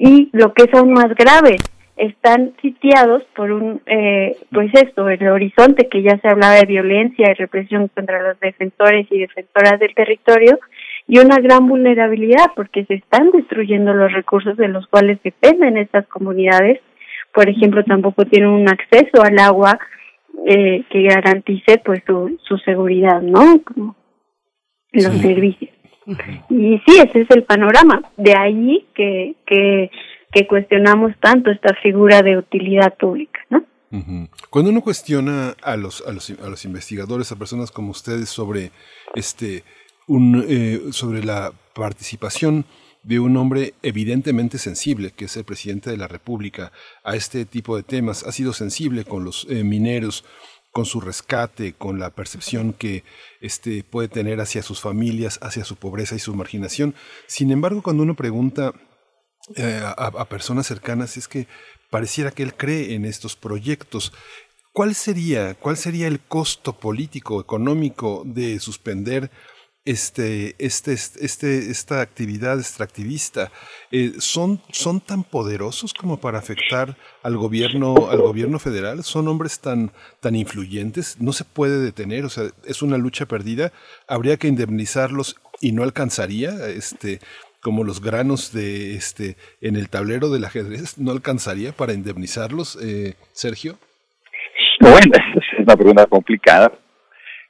Y 0.00 0.30
lo 0.32 0.54
que 0.54 0.64
es 0.64 0.74
aún 0.74 0.94
más 0.94 1.14
grave, 1.14 1.56
están 1.98 2.54
sitiados 2.62 3.22
por 3.36 3.52
un, 3.52 3.82
eh, 3.84 4.34
pues 4.50 4.70
esto, 4.72 5.06
el 5.10 5.28
horizonte 5.28 5.90
que 5.90 6.00
ya 6.00 6.18
se 6.20 6.28
hablaba 6.28 6.54
de 6.54 6.64
violencia 6.64 7.30
y 7.30 7.34
represión 7.34 7.88
contra 7.88 8.22
los 8.22 8.40
defensores 8.40 9.06
y 9.10 9.18
defensoras 9.18 9.78
del 9.78 9.94
territorio 9.94 10.58
y 11.06 11.18
una 11.18 11.36
gran 11.36 11.68
vulnerabilidad 11.68 12.52
porque 12.56 12.86
se 12.86 12.94
están 12.94 13.30
destruyendo 13.30 13.92
los 13.92 14.10
recursos 14.10 14.56
de 14.56 14.68
los 14.68 14.86
cuales 14.86 15.22
dependen 15.22 15.76
estas 15.76 16.06
comunidades. 16.06 16.80
Por 17.34 17.50
ejemplo, 17.50 17.84
tampoco 17.84 18.24
tienen 18.24 18.48
un 18.48 18.70
acceso 18.70 19.22
al 19.22 19.38
agua 19.38 19.78
eh, 20.46 20.84
que 20.88 21.02
garantice 21.02 21.82
pues 21.84 22.02
su, 22.06 22.38
su 22.42 22.56
seguridad, 22.58 23.20
¿no? 23.20 23.60
Como 23.62 23.94
los 24.92 25.14
servicios. 25.18 25.79
Y 26.50 26.78
sí, 26.86 26.98
ese 26.98 27.22
es 27.22 27.30
el 27.30 27.44
panorama. 27.44 28.02
De 28.16 28.34
ahí 28.36 28.86
que, 28.94 29.34
que, 29.46 29.90
cuestionamos 30.48 31.12
tanto 31.20 31.50
esta 31.50 31.74
figura 31.82 32.22
de 32.22 32.38
utilidad 32.38 32.96
pública, 32.96 33.40
¿no? 33.50 33.64
Cuando 34.50 34.70
uno 34.70 34.80
cuestiona 34.80 35.54
a 35.62 35.76
los, 35.76 36.06
a 36.06 36.12
los, 36.12 36.30
a 36.30 36.48
los 36.48 36.64
investigadores, 36.64 37.32
a 37.32 37.36
personas 37.36 37.72
como 37.72 37.90
ustedes 37.90 38.28
sobre 38.28 38.70
este 39.16 39.64
un, 40.06 40.44
eh, 40.48 40.92
sobre 40.92 41.24
la 41.24 41.52
participación 41.74 42.64
de 43.02 43.18
un 43.18 43.36
hombre 43.36 43.74
evidentemente 43.82 44.58
sensible, 44.58 45.12
que 45.12 45.24
es 45.24 45.36
el 45.36 45.44
presidente 45.44 45.90
de 45.90 45.96
la 45.96 46.08
República, 46.08 46.72
a 47.02 47.16
este 47.16 47.44
tipo 47.44 47.76
de 47.76 47.82
temas, 47.82 48.24
ha 48.24 48.32
sido 48.32 48.52
sensible 48.52 49.04
con 49.04 49.24
los 49.24 49.46
eh, 49.48 49.64
mineros, 49.64 50.24
con 50.70 50.86
su 50.86 51.00
rescate, 51.00 51.72
con 51.72 51.98
la 51.98 52.10
percepción 52.10 52.72
que 52.72 53.04
este, 53.40 53.82
puede 53.82 54.08
tener 54.08 54.40
hacia 54.40 54.62
sus 54.62 54.80
familias, 54.80 55.38
hacia 55.42 55.64
su 55.64 55.76
pobreza 55.76 56.14
y 56.14 56.20
su 56.20 56.34
marginación. 56.34 56.94
Sin 57.26 57.50
embargo, 57.50 57.82
cuando 57.82 58.02
uno 58.02 58.14
pregunta 58.14 58.72
eh, 59.56 59.82
a, 59.84 60.24
personas 60.26 60.66
cercanas, 60.66 61.16
es 61.16 61.26
que 61.26 61.48
pareciera 61.90 62.30
que 62.30 62.42
él 62.42 62.54
cree 62.54 62.94
en 62.94 63.04
estos 63.04 63.34
proyectos. 63.34 64.12
¿Cuál 64.72 64.94
sería, 64.94 65.54
cuál 65.54 65.76
sería 65.76 66.06
el 66.06 66.20
costo 66.20 66.78
político, 66.78 67.40
económico 67.40 68.22
de 68.24 68.60
suspender 68.60 69.30
este, 69.84 70.54
este, 70.58 70.92
este, 70.92 71.70
esta 71.70 72.00
actividad 72.02 72.58
extractivista 72.58 73.50
eh, 73.90 74.12
son, 74.18 74.60
son 74.70 75.00
tan 75.00 75.24
poderosos 75.24 75.94
como 75.94 76.20
para 76.20 76.38
afectar 76.38 76.96
al 77.22 77.36
gobierno, 77.36 78.10
al 78.10 78.20
gobierno 78.20 78.58
federal, 78.58 79.02
son 79.04 79.28
hombres 79.28 79.60
tan, 79.60 79.90
tan 80.20 80.34
influyentes, 80.36 81.20
no 81.20 81.32
se 81.32 81.44
puede 81.44 81.80
detener, 81.80 82.24
o 82.24 82.28
sea, 82.28 82.44
es 82.64 82.82
una 82.82 82.98
lucha 82.98 83.26
perdida, 83.26 83.72
habría 84.06 84.36
que 84.36 84.48
indemnizarlos 84.48 85.36
y 85.60 85.72
no 85.72 85.82
alcanzaría, 85.82 86.68
este, 86.68 87.20
como 87.62 87.84
los 87.84 88.02
granos 88.02 88.52
de 88.52 88.94
este 88.94 89.36
en 89.60 89.76
el 89.76 89.88
tablero 89.88 90.30
del 90.30 90.44
ajedrez, 90.44 90.98
no 90.98 91.10
alcanzaría 91.10 91.72
para 91.72 91.94
indemnizarlos, 91.94 92.78
eh, 92.82 93.14
Sergio. 93.32 93.78
Bueno, 94.80 95.12
es 95.14 95.60
una 95.60 95.76
pregunta 95.76 96.06
complicada 96.06 96.72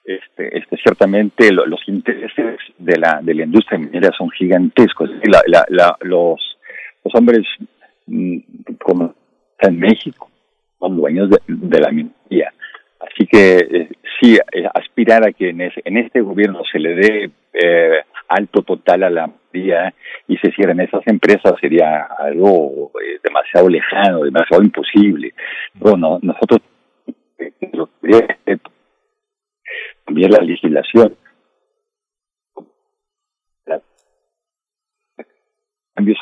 este, 0.05 0.59
este, 0.59 0.77
ciertamente 0.79 1.53
los 1.53 1.81
intereses 1.87 2.59
de 2.79 2.99
la, 2.99 3.21
de 3.23 3.35
la 3.35 3.45
industria 3.45 3.79
minera 3.79 4.11
son 4.17 4.31
gigantescos. 4.31 5.11
La, 5.25 5.97
los, 6.01 6.59
los 7.05 7.15
hombres 7.15 7.47
mm, 8.07 8.39
como 8.83 9.15
en 9.61 9.79
México 9.79 10.31
son 10.79 10.97
dueños 10.97 11.31
de, 11.31 11.81
la 11.81 11.91
minería. 11.91 12.53
Así 12.99 13.27
que 13.27 13.59
eh, 13.59 13.89
sí, 14.21 14.37
eh, 14.53 14.67
aspirar 14.75 15.27
a 15.27 15.33
que 15.33 15.51
en, 15.51 15.61
en 15.61 15.97
este 15.99 16.21
gobierno 16.21 16.63
se 16.71 16.79
le 16.79 16.95
dé 16.95 17.31
eh, 17.53 18.01
alto 18.29 18.63
total 18.63 19.03
a 19.05 19.11
la 19.11 19.31
minería 19.53 19.93
y 20.29 20.37
se 20.39 20.51
cierren 20.53 20.81
esas 20.81 21.07
empresas 21.07 21.55
sería 21.61 22.09
algo 22.19 22.93
demasiado 23.23 23.69
lejano, 23.69 24.23
demasiado 24.23 24.63
imposible. 24.63 25.35
Bueno, 25.75 26.19
nosotros 26.23 26.61
cambiar 30.11 30.31
la 30.33 30.43
legislación. 30.45 31.17
Cambios 35.95 36.19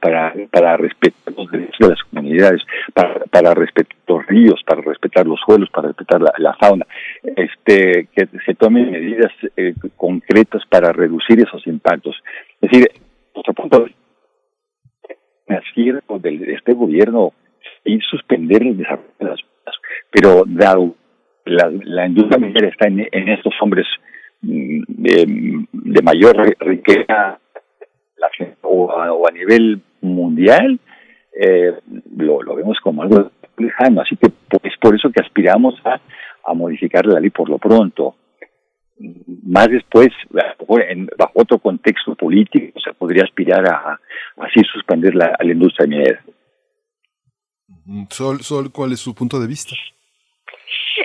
para, 0.00 0.34
para 0.50 0.76
respetar 0.76 1.34
los 1.36 1.50
derechos 1.50 1.78
de 1.78 1.88
las 1.88 2.02
comunidades, 2.04 2.62
para, 2.94 3.24
para 3.26 3.54
respetar 3.54 3.96
los 4.08 4.26
ríos, 4.26 4.60
para 4.66 4.80
respetar 4.82 5.26
los 5.26 5.40
suelos, 5.44 5.70
para 5.70 5.88
respetar 5.88 6.20
la, 6.20 6.54
fauna, 6.54 6.86
este, 7.22 8.08
que 8.14 8.28
se 8.44 8.54
tomen 8.54 8.90
medidas 8.90 9.32
eh, 9.56 9.74
concretas 9.96 10.62
para 10.68 10.92
reducir 10.92 11.40
esos 11.40 11.66
impactos. 11.66 12.16
Es 12.60 12.70
decir, 12.70 12.90
nuestro 13.34 13.54
punto 13.54 13.84
de 13.84 13.94
de 16.20 16.54
este 16.54 16.72
gobierno 16.74 17.32
y 17.84 17.98
suspender 18.00 18.62
el 18.62 18.76
desarrollo 18.76 19.08
de 19.18 19.26
las 19.26 19.40
pero 20.10 20.44
dado 20.46 20.94
la, 21.48 21.70
la 21.84 22.06
industria 22.06 22.38
minera 22.38 22.68
está 22.68 22.88
en, 22.88 23.28
estos 23.28 23.54
hombres 23.60 23.86
mm, 24.42 24.82
de, 24.88 26.02
mayor 26.02 26.56
riqueza 26.60 27.38
o, 28.62 29.26
a, 29.26 29.30
nivel 29.30 29.80
mundial, 30.00 30.78
eh, 31.40 31.72
lo, 32.16 32.54
vemos 32.54 32.78
como 32.82 33.02
algo 33.02 33.30
lejano. 33.56 34.02
Así 34.02 34.16
que 34.16 34.28
es 34.62 34.76
por 34.80 34.94
eso 34.94 35.10
que 35.10 35.20
aspiramos 35.20 35.74
a, 35.84 36.00
modificar 36.54 37.04
la 37.04 37.20
ley 37.20 37.30
por 37.30 37.48
lo 37.50 37.58
pronto. 37.58 38.16
Más 39.44 39.68
después, 39.68 40.08
en, 40.88 41.08
bajo 41.18 41.32
otro 41.34 41.58
contexto 41.58 42.14
político, 42.14 42.80
se 42.80 42.94
podría 42.94 43.24
aspirar 43.24 43.68
a, 43.68 44.00
así 44.38 44.60
suspender 44.72 45.14
la, 45.14 45.36
la 45.38 45.52
industria 45.52 45.86
minera. 45.86 46.24
Sol, 48.10 48.40
Sol, 48.40 48.72
¿cuál 48.72 48.92
es 48.92 49.00
su 49.00 49.14
punto 49.14 49.38
de 49.38 49.46
vista? 49.46 49.74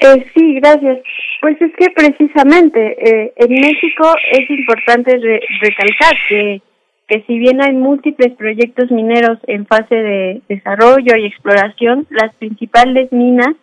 Eh, 0.04 0.26
sí, 0.36 0.56
gracias. 0.56 1.00
Pues 1.40 1.62
es 1.62 1.72
que 1.78 1.90
precisamente 1.92 2.80
eh, 3.00 3.34
en 3.38 3.52
México 3.54 4.14
es 4.32 4.50
importante 4.50 5.18
re 5.18 5.40
recalcar 5.62 6.14
que, 6.28 6.62
que 7.08 7.24
si 7.26 7.38
bien 7.38 7.62
hay 7.62 7.74
múltiples 7.74 8.34
proyectos 8.34 8.92
mineros 8.92 9.40
en 9.48 9.66
fase 9.66 9.96
de 9.96 10.42
desarrollo 10.50 11.16
y 11.16 11.26
exploración, 11.26 12.06
las 12.10 12.36
principales 12.36 13.14
minas 13.14 13.56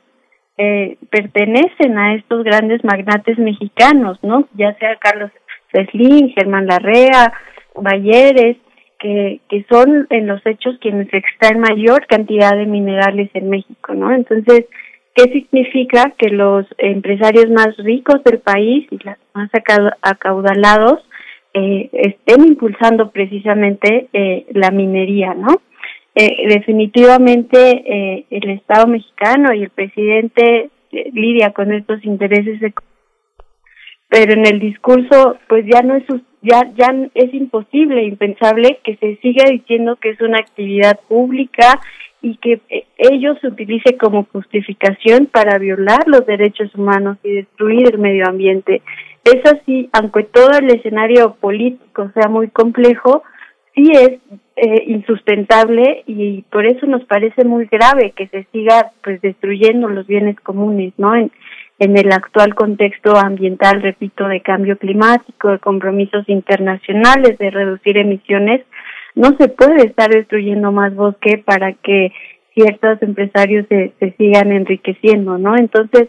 eh, 0.57 0.97
pertenecen 1.11 1.99
a 1.99 2.15
estos 2.15 2.43
grandes 2.43 2.83
magnates 2.85 3.39
mexicanos, 3.39 4.19
¿no? 4.23 4.49
Ya 4.55 4.75
sea 4.79 4.97
Carlos 4.97 5.31
Slim, 5.91 6.31
Germán 6.31 6.67
Larrea, 6.67 7.35
Balleres, 7.75 8.57
que, 8.99 9.41
que 9.51 9.67
son 9.71 10.07
en 10.09 10.27
los 10.27 10.41
hechos 10.47 10.79
quienes 10.81 11.13
extraen 11.13 11.61
mayor 11.61 12.07
cantidad 12.07 12.57
de 12.57 12.65
minerales 12.65 13.29
en 13.35 13.51
México, 13.51 13.95
¿no? 13.95 14.15
Entonces, 14.15 14.65
¿Qué 15.15 15.25
significa 15.33 16.13
que 16.17 16.29
los 16.29 16.67
empresarios 16.79 17.51
más 17.51 17.77
ricos 17.79 18.23
del 18.25 18.39
país 18.39 18.87
y 18.91 18.99
los 19.05 19.17
más 19.35 19.51
acaudalados 20.03 21.01
eh, 21.53 21.91
estén 21.93 22.47
impulsando 22.47 23.11
precisamente 23.11 24.09
eh, 24.13 24.47
la 24.53 24.71
minería, 24.71 25.35
¿no? 25.35 25.61
Eh, 26.15 26.49
definitivamente 26.49 27.59
eh, 27.59 28.27
el 28.31 28.51
Estado 28.51 28.87
mexicano 28.87 29.53
y 29.53 29.63
el 29.63 29.71
presidente 29.71 30.71
lidia 31.13 31.53
con 31.53 31.73
estos 31.73 32.05
intereses, 32.05 32.61
de, 32.61 32.73
pero 34.09 34.33
en 34.33 34.47
el 34.47 34.59
discurso 34.59 35.39
pues 35.49 35.65
ya 35.73 35.83
no 35.83 35.95
es 35.97 36.05
ya 36.43 36.63
ya 36.77 36.95
es 37.15 37.33
imposible, 37.33 38.03
impensable 38.05 38.81
que 38.83 38.97
se 38.97 39.17
siga 39.17 39.45
diciendo 39.49 39.97
que 39.97 40.11
es 40.11 40.21
una 40.21 40.39
actividad 40.39 40.99
pública 41.09 41.81
y 42.23 42.37
que 42.37 42.61
eh, 42.69 42.85
ellos 42.99 43.39
se 43.41 43.49
utilice 43.49 43.97
como 43.97 44.27
justificación 44.33 45.27
para 45.27 45.59
violar 45.59 46.07
los 46.07 46.27
derechos 46.27 46.75
humanos 46.75 47.19
y 47.23 47.33
destruir 47.33 47.89
el 47.93 47.99
medio 47.99 48.27
ambiente. 48.27 48.83
Es 49.25 49.45
así, 49.53 49.89
aunque 49.93 50.25
todo 50.25 50.51
el 50.59 50.71
escenario 50.75 51.35
político 51.41 52.11
sea 52.15 52.29
muy 52.29 52.49
complejo, 52.49 53.23
sí 53.75 53.91
es 53.93 54.19
eh, 54.57 54.85
insustentable 54.87 56.05
y 56.07 56.43
por 56.51 56.67
eso 56.67 56.87
nos 56.87 57.05
parece 57.05 57.45
muy 57.45 57.67
grave 57.67 58.13
que 58.17 58.29
se 58.29 58.45
siga 58.53 58.93
pues 59.03 59.21
destruyendo 59.23 59.89
los 59.89 60.07
bienes 60.07 60.39
comunes, 60.41 60.93
¿no? 60.99 61.15
En, 61.15 61.31
en 61.79 61.97
el 61.97 62.13
actual 62.13 62.55
contexto 62.55 63.17
ambiental, 63.17 63.81
repito, 63.81 64.29
de 64.29 64.43
cambio 64.43 64.77
climático, 64.77 65.49
de 65.49 65.59
compromisos 65.59 66.29
internacionales, 66.29 67.39
de 67.39 67.51
reducir 67.51 67.97
emisiones, 67.97 68.61
no 69.21 69.37
se 69.37 69.49
puede 69.49 69.87
estar 69.87 70.09
destruyendo 70.09 70.73
más 70.73 70.95
bosque 70.95 71.43
para 71.45 71.75
que 71.75 72.11
ciertos 72.55 73.03
empresarios 73.03 73.67
se, 73.69 73.93
se 74.01 74.13
sigan 74.13 74.51
enriqueciendo, 74.51 75.37
¿no? 75.37 75.57
Entonces, 75.57 76.09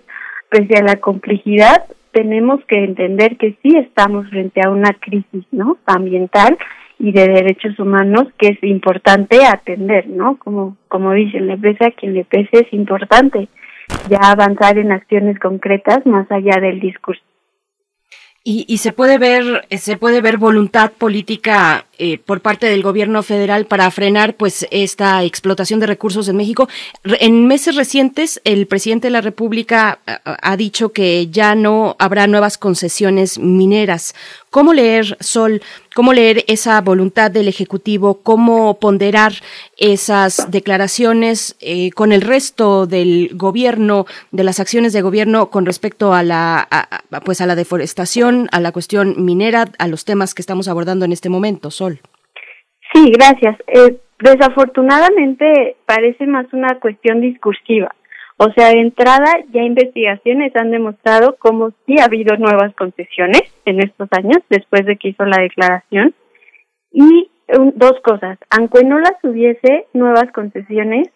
pese 0.49 0.77
a 0.77 0.83
la 0.83 0.95
complejidad, 0.95 1.83
tenemos 2.13 2.63
que 2.69 2.81
entender 2.85 3.35
que 3.37 3.57
sí 3.61 3.75
estamos 3.77 4.29
frente 4.29 4.61
a 4.65 4.69
una 4.69 4.93
crisis, 4.93 5.45
¿no? 5.51 5.77
Ambiental 5.85 6.57
y 6.99 7.11
de 7.11 7.27
derechos 7.27 7.77
humanos 7.79 8.27
que 8.37 8.47
es 8.47 8.63
importante 8.63 9.45
atender, 9.45 10.07
¿no? 10.07 10.37
Como, 10.37 10.77
como 10.87 11.11
dicen, 11.11 11.47
le 11.47 11.57
pese 11.57 11.87
a 11.87 11.91
quien 11.91 12.13
le 12.13 12.23
pese, 12.23 12.59
es 12.65 12.71
importante 12.71 13.49
ya 14.09 14.19
avanzar 14.31 14.77
en 14.77 14.93
acciones 14.93 15.37
concretas 15.37 16.05
más 16.05 16.31
allá 16.31 16.61
del 16.61 16.79
discurso. 16.79 17.21
Y, 18.43 18.65
y, 18.67 18.79
se 18.79 18.91
puede 18.91 19.19
ver 19.19 19.67
se 19.77 19.97
puede 19.97 20.19
ver 20.19 20.37
voluntad 20.37 20.91
política 20.93 21.85
eh, 21.99 22.17
por 22.17 22.41
parte 22.41 22.65
del 22.65 22.81
gobierno 22.81 23.21
federal 23.21 23.67
para 23.67 23.91
frenar 23.91 24.35
pues 24.35 24.65
esta 24.71 25.23
explotación 25.23 25.79
de 25.79 25.85
recursos 25.85 26.27
en 26.27 26.37
México. 26.37 26.67
En 27.03 27.45
meses 27.45 27.75
recientes 27.75 28.41
el 28.43 28.65
presidente 28.65 29.07
de 29.07 29.11
la 29.11 29.21
República 29.21 29.99
ha 30.25 30.57
dicho 30.57 30.91
que 30.91 31.27
ya 31.27 31.53
no 31.53 31.95
habrá 31.99 32.25
nuevas 32.25 32.57
concesiones 32.57 33.37
mineras. 33.37 34.15
¿Cómo 34.49 34.73
leer 34.73 35.17
Sol? 35.19 35.61
¿Cómo 35.93 36.13
leer 36.13 36.45
esa 36.47 36.79
voluntad 36.79 37.31
del 37.31 37.49
ejecutivo? 37.49 38.21
¿Cómo 38.23 38.79
ponderar 38.79 39.33
esas 39.77 40.49
declaraciones 40.49 41.57
eh, 41.59 41.91
con 41.91 42.13
el 42.13 42.21
resto 42.21 42.87
del 42.87 43.31
gobierno, 43.33 44.05
de 44.31 44.45
las 44.45 44.61
acciones 44.61 44.93
de 44.93 45.01
gobierno 45.01 45.49
con 45.49 45.65
respecto 45.65 46.13
a 46.13 46.23
la 46.23 46.67
pues 47.25 47.41
a 47.41 47.45
la 47.45 47.55
deforestación, 47.55 48.47
a 48.53 48.61
la 48.61 48.71
cuestión 48.71 49.15
minera, 49.25 49.65
a 49.79 49.87
los 49.89 50.05
temas 50.05 50.33
que 50.33 50.41
estamos 50.41 50.69
abordando 50.69 51.03
en 51.03 51.11
este 51.11 51.27
momento, 51.27 51.71
Sol? 51.71 51.99
Sí, 52.93 53.11
gracias. 53.11 53.57
Eh, 53.67 53.97
desafortunadamente 54.19 55.75
parece 55.85 56.25
más 56.25 56.45
una 56.53 56.79
cuestión 56.79 57.19
discursiva. 57.19 57.93
O 58.43 58.51
sea, 58.53 58.69
de 58.69 58.81
entrada 58.81 59.31
ya 59.53 59.61
investigaciones 59.61 60.51
han 60.55 60.71
demostrado 60.71 61.35
cómo 61.37 61.73
sí 61.85 61.97
ha 61.99 62.05
habido 62.05 62.35
nuevas 62.37 62.73
concesiones 62.73 63.43
en 63.65 63.79
estos 63.83 64.09
años 64.13 64.39
después 64.49 64.83
de 64.87 64.97
que 64.97 65.09
hizo 65.09 65.25
la 65.25 65.43
declaración. 65.43 66.15
Y 66.91 67.29
dos 67.75 67.93
cosas, 68.03 68.39
aunque 68.49 68.83
no 68.83 68.97
las 68.97 69.13
hubiese 69.21 69.85
nuevas 69.93 70.31
concesiones, 70.33 71.09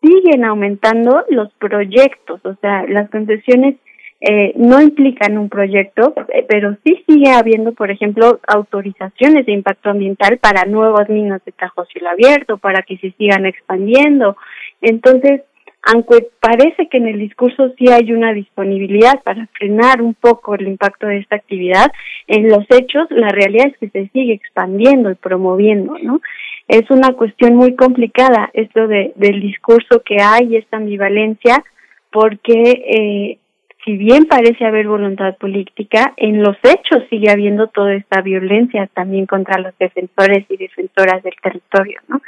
siguen 0.00 0.42
aumentando 0.46 1.26
los 1.28 1.52
proyectos, 1.54 2.40
o 2.44 2.54
sea, 2.62 2.86
las 2.88 3.10
concesiones 3.10 3.76
eh, 4.20 4.54
no 4.56 4.80
implican 4.80 5.36
un 5.36 5.50
proyecto, 5.50 6.14
eh, 6.32 6.46
pero 6.48 6.78
sí 6.82 7.04
sigue 7.06 7.30
habiendo, 7.30 7.72
por 7.72 7.90
ejemplo, 7.90 8.40
autorizaciones 8.46 9.44
de 9.44 9.52
impacto 9.52 9.90
ambiental 9.90 10.38
para 10.38 10.64
nuevas 10.64 11.10
minas 11.10 11.44
de 11.44 11.52
Tajo 11.52 11.84
Cielo 11.84 12.08
Abierto, 12.08 12.56
para 12.56 12.82
que 12.84 12.96
se 12.96 13.10
sigan 13.18 13.44
expandiendo. 13.44 14.38
Entonces, 14.80 15.42
aunque 15.86 16.28
parece 16.40 16.88
que 16.88 16.96
en 16.96 17.08
el 17.08 17.18
discurso 17.18 17.70
sí 17.76 17.88
hay 17.88 18.12
una 18.12 18.32
disponibilidad 18.32 19.22
para 19.22 19.46
frenar 19.58 20.00
un 20.00 20.14
poco 20.14 20.54
el 20.54 20.66
impacto 20.66 21.06
de 21.06 21.18
esta 21.18 21.36
actividad, 21.36 21.92
en 22.26 22.48
los 22.48 22.64
hechos 22.70 23.06
la 23.10 23.28
realidad 23.28 23.66
es 23.68 23.78
que 23.78 23.88
se 23.90 24.08
sigue 24.08 24.32
expandiendo 24.32 25.10
y 25.10 25.14
promoviendo, 25.14 25.96
¿no? 26.02 26.20
Es 26.68 26.90
una 26.90 27.12
cuestión 27.12 27.56
muy 27.56 27.74
complicada 27.76 28.50
esto 28.54 28.88
de, 28.88 29.12
del 29.16 29.40
discurso 29.40 30.02
que 30.04 30.16
hay, 30.22 30.56
esta 30.56 30.78
ambivalencia, 30.78 31.62
porque 32.10 32.62
eh, 32.62 33.38
si 33.84 33.96
bien 33.98 34.24
parece 34.24 34.64
haber 34.64 34.88
voluntad 34.88 35.36
política, 35.36 36.14
en 36.16 36.42
los 36.42 36.56
hechos 36.62 37.04
sigue 37.10 37.30
habiendo 37.30 37.66
toda 37.68 37.94
esta 37.94 38.22
violencia 38.22 38.88
también 38.94 39.26
contra 39.26 39.60
los 39.60 39.76
defensores 39.78 40.46
y 40.48 40.56
defensoras 40.56 41.22
del 41.22 41.34
territorio, 41.42 42.00
¿no? 42.08 42.22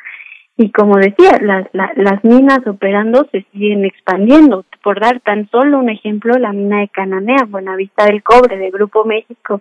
Y 0.58 0.70
como 0.70 0.96
decía, 0.96 1.38
las, 1.42 1.66
las 1.72 2.24
minas 2.24 2.66
operando 2.66 3.28
se 3.30 3.44
siguen 3.52 3.84
expandiendo. 3.84 4.64
Por 4.82 5.00
dar 5.00 5.20
tan 5.20 5.48
solo 5.50 5.78
un 5.78 5.90
ejemplo, 5.90 6.34
la 6.38 6.52
mina 6.52 6.80
de 6.80 6.88
Cananea, 6.88 7.44
Buenavista 7.46 8.06
del 8.06 8.22
Cobre, 8.22 8.56
de 8.56 8.70
Grupo 8.70 9.04
México, 9.04 9.60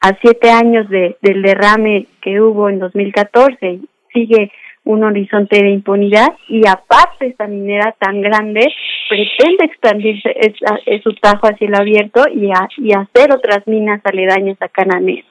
a 0.00 0.16
siete 0.20 0.50
años 0.50 0.88
de, 0.88 1.16
del 1.22 1.42
derrame 1.42 2.06
que 2.22 2.40
hubo 2.40 2.68
en 2.68 2.78
2014, 2.78 3.80
sigue 4.12 4.52
un 4.84 5.02
horizonte 5.02 5.60
de 5.60 5.70
impunidad 5.70 6.28
y 6.48 6.66
aparte 6.66 7.26
esta 7.26 7.46
minera 7.46 7.94
tan 7.98 8.22
grande 8.22 8.72
pretende 9.08 9.64
expandirse 9.64 10.34
su 11.02 11.14
tajo 11.14 11.46
hacia 11.46 11.66
el 11.66 11.74
abierto 11.74 12.22
y, 12.32 12.50
y 12.78 12.92
hacer 12.92 13.34
otras 13.34 13.66
minas 13.66 14.00
aledañas 14.04 14.56
a 14.62 14.68
Cananea. 14.68 15.24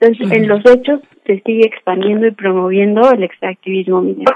Entonces, 0.00 0.32
en 0.32 0.48
los 0.48 0.60
hechos 0.66 1.00
se 1.24 1.40
sigue 1.40 1.66
expandiendo 1.66 2.26
y 2.26 2.30
promoviendo 2.32 3.10
el 3.12 3.22
extractivismo 3.22 4.02
minero. 4.02 4.34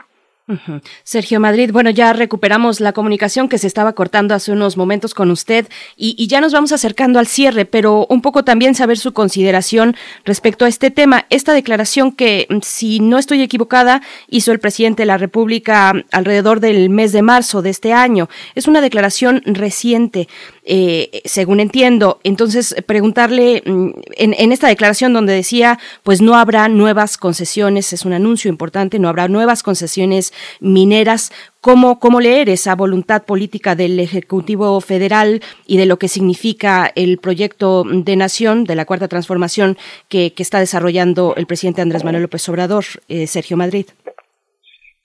Sergio 1.05 1.41
Madrid, 1.41 1.71
bueno, 1.73 1.91
ya 1.91 2.13
recuperamos 2.13 2.81
la 2.81 2.93
comunicación 2.93 3.49
que 3.49 3.59
se 3.59 3.67
estaba 3.67 3.93
cortando 3.93 4.35
hace 4.35 4.53
unos 4.53 4.77
momentos 4.77 5.15
con 5.15 5.31
usted 5.31 5.69
y, 5.97 6.27
ya 6.27 6.41
nos 6.41 6.53
vamos 6.53 6.73
acercando 6.73 7.19
al 7.19 7.27
cierre, 7.27 7.65
pero 7.65 8.07
un 8.09 8.23
poco 8.23 8.45
también 8.45 8.75
saber 8.75 8.99
su 8.99 9.13
consideración 9.13 9.97
respecto 10.25 10.65
a 10.65 10.69
este 10.69 10.91
tema, 10.91 11.27
esta 11.31 11.53
declaración 11.53 12.13
que, 12.13 12.47
si 12.63 13.01
no 13.01 13.19
estoy 13.19 13.43
equivocada, 13.43 14.03
hizo 14.29 14.53
el 14.53 14.61
presidente 14.61 15.03
de 15.03 15.07
la 15.07 15.19
República 15.19 15.93
alrededor 16.13 16.61
del 16.61 16.91
mes 16.91 17.13
de 17.13 17.23
marzo 17.23 17.63
de 17.63 17.71
este 17.71 17.93
año. 17.93 18.29
Es 18.55 18.69
una 18.69 18.81
declaración 18.81 19.43
reciente. 19.45 20.29
Eh, 20.73 21.23
según 21.25 21.59
entiendo. 21.59 22.21
Entonces, 22.23 22.77
preguntarle 22.87 23.61
mm, 23.67 23.89
en, 24.19 24.35
en, 24.39 24.53
esta 24.53 24.69
declaración 24.69 25.13
donde 25.13 25.33
decía, 25.33 25.81
pues 26.05 26.23
no 26.23 26.37
habrá 26.37 26.69
nuevas 26.69 27.17
concesiones, 27.17 27.93
es 27.93 28.05
un 28.05 28.13
anuncio 28.13 28.49
importante, 28.49 29.01
no 29.01 29.09
habrá 29.09 29.27
nuevas 29.27 29.65
concesiones 29.65 30.33
mineras. 30.61 31.33
¿Cómo, 31.61 31.99
cómo 31.99 32.21
leer 32.21 32.49
esa 32.49 32.77
voluntad 32.77 33.25
política 33.25 33.75
del 33.75 33.99
Ejecutivo 33.99 34.81
Federal 34.81 35.41
y 35.67 35.77
de 35.77 35.87
lo 35.87 35.99
que 35.99 36.07
significa 36.07 36.89
el 36.95 37.19
proyecto 37.19 37.83
de 37.85 38.15
nación 38.15 38.63
de 38.63 38.77
la 38.77 38.85
Cuarta 38.85 39.09
Transformación 39.09 39.77
que, 40.09 40.33
está 40.37 40.61
desarrollando 40.61 41.35
el 41.37 41.47
presidente 41.47 41.83
Andrés 41.83 42.05
Manuel 42.05 42.23
López 42.23 42.49
Obrador, 42.49 42.85
eh, 43.09 43.27
Sergio 43.27 43.57
Madrid? 43.57 43.87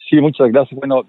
Sí, 0.08 0.18
muchas 0.18 0.52
gracias. 0.52 0.80
Bueno, 0.80 1.08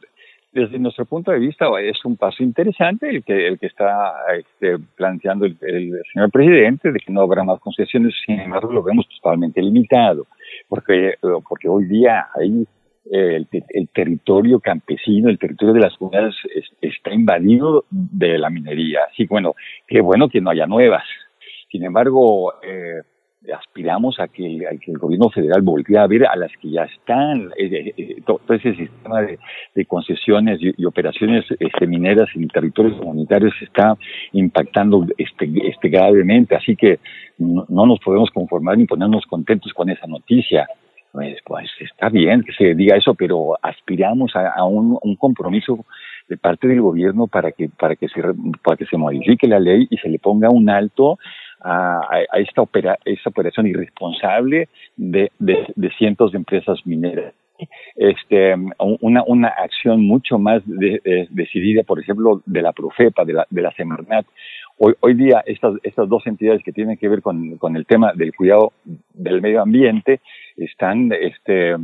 desde 0.57 0.78
nuestro 0.78 1.05
punto 1.05 1.31
de 1.31 1.39
vista 1.39 1.66
es 1.81 2.03
un 2.05 2.16
paso 2.16 2.43
interesante 2.43 3.11
el 3.11 3.23
que 3.23 3.47
el 3.47 3.59
que 3.59 3.66
está 3.66 4.15
este, 4.39 4.78
planteando 4.97 5.45
el, 5.45 5.57
señor 6.12 6.31
presidente 6.31 6.91
de 6.93 6.99
que 6.99 7.12
no 7.12 7.20
habrá 7.20 7.45
más 7.45 7.61
concesiones, 7.61 8.15
sin 8.24 8.41
embargo 8.41 8.73
lo 8.73 8.83
vemos 8.83 9.07
totalmente 9.09 9.61
limitado, 9.61 10.27
porque 10.69 11.15
porque 11.47 11.69
hoy 11.69 11.85
día 11.85 12.28
hay 12.35 12.66
eh, 13.12 13.37
el, 13.37 13.49
el, 13.69 13.89
territorio 13.91 14.59
campesino, 14.59 15.28
el 15.28 15.39
territorio 15.39 15.74
de 15.74 15.81
las 15.81 15.97
comunidades 15.97 16.35
es, 16.55 16.65
está 16.81 17.12
invadido 17.12 17.85
de 17.91 18.39
la 18.39 18.49
minería. 18.49 19.01
Así 19.12 19.27
bueno, 19.27 19.55
qué 19.87 20.01
bueno 20.01 20.28
que 20.28 20.41
no 20.41 20.51
haya 20.51 20.66
nuevas. 20.66 21.05
Sin 21.70 21.85
embargo, 21.85 22.55
eh, 22.62 23.03
aspiramos 23.52 24.18
a 24.20 24.28
que, 24.28 24.44
el, 24.47 24.81
que, 24.81 24.90
el, 24.90 24.98
gobierno 24.98 25.31
federal 25.31 25.62
voltee 25.62 25.98
a 25.98 26.06
ver 26.06 26.27
a 26.27 26.36
las 26.36 26.51
que 26.60 26.70
ya 26.70 26.85
están, 26.85 27.51
eh, 27.56 27.93
eh, 27.97 28.16
todo, 28.24 28.40
ese 28.48 28.74
sistema 28.74 29.23
de, 29.23 29.85
concesiones 29.86 30.59
y, 30.60 30.85
operaciones 30.85 31.44
este, 31.59 31.86
mineras 31.86 32.28
en 32.35 32.48
territorios 32.48 32.98
comunitarios 32.98 33.55
está 33.60 33.97
impactando 34.32 35.06
este, 35.16 35.51
este 35.68 35.89
gravemente, 35.89 36.56
así 36.56 36.77
que 36.77 36.98
no, 37.39 37.66
no, 37.68 37.86
nos 37.86 38.01
podemos 38.01 38.31
conformar 38.31 38.78
ni 38.78 38.86
ponernos 38.86 39.24
contentos 39.27 39.73
con 39.73 39.90
esa 39.90 40.06
noticia. 40.06 40.66
Pues, 41.12 41.39
pues 41.47 41.70
está 41.81 42.10
bien 42.10 42.43
que 42.43 42.52
se 42.52 42.74
diga 42.74 42.97
eso, 42.97 43.14
pero 43.14 43.56
aspiramos 43.62 44.32
a, 44.36 44.62
un 44.64 45.16
compromiso 45.16 45.86
de 46.28 46.36
parte 46.36 46.68
del 46.68 46.81
gobierno 46.81 47.27
para 47.27 47.52
que 47.52 47.68
para 47.68 47.97
que 47.97 48.09
se 48.09 48.20
para 48.62 48.77
que 48.77 48.86
se 48.86 48.97
modifique 48.97 49.47
la 49.47 49.60
ley 49.60 49.86
y 49.89 49.97
se 49.97 50.09
le 50.09 50.18
ponga 50.18 50.51
un 50.51 50.68
alto 50.68 51.18
a, 51.61 52.01
a 52.31 52.39
esta, 52.39 52.62
opera, 52.62 52.99
esta 53.05 53.31
operación 53.31 53.66
irresponsable 53.66 54.69
de, 54.97 55.31
de, 55.39 55.91
cientos 55.99 56.33
de 56.33 56.39
empresas 56.39 56.78
mineras. 56.85 57.35
Este, 57.95 58.55
una, 59.01 59.23
una 59.27 59.49
acción 59.49 60.05
mucho 60.05 60.39
más 60.39 60.62
de, 60.66 61.01
de, 61.03 61.27
decidida, 61.31 61.83
por 61.85 61.99
ejemplo, 61.99 62.43
de 62.45 62.62
la 62.62 62.73
Profepa, 62.73 63.24
de 63.24 63.33
la, 63.33 63.47
de 63.49 63.62
la 63.62 63.73
Semarnat. 63.73 64.27
Hoy, 64.78 64.95
hoy 65.01 65.15
día 65.15 65.43
estas, 65.47 65.74
estas 65.83 66.07
dos 66.07 66.27
entidades 66.27 66.62
que 66.62 66.73
tienen 66.73 66.99
que 66.99 67.09
ver 67.09 67.23
con, 67.23 67.57
con 67.57 67.77
el 67.77 67.87
tema 67.87 68.12
del 68.12 68.35
cuidado 68.35 68.74
del 69.15 69.41
medio 69.41 69.62
ambiente 69.62 70.20
están 70.59 71.11
este, 71.19 71.77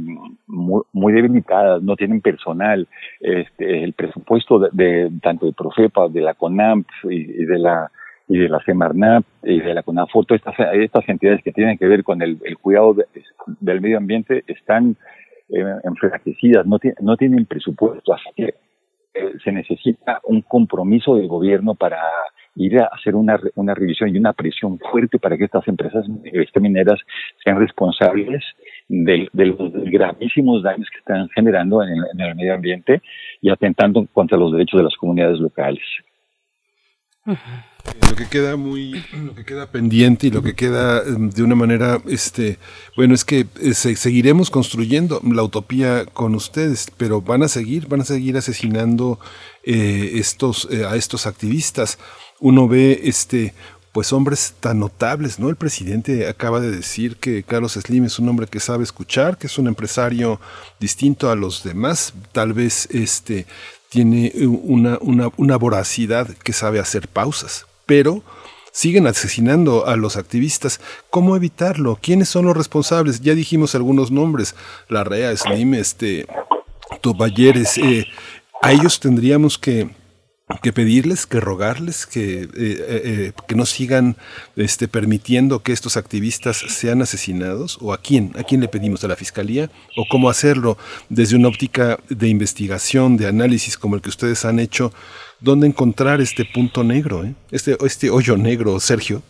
muy, 0.47 0.83
muy 0.93 1.15
debilitadas, 1.15 1.83
no 1.83 1.97
tienen 1.97 2.21
personal. 2.21 2.87
Este, 3.21 3.83
el 3.83 3.95
presupuesto 3.95 4.59
de, 4.59 5.11
tanto 5.23 5.47
de 5.47 5.53
Profepa, 5.53 6.09
de 6.09 6.21
la 6.21 6.35
CONAMP 6.35 6.87
y 7.05 7.45
de 7.45 7.59
la 7.59 7.91
y 8.33 8.39
de 8.39 8.49
la 8.49 8.61
Semarnat 8.61 9.25
y 9.43 9.61
de 9.61 9.75
la 9.75 9.83
CONAFOTO, 9.83 10.35
estas, 10.35 10.55
estas 10.73 11.07
entidades 11.07 11.43
que 11.43 11.53
tienen 11.53 11.77
que 11.77 11.87
ver 11.87 12.03
con 12.03 12.23
el, 12.23 12.39
cuidado 12.59 12.95
de, 12.95 13.05
del 13.61 13.83
medio 13.83 13.99
ambiente 13.99 14.43
están 14.47 14.97
eh, 15.51 15.63
enflaquecidas, 15.85 16.65
no, 16.67 16.79
no 17.03 17.17
tienen 17.19 17.45
presupuesto, 17.45 18.15
así 18.15 18.31
que 18.35 18.55
eh, 19.15 19.33
se 19.45 19.53
necesita 19.53 20.21
un 20.25 20.41
compromiso 20.41 21.17
del 21.17 21.29
gobierno 21.29 21.75
para 21.75 21.99
ir 22.55 22.81
a 22.81 22.87
hacer 22.87 23.15
una, 23.15 23.39
una 23.55 23.75
revisión 23.75 24.09
y 24.09 24.19
una 24.19 24.33
presión 24.33 24.79
fuerte 24.79 25.19
para 25.19 25.37
que 25.37 25.45
estas 25.45 25.69
empresas 25.69 26.07
este, 26.25 26.59
mineras 26.59 26.99
sean 27.45 27.59
responsables 27.59 28.43
de, 28.89 29.29
de, 29.31 29.47
los 29.47 29.73
gravísimos 29.91 30.63
daños 30.63 30.89
que 30.91 31.01
están 31.01 31.29
generando 31.35 31.83
en 31.83 31.99
el, 32.19 32.35
medio 32.35 32.55
ambiente 32.55 33.03
y 33.43 33.51
atentando 33.51 34.07
contra 34.15 34.39
los 34.39 34.53
derechos 34.53 34.79
de 34.79 34.85
las 34.85 34.97
comunidades 34.97 35.39
locales. 35.39 35.85
Uh. 37.27 37.35
Lo 38.09 38.17
que 38.17 38.29
queda 38.29 38.57
muy, 38.57 39.05
lo 39.13 39.35
que 39.35 39.45
queda 39.45 39.71
pendiente 39.71 40.27
y 40.27 40.31
lo 40.31 40.43
que 40.43 40.55
queda 40.55 41.03
de 41.03 41.43
una 41.43 41.55
manera, 41.55 42.01
este, 42.07 42.59
bueno, 42.97 43.15
es 43.15 43.25
que 43.25 43.47
se, 43.73 43.97
seguiremos 43.97 44.51
construyendo 44.51 45.21
la 45.25 45.43
utopía 45.43 46.05
con 46.07 46.35
ustedes, 46.35 46.89
pero 46.97 47.23
van 47.23 47.43
a 47.43 47.49
seguir, 47.49 47.89
van 47.89 48.03
a 48.03 48.05
seguir 48.05 48.37
asesinando 48.37 49.19
eh, 49.65 50.13
estos, 50.15 50.69
eh, 50.71 50.85
a 50.85 50.97
estos 50.97 51.27
activistas. 51.27 51.99
Uno 52.39 52.69
ve, 52.69 53.01
este, 53.05 53.55
pues 53.93 54.13
hombres 54.13 54.55
tan 54.59 54.79
notables, 54.79 55.39
¿no? 55.39 55.51
El 55.51 55.57
presidente 55.57 56.27
acaba 56.27 56.61
de 56.61 56.71
decir 56.71 57.17
que 57.17 57.43
Carlos 57.43 57.75
Slim 57.75 58.05
es 58.05 58.19
un 58.19 58.29
hombre 58.29 58.47
que 58.47 58.59
sabe 58.59 58.85
escuchar, 58.85 59.37
que 59.37 59.47
es 59.47 59.59
un 59.59 59.69
empresario 59.69 60.41
distinto 60.81 61.31
a 61.31 61.37
los 61.37 61.63
demás, 61.63 62.15
tal 62.33 62.55
vez 62.55 62.89
este 62.91 63.47
tiene 63.91 64.33
una, 64.47 64.97
una, 65.03 65.29
una 65.37 65.57
voracidad 65.57 66.27
que 66.43 66.55
sabe 66.55 66.81
hacer 66.81 67.09
pausas, 67.09 67.67
pero 67.87 68.23
siguen 68.73 69.07
asesinando 69.07 69.87
a 69.87 69.97
los 69.97 70.17
activistas. 70.17 70.81
¿Cómo 71.11 71.37
evitarlo? 71.37 71.99
¿Quiénes 72.01 72.29
son 72.29 72.47
los 72.47 72.57
responsables? 72.57 73.21
Ya 73.21 73.35
dijimos 73.35 73.75
algunos 73.75 74.11
nombres, 74.11 74.55
la 74.89 75.05
REA, 75.05 75.37
Slim, 75.37 75.75
este, 75.75 76.27
Toballeres. 77.01 77.79
Eh, 77.79 78.07
a 78.63 78.73
ellos 78.73 78.99
tendríamos 78.99 79.59
que, 79.59 79.91
que 80.63 80.73
pedirles, 80.73 81.27
que 81.27 81.41
rogarles, 81.41 82.07
que, 82.07 82.43
eh, 82.43 82.49
eh, 82.57 83.33
que 83.47 83.55
no 83.55 83.67
sigan 83.67 84.17
este, 84.57 84.89
permitiendo 84.89 85.63
que 85.63 85.73
estos 85.73 85.97
activistas 85.97 86.57
sean 86.57 87.03
asesinados? 87.03 87.79
¿O 87.81 87.93
a 87.93 87.99
quién? 87.99 88.33
¿A 88.39 88.43
quién 88.43 88.61
le 88.61 88.69
pedimos? 88.69 89.05
¿A 89.05 89.09
la 89.09 89.17
Fiscalía? 89.17 89.71
¿O 89.97 90.07
cómo 90.11 90.31
hacerlo 90.31 90.79
desde 91.11 91.37
una 91.37 91.49
óptica 91.49 91.99
de 92.09 92.29
investigación, 92.29 93.19
de 93.19 93.27
análisis 93.27 93.77
como 93.77 93.97
el 93.97 94.03
que 94.03 94.11
ustedes 94.11 94.45
han 94.47 94.59
hecho? 94.59 94.93
¿Dónde 95.43 95.67
encontrar 95.67 96.21
este 96.21 96.45
punto 96.45 96.85
negro, 96.85 97.25
eh? 97.25 97.35
este, 97.51 97.77
este 97.85 98.11
hoyo 98.11 98.37
negro, 98.37 98.79
Sergio? 98.79 99.23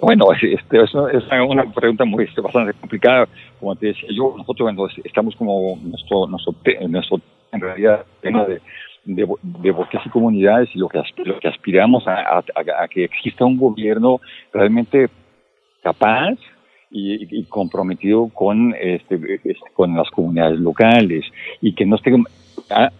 Bueno, 0.00 0.26
este, 0.32 0.80
es, 0.80 0.94
una 0.94 1.64
pregunta 1.72 2.04
muy 2.04 2.24
este, 2.24 2.40
bastante 2.40 2.72
complicada. 2.74 3.26
Como 3.58 3.74
te 3.74 3.86
decía 3.86 4.08
yo, 4.12 4.34
nosotros 4.36 4.72
bueno, 4.72 4.86
estamos 5.02 5.34
como 5.34 5.76
nuestro, 5.82 6.28
nuestro, 6.28 6.54
nuestro 6.88 7.20
en 7.50 7.60
realidad, 7.60 8.04
tema 8.20 8.44
de, 8.44 8.60
de, 9.04 9.70
bosques 9.72 10.00
y 10.04 10.08
comunidades 10.10 10.68
y 10.72 10.78
lo 10.78 10.88
que, 10.88 11.02
lo 11.24 11.40
que 11.40 11.48
aspiramos 11.48 12.04
a, 12.06 12.44
que 12.90 13.04
exista 13.04 13.44
un 13.44 13.56
gobierno 13.56 14.20
realmente 14.52 15.08
capaz 15.82 16.36
y, 16.92 17.42
comprometido 17.46 18.28
con, 18.28 18.72
este, 18.80 19.16
este, 19.42 19.56
con 19.72 19.96
las 19.96 20.08
comunidades 20.10 20.60
locales 20.60 21.24
y 21.60 21.74
que 21.74 21.84
no 21.86 21.96
esté... 21.96 22.12
Ah. 22.70 22.92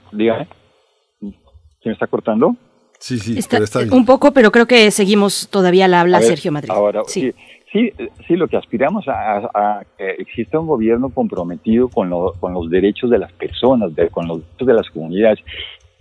¿Se 1.84 1.90
me 1.90 1.92
está 1.92 2.08
cortando? 2.08 2.56
Sí, 2.98 3.18
sí, 3.18 3.38
está, 3.38 3.56
pero 3.56 3.64
está 3.64 3.78
bien. 3.80 3.92
Un 3.92 4.06
poco, 4.06 4.32
pero 4.32 4.50
creo 4.50 4.66
que 4.66 4.90
seguimos 4.90 5.48
todavía 5.50 5.86
la 5.86 6.00
habla 6.00 6.18
ver, 6.18 6.28
Sergio 6.28 6.50
Madrid. 6.50 6.70
Ahora, 6.72 7.02
sí. 7.06 7.20
sí. 7.20 7.32
Sí, 7.70 7.92
sí, 8.28 8.36
lo 8.36 8.46
que 8.46 8.56
aspiramos 8.56 9.08
a, 9.08 9.12
a, 9.12 9.48
a 9.52 9.82
que 9.98 10.10
exista 10.18 10.60
un 10.60 10.68
gobierno 10.68 11.08
comprometido 11.10 11.88
con, 11.88 12.08
lo, 12.08 12.32
con 12.38 12.54
los 12.54 12.70
derechos 12.70 13.10
de 13.10 13.18
las 13.18 13.32
personas, 13.32 13.92
de, 13.96 14.10
con 14.10 14.28
los 14.28 14.42
derechos 14.42 14.68
de 14.68 14.74
las 14.74 14.90
comunidades, 14.90 15.40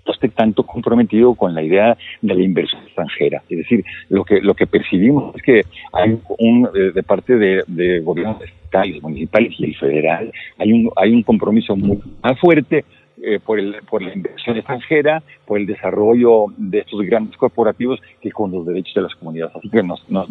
no 0.05 0.13
esté 0.13 0.29
tanto 0.29 0.63
comprometido 0.63 1.33
con 1.33 1.55
la 1.55 1.63
idea 1.63 1.97
de 2.21 2.35
la 2.35 2.43
inversión 2.43 2.83
extranjera. 2.83 3.41
Es 3.49 3.57
decir, 3.57 3.83
lo 4.09 4.23
que 4.23 4.39
lo 4.41 4.53
que 4.53 4.67
percibimos 4.67 5.35
es 5.35 5.41
que 5.41 5.61
hay 5.93 6.19
un 6.37 6.69
eh, 6.75 6.91
de 6.93 7.03
parte 7.03 7.37
de, 7.37 7.63
de 7.65 8.01
gobiernos 8.01 8.41
estatales, 8.43 9.01
municipales 9.01 9.53
y 9.57 9.65
el 9.65 9.75
federal 9.75 10.31
hay 10.59 10.73
un 10.73 10.91
hay 10.95 11.11
un 11.13 11.23
compromiso 11.23 11.75
muy 11.75 11.99
más 12.21 12.39
fuerte 12.39 12.85
eh, 13.25 13.39
por, 13.39 13.57
el, 13.57 13.77
por 13.89 14.01
la 14.01 14.13
inversión 14.13 14.57
extranjera, 14.57 15.23
por 15.45 15.57
el 15.57 15.65
desarrollo 15.65 16.47
de 16.57 16.79
estos 16.79 16.99
grandes 17.03 17.37
corporativos 17.37 18.01
que 18.19 18.29
con 18.31 18.51
los 18.51 18.65
derechos 18.65 18.93
de 18.95 19.01
las 19.01 19.15
comunidades. 19.15 19.55
Así 19.55 19.69
que 19.69 19.81
nos, 19.81 20.03
nos, 20.09 20.27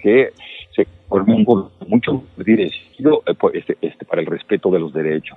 que 0.00 0.30
se 0.74 0.86
forme 1.06 1.34
un 1.34 1.68
mucho 1.86 2.24
dirigido 2.38 3.22
eh, 3.26 3.34
este, 3.52 3.76
este, 3.82 4.06
para 4.06 4.22
el 4.22 4.26
respeto 4.26 4.70
de 4.70 4.78
los 4.78 4.90
derechos. 4.94 5.36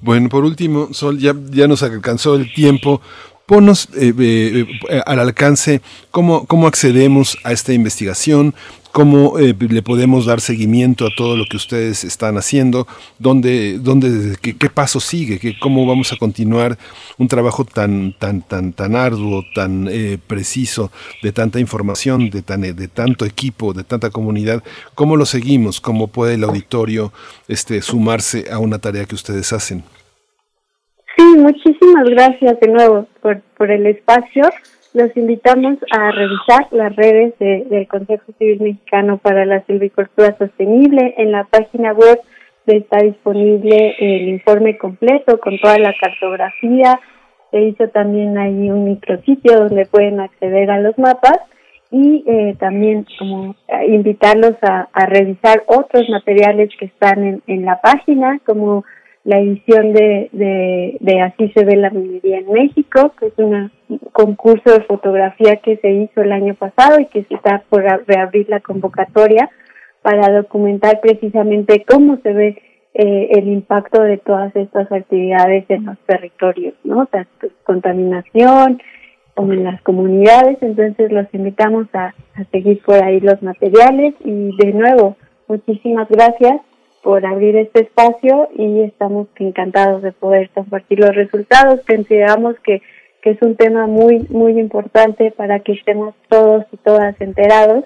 Bueno, 0.00 0.30
por 0.30 0.44
último, 0.44 0.94
Sol, 0.94 1.18
ya, 1.18 1.34
ya 1.50 1.68
nos 1.68 1.82
alcanzó 1.82 2.34
el 2.34 2.50
tiempo, 2.54 3.02
ponos 3.44 3.90
al 5.04 5.18
alcance 5.18 5.82
cómo, 6.10 6.46
cómo 6.46 6.66
accedemos 6.66 7.36
a 7.44 7.52
esta 7.52 7.74
investigación, 7.74 8.54
cómo 8.92 9.38
eh, 9.38 9.54
le 9.58 9.82
podemos 9.82 10.26
dar 10.26 10.40
seguimiento 10.40 11.06
a 11.06 11.10
todo 11.16 11.36
lo 11.36 11.44
que 11.44 11.56
ustedes 11.56 12.04
están 12.04 12.36
haciendo, 12.36 12.86
dónde, 13.18 13.78
dónde 13.78 14.36
qué, 14.40 14.70
paso 14.70 15.00
sigue, 15.00 15.38
qué, 15.38 15.58
cómo 15.58 15.86
vamos 15.86 16.12
a 16.12 16.16
continuar 16.16 16.76
un 17.18 17.28
trabajo 17.28 17.64
tan, 17.64 18.14
tan, 18.18 18.42
tan, 18.42 18.72
tan 18.72 18.96
arduo, 18.96 19.44
tan 19.54 19.88
eh, 19.90 20.18
preciso, 20.26 20.90
de 21.22 21.32
tanta 21.32 21.60
información, 21.60 22.30
de, 22.30 22.42
tan, 22.42 22.62
de 22.62 22.88
tanto 22.88 23.24
equipo, 23.24 23.72
de 23.72 23.84
tanta 23.84 24.10
comunidad, 24.10 24.62
cómo 24.94 25.16
lo 25.16 25.26
seguimos, 25.26 25.80
cómo 25.80 26.08
puede 26.08 26.34
el 26.34 26.44
auditorio 26.44 27.12
este, 27.48 27.82
sumarse 27.82 28.46
a 28.50 28.58
una 28.58 28.78
tarea 28.78 29.04
que 29.04 29.14
ustedes 29.14 29.52
hacen. 29.52 29.82
Sí, 31.16 31.24
muchísimas 31.36 32.04
gracias 32.10 32.60
de 32.60 32.68
nuevo 32.68 33.06
por, 33.20 33.40
por 33.56 33.70
el 33.70 33.86
espacio 33.86 34.44
los 34.98 35.16
invitamos 35.16 35.78
a 35.92 36.10
revisar 36.10 36.66
las 36.72 36.94
redes 36.96 37.32
del 37.38 37.86
Consejo 37.86 38.32
Civil 38.36 38.60
Mexicano 38.60 39.18
para 39.18 39.46
la 39.46 39.64
Silvicultura 39.64 40.36
Sostenible. 40.36 41.14
En 41.18 41.30
la 41.30 41.44
página 41.44 41.92
web 41.92 42.18
está 42.66 42.98
disponible 42.98 43.94
el 44.00 44.28
informe 44.28 44.76
completo 44.76 45.38
con 45.38 45.56
toda 45.60 45.78
la 45.78 45.94
cartografía. 46.00 46.98
Se 47.52 47.62
hizo 47.62 47.88
también 47.90 48.36
ahí 48.38 48.70
un 48.70 48.86
micrositio 48.86 49.56
donde 49.56 49.86
pueden 49.86 50.18
acceder 50.18 50.68
a 50.68 50.80
los 50.80 50.98
mapas 50.98 51.38
y 51.92 52.24
eh, 52.26 52.56
también 52.58 53.06
como 53.20 53.54
eh, 53.68 53.86
invitarlos 53.86 54.56
a, 54.62 54.88
revisar 55.06 55.62
otros 55.68 56.08
materiales 56.10 56.70
que 56.76 56.86
están 56.86 57.22
en, 57.22 57.42
en 57.46 57.64
la 57.64 57.80
página 57.80 58.40
como 58.44 58.84
la 59.28 59.40
edición 59.40 59.92
de, 59.92 60.30
de, 60.32 60.96
de 61.00 61.20
Así 61.20 61.50
se 61.50 61.62
ve 61.62 61.76
la 61.76 61.90
minería 61.90 62.38
en 62.38 62.50
México, 62.50 63.12
que 63.20 63.26
es 63.26 63.34
un 63.36 63.70
concurso 64.12 64.72
de 64.72 64.84
fotografía 64.84 65.56
que 65.56 65.76
se 65.76 65.90
hizo 65.90 66.22
el 66.22 66.32
año 66.32 66.54
pasado 66.54 66.98
y 66.98 67.04
que 67.08 67.24
se 67.24 67.34
está 67.34 67.62
por 67.68 67.82
reabrir 68.06 68.48
la 68.48 68.60
convocatoria 68.60 69.50
para 70.00 70.34
documentar 70.34 71.00
precisamente 71.02 71.84
cómo 71.86 72.16
se 72.22 72.32
ve 72.32 72.62
eh, 72.94 73.28
el 73.32 73.48
impacto 73.48 74.00
de 74.00 74.16
todas 74.16 74.56
estas 74.56 74.90
actividades 74.90 75.66
en 75.68 75.84
los 75.84 75.98
territorios, 76.06 76.72
¿no? 76.82 77.04
Tanto 77.04 77.48
contaminación 77.64 78.80
como 79.34 79.52
en 79.52 79.62
las 79.62 79.82
comunidades, 79.82 80.56
entonces 80.62 81.12
los 81.12 81.26
invitamos 81.34 81.86
a, 81.92 82.14
a 82.34 82.44
seguir 82.50 82.80
por 82.82 83.04
ahí 83.04 83.20
los 83.20 83.42
materiales. 83.42 84.14
Y 84.24 84.56
de 84.56 84.72
nuevo, 84.72 85.18
muchísimas 85.48 86.08
gracias 86.08 86.62
por 87.02 87.24
abrir 87.24 87.56
este 87.56 87.82
espacio 87.82 88.48
y 88.56 88.82
estamos 88.82 89.28
encantados 89.36 90.02
de 90.02 90.12
poder 90.12 90.50
compartir 90.50 91.00
los 91.00 91.14
resultados. 91.14 91.80
Consideramos 91.86 92.56
que, 92.64 92.82
que 93.22 93.30
es 93.30 93.42
un 93.42 93.56
tema 93.56 93.86
muy, 93.86 94.26
muy 94.30 94.58
importante 94.58 95.30
para 95.30 95.60
que 95.60 95.72
estemos 95.72 96.14
todos 96.28 96.64
y 96.72 96.76
todas 96.78 97.20
enterados 97.20 97.84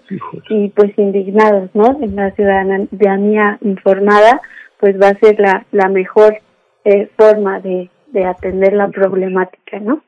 y 0.48 0.68
pues 0.70 0.96
indignados, 0.98 1.70
¿no? 1.74 1.98
En 2.02 2.16
la 2.16 2.30
ciudadanía 2.32 3.58
informada, 3.60 4.40
pues 4.80 5.00
va 5.00 5.08
a 5.08 5.18
ser 5.18 5.38
la, 5.38 5.66
la 5.72 5.88
mejor 5.88 6.38
eh, 6.84 7.08
forma 7.16 7.60
de, 7.60 7.90
de 8.08 8.24
atender 8.24 8.72
la 8.72 8.88
problemática, 8.88 9.78
¿no? 9.78 10.02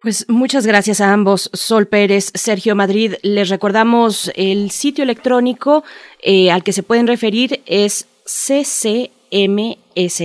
Pues 0.00 0.28
muchas 0.28 0.64
gracias 0.64 1.00
a 1.00 1.12
ambos, 1.12 1.50
Sol 1.54 1.88
Pérez, 1.88 2.30
Sergio 2.34 2.76
Madrid. 2.76 3.14
Les 3.22 3.48
recordamos 3.48 4.30
el 4.36 4.70
sitio 4.70 5.02
electrónico 5.02 5.82
eh, 6.22 6.52
al 6.52 6.62
que 6.62 6.72
se 6.72 6.84
pueden 6.84 7.08
referir 7.08 7.62
es 7.66 8.06
ccmss 8.28 10.18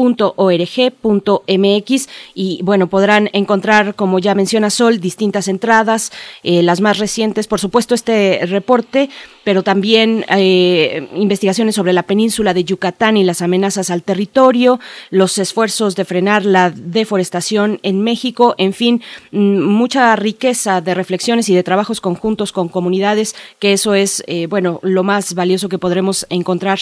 .org.mx 0.00 2.08
y 2.34 2.60
bueno, 2.62 2.88
podrán 2.88 3.28
encontrar, 3.32 3.94
como 3.94 4.18
ya 4.18 4.34
menciona 4.34 4.70
Sol, 4.70 5.00
distintas 5.00 5.48
entradas, 5.48 6.12
eh, 6.42 6.62
las 6.62 6.80
más 6.80 6.98
recientes, 6.98 7.46
por 7.46 7.60
supuesto, 7.60 7.94
este 7.94 8.40
reporte, 8.46 9.10
pero 9.44 9.62
también 9.62 10.24
eh, 10.28 11.08
investigaciones 11.14 11.74
sobre 11.74 11.92
la 11.92 12.04
península 12.04 12.54
de 12.54 12.64
Yucatán 12.64 13.16
y 13.16 13.24
las 13.24 13.42
amenazas 13.42 13.90
al 13.90 14.02
territorio, 14.02 14.80
los 15.10 15.38
esfuerzos 15.38 15.96
de 15.96 16.04
frenar 16.04 16.44
la 16.44 16.70
deforestación 16.70 17.80
en 17.82 18.02
México, 18.02 18.54
en 18.58 18.72
fin, 18.72 19.02
mm, 19.32 19.60
mucha 19.60 20.14
riqueza 20.16 20.80
de 20.80 20.94
reflexiones 20.94 21.48
y 21.48 21.54
de 21.54 21.62
trabajos 21.62 22.00
conjuntos 22.00 22.52
con 22.52 22.68
comunidades, 22.68 23.34
que 23.58 23.72
eso 23.72 23.94
es, 23.94 24.22
eh, 24.26 24.46
bueno, 24.46 24.80
lo 24.82 25.02
más 25.02 25.34
valioso 25.34 25.68
que 25.68 25.78
podremos 25.78 26.26
encontrar. 26.30 26.80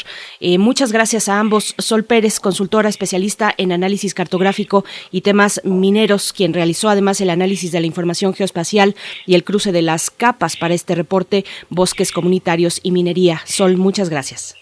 muchas 0.59 0.93
gracias 0.93 1.29
a 1.29 1.41
ambos. 1.41 1.75
Sol 1.79 2.05
Pérez, 2.05 2.41
consultora 2.41 2.89
especial 2.89 3.08
especialista 3.09 3.55
en 3.57 3.73
análisis 3.73 4.13
cartográfico 4.13 4.85
y 5.11 5.23
temas 5.23 5.63
mineros, 5.65 6.35
quien 6.35 6.53
realizó 6.53 6.91
además 6.91 7.23
el 7.23 7.31
análisis 7.31 7.73
de 7.73 7.81
la 7.81 7.87
información 7.87 8.35
geoespacial 8.35 8.95
y 9.27 9.35
el 9.35 9.45
cruce 9.45 9.73
de 9.73 9.81
las 9.81 10.11
capas 10.11 10.57
para 10.57 10.75
este 10.75 10.95
reporte 10.95 11.45
Bosques 11.71 12.13
Comunitarios 12.13 12.81
y 12.83 12.91
Minería. 12.91 13.41
Sol, 13.47 13.79
muchas 13.79 14.11
gracias. 14.11 14.57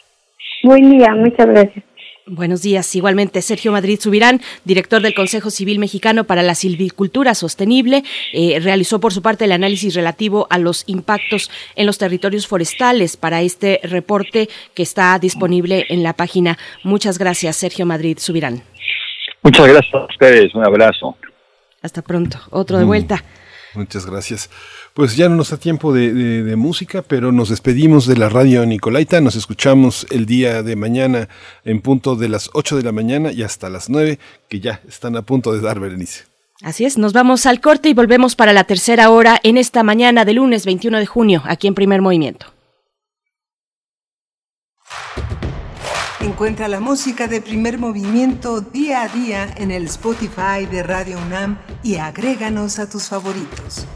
Buen 0.63 0.91
día, 0.91 1.13
muchas 1.17 1.47
gracias. 1.47 1.85
Buenos 2.29 2.61
días. 2.61 2.93
Igualmente, 2.97 3.41
Sergio 3.41 3.71
Madrid 3.71 4.01
Subirán, 4.01 4.41
director 4.65 5.01
del 5.01 5.15
Consejo 5.15 5.49
Civil 5.49 5.79
Mexicano 5.79 6.25
para 6.25 6.43
la 6.43 6.57
Silvicultura 6.57 7.37
Sostenible, 7.37 8.03
eh, 8.33 8.59
realizó 8.59 8.99
por 8.99 9.13
su 9.13 9.23
parte 9.23 9.45
el 9.45 9.53
análisis 9.53 9.95
relativo 9.95 10.49
a 10.51 10.59
los 10.59 10.83
impactos 10.89 11.53
en 11.77 11.87
los 11.87 11.99
territorios 11.99 12.49
forestales 12.49 13.17
para 13.17 13.43
este 13.43 13.79
reporte 13.85 14.49
que 14.75 14.83
está 14.83 15.17
disponible 15.21 15.87
en 15.89 16.03
la 16.03 16.15
página. 16.15 16.59
Muchas 16.83 17.17
gracias, 17.17 17.55
Sergio 17.55 17.87
Madrid 17.87 18.19
Subirán. 18.19 18.65
Muchas 19.43 19.69
gracias 19.69 19.95
a 19.95 20.07
ustedes. 20.07 20.53
Un 20.53 20.65
abrazo. 20.65 21.17
Hasta 21.81 22.03
pronto. 22.03 22.41
Otro 22.51 22.79
de 22.79 22.85
mm. 22.85 22.89
vuelta. 22.89 23.25
Muchas 23.75 24.05
gracias. 24.05 24.51
Pues 24.97 25.15
ya 25.15 25.29
no 25.29 25.37
nos 25.37 25.51
da 25.51 25.59
tiempo 25.59 25.93
de, 25.93 26.57
música, 26.57 27.03
pero 27.03 27.31
nos 27.31 27.51
despedimos 27.51 28.07
de 28.07 28.17
la 28.17 28.31
radio 28.31 28.65
Nicolaita. 28.65 29.21
Nos 29.21 29.37
escuchamos 29.37 30.07
el 30.09 30.25
día 30.25 30.63
de 30.63 30.75
mañana 30.75 31.29
en 31.67 31.83
punto 31.83 32.17
de 32.17 32.31
las 32.31 32.49
8 32.55 32.79
de 32.79 32.83
la 32.83 32.93
mañana 32.93 33.31
y 33.31 33.43
hasta 33.43 33.69
las 33.69 33.91
9, 33.91 34.19
que 34.49 34.61
ya 34.61 34.81
están 34.89 35.15
a 35.17 35.21
punto 35.21 35.53
de 35.53 35.61
dar 35.61 35.81
Berenice. 35.81 36.25
Así 36.63 36.87
es, 36.87 36.97
nos 36.97 37.13
vamos 37.13 37.45
al 37.45 37.61
corte 37.61 37.91
y 37.91 37.93
volvemos 37.93 38.37
para 38.37 38.55
la 38.55 38.65
tercera 38.65 39.11
hora 39.11 39.39
en 39.43 39.59
esta 39.59 39.83
mañana 39.83 40.25
de 40.25 40.33
lunes 40.33 40.65
21 40.65 40.99
de 40.99 41.05
junio, 41.05 41.43
aquí 41.45 41.67
en 41.67 41.75
Primer 41.75 42.01
Movimiento. 42.01 42.47
Encuentra 46.21 46.69
la 46.69 46.81
música 46.81 47.29
de 47.29 47.43
primer 47.43 47.77
movimiento 47.77 48.63
día 48.63 49.03
a 49.03 49.09
día 49.09 49.55
en 49.59 49.73
el 49.73 49.85
Spotify 49.85 50.65
de 50.71 50.83
Radio 50.83 51.19
UNAM 51.19 51.59
y 51.83 51.97
agréganos 51.97 52.79
a 52.79 52.89
tus 52.89 53.11
favoritos. 53.11 53.87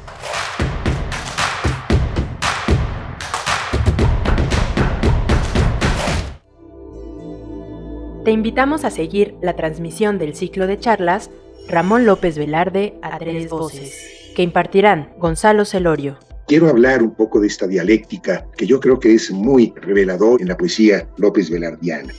Te 8.25 8.33
invitamos 8.33 8.85
a 8.85 8.91
seguir 8.91 9.35
la 9.41 9.57
transmisión 9.57 10.19
del 10.19 10.35
ciclo 10.35 10.67
de 10.67 10.79
charlas 10.79 11.31
Ramón 11.69 12.05
López 12.05 12.37
Velarde 12.37 12.99
a 13.01 13.19
tres 13.19 13.49
voces, 13.49 13.97
que 14.37 14.43
impartirán 14.43 15.15
Gonzalo 15.17 15.65
Celorio. 15.65 16.19
Quiero 16.47 16.69
hablar 16.69 17.03
un 17.03 17.15
poco 17.15 17.41
de 17.41 17.47
esta 17.47 17.67
dialéctica 17.67 18.47
que 18.59 18.67
yo 18.67 18.79
creo 18.79 19.01
que 19.01 19.15
es 19.15 19.31
muy 19.31 19.73
revelador 19.75 20.43
en 20.43 20.49
la 20.49 20.57
poesía 20.59 21.09
López 21.17 21.49
Velardiana. 21.49 22.13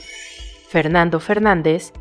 Fernando 0.68 1.20
Fernández 1.20 1.92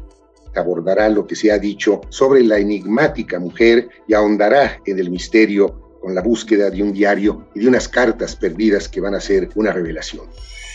abordará 0.56 1.08
lo 1.08 1.28
que 1.28 1.36
se 1.36 1.52
ha 1.52 1.60
dicho 1.60 2.02
sobre 2.10 2.44
la 2.44 2.58
enigmática 2.58 3.38
mujer 3.40 3.88
y 4.08 4.16
ahondará 4.16 4.82
en 4.84 4.98
el 4.98 5.12
misterio 5.12 6.00
con 6.02 6.16
la 6.16 6.24
búsqueda 6.24 6.72
de 6.72 6.82
un 6.82 6.92
diario 6.92 7.50
y 7.54 7.60
de 7.60 7.68
unas 7.68 7.88
cartas 7.88 8.36
perdidas 8.36 8.90
que 8.90 9.00
van 9.00 9.14
a 9.14 9.22
ser 9.22 9.50
una 9.54 9.72
revelación. 9.72 10.26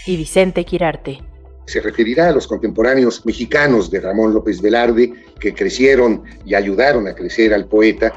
Y 0.06 0.16
Vicente 0.16 0.64
Quirarte 0.64 1.18
se 1.66 1.80
referirá 1.80 2.28
a 2.28 2.32
los 2.32 2.47
contemporáneos 2.47 3.26
mexicanos 3.26 3.90
de 3.90 4.01
Ramón 4.01 4.32
López 4.32 4.62
Velarde 4.62 5.12
que 5.38 5.52
crecieron 5.52 6.24
y 6.44 6.55
ayudaron 6.55 7.09
a 7.09 7.14
crecer 7.14 7.52
al 7.52 7.66
poeta. 7.66 8.12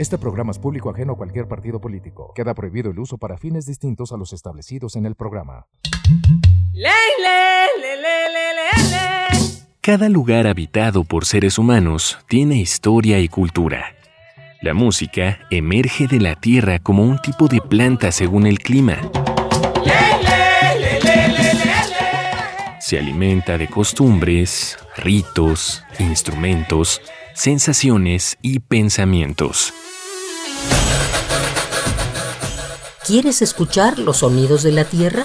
Este 0.00 0.16
programa 0.16 0.50
es 0.50 0.58
público 0.58 0.88
ajeno 0.88 1.12
a 1.12 1.16
cualquier 1.16 1.46
partido 1.46 1.78
político. 1.78 2.32
Queda 2.34 2.54
prohibido 2.54 2.90
el 2.90 2.98
uso 2.98 3.18
para 3.18 3.36
fines 3.36 3.66
distintos 3.66 4.12
a 4.12 4.16
los 4.16 4.32
establecidos 4.32 4.96
en 4.96 5.04
el 5.04 5.14
programa. 5.14 5.66
Cada 9.82 10.08
lugar 10.08 10.46
habitado 10.46 11.04
por 11.04 11.26
seres 11.26 11.58
humanos 11.58 12.16
tiene 12.28 12.56
historia 12.56 13.18
y 13.18 13.28
cultura. 13.28 13.94
La 14.62 14.72
música 14.72 15.40
emerge 15.50 16.06
de 16.06 16.18
la 16.18 16.34
tierra 16.34 16.78
como 16.78 17.02
un 17.02 17.18
tipo 17.18 17.46
de 17.46 17.60
planta 17.60 18.10
según 18.10 18.46
el 18.46 18.58
clima. 18.58 18.96
Se 22.80 22.98
alimenta 22.98 23.58
de 23.58 23.68
costumbres, 23.68 24.78
ritos, 24.96 25.84
instrumentos, 25.98 27.02
sensaciones 27.34 28.38
y 28.40 28.60
pensamientos. 28.60 29.74
¿Quieres 33.10 33.42
escuchar 33.42 33.98
los 33.98 34.18
sonidos 34.18 34.62
de 34.62 34.70
la 34.70 34.84
Tierra? 34.84 35.24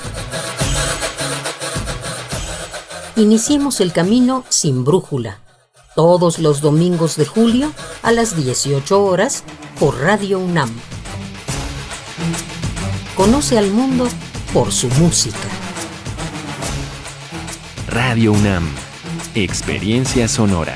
Iniciemos 3.16 3.80
el 3.80 3.94
camino 3.94 4.44
sin 4.50 4.84
brújula, 4.84 5.38
todos 5.96 6.40
los 6.40 6.62
domingos 6.62 7.16
de 7.16 7.28
julio 7.28 7.72
a 8.02 8.12
las 8.12 8.36
18 8.36 9.04
horas 9.04 9.44
por 9.80 10.00
Radio 10.00 10.40
UNAM. 10.40 10.72
Conoce 13.16 13.60
al 13.60 13.70
mundo 13.70 14.08
por 14.52 14.72
su 14.72 14.90
música. 14.90 15.48
Radio 17.88 18.32
UNAM, 18.32 18.68
Experiencia 19.36 20.28
Sonora. 20.28 20.76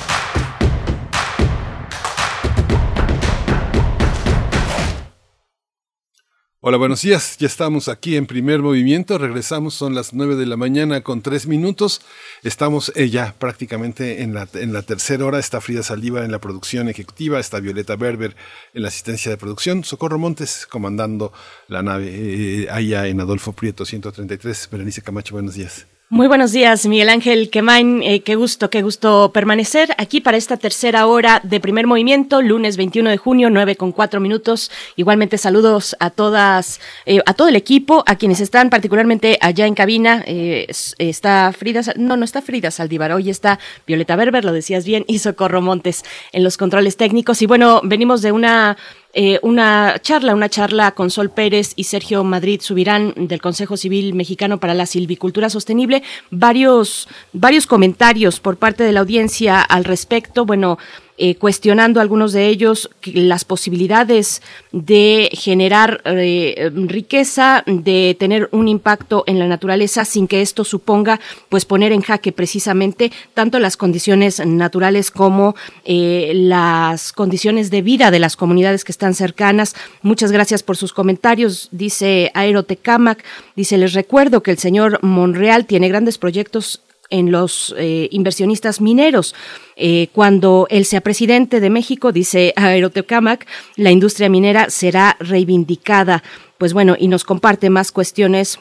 Hola, 6.63 6.77
buenos 6.77 7.01
días. 7.01 7.37
Ya 7.39 7.47
estamos 7.47 7.87
aquí 7.87 8.15
en 8.15 8.27
primer 8.27 8.61
movimiento. 8.61 9.17
Regresamos, 9.17 9.73
son 9.73 9.95
las 9.95 10.13
nueve 10.13 10.35
de 10.35 10.45
la 10.45 10.57
mañana 10.57 11.01
con 11.01 11.23
tres 11.23 11.47
minutos. 11.47 12.01
Estamos 12.43 12.91
eh, 12.95 13.09
ya 13.09 13.33
prácticamente 13.39 14.21
en 14.21 14.35
la, 14.35 14.47
en 14.53 14.71
la 14.71 14.83
tercera 14.83 15.25
hora. 15.25 15.39
Está 15.39 15.59
Frida 15.59 15.81
Saldívar 15.81 16.23
en 16.23 16.31
la 16.31 16.37
producción 16.37 16.87
ejecutiva, 16.87 17.39
está 17.39 17.59
Violeta 17.59 17.95
Berber 17.95 18.35
en 18.75 18.83
la 18.83 18.89
asistencia 18.89 19.31
de 19.31 19.37
producción, 19.37 19.83
Socorro 19.83 20.19
Montes 20.19 20.67
comandando 20.67 21.33
la 21.67 21.81
nave 21.81 22.11
eh, 22.13 22.67
allá 22.69 23.07
en 23.07 23.21
Adolfo 23.21 23.53
Prieto 23.53 23.83
133. 23.83 24.69
Berenice 24.71 25.01
Camacho, 25.01 25.33
buenos 25.33 25.55
días. 25.55 25.87
Muy 26.13 26.27
buenos 26.27 26.51
días, 26.51 26.85
Miguel 26.87 27.07
Ángel 27.07 27.49
Quemain. 27.49 28.03
Eh, 28.03 28.19
qué 28.19 28.35
gusto, 28.35 28.69
qué 28.69 28.81
gusto 28.81 29.31
permanecer 29.33 29.95
aquí 29.97 30.19
para 30.19 30.35
esta 30.35 30.57
tercera 30.57 31.07
hora 31.07 31.39
de 31.45 31.61
primer 31.61 31.87
movimiento, 31.87 32.41
lunes 32.41 32.75
21 32.75 33.09
de 33.09 33.15
junio, 33.15 33.49
9 33.49 33.77
con 33.77 33.93
4 33.93 34.19
minutos. 34.19 34.71
Igualmente 34.97 35.37
saludos 35.37 35.95
a 36.01 36.09
todas, 36.09 36.81
eh, 37.05 37.21
a 37.25 37.33
todo 37.33 37.47
el 37.47 37.55
equipo, 37.55 38.03
a 38.07 38.17
quienes 38.17 38.41
están 38.41 38.69
particularmente 38.69 39.37
allá 39.39 39.65
en 39.67 39.73
cabina. 39.73 40.21
Eh, 40.27 40.67
está 40.97 41.53
Frida, 41.57 41.79
no, 41.95 42.17
no 42.17 42.25
está 42.25 42.41
Frida 42.41 42.71
Saldívar, 42.71 43.13
hoy 43.13 43.29
está 43.29 43.57
Violeta 43.87 44.17
Berber, 44.17 44.43
lo 44.43 44.51
decías 44.51 44.83
bien, 44.83 45.05
y 45.07 45.19
Socorro 45.19 45.61
Montes 45.61 46.03
en 46.33 46.43
los 46.43 46.57
controles 46.57 46.97
técnicos. 46.97 47.41
Y 47.41 47.45
bueno, 47.45 47.79
venimos 47.85 48.21
de 48.21 48.33
una 48.33 48.75
eh, 49.13 49.39
una 49.41 49.95
charla, 50.01 50.33
una 50.33 50.49
charla 50.49 50.91
con 50.91 51.09
Sol 51.09 51.29
Pérez 51.29 51.73
y 51.75 51.83
Sergio 51.83 52.23
Madrid 52.23 52.61
Subirán 52.61 53.13
del 53.15 53.41
Consejo 53.41 53.75
Civil 53.75 54.13
Mexicano 54.13 54.59
para 54.59 54.73
la 54.73 54.85
Silvicultura 54.85 55.49
Sostenible. 55.49 56.01
Varios, 56.29 57.09
varios 57.33 57.67
comentarios 57.67 58.39
por 58.39 58.57
parte 58.57 58.83
de 58.83 58.93
la 58.93 59.01
audiencia 59.01 59.61
al 59.61 59.83
respecto. 59.83 60.45
Bueno, 60.45 60.77
eh, 61.23 61.35
cuestionando 61.35 62.01
algunos 62.01 62.33
de 62.33 62.47
ellos 62.47 62.89
las 63.03 63.45
posibilidades 63.45 64.41
de 64.71 65.29
generar 65.33 66.01
eh, 66.05 66.71
riqueza, 66.73 67.63
de 67.67 68.17
tener 68.19 68.49
un 68.51 68.67
impacto 68.67 69.23
en 69.27 69.37
la 69.37 69.47
naturaleza 69.47 70.03
sin 70.03 70.27
que 70.27 70.41
esto 70.41 70.63
suponga 70.63 71.19
pues 71.47 71.65
poner 71.65 71.91
en 71.91 72.01
jaque 72.01 72.31
precisamente 72.31 73.11
tanto 73.35 73.59
las 73.59 73.77
condiciones 73.77 74.43
naturales 74.43 75.11
como 75.11 75.55
eh, 75.85 76.31
las 76.33 77.13
condiciones 77.13 77.69
de 77.69 77.83
vida 77.83 78.09
de 78.09 78.17
las 78.17 78.35
comunidades 78.35 78.83
que 78.83 78.91
están 78.91 79.13
cercanas. 79.13 79.75
Muchas 80.01 80.31
gracias 80.31 80.63
por 80.63 80.75
sus 80.75 80.91
comentarios, 80.91 81.69
dice 81.69 82.31
Aerotecamac, 82.33 83.23
dice 83.55 83.77
les 83.77 83.93
recuerdo 83.93 84.41
que 84.41 84.49
el 84.49 84.57
señor 84.57 84.97
Monreal 85.03 85.67
tiene 85.67 85.87
grandes 85.87 86.17
proyectos 86.17 86.81
en 87.11 87.31
los 87.31 87.75
eh, 87.77 88.07
inversionistas 88.11 88.81
mineros. 88.81 89.35
Eh, 89.75 90.07
cuando 90.13 90.65
él 90.69 90.85
sea 90.85 91.01
presidente 91.01 91.59
de 91.59 91.69
México, 91.69 92.11
dice 92.11 92.53
Aerotecamac, 92.55 93.45
la 93.75 93.91
industria 93.91 94.29
minera 94.29 94.69
será 94.69 95.17
reivindicada. 95.19 96.23
Pues 96.57 96.73
bueno, 96.73 96.95
y 96.97 97.07
nos 97.07 97.23
comparte 97.23 97.69
más 97.69 97.91
cuestiones 97.91 98.59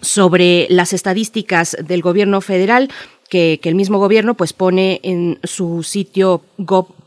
sobre 0.00 0.66
las 0.68 0.92
estadísticas 0.92 1.76
del 1.80 2.02
gobierno 2.02 2.40
federal 2.40 2.90
que, 3.28 3.60
que, 3.62 3.68
el 3.68 3.74
mismo 3.76 3.98
gobierno 3.98 4.34
pues 4.34 4.52
pone 4.52 5.00
en 5.04 5.38
su 5.44 5.84
sitio 5.84 6.42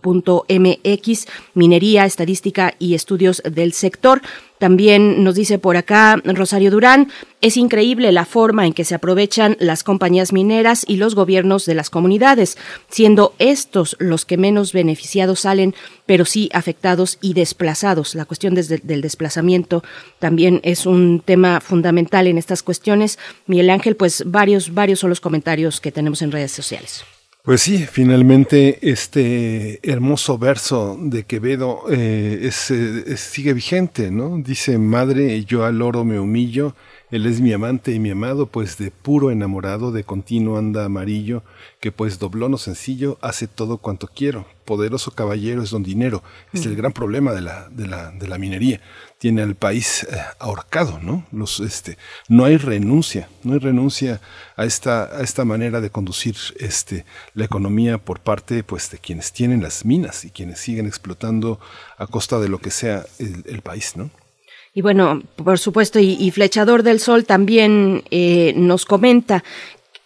gov.mx 0.01 1.27
minería, 1.53 2.05
estadística 2.05 2.73
y 2.79 2.95
estudios 2.95 3.41
del 3.49 3.73
sector. 3.73 4.21
También 4.57 5.23
nos 5.23 5.35
dice 5.35 5.57
por 5.57 5.77
acá 5.77 6.21
Rosario 6.25 6.69
Durán, 6.69 7.09
es 7.39 7.55
increíble 7.55 8.11
la 8.11 8.25
forma 8.25 8.65
en 8.65 8.73
que 8.73 8.83
se 8.83 8.93
aprovechan 8.93 9.55
las 9.61 9.85
compañías 9.85 10.33
mineras 10.33 10.83
y 10.85 10.97
los 10.97 11.15
gobiernos 11.15 11.65
de 11.65 11.75
las 11.75 11.89
comunidades, 11.89 12.57
siendo 12.89 13.33
estos 13.39 13.95
los 13.99 14.25
que 14.25 14.35
menos 14.35 14.73
beneficiados 14.73 15.41
salen, 15.41 15.75
pero 16.05 16.25
sí 16.25 16.49
afectados 16.51 17.19
y 17.21 17.35
desplazados. 17.35 18.15
La 18.15 18.25
cuestión 18.25 18.53
desde, 18.53 18.79
del 18.79 18.99
desplazamiento 18.99 19.81
también 20.19 20.59
es 20.63 20.85
un 20.85 21.21
tema 21.23 21.61
fundamental 21.61 22.27
en 22.27 22.37
estas 22.37 22.61
cuestiones. 22.61 23.17
Miguel 23.47 23.69
Ángel, 23.69 23.95
pues 23.95 24.23
varios, 24.25 24.73
varios 24.73 24.99
son 24.99 25.09
los 25.09 25.21
comentarios 25.21 25.79
que 25.79 25.93
tenemos 25.93 26.21
en 26.21 26.33
redes 26.33 26.51
sociales. 26.51 27.05
Pues 27.41 27.61
sí, 27.61 27.85
finalmente 27.89 28.79
este 28.81 29.79
hermoso 29.89 30.37
verso 30.37 30.97
de 30.99 31.23
Quevedo 31.23 31.83
eh, 31.89 32.41
es, 32.43 32.69
es, 32.69 33.21
sigue 33.21 33.53
vigente, 33.53 34.11
¿no? 34.11 34.37
Dice, 34.37 34.77
madre, 34.77 35.45
yo 35.45 35.63
al 35.63 35.81
oro 35.81 36.03
me 36.03 36.19
humillo, 36.19 36.75
él 37.11 37.25
es 37.25 37.39
mi 37.39 37.53
amante 37.53 37.93
y 37.93 37.99
mi 37.99 38.09
amado, 38.11 38.45
pues 38.45 38.77
de 38.77 38.91
puro 38.91 39.31
enamorado, 39.31 39.93
de 39.93 40.03
continuo 40.03 40.57
anda 40.57 40.83
amarillo, 40.83 41.41
que 41.79 41.93
pues 41.93 42.19
dobló 42.19 42.49
no 42.49 42.57
sencillo, 42.57 43.17
hace 43.21 43.47
todo 43.47 43.77
cuanto 43.77 44.07
quiero, 44.07 44.45
poderoso 44.65 45.11
caballero 45.11 45.63
es 45.63 45.69
don 45.69 45.81
dinero. 45.81 46.21
Es 46.53 46.65
el 46.65 46.75
gran 46.75 46.91
problema 46.91 47.31
de 47.31 47.41
la, 47.41 47.69
de 47.69 47.87
la, 47.87 48.11
de 48.11 48.27
la 48.27 48.37
minería. 48.37 48.81
Tiene 49.19 49.43
al 49.43 49.55
país 49.55 50.07
eh, 50.09 50.15
ahorcado, 50.39 50.99
¿no? 50.99 51.25
Los, 51.31 51.59
este, 51.59 51.97
no 52.27 52.45
hay 52.45 52.57
renuncia, 52.57 53.29
no 53.43 53.53
hay 53.53 53.59
renuncia 53.59 54.19
a 54.55 54.65
esta, 54.65 55.15
a 55.15 55.21
esta 55.21 55.45
manera 55.45 55.81
de 55.81 55.91
conducir 55.91 56.35
este, 56.57 57.05
la 57.35 57.45
economía 57.45 57.97
por 57.97 58.21
parte 58.21 58.63
pues, 58.63 58.89
de 58.89 58.97
quienes 58.97 59.31
tienen 59.31 59.61
las 59.61 59.85
minas 59.85 60.25
y 60.25 60.31
quienes 60.31 60.59
siguen 60.59 60.87
explotando 60.87 61.59
a 61.97 62.07
costa 62.07 62.39
de 62.39 62.49
lo 62.49 62.59
que 62.59 62.71
sea 62.71 63.05
el, 63.19 63.61
país, 63.61 63.95
¿no? 63.95 64.09
Y 64.73 64.81
bueno, 64.81 65.21
por 65.35 65.59
supuesto, 65.59 65.99
y, 65.99 66.31
Flechador 66.31 66.83
del 66.83 66.99
Sol 66.99 67.25
también 67.25 68.03
eh, 68.11 68.53
nos 68.55 68.85
comenta 68.85 69.43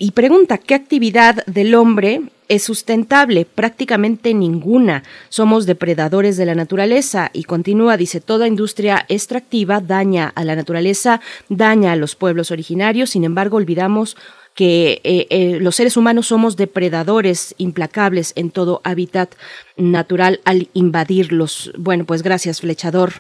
y 0.04 0.12
pregunta, 0.12 0.58
¿qué 0.58 0.76
actividad 0.76 1.46
del 1.46 1.74
hombre 1.76 2.24
es 2.50 2.64
sustentable? 2.64 3.46
Prácticamente 3.46 4.34
ninguna. 4.34 5.04
Somos 5.30 5.66
depredadores 5.66 6.36
de 6.36 6.46
la 6.46 6.56
naturaleza. 6.56 7.30
Y 7.32 7.46
continúa, 7.46 7.96
dice, 7.96 8.20
toda 8.20 8.50
industria 8.50 9.06
extractiva 9.08 9.80
daña 9.80 10.28
a 10.36 10.44
la 10.44 10.58
naturaleza, 10.58 11.22
daña 11.48 11.94
a 11.94 11.96
los 11.96 12.18
pueblos 12.18 12.52
originarios, 12.52 13.12
sin 13.12 13.24
embargo, 13.24 13.56
olvidamos 13.56 14.18
que 14.54 15.02
eh, 15.04 15.28
eh, 15.30 15.58
los 15.60 15.76
seres 15.76 15.98
humanos 15.98 16.28
somos 16.28 16.56
depredadores 16.56 17.56
implacables 17.58 18.34
en 18.36 18.52
todo 18.52 18.82
hábitat 18.84 19.34
natural 19.78 20.42
al 20.46 20.70
invadirlos. 20.74 21.72
Bueno, 21.78 22.06
pues 22.06 22.22
gracias, 22.22 22.62
Flechador. 22.62 23.14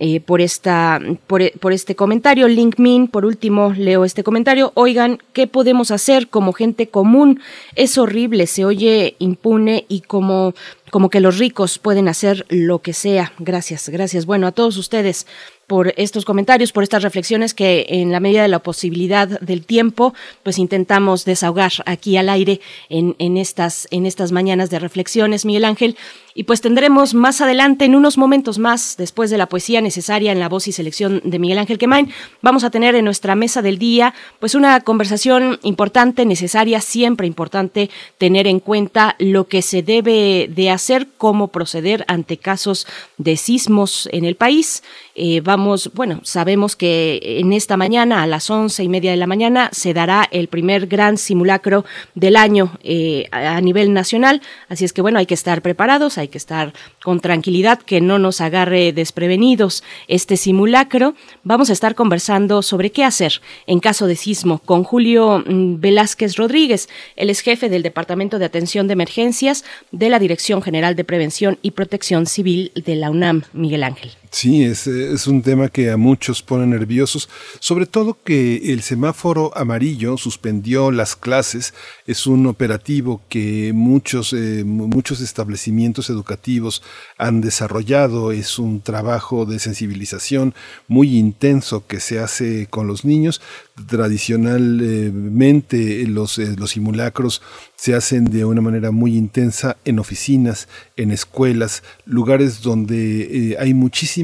Eh, 0.00 0.20
por, 0.20 0.40
esta, 0.40 1.00
por, 1.26 1.50
por, 1.58 1.72
este 1.72 1.96
comentario. 1.96 2.46
LinkMin, 2.46 3.08
por 3.08 3.24
último, 3.24 3.74
leo 3.76 4.04
este 4.04 4.22
comentario. 4.22 4.70
Oigan, 4.74 5.18
¿qué 5.32 5.48
podemos 5.48 5.90
hacer 5.90 6.28
como 6.28 6.52
gente 6.52 6.88
común? 6.88 7.40
Es 7.74 7.98
horrible, 7.98 8.46
se 8.46 8.64
oye 8.64 9.16
impune 9.18 9.86
y 9.88 10.02
como, 10.02 10.54
como 10.92 11.10
que 11.10 11.18
los 11.18 11.38
ricos 11.38 11.80
pueden 11.80 12.06
hacer 12.06 12.46
lo 12.48 12.78
que 12.78 12.92
sea. 12.92 13.32
Gracias, 13.40 13.88
gracias. 13.88 14.24
Bueno, 14.24 14.46
a 14.46 14.52
todos 14.52 14.76
ustedes 14.76 15.26
por 15.68 15.92
estos 15.96 16.24
comentarios, 16.24 16.72
por 16.72 16.82
estas 16.82 17.02
reflexiones 17.02 17.54
que 17.54 17.86
en 17.90 18.10
la 18.10 18.20
medida 18.20 18.42
de 18.42 18.48
la 18.48 18.58
posibilidad 18.58 19.28
del 19.28 19.64
tiempo, 19.64 20.14
pues 20.42 20.58
intentamos 20.58 21.24
desahogar 21.26 21.72
aquí 21.84 22.16
al 22.16 22.30
aire 22.30 22.60
en, 22.88 23.14
en, 23.18 23.36
estas, 23.36 23.86
en 23.90 24.06
estas 24.06 24.32
mañanas 24.32 24.70
de 24.70 24.78
reflexiones, 24.80 25.44
Miguel 25.44 25.66
Ángel. 25.66 25.96
Y 26.38 26.44
pues 26.44 26.60
tendremos 26.60 27.14
más 27.14 27.40
adelante, 27.40 27.84
en 27.84 27.96
unos 27.96 28.16
momentos 28.16 28.60
más, 28.60 28.94
después 28.96 29.28
de 29.28 29.38
la 29.38 29.48
poesía 29.48 29.80
necesaria 29.80 30.30
en 30.30 30.38
la 30.38 30.48
voz 30.48 30.68
y 30.68 30.72
selección 30.72 31.20
de 31.24 31.40
Miguel 31.40 31.58
Ángel 31.58 31.78
Quemain, 31.78 32.12
vamos 32.42 32.62
a 32.62 32.70
tener 32.70 32.94
en 32.94 33.04
nuestra 33.04 33.34
mesa 33.34 33.60
del 33.60 33.76
día, 33.76 34.14
pues 34.38 34.54
una 34.54 34.80
conversación 34.82 35.58
importante, 35.64 36.24
necesaria, 36.24 36.80
siempre 36.80 37.26
importante 37.26 37.90
tener 38.18 38.46
en 38.46 38.60
cuenta 38.60 39.16
lo 39.18 39.48
que 39.48 39.62
se 39.62 39.82
debe 39.82 40.48
de 40.48 40.70
hacer, 40.70 41.08
cómo 41.18 41.48
proceder 41.48 42.04
ante 42.06 42.36
casos 42.36 42.86
de 43.16 43.36
sismos 43.36 44.08
en 44.12 44.24
el 44.24 44.36
país. 44.36 44.84
Eh, 45.16 45.40
vamos, 45.40 45.90
bueno, 45.94 46.20
sabemos 46.22 46.76
que 46.76 47.18
en 47.40 47.52
esta 47.52 47.76
mañana, 47.76 48.22
a 48.22 48.28
las 48.28 48.48
once 48.48 48.84
y 48.84 48.88
media 48.88 49.10
de 49.10 49.16
la 49.16 49.26
mañana, 49.26 49.70
se 49.72 49.92
dará 49.92 50.28
el 50.30 50.46
primer 50.46 50.86
gran 50.86 51.18
simulacro 51.18 51.84
del 52.14 52.36
año 52.36 52.78
eh, 52.84 53.26
a 53.32 53.60
nivel 53.60 53.92
nacional. 53.92 54.40
Así 54.68 54.84
es 54.84 54.92
que, 54.92 55.02
bueno, 55.02 55.18
hay 55.18 55.26
que 55.26 55.34
estar 55.34 55.62
preparados, 55.62 56.16
hay 56.18 56.27
que 56.28 56.38
estar 56.38 56.72
con 57.02 57.20
tranquilidad, 57.20 57.80
que 57.80 58.00
no 58.00 58.18
nos 58.18 58.40
agarre 58.40 58.92
desprevenidos 58.92 59.82
este 60.08 60.36
simulacro. 60.36 61.14
Vamos 61.44 61.70
a 61.70 61.72
estar 61.72 61.94
conversando 61.94 62.62
sobre 62.62 62.90
qué 62.90 63.04
hacer 63.04 63.40
en 63.66 63.80
caso 63.80 64.06
de 64.06 64.16
sismo 64.16 64.58
con 64.58 64.84
Julio 64.84 65.42
mm, 65.46 65.80
Velázquez 65.80 66.36
Rodríguez. 66.36 66.88
Él 67.16 67.30
es 67.30 67.40
jefe 67.40 67.68
del 67.68 67.82
Departamento 67.82 68.38
de 68.38 68.44
Atención 68.44 68.86
de 68.86 68.92
Emergencias 68.94 69.64
de 69.92 70.08
la 70.08 70.18
Dirección 70.18 70.62
General 70.62 70.96
de 70.96 71.04
Prevención 71.04 71.58
y 71.62 71.72
Protección 71.72 72.26
Civil 72.26 72.72
de 72.74 72.96
la 72.96 73.10
UNAM, 73.10 73.44
Miguel 73.52 73.84
Ángel. 73.84 74.17
Sí, 74.30 74.62
es, 74.62 74.86
es, 74.86 75.26
un 75.26 75.42
tema 75.42 75.68
que 75.68 75.90
a 75.90 75.96
muchos 75.96 76.42
pone 76.42 76.66
nerviosos, 76.66 77.28
sobre 77.60 77.86
todo 77.86 78.18
que 78.22 78.72
el 78.72 78.82
semáforo 78.82 79.56
amarillo 79.56 80.18
suspendió 80.18 80.90
las 80.90 81.16
clases, 81.16 81.72
es 82.06 82.26
un 82.26 82.46
operativo 82.46 83.22
que 83.28 83.72
muchos, 83.74 84.34
eh, 84.34 84.64
muchos 84.64 85.20
establecimientos 85.20 86.10
educativos 86.10 86.82
han 87.16 87.40
desarrollado, 87.40 88.32
es 88.32 88.58
un 88.58 88.82
trabajo 88.82 89.46
de 89.46 89.58
sensibilización 89.58 90.54
muy 90.88 91.16
intenso 91.16 91.86
que 91.86 92.00
se 92.00 92.18
hace 92.18 92.66
con 92.66 92.86
los 92.86 93.06
niños. 93.06 93.40
Tradicionalmente 93.86 96.04
los, 96.06 96.38
eh, 96.38 96.54
los 96.56 96.72
simulacros 96.72 97.40
se 97.76 97.94
hacen 97.94 98.24
de 98.24 98.44
una 98.44 98.60
manera 98.60 98.90
muy 98.90 99.16
intensa 99.16 99.76
en 99.84 100.00
oficinas, 100.00 100.66
en 100.96 101.12
escuelas, 101.12 101.84
lugares 102.04 102.60
donde 102.60 103.52
eh, 103.52 103.56
hay 103.58 103.72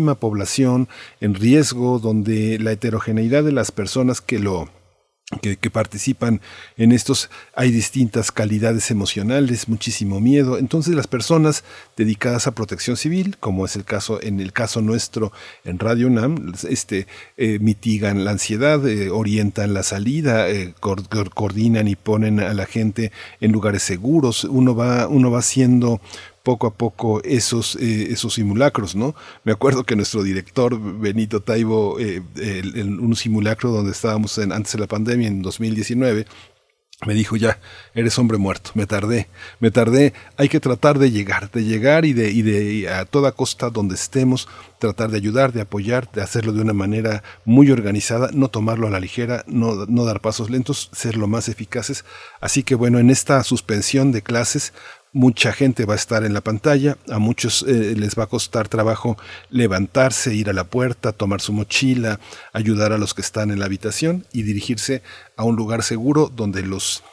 población 0.00 0.88
en 1.20 1.34
riesgo, 1.34 1.98
donde 1.98 2.58
la 2.58 2.72
heterogeneidad 2.72 3.44
de 3.44 3.52
las 3.52 3.72
personas 3.72 4.20
que 4.20 4.38
lo 4.38 4.68
que, 5.40 5.70
participan 5.70 6.40
en 6.76 6.92
estos 6.92 7.30
hay 7.56 7.70
distintas 7.70 8.30
calidades 8.30 8.90
emocionales, 8.90 9.68
muchísimo 9.68 10.20
miedo. 10.20 10.58
Entonces 10.58 10.94
las 10.94 11.06
personas 11.06 11.64
dedicadas 11.96 12.46
a 12.46 12.54
protección 12.54 12.96
civil, 12.96 13.36
como 13.40 13.64
es 13.64 13.74
el 13.74 13.84
caso 13.84 14.22
en 14.22 14.38
el 14.40 14.52
caso 14.52 14.82
nuestro 14.82 15.32
en 15.64 15.78
Radio 15.78 16.08
UNAM, 16.08 16.52
este, 16.68 17.06
eh, 17.36 17.58
mitigan 17.58 18.24
la 18.24 18.32
ansiedad, 18.32 18.86
eh, 18.86 19.10
orientan 19.10 19.74
la 19.74 19.82
salida, 19.82 20.48
eh, 20.50 20.74
coordinan 20.80 21.88
y 21.88 21.96
ponen 21.96 22.40
a 22.40 22.52
la 22.54 22.66
gente 22.66 23.10
en 23.40 23.52
lugares 23.52 23.82
seguros. 23.82 24.44
Uno 24.44 24.76
va, 24.76 25.08
uno 25.08 25.30
va 25.30 25.42
siendo 25.42 26.00
poco 26.44 26.68
a 26.68 26.74
poco 26.74 27.20
esos, 27.24 27.74
eh, 27.76 28.12
esos 28.12 28.34
simulacros, 28.34 28.94
¿no? 28.94 29.16
Me 29.42 29.50
acuerdo 29.50 29.82
que 29.82 29.96
nuestro 29.96 30.22
director 30.22 30.78
Benito 31.00 31.40
Taibo, 31.40 31.98
eh, 31.98 32.22
en 32.36 33.00
un 33.00 33.16
simulacro 33.16 33.72
donde 33.72 33.90
estábamos 33.90 34.38
antes 34.38 34.72
de 34.74 34.78
la 34.78 34.86
pandemia, 34.86 35.26
en 35.26 35.42
2019, 35.42 36.26
me 37.06 37.14
dijo 37.14 37.36
ya, 37.36 37.58
eres 37.94 38.18
hombre 38.18 38.38
muerto, 38.38 38.70
me 38.74 38.86
tardé, 38.86 39.28
me 39.58 39.70
tardé, 39.70 40.12
hay 40.36 40.48
que 40.48 40.60
tratar 40.60 40.98
de 40.98 41.10
llegar, 41.10 41.50
de 41.50 41.64
llegar 41.64 42.04
y 42.04 42.12
de, 42.12 42.30
y 42.30 42.42
de 42.42 42.88
a 42.88 43.04
toda 43.04 43.32
costa 43.32 43.70
donde 43.70 43.94
estemos, 43.94 44.48
tratar 44.78 45.10
de 45.10 45.16
ayudar, 45.16 45.52
de 45.52 45.62
apoyar, 45.62 46.10
de 46.12 46.22
hacerlo 46.22 46.52
de 46.52 46.60
una 46.60 46.72
manera 46.72 47.22
muy 47.44 47.70
organizada, 47.70 48.30
no 48.32 48.48
tomarlo 48.48 48.86
a 48.86 48.90
la 48.90 49.00
ligera, 49.00 49.44
no, 49.46 49.86
no 49.86 50.04
dar 50.04 50.20
pasos 50.20 50.50
lentos, 50.50 50.90
ser 50.92 51.16
lo 51.16 51.26
más 51.26 51.48
eficaces. 51.48 52.04
Así 52.40 52.62
que 52.62 52.74
bueno, 52.74 52.98
en 52.98 53.10
esta 53.10 53.42
suspensión 53.42 54.12
de 54.12 54.22
clases 54.22 54.72
mucha 55.14 55.52
gente 55.52 55.86
va 55.86 55.94
a 55.94 55.96
estar 55.96 56.24
en 56.24 56.34
la 56.34 56.42
pantalla, 56.42 56.98
a 57.08 57.18
muchos 57.18 57.64
eh, 57.66 57.94
les 57.96 58.18
va 58.18 58.24
a 58.24 58.26
costar 58.26 58.68
trabajo 58.68 59.16
levantarse, 59.48 60.34
ir 60.34 60.50
a 60.50 60.52
la 60.52 60.64
puerta, 60.64 61.12
tomar 61.12 61.40
su 61.40 61.52
mochila, 61.52 62.20
ayudar 62.52 62.92
a 62.92 62.98
los 62.98 63.14
que 63.14 63.22
están 63.22 63.50
en 63.50 63.60
la 63.60 63.66
habitación 63.66 64.26
y 64.32 64.42
dirigirse 64.42 65.02
a 65.36 65.44
un 65.44 65.54
lugar 65.56 65.84
seguro 65.84 66.30
donde 66.34 66.62
los 66.62 67.04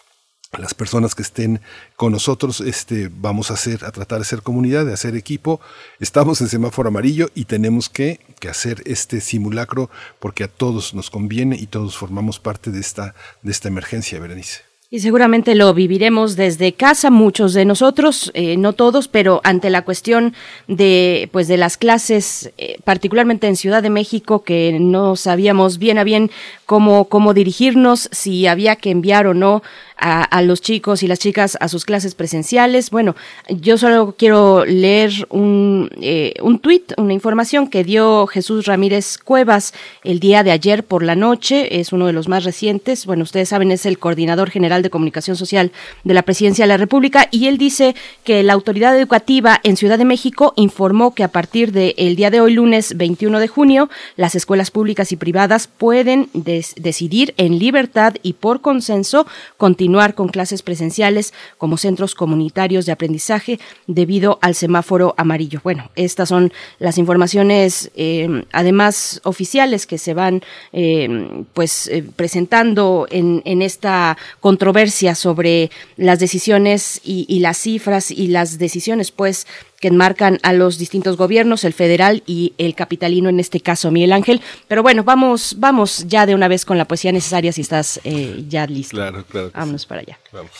las 0.57 0.73
personas 0.73 1.15
que 1.15 1.21
estén 1.21 1.61
con 1.95 2.11
nosotros, 2.11 2.59
este, 2.59 3.09
vamos 3.09 3.51
a 3.51 3.53
hacer, 3.53 3.85
a 3.85 3.91
tratar 3.91 4.19
de 4.19 4.25
ser 4.25 4.41
comunidad, 4.41 4.85
de 4.85 4.91
hacer 4.91 5.15
equipo. 5.15 5.61
Estamos 6.01 6.41
en 6.41 6.49
semáforo 6.49 6.89
amarillo 6.89 7.29
y 7.33 7.45
tenemos 7.45 7.87
que, 7.87 8.19
que 8.37 8.49
hacer 8.49 8.81
este 8.85 9.21
simulacro 9.21 9.89
porque 10.19 10.43
a 10.43 10.49
todos 10.49 10.93
nos 10.93 11.09
conviene 11.09 11.55
y 11.55 11.67
todos 11.67 11.95
formamos 11.95 12.39
parte 12.39 12.69
de 12.69 12.81
esta, 12.81 13.15
de 13.43 13.51
esta 13.51 13.69
emergencia, 13.69 14.19
Berenice. 14.19 14.70
Y 14.93 14.99
seguramente 14.99 15.55
lo 15.55 15.73
viviremos 15.73 16.35
desde 16.35 16.73
casa, 16.73 17.11
muchos 17.11 17.53
de 17.53 17.63
nosotros, 17.63 18.29
eh, 18.33 18.57
no 18.57 18.73
todos, 18.73 19.07
pero 19.07 19.39
ante 19.45 19.69
la 19.69 19.85
cuestión 19.85 20.33
de, 20.67 21.29
pues, 21.31 21.47
de 21.47 21.55
las 21.55 21.77
clases, 21.77 22.51
eh, 22.57 22.77
particularmente 22.83 23.47
en 23.47 23.55
Ciudad 23.55 23.81
de 23.81 23.89
México, 23.89 24.43
que 24.43 24.79
no 24.81 25.15
sabíamos 25.15 25.77
bien 25.77 25.97
a 25.97 26.03
bien 26.03 26.29
cómo, 26.65 27.05
cómo 27.05 27.33
dirigirnos, 27.33 28.09
si 28.11 28.47
había 28.47 28.75
que 28.75 28.91
enviar 28.91 29.27
o 29.27 29.33
no 29.33 29.63
a, 30.01 30.41
los 30.41 30.61
chicos 30.61 31.03
y 31.03 31.07
las 31.07 31.19
chicas 31.19 31.57
a 31.61 31.67
sus 31.67 31.85
clases 31.85 32.15
presenciales. 32.15 32.89
Bueno, 32.89 33.15
yo 33.49 33.77
solo 33.77 34.15
quiero 34.17 34.65
leer 34.65 35.11
un, 35.29 35.89
eh, 36.01 36.33
un 36.41 36.59
tuit, 36.59 36.93
una 36.97 37.13
información 37.13 37.67
que 37.67 37.83
dio 37.83 38.25
Jesús 38.25 38.65
Ramírez 38.65 39.19
Cuevas 39.19 39.73
el 40.03 40.19
día 40.19 40.43
de 40.43 40.51
ayer 40.51 40.83
por 40.83 41.03
la 41.03 41.15
noche, 41.15 41.79
es 41.79 41.93
uno 41.93 42.07
de 42.07 42.13
los 42.13 42.27
más 42.27 42.43
recientes. 42.43 43.05
Bueno, 43.05 43.23
ustedes 43.23 43.49
saben, 43.49 43.71
es 43.71 43.85
el 43.85 43.99
coordinador 43.99 44.49
general 44.49 44.81
de 44.81 44.89
comunicación 44.89 45.37
social 45.37 45.71
de 46.03 46.13
la 46.15 46.23
Presidencia 46.23 46.63
de 46.63 46.69
la 46.69 46.77
República 46.77 47.27
y 47.29 47.45
él 47.45 47.59
dice 47.59 47.95
que 48.23 48.41
la 48.41 48.53
autoridad 48.53 48.97
educativa 48.97 49.59
en 49.63 49.77
Ciudad 49.77 49.99
de 49.99 50.05
México 50.05 50.53
informó 50.55 51.13
que 51.13 51.23
a 51.23 51.27
partir 51.27 51.71
del 51.71 52.15
día 52.15 52.31
de 52.31 52.41
hoy, 52.41 52.53
lunes 52.53 52.97
21 52.97 53.39
de 53.39 53.47
junio, 53.47 53.89
las 54.15 54.33
escuelas 54.33 54.71
públicas 54.71 55.11
y 55.11 55.15
privadas 55.15 55.67
pueden 55.67 56.29
decidir 56.33 57.35
en 57.37 57.59
libertad 57.59 58.15
y 58.23 58.33
por 58.33 58.61
consenso 58.61 59.27
continuar 59.57 59.90
con 60.15 60.29
clases 60.29 60.61
presenciales 60.61 61.33
como 61.57 61.77
centros 61.77 62.15
comunitarios 62.15 62.85
de 62.85 62.91
aprendizaje 62.91 63.59
debido 63.87 64.39
al 64.41 64.55
semáforo 64.55 65.13
amarillo. 65.17 65.59
Bueno, 65.63 65.91
estas 65.95 66.29
son 66.29 66.51
las 66.79 66.97
informaciones, 66.97 67.91
eh, 67.95 68.43
además 68.51 69.21
oficiales, 69.23 69.85
que 69.85 69.97
se 69.97 70.13
van 70.13 70.41
eh, 70.73 71.43
pues 71.53 71.87
eh, 71.87 72.03
presentando 72.15 73.07
en, 73.09 73.41
esta 73.61 74.17
controversia 74.39 75.13
sobre 75.13 75.69
las 75.97 76.19
decisiones 76.19 76.99
y, 77.03 77.25
y 77.27 77.39
las 77.39 77.57
cifras 77.57 78.09
y 78.09 78.27
las 78.27 78.57
decisiones, 78.57 79.11
pues 79.11 79.45
que 79.81 79.89
enmarcan 79.89 80.39
a 80.43 80.53
los 80.53 80.77
distintos 80.77 81.17
gobiernos, 81.17 81.65
el 81.65 81.73
federal 81.73 82.23
y 82.25 82.53
el 82.57 82.75
capitalino 82.75 83.27
en 83.29 83.39
este 83.39 83.59
caso, 83.59 83.91
Miguel 83.91 84.13
Ángel. 84.13 84.41
Pero 84.67 84.83
bueno, 84.83 85.03
vamos, 85.03 85.55
vamos 85.57 86.05
ya 86.07 86.25
de 86.25 86.35
una 86.35 86.47
vez 86.47 86.63
con 86.63 86.77
la 86.77 86.85
poesía 86.85 87.11
necesaria 87.11 87.51
si 87.51 87.61
estás 87.61 87.99
eh, 88.03 88.45
ya 88.47 88.65
listo. 88.67 88.95
Claro, 88.95 89.25
claro. 89.25 89.51
Vámonos 89.53 89.85
para 89.85 90.01
allá. 90.01 90.19
Vamos. 90.31 90.51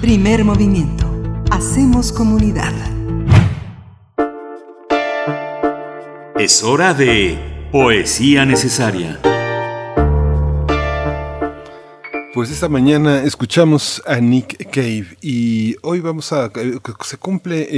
Primer 0.00 0.44
movimiento. 0.44 1.04
Hacemos 1.50 2.12
comunidad. 2.12 2.72
Es 6.38 6.62
hora 6.62 6.94
de 6.94 7.68
poesía 7.70 8.44
necesaria. 8.44 9.20
Pues 12.34 12.50
esta 12.50 12.70
mañana 12.70 13.24
escuchamos 13.24 14.02
a 14.06 14.16
Nick 14.16 14.70
Cave 14.70 15.18
y 15.20 15.76
hoy 15.82 16.00
vamos 16.00 16.32
a... 16.32 16.46
Eh, 16.46 16.78
se 17.04 17.18
cumple 17.18 17.68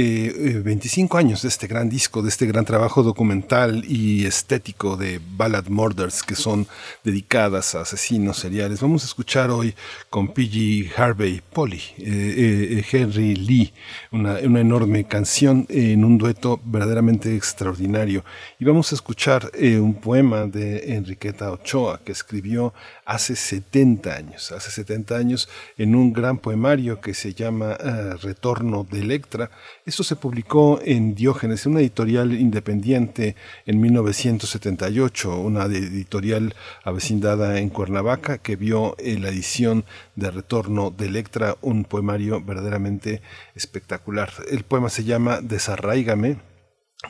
25 0.63 1.17
eh, 1.17 1.19
eh, 1.19 1.25
años 1.25 1.41
de 1.41 1.49
este 1.49 1.67
gran 1.67 1.89
disco, 1.89 2.21
de 2.21 2.29
este 2.29 2.45
gran 2.45 2.63
trabajo 2.63 3.03
documental 3.03 3.83
y 3.85 4.25
estético 4.25 4.95
de 4.95 5.19
Ballad 5.35 5.65
Murders 5.67 6.23
que 6.23 6.35
son 6.35 6.67
dedicadas 7.03 7.75
a 7.75 7.81
asesinos 7.81 8.37
seriales. 8.37 8.79
Vamos 8.79 9.03
a 9.03 9.07
escuchar 9.07 9.49
hoy 9.49 9.75
con 10.09 10.29
P.G. 10.29 10.89
Harvey 10.95 11.41
Polly, 11.51 11.81
Henry 11.97 13.35
Lee, 13.35 13.73
una, 14.11 14.35
una, 14.41 14.61
enorme 14.61 15.03
canción 15.05 15.65
en 15.67 16.05
un 16.05 16.17
dueto 16.17 16.61
verdaderamente 16.63 17.35
extraordinario. 17.35 18.23
Y 18.57 18.63
vamos 18.63 18.93
a 18.93 18.95
escuchar 18.95 19.51
un 19.81 19.95
poema 19.95 20.45
de 20.45 20.95
Enriqueta 20.95 21.51
Ochoa 21.51 21.99
que 22.05 22.13
escribió 22.13 22.73
hace 23.05 23.35
70 23.35 24.15
años, 24.15 24.44
hace 24.51 24.71
70 24.71 25.15
años, 25.15 25.49
en 25.77 25.95
un 25.95 26.13
gran 26.13 26.37
poemario 26.37 27.01
que 27.01 27.13
se 27.13 27.33
llama 27.33 27.77
eh, 27.79 28.13
Retorno 28.21 28.85
de 28.89 28.99
Electra. 28.99 29.51
Esto 29.85 30.03
se 30.03 30.15
publicó 30.15 30.79
en 30.83 31.15
Diógenes, 31.15 31.65
una 31.65 31.79
editorial 31.79 32.33
independiente 32.33 33.35
en 33.65 33.81
1978, 33.81 35.37
una 35.39 35.65
editorial 35.65 36.55
avecindada 36.83 37.59
en 37.59 37.69
Cuernavaca 37.69 38.37
que 38.37 38.55
vio 38.55 38.95
en 38.99 39.21
la 39.21 39.29
edición 39.29 39.85
de 40.15 40.31
Retorno 40.31 40.91
de 40.91 41.05
Electra 41.05 41.57
un 41.61 41.85
poemario 41.85 42.41
verdaderamente 42.41 43.21
espectacular. 43.55 44.31
El 44.49 44.63
poema 44.63 44.89
se 44.89 45.03
llama 45.03 45.41
Desarraígame 45.41 46.37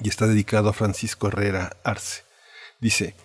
y 0.01 0.09
está 0.09 0.27
dedicado 0.27 0.69
a 0.69 0.73
Francisco 0.73 1.27
Herrera 1.27 1.77
Arce. 1.83 2.23
Dice, 2.79 3.15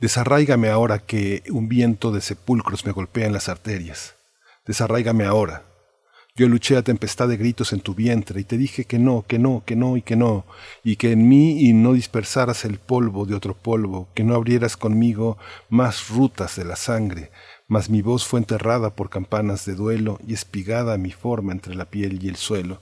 Desarráigame 0.00 0.70
ahora 0.70 0.98
que 0.98 1.42
un 1.50 1.68
viento 1.68 2.10
de 2.10 2.22
sepulcros 2.22 2.86
me 2.86 2.92
golpea 2.92 3.26
en 3.26 3.34
las 3.34 3.50
arterias. 3.50 4.14
Desarráigame 4.66 5.24
ahora. 5.24 5.66
Yo 6.34 6.48
luché 6.48 6.78
a 6.78 6.82
tempestad 6.82 7.28
de 7.28 7.36
gritos 7.36 7.74
en 7.74 7.80
tu 7.80 7.94
vientre 7.94 8.40
y 8.40 8.44
te 8.44 8.56
dije 8.56 8.86
que 8.86 8.98
no, 8.98 9.26
que 9.28 9.38
no, 9.38 9.62
que 9.66 9.76
no 9.76 9.98
y 9.98 10.02
que 10.02 10.16
no, 10.16 10.46
y 10.82 10.96
que 10.96 11.12
en 11.12 11.28
mí 11.28 11.68
y 11.68 11.74
no 11.74 11.92
dispersaras 11.92 12.64
el 12.64 12.78
polvo 12.78 13.26
de 13.26 13.34
otro 13.34 13.52
polvo, 13.54 14.08
que 14.14 14.24
no 14.24 14.34
abrieras 14.34 14.78
conmigo 14.78 15.36
más 15.68 16.08
rutas 16.08 16.56
de 16.56 16.64
la 16.64 16.76
sangre, 16.76 17.30
mas 17.68 17.90
mi 17.90 18.00
voz 18.00 18.26
fue 18.26 18.40
enterrada 18.40 18.96
por 18.96 19.10
campanas 19.10 19.66
de 19.66 19.74
duelo 19.74 20.18
y 20.26 20.32
espigada 20.32 20.96
mi 20.96 21.10
forma 21.10 21.52
entre 21.52 21.74
la 21.74 21.84
piel 21.84 22.24
y 22.24 22.28
el 22.28 22.36
suelo. 22.36 22.80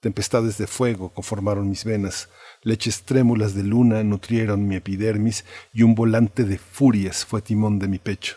Tempestades 0.00 0.58
de 0.58 0.66
fuego 0.66 1.10
conformaron 1.10 1.68
mis 1.68 1.84
venas, 1.84 2.28
Leches 2.68 3.04
trémulas 3.04 3.54
de 3.54 3.62
luna 3.62 4.04
nutrieron 4.04 4.68
mi 4.68 4.76
epidermis 4.76 5.46
y 5.72 5.84
un 5.84 5.94
volante 5.94 6.44
de 6.44 6.58
furias 6.58 7.24
fue 7.24 7.40
timón 7.40 7.78
de 7.78 7.88
mi 7.88 7.98
pecho. 7.98 8.36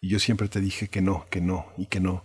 Y 0.00 0.08
yo 0.08 0.20
siempre 0.20 0.46
te 0.46 0.60
dije 0.60 0.86
que 0.86 1.02
no, 1.02 1.26
que 1.30 1.40
no 1.40 1.66
y 1.76 1.86
que 1.86 1.98
no, 1.98 2.22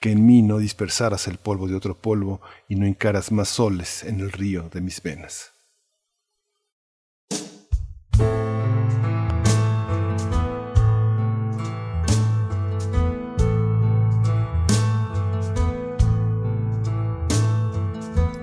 que 0.00 0.10
en 0.10 0.26
mí 0.26 0.42
no 0.42 0.58
dispersaras 0.58 1.28
el 1.28 1.38
polvo 1.38 1.68
de 1.68 1.76
otro 1.76 1.96
polvo 1.96 2.40
y 2.68 2.74
no 2.74 2.86
encaras 2.86 3.30
más 3.30 3.50
soles 3.50 4.02
en 4.02 4.18
el 4.18 4.32
río 4.32 4.68
de 4.68 4.80
mis 4.80 5.00
venas. 5.00 5.52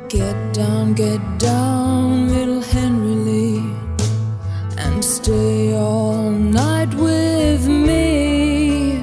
Get 0.09 0.53
down, 0.53 0.95
get 0.95 1.19
down, 1.37 2.26
Henry 2.61 3.15
Lee, 3.27 3.73
and 4.77 5.03
stay 5.03 5.75
all 5.75 6.29
night 6.31 6.93
with 6.95 7.67
me. 7.67 8.97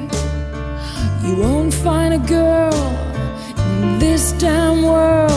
You 1.25 1.37
won't 1.37 1.73
find 1.73 2.15
a 2.15 2.19
girl 2.19 2.75
in 3.57 3.99
this 3.99 4.33
damn 4.33 4.83
world 4.83 5.34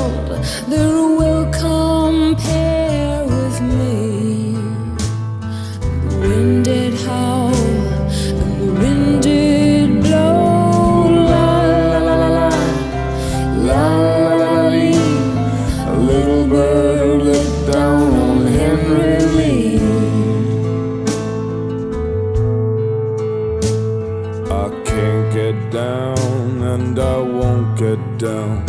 and 26.78 27.00
I 27.00 27.18
won't 27.18 27.78
get 27.78 28.00
down 28.18 28.64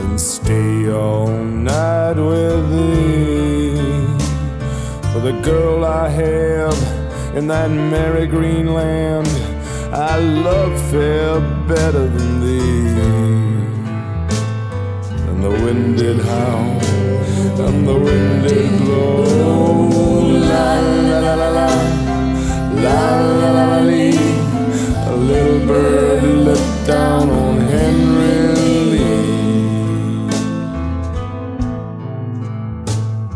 and 0.00 0.20
stay 0.20 0.88
all 0.90 1.28
night 1.28 2.16
with 2.30 2.62
thee. 2.72 3.74
For 5.10 5.20
the 5.28 5.36
girl 5.42 5.84
I 5.84 6.08
have 6.08 6.78
in 7.36 7.48
that 7.48 7.70
merry 7.70 8.26
green 8.26 8.68
land, 8.72 9.28
I 9.92 10.18
love 10.18 10.74
fair 10.90 11.40
better 11.66 12.06
than 12.16 12.30
thee. 12.44 12.86
And 15.28 15.38
the 15.46 15.54
wind 15.64 15.98
did 15.98 16.18
howl, 16.30 16.80
and 17.66 17.78
the 17.90 17.98
wind 18.06 18.34
did 18.46 18.70
blow. 18.80 19.24
La 20.52 20.68
la 21.08 21.18
la 21.26 21.34
la 21.42 21.50
la, 21.58 21.68
la 22.84 23.00
la 23.40 23.50
la 23.56 23.64
la. 23.72 23.96
A 25.08 25.14
little 25.16 25.60
bird 25.66 26.22
looked 26.46 26.75
down 26.86 27.28
on 27.30 27.60
Henry 27.62 28.54
Lee. 28.92 30.30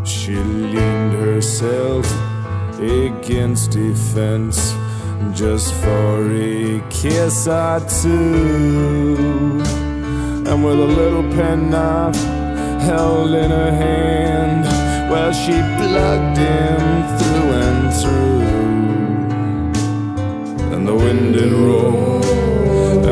She 0.05 0.37
leaned 0.37 1.15
herself 1.15 2.07
against 2.79 3.75
a 3.75 3.93
fence 4.15 4.73
just 5.35 5.75
for 5.75 6.31
a 6.31 6.81
kiss 6.91 7.49
or 7.49 7.81
two. 8.03 9.61
And 10.47 10.65
with 10.65 10.79
a 10.79 10.91
little 11.01 11.25
penknife 11.35 12.17
held 12.83 13.33
in 13.35 13.51
her 13.51 13.73
hand, 13.73 14.65
well, 15.11 15.33
she 15.33 15.61
plugged 15.81 16.39
him 16.39 16.81
through 17.19 17.51
and 17.67 17.93
through. 18.01 18.41
And 20.73 20.87
the 20.87 20.95
wind 20.95 21.35
did 21.35 21.53
roar, 21.53 22.40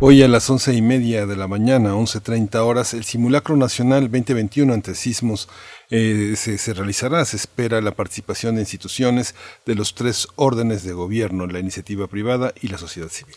Hoy 0.00 0.22
a 0.22 0.28
las 0.28 0.48
once 0.48 0.72
y 0.72 0.80
media 0.80 1.26
de 1.26 1.34
la 1.34 1.48
mañana, 1.48 1.94
11.30 1.94 2.54
horas, 2.58 2.94
el 2.94 3.02
simulacro 3.02 3.56
nacional 3.56 4.02
2021 4.02 4.72
ante 4.72 4.94
sismos 4.94 5.48
eh, 5.90 6.34
se, 6.36 6.56
se 6.56 6.72
realizará. 6.72 7.24
Se 7.24 7.36
espera 7.36 7.80
la 7.80 7.90
participación 7.90 8.54
de 8.54 8.60
instituciones 8.60 9.34
de 9.66 9.74
los 9.74 9.96
tres 9.96 10.28
órdenes 10.36 10.84
de 10.84 10.92
gobierno, 10.92 11.48
la 11.48 11.58
iniciativa 11.58 12.06
privada 12.06 12.52
y 12.62 12.68
la 12.68 12.78
sociedad 12.78 13.08
civil. 13.08 13.34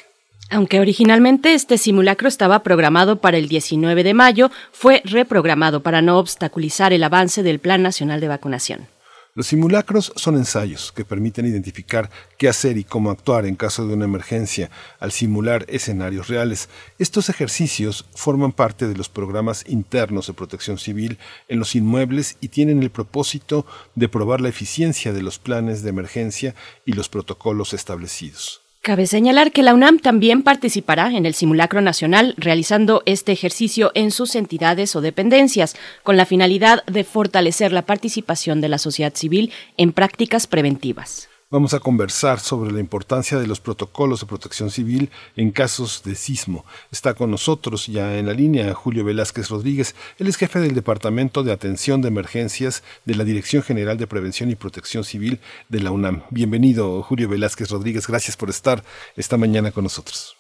Aunque 0.51 0.79
originalmente 0.79 1.55
este 1.55 1.79
simulacro 1.79 2.27
estaba 2.27 2.61
programado 2.61 3.21
para 3.21 3.37
el 3.37 3.47
19 3.47 4.03
de 4.03 4.13
mayo, 4.13 4.51
fue 4.71 5.01
reprogramado 5.03 5.81
para 5.81 6.03
no 6.03 6.19
obstaculizar 6.19 6.93
el 6.93 7.03
avance 7.03 7.41
del 7.41 7.57
Plan 7.57 7.81
Nacional 7.81 8.21
de 8.21 8.27
Vacunación. 8.27 8.87
Los 9.33 9.47
simulacros 9.47 10.11
son 10.17 10.35
ensayos 10.35 10.91
que 10.91 11.05
permiten 11.05 11.45
identificar 11.45 12.09
qué 12.37 12.49
hacer 12.49 12.77
y 12.77 12.83
cómo 12.83 13.11
actuar 13.11 13.45
en 13.45 13.55
caso 13.55 13.87
de 13.87 13.93
una 13.93 14.03
emergencia 14.03 14.69
al 14.99 15.13
simular 15.13 15.65
escenarios 15.69 16.27
reales. 16.27 16.67
Estos 16.99 17.29
ejercicios 17.29 18.05
forman 18.13 18.51
parte 18.51 18.89
de 18.89 18.95
los 18.95 19.07
programas 19.07 19.63
internos 19.69 20.27
de 20.27 20.33
protección 20.33 20.77
civil 20.77 21.17
en 21.47 21.59
los 21.59 21.75
inmuebles 21.75 22.35
y 22.41 22.49
tienen 22.49 22.83
el 22.83 22.91
propósito 22.91 23.65
de 23.95 24.09
probar 24.09 24.41
la 24.41 24.49
eficiencia 24.49 25.13
de 25.13 25.21
los 25.21 25.39
planes 25.39 25.81
de 25.81 25.91
emergencia 25.91 26.53
y 26.85 26.91
los 26.91 27.07
protocolos 27.07 27.73
establecidos. 27.73 28.60
Cabe 28.83 29.05
señalar 29.05 29.51
que 29.51 29.61
la 29.61 29.75
UNAM 29.75 29.99
también 29.99 30.41
participará 30.41 31.15
en 31.15 31.27
el 31.27 31.35
simulacro 31.35 31.81
nacional 31.81 32.33
realizando 32.35 33.03
este 33.05 33.31
ejercicio 33.31 33.91
en 33.93 34.09
sus 34.09 34.33
entidades 34.33 34.95
o 34.95 35.01
dependencias, 35.01 35.75
con 36.01 36.17
la 36.17 36.25
finalidad 36.25 36.83
de 36.85 37.03
fortalecer 37.03 37.73
la 37.73 37.85
participación 37.85 38.59
de 38.59 38.69
la 38.69 38.79
sociedad 38.79 39.13
civil 39.13 39.51
en 39.77 39.93
prácticas 39.93 40.47
preventivas. 40.47 41.30
Vamos 41.51 41.73
a 41.73 41.81
conversar 41.81 42.39
sobre 42.39 42.71
la 42.71 42.79
importancia 42.79 43.37
de 43.37 43.45
los 43.45 43.59
protocolos 43.59 44.21
de 44.21 44.25
protección 44.25 44.71
civil 44.71 45.09
en 45.35 45.51
casos 45.51 46.01
de 46.01 46.15
sismo. 46.15 46.63
Está 46.93 47.13
con 47.13 47.29
nosotros 47.29 47.87
ya 47.87 48.17
en 48.17 48.27
la 48.27 48.33
línea 48.33 48.73
Julio 48.73 49.03
Velázquez 49.03 49.49
Rodríguez. 49.49 49.93
Él 50.17 50.27
es 50.27 50.37
jefe 50.37 50.59
del 50.59 50.73
Departamento 50.73 51.43
de 51.43 51.51
Atención 51.51 52.01
de 52.01 52.07
Emergencias 52.07 52.85
de 53.03 53.15
la 53.15 53.25
Dirección 53.25 53.63
General 53.63 53.97
de 53.97 54.07
Prevención 54.07 54.49
y 54.49 54.55
Protección 54.55 55.03
Civil 55.03 55.39
de 55.67 55.81
la 55.81 55.91
UNAM. 55.91 56.21
Bienvenido, 56.29 57.03
Julio 57.03 57.27
Velázquez 57.27 57.69
Rodríguez. 57.69 58.07
Gracias 58.07 58.37
por 58.37 58.49
estar 58.49 58.81
esta 59.17 59.35
mañana 59.35 59.71
con 59.71 59.83
nosotros. 59.83 60.37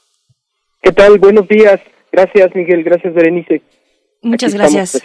¿Qué 0.81 0.93
tal? 0.93 1.19
Buenos 1.19 1.45
días. 1.49 1.81
Gracias, 2.13 2.55
Miguel. 2.55 2.85
Gracias, 2.85 3.13
Berenice. 3.13 3.61
Muchas 4.21 4.53
Aquí 4.53 4.59
gracias. 4.59 5.03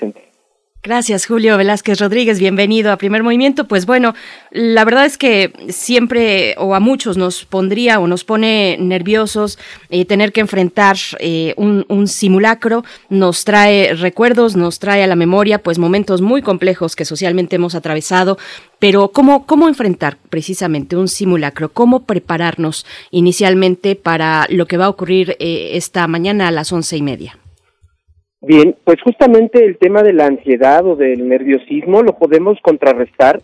Gracias, 0.86 1.26
Julio 1.26 1.56
Velázquez 1.56 1.98
Rodríguez. 1.98 2.38
Bienvenido 2.38 2.92
a 2.92 2.96
Primer 2.96 3.24
Movimiento. 3.24 3.66
Pues 3.66 3.86
bueno, 3.86 4.14
la 4.52 4.84
verdad 4.84 5.04
es 5.04 5.18
que 5.18 5.52
siempre 5.68 6.54
o 6.58 6.76
a 6.76 6.78
muchos 6.78 7.16
nos 7.16 7.44
pondría 7.44 7.98
o 7.98 8.06
nos 8.06 8.22
pone 8.22 8.76
nerviosos 8.78 9.58
eh, 9.90 10.04
tener 10.04 10.30
que 10.30 10.42
enfrentar 10.42 10.96
eh, 11.18 11.54
un, 11.56 12.06
simulacro. 12.06 12.84
Nos 13.08 13.44
trae 13.44 13.94
recuerdos, 13.94 14.54
nos 14.54 14.78
trae 14.78 15.02
a 15.02 15.08
la 15.08 15.16
memoria 15.16 15.60
pues 15.60 15.80
momentos 15.80 16.20
muy 16.20 16.40
complejos 16.40 16.94
que 16.94 17.04
socialmente 17.04 17.56
hemos 17.56 17.74
atravesado. 17.74 18.38
Pero 18.78 19.08
¿cómo, 19.08 19.44
cómo 19.44 19.66
enfrentar 19.66 20.18
precisamente 20.30 20.94
un 20.94 21.08
simulacro? 21.08 21.72
¿Cómo 21.72 22.04
prepararnos 22.04 22.86
inicialmente 23.10 23.96
para 23.96 24.46
lo 24.50 24.66
que 24.66 24.76
va 24.76 24.84
a 24.84 24.90
ocurrir 24.90 25.36
eh, 25.40 25.70
esta 25.72 26.06
mañana 26.06 26.46
a 26.46 26.52
las 26.52 26.70
once 26.70 26.96
y 26.96 27.02
media? 27.02 27.36
Bien, 28.46 28.76
pues 28.84 29.02
justamente 29.02 29.64
el 29.64 29.76
tema 29.76 30.04
de 30.04 30.12
la 30.12 30.26
ansiedad 30.26 30.86
o 30.86 30.94
del 30.94 31.28
nerviosismo 31.28 32.02
lo 32.02 32.16
podemos 32.16 32.56
contrarrestar 32.62 33.42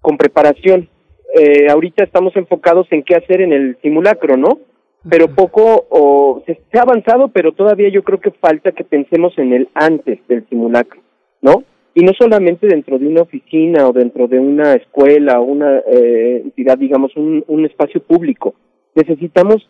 con 0.00 0.16
preparación. 0.16 0.88
Eh, 1.34 1.68
ahorita 1.68 2.04
estamos 2.04 2.36
enfocados 2.36 2.86
en 2.92 3.02
qué 3.02 3.16
hacer 3.16 3.40
en 3.40 3.52
el 3.52 3.76
simulacro, 3.82 4.36
¿no? 4.36 4.60
Pero 5.10 5.34
poco 5.34 5.86
o 5.90 6.44
se, 6.46 6.56
ha 6.78 6.82
avanzado, 6.82 7.28
pero 7.28 7.50
todavía 7.50 7.88
yo 7.88 8.04
creo 8.04 8.20
que 8.20 8.30
falta 8.30 8.70
que 8.70 8.84
pensemos 8.84 9.36
en 9.38 9.54
el 9.54 9.68
antes 9.74 10.20
del 10.28 10.48
simulacro, 10.48 11.00
¿no? 11.42 11.64
Y 11.94 12.04
no 12.04 12.12
solamente 12.16 12.68
dentro 12.68 12.96
de 12.96 13.08
una 13.08 13.22
oficina 13.22 13.88
o 13.88 13.92
dentro 13.92 14.28
de 14.28 14.38
una 14.38 14.74
escuela 14.74 15.40
o 15.40 15.46
una 15.46 15.78
eh, 15.78 16.42
entidad, 16.44 16.78
digamos, 16.78 17.16
un, 17.16 17.42
un 17.48 17.66
espacio 17.66 18.00
público. 18.00 18.54
Necesitamos 18.94 19.68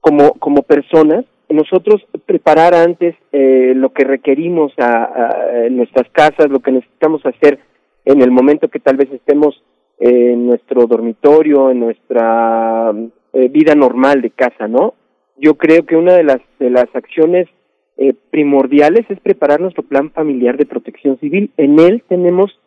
como 0.00 0.34
como 0.34 0.62
personas 0.62 1.24
nosotros 1.48 2.06
preparar 2.26 2.74
antes 2.74 3.14
eh, 3.32 3.72
lo 3.74 3.92
que 3.92 4.04
requerimos 4.04 4.72
a, 4.78 5.68
nuestras 5.70 6.08
casas, 6.10 6.50
lo 6.50 6.60
que 6.60 6.72
necesitamos 6.72 7.24
hacer 7.24 7.58
en 8.04 8.22
el 8.22 8.30
momento 8.30 8.68
que 8.68 8.80
tal 8.80 8.96
vez 8.96 9.10
estemos 9.12 9.62
en 9.98 10.46
nuestro 10.46 10.86
dormitorio, 10.86 11.70
en 11.70 11.80
nuestra 11.80 12.92
eh, 13.32 13.48
vida 13.48 13.74
normal 13.74 14.22
de 14.22 14.30
casa, 14.30 14.68
¿no? 14.68 14.94
Yo 15.36 15.54
creo 15.54 15.84
que 15.84 15.96
una 15.96 16.14
de 16.14 16.24
las 16.24 16.40
de 16.58 16.70
las 16.70 16.86
acciones 16.94 17.48
eh, 17.96 18.14
primordiales 18.30 19.06
es 19.08 19.20
preparar 19.20 19.60
nuestro 19.60 19.82
plan 19.82 20.10
familiar 20.10 20.56
de 20.56 20.66
protección 20.66 21.18
civil. 21.18 21.50
En 21.56 21.78
él 21.78 22.02
tenemos 22.08 22.58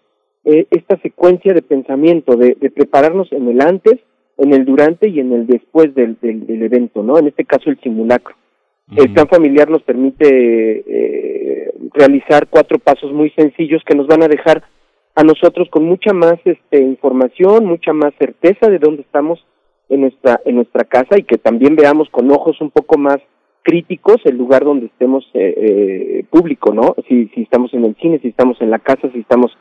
eh, 0.43 0.65
esta 0.71 0.97
secuencia 1.01 1.53
de 1.53 1.61
pensamiento, 1.61 2.35
de, 2.35 2.57
de 2.59 2.71
prepararnos 2.71 3.31
en 3.31 3.47
el 3.47 3.61
antes, 3.61 3.99
en 4.37 4.53
el 4.53 4.65
durante 4.65 5.07
y 5.07 5.19
en 5.19 5.33
el 5.33 5.45
después 5.45 5.93
del, 5.93 6.17
del, 6.21 6.47
del 6.47 6.63
evento, 6.63 7.03
¿no? 7.03 7.19
En 7.19 7.27
este 7.27 7.45
caso 7.45 7.69
el 7.69 7.79
simulacro. 7.79 8.35
El 8.95 9.13
plan 9.13 9.27
familiar 9.27 9.69
nos 9.69 9.83
permite 9.83 10.83
eh, 10.87 11.71
realizar 11.93 12.47
cuatro 12.49 12.79
pasos 12.79 13.11
muy 13.11 13.29
sencillos 13.31 13.83
que 13.85 13.95
nos 13.95 14.07
van 14.07 14.23
a 14.23 14.27
dejar 14.27 14.63
a 15.15 15.23
nosotros 15.23 15.69
con 15.69 15.85
mucha 15.85 16.13
más 16.13 16.35
este, 16.45 16.79
información, 16.79 17.65
mucha 17.65 17.93
más 17.93 18.13
certeza 18.17 18.69
de 18.69 18.79
dónde 18.79 19.01
estamos 19.01 19.45
en 19.89 20.01
nuestra 20.01 20.39
en 20.45 20.55
nuestra 20.55 20.85
casa 20.85 21.17
y 21.17 21.23
que 21.23 21.37
también 21.37 21.75
veamos 21.75 22.09
con 22.09 22.31
ojos 22.31 22.61
un 22.61 22.71
poco 22.71 22.97
más 22.97 23.17
críticos 23.63 24.17
el 24.25 24.37
lugar 24.37 24.63
donde 24.63 24.87
estemos 24.87 25.25
eh, 25.33 25.53
eh, 25.57 26.25
público, 26.29 26.73
¿no? 26.73 26.95
Si 27.07 27.27
si 27.35 27.41
estamos 27.41 27.73
en 27.73 27.85
el 27.85 27.95
cine, 27.95 28.19
si 28.19 28.29
estamos 28.29 28.59
en 28.61 28.71
la 28.71 28.79
casa, 28.79 29.09
si 29.11 29.19
estamos 29.19 29.51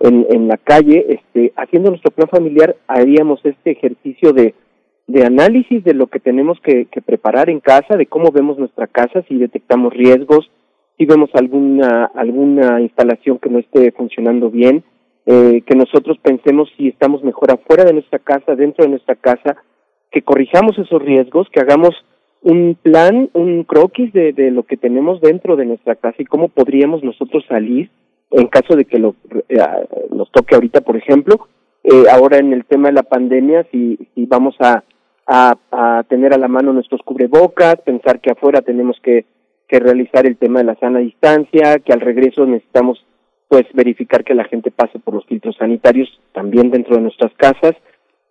en 0.00 0.26
en 0.30 0.48
la 0.48 0.58
calle, 0.58 1.06
este 1.08 1.52
haciendo 1.56 1.90
nuestro 1.90 2.10
plan 2.10 2.28
familiar 2.28 2.76
haríamos 2.86 3.40
este 3.44 3.70
ejercicio 3.70 4.32
de 4.32 4.54
de 5.06 5.24
análisis 5.24 5.84
de 5.84 5.94
lo 5.94 6.06
que 6.06 6.20
tenemos 6.20 6.58
que, 6.60 6.86
que, 6.86 7.02
preparar 7.02 7.50
en 7.50 7.60
casa, 7.60 7.96
de 7.96 8.06
cómo 8.06 8.30
vemos 8.32 8.58
nuestra 8.58 8.86
casa, 8.86 9.22
si 9.28 9.36
detectamos 9.36 9.92
riesgos, 9.92 10.50
si 10.96 11.04
vemos 11.04 11.30
alguna 11.34 12.06
alguna 12.14 12.80
instalación 12.80 13.38
que 13.38 13.50
no 13.50 13.58
esté 13.58 13.92
funcionando 13.92 14.50
bien, 14.50 14.84
eh, 15.26 15.62
que 15.66 15.74
nosotros 15.74 16.18
pensemos 16.22 16.68
si 16.76 16.88
estamos 16.88 17.22
mejor 17.22 17.52
afuera 17.52 17.84
de 17.84 17.92
nuestra 17.92 18.18
casa, 18.18 18.54
dentro 18.54 18.84
de 18.84 18.90
nuestra 18.90 19.14
casa, 19.14 19.56
que 20.10 20.22
corrijamos 20.22 20.78
esos 20.78 21.02
riesgos, 21.02 21.48
que 21.50 21.60
hagamos 21.60 21.94
un 22.42 22.76
plan, 22.80 23.30
un 23.32 23.64
croquis 23.64 24.12
de, 24.12 24.32
de 24.32 24.50
lo 24.50 24.64
que 24.64 24.76
tenemos 24.76 25.20
dentro 25.20 25.56
de 25.56 25.66
nuestra 25.66 25.96
casa 25.96 26.16
y 26.18 26.26
cómo 26.26 26.48
podríamos 26.48 27.02
nosotros 27.02 27.44
salir 27.48 27.90
en 28.30 28.46
caso 28.48 28.76
de 28.76 28.84
que 28.84 28.98
lo, 28.98 29.14
eh, 29.48 29.58
nos 30.10 30.30
toque 30.32 30.54
ahorita, 30.54 30.80
por 30.80 30.96
ejemplo, 30.96 31.48
eh, 31.84 32.04
ahora 32.10 32.38
en 32.38 32.52
el 32.52 32.64
tema 32.64 32.88
de 32.88 32.94
la 32.94 33.02
pandemia, 33.02 33.66
si, 33.70 33.98
si 34.14 34.26
vamos 34.26 34.56
a 34.60 34.82
a, 35.26 35.56
a 35.70 36.04
tener 36.08 36.34
a 36.34 36.38
la 36.38 36.48
mano 36.48 36.72
nuestros 36.72 37.02
cubrebocas, 37.02 37.76
pensar 37.84 38.20
que 38.20 38.32
afuera 38.32 38.62
tenemos 38.62 38.98
que, 39.02 39.24
que 39.68 39.80
realizar 39.80 40.26
el 40.26 40.36
tema 40.36 40.60
de 40.60 40.66
la 40.66 40.76
sana 40.76 40.98
distancia, 40.98 41.78
que 41.78 41.92
al 41.92 42.00
regreso 42.00 42.46
necesitamos 42.46 43.04
pues 43.48 43.64
verificar 43.74 44.24
que 44.24 44.34
la 44.34 44.44
gente 44.44 44.70
pase 44.70 44.98
por 44.98 45.14
los 45.14 45.26
filtros 45.26 45.56
sanitarios 45.56 46.08
también 46.32 46.70
dentro 46.70 46.96
de 46.96 47.02
nuestras 47.02 47.32
casas. 47.34 47.74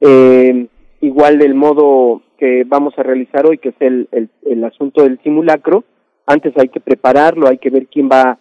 Eh, 0.02 0.68
igual 1.02 1.38
del 1.40 1.56
modo 1.56 2.22
que 2.38 2.64
vamos 2.66 2.94
a 2.98 3.04
realizar 3.04 3.46
hoy, 3.46 3.58
que 3.58 3.70
es 3.70 3.76
el, 3.80 4.08
el, 4.12 4.30
el 4.46 4.64
asunto 4.64 5.04
del 5.04 5.20
simulacro, 5.24 5.84
antes 6.26 6.54
hay 6.58 6.70
que 6.70 6.80
prepararlo, 6.80 7.48
hay 7.48 7.58
que 7.58 7.70
ver 7.70 7.88
quién 7.88 8.10
va 8.10 8.38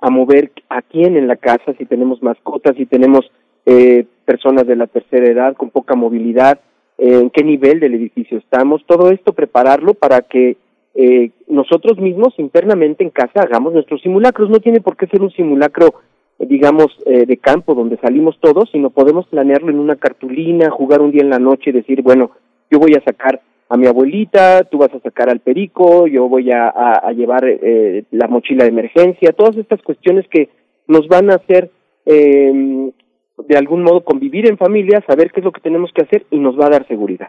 a 0.00 0.10
mover 0.10 0.52
a 0.68 0.82
quién 0.82 1.16
en 1.16 1.26
la 1.26 1.36
casa, 1.36 1.74
si 1.78 1.84
tenemos 1.86 2.22
mascotas, 2.22 2.76
si 2.76 2.86
tenemos 2.86 3.30
eh, 3.64 4.06
personas 4.24 4.66
de 4.66 4.76
la 4.76 4.86
tercera 4.86 5.26
edad 5.26 5.56
con 5.56 5.70
poca 5.70 5.94
movilidad, 5.94 6.60
en 6.98 7.30
qué 7.30 7.44
nivel 7.44 7.80
del 7.80 7.94
edificio 7.94 8.38
estamos, 8.38 8.84
todo 8.86 9.10
esto 9.10 9.32
prepararlo 9.32 9.94
para 9.94 10.22
que 10.22 10.56
eh, 10.94 11.30
nosotros 11.46 11.98
mismos 11.98 12.34
internamente 12.38 13.04
en 13.04 13.10
casa 13.10 13.42
hagamos 13.42 13.74
nuestros 13.74 14.00
simulacros. 14.00 14.48
No 14.48 14.60
tiene 14.60 14.80
por 14.80 14.96
qué 14.96 15.06
ser 15.06 15.20
un 15.20 15.30
simulacro, 15.30 15.94
eh, 16.38 16.46
digamos, 16.46 16.86
eh, 17.04 17.26
de 17.26 17.36
campo 17.36 17.74
donde 17.74 17.98
salimos 17.98 18.38
todos, 18.40 18.70
sino 18.72 18.90
podemos 18.90 19.26
planearlo 19.26 19.70
en 19.70 19.78
una 19.78 19.96
cartulina, 19.96 20.70
jugar 20.70 21.02
un 21.02 21.12
día 21.12 21.22
en 21.22 21.30
la 21.30 21.38
noche 21.38 21.70
y 21.70 21.74
decir, 21.74 22.00
bueno, 22.02 22.30
yo 22.70 22.78
voy 22.78 22.94
a 22.94 23.04
sacar 23.04 23.42
a 23.68 23.76
mi 23.76 23.86
abuelita, 23.86 24.64
tú 24.64 24.78
vas 24.78 24.94
a 24.94 25.00
sacar 25.00 25.28
al 25.28 25.40
perico, 25.40 26.06
yo 26.06 26.28
voy 26.28 26.50
a, 26.50 26.68
a, 26.68 27.08
a 27.08 27.12
llevar 27.12 27.44
eh, 27.44 28.04
la 28.12 28.28
mochila 28.28 28.64
de 28.64 28.70
emergencia, 28.70 29.32
todas 29.32 29.56
estas 29.56 29.82
cuestiones 29.82 30.26
que 30.28 30.48
nos 30.86 31.08
van 31.08 31.30
a 31.30 31.34
hacer 31.34 31.70
eh, 32.06 32.90
de 33.36 33.56
algún 33.56 33.82
modo 33.82 34.04
convivir 34.04 34.46
en 34.48 34.58
familia, 34.58 35.04
saber 35.06 35.30
qué 35.32 35.40
es 35.40 35.44
lo 35.44 35.52
que 35.52 35.60
tenemos 35.60 35.90
que 35.94 36.02
hacer 36.02 36.26
y 36.30 36.38
nos 36.38 36.58
va 36.58 36.66
a 36.66 36.70
dar 36.70 36.88
seguridad. 36.88 37.28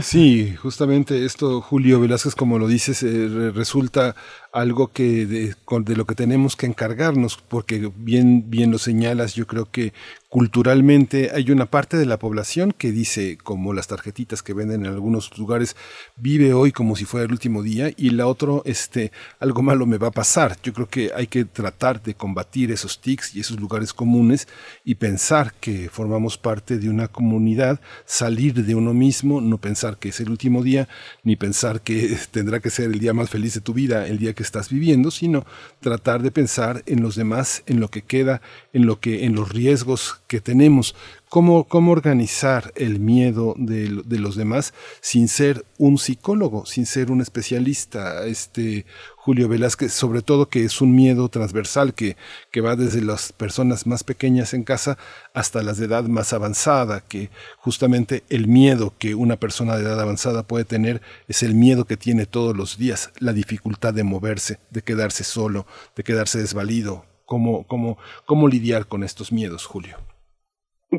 Sí, 0.00 0.54
justamente 0.54 1.24
esto, 1.24 1.60
Julio 1.60 2.00
Velázquez, 2.00 2.36
como 2.36 2.60
lo 2.60 2.68
dices, 2.68 3.02
eh, 3.02 3.50
resulta 3.52 4.14
algo 4.52 4.92
que 4.92 5.26
de, 5.26 5.54
de, 5.56 5.96
lo 5.96 6.04
que 6.04 6.14
tenemos 6.14 6.54
que 6.54 6.66
encargarnos, 6.66 7.36
porque 7.36 7.90
bien, 7.96 8.48
bien 8.50 8.70
lo 8.70 8.78
señalas, 8.78 9.34
yo 9.34 9.48
creo 9.48 9.66
que 9.68 9.92
culturalmente 10.30 11.32
hay 11.34 11.50
una 11.50 11.66
parte 11.66 11.96
de 11.96 12.06
la 12.06 12.16
población 12.16 12.70
que 12.70 12.92
dice, 12.92 13.36
como 13.36 13.72
las 13.72 13.88
tarjetitas 13.88 14.44
que 14.44 14.54
venden 14.54 14.86
en 14.86 14.92
algunos 14.92 15.36
lugares, 15.36 15.74
vive 16.16 16.54
hoy 16.54 16.70
como 16.70 16.94
si 16.94 17.04
fuera 17.04 17.26
el 17.26 17.32
último 17.32 17.64
día 17.64 17.90
y 17.96 18.10
la 18.10 18.28
otro, 18.28 18.62
este, 18.64 19.10
algo 19.40 19.62
malo 19.62 19.86
me 19.86 19.98
va 19.98 20.06
a 20.08 20.12
pasar. 20.12 20.56
Yo 20.62 20.72
creo 20.72 20.88
que 20.88 21.10
hay 21.16 21.26
que 21.26 21.44
tratar 21.44 22.00
de 22.00 22.14
combatir 22.14 22.70
esos 22.70 23.00
tics 23.00 23.34
y 23.34 23.40
esos 23.40 23.58
lugares 23.58 23.92
comunes 23.92 24.46
y 24.84 24.94
pensar 24.94 25.52
que 25.58 25.88
formamos 25.90 26.38
parte 26.38 26.78
de 26.78 26.88
una 26.88 27.08
comunidad, 27.08 27.80
salir 28.06 28.54
de 28.54 28.76
uno 28.76 28.94
mismo, 28.94 29.40
no 29.40 29.58
pensar 29.58 29.98
que 29.98 30.10
es 30.10 30.20
el 30.20 30.30
último 30.30 30.62
día, 30.62 30.88
ni 31.24 31.34
pensar 31.34 31.80
que 31.80 32.16
tendrá 32.30 32.60
que 32.60 32.70
ser 32.70 32.92
el 32.92 33.00
día 33.00 33.12
más 33.12 33.30
feliz 33.30 33.54
de 33.54 33.62
tu 33.62 33.74
vida, 33.74 34.06
el 34.06 34.18
día 34.18 34.34
que 34.34 34.44
estás 34.44 34.70
viviendo, 34.70 35.10
sino 35.10 35.44
tratar 35.80 36.22
de 36.22 36.30
pensar 36.30 36.84
en 36.86 37.02
los 37.02 37.16
demás, 37.16 37.64
en 37.66 37.80
lo 37.80 37.88
que 37.88 38.02
queda, 38.02 38.42
en 38.72 38.86
lo 38.86 39.00
que, 39.00 39.24
en 39.24 39.34
los 39.34 39.48
riesgos 39.48 40.19
que 40.30 40.40
tenemos. 40.40 40.94
¿Cómo, 41.28 41.64
cómo 41.64 41.90
organizar 41.90 42.72
el 42.76 43.00
miedo 43.00 43.54
de, 43.58 43.88
los 43.88 44.36
demás 44.36 44.72
sin 45.00 45.26
ser 45.26 45.66
un 45.76 45.98
psicólogo, 45.98 46.66
sin 46.66 46.86
ser 46.86 47.10
un 47.10 47.20
especialista? 47.20 48.24
Este 48.26 48.86
Julio 49.16 49.48
Velázquez, 49.48 49.92
sobre 49.92 50.22
todo 50.22 50.48
que 50.48 50.62
es 50.64 50.80
un 50.80 50.94
miedo 50.94 51.28
transversal 51.30 51.94
que, 51.94 52.16
que 52.52 52.60
va 52.60 52.76
desde 52.76 53.02
las 53.02 53.32
personas 53.32 53.88
más 53.88 54.04
pequeñas 54.04 54.54
en 54.54 54.62
casa 54.62 54.98
hasta 55.34 55.64
las 55.64 55.78
de 55.78 55.86
edad 55.86 56.04
más 56.04 56.32
avanzada, 56.32 57.00
que 57.00 57.30
justamente 57.58 58.22
el 58.28 58.46
miedo 58.46 58.94
que 58.98 59.16
una 59.16 59.34
persona 59.34 59.76
de 59.76 59.82
edad 59.82 60.00
avanzada 60.00 60.44
puede 60.44 60.64
tener 60.64 61.02
es 61.26 61.42
el 61.42 61.56
miedo 61.56 61.86
que 61.86 61.96
tiene 61.96 62.24
todos 62.24 62.56
los 62.56 62.78
días, 62.78 63.10
la 63.18 63.32
dificultad 63.32 63.94
de 63.94 64.04
moverse, 64.04 64.60
de 64.70 64.82
quedarse 64.82 65.24
solo, 65.24 65.66
de 65.96 66.04
quedarse 66.04 66.38
desvalido. 66.38 67.04
¿Cómo, 67.26 67.64
cómo, 67.66 67.98
cómo 68.26 68.46
lidiar 68.46 68.86
con 68.86 69.02
estos 69.02 69.32
miedos, 69.32 69.66
Julio? 69.66 69.98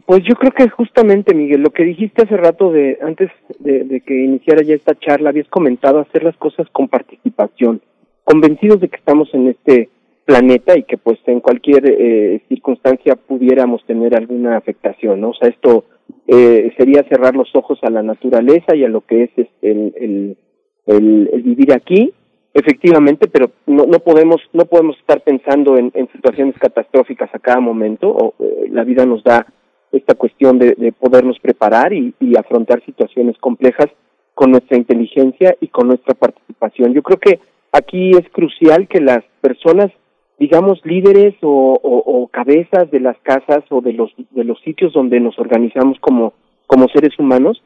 Pues 0.05 0.23
yo 0.23 0.35
creo 0.35 0.51
que 0.51 0.69
justamente, 0.69 1.35
Miguel, 1.35 1.61
lo 1.61 1.71
que 1.71 1.83
dijiste 1.83 2.23
hace 2.23 2.37
rato 2.37 2.71
de 2.71 2.97
antes 3.01 3.29
de, 3.59 4.01
que 4.05 4.23
iniciara 4.23 4.61
ya 4.63 4.75
esta 4.75 4.95
charla, 4.95 5.29
habías 5.29 5.49
comentado 5.49 5.99
hacer 5.99 6.23
las 6.23 6.37
cosas 6.37 6.65
con 6.71 6.87
participación, 6.87 7.81
convencidos 8.23 8.79
de 8.79 8.87
que 8.87 8.95
estamos 8.95 9.33
en 9.33 9.49
este 9.49 9.89
planeta 10.23 10.77
y 10.77 10.83
que 10.83 10.97
pues 10.97 11.19
en 11.25 11.41
cualquier 11.41 11.83
eh, 11.85 12.41
circunstancia 12.47 13.17
pudiéramos 13.17 13.83
tener 13.85 14.15
alguna 14.15 14.55
afectación, 14.55 15.19
¿no? 15.19 15.31
O 15.31 15.33
sea, 15.33 15.49
esto 15.49 15.83
eh, 16.25 16.71
sería 16.77 17.03
cerrar 17.03 17.35
los 17.35 17.53
ojos 17.53 17.77
a 17.81 17.89
la 17.89 18.01
naturaleza 18.01 18.73
y 18.73 18.85
a 18.85 18.89
lo 18.89 19.01
que 19.01 19.23
es 19.23 19.31
este, 19.35 19.71
el, 19.71 20.37
el, 20.85 21.29
el, 21.33 21.41
vivir 21.41 21.73
aquí, 21.73 22.13
efectivamente, 22.53 23.27
pero 23.27 23.51
no, 23.65 23.85
no 23.85 23.99
podemos 23.99 24.41
no 24.53 24.63
podemos 24.63 24.97
estar 24.99 25.19
pensando 25.19 25.77
en, 25.77 25.91
en 25.95 26.09
situaciones 26.13 26.55
catastróficas 26.57 27.29
a 27.35 27.39
cada 27.39 27.59
momento. 27.59 28.09
O, 28.09 28.33
eh, 28.39 28.69
la 28.71 28.85
vida 28.85 29.05
nos 29.05 29.21
da 29.25 29.45
esta 29.91 30.15
cuestión 30.15 30.59
de, 30.59 30.75
de 30.75 30.91
podernos 30.91 31.39
preparar 31.39 31.93
y, 31.93 32.13
afrontar 32.37 32.83
situaciones 32.85 33.37
complejas 33.39 33.87
con 34.33 34.51
nuestra 34.51 34.77
inteligencia 34.77 35.55
y 35.59 35.67
con 35.67 35.87
nuestra 35.87 36.13
participación. 36.15 36.93
Yo 36.93 37.03
creo 37.03 37.19
que 37.19 37.39
aquí 37.71 38.11
es 38.11 38.27
crucial 38.31 38.87
que 38.87 39.01
las 39.01 39.23
personas, 39.41 39.91
digamos, 40.39 40.79
líderes 40.85 41.35
o 41.41 42.29
cabezas 42.31 42.89
de 42.91 42.99
las 42.99 43.17
casas 43.19 43.63
o 43.69 43.81
de 43.81 43.93
los, 43.93 44.11
de 44.31 44.43
los 44.43 44.59
sitios 44.61 44.93
donde 44.93 45.19
nos 45.19 45.37
organizamos 45.37 45.99
como, 45.99 46.33
como 46.65 46.87
seres 46.87 47.17
humanos, 47.19 47.61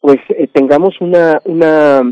pues 0.00 0.18
eh, 0.28 0.48
tengamos 0.52 1.00
una, 1.00 1.40
una, 1.44 2.02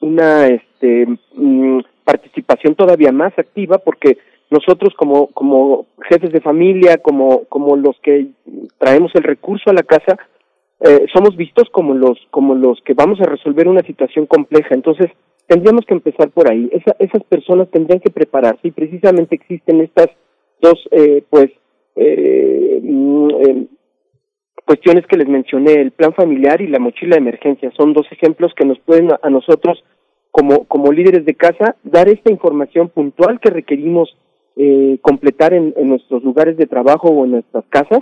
una 0.00 0.46
este, 0.46 1.06
mm, 1.34 1.80
participación 2.04 2.74
todavía 2.74 3.12
más 3.12 3.36
activa 3.38 3.78
porque 3.78 4.18
nosotros 4.52 4.94
como, 4.96 5.28
como 5.28 5.86
jefes 6.08 6.32
de 6.32 6.40
familia, 6.40 6.98
como, 6.98 7.44
como 7.44 7.76
los 7.76 7.96
que 8.02 8.28
traemos 8.78 9.10
el 9.14 9.22
recurso 9.22 9.70
a 9.70 9.74
la 9.74 9.82
casa, 9.82 10.18
eh, 10.80 11.06
somos 11.12 11.36
vistos 11.36 11.68
como 11.70 11.94
los, 11.94 12.18
como 12.30 12.54
los 12.54 12.80
que 12.82 12.94
vamos 12.94 13.20
a 13.20 13.24
resolver 13.24 13.68
una 13.68 13.82
situación 13.82 14.26
compleja. 14.26 14.74
Entonces, 14.74 15.10
tendríamos 15.46 15.84
que 15.86 15.94
empezar 15.94 16.30
por 16.30 16.50
ahí. 16.50 16.68
Esa, 16.72 16.96
esas 16.98 17.22
personas 17.24 17.70
tendrían 17.70 18.00
que 18.00 18.10
prepararse 18.10 18.68
y 18.68 18.70
precisamente 18.70 19.34
existen 19.34 19.80
estas 19.80 20.08
dos, 20.60 20.78
eh, 20.90 21.22
pues, 21.28 21.50
eh, 21.96 22.80
mm, 22.82 23.30
eh, 23.30 23.66
cuestiones 24.64 25.06
que 25.06 25.16
les 25.16 25.28
mencioné, 25.28 25.74
el 25.74 25.90
plan 25.90 26.14
familiar 26.14 26.60
y 26.62 26.68
la 26.68 26.78
mochila 26.78 27.16
de 27.16 27.22
emergencia. 27.22 27.70
Son 27.76 27.92
dos 27.92 28.06
ejemplos 28.10 28.52
que 28.56 28.64
nos 28.64 28.78
pueden 28.80 29.10
a 29.20 29.30
nosotros, 29.30 29.84
como, 30.30 30.64
como 30.64 30.92
líderes 30.92 31.26
de 31.26 31.34
casa, 31.34 31.76
dar 31.82 32.08
esta 32.08 32.32
información 32.32 32.88
puntual 32.88 33.38
que 33.40 33.50
requerimos 33.50 34.16
eh, 34.56 34.98
completar 35.00 35.54
en, 35.54 35.74
nuestros 35.84 36.22
lugares 36.22 36.56
de 36.56 36.66
trabajo 36.66 37.08
o 37.08 37.24
en 37.24 37.32
nuestras 37.32 37.64
casas 37.68 38.00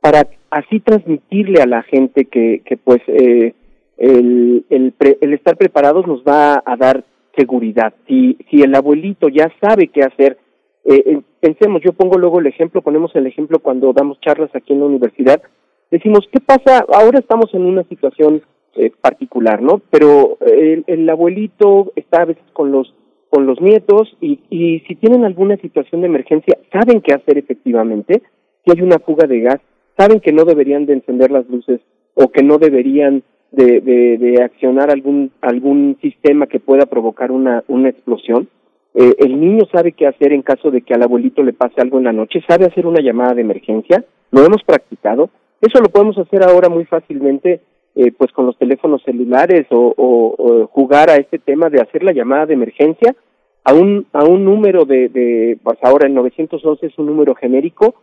para 0.00 0.26
así 0.50 0.80
transmitirle 0.80 1.60
a 1.62 1.66
la 1.66 1.82
gente 1.82 2.24
que, 2.24 2.62
que 2.64 2.76
pues 2.76 3.00
eh, 3.06 3.54
el, 3.98 4.64
el, 4.70 4.92
pre, 4.92 5.18
el, 5.20 5.34
estar 5.34 5.56
preparados 5.56 6.06
nos 6.06 6.22
va 6.22 6.62
a 6.64 6.76
dar 6.76 7.04
seguridad. 7.36 7.92
Si, 8.08 8.36
si 8.50 8.62
el 8.62 8.74
abuelito 8.74 9.28
ya 9.28 9.52
sabe 9.60 9.88
qué 9.88 10.02
hacer, 10.02 10.38
eh, 10.84 11.02
eh, 11.06 11.20
pensemos, 11.40 11.82
yo 11.82 11.92
pongo 11.92 12.18
luego 12.18 12.40
el 12.40 12.46
ejemplo, 12.46 12.82
ponemos 12.82 13.14
el 13.14 13.26
ejemplo 13.26 13.58
cuando 13.58 13.92
damos 13.92 14.20
charlas 14.20 14.50
aquí 14.54 14.72
en 14.72 14.80
la 14.80 14.86
universidad, 14.86 15.42
decimos, 15.90 16.26
¿qué 16.32 16.40
pasa? 16.40 16.84
Ahora 16.92 17.18
estamos 17.18 17.52
en 17.52 17.62
una 17.62 17.84
situación 17.84 18.42
eh, 18.76 18.90
particular, 19.00 19.60
¿no? 19.60 19.82
Pero 19.90 20.38
el, 20.40 20.84
el 20.86 21.08
abuelito 21.08 21.92
está 21.96 22.22
a 22.22 22.26
veces 22.26 22.44
con 22.52 22.72
los 22.72 22.94
con 23.30 23.46
los 23.46 23.60
nietos 23.60 24.16
y, 24.20 24.40
y 24.50 24.80
si 24.80 24.96
tienen 24.96 25.24
alguna 25.24 25.56
situación 25.56 26.00
de 26.02 26.08
emergencia, 26.08 26.58
saben 26.72 27.00
qué 27.00 27.14
hacer 27.14 27.38
efectivamente. 27.38 28.22
Si 28.64 28.72
hay 28.72 28.82
una 28.82 28.98
fuga 28.98 29.26
de 29.26 29.40
gas, 29.40 29.60
saben 29.96 30.20
que 30.20 30.32
no 30.32 30.44
deberían 30.44 30.86
de 30.86 30.94
encender 30.94 31.30
las 31.30 31.48
luces 31.48 31.80
o 32.14 32.28
que 32.28 32.42
no 32.42 32.58
deberían 32.58 33.22
de, 33.52 34.40
accionar 34.42 34.90
algún, 34.90 35.32
algún 35.40 35.98
sistema 36.00 36.46
que 36.46 36.60
pueda 36.60 36.86
provocar 36.86 37.30
una, 37.30 37.64
una 37.68 37.88
explosión. 37.88 38.48
Eh, 38.94 39.14
el 39.18 39.40
niño 39.40 39.64
sabe 39.72 39.92
qué 39.92 40.06
hacer 40.06 40.32
en 40.32 40.42
caso 40.42 40.70
de 40.70 40.82
que 40.82 40.94
al 40.94 41.02
abuelito 41.02 41.42
le 41.42 41.52
pase 41.52 41.80
algo 41.80 41.98
en 41.98 42.04
la 42.04 42.12
noche, 42.12 42.42
sabe 42.48 42.66
hacer 42.66 42.86
una 42.86 43.00
llamada 43.00 43.34
de 43.34 43.42
emergencia, 43.42 44.04
lo 44.30 44.44
hemos 44.44 44.62
practicado. 44.64 45.30
Eso 45.60 45.80
lo 45.80 45.90
podemos 45.90 46.18
hacer 46.18 46.42
ahora 46.42 46.68
muy 46.68 46.84
fácilmente 46.86 47.60
eh, 47.96 48.12
pues 48.16 48.30
con 48.32 48.46
los 48.46 48.56
teléfonos 48.56 49.02
celulares 49.02 49.66
o, 49.70 49.94
o, 49.96 50.66
jugar 50.68 51.10
a 51.10 51.16
este 51.16 51.38
tema 51.38 51.68
de 51.70 51.80
hacer 51.80 52.04
la 52.04 52.12
llamada 52.12 52.46
de 52.46 52.54
emergencia 52.54 53.16
a 53.64 53.74
un 53.74 54.06
a 54.12 54.24
un 54.24 54.44
número 54.44 54.84
de, 54.84 55.08
de 55.08 55.58
pues 55.62 55.78
ahora 55.82 56.06
el 56.06 56.14
911 56.14 56.86
es 56.86 56.98
un 56.98 57.06
número 57.06 57.34
genérico 57.34 57.94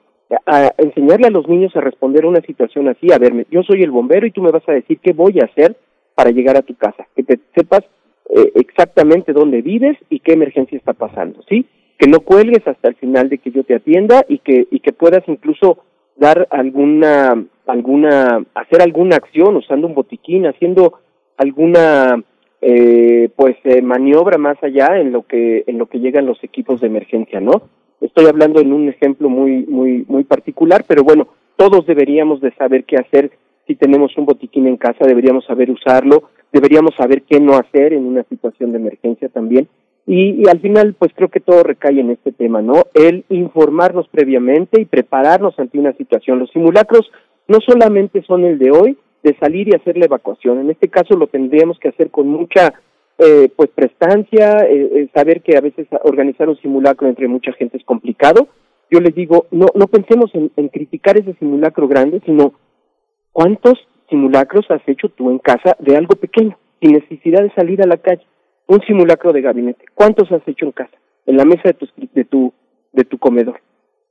a 0.46 0.74
enseñarle 0.78 1.28
a 1.28 1.32
los 1.32 1.48
niños 1.48 1.74
a 1.76 1.82
responder 1.82 2.26
a 2.26 2.28
una 2.28 2.42
situación 2.42 2.90
así 2.90 3.12
a 3.14 3.18
verme 3.18 3.48
yo 3.50 3.64
soy 3.64 3.82
el 3.82 3.92
bombero 3.92 4.28
y 4.28 4.32
tú 4.32 4.42
me 4.42 4.52
vas 4.52 4.68
a 4.68 4.74
decir 4.74 5.00
qué 5.02 5.14
voy 5.14 5.40
a 5.40 5.46
hacer 5.46 5.78
para 6.16 6.32
llegar 6.32 6.58
a 6.58 6.64
tu 6.64 6.76
casa 6.76 7.08
que 7.16 7.24
te 7.24 7.40
sepas 7.56 7.82
eh, 8.30 8.52
exactamente 8.56 9.32
dónde 9.32 9.62
vives 9.62 9.98
y 10.10 10.20
qué 10.20 10.34
emergencia 10.34 10.78
está 10.78 10.94
pasando 10.94 11.42
sí 11.48 11.66
que 11.98 12.08
no 12.08 12.20
cuelgues 12.20 12.68
hasta 12.68 12.90
el 12.90 12.96
final 12.96 13.30
de 13.30 13.38
que 13.38 13.52
yo 13.52 13.64
te 13.64 13.76
atienda 13.76 14.26
y 14.28 14.40
que 14.40 14.68
y 14.70 14.82
que 14.82 14.92
puedas 14.92 15.24
incluso 15.28 15.80
dar 16.18 16.48
alguna 16.52 17.46
alguna, 17.68 18.46
hacer 18.56 18.82
alguna 18.82 19.18
acción 19.18 19.58
usando 19.58 19.88
un 19.88 19.94
botiquín, 19.94 20.48
haciendo 20.48 21.00
alguna 21.38 22.24
eh, 22.62 23.30
pues 23.36 23.58
eh, 23.66 23.82
maniobra 23.82 24.38
más 24.38 24.58
allá 24.64 25.00
en 25.00 25.12
lo 25.12 25.24
que 25.24 25.64
en 25.68 25.78
lo 25.78 25.88
que 25.88 26.00
llegan 26.00 26.26
los 26.26 26.44
equipos 26.44 26.82
de 26.82 26.88
emergencia, 26.88 27.40
¿no? 27.40 27.64
Estoy 28.02 28.26
hablando 28.26 28.62
en 28.62 28.74
un 28.74 28.90
ejemplo 28.90 29.30
muy 29.30 29.66
muy 29.66 30.06
muy 30.08 30.24
particular, 30.24 30.84
pero 30.88 31.04
bueno, 31.04 31.28
todos 31.56 31.86
deberíamos 31.86 32.42
de 32.42 32.52
saber 32.54 32.86
qué 32.86 32.98
hacer 32.98 33.32
si 33.68 33.76
tenemos 33.76 34.18
un 34.18 34.26
botiquín 34.26 34.66
en 34.66 34.78
casa, 34.78 35.06
deberíamos 35.06 35.46
saber 35.46 35.70
usarlo, 35.70 36.30
deberíamos 36.54 36.96
saber 36.96 37.24
qué 37.24 37.40
no 37.40 37.58
hacer 37.58 37.94
en 37.94 38.06
una 38.06 38.24
situación 38.24 38.72
de 38.72 38.78
emergencia 38.78 39.28
también. 39.28 39.68
Y, 40.08 40.42
y 40.42 40.50
al 40.50 40.62
final, 40.62 40.96
pues 40.98 41.12
creo 41.14 41.28
que 41.28 41.42
todo 41.42 41.64
recae 41.64 42.00
en 42.00 42.12
este 42.12 42.32
tema, 42.32 42.62
¿no? 42.62 42.86
El 42.94 43.26
informarnos 43.30 44.08
previamente 44.08 44.82
y 44.82 44.86
prepararnos 44.86 45.60
ante 45.60 45.78
una 45.78 45.92
situación. 45.94 46.40
Los 46.40 46.50
simulacros 46.52 47.12
no 47.48 47.60
solamente 47.60 48.24
son 48.24 48.46
el 48.46 48.58
de 48.58 48.72
hoy, 48.72 48.98
de 49.24 49.36
salir 49.38 49.68
y 49.68 49.76
hacer 49.76 49.98
la 49.98 50.06
evacuación. 50.06 50.60
En 50.60 50.70
este 50.70 50.88
caso 50.88 51.18
lo 51.18 51.28
tendríamos 51.28 51.78
que 51.80 51.90
hacer 51.90 52.10
con 52.10 52.28
mucha 52.28 52.74
eh, 53.18 53.50
pues 53.56 53.70
prestancia, 53.74 54.60
eh, 54.70 54.90
eh, 54.94 55.10
saber 55.14 55.42
que 55.42 55.58
a 55.58 55.62
veces 55.62 55.88
organizar 56.04 56.48
un 56.48 56.58
simulacro 56.58 57.08
entre 57.08 57.28
mucha 57.28 57.52
gente 57.54 57.78
es 57.78 57.84
complicado. 57.84 58.48
Yo 58.90 59.00
les 59.00 59.14
digo, 59.14 59.48
no, 59.52 59.66
no 59.76 59.88
pensemos 59.88 60.34
en, 60.34 60.52
en 60.56 60.70
criticar 60.70 61.18
ese 61.18 61.34
simulacro 61.34 61.88
grande, 61.88 62.22
sino 62.26 62.54
cuántos 63.34 63.74
simulacros 64.10 64.70
has 64.70 64.82
hecho 64.88 65.10
tú 65.10 65.30
en 65.32 65.40
casa 65.40 65.76
de 65.80 65.98
algo 65.98 66.16
pequeño, 66.16 66.58
sin 66.80 66.94
necesidad 66.94 67.42
de 67.42 67.52
salir 67.52 67.82
a 67.82 67.88
la 67.88 67.98
calle. 67.98 68.26
Un 68.68 68.82
simulacro 68.82 69.32
de 69.34 69.42
gabinete. 69.42 69.86
¿Cuántos 69.94 70.32
has 70.32 70.46
hecho 70.48 70.66
en 70.66 70.72
casa? 70.72 70.98
En 71.26 71.38
la 71.38 71.46
mesa 71.46 71.64
de 71.66 71.74
tu, 71.74 71.88
de 72.14 72.26
tu, 72.26 72.54
de 72.94 73.04
tu 73.04 73.18
comedor 73.18 73.60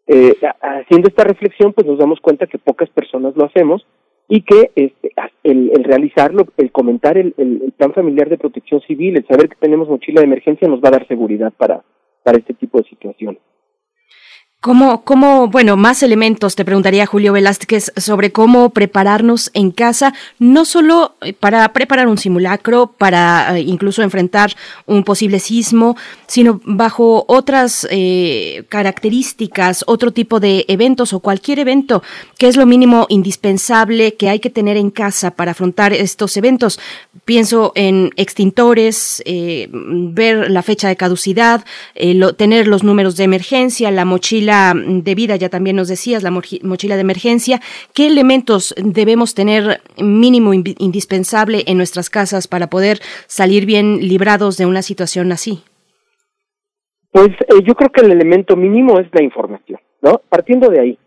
eh, 0.06 0.36
haciendo 0.60 1.08
esta 1.08 1.24
reflexión, 1.24 1.72
pues 1.72 1.86
nos 1.86 1.98
damos 1.98 2.20
cuenta 2.20 2.46
que 2.46 2.58
pocas 2.58 2.88
personas 2.90 3.34
lo 3.36 3.44
hacemos 3.44 3.86
y 4.28 4.42
que 4.42 4.70
este, 4.74 5.12
el, 5.42 5.84
realizarlo, 5.84 6.46
el 6.56 6.70
comentar 6.72 7.18
el, 7.18 7.34
el, 7.36 7.62
el, 7.64 7.72
plan 7.72 7.92
familiar 7.92 8.28
de 8.28 8.38
protección 8.38 8.80
civil, 8.82 9.16
el 9.16 9.26
saber 9.26 9.48
que 9.48 9.56
tenemos 9.56 9.88
mochila 9.88 10.20
de 10.20 10.26
emergencia 10.26 10.68
nos 10.68 10.80
va 10.80 10.88
a 10.88 10.92
dar 10.92 11.08
seguridad 11.08 11.52
para, 11.56 11.82
para 12.22 12.38
este 12.38 12.54
tipo 12.54 12.78
de 12.78 12.88
situaciones. 12.88 13.40
¿Cómo, 14.60 15.04
cómo, 15.04 15.46
bueno, 15.46 15.76
más 15.76 16.02
elementos 16.02 16.56
te 16.56 16.64
preguntaría 16.64 17.06
Julio 17.06 17.32
Velázquez 17.32 17.92
sobre 17.96 18.32
cómo 18.32 18.70
prepararnos 18.70 19.50
en 19.54 19.70
casa, 19.70 20.12
no 20.40 20.64
solo 20.64 21.14
eh, 21.20 21.34
para 21.34 21.72
preparar 21.72 22.08
un 22.08 22.18
simulacro, 22.18 22.88
para 22.98 23.56
eh, 23.56 23.60
incluso 23.60 24.02
enfrentar 24.02 24.56
un 24.86 25.04
posible 25.04 25.38
sismo, 25.38 25.96
sino 26.26 26.60
bajo 26.64 27.24
otras 27.28 27.86
eh, 27.90 28.64
características, 28.68 29.84
otro 29.86 30.12
tipo 30.12 30.40
de 30.40 30.64
eventos 30.66 31.12
o 31.12 31.20
cualquier 31.20 31.60
evento, 31.60 32.02
que 32.36 32.48
es 32.48 32.56
lo 32.56 32.66
mínimo 32.66 33.06
indispensable 33.08 34.14
que 34.14 34.30
hay 34.30 34.40
que 34.40 34.50
tener 34.50 34.76
en 34.76 34.90
casa 34.90 35.30
para 35.30 35.52
afrontar 35.52 35.92
estos 35.92 36.36
eventos. 36.36 36.80
Pienso 37.24 37.72
en 37.76 38.10
extintores, 38.16 39.22
eh, 39.26 39.68
ver 39.70 40.50
la 40.50 40.62
fecha 40.62 40.88
de 40.88 40.96
caducidad, 40.96 41.64
eh, 41.94 42.14
lo, 42.14 42.34
tener 42.34 42.66
los 42.66 42.82
números 42.82 43.16
de 43.16 43.24
emergencia, 43.24 43.90
la 43.90 44.04
mochila 44.04 44.55
mochila 44.56 45.02
de 45.02 45.14
vida, 45.14 45.36
ya 45.36 45.48
también 45.48 45.76
nos 45.76 45.88
decías, 45.88 46.22
la 46.22 46.30
mochila 46.30 46.94
de 46.94 47.00
emergencia. 47.00 47.60
¿Qué 47.94 48.06
elementos 48.06 48.74
debemos 48.76 49.34
tener 49.34 49.80
mínimo 49.98 50.52
indispensable 50.54 51.64
en 51.66 51.76
nuestras 51.76 52.10
casas 52.10 52.48
para 52.48 52.68
poder 52.68 52.98
salir 53.26 53.66
bien 53.66 53.98
librados 54.00 54.56
de 54.56 54.66
una 54.66 54.82
situación 54.82 55.32
así? 55.32 55.60
Pues 57.10 57.28
eh, 57.28 57.62
yo 57.64 57.74
creo 57.74 57.90
que 57.90 58.02
el 58.02 58.12
elemento 58.12 58.56
mínimo 58.56 58.98
es 58.98 59.08
la 59.12 59.22
información, 59.22 59.80
¿no? 60.02 60.20
Partiendo 60.28 60.68
de 60.68 60.80
ahí. 60.80 60.98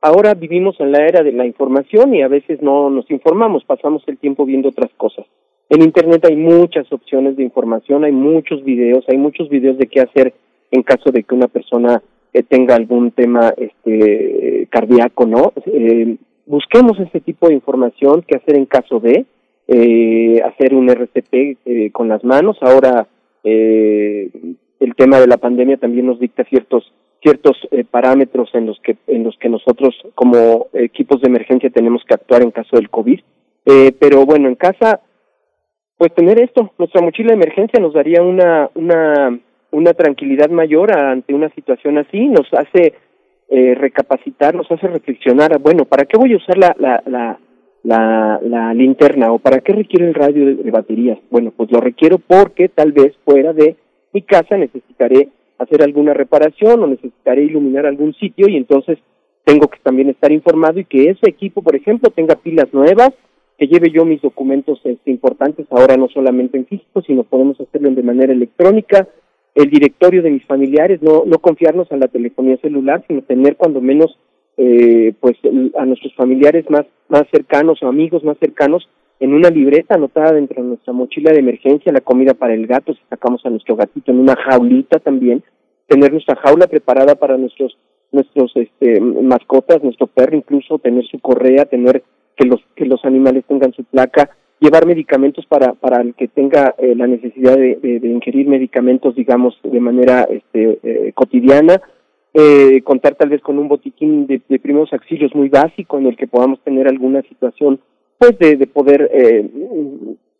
Ahora 0.00 0.34
vivimos 0.34 0.78
en 0.78 0.92
la 0.92 1.04
era 1.04 1.22
de 1.22 1.32
la 1.32 1.46
información 1.46 2.14
y 2.14 2.22
a 2.22 2.28
veces 2.28 2.62
no 2.62 2.90
nos 2.90 3.10
informamos, 3.10 3.64
pasamos 3.64 4.02
el 4.06 4.18
tiempo 4.18 4.44
viendo 4.44 4.68
otras 4.68 4.92
cosas. 4.96 5.26
En 5.68 5.82
Internet 5.82 6.24
hay 6.24 6.36
muchas 6.36 6.92
opciones 6.92 7.36
de 7.36 7.42
información, 7.42 8.04
hay 8.04 8.12
muchos 8.12 8.62
videos, 8.62 9.04
hay 9.08 9.18
muchos 9.18 9.48
videos 9.48 9.78
de 9.78 9.88
qué 9.88 10.00
hacer 10.00 10.34
en 10.70 10.82
caso 10.82 11.10
de 11.10 11.24
que 11.24 11.34
una 11.34 11.48
persona 11.48 12.00
tenga 12.42 12.74
algún 12.74 13.10
tema 13.10 13.52
este 13.56 14.68
cardíaco, 14.70 15.26
¿no? 15.26 15.52
Eh, 15.66 16.16
busquemos 16.46 16.98
ese 17.00 17.20
tipo 17.20 17.48
de 17.48 17.54
información, 17.54 18.24
qué 18.26 18.36
hacer 18.36 18.56
en 18.56 18.66
caso 18.66 19.00
de, 19.00 19.26
eh, 19.68 20.40
hacer 20.42 20.74
un 20.74 20.88
RCP 20.88 21.58
eh, 21.64 21.90
con 21.92 22.08
las 22.08 22.22
manos. 22.22 22.56
Ahora 22.60 23.08
eh, 23.42 24.30
el 24.78 24.94
tema 24.94 25.18
de 25.18 25.26
la 25.26 25.38
pandemia 25.38 25.76
también 25.76 26.06
nos 26.06 26.20
dicta 26.20 26.44
ciertos 26.44 26.92
ciertos 27.22 27.56
parámetros 27.90 28.50
en 28.52 28.66
los 28.66 28.78
que 28.80 28.96
en 29.08 29.24
los 29.24 29.36
que 29.38 29.48
nosotros 29.48 29.96
como 30.14 30.68
equipos 30.74 31.20
de 31.20 31.28
emergencia 31.28 31.70
tenemos 31.70 32.04
que 32.06 32.14
actuar 32.14 32.42
en 32.42 32.50
caso 32.50 32.76
del 32.76 32.90
covid 32.90 33.20
pero 33.64 34.26
bueno 34.26 34.48
en 34.48 34.54
casa 34.54 35.00
pues 35.96 36.14
tener 36.14 36.40
esto, 36.40 36.72
nuestra 36.78 37.00
mochila 37.00 37.28
de 37.28 37.36
emergencia 37.36 37.80
nos 37.80 37.94
daría 37.94 38.22
una, 38.22 38.68
una, 38.74 39.40
una 39.70 39.92
tranquilidad 39.94 40.50
mayor 40.50 40.96
ante 40.96 41.34
una 41.34 41.48
situación 41.50 41.98
así, 41.98 42.26
nos 42.28 42.46
hace 42.52 42.94
eh, 43.48 43.74
recapacitar, 43.74 44.54
nos 44.54 44.70
hace 44.70 44.86
reflexionar, 44.88 45.58
bueno, 45.60 45.84
¿para 45.84 46.04
qué 46.04 46.16
voy 46.16 46.32
a 46.32 46.36
usar 46.36 46.58
la, 46.58 46.74
la, 46.78 47.02
la, 47.06 47.38
la, 47.82 48.40
la 48.42 48.74
linterna 48.74 49.32
o 49.32 49.38
para 49.38 49.60
qué 49.60 49.72
requiere 49.72 50.08
el 50.08 50.14
radio 50.14 50.46
de, 50.46 50.54
de, 50.56 50.70
baterías? 50.70 51.18
Bueno, 51.30 51.52
pues 51.56 51.70
lo 51.70 51.80
requiero 51.80 52.18
porque 52.18 52.68
tal 52.68 52.92
vez 52.92 53.14
fuera 53.24 53.52
de 53.52 53.76
mi 54.12 54.22
casa 54.22 54.56
necesitaré 54.56 55.28
hacer 55.58 55.82
alguna 55.82 56.12
reparación 56.14 56.82
o 56.82 56.86
necesitaré 56.86 57.44
iluminar 57.44 57.86
algún 57.86 58.14
sitio 58.14 58.48
y 58.48 58.56
entonces 58.56 58.98
tengo 59.44 59.68
que 59.68 59.78
también 59.78 60.10
estar 60.10 60.32
informado 60.32 60.80
y 60.80 60.84
que 60.84 61.10
ese 61.10 61.28
equipo, 61.30 61.62
por 61.62 61.76
ejemplo, 61.76 62.10
tenga 62.10 62.34
pilas 62.34 62.66
nuevas, 62.72 63.10
que 63.56 63.68
lleve 63.68 63.90
yo 63.90 64.04
mis 64.04 64.20
documentos 64.20 64.80
este, 64.84 65.10
importantes 65.10 65.66
ahora 65.70 65.96
no 65.96 66.08
solamente 66.08 66.58
en 66.58 66.66
físico, 66.66 67.00
sino 67.02 67.22
podemos 67.22 67.60
hacerlo 67.60 67.90
de 67.90 68.02
manera 68.02 68.32
electrónica, 68.32 69.08
el 69.56 69.70
directorio 69.70 70.22
de 70.22 70.30
mis 70.30 70.44
familiares, 70.44 71.00
no, 71.02 71.24
no 71.24 71.38
confiarnos 71.38 71.90
a 71.90 71.96
la 71.96 72.08
telefonía 72.08 72.58
celular, 72.58 73.02
sino 73.08 73.22
tener 73.22 73.56
cuando 73.56 73.80
menos 73.80 74.18
eh, 74.58 75.14
pues 75.18 75.36
a 75.78 75.86
nuestros 75.86 76.14
familiares 76.14 76.68
más, 76.68 76.84
más 77.08 77.24
cercanos 77.30 77.82
o 77.82 77.88
amigos 77.88 78.22
más 78.22 78.36
cercanos 78.38 78.88
en 79.18 79.32
una 79.32 79.48
libreta 79.48 79.94
anotada 79.94 80.32
dentro 80.32 80.62
de 80.62 80.68
nuestra 80.68 80.92
mochila 80.92 81.32
de 81.32 81.38
emergencia, 81.38 81.90
la 81.90 82.02
comida 82.02 82.34
para 82.34 82.52
el 82.52 82.66
gato, 82.66 82.92
si 82.92 83.00
sacamos 83.08 83.44
a 83.46 83.50
nuestro 83.50 83.76
gatito 83.76 84.12
en 84.12 84.20
una 84.20 84.36
jaulita 84.36 84.98
también, 84.98 85.42
tener 85.86 86.12
nuestra 86.12 86.36
jaula 86.36 86.66
preparada 86.66 87.14
para 87.14 87.38
nuestros 87.38 87.76
nuestros 88.12 88.52
este 88.56 89.00
mascotas, 89.00 89.82
nuestro 89.82 90.06
perro 90.06 90.36
incluso, 90.36 90.78
tener 90.78 91.04
su 91.06 91.18
correa, 91.18 91.64
tener 91.64 92.02
que 92.36 92.46
los 92.46 92.60
que 92.76 92.84
los 92.84 93.02
animales 93.06 93.44
tengan 93.48 93.72
su 93.72 93.84
placa, 93.84 94.36
llevar 94.60 94.86
medicamentos 94.86 95.44
para 95.46 95.74
para 95.74 96.00
el 96.00 96.14
que 96.14 96.28
tenga 96.28 96.74
eh, 96.78 96.94
la 96.94 97.06
necesidad 97.06 97.56
de, 97.56 97.76
de, 97.76 98.08
ingerir 98.08 98.48
medicamentos, 98.48 99.14
digamos, 99.14 99.58
de 99.62 99.80
manera 99.80 100.26
este, 100.30 100.78
eh, 100.82 101.12
cotidiana, 101.14 101.80
eh, 102.38 102.82
contar 102.82 103.14
tal 103.14 103.30
vez 103.30 103.40
con 103.40 103.58
un 103.58 103.66
botiquín 103.66 104.26
de, 104.26 104.40
primeros 104.58 104.92
auxilios 104.92 105.34
muy 105.34 105.48
básico 105.48 105.96
en 105.96 106.06
el 106.06 106.16
que 106.16 106.26
podamos 106.26 106.60
tener 106.60 106.86
alguna 106.86 107.22
situación, 107.22 107.80
pues 108.18 108.38
de, 108.38 108.56
de 108.56 108.66
poder 108.66 109.10
eh, 109.10 109.48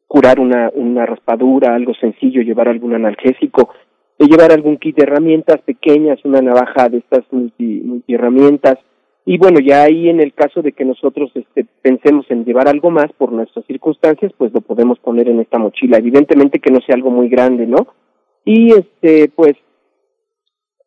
curar 0.06 0.38
una, 0.38 0.70
una 0.74 1.06
raspadura, 1.06 1.74
algo 1.74 1.94
sencillo, 1.94 2.42
llevar 2.42 2.68
algún 2.68 2.94
analgésico, 2.94 3.70
de 4.18 4.26
llevar 4.26 4.52
algún 4.52 4.76
kit 4.76 4.96
de 4.96 5.04
herramientas 5.04 5.62
pequeñas, 5.62 6.22
una 6.24 6.42
navaja 6.42 6.90
de 6.90 6.98
estas 6.98 7.24
multi, 7.30 7.80
multi 7.82 8.12
herramientas, 8.12 8.78
y 9.28 9.38
bueno, 9.38 9.58
ya 9.58 9.82
ahí 9.82 10.08
en 10.08 10.20
el 10.20 10.32
caso 10.32 10.62
de 10.62 10.70
que 10.70 10.84
nosotros 10.84 11.32
este, 11.34 11.66
pensemos 11.82 12.24
en 12.30 12.44
llevar 12.44 12.68
algo 12.68 12.92
más 12.92 13.12
por 13.18 13.32
nuestras 13.32 13.66
circunstancias, 13.66 14.32
pues 14.38 14.52
lo 14.52 14.60
podemos 14.60 15.00
poner 15.00 15.28
en 15.28 15.40
esta 15.40 15.58
mochila. 15.58 15.98
Evidentemente 15.98 16.60
que 16.60 16.70
no 16.70 16.78
sea 16.80 16.94
algo 16.94 17.10
muy 17.10 17.28
grande, 17.28 17.66
¿no? 17.66 17.88
Y 18.44 18.70
este, 18.70 19.28
pues, 19.34 19.56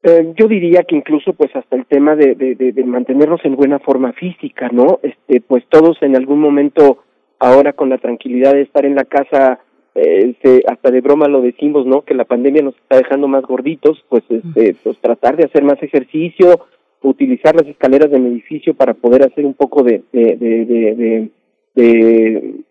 eh, 0.03 0.33
yo 0.37 0.47
diría 0.47 0.83
que 0.83 0.95
incluso 0.95 1.33
pues 1.33 1.53
hasta 1.53 1.75
el 1.75 1.85
tema 1.85 2.15
de, 2.15 2.33
de, 2.35 2.55
de, 2.55 2.71
de, 2.71 2.83
mantenernos 2.85 3.41
en 3.43 3.57
buena 3.57 3.79
forma 3.79 4.13
física, 4.13 4.69
¿no? 4.71 5.01
Este, 5.03 5.41
pues 5.41 5.65
todos 5.67 6.01
en 6.01 6.15
algún 6.15 6.39
momento, 6.39 7.03
ahora 7.39 7.73
con 7.73 7.89
la 7.89 7.97
tranquilidad 7.97 8.53
de 8.53 8.61
estar 8.61 8.85
en 8.85 8.95
la 8.95 9.03
casa, 9.03 9.59
eh, 9.95 10.35
se, 10.41 10.63
hasta 10.65 10.91
de 10.91 11.01
broma 11.01 11.27
lo 11.27 11.41
decimos, 11.41 11.85
¿no? 11.85 12.03
Que 12.03 12.13
la 12.13 12.23
pandemia 12.23 12.61
nos 12.61 12.77
está 12.77 12.95
dejando 12.95 13.27
más 13.27 13.43
gorditos, 13.43 14.01
pues, 14.07 14.23
este, 14.29 14.77
pues 14.81 14.97
tratar 14.99 15.35
de 15.35 15.43
hacer 15.43 15.65
más 15.65 15.83
ejercicio, 15.83 16.67
utilizar 17.01 17.55
las 17.55 17.67
escaleras 17.67 18.11
de 18.11 18.19
mi 18.19 18.29
edificio 18.29 18.73
para 18.73 18.93
poder 18.93 19.23
hacer 19.23 19.45
un 19.45 19.53
poco 19.53 19.83
de, 19.83 20.03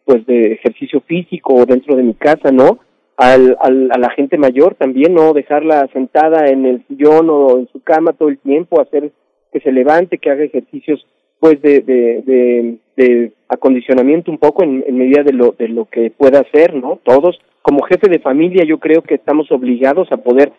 pues 0.05 0.27
de 0.27 0.53
ejercicio 0.53 1.01
físico 1.01 1.65
dentro 1.67 1.97
de 1.97 2.03
mi 2.03 2.15
casa, 2.15 2.51
¿no? 2.51 2.79
Al, 3.17 3.57
al, 3.61 3.91
a 3.91 3.99
la 3.99 4.11
gente 4.11 4.39
mayor 4.39 4.75
también, 4.77 5.13
no 5.13 5.33
dejarla 5.33 5.89
sentada 5.93 6.49
en 6.49 6.67
el 6.67 6.87
sillón 6.87 7.29
o 7.31 7.59
en 7.59 7.69
su 7.73 7.83
cama 7.83 8.13
todo 8.13 8.29
el 8.29 8.39
tiempo, 8.39 8.81
hacer 8.81 9.11
que 9.53 9.61
se 9.61 9.73
levante, 9.73 10.19
que 10.19 10.31
haga 10.31 10.45
ejercicios 10.45 11.05
pues 11.41 11.61
de, 11.63 11.81
de, 11.81 12.23
de, 12.27 12.79
de 12.97 13.33
acondicionamiento 13.49 14.31
un 14.31 14.39
poco 14.39 14.63
en, 14.63 14.85
en 14.87 14.99
medida 14.99 15.23
de 15.23 15.33
lo, 15.33 15.55
de 15.59 15.69
lo 15.69 15.87
que 15.87 16.11
pueda 16.11 16.41
hacer, 16.41 16.75
¿no? 16.75 17.01
Todos, 17.03 17.39
como 17.63 17.83
jefe 17.83 18.09
de 18.09 18.19
familia, 18.19 18.65
yo 18.65 18.79
creo 18.79 19.03
que 19.03 19.15
estamos 19.15 19.51
obligados 19.51 20.11
a 20.13 20.19
poder 20.19 20.53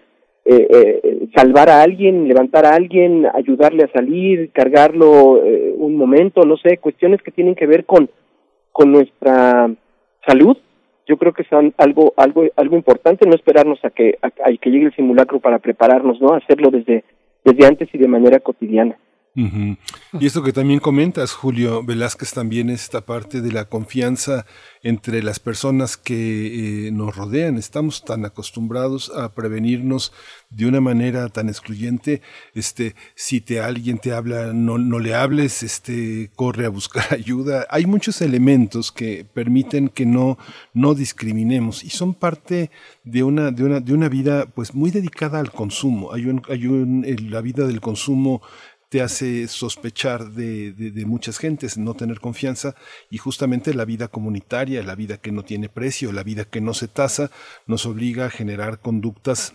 eh, 0.45 0.67
eh, 0.71 1.27
salvar 1.35 1.69
a 1.69 1.81
alguien, 1.81 2.27
levantar 2.27 2.65
a 2.65 2.73
alguien, 2.73 3.27
ayudarle 3.33 3.83
a 3.83 3.91
salir, 3.91 4.51
cargarlo 4.51 5.43
eh, 5.43 5.73
un 5.77 5.95
momento, 5.95 6.41
no 6.43 6.57
sé, 6.57 6.77
cuestiones 6.77 7.21
que 7.21 7.31
tienen 7.31 7.55
que 7.55 7.67
ver 7.67 7.85
con, 7.85 8.09
con 8.71 8.91
nuestra 8.91 9.69
salud. 10.25 10.57
Yo 11.07 11.17
creo 11.17 11.33
que 11.33 11.43
son 11.43 11.73
algo, 11.77 12.13
algo, 12.17 12.45
algo 12.55 12.75
importante, 12.75 13.27
no 13.27 13.35
esperarnos 13.35 13.83
a 13.83 13.89
que, 13.89 14.17
a 14.21 14.29
que 14.29 14.69
llegue 14.69 14.85
el 14.85 14.95
simulacro 14.95 15.39
para 15.39 15.59
prepararnos, 15.59 16.21
¿no? 16.21 16.33
Hacerlo 16.33 16.69
desde, 16.69 17.03
desde 17.43 17.65
antes 17.65 17.89
y 17.93 17.97
de 17.97 18.07
manera 18.07 18.39
cotidiana. 18.39 18.97
Y 19.35 20.25
esto 20.25 20.43
que 20.43 20.53
también 20.53 20.79
comentas, 20.79 21.33
Julio 21.33 21.83
Velázquez, 21.83 22.33
también 22.33 22.69
esta 22.69 23.01
parte 23.01 23.41
de 23.41 23.51
la 23.51 23.65
confianza 23.65 24.45
entre 24.81 25.21
las 25.23 25.39
personas 25.39 25.97
que 25.97 26.87
eh, 26.87 26.91
nos 26.91 27.15
rodean. 27.15 27.57
Estamos 27.57 28.03
tan 28.03 28.25
acostumbrados 28.25 29.11
a 29.15 29.33
prevenirnos 29.33 30.13
de 30.49 30.65
una 30.65 30.81
manera 30.81 31.29
tan 31.29 31.47
excluyente. 31.49 32.21
Este, 32.53 32.95
si 33.15 33.41
te 33.41 33.59
alguien 33.59 33.99
te 33.99 34.13
habla, 34.13 34.53
no, 34.53 34.77
no 34.77 34.99
le 34.99 35.13
hables, 35.13 35.63
este, 35.63 36.31
corre 36.35 36.65
a 36.65 36.69
buscar 36.69 37.05
ayuda. 37.13 37.67
Hay 37.69 37.85
muchos 37.85 38.21
elementos 38.21 38.91
que 38.91 39.25
permiten 39.25 39.89
que 39.89 40.05
no, 40.05 40.37
no 40.73 40.95
discriminemos 40.95 41.83
y 41.83 41.89
son 41.89 42.13
parte 42.13 42.71
de 43.03 43.23
una, 43.23 43.51
de 43.51 43.63
una, 43.63 43.79
de 43.79 43.93
una 43.93 44.09
vida 44.09 44.45
pues 44.47 44.73
muy 44.73 44.91
dedicada 44.91 45.39
al 45.39 45.51
consumo. 45.51 46.13
Hay 46.13 46.25
un, 46.25 46.41
hay 46.49 46.67
un, 46.67 47.05
la 47.29 47.41
vida 47.41 47.67
del 47.67 47.81
consumo 47.81 48.41
te 48.89 49.01
hace 49.01 49.47
sospechar 49.47 50.31
de, 50.31 50.73
de, 50.73 50.91
de, 50.91 51.05
muchas 51.05 51.37
gentes, 51.37 51.77
no 51.77 51.93
tener 51.93 52.19
confianza. 52.19 52.75
Y 53.09 53.17
justamente 53.19 53.73
la 53.73 53.85
vida 53.85 54.07
comunitaria, 54.07 54.83
la 54.83 54.95
vida 54.95 55.17
que 55.17 55.31
no 55.31 55.43
tiene 55.43 55.69
precio, 55.69 56.11
la 56.11 56.23
vida 56.23 56.45
que 56.45 56.59
no 56.59 56.73
se 56.73 56.87
tasa, 56.87 57.29
nos 57.67 57.85
obliga 57.85 58.25
a 58.25 58.29
generar 58.31 58.79
conductas 58.79 59.53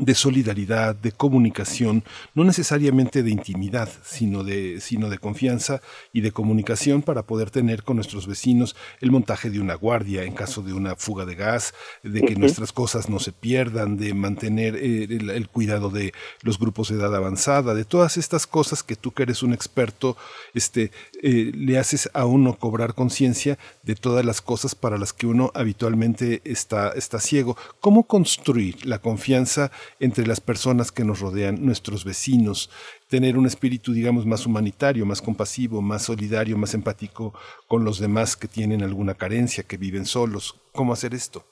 de 0.00 0.14
solidaridad, 0.14 0.94
de 0.94 1.12
comunicación, 1.12 2.04
no 2.34 2.44
necesariamente 2.44 3.22
de 3.22 3.30
intimidad, 3.30 3.88
sino 4.04 4.44
de, 4.44 4.80
sino 4.80 5.08
de 5.08 5.18
confianza 5.18 5.80
y 6.12 6.20
de 6.20 6.32
comunicación 6.32 7.02
para 7.02 7.22
poder 7.22 7.50
tener 7.50 7.82
con 7.82 7.96
nuestros 7.96 8.26
vecinos 8.26 8.76
el 9.00 9.10
montaje 9.10 9.50
de 9.50 9.60
una 9.60 9.74
guardia 9.74 10.24
en 10.24 10.34
caso 10.34 10.62
de 10.62 10.72
una 10.72 10.96
fuga 10.96 11.24
de 11.24 11.34
gas, 11.34 11.74
de 12.02 12.22
que 12.22 12.36
nuestras 12.36 12.72
cosas 12.72 13.08
no 13.08 13.18
se 13.18 13.32
pierdan, 13.32 13.96
de 13.96 14.14
mantener 14.14 14.76
eh, 14.76 15.04
el, 15.04 15.30
el, 15.30 15.48
cuidado 15.48 15.90
de 15.90 16.12
los 16.42 16.58
grupos 16.58 16.88
de 16.88 16.96
edad 16.96 17.14
avanzada, 17.14 17.74
de 17.74 17.84
todas 17.84 18.16
estas 18.16 18.46
cosas 18.46 18.82
que 18.82 18.96
tú 18.96 19.12
que 19.12 19.22
eres 19.22 19.42
un 19.42 19.52
experto, 19.52 20.16
este, 20.54 20.90
eh, 21.22 21.52
le 21.54 21.78
haces 21.78 22.10
a 22.12 22.26
uno 22.26 22.58
cobrar 22.58 22.94
conciencia 22.94 23.58
de 23.82 23.94
todas 23.94 24.24
las 24.24 24.40
cosas 24.40 24.74
para 24.74 24.98
las 24.98 25.12
que 25.12 25.26
uno 25.26 25.50
habitualmente 25.54 26.42
está, 26.44 26.90
está 26.90 27.20
ciego. 27.20 27.56
¿Cómo 27.80 28.04
construir 28.04 28.84
la 28.84 28.98
confianza 28.98 29.70
entre 30.00 30.26
las 30.26 30.40
personas 30.40 30.92
que 30.92 31.04
nos 31.04 31.20
rodean, 31.20 31.64
nuestros 31.64 32.04
vecinos, 32.04 32.70
tener 33.08 33.36
un 33.36 33.46
espíritu, 33.46 33.92
digamos, 33.92 34.26
más 34.26 34.46
humanitario, 34.46 35.06
más 35.06 35.22
compasivo, 35.22 35.82
más 35.82 36.02
solidario, 36.02 36.56
más 36.56 36.74
empático 36.74 37.34
con 37.66 37.84
los 37.84 38.00
demás 38.00 38.36
que 38.36 38.48
tienen 38.48 38.82
alguna 38.82 39.14
carencia, 39.14 39.64
que 39.68 39.76
viven 39.76 40.04
solos. 40.04 40.60
¿Cómo 40.72 40.92
hacer 40.92 41.14
esto? 41.14 41.42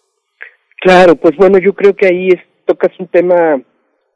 Claro, 0.81 1.17
pues 1.17 1.37
bueno, 1.37 1.59
yo 1.59 1.73
creo 1.73 1.95
que 1.95 2.07
ahí 2.07 2.29
es, 2.29 2.41
tocas 2.67 2.93
un 2.99 3.09
tema 3.09 3.63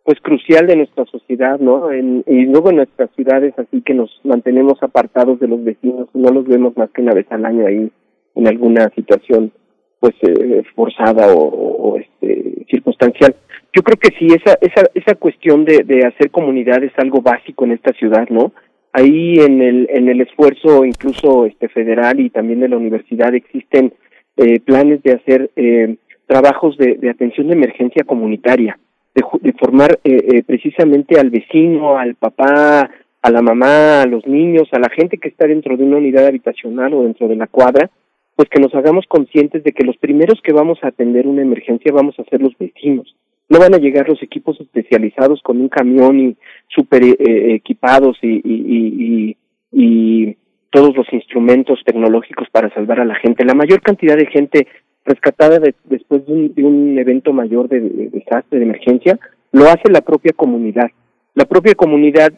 pues 0.04 0.20
crucial 0.20 0.66
de 0.66 0.76
nuestra 0.76 1.04
sociedad, 1.04 1.58
¿no? 1.58 1.92
En, 1.92 2.24
y 2.26 2.46
luego 2.46 2.70
en 2.70 2.76
nuestras 2.76 3.10
ciudades 3.14 3.52
así 3.58 3.82
que 3.82 3.92
nos 3.92 4.10
mantenemos 4.24 4.82
apartados 4.82 5.38
de 5.38 5.48
los 5.48 5.62
vecinos, 5.62 6.08
no 6.14 6.30
los 6.30 6.46
vemos 6.46 6.74
más 6.78 6.88
que 6.90 7.02
una 7.02 7.12
vez 7.12 7.26
al 7.30 7.44
año 7.44 7.66
ahí 7.66 7.92
en 8.34 8.48
alguna 8.48 8.88
situación 8.94 9.52
pues 10.00 10.14
eh, 10.22 10.62
forzada 10.74 11.32
o, 11.34 11.40
o, 11.40 11.98
este 11.98 12.64
circunstancial. 12.70 13.34
Yo 13.74 13.82
creo 13.82 13.98
que 13.98 14.16
sí 14.18 14.26
esa 14.26 14.58
esa 14.60 14.88
esa 14.94 15.14
cuestión 15.14 15.64
de, 15.64 15.84
de 15.84 16.06
hacer 16.06 16.30
comunidad 16.30 16.82
es 16.82 16.92
algo 16.96 17.20
básico 17.20 17.64
en 17.64 17.72
esta 17.72 17.92
ciudad, 17.92 18.28
¿no? 18.30 18.52
Ahí 18.92 19.34
en 19.38 19.60
el 19.62 19.88
en 19.90 20.08
el 20.08 20.20
esfuerzo 20.20 20.84
incluso 20.84 21.46
este 21.46 21.68
federal 21.68 22.20
y 22.20 22.30
también 22.30 22.60
de 22.60 22.68
la 22.68 22.76
universidad 22.76 23.34
existen 23.34 23.92
eh, 24.36 24.60
planes 24.60 25.02
de 25.02 25.12
hacer 25.12 25.50
eh, 25.56 25.96
trabajos 26.26 26.76
de, 26.78 26.94
de, 26.94 27.10
atención 27.10 27.48
de 27.48 27.54
emergencia 27.54 28.04
comunitaria, 28.04 28.78
de, 29.14 29.22
de 29.40 29.52
formar 29.54 29.98
eh, 30.04 30.16
eh, 30.32 30.42
precisamente 30.46 31.18
al 31.18 31.30
vecino, 31.30 31.98
al 31.98 32.14
papá, 32.14 32.88
a 33.20 33.30
la 33.30 33.42
mamá, 33.42 34.02
a 34.02 34.06
los 34.06 34.26
niños, 34.26 34.68
a 34.72 34.78
la 34.78 34.90
gente 34.90 35.18
que 35.18 35.28
está 35.28 35.46
dentro 35.46 35.76
de 35.76 35.84
una 35.84 35.96
unidad 35.96 36.26
habitacional 36.26 36.94
o 36.94 37.02
dentro 37.02 37.28
de 37.28 37.36
la 37.36 37.46
cuadra, 37.46 37.90
pues 38.36 38.48
que 38.48 38.60
nos 38.60 38.74
hagamos 38.74 39.06
conscientes 39.08 39.64
de 39.64 39.72
que 39.72 39.84
los 39.84 39.96
primeros 39.96 40.40
que 40.42 40.52
vamos 40.52 40.78
a 40.82 40.88
atender 40.88 41.26
una 41.26 41.42
emergencia 41.42 41.90
vamos 41.92 42.18
a 42.20 42.24
ser 42.24 42.40
los 42.40 42.56
vecinos. 42.56 43.16
No 43.48 43.58
van 43.58 43.74
a 43.74 43.78
llegar 43.78 44.08
los 44.08 44.22
equipos 44.22 44.60
especializados 44.60 45.40
con 45.42 45.60
un 45.60 45.68
camión 45.68 46.18
y 46.20 46.36
super 46.68 47.02
eh, 47.02 47.54
equipados 47.54 48.18
y, 48.22 48.40
y, 48.44 49.34
y, 49.34 49.36
y, 49.72 50.36
todos 50.70 50.94
los 50.94 51.10
instrumentos 51.14 51.80
tecnológicos 51.82 52.46
para 52.50 52.68
salvar 52.74 53.00
a 53.00 53.06
la 53.06 53.14
gente. 53.14 53.42
La 53.46 53.54
mayor 53.54 53.80
cantidad 53.80 54.16
de 54.16 54.26
gente 54.26 54.66
rescatada 55.06 55.58
de, 55.58 55.74
después 55.84 56.26
de 56.26 56.32
un, 56.32 56.54
de 56.54 56.62
un, 56.62 56.98
evento 56.98 57.32
mayor 57.32 57.68
de, 57.70 57.80
de 57.80 58.08
desastre, 58.10 58.58
de 58.58 58.66
emergencia, 58.66 59.18
lo 59.50 59.64
hace 59.64 59.90
la 59.90 60.02
propia 60.02 60.32
comunidad. 60.36 60.90
La 61.34 61.46
propia 61.46 61.74
comunidad 61.74 62.34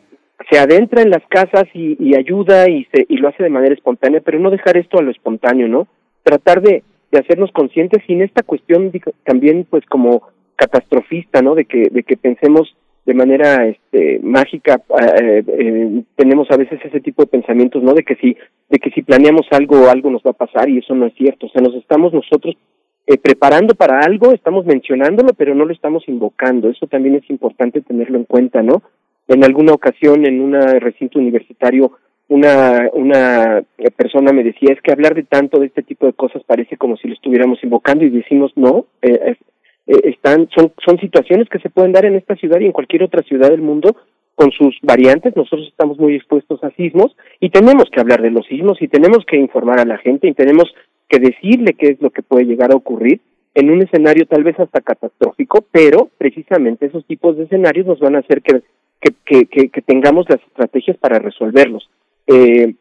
se 0.48 0.58
adentra 0.58 1.02
en 1.02 1.10
las 1.10 1.22
casas 1.28 1.64
y, 1.74 1.96
y 1.98 2.14
ayuda 2.16 2.68
y, 2.68 2.84
se, 2.92 3.04
y 3.08 3.16
lo 3.16 3.28
hace 3.28 3.42
de 3.42 3.50
manera 3.50 3.74
espontánea, 3.74 4.20
pero 4.20 4.38
no 4.38 4.50
dejar 4.50 4.76
esto 4.76 4.98
a 4.98 5.02
lo 5.02 5.10
espontáneo, 5.10 5.68
¿no? 5.68 5.88
Tratar 6.22 6.62
de, 6.62 6.82
de 7.10 7.18
hacernos 7.18 7.50
conscientes 7.52 8.02
sin 8.06 8.22
esta 8.22 8.42
cuestión 8.42 8.92
también 9.24 9.66
pues 9.68 9.84
como 9.86 10.22
catastrofista, 10.60 11.40
¿no? 11.40 11.54
De 11.54 11.64
que, 11.64 11.88
de 11.90 12.02
que 12.02 12.16
pensemos 12.18 12.76
de 13.06 13.14
manera 13.14 13.66
este, 13.66 14.20
mágica, 14.22 14.82
eh, 15.20 15.42
eh, 15.46 16.02
tenemos 16.16 16.50
a 16.50 16.56
veces 16.58 16.78
ese 16.84 17.00
tipo 17.00 17.22
de 17.22 17.28
pensamientos, 17.28 17.82
¿no? 17.82 17.94
De 17.94 18.02
que 18.02 18.14
si, 18.16 18.36
de 18.68 18.78
que 18.78 18.90
si 18.90 19.02
planeamos 19.02 19.46
algo, 19.52 19.88
algo 19.88 20.10
nos 20.10 20.22
va 20.22 20.32
a 20.32 20.44
pasar 20.44 20.68
y 20.68 20.78
eso 20.78 20.94
no 20.94 21.06
es 21.06 21.14
cierto. 21.14 21.46
O 21.46 21.48
sea, 21.48 21.62
nos 21.62 21.74
estamos 21.74 22.12
nosotros 22.12 22.56
eh, 23.06 23.16
preparando 23.16 23.74
para 23.74 24.00
algo, 24.00 24.32
estamos 24.32 24.66
mencionándolo, 24.66 25.32
pero 25.32 25.54
no 25.54 25.64
lo 25.64 25.72
estamos 25.72 26.06
invocando. 26.08 26.68
Eso 26.68 26.86
también 26.86 27.14
es 27.14 27.28
importante 27.30 27.80
tenerlo 27.80 28.18
en 28.18 28.24
cuenta, 28.24 28.62
¿no? 28.62 28.82
En 29.28 29.44
alguna 29.44 29.72
ocasión 29.72 30.26
en 30.26 30.40
un 30.40 30.52
recinto 30.80 31.18
universitario 31.18 31.92
una 32.28 32.88
una 32.92 33.64
persona 33.96 34.32
me 34.32 34.44
decía 34.44 34.72
es 34.72 34.80
que 34.82 34.92
hablar 34.92 35.16
de 35.16 35.24
tanto 35.24 35.58
de 35.58 35.66
este 35.66 35.82
tipo 35.82 36.06
de 36.06 36.12
cosas 36.12 36.44
parece 36.44 36.76
como 36.76 36.96
si 36.96 37.08
lo 37.08 37.14
estuviéramos 37.14 37.58
invocando 37.64 38.04
y 38.04 38.10
decimos 38.10 38.52
no 38.54 38.86
eh, 39.02 39.34
eh, 39.90 40.00
están 40.04 40.48
son 40.54 40.72
son 40.84 40.98
situaciones 41.00 41.48
que 41.48 41.58
se 41.58 41.68
pueden 41.68 41.92
dar 41.92 42.04
en 42.04 42.14
esta 42.14 42.36
ciudad 42.36 42.60
y 42.60 42.66
en 42.66 42.72
cualquier 42.72 43.02
otra 43.02 43.22
ciudad 43.22 43.50
del 43.50 43.60
mundo 43.60 43.96
con 44.36 44.52
sus 44.52 44.78
variantes 44.82 45.34
nosotros 45.34 45.66
estamos 45.66 45.98
muy 45.98 46.14
expuestos 46.14 46.62
a 46.62 46.70
sismos 46.70 47.16
y 47.40 47.50
tenemos 47.50 47.86
que 47.90 48.00
hablar 48.00 48.22
de 48.22 48.30
los 48.30 48.46
sismos 48.46 48.80
y 48.80 48.86
tenemos 48.86 49.24
que 49.26 49.36
informar 49.36 49.80
a 49.80 49.84
la 49.84 49.98
gente 49.98 50.28
y 50.28 50.34
tenemos 50.34 50.72
que 51.08 51.18
decirle 51.18 51.74
qué 51.74 51.88
es 51.88 52.00
lo 52.00 52.10
que 52.10 52.22
puede 52.22 52.44
llegar 52.44 52.70
a 52.72 52.76
ocurrir 52.76 53.20
en 53.54 53.68
un 53.68 53.82
escenario 53.82 54.26
tal 54.26 54.44
vez 54.44 54.58
hasta 54.60 54.80
catastrófico 54.80 55.64
pero 55.72 56.08
precisamente 56.18 56.86
esos 56.86 57.04
tipos 57.06 57.36
de 57.36 57.44
escenarios 57.44 57.86
nos 57.86 57.98
van 57.98 58.14
a 58.14 58.20
hacer 58.20 58.42
que 58.42 58.62
que, 59.00 59.46
que, 59.46 59.70
que, 59.70 59.80
tengamos 59.80 60.26
las 60.28 60.40
estrategias 60.42 60.94
para 60.98 61.18
resolverlos. 61.18 61.88
Eh, 62.26 62.74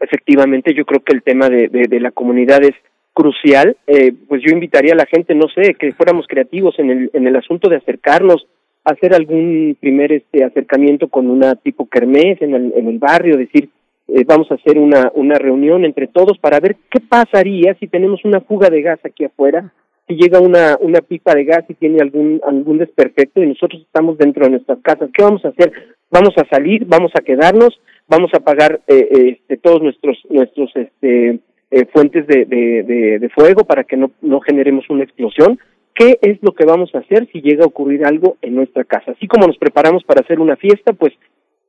efectivamente, 0.00 0.74
yo 0.74 0.84
creo 0.84 1.00
que 1.00 1.14
el 1.14 1.22
tema 1.22 1.48
de, 1.48 1.68
de 1.68 1.98
la 1.98 2.10
comunidad 2.10 2.62
es 2.62 2.74
crucial. 3.16 3.76
Eh, 3.86 4.12
pues 4.28 4.42
yo 4.42 4.52
invitaría 4.52 4.92
a 4.92 5.02
la 5.02 5.06
gente, 5.06 5.34
no 5.34 5.48
sé, 5.48 5.74
que 5.74 5.92
fuéramos 5.92 6.26
creativos 6.26 6.78
en 6.78 6.90
el, 6.90 7.10
en 7.14 7.26
el 7.26 7.34
asunto 7.34 7.70
de 7.70 7.76
acercarnos, 7.76 8.46
hacer 8.84 9.14
algún 9.14 9.74
primer 9.80 10.12
este 10.12 10.44
acercamiento 10.44 11.08
con 11.08 11.30
una 11.30 11.54
tipo 11.56 11.88
kermés 11.88 12.42
en 12.42 12.54
el, 12.54 12.72
en 12.76 12.88
el 12.88 12.98
barrio, 12.98 13.38
decir, 13.38 13.70
eh, 14.08 14.24
vamos 14.26 14.50
a 14.50 14.54
hacer 14.56 14.78
una, 14.78 15.10
una 15.14 15.38
reunión 15.38 15.86
entre 15.86 16.08
todos 16.08 16.38
para 16.38 16.60
ver 16.60 16.76
qué 16.90 17.00
pasaría 17.00 17.74
si 17.80 17.86
tenemos 17.88 18.22
una 18.24 18.42
fuga 18.42 18.68
de 18.68 18.82
gas 18.82 19.00
aquí 19.02 19.24
afuera 19.24 19.72
si 20.06 20.14
llega 20.14 20.40
una, 20.40 20.76
una 20.80 21.00
pipa 21.00 21.34
de 21.34 21.44
gas 21.44 21.64
y 21.68 21.74
tiene 21.74 22.00
algún, 22.00 22.40
algún 22.46 22.78
desperfecto 22.78 23.42
y 23.42 23.48
nosotros 23.48 23.82
estamos 23.82 24.16
dentro 24.18 24.44
de 24.44 24.50
nuestras 24.50 24.78
casas, 24.80 25.10
¿qué 25.12 25.22
vamos 25.22 25.44
a 25.44 25.48
hacer? 25.48 25.72
¿Vamos 26.10 26.34
a 26.36 26.46
salir? 26.48 26.84
¿Vamos 26.86 27.10
a 27.18 27.22
quedarnos? 27.22 27.80
¿Vamos 28.06 28.30
a 28.32 28.36
apagar 28.36 28.80
eh, 28.86 29.32
este, 29.32 29.56
todos 29.56 29.82
nuestros, 29.82 30.16
nuestros 30.30 30.70
este, 30.76 31.40
eh, 31.70 31.86
fuentes 31.92 32.26
de, 32.26 32.44
de, 32.44 33.18
de, 33.18 33.28
fuego 33.30 33.64
para 33.64 33.84
que 33.84 33.96
no, 33.96 34.10
no 34.22 34.40
generemos 34.40 34.88
una 34.90 35.04
explosión? 35.04 35.58
¿Qué 35.94 36.18
es 36.20 36.38
lo 36.42 36.52
que 36.52 36.66
vamos 36.66 36.94
a 36.94 36.98
hacer 36.98 37.28
si 37.32 37.40
llega 37.40 37.64
a 37.64 37.68
ocurrir 37.68 38.04
algo 38.04 38.36
en 38.42 38.54
nuestra 38.54 38.84
casa? 38.84 39.12
Así 39.12 39.26
como 39.26 39.46
nos 39.46 39.58
preparamos 39.58 40.04
para 40.04 40.20
hacer 40.20 40.40
una 40.40 40.56
fiesta, 40.56 40.92
pues 40.92 41.12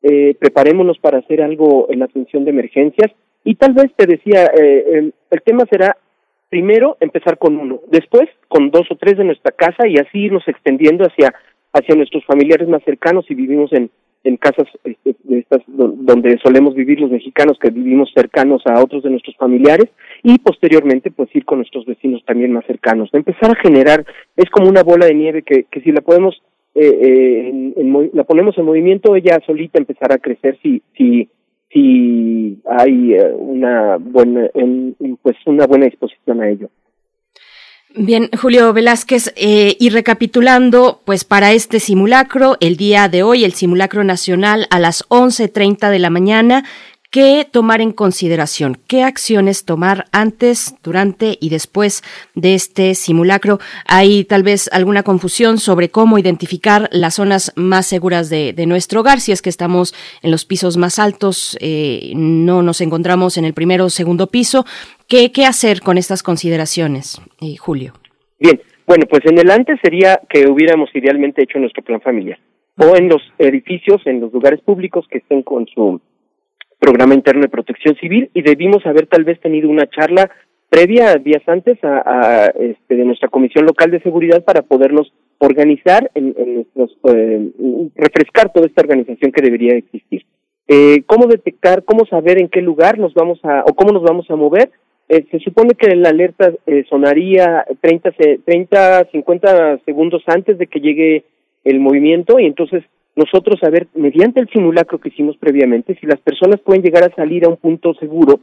eh, 0.03 0.35
preparémonos 0.39 0.97
para 0.99 1.19
hacer 1.19 1.41
algo 1.41 1.87
en 1.89 1.99
la 1.99 2.05
atención 2.05 2.43
de 2.43 2.51
emergencias. 2.51 3.11
Y 3.43 3.55
tal 3.55 3.73
vez 3.73 3.91
te 3.95 4.05
decía, 4.05 4.45
eh, 4.45 4.85
el, 4.91 5.13
el 5.31 5.41
tema 5.41 5.63
será 5.69 5.95
primero 6.49 6.97
empezar 6.99 7.37
con 7.37 7.57
uno, 7.57 7.81
después 7.91 8.29
con 8.47 8.69
dos 8.69 8.87
o 8.89 8.95
tres 8.95 9.17
de 9.17 9.23
nuestra 9.23 9.51
casa 9.51 9.87
y 9.87 9.95
así 9.95 10.19
irnos 10.19 10.47
extendiendo 10.47 11.05
hacia 11.05 11.33
hacia 11.73 11.95
nuestros 11.95 12.25
familiares 12.25 12.67
más 12.67 12.83
cercanos 12.83 13.25
si 13.25 13.35
vivimos 13.35 13.71
en 13.73 13.89
en 14.23 14.37
casas 14.37 14.67
este, 14.83 15.15
estas 15.29 15.61
donde 15.67 16.37
solemos 16.43 16.75
vivir 16.75 16.99
los 16.99 17.11
mexicanos 17.11 17.57
que 17.59 17.69
vivimos 17.69 18.11
cercanos 18.13 18.61
a 18.65 18.81
otros 18.81 19.03
de 19.03 19.09
nuestros 19.09 19.35
familiares 19.37 19.89
y 20.23 20.37
posteriormente 20.39 21.11
pues 21.11 21.33
ir 21.35 21.45
con 21.45 21.59
nuestros 21.59 21.85
vecinos 21.85 22.23
también 22.25 22.51
más 22.51 22.65
cercanos 22.65 23.09
empezar 23.13 23.51
a 23.51 23.61
generar 23.61 24.05
es 24.35 24.49
como 24.49 24.69
una 24.69 24.83
bola 24.83 25.05
de 25.05 25.15
nieve 25.15 25.43
que 25.43 25.65
que 25.69 25.81
si 25.81 25.91
la 25.91 26.01
podemos 26.01 26.41
eh, 26.75 26.85
eh, 26.85 27.49
en, 27.49 27.73
en, 27.77 28.09
la 28.13 28.23
ponemos 28.23 28.57
en 28.57 28.65
movimiento 28.65 29.15
ella 29.15 29.39
solita 29.45 29.79
empezará 29.79 30.15
a 30.15 30.19
crecer 30.19 30.57
si 30.61 30.81
si 30.95 31.29
si 31.71 32.59
hay 32.65 33.13
eh, 33.13 33.33
una 33.33 33.97
buena 33.97 34.49
pues 35.21 35.35
una 35.45 35.67
buena 35.67 35.85
disposición 35.85 36.41
a 36.41 36.49
ello. 36.49 36.69
Bien, 37.95 38.29
Julio 38.39 38.73
Velázquez, 38.73 39.33
eh, 39.35 39.75
y 39.79 39.89
recapitulando, 39.89 41.01
pues 41.05 41.23
para 41.23 41.53
este 41.53 41.79
simulacro, 41.79 42.57
el 42.59 42.77
día 42.77 43.07
de 43.07 43.23
hoy, 43.23 43.43
el 43.43 43.53
simulacro 43.53 44.03
nacional 44.03 44.67
a 44.69 44.79
las 44.79 45.07
11.30 45.09 45.89
de 45.89 45.99
la 45.99 46.09
mañana, 46.09 46.63
¿Qué 47.09 47.47
tomar 47.49 47.79
en 47.79 47.93
consideración? 47.93 48.77
¿Qué 48.85 49.01
acciones 49.01 49.63
tomar 49.63 50.07
antes, 50.11 50.75
durante 50.83 51.37
y 51.39 51.47
después 51.47 52.03
de 52.35 52.53
este 52.53 52.95
simulacro? 52.95 53.61
Hay 53.85 54.25
tal 54.25 54.43
vez 54.43 54.69
alguna 54.73 55.03
confusión 55.03 55.57
sobre 55.57 55.89
cómo 55.89 56.19
identificar 56.19 56.89
las 56.91 57.15
zonas 57.15 57.53
más 57.55 57.87
seguras 57.87 58.29
de, 58.29 58.51
de 58.51 58.65
nuestro 58.65 58.99
hogar, 58.99 59.21
si 59.21 59.31
es 59.31 59.41
que 59.41 59.49
estamos 59.49 59.95
en 60.21 60.31
los 60.31 60.43
pisos 60.43 60.75
más 60.75 60.99
altos, 60.99 61.57
eh, 61.61 62.11
no 62.13 62.61
nos 62.61 62.81
encontramos 62.81 63.37
en 63.37 63.45
el 63.45 63.53
primero 63.53 63.85
o 63.85 63.89
segundo 63.89 64.27
piso. 64.27 64.65
¿Qué, 65.07 65.31
qué 65.31 65.45
hacer 65.45 65.81
con 65.81 65.97
estas 65.97 66.21
consideraciones, 66.21 67.21
eh, 67.41 67.55
Julio? 67.57 67.93
Bien, 68.39 68.59
bueno, 68.85 69.05
pues 69.09 69.25
en 69.25 69.39
el 69.39 69.49
antes 69.49 69.79
sería 69.81 70.19
que 70.29 70.47
hubiéramos 70.47 70.89
idealmente 70.93 71.43
hecho 71.43 71.59
nuestro 71.59 71.83
plan 71.83 72.01
familiar 72.01 72.39
o 72.77 72.95
en 72.95 73.09
los 73.09 73.21
edificios, 73.39 74.01
en 74.05 74.21
los 74.21 74.31
lugares 74.31 74.61
públicos 74.61 75.05
que 75.09 75.17
estén 75.19 75.41
con 75.41 75.65
su 75.67 75.99
programa 76.79 77.15
interno 77.15 77.41
de 77.41 77.49
protección 77.49 77.95
civil 77.95 78.29
y 78.33 78.41
debimos 78.41 78.85
haber 78.85 79.07
tal 79.07 79.23
vez 79.23 79.39
tenido 79.39 79.69
una 79.69 79.89
charla 79.89 80.29
previa 80.69 81.15
días 81.15 81.41
antes 81.47 81.83
a, 81.83 82.03
a 82.05 82.45
este, 82.47 82.95
de 82.95 83.05
nuestra 83.05 83.29
comisión 83.29 83.65
local 83.65 83.89
de 83.89 84.01
seguridad 84.01 84.43
para 84.43 84.61
podernos 84.61 85.11
organizar 85.39 86.11
en, 86.13 86.35
en 86.37 86.55
nuestros 86.55 86.97
eh, 87.13 87.51
refrescar 87.95 88.51
toda 88.51 88.67
esta 88.67 88.81
organización 88.81 89.31
que 89.31 89.41
debería 89.41 89.75
existir 89.75 90.23
eh, 90.67 91.03
cómo 91.05 91.27
detectar 91.27 91.83
cómo 91.83 92.05
saber 92.05 92.39
en 92.39 92.49
qué 92.49 92.61
lugar 92.61 92.99
nos 92.99 93.13
vamos 93.13 93.39
a 93.43 93.63
o 93.65 93.73
cómo 93.73 93.91
nos 93.91 94.03
vamos 94.03 94.29
a 94.29 94.35
mover 94.35 94.69
eh, 95.09 95.25
se 95.31 95.39
supone 95.39 95.75
que 95.75 95.95
la 95.95 96.09
alerta 96.09 96.51
eh, 96.65 96.85
sonaría 96.89 97.65
30 97.81 98.11
30 98.45 99.05
50 99.11 99.79
segundos 99.85 100.23
antes 100.27 100.57
de 100.57 100.67
que 100.67 100.79
llegue 100.79 101.23
el 101.63 101.79
movimiento 101.79 102.39
y 102.39 102.45
entonces 102.45 102.83
nosotros 103.17 103.59
saber, 103.59 103.87
mediante 103.95 104.39
el 104.39 104.49
simulacro 104.49 104.99
que 104.99 105.09
hicimos 105.09 105.35
previamente, 105.37 105.97
si 105.99 106.05
las 106.05 106.19
personas 106.21 106.59
pueden 106.61 106.83
llegar 106.83 107.03
a 107.03 107.15
salir 107.15 107.45
a 107.45 107.49
un 107.49 107.57
punto 107.57 107.95
seguro, 107.95 108.39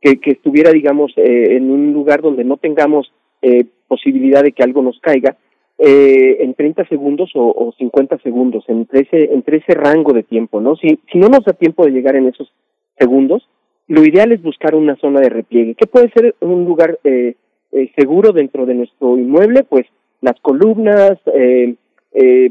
que, 0.00 0.18
que 0.18 0.32
estuviera, 0.32 0.72
digamos, 0.72 1.12
eh, 1.16 1.56
en 1.56 1.70
un 1.70 1.92
lugar 1.92 2.22
donde 2.22 2.42
no 2.42 2.56
tengamos 2.56 3.12
eh, 3.40 3.64
posibilidad 3.86 4.42
de 4.42 4.50
que 4.50 4.64
algo 4.64 4.82
nos 4.82 4.98
caiga, 4.98 5.36
eh, 5.78 6.38
en 6.40 6.54
30 6.54 6.88
segundos 6.88 7.30
o, 7.36 7.50
o 7.50 7.72
50 7.78 8.18
segundos, 8.18 8.64
entre 8.66 9.02
ese, 9.02 9.32
entre 9.32 9.58
ese 9.58 9.74
rango 9.74 10.12
de 10.12 10.24
tiempo, 10.24 10.60
¿no? 10.60 10.74
Si, 10.74 10.98
si 11.12 11.18
no 11.18 11.28
nos 11.28 11.44
da 11.44 11.52
tiempo 11.52 11.84
de 11.84 11.92
llegar 11.92 12.16
en 12.16 12.26
esos 12.26 12.52
segundos, 12.98 13.48
lo 13.88 14.04
ideal 14.04 14.32
es 14.32 14.42
buscar 14.42 14.74
una 14.74 14.96
zona 14.96 15.20
de 15.20 15.28
repliegue. 15.28 15.74
¿Qué 15.74 15.86
puede 15.86 16.10
ser 16.10 16.34
un 16.40 16.64
lugar 16.64 16.98
eh, 17.04 17.34
eh, 17.72 17.92
seguro 17.96 18.32
dentro 18.32 18.66
de 18.66 18.74
nuestro 18.74 19.16
inmueble? 19.16 19.64
Pues 19.64 19.86
las 20.20 20.38
columnas, 20.40 21.18
eh, 21.34 21.74
eh, 22.12 22.50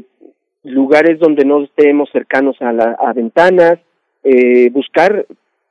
lugares 0.64 1.18
donde 1.18 1.44
no 1.44 1.62
estemos 1.62 2.08
cercanos 2.10 2.56
a, 2.60 2.72
la, 2.72 2.96
ventanas, 3.14 3.78
eh, 4.24 4.70
buscar 4.70 5.26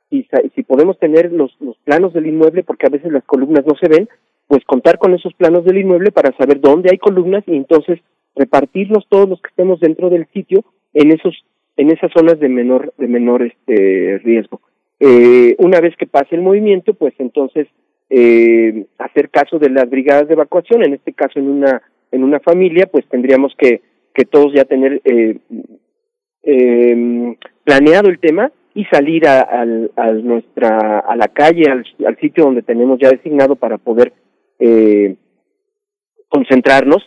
si, 0.08 0.62
podemos 0.62 0.98
tener 0.98 1.32
los, 1.32 1.52
planos 1.84 2.12
del 2.14 2.26
inmueble, 2.26 2.62
porque 2.62 2.86
a 2.86 2.90
veces 2.90 3.12
las 3.12 3.24
columnas 3.24 3.66
no 3.66 3.74
se 3.76 3.88
ven, 3.88 4.08
pues 4.46 4.64
contar 4.64 4.98
con 4.98 5.14
esos 5.14 5.34
planos 5.34 5.64
del 5.64 5.78
inmueble 5.78 6.12
para 6.12 6.34
saber 6.36 6.60
dónde 6.60 6.90
hay 6.92 6.98
columnas 6.98 7.42
y 7.46 7.56
entonces 7.56 7.98
repartirlos 8.36 9.06
todos 9.08 9.28
los 9.28 9.40
que 9.42 9.48
estemos 9.48 9.80
dentro 9.80 10.08
del 10.10 10.26
sitio 10.32 10.64
en 10.94 11.12
esos 11.12 11.34
en 11.76 11.90
esas 11.90 12.10
zonas 12.12 12.38
de 12.38 12.48
menor 12.48 12.94
de 12.96 13.08
menor 13.08 13.42
este 13.42 14.18
riesgo. 14.22 14.60
Eh, 15.00 15.54
una 15.58 15.80
vez 15.80 15.94
que 15.96 16.06
pase 16.06 16.34
el 16.34 16.42
movimiento, 16.42 16.94
pues 16.94 17.14
entonces 17.18 17.68
eh, 18.08 18.86
hacer 18.98 19.30
caso 19.30 19.58
de 19.58 19.70
las 19.70 19.88
brigadas 19.90 20.28
de 20.28 20.34
evacuación, 20.34 20.84
en 20.84 20.94
este 20.94 21.12
caso 21.12 21.38
en 21.38 21.48
una 21.48 21.82
en 22.12 22.22
una 22.22 22.40
familia, 22.40 22.86
pues 22.86 23.04
tendríamos 23.08 23.54
que 23.58 23.82
que 24.14 24.24
todos 24.24 24.54
ya 24.54 24.64
tener 24.64 25.02
eh, 25.04 25.38
eh, 26.42 27.36
planeado 27.64 28.08
el 28.08 28.18
tema 28.18 28.50
y 28.74 28.84
salir 28.86 29.26
a, 29.26 29.42
a, 29.42 30.12
nuestra 30.12 31.00
a 31.00 31.16
la 31.16 31.28
calle 31.28 31.64
al, 31.70 31.84
al, 32.06 32.16
sitio 32.18 32.44
donde 32.44 32.62
tenemos 32.62 32.98
ya 32.98 33.10
designado 33.10 33.56
para 33.56 33.78
poder 33.78 34.12
eh, 34.58 35.16
concentrarnos 36.28 37.02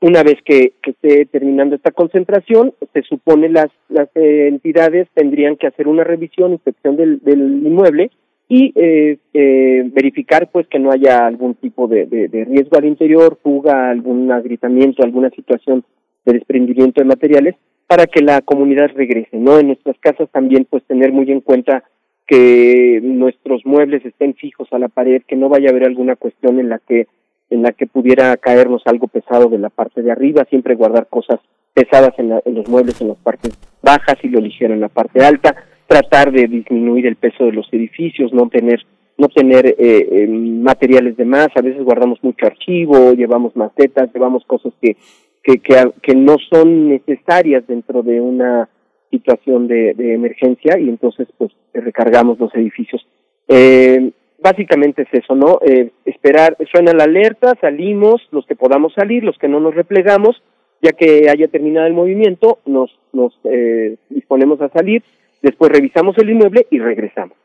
una 0.00 0.22
vez 0.22 0.36
que, 0.44 0.72
que, 0.82 0.90
esté 0.90 1.26
terminando 1.26 1.76
esta 1.76 1.90
concentración 1.90 2.72
se 2.92 3.02
supone 3.02 3.48
las 3.48 3.68
las 3.88 4.08
eh, 4.14 4.48
entidades 4.48 5.08
tendrían 5.14 5.56
que 5.56 5.66
hacer 5.66 5.88
una 5.88 6.04
revisión 6.04 6.52
inspección 6.52 6.96
del, 6.96 7.20
del 7.20 7.40
inmueble 7.66 8.10
y 8.48 8.72
eh, 8.74 9.18
eh, 9.32 9.82
verificar 9.92 10.50
pues 10.50 10.66
que 10.66 10.78
no 10.78 10.90
haya 10.90 11.26
algún 11.26 11.54
tipo 11.54 11.86
de, 11.86 12.06
de, 12.06 12.44
riesgo 12.46 12.78
al 12.78 12.86
interior 12.86 13.38
fuga 13.42 13.90
algún 13.90 14.32
agrietamiento 14.32 15.02
alguna 15.02 15.30
situación 15.30 15.84
de 16.24 16.32
desprendimiento 16.32 17.00
de 17.00 17.06
materiales 17.06 17.54
para 17.86 18.06
que 18.06 18.22
la 18.22 18.40
comunidad 18.40 18.90
regrese, 18.94 19.36
¿no? 19.36 19.58
En 19.58 19.68
nuestras 19.68 19.98
casas 19.98 20.28
también 20.30 20.66
pues 20.68 20.82
tener 20.84 21.12
muy 21.12 21.30
en 21.30 21.40
cuenta 21.40 21.84
que 22.26 23.00
nuestros 23.02 23.66
muebles 23.66 24.04
estén 24.04 24.34
fijos 24.34 24.68
a 24.72 24.78
la 24.78 24.88
pared, 24.88 25.22
que 25.26 25.34
no 25.34 25.48
vaya 25.48 25.68
a 25.68 25.70
haber 25.70 25.84
alguna 25.84 26.14
cuestión 26.14 26.60
en 26.60 26.68
la 26.68 26.78
que 26.78 27.08
en 27.50 27.62
la 27.62 27.72
que 27.72 27.86
pudiera 27.86 28.36
caernos 28.36 28.82
algo 28.86 29.08
pesado 29.08 29.48
de 29.48 29.58
la 29.58 29.70
parte 29.70 30.02
de 30.02 30.10
arriba, 30.10 30.46
siempre 30.48 30.76
guardar 30.76 31.08
cosas 31.08 31.40
pesadas 31.74 32.14
en, 32.18 32.30
la, 32.30 32.42
en 32.44 32.54
los 32.54 32.68
muebles 32.68 33.00
en 33.00 33.08
las 33.08 33.18
partes 33.18 33.58
bajas 33.82 34.16
y 34.22 34.28
lo 34.28 34.40
ligero 34.40 34.74
en 34.74 34.80
la 34.80 34.88
parte 34.88 35.24
alta, 35.24 35.54
tratar 35.86 36.32
de 36.32 36.46
disminuir 36.46 37.06
el 37.06 37.16
peso 37.16 37.44
de 37.44 37.52
los 37.52 37.66
edificios, 37.72 38.32
no 38.32 38.48
tener 38.48 38.80
no 39.18 39.28
tener 39.28 39.66
eh, 39.66 39.76
eh, 39.78 40.26
materiales 40.26 41.14
de 41.14 41.26
más, 41.26 41.48
a 41.54 41.60
veces 41.60 41.84
guardamos 41.84 42.18
mucho 42.22 42.46
archivo, 42.46 43.12
llevamos 43.12 43.54
macetas, 43.54 44.10
llevamos 44.14 44.44
cosas 44.46 44.72
que 44.80 44.96
que, 45.42 45.58
que, 45.58 45.74
que 46.02 46.14
no 46.14 46.36
son 46.50 46.88
necesarias 46.88 47.66
dentro 47.66 48.02
de 48.02 48.20
una 48.20 48.68
situación 49.10 49.68
de, 49.68 49.94
de 49.94 50.14
emergencia 50.14 50.78
y 50.78 50.88
entonces 50.88 51.28
pues 51.36 51.50
recargamos 51.74 52.38
los 52.38 52.54
edificios. 52.54 53.06
Eh, 53.48 54.12
básicamente 54.42 55.02
es 55.02 55.08
eso, 55.12 55.34
¿no? 55.34 55.58
Eh, 55.66 55.90
esperar, 56.04 56.56
suena 56.70 56.92
la 56.92 57.04
alerta, 57.04 57.54
salimos, 57.60 58.26
los 58.30 58.46
que 58.46 58.56
podamos 58.56 58.92
salir, 58.94 59.24
los 59.24 59.38
que 59.38 59.48
no 59.48 59.60
nos 59.60 59.74
replegamos, 59.74 60.42
ya 60.82 60.92
que 60.92 61.28
haya 61.28 61.48
terminado 61.48 61.86
el 61.86 61.92
movimiento, 61.92 62.58
nos, 62.66 62.90
nos 63.12 63.38
eh, 63.44 63.96
disponemos 64.08 64.60
a 64.62 64.68
salir, 64.70 65.02
después 65.42 65.70
revisamos 65.70 66.16
el 66.18 66.30
inmueble 66.30 66.66
y 66.70 66.78
regresamos. 66.78 67.36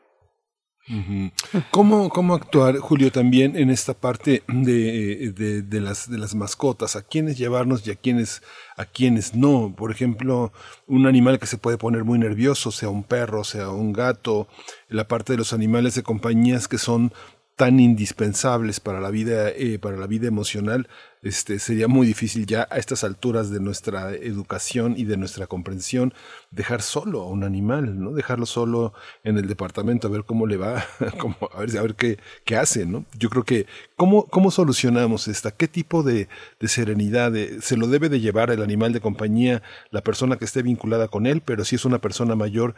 ¿Cómo, 1.72 2.08
¿Cómo 2.10 2.34
actuar, 2.34 2.78
Julio, 2.78 3.10
también 3.10 3.56
en 3.56 3.70
esta 3.70 3.94
parte 3.94 4.44
de, 4.46 5.32
de, 5.34 5.62
de, 5.62 5.80
las, 5.80 6.08
de 6.08 6.18
las 6.18 6.34
mascotas? 6.34 6.94
¿A 6.94 7.02
quiénes 7.02 7.36
llevarnos 7.36 7.86
y 7.86 7.90
a 7.90 7.96
quiénes, 7.96 8.42
a 8.76 8.84
quiénes 8.84 9.34
no? 9.34 9.74
Por 9.76 9.90
ejemplo, 9.90 10.52
un 10.86 11.06
animal 11.06 11.40
que 11.40 11.46
se 11.46 11.58
puede 11.58 11.76
poner 11.76 12.04
muy 12.04 12.18
nervioso, 12.18 12.70
sea 12.70 12.88
un 12.88 13.02
perro, 13.02 13.42
sea 13.42 13.70
un 13.70 13.92
gato, 13.92 14.46
la 14.88 15.08
parte 15.08 15.32
de 15.32 15.38
los 15.38 15.52
animales 15.52 15.96
de 15.96 16.04
compañías 16.04 16.68
que 16.68 16.78
son 16.78 17.12
tan 17.56 17.80
indispensables 17.80 18.80
para 18.80 19.00
la 19.00 19.10
vida, 19.10 19.48
eh, 19.48 19.78
para 19.80 19.96
la 19.96 20.06
vida 20.06 20.28
emocional, 20.28 20.88
este, 21.26 21.58
sería 21.58 21.88
muy 21.88 22.06
difícil 22.06 22.46
ya 22.46 22.68
a 22.70 22.76
estas 22.76 23.02
alturas 23.02 23.50
de 23.50 23.60
nuestra 23.60 24.12
educación 24.14 24.94
y 24.96 25.04
de 25.04 25.16
nuestra 25.16 25.46
comprensión 25.46 26.14
dejar 26.50 26.82
solo 26.82 27.22
a 27.22 27.26
un 27.26 27.42
animal, 27.42 27.98
¿no? 27.98 28.12
Dejarlo 28.12 28.46
solo 28.46 28.94
en 29.24 29.36
el 29.36 29.48
departamento 29.48 30.06
a 30.06 30.10
ver 30.10 30.24
cómo 30.24 30.46
le 30.46 30.56
va, 30.56 30.84
a 31.52 31.60
ver, 31.60 31.78
a 31.78 31.82
ver 31.82 31.94
qué, 31.94 32.18
qué 32.44 32.56
hace, 32.56 32.86
¿no? 32.86 33.04
Yo 33.18 33.28
creo 33.28 33.44
que, 33.44 33.66
¿cómo, 33.96 34.26
cómo 34.26 34.50
solucionamos 34.50 35.26
esta? 35.28 35.50
¿Qué 35.50 35.68
tipo 35.68 36.02
de, 36.02 36.28
de 36.60 36.68
serenidad 36.68 37.32
se 37.60 37.76
lo 37.76 37.88
debe 37.88 38.08
de 38.08 38.20
llevar 38.20 38.50
el 38.50 38.62
animal 38.62 38.92
de 38.92 39.00
compañía, 39.00 39.62
la 39.90 40.02
persona 40.02 40.36
que 40.36 40.44
esté 40.44 40.62
vinculada 40.62 41.08
con 41.08 41.26
él, 41.26 41.42
pero 41.44 41.64
si 41.64 41.76
es 41.76 41.84
una 41.84 41.98
persona 41.98 42.36
mayor, 42.36 42.74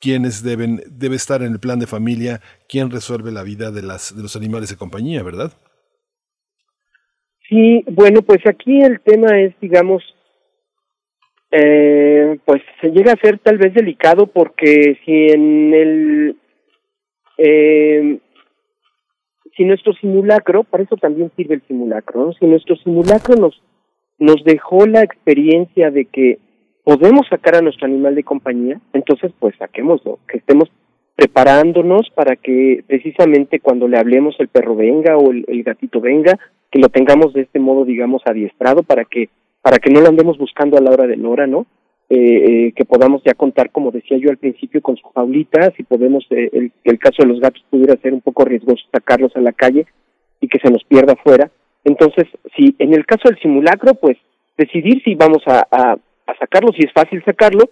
quiénes 0.00 0.42
deben, 0.42 0.82
debe 0.86 1.16
estar 1.16 1.42
en 1.42 1.52
el 1.52 1.58
plan 1.58 1.78
de 1.78 1.86
familia, 1.86 2.40
quién 2.68 2.90
resuelve 2.90 3.32
la 3.32 3.42
vida 3.42 3.70
de, 3.70 3.82
las, 3.82 4.14
de 4.14 4.22
los 4.22 4.36
animales 4.36 4.70
de 4.70 4.76
compañía, 4.76 5.22
¿verdad? 5.22 5.52
Sí, 7.48 7.84
bueno, 7.90 8.22
pues 8.22 8.40
aquí 8.46 8.80
el 8.82 9.00
tema 9.00 9.40
es, 9.40 9.54
digamos, 9.60 10.02
eh, 11.50 12.38
pues 12.44 12.62
se 12.80 12.90
llega 12.90 13.12
a 13.12 13.20
ser 13.20 13.38
tal 13.38 13.56
vez 13.56 13.72
delicado 13.72 14.26
porque 14.26 14.98
si 15.04 15.28
en 15.32 15.72
el, 15.72 16.36
eh, 17.38 18.18
si 19.56 19.64
nuestro 19.64 19.94
simulacro, 19.94 20.64
para 20.64 20.84
eso 20.84 20.96
también 20.96 21.32
sirve 21.36 21.54
el 21.54 21.62
simulacro, 21.66 22.26
¿no? 22.26 22.32
si 22.34 22.44
nuestro 22.44 22.76
simulacro 22.76 23.36
nos, 23.36 23.62
nos 24.18 24.44
dejó 24.44 24.86
la 24.86 25.02
experiencia 25.02 25.90
de 25.90 26.04
que 26.04 26.38
podemos 26.84 27.26
sacar 27.28 27.56
a 27.56 27.62
nuestro 27.62 27.86
animal 27.86 28.14
de 28.14 28.24
compañía, 28.24 28.80
entonces 28.92 29.32
pues 29.38 29.54
saquémoslo, 29.58 30.18
que 30.28 30.38
estemos 30.38 30.70
preparándonos 31.16 32.08
para 32.14 32.36
que 32.36 32.84
precisamente 32.86 33.58
cuando 33.58 33.88
le 33.88 33.98
hablemos 33.98 34.36
el 34.38 34.48
perro 34.48 34.76
venga 34.76 35.16
o 35.16 35.32
el, 35.32 35.62
gatito 35.64 36.00
venga, 36.00 36.38
que 36.70 36.78
lo 36.78 36.88
tengamos 36.88 37.32
de 37.32 37.42
este 37.42 37.58
modo, 37.58 37.84
digamos, 37.84 38.22
adiestrado 38.26 38.82
para 38.82 39.04
que 39.04 39.28
para 39.62 39.78
que 39.78 39.90
no 39.90 40.00
lo 40.00 40.08
andemos 40.08 40.38
buscando 40.38 40.78
a 40.78 40.80
la 40.80 40.90
hora 40.90 41.06
de 41.06 41.16
la 41.16 41.28
hora, 41.28 41.46
¿no? 41.46 41.66
Eh, 42.10 42.16
eh, 42.16 42.72
que 42.74 42.86
podamos 42.86 43.22
ya 43.24 43.34
contar, 43.34 43.70
como 43.70 43.90
decía 43.90 44.16
yo 44.16 44.30
al 44.30 44.38
principio, 44.38 44.80
con 44.80 44.96
su 44.96 45.06
jaulita, 45.08 45.72
si 45.76 45.82
podemos, 45.82 46.24
eh, 46.30 46.48
el, 46.52 46.72
el 46.84 46.98
caso 46.98 47.22
de 47.22 47.28
los 47.28 47.40
gatos 47.40 47.62
pudiera 47.68 48.00
ser 48.00 48.14
un 48.14 48.22
poco 48.22 48.44
riesgoso 48.44 48.82
sacarlos 48.90 49.34
a 49.36 49.40
la 49.40 49.52
calle 49.52 49.86
y 50.40 50.48
que 50.48 50.58
se 50.58 50.70
nos 50.70 50.84
pierda 50.84 51.16
fuera. 51.16 51.50
Entonces, 51.84 52.26
si 52.56 52.74
en 52.78 52.94
el 52.94 53.04
caso 53.04 53.28
del 53.28 53.38
simulacro, 53.40 53.94
pues 53.94 54.16
decidir 54.56 55.02
si 55.02 55.14
vamos 55.16 55.42
a, 55.46 55.66
a, 55.70 55.92
a 56.26 56.38
sacarlo 56.38 56.72
si 56.72 56.86
es 56.86 56.92
fácil 56.92 57.22
sacarlo 57.24 57.68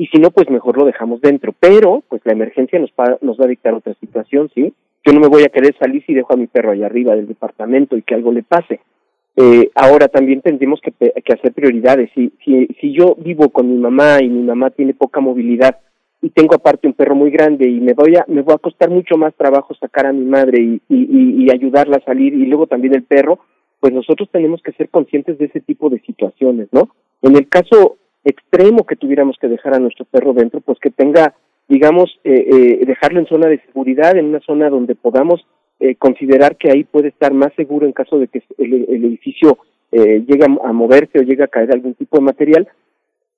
y 0.00 0.06
si 0.06 0.18
no 0.18 0.30
pues 0.30 0.48
mejor 0.48 0.78
lo 0.78 0.86
dejamos 0.86 1.20
dentro. 1.20 1.54
Pero 1.58 2.02
pues 2.08 2.22
la 2.24 2.32
emergencia 2.32 2.78
nos 2.78 2.90
va, 2.98 3.18
nos 3.20 3.38
va 3.38 3.44
a 3.44 3.48
dictar 3.48 3.74
otra 3.74 3.94
situación 3.94 4.50
sí 4.54 4.72
yo 5.04 5.12
no 5.12 5.20
me 5.20 5.28
voy 5.28 5.42
a 5.44 5.48
querer 5.48 5.74
salir 5.78 6.04
si 6.04 6.14
dejo 6.14 6.34
a 6.34 6.36
mi 6.36 6.46
perro 6.46 6.72
allá 6.72 6.86
arriba 6.86 7.14
del 7.14 7.26
departamento 7.26 7.96
y 7.96 8.02
que 8.02 8.14
algo 8.14 8.32
le 8.32 8.42
pase. 8.42 8.80
Eh, 9.36 9.70
ahora 9.74 10.08
también 10.08 10.42
tendremos 10.42 10.80
que, 10.80 10.92
que 10.92 11.32
hacer 11.32 11.52
prioridades. 11.52 12.10
Si, 12.14 12.32
si 12.44 12.66
si 12.80 12.92
yo 12.92 13.16
vivo 13.18 13.48
con 13.48 13.68
mi 13.68 13.78
mamá 13.78 14.18
y 14.20 14.28
mi 14.28 14.42
mamá 14.42 14.70
tiene 14.70 14.92
poca 14.92 15.20
movilidad 15.20 15.78
y 16.20 16.30
tengo 16.30 16.54
aparte 16.54 16.86
un 16.86 16.92
perro 16.92 17.14
muy 17.14 17.30
grande 17.30 17.66
y 17.66 17.80
me 17.80 17.94
voy 17.94 18.16
a 18.16 18.24
me 18.28 18.42
va 18.42 18.54
a 18.54 18.58
costar 18.58 18.90
mucho 18.90 19.16
más 19.16 19.34
trabajo 19.34 19.74
sacar 19.74 20.06
a 20.06 20.12
mi 20.12 20.26
madre 20.26 20.60
y, 20.60 20.82
y, 20.88 21.44
y 21.44 21.50
ayudarla 21.50 21.96
a 21.96 22.04
salir 22.04 22.34
y 22.34 22.44
luego 22.44 22.66
también 22.66 22.94
el 22.94 23.04
perro 23.04 23.38
pues 23.78 23.94
nosotros 23.94 24.28
tenemos 24.30 24.60
que 24.60 24.72
ser 24.72 24.90
conscientes 24.90 25.38
de 25.38 25.46
ese 25.46 25.60
tipo 25.60 25.88
de 25.88 26.00
situaciones, 26.00 26.68
¿no? 26.70 26.90
En 27.22 27.34
el 27.34 27.48
caso 27.48 27.96
extremo 28.24 28.84
que 28.84 28.96
tuviéramos 28.96 29.36
que 29.40 29.48
dejar 29.48 29.74
a 29.74 29.78
nuestro 29.78 30.04
perro 30.04 30.32
dentro, 30.32 30.60
pues 30.60 30.78
que 30.78 30.90
tenga, 30.90 31.34
digamos, 31.68 32.18
eh, 32.24 32.46
eh, 32.80 32.86
dejarlo 32.86 33.20
en 33.20 33.26
zona 33.26 33.48
de 33.48 33.60
seguridad, 33.66 34.16
en 34.16 34.26
una 34.26 34.40
zona 34.40 34.68
donde 34.68 34.94
podamos 34.94 35.46
eh, 35.78 35.94
considerar 35.96 36.56
que 36.56 36.70
ahí 36.70 36.84
puede 36.84 37.08
estar 37.08 37.32
más 37.32 37.52
seguro 37.54 37.86
en 37.86 37.92
caso 37.92 38.18
de 38.18 38.28
que 38.28 38.42
el, 38.58 39.04
edificio 39.04 39.58
eh, 39.92 40.22
llegue 40.26 40.44
a, 40.44 40.72
moverse 40.72 41.18
o 41.18 41.22
llegue 41.22 41.44
a 41.44 41.48
caer 41.48 41.72
algún 41.72 41.94
tipo 41.94 42.18
de 42.18 42.24
material 42.24 42.68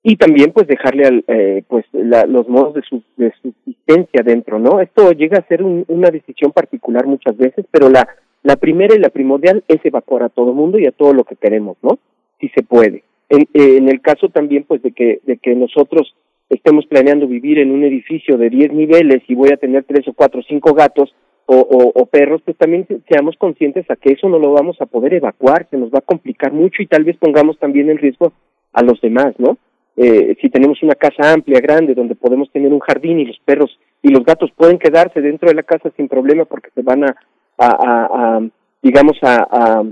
y 0.02 0.16
también 0.16 0.50
pues 0.52 0.66
dejarle 0.66 1.06
al, 1.06 1.24
eh, 1.28 1.62
pues 1.68 1.86
la, 1.92 2.26
los 2.26 2.48
modos 2.48 2.74
de, 2.74 2.82
su, 2.82 3.02
de 3.16 3.32
subsistencia 3.40 4.22
dentro, 4.24 4.58
¿no? 4.58 4.80
Esto 4.80 5.12
llega 5.12 5.38
a 5.38 5.46
ser 5.46 5.62
un, 5.62 5.84
una 5.86 6.10
decisión 6.10 6.50
particular 6.50 7.06
muchas 7.06 7.36
veces, 7.36 7.64
pero 7.70 7.88
la 7.88 8.08
la 8.42 8.56
primera 8.56 8.94
y 8.94 8.98
la 8.98 9.10
primordial 9.10 9.62
es 9.68 9.84
evacuar 9.84 10.24
a 10.24 10.28
todo 10.28 10.52
mundo 10.52 10.78
y 10.78 10.86
a 10.86 10.92
todo 10.92 11.14
lo 11.14 11.24
que 11.24 11.36
queremos, 11.36 11.76
¿no? 11.82 11.98
Si 12.40 12.48
se 12.48 12.62
puede. 12.62 13.04
En, 13.28 13.42
eh, 13.54 13.76
en 13.78 13.88
el 13.88 14.00
caso 14.00 14.28
también, 14.28 14.64
pues, 14.64 14.82
de 14.82 14.92
que, 14.92 15.20
de 15.24 15.38
que 15.38 15.54
nosotros 15.54 16.14
estemos 16.48 16.86
planeando 16.86 17.26
vivir 17.26 17.58
en 17.58 17.70
un 17.70 17.82
edificio 17.82 18.36
de 18.36 18.50
10 18.50 18.72
niveles 18.72 19.22
y 19.26 19.34
voy 19.34 19.50
a 19.52 19.56
tener 19.56 19.84
tres 19.84 20.06
o 20.06 20.12
cuatro 20.12 20.40
o 20.40 20.44
cinco 20.44 20.74
gatos 20.74 21.14
o, 21.46 22.06
perros, 22.06 22.40
pues 22.44 22.56
también 22.56 22.86
seamos 23.10 23.36
conscientes 23.36 23.90
a 23.90 23.96
que 23.96 24.12
eso 24.12 24.28
no 24.28 24.38
lo 24.38 24.52
vamos 24.52 24.80
a 24.80 24.86
poder 24.86 25.14
evacuar, 25.14 25.66
se 25.70 25.76
nos 25.76 25.90
va 25.90 25.98
a 25.98 26.02
complicar 26.02 26.52
mucho 26.52 26.82
y 26.82 26.86
tal 26.86 27.04
vez 27.04 27.16
pongamos 27.18 27.58
también 27.58 27.90
en 27.90 27.98
riesgo 27.98 28.32
a 28.72 28.82
los 28.82 29.00
demás, 29.00 29.34
¿no? 29.38 29.58
Eh, 29.96 30.36
si 30.40 30.48
tenemos 30.48 30.82
una 30.82 30.94
casa 30.94 31.32
amplia, 31.32 31.60
grande, 31.60 31.94
donde 31.94 32.14
podemos 32.14 32.50
tener 32.50 32.72
un 32.72 32.80
jardín 32.80 33.20
y 33.20 33.26
los 33.26 33.38
perros 33.44 33.78
y 34.02 34.08
los 34.08 34.24
gatos 34.24 34.50
pueden 34.56 34.78
quedarse 34.78 35.20
dentro 35.20 35.48
de 35.48 35.54
la 35.54 35.62
casa 35.62 35.90
sin 35.96 36.08
problema 36.08 36.44
porque 36.46 36.70
se 36.74 36.82
van 36.82 37.04
a, 37.04 37.14
a, 37.58 37.66
a, 37.68 38.40
digamos, 38.82 39.16
a, 39.22 39.84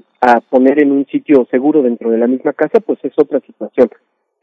poner 0.51 0.83
en 0.83 0.93
un 0.93 1.07
sitio 1.07 1.47
seguro 1.51 1.83
dentro 1.83 2.11
de 2.11 2.19
la 2.19 2.27
misma 2.27 2.53
casa, 2.53 2.81
pues 2.81 2.99
es 3.03 3.13
otra 3.17 3.41
situación. 3.41 3.89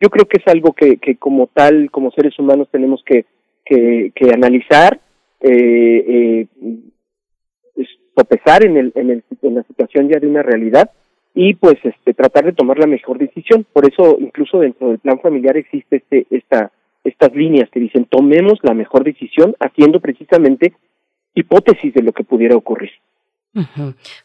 Yo 0.02 0.10
creo 0.10 0.26
que 0.26 0.42
es 0.42 0.48
algo 0.48 0.74
que, 0.74 0.98
como 1.18 1.48
tal, 1.48 1.92
como 1.92 2.12
seres 2.12 2.38
humanos, 2.40 2.68
tenemos 2.72 3.04
que 3.04 3.26
analizar, 4.34 5.00
eh, 5.40 6.48
eh, 6.58 6.76
sopesar 8.18 8.66
en, 8.66 8.78
el, 8.78 8.92
en, 8.96 9.12
el, 9.12 9.24
en 9.42 9.56
la 9.56 9.64
situación 9.64 10.10
ya 10.10 10.20
de 10.20 10.28
una 10.28 10.42
realidad 10.42 10.90
y 11.36 11.54
pues 11.54 11.76
este 11.84 12.16
tratar 12.16 12.46
de 12.46 12.54
tomar 12.54 12.80
la 12.80 12.88
mejor 12.88 13.20
decisión. 13.20 13.66
Por 13.72 13.88
eso 13.88 14.18
incluso 14.20 14.60
dentro 14.60 14.90
del 14.90 15.00
plan 15.00 15.20
familiar 15.20 15.56
existe 15.56 15.98
este 15.98 16.26
esta 16.32 16.72
estas 17.04 17.34
líneas 17.36 17.70
que 17.70 17.80
dicen 17.80 18.06
tomemos 18.06 18.60
la 18.64 18.74
mejor 18.74 19.04
decisión 19.04 19.56
haciendo 19.60 20.00
precisamente 20.00 20.74
hipótesis 21.36 21.94
de 21.94 22.02
lo 22.02 22.12
que 22.12 22.24
pudiera 22.24 22.56
ocurrir. 22.56 22.90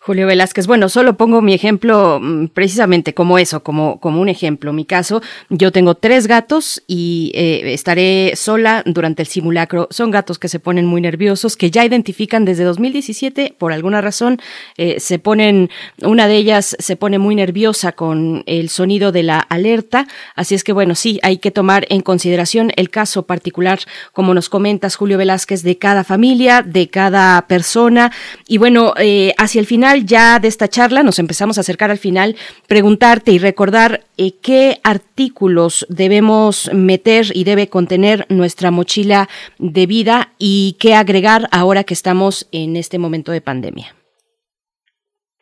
Julio 0.00 0.26
Velázquez, 0.26 0.66
bueno, 0.66 0.88
solo 0.88 1.16
pongo 1.16 1.40
mi 1.40 1.54
ejemplo 1.54 2.20
mm, 2.20 2.48
precisamente 2.48 3.14
como 3.14 3.38
eso, 3.38 3.62
como, 3.62 3.98
como 4.00 4.20
un 4.20 4.28
ejemplo. 4.28 4.72
Mi 4.72 4.84
caso, 4.84 5.22
yo 5.48 5.72
tengo 5.72 5.94
tres 5.94 6.26
gatos 6.26 6.82
y 6.86 7.32
eh, 7.34 7.72
estaré 7.72 8.32
sola 8.36 8.82
durante 8.84 9.22
el 9.22 9.28
simulacro. 9.28 9.88
Son 9.90 10.10
gatos 10.10 10.38
que 10.38 10.48
se 10.48 10.60
ponen 10.60 10.86
muy 10.86 11.00
nerviosos, 11.00 11.56
que 11.56 11.70
ya 11.70 11.84
identifican 11.84 12.44
desde 12.44 12.64
2017, 12.64 13.54
por 13.58 13.72
alguna 13.72 14.00
razón, 14.00 14.40
eh, 14.76 15.00
se 15.00 15.18
ponen, 15.18 15.70
una 16.02 16.26
de 16.26 16.36
ellas 16.36 16.76
se 16.78 16.96
pone 16.96 17.18
muy 17.18 17.34
nerviosa 17.34 17.92
con 17.92 18.42
el 18.46 18.68
sonido 18.68 19.12
de 19.12 19.22
la 19.22 19.38
alerta. 19.38 20.08
Así 20.34 20.54
es 20.54 20.64
que, 20.64 20.72
bueno, 20.72 20.94
sí, 20.94 21.20
hay 21.22 21.38
que 21.38 21.50
tomar 21.50 21.86
en 21.88 22.02
consideración 22.02 22.72
el 22.76 22.90
caso 22.90 23.22
particular, 23.22 23.80
como 24.12 24.34
nos 24.34 24.48
comentas, 24.48 24.96
Julio 24.96 25.16
Velázquez, 25.16 25.62
de 25.62 25.78
cada 25.78 26.04
familia, 26.04 26.62
de 26.62 26.88
cada 26.88 27.46
persona. 27.46 28.12
Y 28.46 28.58
bueno, 28.58 28.92
eh, 28.98 29.11
eh, 29.14 29.34
hacia 29.36 29.60
el 29.60 29.66
final 29.66 30.06
ya 30.06 30.38
de 30.38 30.48
esta 30.48 30.68
charla, 30.68 31.02
nos 31.02 31.18
empezamos 31.18 31.58
a 31.58 31.60
acercar 31.60 31.90
al 31.90 31.98
final, 31.98 32.34
preguntarte 32.66 33.30
y 33.30 33.38
recordar 33.38 34.00
eh, 34.16 34.30
qué 34.42 34.78
artículos 34.84 35.86
debemos 35.90 36.72
meter 36.72 37.26
y 37.34 37.44
debe 37.44 37.68
contener 37.68 38.24
nuestra 38.30 38.70
mochila 38.70 39.28
de 39.58 39.84
vida 39.86 40.32
y 40.38 40.78
qué 40.80 40.94
agregar 40.94 41.42
ahora 41.52 41.84
que 41.84 41.92
estamos 41.92 42.48
en 42.52 42.74
este 42.76 42.98
momento 42.98 43.32
de 43.32 43.42
pandemia. 43.42 43.88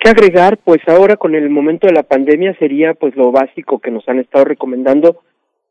¿Qué 0.01 0.11
agregar? 0.11 0.59
Pues 0.59 0.81
ahora 0.89 1.17
con 1.17 1.37
el 1.37 1.49
momento 1.49 1.87
de 1.87 1.93
la 1.93 2.03
pandemia 2.03 2.57
sería 2.59 2.95
pues 2.95 3.15
lo 3.15 3.31
básico 3.31 3.79
que 3.79 3.93
nos 3.93 4.09
han 4.09 4.19
estado 4.19 4.47
recomendando 4.47 5.21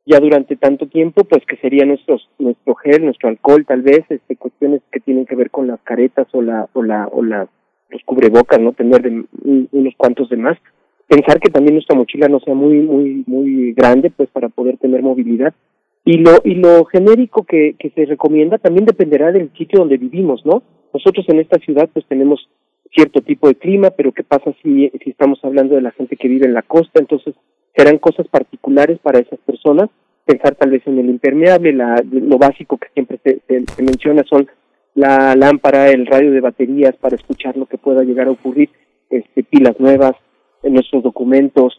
ya 0.06 0.22
durante 0.22 0.56
tanto 0.56 0.88
tiempo, 0.88 1.26
pues 1.26 1.46
que 1.46 1.58
sería 1.58 1.84
nuestros, 1.84 2.30
nuestro 2.40 2.76
gel, 2.76 3.04
nuestro 3.04 3.28
alcohol, 3.28 3.66
tal 3.66 3.82
vez, 3.82 4.06
este, 4.08 4.38
cuestiones 4.38 4.82
que 4.90 5.02
tienen 5.02 5.26
que 5.26 5.36
ver 5.36 5.52
con 5.52 5.68
las 5.68 5.82
caretas 5.82 6.28
o 6.32 6.42
la, 6.42 6.70
o 6.72 6.82
la, 6.82 7.10
o 7.12 7.24
la 7.24 7.50
los 7.90 8.02
cubrebocas, 8.04 8.60
¿no? 8.60 8.74
Tener 8.74 9.02
de, 9.02 9.24
unos 9.72 9.94
cuantos 9.98 10.30
de 10.30 10.38
más. 10.38 10.58
Pensar 11.08 11.40
que 11.40 11.50
también 11.50 11.76
nuestra 11.76 11.98
mochila 11.98 12.28
no 12.28 12.40
sea 12.40 12.54
muy, 12.54 12.80
muy, 12.80 13.24
muy 13.26 13.74
grande, 13.74 14.12
pues 14.12 14.30
para 14.30 14.50
poder 14.50 14.78
tener 14.78 15.02
movilidad. 15.02 15.54
Y 16.06 16.18
lo, 16.18 16.32
y 16.44 16.56
lo 16.56 16.86
genérico 16.86 17.44
que, 17.44 17.76
que 17.78 17.90
se 17.92 18.06
recomienda 18.06 18.58
también 18.58 18.86
dependerá 18.86 19.32
del 19.32 19.52
sitio 19.58 19.80
donde 19.80 19.98
vivimos, 19.98 20.46
¿no? 20.46 20.64
Nosotros 20.94 21.26
en 21.30 21.40
esta 21.40 21.60
ciudad 21.60 21.90
pues 21.92 22.06
tenemos 22.08 22.48
cierto 22.94 23.22
tipo 23.22 23.48
de 23.48 23.56
clima, 23.56 23.92
pero 23.92 24.12
¿qué 24.12 24.24
pasa 24.24 24.54
si, 24.64 24.90
si 25.04 25.10
estamos 25.10 25.40
hablando 25.44 25.76
de 25.76 25.82
la 25.82 25.92
gente 25.92 26.16
que 26.16 26.28
vive 26.28 26.46
en 26.46 26.54
la 26.54 26.62
costa? 26.62 27.00
Entonces 27.00 27.36
serán 27.76 27.98
cosas 27.98 28.28
particulares 28.28 29.00
para 29.00 29.20
esas 29.20 29.40
personas. 29.40 29.90
Pensar 30.26 30.56
tal 30.56 30.72
vez 30.72 30.86
en 30.86 31.00
el 31.00 31.10
impermeable, 31.10 31.74
la, 31.74 32.04
lo 32.12 32.38
básico 32.38 32.78
que 32.78 32.88
siempre 32.94 33.20
se, 33.24 33.42
se 33.48 33.84
menciona 33.84 34.24
son 34.24 34.48
la 35.00 35.34
lámpara, 35.36 35.90
el 35.90 36.06
radio 36.06 36.32
de 36.32 36.42
baterías 36.42 36.96
para 36.98 37.16
escuchar 37.16 37.56
lo 37.56 37.66
que 37.66 37.78
pueda 37.78 38.04
llegar 38.04 38.28
a 38.28 38.32
ocurrir, 38.32 38.70
este, 39.10 39.44
pilas 39.44 39.80
nuevas, 39.80 40.14
en 40.62 40.74
nuestros 40.74 41.04
documentos, 41.04 41.78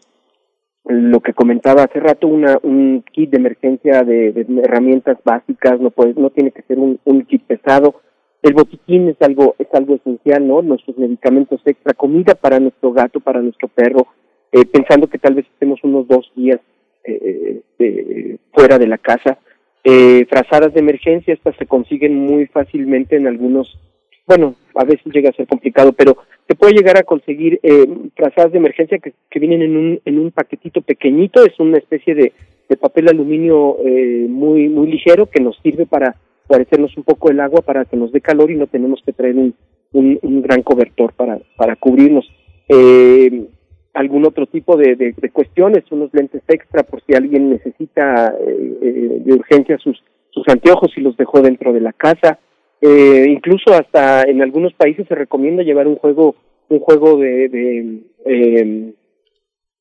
lo 0.85 1.19
que 1.19 1.33
comentaba 1.33 1.83
hace 1.83 1.99
rato, 1.99 2.27
una, 2.27 2.57
un 2.63 3.03
kit 3.13 3.29
de 3.29 3.37
emergencia 3.37 4.01
de, 4.03 4.45
herramientas 4.63 5.19
básicas, 5.23 5.79
no 5.79 5.91
puede, 5.91 6.15
no 6.15 6.31
tiene 6.31 6.49
que 6.49 6.63
ser 6.63 6.79
un, 6.79 6.97
kit 7.27 7.43
pesado. 7.43 8.01
El 8.41 8.53
botiquín 8.53 9.09
es 9.09 9.21
algo, 9.21 9.53
es 9.59 9.67
algo 9.73 9.95
esencial, 9.95 10.47
¿no? 10.47 10.63
Nuestros 10.63 10.97
medicamentos 10.97 11.61
extra, 11.63 11.93
comida 11.93 12.33
para 12.33 12.59
nuestro 12.59 12.91
gato, 12.91 13.19
para 13.19 13.39
nuestro 13.39 13.67
perro, 13.67 14.07
eh, 14.51 14.65
pensando 14.65 15.05
que 15.05 15.19
tal 15.19 15.35
vez 15.35 15.45
estemos 15.45 15.79
unos 15.83 16.07
dos 16.07 16.31
días 16.35 16.59
eh, 17.03 17.61
eh, 17.77 18.37
fuera 18.51 18.79
de 18.79 18.87
la 18.87 18.97
casa, 18.97 19.37
eh, 19.83 20.25
frazadas 20.29 20.73
de 20.73 20.79
emergencia, 20.79 21.33
estas 21.33 21.55
se 21.57 21.65
consiguen 21.65 22.15
muy 22.15 22.45
fácilmente 22.47 23.15
en 23.15 23.27
algunos, 23.27 23.79
bueno, 24.27 24.55
a 24.75 24.83
veces 24.83 25.11
llega 25.13 25.29
a 25.29 25.33
ser 25.33 25.47
complicado, 25.47 25.93
pero 25.93 26.17
se 26.47 26.55
puede 26.55 26.73
llegar 26.73 26.97
a 26.97 27.03
conseguir 27.03 27.59
eh, 27.63 27.87
frazadas 28.15 28.51
de 28.51 28.57
emergencia 28.57 28.99
que, 28.99 29.13
que 29.29 29.39
vienen 29.39 29.61
en 29.61 29.77
un, 29.77 30.01
en 30.05 30.19
un 30.19 30.31
paquetito 30.31 30.81
pequeñito, 30.81 31.43
es 31.43 31.59
una 31.59 31.77
especie 31.77 32.13
de, 32.13 32.33
de 32.69 32.77
papel 32.77 33.09
aluminio 33.09 33.77
eh, 33.85 34.27
muy, 34.29 34.69
muy 34.69 34.91
ligero 34.91 35.25
que 35.25 35.41
nos 35.41 35.57
sirve 35.61 35.85
para 35.85 36.15
parecernos 36.47 36.95
un 36.97 37.03
poco 37.03 37.29
el 37.29 37.39
agua 37.39 37.61
para 37.61 37.85
que 37.85 37.97
nos 37.97 38.11
dé 38.11 38.21
calor 38.21 38.51
y 38.51 38.55
no 38.55 38.67
tenemos 38.67 39.01
que 39.05 39.13
traer 39.13 39.35
un, 39.35 39.55
un, 39.93 40.19
un 40.21 40.41
gran 40.41 40.61
cobertor 40.61 41.13
para, 41.13 41.39
para 41.55 41.75
cubrirnos. 41.75 42.29
Eh, 42.69 43.45
algún 43.93 44.25
otro 44.25 44.45
tipo 44.45 44.77
de, 44.77 44.95
de, 44.95 45.29
cuestiones, 45.31 45.83
unos 45.91 46.13
lentes 46.13 46.41
extra 46.47 46.83
por 46.83 47.01
si 47.03 47.13
alguien 47.13 47.49
necesita 47.49 48.33
eh, 48.39 48.77
eh, 48.81 49.21
de 49.25 49.33
urgencia 49.33 49.77
sus, 49.77 50.01
sus 50.29 50.47
anteojos 50.47 50.91
y 50.95 51.01
los 51.01 51.17
dejó 51.17 51.41
dentro 51.41 51.73
de 51.73 51.81
la 51.81 51.93
casa. 51.93 52.39
Eh, 52.81 53.25
incluso 53.29 53.73
hasta 53.73 54.23
en 54.23 54.41
algunos 54.41 54.73
países 54.73 55.07
se 55.07 55.15
recomienda 55.15 55.63
llevar 55.63 55.87
un 55.87 55.97
juego, 55.97 56.35
un 56.69 56.79
juego 56.79 57.17
de, 57.17 57.49
de 57.49 57.99
eh, 58.25 58.93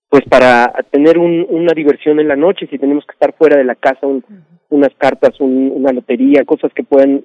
pues 0.08 0.24
para 0.28 0.72
tener 0.90 1.18
un, 1.18 1.46
una 1.48 1.72
diversión 1.72 2.20
en 2.20 2.28
la 2.28 2.36
noche, 2.36 2.66
si 2.68 2.78
tenemos 2.78 3.06
que 3.06 3.12
estar 3.12 3.32
fuera 3.34 3.56
de 3.56 3.64
la 3.64 3.76
casa, 3.76 4.06
un, 4.06 4.24
unas 4.68 4.94
cartas, 4.98 5.40
un, 5.40 5.72
una 5.72 5.92
lotería, 5.92 6.44
cosas 6.44 6.72
que 6.74 6.82
puedan 6.82 7.22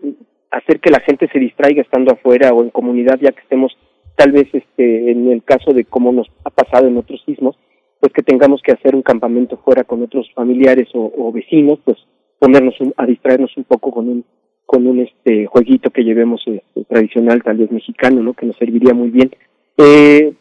hacer 0.51 0.79
que 0.79 0.91
la 0.91 1.01
gente 1.01 1.27
se 1.33 1.39
distraiga 1.39 1.81
estando 1.81 2.13
afuera 2.13 2.51
o 2.53 2.63
en 2.63 2.69
comunidad, 2.69 3.19
ya 3.19 3.31
que 3.31 3.41
estemos 3.41 3.75
tal 4.15 4.31
vez 4.31 4.47
este 4.53 5.11
en 5.11 5.31
el 5.31 5.43
caso 5.43 5.73
de 5.73 5.85
cómo 5.85 6.11
nos 6.11 6.27
ha 6.43 6.49
pasado 6.49 6.87
en 6.87 6.97
otros 6.97 7.21
sismos, 7.25 7.55
pues 7.99 8.13
que 8.13 8.23
tengamos 8.23 8.61
que 8.61 8.71
hacer 8.71 8.95
un 8.95 9.01
campamento 9.01 9.57
fuera 9.57 9.83
con 9.83 10.03
otros 10.03 10.29
familiares 10.33 10.89
o, 10.93 11.31
vecinos, 11.31 11.79
pues 11.83 11.97
ponernos 12.39 12.75
a 12.97 13.05
distraernos 13.05 13.55
un 13.57 13.63
poco 13.63 13.91
con 13.91 14.09
un 14.09 14.25
con 14.65 14.87
un 14.87 14.99
este 14.99 15.45
jueguito 15.45 15.91
que 15.91 16.03
llevemos 16.03 16.41
este, 16.47 16.83
tradicional 16.85 17.43
tal 17.43 17.57
vez 17.57 17.71
mexicano, 17.71 18.23
¿no? 18.23 18.33
Que 18.33 18.47
nos 18.47 18.57
serviría 18.57 18.95
muy 18.95 19.09
bien. 19.09 19.31
Eh, 19.77 20.33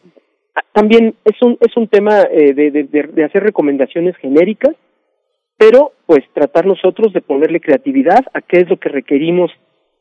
también 0.72 1.14
es 1.24 1.42
un 1.42 1.58
es 1.60 1.76
un 1.76 1.88
tema 1.88 2.22
eh, 2.30 2.54
de, 2.54 2.70
de, 2.70 2.84
de 2.84 3.24
hacer 3.24 3.42
recomendaciones 3.42 4.16
genéricas, 4.16 4.74
pero 5.58 5.92
pues 6.06 6.20
tratar 6.32 6.66
nosotros 6.66 7.12
de 7.12 7.20
ponerle 7.20 7.60
creatividad 7.60 8.24
a 8.32 8.40
qué 8.40 8.58
es 8.58 8.68
lo 8.68 8.78
que 8.78 8.88
requerimos 8.88 9.50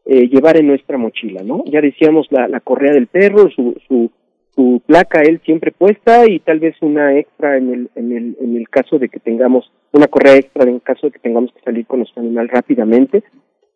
eh, 0.06 0.28
llevar 0.28 0.58
en 0.58 0.68
nuestra 0.68 0.98
mochila, 0.98 1.44
¿no? 1.44 1.64
Ya 1.66 1.82
decíamos 1.82 2.28
la, 2.30 2.48
la 2.48 2.60
correa 2.60 2.92
del 2.92 3.08
perro, 3.08 3.50
su, 3.50 3.76
su, 3.88 4.12
su 4.56 4.82
placa 4.86 5.22
él 5.22 5.42
siempre 5.46 5.72
puesta 5.72 6.26
y 6.30 6.40
tal 6.40 6.60
vez 6.60 6.76
una 6.82 7.18
extra 7.18 7.58
en 7.58 7.74
el, 7.74 7.90
en 7.96 8.12
el, 8.12 8.38
en 8.42 8.58
el 8.58 8.70
caso 8.70 9.00
de 9.00 9.10
que 9.10 9.20
tengamos, 9.20 9.72
una 9.92 10.08
correa 10.08 10.36
extra 10.36 10.70
en 10.70 10.80
caso 10.80 11.08
de 11.08 11.14
que 11.14 11.20
tengamos 11.20 11.52
que 11.54 11.62
salir 11.62 11.86
con 11.86 12.00
nuestro 12.00 12.22
animal 12.22 12.50
rápidamente. 12.50 13.24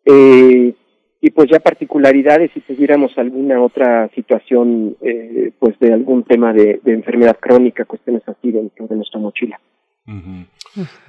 Eh, 0.04 0.74
y 1.20 1.30
pues 1.30 1.48
ya 1.50 1.58
particularidades 1.58 2.52
si 2.52 2.60
tuviéramos 2.60 3.16
alguna 3.18 3.60
otra 3.60 4.08
situación, 4.14 4.96
eh, 5.00 5.50
pues 5.58 5.76
de 5.80 5.92
algún 5.92 6.22
tema 6.22 6.52
de, 6.52 6.80
de 6.84 6.92
enfermedad 6.92 7.36
crónica, 7.40 7.84
cuestiones 7.84 8.22
así 8.28 8.52
dentro 8.52 8.86
de 8.86 8.96
nuestra 8.96 9.18
mochila. 9.18 9.58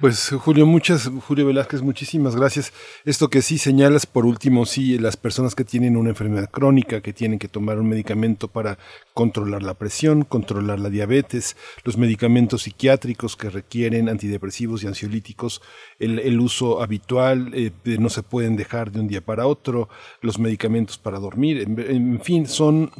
Pues 0.00 0.30
Julio, 0.30 0.66
muchas, 0.66 1.10
Julio 1.26 1.46
Velázquez, 1.46 1.80
muchísimas 1.80 2.36
gracias. 2.36 2.72
Esto 3.04 3.28
que 3.28 3.40
sí 3.40 3.56
señalas, 3.56 4.04
por 4.04 4.26
último, 4.26 4.66
sí, 4.66 4.98
las 4.98 5.16
personas 5.16 5.54
que 5.54 5.64
tienen 5.64 5.96
una 5.96 6.10
enfermedad 6.10 6.50
crónica, 6.50 7.00
que 7.00 7.12
tienen 7.12 7.38
que 7.38 7.48
tomar 7.48 7.78
un 7.78 7.88
medicamento 7.88 8.48
para 8.48 8.78
controlar 9.14 9.62
la 9.62 9.74
presión, 9.74 10.24
controlar 10.24 10.80
la 10.80 10.90
diabetes, 10.90 11.56
los 11.84 11.96
medicamentos 11.96 12.62
psiquiátricos 12.62 13.36
que 13.36 13.48
requieren 13.48 14.08
antidepresivos 14.08 14.82
y 14.82 14.86
ansiolíticos, 14.86 15.62
el, 15.98 16.40
uso 16.40 16.82
habitual, 16.82 17.52
eh, 17.54 17.70
no 17.98 18.08
se 18.08 18.22
pueden 18.22 18.56
dejar 18.56 18.92
de 18.92 19.00
un 19.00 19.08
día 19.08 19.20
para 19.20 19.46
otro, 19.46 19.88
los 20.20 20.38
medicamentos 20.38 20.98
para 20.98 21.18
dormir, 21.18 21.64
en 21.66 22.20
fin, 22.20 22.46
son 22.46 22.90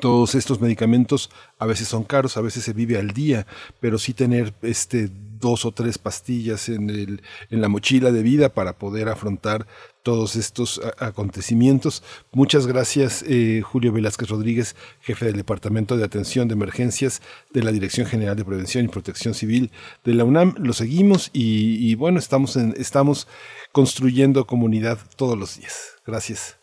todos 0.00 0.34
estos 0.34 0.60
medicamentos 0.60 1.30
a 1.58 1.66
veces 1.66 1.88
son 1.88 2.04
caros, 2.04 2.36
a 2.36 2.40
veces 2.40 2.64
se 2.64 2.72
vive 2.72 2.98
al 2.98 3.12
día, 3.12 3.46
pero 3.80 3.98
sí 3.98 4.12
tener 4.12 4.52
este 4.62 5.08
dos 5.38 5.64
o 5.64 5.70
tres 5.70 5.98
pastillas 5.98 6.68
en, 6.68 6.90
el, 6.90 7.22
en 7.50 7.60
la 7.60 7.68
mochila 7.68 8.10
de 8.10 8.22
vida 8.22 8.48
para 8.48 8.76
poder 8.76 9.08
afrontar 9.08 9.66
todos 10.02 10.34
estos 10.34 10.80
acontecimientos. 10.98 12.02
Muchas 12.32 12.66
gracias, 12.66 13.24
eh, 13.28 13.62
Julio 13.62 13.92
Velázquez 13.92 14.28
Rodríguez, 14.30 14.74
jefe 15.00 15.26
del 15.26 15.36
Departamento 15.36 15.96
de 15.96 16.04
Atención 16.04 16.48
de 16.48 16.54
Emergencias 16.54 17.22
de 17.52 17.62
la 17.62 17.70
Dirección 17.70 18.06
General 18.06 18.34
de 18.34 18.44
Prevención 18.44 18.84
y 18.84 18.88
Protección 18.88 19.34
Civil 19.34 19.70
de 20.04 20.14
la 20.14 20.24
UNAM. 20.24 20.54
Lo 20.58 20.72
seguimos 20.72 21.30
y, 21.32 21.94
bueno, 21.94 22.18
estamos, 22.18 22.56
en, 22.56 22.74
estamos 22.76 23.28
construyendo 23.70 24.46
comunidad 24.46 24.98
todos 25.16 25.38
los 25.38 25.58
días. 25.58 25.98
Gracias. 26.04 26.58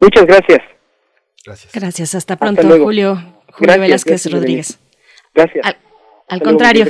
Muchas 0.00 0.24
gracias. 0.26 0.75
Gracias. 1.46 1.72
Gracias. 1.72 2.14
Hasta 2.14 2.36
pronto, 2.36 2.62
Julio. 2.62 3.22
Julio 3.52 3.80
Velázquez 3.80 4.30
Rodríguez. 4.30 4.78
Gracias. 5.34 5.64
Al, 6.28 6.42
contrario. 6.42 6.86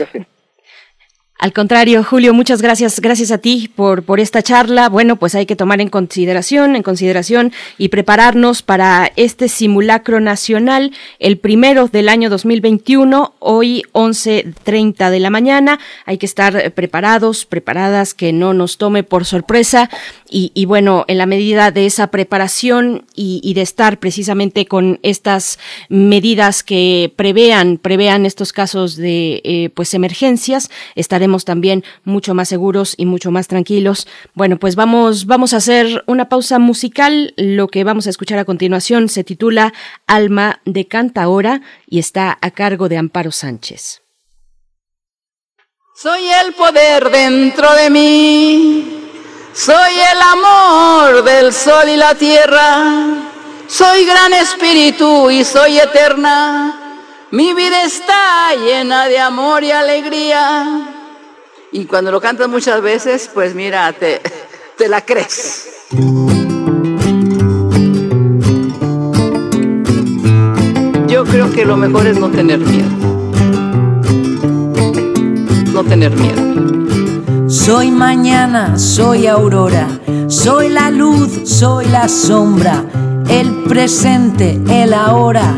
Al 1.39 1.53
contrario, 1.53 2.03
Julio, 2.03 2.33
muchas 2.33 2.63
gracias, 2.63 2.99
gracias 2.99 3.31
a 3.31 3.37
ti 3.37 3.71
por, 3.77 4.03
por 4.05 4.21
esta 4.21 4.43
charla. 4.43 4.89
Bueno, 4.89 5.17
pues 5.17 5.35
hay 5.35 5.45
que 5.45 5.55
tomar 5.55 5.83
en 5.83 5.91
consideración, 5.91 6.77
en 6.77 6.83
consideración 6.83 7.53
y 7.77 7.89
prepararnos 7.89 8.63
para 8.63 9.13
este 9.17 9.49
simulacro 9.49 10.19
nacional, 10.21 10.93
el 11.19 11.37
primero 11.37 11.89
del 11.89 12.09
año 12.09 12.31
2021, 12.31 13.35
hoy 13.39 13.83
11.30 13.93 15.11
de 15.11 15.21
la 15.21 15.29
mañana. 15.29 15.79
Hay 16.07 16.17
que 16.17 16.25
estar 16.25 16.73
preparados, 16.73 17.45
preparadas, 17.45 18.15
que 18.15 18.33
no 18.33 18.55
nos 18.55 18.79
tome 18.79 19.03
por 19.03 19.27
sorpresa. 19.27 19.91
Y, 20.29 20.65
bueno, 20.65 21.05
en 21.07 21.19
la 21.19 21.27
medida 21.27 21.71
de 21.71 21.87
esa 21.87 22.09
preparación 22.09 23.05
y, 23.15 23.55
de 23.55 23.63
estar 23.63 23.99
precisamente 23.99 24.67
con 24.67 24.99
estas 25.03 25.59
medidas 25.89 26.65
que 26.65 27.13
prevean, 27.15 27.79
prevean 27.79 28.27
estos 28.27 28.53
casos 28.53 28.97
de 28.97 29.41
eh, 29.45 29.71
pues 29.73 29.95
emergencias, 29.95 30.69
estaremos 30.97 31.26
también 31.45 31.85
mucho 32.05 32.35
más 32.35 32.49
seguros 32.49 32.95
y 32.97 33.07
mucho 33.07 33.31
más 33.31 33.49
tranquilos. 33.49 34.07
Bueno, 34.35 34.59
pues 34.59 34.77
vamos, 34.77 35.27
vamos 35.27 35.53
a 35.53 35.59
hacer 35.59 36.05
una 36.07 36.29
pausa 36.29 36.59
musical. 36.59 37.35
Lo 37.37 37.69
que 37.69 37.85
vamos 37.85 38.07
a 38.07 38.11
escuchar 38.11 38.39
a 38.39 38.45
continuación 38.45 39.09
se 39.09 39.25
titula 39.25 39.73
Alma 40.07 40.61
de 40.65 40.87
Cantaora 40.87 41.63
y 41.89 41.99
está 41.99 42.39
a 42.41 42.51
cargo 42.51 42.89
de 42.89 42.99
Amparo 42.99 43.33
Sánchez. 43.33 44.03
Soy 45.95 46.29
el 46.29 46.53
poder 46.53 47.11
dentro 47.11 47.73
de 47.73 47.89
mí, 47.89 49.09
soy 49.55 49.95
el 49.95 50.21
amor 50.21 51.25
del 51.25 51.55
sol 51.55 51.89
y 51.89 51.97
la 51.97 52.15
tierra, 52.15 53.33
soy 53.67 54.05
gran 54.05 54.35
espíritu 54.35 55.31
y 55.31 55.43
soy 55.43 55.79
eterna. 55.79 56.87
Mi 57.31 57.55
vida 57.55 57.83
está 57.83 58.55
llena 58.55 59.09
de 59.09 59.19
amor 59.19 59.65
y 59.65 59.73
alegría. 59.73 61.06
Y 61.77 61.85
cuando 61.85 62.11
lo 62.11 62.23
cantas 62.23 62.49
muchas 62.49 62.81
veces, 62.81 63.31
pues 63.35 63.55
mira, 63.55 63.93
te, 63.93 64.23
te 64.79 64.89
la 64.89 65.03
crees. 65.03 65.69
Yo 71.07 71.25
creo 71.25 71.53
que 71.53 71.67
lo 71.67 71.77
mejor 71.77 72.07
es 72.07 72.19
no 72.19 72.31
tener 72.31 72.61
miedo. 72.61 72.89
No 75.75 75.85
tener 75.85 76.13
miedo. 76.13 77.47
Soy 77.47 77.91
mañana, 77.91 78.79
soy 78.79 79.27
aurora, 79.27 79.87
soy 80.29 80.71
la 80.71 80.91
luz, 80.91 81.43
soy 81.45 81.85
la 81.89 82.09
sombra, 82.09 82.87
el 83.29 83.65
presente, 83.65 84.59
el 84.71 84.95
ahora, 84.95 85.55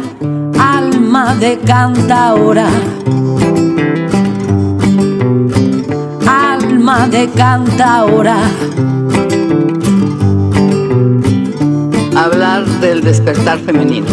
alma 0.59 1.37
de 1.37 1.61
canta 1.61 2.31
ahora. 2.31 2.69
De 6.89 7.29
canta 7.29 7.99
ahora. 7.99 8.39
Hablar 12.17 12.65
del 12.81 13.03
despertar 13.03 13.59
femenino. 13.59 14.07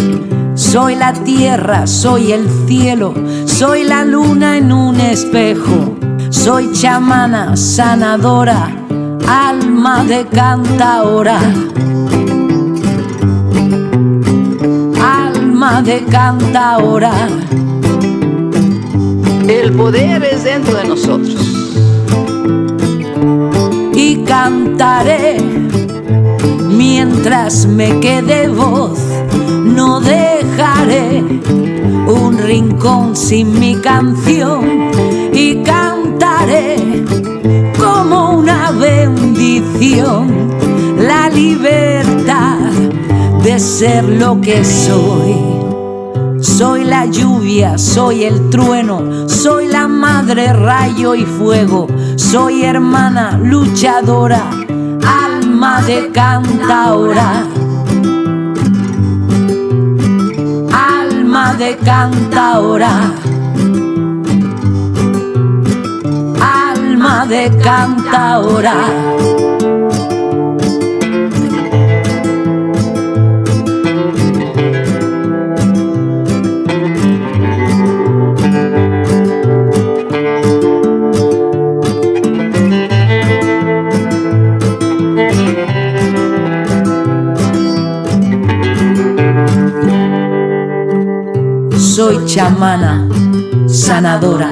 Soy 0.55 0.95
la 0.95 1.13
tierra, 1.13 1.87
soy 1.87 2.33
el 2.33 2.49
cielo, 2.67 3.13
soy 3.45 3.85
la 3.85 4.03
luna 4.03 4.57
en 4.57 4.73
un 4.73 4.99
espejo. 4.99 5.95
Soy 6.29 6.73
chamana, 6.73 7.55
sanadora, 7.55 8.67
alma 9.25 10.03
de 10.03 10.27
ahora 10.81 11.39
Alma 15.01 15.81
de 15.81 16.03
ahora 16.57 17.13
El 19.47 19.71
poder 19.71 20.23
es 20.25 20.43
dentro 20.43 20.77
de 20.77 20.87
nosotros 20.89 21.64
y 24.15 24.23
cantaré 24.23 25.37
mientras 26.69 27.65
me 27.65 27.99
quede 27.99 28.47
voz. 28.47 28.99
No 29.65 29.99
dejaré 29.99 31.23
un 32.07 32.37
rincón 32.37 33.15
sin 33.15 33.59
mi 33.59 33.75
canción 33.75 34.91
y 35.33 35.63
cantaré 35.63 36.77
como 37.77 38.37
una 38.37 38.71
bendición 38.71 40.53
la 40.97 41.29
libertad 41.29 42.71
de 43.43 43.59
ser 43.59 44.03
lo 44.05 44.39
que 44.39 44.63
soy. 44.63 45.54
Soy 46.45 46.83
la 46.83 47.05
lluvia, 47.05 47.75
soy 47.77 48.23
el 48.23 48.51
trueno, 48.51 49.27
soy 49.27 49.67
la 49.67 49.87
madre 49.87 50.53
rayo 50.53 51.15
y 51.15 51.25
fuego, 51.25 51.87
soy 52.17 52.63
hermana 52.63 53.37
luchadora, 53.41 54.43
alma 55.05 55.81
de 55.81 56.11
cantaora. 56.11 57.43
Alma 60.71 61.55
de 61.55 61.77
cantaora. 61.77 62.91
Alma 66.39 67.25
de 67.25 67.57
cantaora. 67.57 69.54
Chamana, 92.35 93.07
sanadora. 93.65 94.51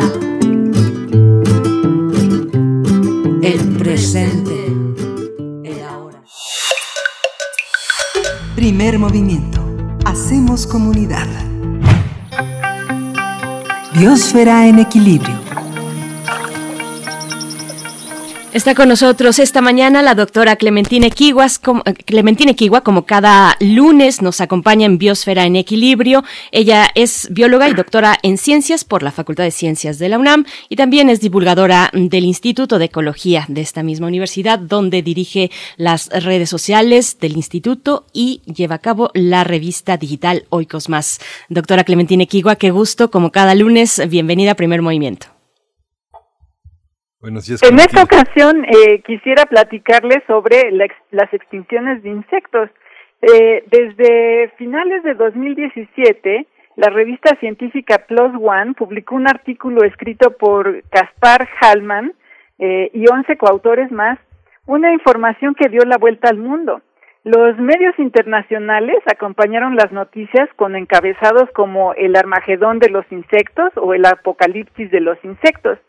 El 3.42 3.76
presente, 3.78 4.68
el 5.66 5.84
ahora. 5.84 6.24
Primer 8.56 8.98
movimiento. 8.98 9.60
Hacemos 10.06 10.66
comunidad. 10.66 11.28
Biosfera 13.94 14.66
en 14.66 14.80
equilibrio. 14.80 15.53
Está 18.54 18.76
con 18.76 18.88
nosotros 18.88 19.40
esta 19.40 19.62
mañana 19.62 20.04
la 20.04 20.14
doctora 20.14 20.58
Clementine 20.58 21.10
Kiguas, 21.10 21.58
como, 21.58 21.82
Clementine 22.06 22.56
Kigua, 22.56 22.82
como 22.82 23.08
cada 23.08 23.58
lunes 23.60 24.22
nos 24.22 24.42
acompaña 24.42 24.86
en 24.86 25.00
Biosfera 25.00 25.46
en 25.46 25.56
Equilibrio. 25.56 26.24
Ella 26.52 26.88
es 26.94 27.30
bióloga 27.32 27.68
y 27.68 27.74
doctora 27.74 28.16
en 28.22 28.38
ciencias 28.38 28.84
por 28.84 29.02
la 29.02 29.12
Facultad 29.12 29.44
de 29.44 29.50
Ciencias 29.50 29.98
de 29.98 30.08
la 30.08 30.20
UNAM 30.20 30.46
y 30.70 30.76
también 30.76 31.10
es 31.10 31.20
divulgadora 31.20 31.90
del 31.94 32.26
Instituto 32.26 32.78
de 32.78 32.86
Ecología 32.86 33.46
de 33.48 33.62
esta 33.62 33.82
misma 33.82 34.06
universidad, 34.06 34.60
donde 34.60 35.02
dirige 35.02 35.50
las 35.76 36.10
redes 36.10 36.52
sociales 36.52 37.18
del 37.20 37.36
instituto 37.36 38.06
y 38.14 38.44
lleva 38.46 38.76
a 38.76 38.80
cabo 38.82 39.10
la 39.16 39.44
revista 39.44 39.98
digital 39.98 40.46
Oikos 40.50 40.90
Más. 40.90 41.20
Doctora 41.50 41.86
Clementine 41.86 42.28
Kigua, 42.28 42.58
qué 42.58 42.70
gusto, 42.70 43.10
como 43.10 43.32
cada 43.32 43.56
lunes, 43.56 44.00
bienvenida 44.10 44.52
a 44.52 44.56
Primer 44.56 44.84
Movimiento 44.84 45.33
en 47.26 47.80
esta 47.80 48.04
ocasión 48.04 48.66
eh, 48.66 49.02
quisiera 49.02 49.46
platicarles 49.46 50.24
sobre 50.28 50.72
las 50.72 51.34
extinciones 51.34 52.04
de 52.04 52.10
insectos. 52.10 52.70
Eh, 53.22 53.64
desde 53.72 54.50
finales 54.58 55.04
de 55.04 55.14
2017, 55.14 56.46
la 56.76 56.90
revista 56.90 57.38
científica 57.40 58.00
Plus 58.08 58.34
One 58.42 58.74
publicó 58.74 59.16
un 59.16 59.30
artículo 59.30 59.86
escrito 59.86 60.32
por 60.32 60.84
Caspar 60.90 61.48
Hallman 61.62 62.14
eh, 62.60 62.92
y 62.94 63.06
11 63.10 63.38
coautores 63.38 63.90
más, 63.90 64.20
una 64.66 64.92
información 64.92 65.56
que 65.56 65.70
dio 65.70 65.84
la 65.86 65.98
vuelta 65.98 66.28
al 66.28 66.38
mundo. 66.38 66.82
Los 67.24 67.58
medios 67.58 67.98
internacionales 68.00 68.98
acompañaron 69.10 69.78
las 69.78 69.94
noticias 69.94 70.50
con 70.58 70.76
encabezados 70.76 71.50
como 71.52 71.94
el 71.94 72.18
Armagedón 72.18 72.80
de 72.80 72.90
los 72.90 73.06
insectos 73.14 73.72
o 73.78 73.94
el 73.94 74.06
Apocalipsis 74.06 74.92
de 74.92 75.00
los 75.00 75.18
insectos. 75.24 75.80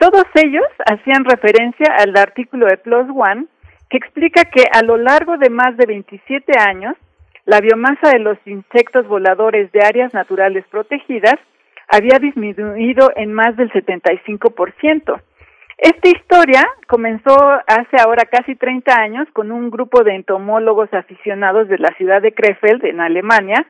Todos 0.00 0.24
ellos 0.34 0.64
hacían 0.86 1.26
referencia 1.26 1.94
al 1.98 2.16
artículo 2.16 2.66
de 2.66 2.78
Plus 2.78 3.06
One 3.14 3.44
que 3.90 3.98
explica 3.98 4.44
que 4.44 4.64
a 4.72 4.82
lo 4.82 4.96
largo 4.96 5.36
de 5.36 5.50
más 5.50 5.76
de 5.76 5.84
27 5.84 6.58
años, 6.58 6.96
la 7.44 7.60
biomasa 7.60 8.08
de 8.10 8.20
los 8.20 8.38
insectos 8.46 9.06
voladores 9.06 9.70
de 9.72 9.80
áreas 9.84 10.14
naturales 10.14 10.64
protegidas 10.70 11.34
había 11.86 12.18
disminuido 12.18 13.10
en 13.14 13.34
más 13.34 13.54
del 13.58 13.70
75%. 13.72 15.20
Esta 15.76 16.08
historia 16.08 16.66
comenzó 16.86 17.36
hace 17.66 17.96
ahora 18.02 18.24
casi 18.24 18.54
30 18.54 18.94
años 18.94 19.28
con 19.34 19.52
un 19.52 19.70
grupo 19.70 20.02
de 20.02 20.14
entomólogos 20.14 20.94
aficionados 20.94 21.68
de 21.68 21.76
la 21.76 21.90
ciudad 21.98 22.22
de 22.22 22.32
Krefeld, 22.32 22.86
en 22.86 23.00
Alemania, 23.00 23.66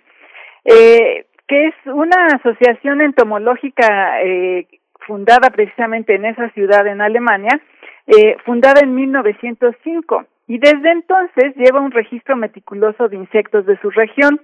eh, 0.64 1.26
que 1.48 1.66
es 1.66 1.74
una 1.86 2.26
asociación 2.36 3.00
entomológica 3.00 4.22
eh, 4.22 4.68
fundada 5.10 5.50
precisamente 5.50 6.14
en 6.14 6.24
esa 6.24 6.50
ciudad 6.50 6.86
en 6.86 7.00
Alemania, 7.00 7.60
eh, 8.06 8.36
fundada 8.44 8.80
en 8.80 8.94
1905 8.94 10.24
y 10.46 10.58
desde 10.58 10.92
entonces 10.92 11.52
lleva 11.56 11.80
un 11.80 11.90
registro 11.90 12.36
meticuloso 12.36 13.08
de 13.08 13.16
insectos 13.16 13.66
de 13.66 13.76
su 13.80 13.90
región. 13.90 14.40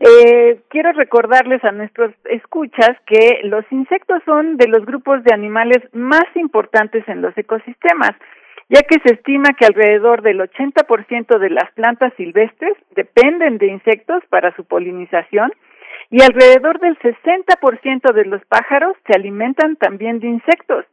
Eh, 0.00 0.58
quiero 0.68 0.90
recordarles 0.94 1.62
a 1.62 1.70
nuestros 1.70 2.12
escuchas 2.24 2.90
que 3.06 3.38
los 3.44 3.64
insectos 3.70 4.20
son 4.24 4.56
de 4.56 4.66
los 4.66 4.84
grupos 4.84 5.22
de 5.22 5.32
animales 5.32 5.78
más 5.92 6.26
importantes 6.34 7.06
en 7.06 7.22
los 7.22 7.38
ecosistemas, 7.38 8.16
ya 8.68 8.80
que 8.82 8.98
se 8.98 9.14
estima 9.14 9.54
que 9.56 9.66
alrededor 9.66 10.22
del 10.22 10.40
80% 10.40 11.38
de 11.38 11.50
las 11.50 11.70
plantas 11.74 12.12
silvestres 12.16 12.74
dependen 12.96 13.58
de 13.58 13.68
insectos 13.68 14.24
para 14.28 14.52
su 14.56 14.64
polinización 14.64 15.52
y 16.14 16.22
alrededor 16.22 16.78
del 16.78 16.96
60% 17.00 18.14
de 18.14 18.24
los 18.26 18.40
pájaros 18.46 18.96
se 19.04 19.14
alimentan 19.16 19.74
también 19.74 20.20
de 20.20 20.28
insectos. 20.28 20.84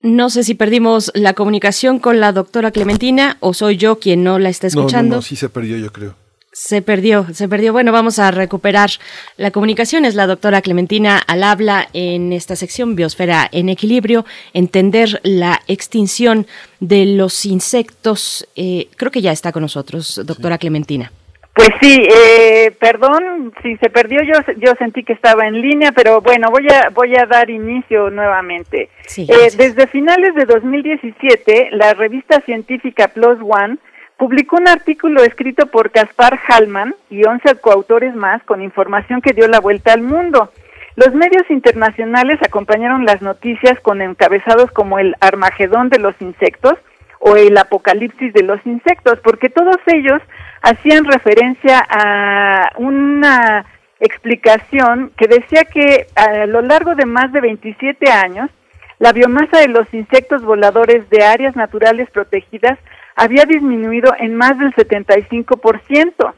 No 0.00 0.30
sé 0.30 0.44
si 0.44 0.54
perdimos 0.54 1.10
la 1.16 1.34
comunicación 1.34 1.98
con 1.98 2.20
la 2.20 2.30
doctora 2.30 2.70
Clementina 2.70 3.38
o 3.40 3.54
soy 3.54 3.76
yo 3.76 3.98
quien 3.98 4.22
no 4.22 4.38
la 4.38 4.50
está 4.50 4.68
escuchando. 4.68 5.16
No, 5.16 5.16
no, 5.16 5.22
sí 5.22 5.34
se 5.34 5.48
perdió, 5.48 5.76
yo 5.78 5.92
creo. 5.92 6.14
Se 6.60 6.82
perdió, 6.82 7.24
se 7.32 7.48
perdió. 7.48 7.72
Bueno, 7.72 7.92
vamos 7.92 8.18
a 8.18 8.32
recuperar 8.32 8.90
la 9.36 9.52
comunicación. 9.52 10.04
Es 10.04 10.16
la 10.16 10.26
doctora 10.26 10.60
Clementina 10.60 11.16
al 11.16 11.44
habla 11.44 11.86
en 11.92 12.32
esta 12.32 12.56
sección 12.56 12.96
Biosfera 12.96 13.48
en 13.52 13.68
Equilibrio, 13.68 14.24
entender 14.54 15.20
la 15.22 15.60
extinción 15.68 16.48
de 16.80 17.06
los 17.06 17.46
insectos. 17.46 18.44
Eh, 18.56 18.88
creo 18.96 19.12
que 19.12 19.20
ya 19.22 19.30
está 19.30 19.52
con 19.52 19.62
nosotros, 19.62 20.20
doctora 20.26 20.58
Clementina. 20.58 21.12
Pues 21.54 21.70
sí, 21.80 22.02
eh, 22.08 22.72
perdón 22.80 23.52
si 23.62 23.76
se 23.76 23.88
perdió, 23.88 24.18
yo 24.22 24.52
yo 24.58 24.72
sentí 24.78 25.04
que 25.04 25.12
estaba 25.12 25.46
en 25.46 25.60
línea, 25.60 25.92
pero 25.92 26.20
bueno, 26.20 26.48
voy 26.50 26.66
a 26.72 26.88
voy 26.90 27.14
a 27.16 27.26
dar 27.26 27.50
inicio 27.50 28.10
nuevamente. 28.10 28.90
eh, 29.16 29.50
desde 29.56 29.86
finales 29.86 30.34
de 30.34 30.44
2017, 30.44 31.68
la 31.72 31.94
revista 31.94 32.40
científica 32.46 33.08
Plus 33.08 33.38
One 33.42 33.78
publicó 34.18 34.56
un 34.56 34.68
artículo 34.68 35.22
escrito 35.22 35.66
por 35.66 35.90
Caspar 35.90 36.38
Hallman 36.48 36.94
y 37.08 37.24
11 37.24 37.60
coautores 37.60 38.14
más 38.14 38.42
con 38.42 38.60
información 38.60 39.22
que 39.22 39.32
dio 39.32 39.46
la 39.46 39.60
vuelta 39.60 39.92
al 39.92 40.02
mundo. 40.02 40.52
Los 40.96 41.14
medios 41.14 41.48
internacionales 41.48 42.38
acompañaron 42.42 43.06
las 43.06 43.22
noticias 43.22 43.78
con 43.80 44.02
encabezados 44.02 44.72
como 44.72 44.98
el 44.98 45.14
Armagedón 45.20 45.88
de 45.88 46.00
los 46.00 46.20
insectos 46.20 46.74
o 47.20 47.36
el 47.36 47.56
Apocalipsis 47.56 48.32
de 48.32 48.42
los 48.42 48.64
insectos, 48.66 49.20
porque 49.20 49.48
todos 49.48 49.76
ellos 49.86 50.20
hacían 50.62 51.04
referencia 51.04 51.84
a 51.88 52.72
una 52.76 53.64
explicación 54.00 55.12
que 55.16 55.28
decía 55.28 55.62
que 55.64 56.06
a 56.16 56.46
lo 56.46 56.62
largo 56.62 56.96
de 56.96 57.06
más 57.06 57.32
de 57.32 57.40
27 57.40 58.10
años, 58.10 58.50
la 58.98 59.12
biomasa 59.12 59.60
de 59.60 59.68
los 59.68 59.92
insectos 59.94 60.42
voladores 60.42 61.08
de 61.08 61.24
áreas 61.24 61.54
naturales 61.54 62.10
protegidas 62.10 62.78
había 63.18 63.44
disminuido 63.44 64.14
en 64.18 64.36
más 64.36 64.56
del 64.58 64.72
75%. 64.74 66.34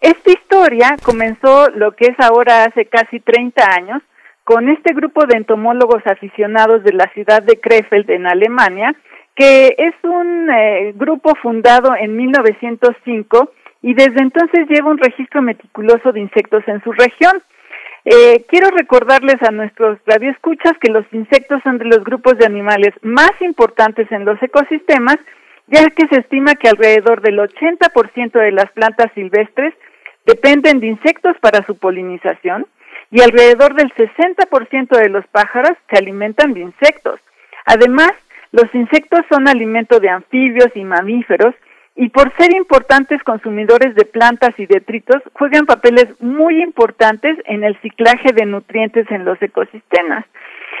Esta 0.00 0.30
historia 0.32 0.96
comenzó 1.04 1.68
lo 1.70 1.92
que 1.92 2.06
es 2.06 2.18
ahora 2.18 2.64
hace 2.64 2.86
casi 2.86 3.20
30 3.20 3.62
años 3.70 4.02
con 4.42 4.68
este 4.68 4.94
grupo 4.94 5.26
de 5.26 5.36
entomólogos 5.36 6.02
aficionados 6.06 6.82
de 6.84 6.94
la 6.94 7.06
ciudad 7.12 7.42
de 7.42 7.60
Krefeld 7.60 8.10
en 8.10 8.26
Alemania, 8.26 8.94
que 9.36 9.74
es 9.76 9.94
un 10.02 10.50
eh, 10.50 10.92
grupo 10.96 11.34
fundado 11.36 11.94
en 11.94 12.16
1905 12.16 13.52
y 13.82 13.94
desde 13.94 14.22
entonces 14.22 14.66
lleva 14.68 14.90
un 14.90 14.98
registro 14.98 15.42
meticuloso 15.42 16.12
de 16.12 16.20
insectos 16.20 16.64
en 16.66 16.82
su 16.82 16.92
región. 16.92 17.42
Eh, 18.04 18.44
quiero 18.48 18.70
recordarles 18.70 19.40
a 19.42 19.52
nuestros 19.52 19.98
radioescuchas 20.06 20.72
que 20.80 20.90
los 20.90 21.04
insectos 21.12 21.60
son 21.62 21.78
de 21.78 21.84
los 21.84 22.02
grupos 22.02 22.38
de 22.38 22.46
animales 22.46 22.92
más 23.02 23.30
importantes 23.40 24.10
en 24.10 24.24
los 24.24 24.42
ecosistemas, 24.42 25.18
ya 25.72 25.88
que 25.88 26.06
se 26.08 26.20
estima 26.20 26.54
que 26.54 26.68
alrededor 26.68 27.22
del 27.22 27.38
80% 27.38 28.32
de 28.32 28.52
las 28.52 28.70
plantas 28.72 29.10
silvestres 29.14 29.72
dependen 30.26 30.80
de 30.80 30.88
insectos 30.88 31.34
para 31.40 31.64
su 31.64 31.78
polinización 31.78 32.66
y 33.10 33.22
alrededor 33.22 33.74
del 33.74 33.92
60% 33.94 34.96
de 34.96 35.08
los 35.08 35.26
pájaros 35.28 35.72
se 35.90 35.98
alimentan 35.98 36.52
de 36.52 36.60
insectos. 36.60 37.20
Además, 37.64 38.12
los 38.52 38.66
insectos 38.74 39.22
son 39.30 39.48
alimento 39.48 39.98
de 39.98 40.10
anfibios 40.10 40.68
y 40.74 40.84
mamíferos 40.84 41.54
y 41.96 42.10
por 42.10 42.34
ser 42.36 42.54
importantes 42.54 43.22
consumidores 43.22 43.94
de 43.94 44.04
plantas 44.04 44.58
y 44.58 44.66
detritos, 44.66 45.22
juegan 45.34 45.66
papeles 45.66 46.06
muy 46.20 46.62
importantes 46.62 47.38
en 47.46 47.64
el 47.64 47.78
ciclaje 47.80 48.32
de 48.34 48.44
nutrientes 48.44 49.10
en 49.10 49.24
los 49.24 49.40
ecosistemas. 49.40 50.24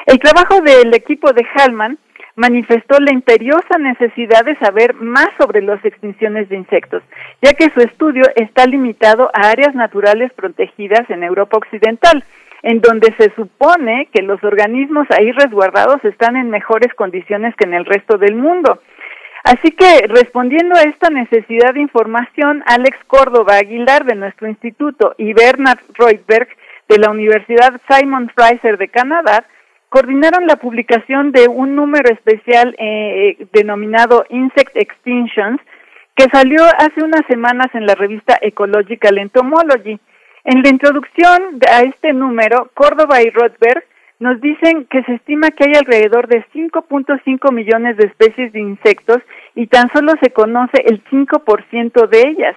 El 0.06 0.18
trabajo 0.18 0.60
del 0.60 0.94
equipo 0.94 1.32
de 1.32 1.44
Hallman 1.54 1.98
manifestó 2.36 2.98
la 2.98 3.12
imperiosa 3.12 3.78
necesidad 3.78 4.44
de 4.44 4.56
saber 4.56 4.94
más 4.94 5.28
sobre 5.38 5.62
las 5.62 5.84
extinciones 5.84 6.48
de 6.48 6.56
insectos, 6.56 7.02
ya 7.42 7.52
que 7.52 7.70
su 7.70 7.80
estudio 7.80 8.24
está 8.36 8.66
limitado 8.66 9.30
a 9.34 9.50
áreas 9.50 9.74
naturales 9.74 10.32
protegidas 10.32 11.08
en 11.10 11.22
Europa 11.22 11.58
Occidental, 11.58 12.24
en 12.62 12.80
donde 12.80 13.12
se 13.18 13.32
supone 13.34 14.08
que 14.12 14.22
los 14.22 14.42
organismos 14.44 15.06
ahí 15.10 15.32
resguardados 15.32 16.04
están 16.04 16.36
en 16.36 16.48
mejores 16.48 16.94
condiciones 16.94 17.54
que 17.56 17.64
en 17.64 17.74
el 17.74 17.84
resto 17.84 18.18
del 18.18 18.36
mundo. 18.36 18.80
Así 19.44 19.72
que, 19.72 20.06
respondiendo 20.06 20.76
a 20.76 20.82
esta 20.82 21.10
necesidad 21.10 21.74
de 21.74 21.80
información, 21.80 22.62
Alex 22.66 22.96
Córdoba 23.08 23.56
Aguilar 23.56 24.04
de 24.04 24.14
nuestro 24.14 24.46
instituto 24.48 25.14
y 25.18 25.32
Bernard 25.32 25.80
Reutberg 25.94 26.48
de 26.88 26.98
la 26.98 27.10
Universidad 27.10 27.80
Simon 27.88 28.30
Fraser 28.34 28.78
de 28.78 28.88
Canadá 28.88 29.44
coordinaron 29.92 30.46
la 30.46 30.56
publicación 30.56 31.32
de 31.32 31.48
un 31.48 31.76
número 31.76 32.10
especial 32.14 32.74
eh, 32.78 33.36
denominado 33.52 34.24
Insect 34.30 34.74
Extinctions 34.74 35.60
que 36.16 36.24
salió 36.32 36.64
hace 36.64 37.04
unas 37.04 37.20
semanas 37.28 37.66
en 37.74 37.84
la 37.84 37.94
revista 37.94 38.38
Ecological 38.40 39.18
Entomology. 39.18 40.00
En 40.44 40.62
la 40.62 40.70
introducción 40.70 41.58
a 41.70 41.82
este 41.82 42.14
número, 42.14 42.70
Córdoba 42.72 43.20
y 43.20 43.28
Rothberg 43.28 43.84
nos 44.18 44.40
dicen 44.40 44.86
que 44.86 45.02
se 45.02 45.16
estima 45.16 45.50
que 45.50 45.64
hay 45.64 45.74
alrededor 45.74 46.26
de 46.26 46.42
5.5 46.54 47.52
millones 47.52 47.98
de 47.98 48.06
especies 48.06 48.50
de 48.54 48.60
insectos 48.60 49.18
y 49.54 49.66
tan 49.66 49.90
solo 49.92 50.14
se 50.22 50.30
conoce 50.30 50.82
el 50.86 51.04
5% 51.04 52.08
de 52.08 52.28
ellas. 52.30 52.56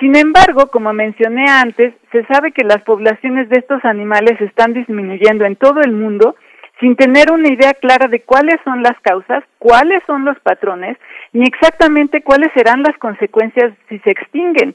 Sin 0.00 0.16
embargo, 0.16 0.66
como 0.72 0.92
mencioné 0.92 1.44
antes, 1.48 1.94
se 2.10 2.24
sabe 2.24 2.50
que 2.50 2.64
las 2.64 2.82
poblaciones 2.82 3.48
de 3.48 3.60
estos 3.60 3.84
animales 3.84 4.40
están 4.40 4.72
disminuyendo 4.72 5.44
en 5.44 5.54
todo 5.54 5.80
el 5.82 5.92
mundo 5.92 6.34
sin 6.80 6.96
tener 6.96 7.30
una 7.32 7.48
idea 7.48 7.72
clara 7.74 8.08
de 8.08 8.20
cuáles 8.20 8.56
son 8.64 8.82
las 8.82 8.98
causas, 9.00 9.44
cuáles 9.58 10.02
son 10.06 10.24
los 10.24 10.38
patrones, 10.40 10.96
ni 11.32 11.44
exactamente 11.44 12.22
cuáles 12.22 12.50
serán 12.52 12.82
las 12.82 12.96
consecuencias 12.98 13.72
si 13.88 13.98
se 14.00 14.10
extinguen. 14.10 14.74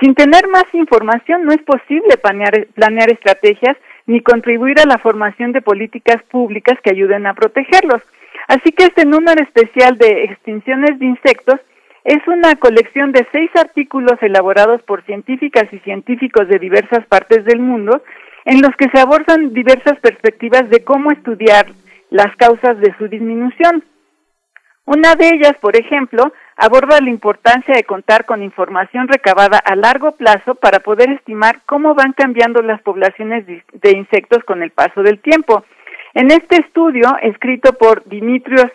Sin 0.00 0.14
tener 0.14 0.48
más 0.48 0.64
información 0.72 1.44
no 1.44 1.52
es 1.52 1.62
posible 1.62 2.16
planear, 2.16 2.66
planear 2.74 3.10
estrategias 3.10 3.76
ni 4.06 4.20
contribuir 4.20 4.80
a 4.80 4.86
la 4.86 4.98
formación 4.98 5.52
de 5.52 5.62
políticas 5.62 6.22
públicas 6.30 6.78
que 6.82 6.90
ayuden 6.90 7.26
a 7.26 7.34
protegerlos. 7.34 8.02
Así 8.48 8.72
que 8.72 8.84
este 8.84 9.04
número 9.04 9.42
especial 9.42 9.98
de 9.98 10.24
extinciones 10.24 10.98
de 10.98 11.06
insectos 11.06 11.60
es 12.04 12.26
una 12.26 12.54
colección 12.56 13.12
de 13.12 13.26
seis 13.30 13.50
artículos 13.54 14.14
elaborados 14.22 14.82
por 14.82 15.04
científicas 15.04 15.64
y 15.70 15.78
científicos 15.80 16.48
de 16.48 16.58
diversas 16.58 17.06
partes 17.06 17.44
del 17.44 17.60
mundo, 17.60 18.02
en 18.50 18.62
los 18.62 18.74
que 18.74 18.90
se 18.90 18.98
abordan 18.98 19.54
diversas 19.54 20.00
perspectivas 20.00 20.68
de 20.70 20.82
cómo 20.82 21.12
estudiar 21.12 21.66
las 22.10 22.34
causas 22.34 22.80
de 22.80 22.92
su 22.98 23.06
disminución. 23.06 23.84
Una 24.86 25.14
de 25.14 25.28
ellas, 25.28 25.52
por 25.60 25.76
ejemplo, 25.76 26.32
aborda 26.56 26.98
la 27.00 27.10
importancia 27.10 27.72
de 27.76 27.84
contar 27.84 28.24
con 28.24 28.42
información 28.42 29.06
recabada 29.06 29.58
a 29.58 29.76
largo 29.76 30.16
plazo 30.16 30.56
para 30.56 30.80
poder 30.80 31.10
estimar 31.10 31.60
cómo 31.64 31.94
van 31.94 32.12
cambiando 32.12 32.60
las 32.60 32.82
poblaciones 32.82 33.46
de 33.46 33.90
insectos 33.96 34.42
con 34.42 34.64
el 34.64 34.72
paso 34.72 35.04
del 35.04 35.20
tiempo. 35.20 35.64
En 36.14 36.32
este 36.32 36.56
estudio, 36.56 37.06
escrito 37.22 37.74
por 37.74 38.02
Dimitrios 38.06 38.72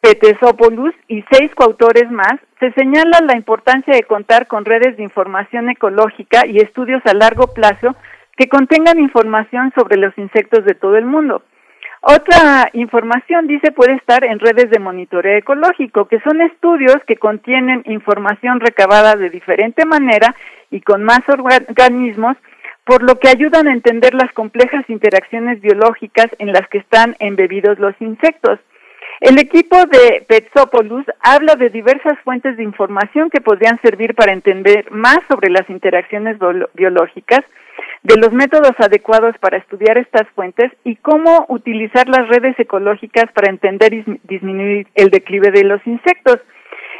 Petesopoulos 0.00 0.94
y 1.08 1.22
seis 1.30 1.54
coautores 1.54 2.10
más, 2.10 2.40
se 2.58 2.72
señala 2.72 3.18
la 3.26 3.36
importancia 3.36 3.92
de 3.92 4.04
contar 4.04 4.46
con 4.46 4.64
redes 4.64 4.96
de 4.96 5.02
información 5.02 5.68
ecológica 5.68 6.46
y 6.46 6.56
estudios 6.56 7.02
a 7.04 7.12
largo 7.12 7.48
plazo 7.48 7.94
que 8.40 8.48
contengan 8.48 8.98
información 8.98 9.70
sobre 9.76 9.98
los 9.98 10.16
insectos 10.16 10.64
de 10.64 10.74
todo 10.74 10.96
el 10.96 11.04
mundo. 11.04 11.42
Otra 12.00 12.70
información, 12.72 13.46
dice, 13.46 13.70
puede 13.70 13.96
estar 13.96 14.24
en 14.24 14.38
redes 14.38 14.70
de 14.70 14.78
monitoreo 14.78 15.36
ecológico, 15.36 16.08
que 16.08 16.20
son 16.20 16.40
estudios 16.40 16.96
que 17.06 17.16
contienen 17.16 17.82
información 17.84 18.60
recabada 18.60 19.14
de 19.16 19.28
diferente 19.28 19.84
manera 19.84 20.34
y 20.70 20.80
con 20.80 21.02
más 21.02 21.20
organismos, 21.28 22.38
por 22.84 23.02
lo 23.02 23.16
que 23.16 23.28
ayudan 23.28 23.68
a 23.68 23.74
entender 23.74 24.14
las 24.14 24.32
complejas 24.32 24.88
interacciones 24.88 25.60
biológicas 25.60 26.28
en 26.38 26.54
las 26.54 26.66
que 26.68 26.78
están 26.78 27.16
embebidos 27.18 27.78
los 27.78 27.94
insectos. 28.00 28.58
El 29.20 29.38
equipo 29.38 29.76
de 29.84 30.24
Petsopoulos 30.26 31.04
habla 31.20 31.54
de 31.54 31.68
diversas 31.68 32.18
fuentes 32.24 32.56
de 32.56 32.62
información 32.62 33.28
que 33.28 33.42
podrían 33.42 33.78
servir 33.82 34.14
para 34.14 34.32
entender 34.32 34.90
más 34.90 35.18
sobre 35.28 35.50
las 35.50 35.68
interacciones 35.68 36.38
biológicas, 36.72 37.40
de 38.02 38.16
los 38.16 38.32
métodos 38.32 38.72
adecuados 38.78 39.36
para 39.38 39.58
estudiar 39.58 39.98
estas 39.98 40.26
fuentes 40.30 40.72
y 40.84 40.96
cómo 40.96 41.44
utilizar 41.48 42.08
las 42.08 42.28
redes 42.28 42.58
ecológicas 42.58 43.30
para 43.32 43.50
entender 43.50 43.92
y 43.92 44.04
disminuir 44.24 44.86
el 44.94 45.10
declive 45.10 45.50
de 45.50 45.64
los 45.64 45.86
insectos. 45.86 46.38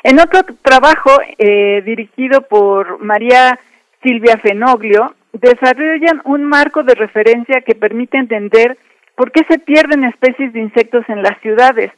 En 0.03 0.21
otro 0.21 0.41
trabajo 0.61 1.11
eh, 1.39 1.81
dirigido 1.87 2.43
por 2.43 3.03
María 3.03 3.59
Silvia 4.03 4.37
Fenoglio, 4.37 5.15
desarrollan 5.33 6.21
un 6.25 6.45
marco 6.45 6.83
de 6.83 6.95
referencia 6.95 7.63
que 7.63 7.75
permite 7.75 8.19
entender 8.19 8.77
por 9.15 9.33
qué 9.33 9.43
se 9.49 9.59
pierden 9.59 10.05
especies 10.05 10.53
de 10.53 10.61
insectos 10.61 11.05
en 11.09 11.23
las 11.23 11.39
ciudades. 11.41 11.93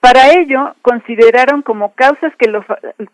Para 0.00 0.30
ello, 0.32 0.74
consideraron 0.80 1.60
como 1.60 1.92
causas 1.94 2.34
que 2.38 2.50
los, 2.50 2.64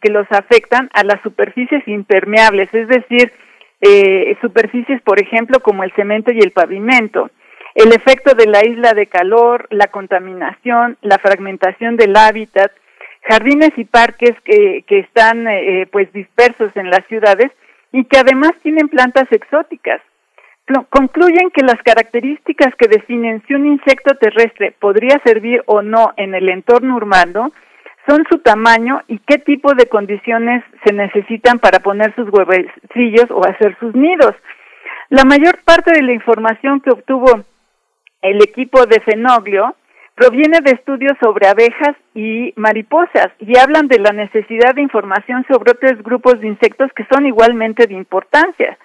que 0.01 0.11
los 0.11 0.27
afectan 0.31 0.89
a 0.93 1.03
las 1.03 1.21
superficies 1.23 1.87
impermeables, 1.87 2.73
es 2.73 2.87
decir, 2.87 3.33
eh, 3.81 4.37
superficies, 4.41 5.03
por 5.03 5.21
ejemplo, 5.21 5.61
como 5.61 5.83
el 5.83 5.93
cemento 5.93 6.33
y 6.33 6.39
el 6.39 6.53
pavimento, 6.53 7.31
el 7.75 7.93
efecto 7.93 8.35
de 8.35 8.47
la 8.47 8.65
isla 8.65 8.93
de 8.95 9.07
calor, 9.07 9.67
la 9.71 9.89
contaminación, 9.89 10.97
la 11.03 11.19
fragmentación 11.19 11.97
del 11.97 12.17
hábitat, 12.17 12.71
jardines 13.29 13.73
y 13.77 13.85
parques 13.85 14.33
que, 14.45 14.85
que 14.87 15.01
están 15.01 15.47
eh, 15.49 15.87
pues 15.91 16.11
dispersos 16.13 16.71
en 16.77 16.91
las 16.91 17.05
ciudades 17.09 17.51
y 17.93 18.05
que 18.05 18.19
además 18.19 18.53
tienen 18.63 18.89
plantas 18.89 19.31
exóticas. 19.33 20.01
Concluyen 20.91 21.51
que 21.53 21.63
las 21.63 21.81
características 21.85 22.75
que 22.75 22.89
definen 22.89 23.41
si 23.47 23.55
un 23.55 23.67
insecto 23.67 24.17
terrestre 24.17 24.75
podría 24.81 25.21
servir 25.25 25.63
o 25.67 25.81
no 25.81 26.13
en 26.17 26.35
el 26.35 26.49
entorno 26.49 26.97
urbano 26.97 27.53
son 28.09 28.25
su 28.29 28.39
tamaño 28.39 29.01
y 29.07 29.19
qué 29.21 29.39
tipo 29.39 29.75
de 29.75 29.87
condiciones 29.87 30.65
se 30.85 30.93
necesitan 30.93 31.61
para 31.61 31.79
poner 31.79 32.13
sus 32.17 32.29
huevecillos 32.31 33.31
o 33.31 33.47
hacer 33.47 33.77
sus 33.79 33.95
nidos. 33.95 34.35
La 35.09 35.25
mayor 35.25 35.63
parte 35.65 35.93
de 35.93 36.03
la 36.03 36.13
información 36.13 36.81
que 36.81 36.91
obtuvo 36.91 37.45
el 38.23 38.43
equipo 38.43 38.87
de 38.87 39.01
Fenoglio 39.01 39.77
proviene 40.17 40.59
de 40.65 40.73
estudios 40.73 41.13
sobre 41.23 41.47
abejas 41.47 41.95
y 42.15 42.53
mariposas 42.57 43.29
y 43.39 43.57
hablan 43.57 43.87
de 43.87 44.01
la 44.01 44.11
necesidad 44.11 44.75
de 44.75 44.83
información 44.83 45.45
sobre 45.49 45.73
otros 45.73 46.03
grupos 46.03 46.41
de 46.41 46.49
insectos 46.49 46.91
que 46.97 47.07
son 47.13 47.25
igualmente 47.27 47.87
de 47.87 47.95
importancia. 47.95 48.77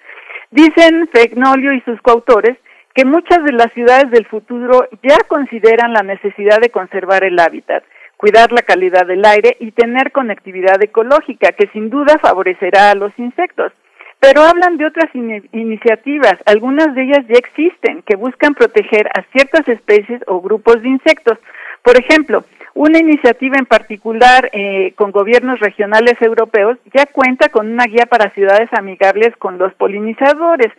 Dicen 0.52 1.08
Fenoglio 1.12 1.72
y 1.72 1.80
sus 1.80 2.00
coautores 2.02 2.56
que 2.94 3.04
muchas 3.04 3.42
de 3.44 3.52
las 3.52 3.72
ciudades 3.72 4.10
del 4.10 4.26
futuro 4.26 4.86
ya 5.02 5.18
consideran 5.26 5.92
la 5.92 6.02
necesidad 6.02 6.60
de 6.60 6.70
conservar 6.70 7.24
el 7.24 7.40
hábitat 7.40 7.82
cuidar 8.22 8.52
la 8.52 8.62
calidad 8.62 9.04
del 9.04 9.24
aire 9.24 9.56
y 9.58 9.72
tener 9.72 10.12
conectividad 10.12 10.80
ecológica, 10.80 11.50
que 11.58 11.66
sin 11.72 11.90
duda 11.90 12.20
favorecerá 12.22 12.92
a 12.92 12.94
los 12.94 13.12
insectos. 13.18 13.72
Pero 14.20 14.42
hablan 14.42 14.76
de 14.76 14.86
otras 14.86 15.10
iniciativas, 15.12 16.34
algunas 16.46 16.94
de 16.94 17.02
ellas 17.02 17.26
ya 17.28 17.34
existen, 17.36 18.02
que 18.02 18.14
buscan 18.14 18.54
proteger 18.54 19.08
a 19.08 19.24
ciertas 19.32 19.66
especies 19.66 20.22
o 20.28 20.40
grupos 20.40 20.80
de 20.82 20.90
insectos. 20.90 21.36
Por 21.82 21.98
ejemplo, 21.98 22.44
una 22.74 22.98
iniciativa 22.98 23.56
en 23.58 23.66
particular 23.66 24.48
eh, 24.52 24.92
con 24.96 25.10
gobiernos 25.10 25.60
regionales 25.60 26.14
europeos 26.20 26.78
ya 26.94 27.06
cuenta 27.06 27.48
con 27.48 27.70
una 27.70 27.84
guía 27.84 28.06
para 28.06 28.30
ciudades 28.30 28.68
amigables 28.72 29.36
con 29.36 29.58
los 29.58 29.74
polinizadores. 29.74 30.72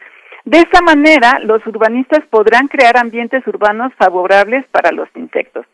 De 0.46 0.58
esa 0.58 0.82
manera, 0.82 1.40
los 1.44 1.66
urbanistas 1.68 2.26
podrán 2.30 2.68
crear 2.68 2.98
ambientes 2.98 3.46
urbanos 3.48 3.94
favorables 3.98 4.66
para 4.72 4.92
los 4.92 5.08
insectos. 5.16 5.66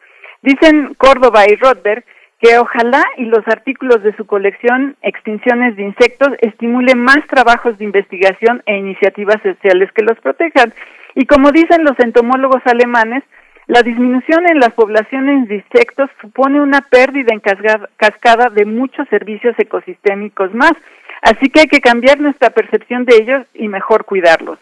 Dicen 0.42 0.94
Córdoba 0.96 1.46
y 1.48 1.56
Rothberg 1.56 2.04
que 2.42 2.58
ojalá 2.58 3.04
y 3.18 3.26
los 3.26 3.46
artículos 3.48 4.02
de 4.02 4.16
su 4.16 4.26
colección 4.26 4.96
Extinciones 5.02 5.76
de 5.76 5.84
Insectos 5.84 6.30
estimulen 6.40 7.00
más 7.00 7.20
trabajos 7.28 7.78
de 7.78 7.84
investigación 7.84 8.64
e 8.66 8.78
iniciativas 8.78 9.42
sociales 9.44 9.92
que 9.94 10.04
los 10.04 10.18
protejan. 10.20 10.74
Y 11.16 11.26
como 11.26 11.52
dicen 11.52 11.84
los 11.84 12.00
entomólogos 12.00 12.62
alemanes, 12.66 13.24
la 13.70 13.84
disminución 13.84 14.48
en 14.48 14.60
las 14.60 14.74
poblaciones 14.74 15.48
de 15.48 15.58
insectos 15.58 16.10
supone 16.20 16.60
una 16.60 16.82
pérdida 16.82 17.36
en 17.36 17.40
cascada 17.40 18.50
de 18.50 18.66
muchos 18.66 19.08
servicios 19.10 19.54
ecosistémicos 19.60 20.52
más, 20.56 20.74
así 21.22 21.52
que 21.52 21.60
hay 21.62 21.68
que 21.68 21.80
cambiar 21.80 22.20
nuestra 22.20 22.50
percepción 22.50 23.06
de 23.06 23.18
ellos 23.18 23.46
y 23.54 23.68
mejor 23.68 24.06
cuidarlos. 24.06 24.58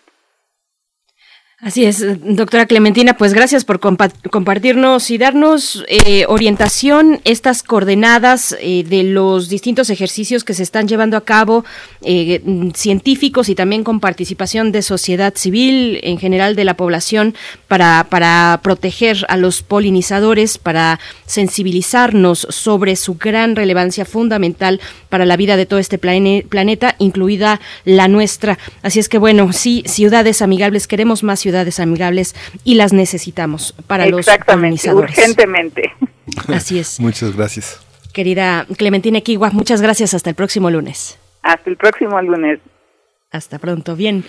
Así 1.60 1.86
es, 1.86 2.06
doctora 2.24 2.68
Clementina, 2.68 3.18
pues 3.18 3.34
gracias 3.34 3.66
por 3.66 3.80
compartirnos 3.80 5.10
y 5.10 5.18
darnos 5.18 5.84
eh, 5.88 6.26
orientación, 6.28 7.20
estas 7.24 7.64
coordenadas 7.64 8.56
eh, 8.62 8.84
de 8.88 9.02
los 9.02 9.50
distintos 9.50 9.90
ejercicios 9.90 10.44
que 10.44 10.54
se 10.54 10.62
están 10.62 10.88
llevando 10.88 11.18
a 11.18 11.26
cabo, 11.26 11.66
eh, 12.04 12.44
científicos 12.76 13.50
y 13.50 13.56
también 13.56 13.84
con 13.84 14.00
participación 14.00 14.72
de 14.72 14.84
sociedad 14.84 15.34
civil, 15.36 16.00
en 16.04 16.20
general 16.20 16.56
de 16.56 16.64
la 16.64 16.76
población, 16.76 17.34
para, 17.68 18.06
para 18.08 18.60
proteger 18.62 19.26
a 19.28 19.36
los 19.36 19.64
polinizadores, 19.64 20.60
para 20.60 21.00
sensibilizarnos 21.26 22.46
sobre 22.52 22.96
su 22.96 23.16
gran 23.16 23.56
relevancia 23.56 24.06
fundamental 24.06 24.80
para 25.10 25.26
la 25.26 25.38
vida 25.38 25.58
de 25.58 25.66
todo 25.66 25.80
este 25.80 25.98
planeta, 25.98 26.96
incluida 27.00 27.60
la 27.84 28.08
nuestra. 28.08 28.60
Así 28.84 29.00
es 29.00 29.10
que 29.10 29.18
bueno, 29.18 29.54
sí, 29.54 29.82
ciudades 29.88 30.44
amigables, 30.44 30.86
queremos 30.86 31.24
más 31.24 31.40
ciudades 31.40 31.47
amigables 31.80 32.36
y 32.64 32.76
las 32.76 32.94
necesitamos 32.94 33.74
para 33.88 34.06
los 34.06 34.26
polinizadores. 34.46 35.18
urgentemente. 35.18 35.94
Así 36.48 36.80
es. 36.80 37.00
Muchas 37.00 37.36
gracias. 37.36 37.80
Querida 38.14 38.66
Clementina 38.78 39.22
Kiwa, 39.22 39.52
muchas 39.52 39.82
gracias. 39.82 40.16
Hasta 40.16 40.32
el 40.32 40.36
próximo 40.36 40.72
lunes. 40.72 41.20
Hasta 41.44 41.70
el 41.70 41.78
próximo 41.78 42.20
lunes. 42.22 42.60
Hasta 43.32 43.60
pronto. 43.60 43.96
Bien. 43.96 44.24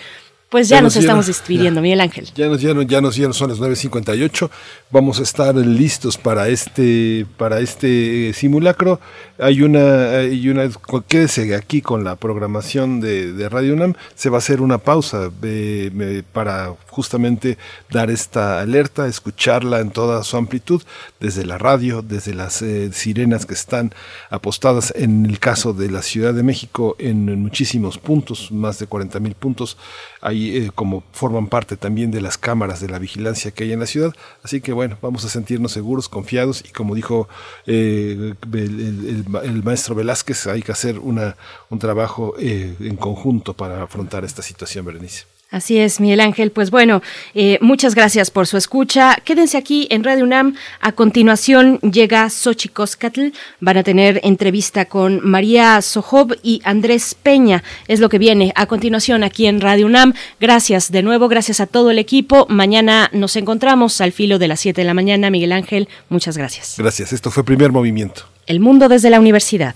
Pues 0.49 0.67
ya, 0.67 0.81
nos 0.81 0.95
estamos 0.95 1.27
despidiendo, 1.27 1.79
Miguel 1.81 2.01
Ángel. 2.01 2.27
Ya 2.35 2.47
nos, 2.47 2.59
ya, 2.61 2.73
ya 2.83 3.01
nos, 3.01 3.15
ya 3.15 3.31
son 3.33 3.49
las 3.49 3.59
9.58. 3.59 4.49
Vamos 4.89 5.19
a 5.19 5.23
estar 5.23 5.55
listos 5.55 6.17
para 6.17 6.47
este, 6.47 7.27
para 7.37 7.59
este 7.59 8.33
simulacro. 8.33 8.99
Hay 9.37 9.61
una, 9.61 10.09
hay 10.09 10.49
una, 10.49 10.69
quédese 11.07 11.55
aquí 11.55 11.81
con 11.81 12.03
la 12.03 12.15
programación 12.15 12.99
de, 12.99 13.31
de 13.33 13.47
Radio 13.47 13.73
UNAM. 13.75 13.93
Se 14.15 14.29
va 14.29 14.37
a 14.37 14.39
hacer 14.39 14.61
una 14.61 14.79
pausa 14.79 15.29
eh, 15.43 16.23
para 16.33 16.73
justamente 16.87 17.57
dar 17.89 18.09
esta 18.09 18.59
alerta, 18.59 19.07
escucharla 19.07 19.79
en 19.79 19.91
toda 19.91 20.23
su 20.23 20.35
amplitud, 20.35 20.81
desde 21.19 21.45
la 21.45 21.57
radio, 21.57 22.01
desde 22.01 22.33
las 22.33 22.61
eh, 22.61 22.91
sirenas 22.91 23.45
que 23.45 23.53
están 23.53 23.93
apostadas 24.29 24.93
en 24.95 25.25
el 25.25 25.39
caso 25.39 25.73
de 25.73 25.89
la 25.89 26.01
Ciudad 26.01 26.33
de 26.33 26.43
México 26.43 26.95
en, 26.99 27.41
muchísimos 27.41 27.97
puntos, 27.97 28.51
más 28.51 28.79
de 28.79 28.87
40 28.87 29.19
mil 29.19 29.35
puntos, 29.35 29.77
ahí 30.21 30.57
eh, 30.57 30.71
como 30.73 31.03
forman 31.11 31.47
parte 31.47 31.77
también 31.77 32.11
de 32.11 32.21
las 32.21 32.37
cámaras 32.37 32.79
de 32.79 32.89
la 32.89 32.99
vigilancia 32.99 33.51
que 33.51 33.63
hay 33.63 33.73
en 33.73 33.79
la 33.79 33.85
ciudad. 33.85 34.13
Así 34.43 34.61
que 34.61 34.73
bueno, 34.73 34.97
vamos 35.01 35.25
a 35.25 35.29
sentirnos 35.29 35.71
seguros, 35.71 36.09
confiados 36.09 36.63
y 36.67 36.69
como 36.69 36.95
dijo 36.95 37.27
eh, 37.65 38.35
el, 38.53 39.63
maestro 39.63 39.95
Velázquez, 39.95 40.47
hay 40.47 40.61
que 40.61 40.71
hacer 40.71 40.99
una, 40.99 41.35
un 41.69 41.79
trabajo 41.79 42.35
en 42.37 42.95
conjunto 42.97 43.53
para 43.53 43.83
afrontar 43.83 44.25
esta 44.25 44.41
situación, 44.41 44.85
Berenice. 44.85 45.38
Así 45.51 45.79
es, 45.79 45.99
Miguel 45.99 46.19
Ángel. 46.19 46.51
Pues 46.51 46.69
bueno, 46.69 47.01
eh, 47.33 47.57
muchas 47.61 47.95
gracias 47.95 48.29
por 48.29 48.45
su 48.45 48.55
escucha. 48.55 49.17
Quédense 49.25 49.57
aquí 49.57 49.87
en 49.89 50.03
Radio 50.03 50.23
UNAM. 50.23 50.55
A 50.79 50.91
continuación 50.91 51.79
llega 51.79 52.29
Xochicoscatl. 52.29 53.29
Van 53.59 53.77
a 53.77 53.83
tener 53.83 54.21
entrevista 54.23 54.85
con 54.85 55.27
María 55.27 55.81
Sojob 55.81 56.35
y 56.43 56.61
Andrés 56.65 57.15
Peña. 57.15 57.63
Es 57.87 57.99
lo 57.99 58.09
que 58.09 58.19
viene 58.19 58.53
a 58.55 58.67
continuación 58.67 59.23
aquí 59.23 59.47
en 59.47 59.59
Radio 59.59 59.87
UNAM. 59.87 60.13
Gracias 60.39 60.91
de 60.91 61.01
nuevo, 61.01 61.27
gracias 61.27 61.59
a 61.59 61.65
todo 61.65 61.89
el 61.89 61.97
equipo. 61.97 62.45
Mañana 62.47 63.09
nos 63.11 63.35
encontramos 63.35 64.01
al 64.01 64.11
filo 64.11 64.37
de 64.37 64.47
las 64.47 64.59
7 64.59 64.81
de 64.81 64.85
la 64.85 64.93
mañana. 64.93 65.31
Miguel 65.31 65.51
Ángel, 65.51 65.89
muchas 66.09 66.37
gracias. 66.37 66.75
Gracias. 66.77 67.11
Esto 67.11 67.31
fue 67.31 67.43
Primer 67.43 67.71
Movimiento. 67.71 68.25
El 68.45 68.59
mundo 68.59 68.87
desde 68.87 69.09
la 69.09 69.19
universidad. 69.19 69.75